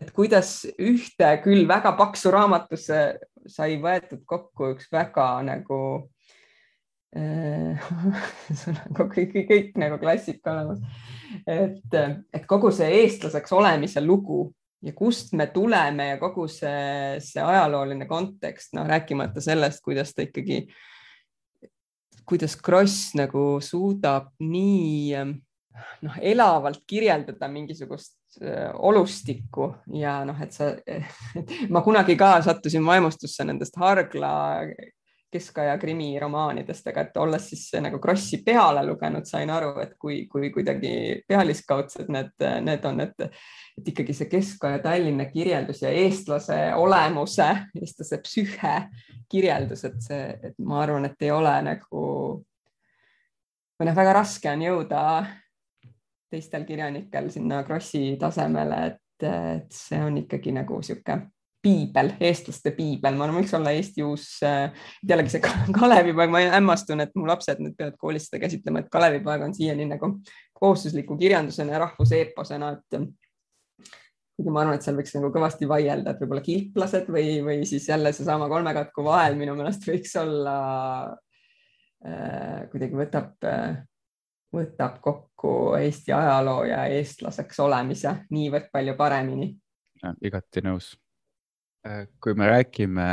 et 0.00 0.10
kuidas 0.12 0.66
ühte 0.78 1.30
küll 1.42 1.64
väga 1.68 1.94
paksu 1.96 2.30
raamatusse 2.30 2.98
sai 3.48 3.78
võetud 3.82 4.22
kokku 4.28 4.74
üks 4.74 4.90
väga 4.92 5.26
nagu 5.46 5.78
äh, 7.16 7.80
nagu 8.76 9.08
kõik, 9.08 9.32
kõik, 9.32 9.48
kõik 9.48 9.80
nagu 9.80 9.98
klassika 9.98 10.52
olemas. 10.52 10.84
et, 11.46 11.98
et 12.32 12.46
kogu 12.46 12.70
see 12.76 12.92
eestlaseks 13.02 13.56
olemise 13.56 14.04
lugu 14.04 14.44
ja 14.84 14.92
kust 14.94 15.32
me 15.32 15.48
tuleme 15.48 16.12
ja 16.12 16.20
kogu 16.20 16.46
see, 16.48 17.18
see 17.24 17.42
ajalooline 17.42 18.06
kontekst, 18.06 18.76
noh, 18.76 18.86
rääkimata 18.86 19.40
sellest, 19.40 19.80
kuidas 19.82 20.12
ta 20.14 20.28
ikkagi 20.28 20.66
äh, 20.66 20.80
kuidas 22.28 22.56
Kross 22.56 23.12
nagu 23.18 23.60
suudab 23.64 24.32
nii 24.40 25.14
noh, 26.02 26.16
elavalt 26.20 26.82
kirjeldada 26.88 27.48
mingisugust 27.48 28.42
äh, 28.42 28.70
olustikku 28.74 29.72
ja 29.98 30.20
noh, 30.28 30.38
et 30.42 30.54
sa, 30.54 30.72
ma 31.72 31.82
kunagi 31.84 32.16
ka 32.20 32.34
sattusin 32.44 32.84
vaimustusse 32.86 33.46
nendest 33.48 33.78
Hargla 33.80 34.34
keskaja 35.32 35.78
krimiromaanidest, 35.80 36.86
aga 36.90 37.06
et 37.06 37.16
olles 37.20 37.48
siis 37.50 37.64
nagu 37.80 37.98
Krossi 38.02 38.42
peale 38.44 38.84
lugenud, 38.86 39.26
sain 39.28 39.50
aru, 39.50 39.72
et 39.82 39.94
kui, 40.00 40.22
kui 40.30 40.50
kuidagi 40.54 40.92
pealiskaudsed 41.28 42.12
need, 42.12 42.34
need 42.66 42.86
on, 42.88 43.00
et, 43.04 43.26
et 43.78 43.90
ikkagi 43.94 44.16
see 44.16 44.30
keskaja 44.32 44.82
Tallinna 44.84 45.26
kirjeldus 45.32 45.82
ja 45.84 45.92
eestlase 46.02 46.58
olemuse, 46.76 47.48
eestlase 47.80 48.20
psüühe 48.26 48.76
kirjeldus, 49.32 49.86
et 49.88 50.00
see, 50.04 50.24
et 50.50 50.58
ma 50.60 50.82
arvan, 50.84 51.08
et 51.08 51.24
ei 51.24 51.32
ole 51.34 51.54
nagu 51.66 52.06
või 53.82 53.88
noh, 53.88 53.96
väga 53.96 54.18
raske 54.20 54.50
on 54.52 54.62
jõuda 54.62 55.04
teistel 56.32 56.64
kirjanikel 56.68 57.30
sinna 57.32 57.64
Krossi 57.66 58.16
tasemele, 58.20 58.82
et, 58.92 59.28
et 59.28 59.72
see 59.74 60.00
on 60.00 60.20
ikkagi 60.22 60.54
nagu 60.54 60.78
niisugune 60.80 61.32
piibel, 61.62 62.12
eestlaste 62.20 62.72
piibel, 62.76 63.16
ma 63.16 63.26
arvan, 63.26 63.40
võiks 63.40 63.54
olla 63.56 63.72
Eesti 63.76 64.04
uus 64.06 64.26
äh,, 64.46 64.84
jällegi 65.08 65.34
see 65.34 65.42
Kalevipoeg, 65.78 66.32
ma 66.32 66.42
hämmastun, 66.56 67.04
et 67.04 67.12
mu 67.18 67.26
lapsed 67.28 67.62
nüüd 67.62 67.76
peavad 67.78 67.98
koolis 68.00 68.28
seda 68.28 68.42
käsitlema, 68.42 68.82
et 68.82 68.92
Kalevipoeg 68.92 69.46
on 69.46 69.54
siiani 69.56 69.86
nagu 69.90 70.14
kohustusliku 70.58 71.16
kirjandusena 71.18 71.76
ja 71.76 71.82
rahvuseeposena, 71.86 72.72
et 72.78 72.98
kuigi 74.36 74.52
ma 74.54 74.64
arvan, 74.64 74.78
et 74.78 74.86
seal 74.86 74.98
võiks 74.98 75.14
nagu 75.16 75.30
kõvasti 75.34 75.68
vaielda, 75.70 76.14
et 76.14 76.22
võib-olla 76.22 76.42
kilplased 76.44 77.08
või, 77.12 77.38
või 77.46 77.62
siis 77.68 77.86
jälle 77.88 78.12
seesama 78.16 78.48
kolme 78.50 78.74
katku 78.74 79.04
vahel 79.06 79.38
minu 79.38 79.54
meelest 79.58 79.86
võiks 79.86 80.14
olla 80.18 80.56
äh, 82.02 82.66
kuidagi 82.72 82.98
võtab 82.98 83.46
äh, 83.46 83.80
võtab 84.52 84.98
kokku 85.04 85.74
Eesti 85.78 86.12
ajaloo 86.12 86.64
ja 86.68 86.84
eestlaseks 86.92 87.60
olemise 87.64 88.16
niivõrd 88.30 88.68
palju 88.72 88.96
paremini. 88.98 89.52
igati 90.20 90.64
nõus. 90.64 90.92
Äh, 90.96 91.11
kui 92.22 92.34
me 92.38 92.48
räägime 92.50 93.06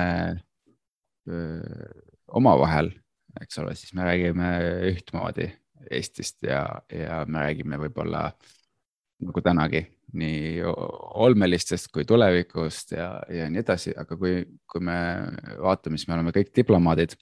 omavahel, 2.38 2.91
eks 3.41 3.59
ole, 3.61 3.75
siis 3.77 3.93
me 3.98 4.06
räägime 4.07 4.49
ühtmoodi 4.91 5.49
Eestist 5.89 6.43
ja, 6.43 6.64
ja 6.91 7.23
me 7.25 7.45
räägime 7.45 7.80
võib-olla 7.81 8.27
nagu 9.23 9.41
tänagi 9.43 9.85
nii 10.19 10.61
olmelistest 11.22 11.91
kui 11.93 12.06
tulevikust 12.07 12.93
ja, 12.98 13.09
ja 13.30 13.48
nii 13.51 13.61
edasi, 13.61 13.93
aga 13.98 14.17
kui, 14.17 14.41
kui 14.69 14.83
me 14.85 14.98
vaatame, 15.61 15.99
siis 15.99 16.09
me 16.09 16.17
oleme 16.17 16.33
kõik 16.35 16.51
diplomaadid 16.56 17.15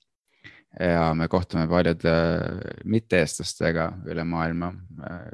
ja 0.80 1.14
me 1.18 1.28
kohtume 1.28 1.68
paljude 1.70 2.14
mitte-eestlastega 2.86 3.88
üle 4.12 4.24
maailma 4.28 4.72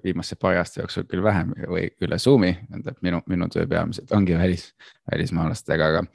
viimase 0.04 0.38
paari 0.40 0.62
aasta 0.62 0.82
jooksul 0.82 1.08
küll 1.10 1.24
vähem 1.24 1.52
või 1.70 1.90
üle 2.04 2.20
Zoom'i, 2.20 2.54
tähendab 2.70 3.02
minu, 3.06 3.22
minu 3.30 3.50
töö 3.52 3.68
peamiselt 3.70 4.12
ongi 4.16 4.38
välis, 4.40 4.70
välismaalastega, 5.12 5.92
aga. 5.94 6.06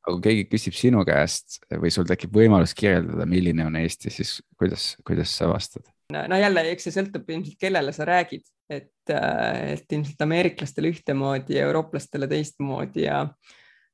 aga 0.00 0.14
kui 0.16 0.22
keegi 0.24 0.46
küsib 0.54 0.76
sinu 0.76 1.04
käest 1.04 1.60
või 1.70 1.92
sul 1.92 2.08
tekib 2.08 2.32
võimalus 2.34 2.72
kirjeldada, 2.74 3.26
milline 3.28 3.66
on 3.68 3.76
Eesti, 3.76 4.12
siis 4.14 4.38
kuidas, 4.58 4.94
kuidas 5.06 5.36
sa 5.36 5.50
vastad? 5.52 5.84
no 6.10 6.40
jälle, 6.40 6.64
eks 6.72 6.88
see 6.88 6.96
sõltub 6.96 7.28
ilmselt, 7.30 7.58
kellele 7.60 7.92
sa 7.94 8.06
räägid, 8.08 8.42
et, 8.70 9.12
et 9.12 9.92
ilmselt 9.92 10.24
ameeriklastele 10.24 10.90
ühtemoodi 10.90 11.58
ja 11.58 11.68
eurooplastele 11.68 12.28
teistmoodi 12.30 13.04
ja 13.04 13.26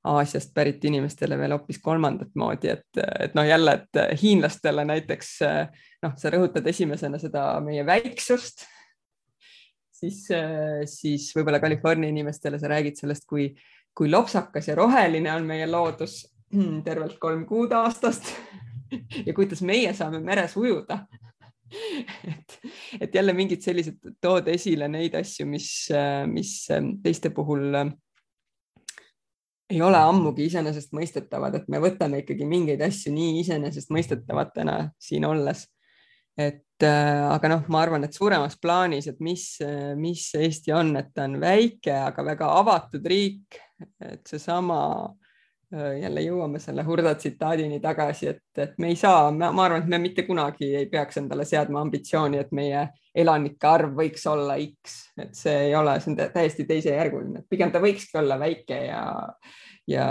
Aasiast 0.06 0.52
pärit 0.54 0.84
inimestele 0.86 1.38
veel 1.38 1.56
hoopis 1.56 1.80
kolmandat 1.82 2.30
moodi, 2.38 2.70
et, 2.76 3.00
et 3.24 3.34
noh, 3.34 3.46
jälle, 3.46 3.72
et 3.80 4.20
hiinlastele 4.20 4.84
näiteks 4.86 5.30
noh, 6.04 6.14
sa 6.20 6.30
rõhutad 6.30 6.66
esimesena 6.70 7.18
seda 7.18 7.48
meie 7.64 7.82
väiksust, 7.86 8.62
siis, 9.90 10.22
siis 10.92 11.26
võib-olla 11.34 11.58
California 11.62 12.12
inimestele 12.12 12.60
sa 12.62 12.70
räägid 12.70 13.00
sellest, 13.00 13.26
kui, 13.26 13.48
kui 13.96 14.10
lopsakas 14.12 14.70
ja 14.70 14.78
roheline 14.78 15.32
on 15.34 15.46
meie 15.48 15.66
loodus 15.66 16.22
tervelt 16.86 17.18
kolm 17.18 17.42
kuud 17.48 17.72
aastast 17.74 18.30
ja 19.26 19.34
kuidas 19.34 19.62
meie 19.66 19.94
saame 19.94 20.20
meres 20.22 20.56
ujuda. 20.56 21.02
Et, 22.22 22.58
et 23.00 23.14
jälle 23.14 23.32
mingid 23.34 23.64
sellised, 23.64 23.98
tood 24.22 24.46
esile 24.52 24.86
neid 24.86 25.16
asju, 25.18 25.48
mis, 25.50 25.88
mis 26.30 26.52
teiste 27.02 27.32
puhul 27.34 27.74
ei 29.70 29.80
ole 29.82 29.98
ammugi 29.98 30.46
iseenesestmõistetavad, 30.50 31.56
et 31.58 31.68
me 31.72 31.80
võtame 31.82 32.22
ikkagi 32.22 32.46
mingeid 32.48 32.82
asju 32.86 33.12
nii 33.14 33.40
iseenesestmõistetavatena 33.42 34.78
siin 34.98 35.26
olles. 35.26 35.66
et 36.36 36.84
aga 36.84 37.48
noh, 37.48 37.62
ma 37.72 37.80
arvan, 37.80 38.04
et 38.04 38.12
suuremas 38.12 38.58
plaanis, 38.60 39.06
et 39.08 39.20
mis, 39.24 39.44
mis 39.96 40.26
Eesti 40.36 40.74
on, 40.76 40.90
et 41.00 41.08
ta 41.14 41.24
on 41.24 41.38
väike, 41.40 41.94
aga 42.10 42.24
väga 42.26 42.50
avatud 42.60 43.06
riik, 43.08 43.56
et 44.04 44.28
seesama 44.28 44.76
Äh, 45.08 45.25
jälle 45.72 46.22
jõuame 46.22 46.60
selle 46.62 46.84
Hurda 46.86 47.14
tsitaadini 47.18 47.80
tagasi, 47.82 48.28
et, 48.30 48.42
et 48.62 48.76
me 48.78 48.92
ei 48.92 48.96
saa, 48.96 49.32
ma 49.34 49.50
arvan, 49.64 49.82
et 49.82 49.88
me 49.90 49.98
mitte 49.98 50.22
kunagi 50.26 50.68
ei 50.78 50.86
peaks 50.90 51.18
endale 51.18 51.44
seadma 51.48 51.80
ambitsiooni, 51.82 52.38
et 52.38 52.52
meie 52.54 52.84
elanike 53.16 53.66
arv 53.66 53.96
võiks 53.98 54.26
olla 54.30 54.54
X, 54.62 54.94
et 55.18 55.34
see 55.34 55.56
ei 55.68 55.74
ole, 55.74 55.96
see 56.00 56.12
on 56.12 56.20
täiesti 56.34 56.66
teisejärguline, 56.68 57.42
pigem 57.50 57.72
ta 57.74 57.82
võikski 57.82 58.20
olla 58.20 58.38
väike 58.38 58.78
ja, 58.84 59.02
ja, 59.90 60.06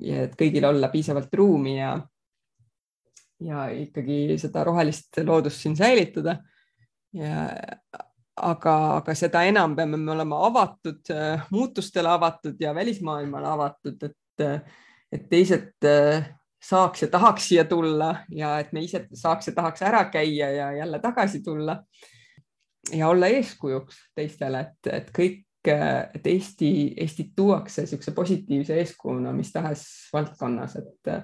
ja 0.00 0.24
et 0.24 0.38
kõigil 0.40 0.64
olla 0.70 0.88
piisavalt 0.92 1.36
ruumi 1.36 1.76
ja, 1.76 1.98
ja 3.44 3.66
ikkagi 3.76 4.38
seda 4.40 4.64
rohelist 4.64 5.20
loodust 5.24 5.60
siin 5.60 5.76
säilitada. 5.76 6.38
ja 7.12 7.50
aga, 8.34 8.72
aga 8.96 9.14
seda 9.14 9.44
enam 9.46 9.76
peame 9.76 10.00
me 10.00 10.10
olema 10.16 10.40
avatud, 10.46 11.12
muutustele 11.52 12.08
avatud 12.08 12.56
ja 12.58 12.72
välismaailmale 12.74 13.52
avatud, 13.52 14.08
et 14.08 14.64
et 15.14 15.28
teised 15.30 15.86
äh, 15.86 16.26
saaks 16.64 17.04
ja 17.04 17.08
tahaks 17.12 17.48
siia 17.48 17.64
tulla 17.68 18.14
ja 18.34 18.58
et 18.62 18.72
me 18.72 18.82
ise 18.84 19.04
saaks 19.14 19.50
ja 19.50 19.54
tahaks 19.56 19.84
ära 19.86 20.04
käia 20.12 20.50
ja 20.50 20.72
jälle 20.72 20.98
tagasi 20.98 21.42
tulla. 21.42 21.84
ja 22.92 23.08
olla 23.08 23.26
eeskujuks 23.26 23.96
teistele, 24.14 24.60
et, 24.60 24.92
et 24.92 25.10
kõik, 25.18 25.44
äh, 25.68 26.10
et 26.14 26.26
Eesti, 26.26 26.94
Eestit 27.00 27.32
tuuakse 27.36 27.82
niisuguse 27.82 28.12
positiivse 28.12 28.76
eeskujuna 28.76 29.32
mis 29.32 29.52
tahes 29.52 29.86
valdkonnas, 30.12 30.76
et, 30.76 31.14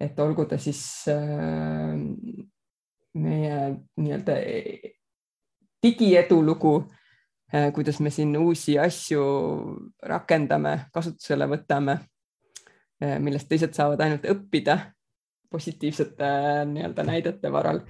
et 0.00 0.18
olgu 0.18 0.46
ta 0.50 0.58
siis 0.58 0.82
äh, 1.08 1.94
meie 3.14 3.58
nii-öelda 3.96 4.38
digiedulugu, 5.82 6.72
kuidas 7.74 7.98
me 8.00 8.10
siin 8.10 8.36
uusi 8.38 8.78
asju 8.80 9.22
rakendame, 10.08 10.86
kasutusele 10.94 11.44
võtame 11.50 11.98
millest 13.22 13.48
teised 13.50 13.74
saavad 13.76 14.00
ainult 14.04 14.26
õppida 14.30 14.78
positiivsete 15.52 16.24
nii-öelda 16.72 17.04
näidete 17.04 17.52
varal. 17.52 17.80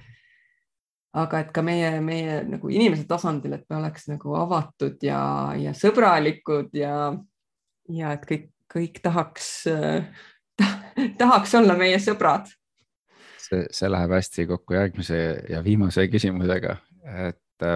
aga 1.13 1.39
et 1.43 1.51
ka 1.53 1.61
meie, 1.61 1.89
meie 2.01 2.39
nagu 2.49 2.69
inimese 2.73 3.05
tasandil, 3.05 3.53
et 3.53 3.67
me 3.69 3.77
oleks 3.77 4.07
nagu 4.09 4.33
avatud 4.33 5.03
ja, 5.05 5.19
ja 5.61 5.69
sõbralikud 5.77 6.73
ja, 6.73 6.95
ja 7.93 8.15
et 8.17 8.23
kõik, 8.29 8.47
kõik 8.73 8.97
tahaks 9.03 9.51
ta,, 10.57 10.69
tahaks 11.21 11.53
olla 11.59 11.77
meie 11.77 11.99
sõbrad. 12.01 12.49
see, 13.37 13.67
see 13.69 13.91
läheb 13.91 14.15
hästi 14.17 14.47
kokku 14.49 14.73
järgmise 14.73 15.19
ja 15.53 15.61
viimase 15.63 16.07
küsimusega, 16.09 16.79
et, 17.27 17.67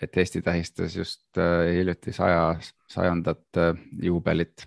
et 0.00 0.16
Eesti 0.22 0.40
tähistas 0.42 0.96
just 0.96 1.38
äh, 1.38 1.68
hiljuti 1.76 2.16
saja, 2.16 2.56
sajandat 2.92 3.60
äh, 3.60 3.76
juubelit 4.02 4.64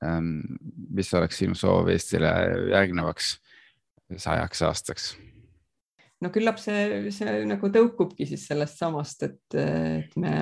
mis 0.00 1.10
oleks 1.14 1.42
sinu 1.42 1.56
soov 1.58 1.90
Eestile 1.92 2.30
järgnevaks 2.72 3.34
sajaks 4.16 4.62
aastaks? 4.66 5.10
no 6.20 6.30
küllap 6.32 6.58
see, 6.60 7.10
see 7.14 7.44
nagu 7.48 7.70
tõukubki 7.72 8.26
siis 8.28 8.46
sellest 8.48 8.80
samast, 8.80 9.24
et, 9.28 9.56
et 9.56 10.16
me 10.20 10.34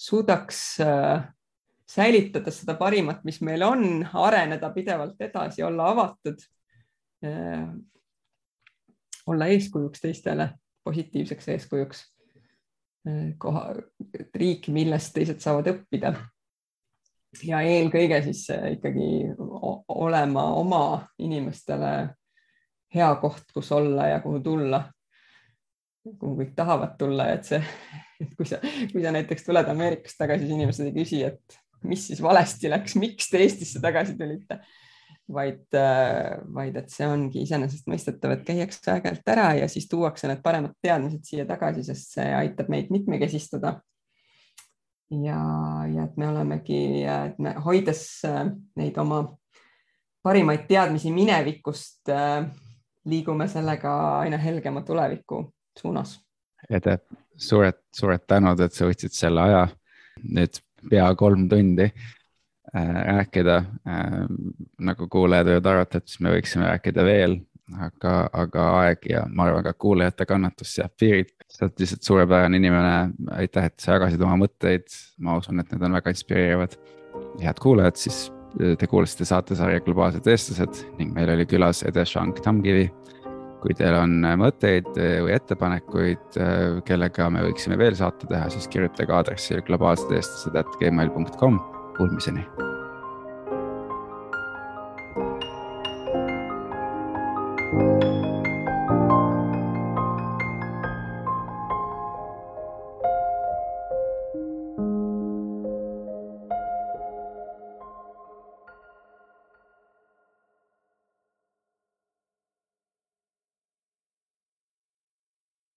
suudaks 0.00 0.62
äh, 0.84 1.26
säilitada 1.90 2.52
seda 2.54 2.74
parimat, 2.78 3.22
mis 3.26 3.40
meil 3.46 3.62
on, 3.66 3.84
areneda 4.26 4.72
pidevalt 4.74 5.20
edasi, 5.22 5.62
olla 5.66 5.90
avatud, 5.92 6.42
äh, 7.26 7.68
olla 9.30 9.50
eeskujuks 9.54 10.02
teistele, 10.02 10.50
positiivseks 10.86 11.50
eeskujuks, 11.54 12.02
äh, 13.06 13.24
koha, 13.38 13.68
riik, 14.34 14.70
millest 14.74 15.14
teised 15.14 15.42
saavad 15.44 15.70
õppida 15.74 16.14
ja 17.46 17.60
eelkõige 17.62 18.22
siis 18.24 18.46
ikkagi 18.74 19.30
olema 19.88 20.46
oma 20.58 20.82
inimestele 21.22 21.92
hea 22.94 23.10
koht, 23.22 23.46
kus 23.54 23.70
olla 23.72 24.08
ja 24.10 24.20
kuhu 24.24 24.40
tulla, 24.44 24.82
kuhu 26.04 26.36
kõik 26.40 26.54
tahavad 26.56 26.96
tulla, 26.98 27.28
et 27.34 27.46
see, 27.46 27.60
et 28.22 28.34
kui 28.36 28.48
sa, 28.48 28.58
kui 28.92 29.04
sa 29.04 29.14
näiteks 29.14 29.46
tuled 29.46 29.68
Ameerikast 29.70 30.18
tagasi, 30.18 30.46
siis 30.46 30.56
inimesed 30.58 30.90
ei 30.90 30.96
küsi, 30.96 31.22
et 31.28 31.60
mis 31.86 32.06
siis 32.10 32.22
valesti 32.22 32.70
läks, 32.72 32.96
miks 33.00 33.30
te 33.30 33.40
Eestisse 33.44 33.82
tagasi 33.82 34.16
tulite, 34.18 34.58
vaid, 35.30 35.62
vaid 36.56 36.80
et 36.80 36.90
see 36.90 37.06
ongi 37.06 37.44
iseenesestmõistetav, 37.46 38.34
et 38.34 38.42
käiakse 38.48 38.90
aeg-ajalt 38.96 39.30
ära 39.36 39.46
ja 39.60 39.70
siis 39.70 39.86
tuuakse 39.88 40.28
need 40.28 40.42
paremad 40.42 40.74
teadmised 40.82 41.22
siia 41.28 41.46
tagasi, 41.48 41.86
sest 41.86 42.18
see 42.18 42.26
aitab 42.40 42.72
meid 42.72 42.90
mitmekesistada 42.90 43.78
ja, 45.10 45.40
ja 45.94 46.04
et 46.04 46.16
me 46.16 46.28
olemegi, 46.28 46.80
et 47.04 47.38
me 47.38 47.54
hoides 47.64 48.02
äh, 48.28 48.44
neid 48.78 48.98
oma 48.98 49.22
parimaid 50.22 50.66
teadmisi 50.68 51.12
minevikust, 51.14 52.08
äh, 52.12 52.46
liigume 53.10 53.48
sellega 53.48 53.92
aina 54.20 54.38
helgema 54.38 54.82
tuleviku 54.86 55.44
suunas. 55.78 56.18
Ede, 56.70 56.98
suured, 57.36 57.80
suured 57.96 58.26
tänud, 58.28 58.60
et 58.60 58.76
sa 58.76 58.88
võtsid 58.88 59.16
selle 59.16 59.46
aja 59.48 59.66
nüüd 60.28 60.60
pea 60.90 61.06
kolm 61.16 61.48
tundi 61.48 61.88
äh, 61.88 62.96
rääkida. 63.10 63.62
nagu 64.78 65.08
kuulajad 65.08 65.48
võivad 65.52 65.70
arvata, 65.72 65.98
et 65.98 66.08
siis 66.08 66.20
me 66.20 66.34
võiksime 66.36 66.68
rääkida 66.68 67.04
veel 67.04 67.40
aga, 67.78 68.14
aga 68.32 68.66
aeg 68.80 69.06
ja 69.10 69.24
ma 69.28 69.46
arvan 69.48 69.64
ka 69.64 69.74
kuulajate 69.78 70.26
kannatus 70.26 70.74
seab 70.78 70.94
piirid. 70.98 71.32
Oled 71.64 71.82
lihtsalt 71.82 72.06
suurepärane 72.06 72.60
inimene, 72.60 72.94
aitäh, 73.36 73.70
et 73.70 73.82
sa 73.82 73.96
jagasid 73.96 74.22
oma 74.24 74.36
mõtteid, 74.44 74.86
ma 75.24 75.38
usun, 75.40 75.62
et 75.62 75.72
need 75.72 75.86
on 75.86 75.96
väga 75.98 76.14
inspireerivad. 76.14 76.76
head 77.42 77.58
kuulajad, 77.60 77.96
siis 77.98 78.30
te 78.78 78.86
kuulasite 78.86 79.24
saatesarja 79.24 79.80
Globaalsed 79.86 80.26
eestlased 80.26 80.82
ning 80.98 81.14
meil 81.14 81.30
oli 81.34 81.46
külas 81.46 81.82
Ede 81.86 82.04
Shank 82.04 82.40
Tamkivi. 82.44 82.90
kui 83.60 83.74
teil 83.76 83.92
on 83.92 84.22
mõtteid 84.40 84.86
või 84.96 85.34
ettepanekuid, 85.34 86.38
kellega 86.88 87.28
me 87.28 87.42
võiksime 87.44 87.76
veel 87.76 87.92
saate 87.98 88.24
teha, 88.30 88.48
siis 88.48 88.70
kirjutage 88.72 89.12
aadressil 89.12 89.60
globaalsed 89.68 90.16
eestlased 90.16 90.56
at 90.56 90.80
gmail.com. 90.80 91.60
Kuulmiseni 91.98 92.46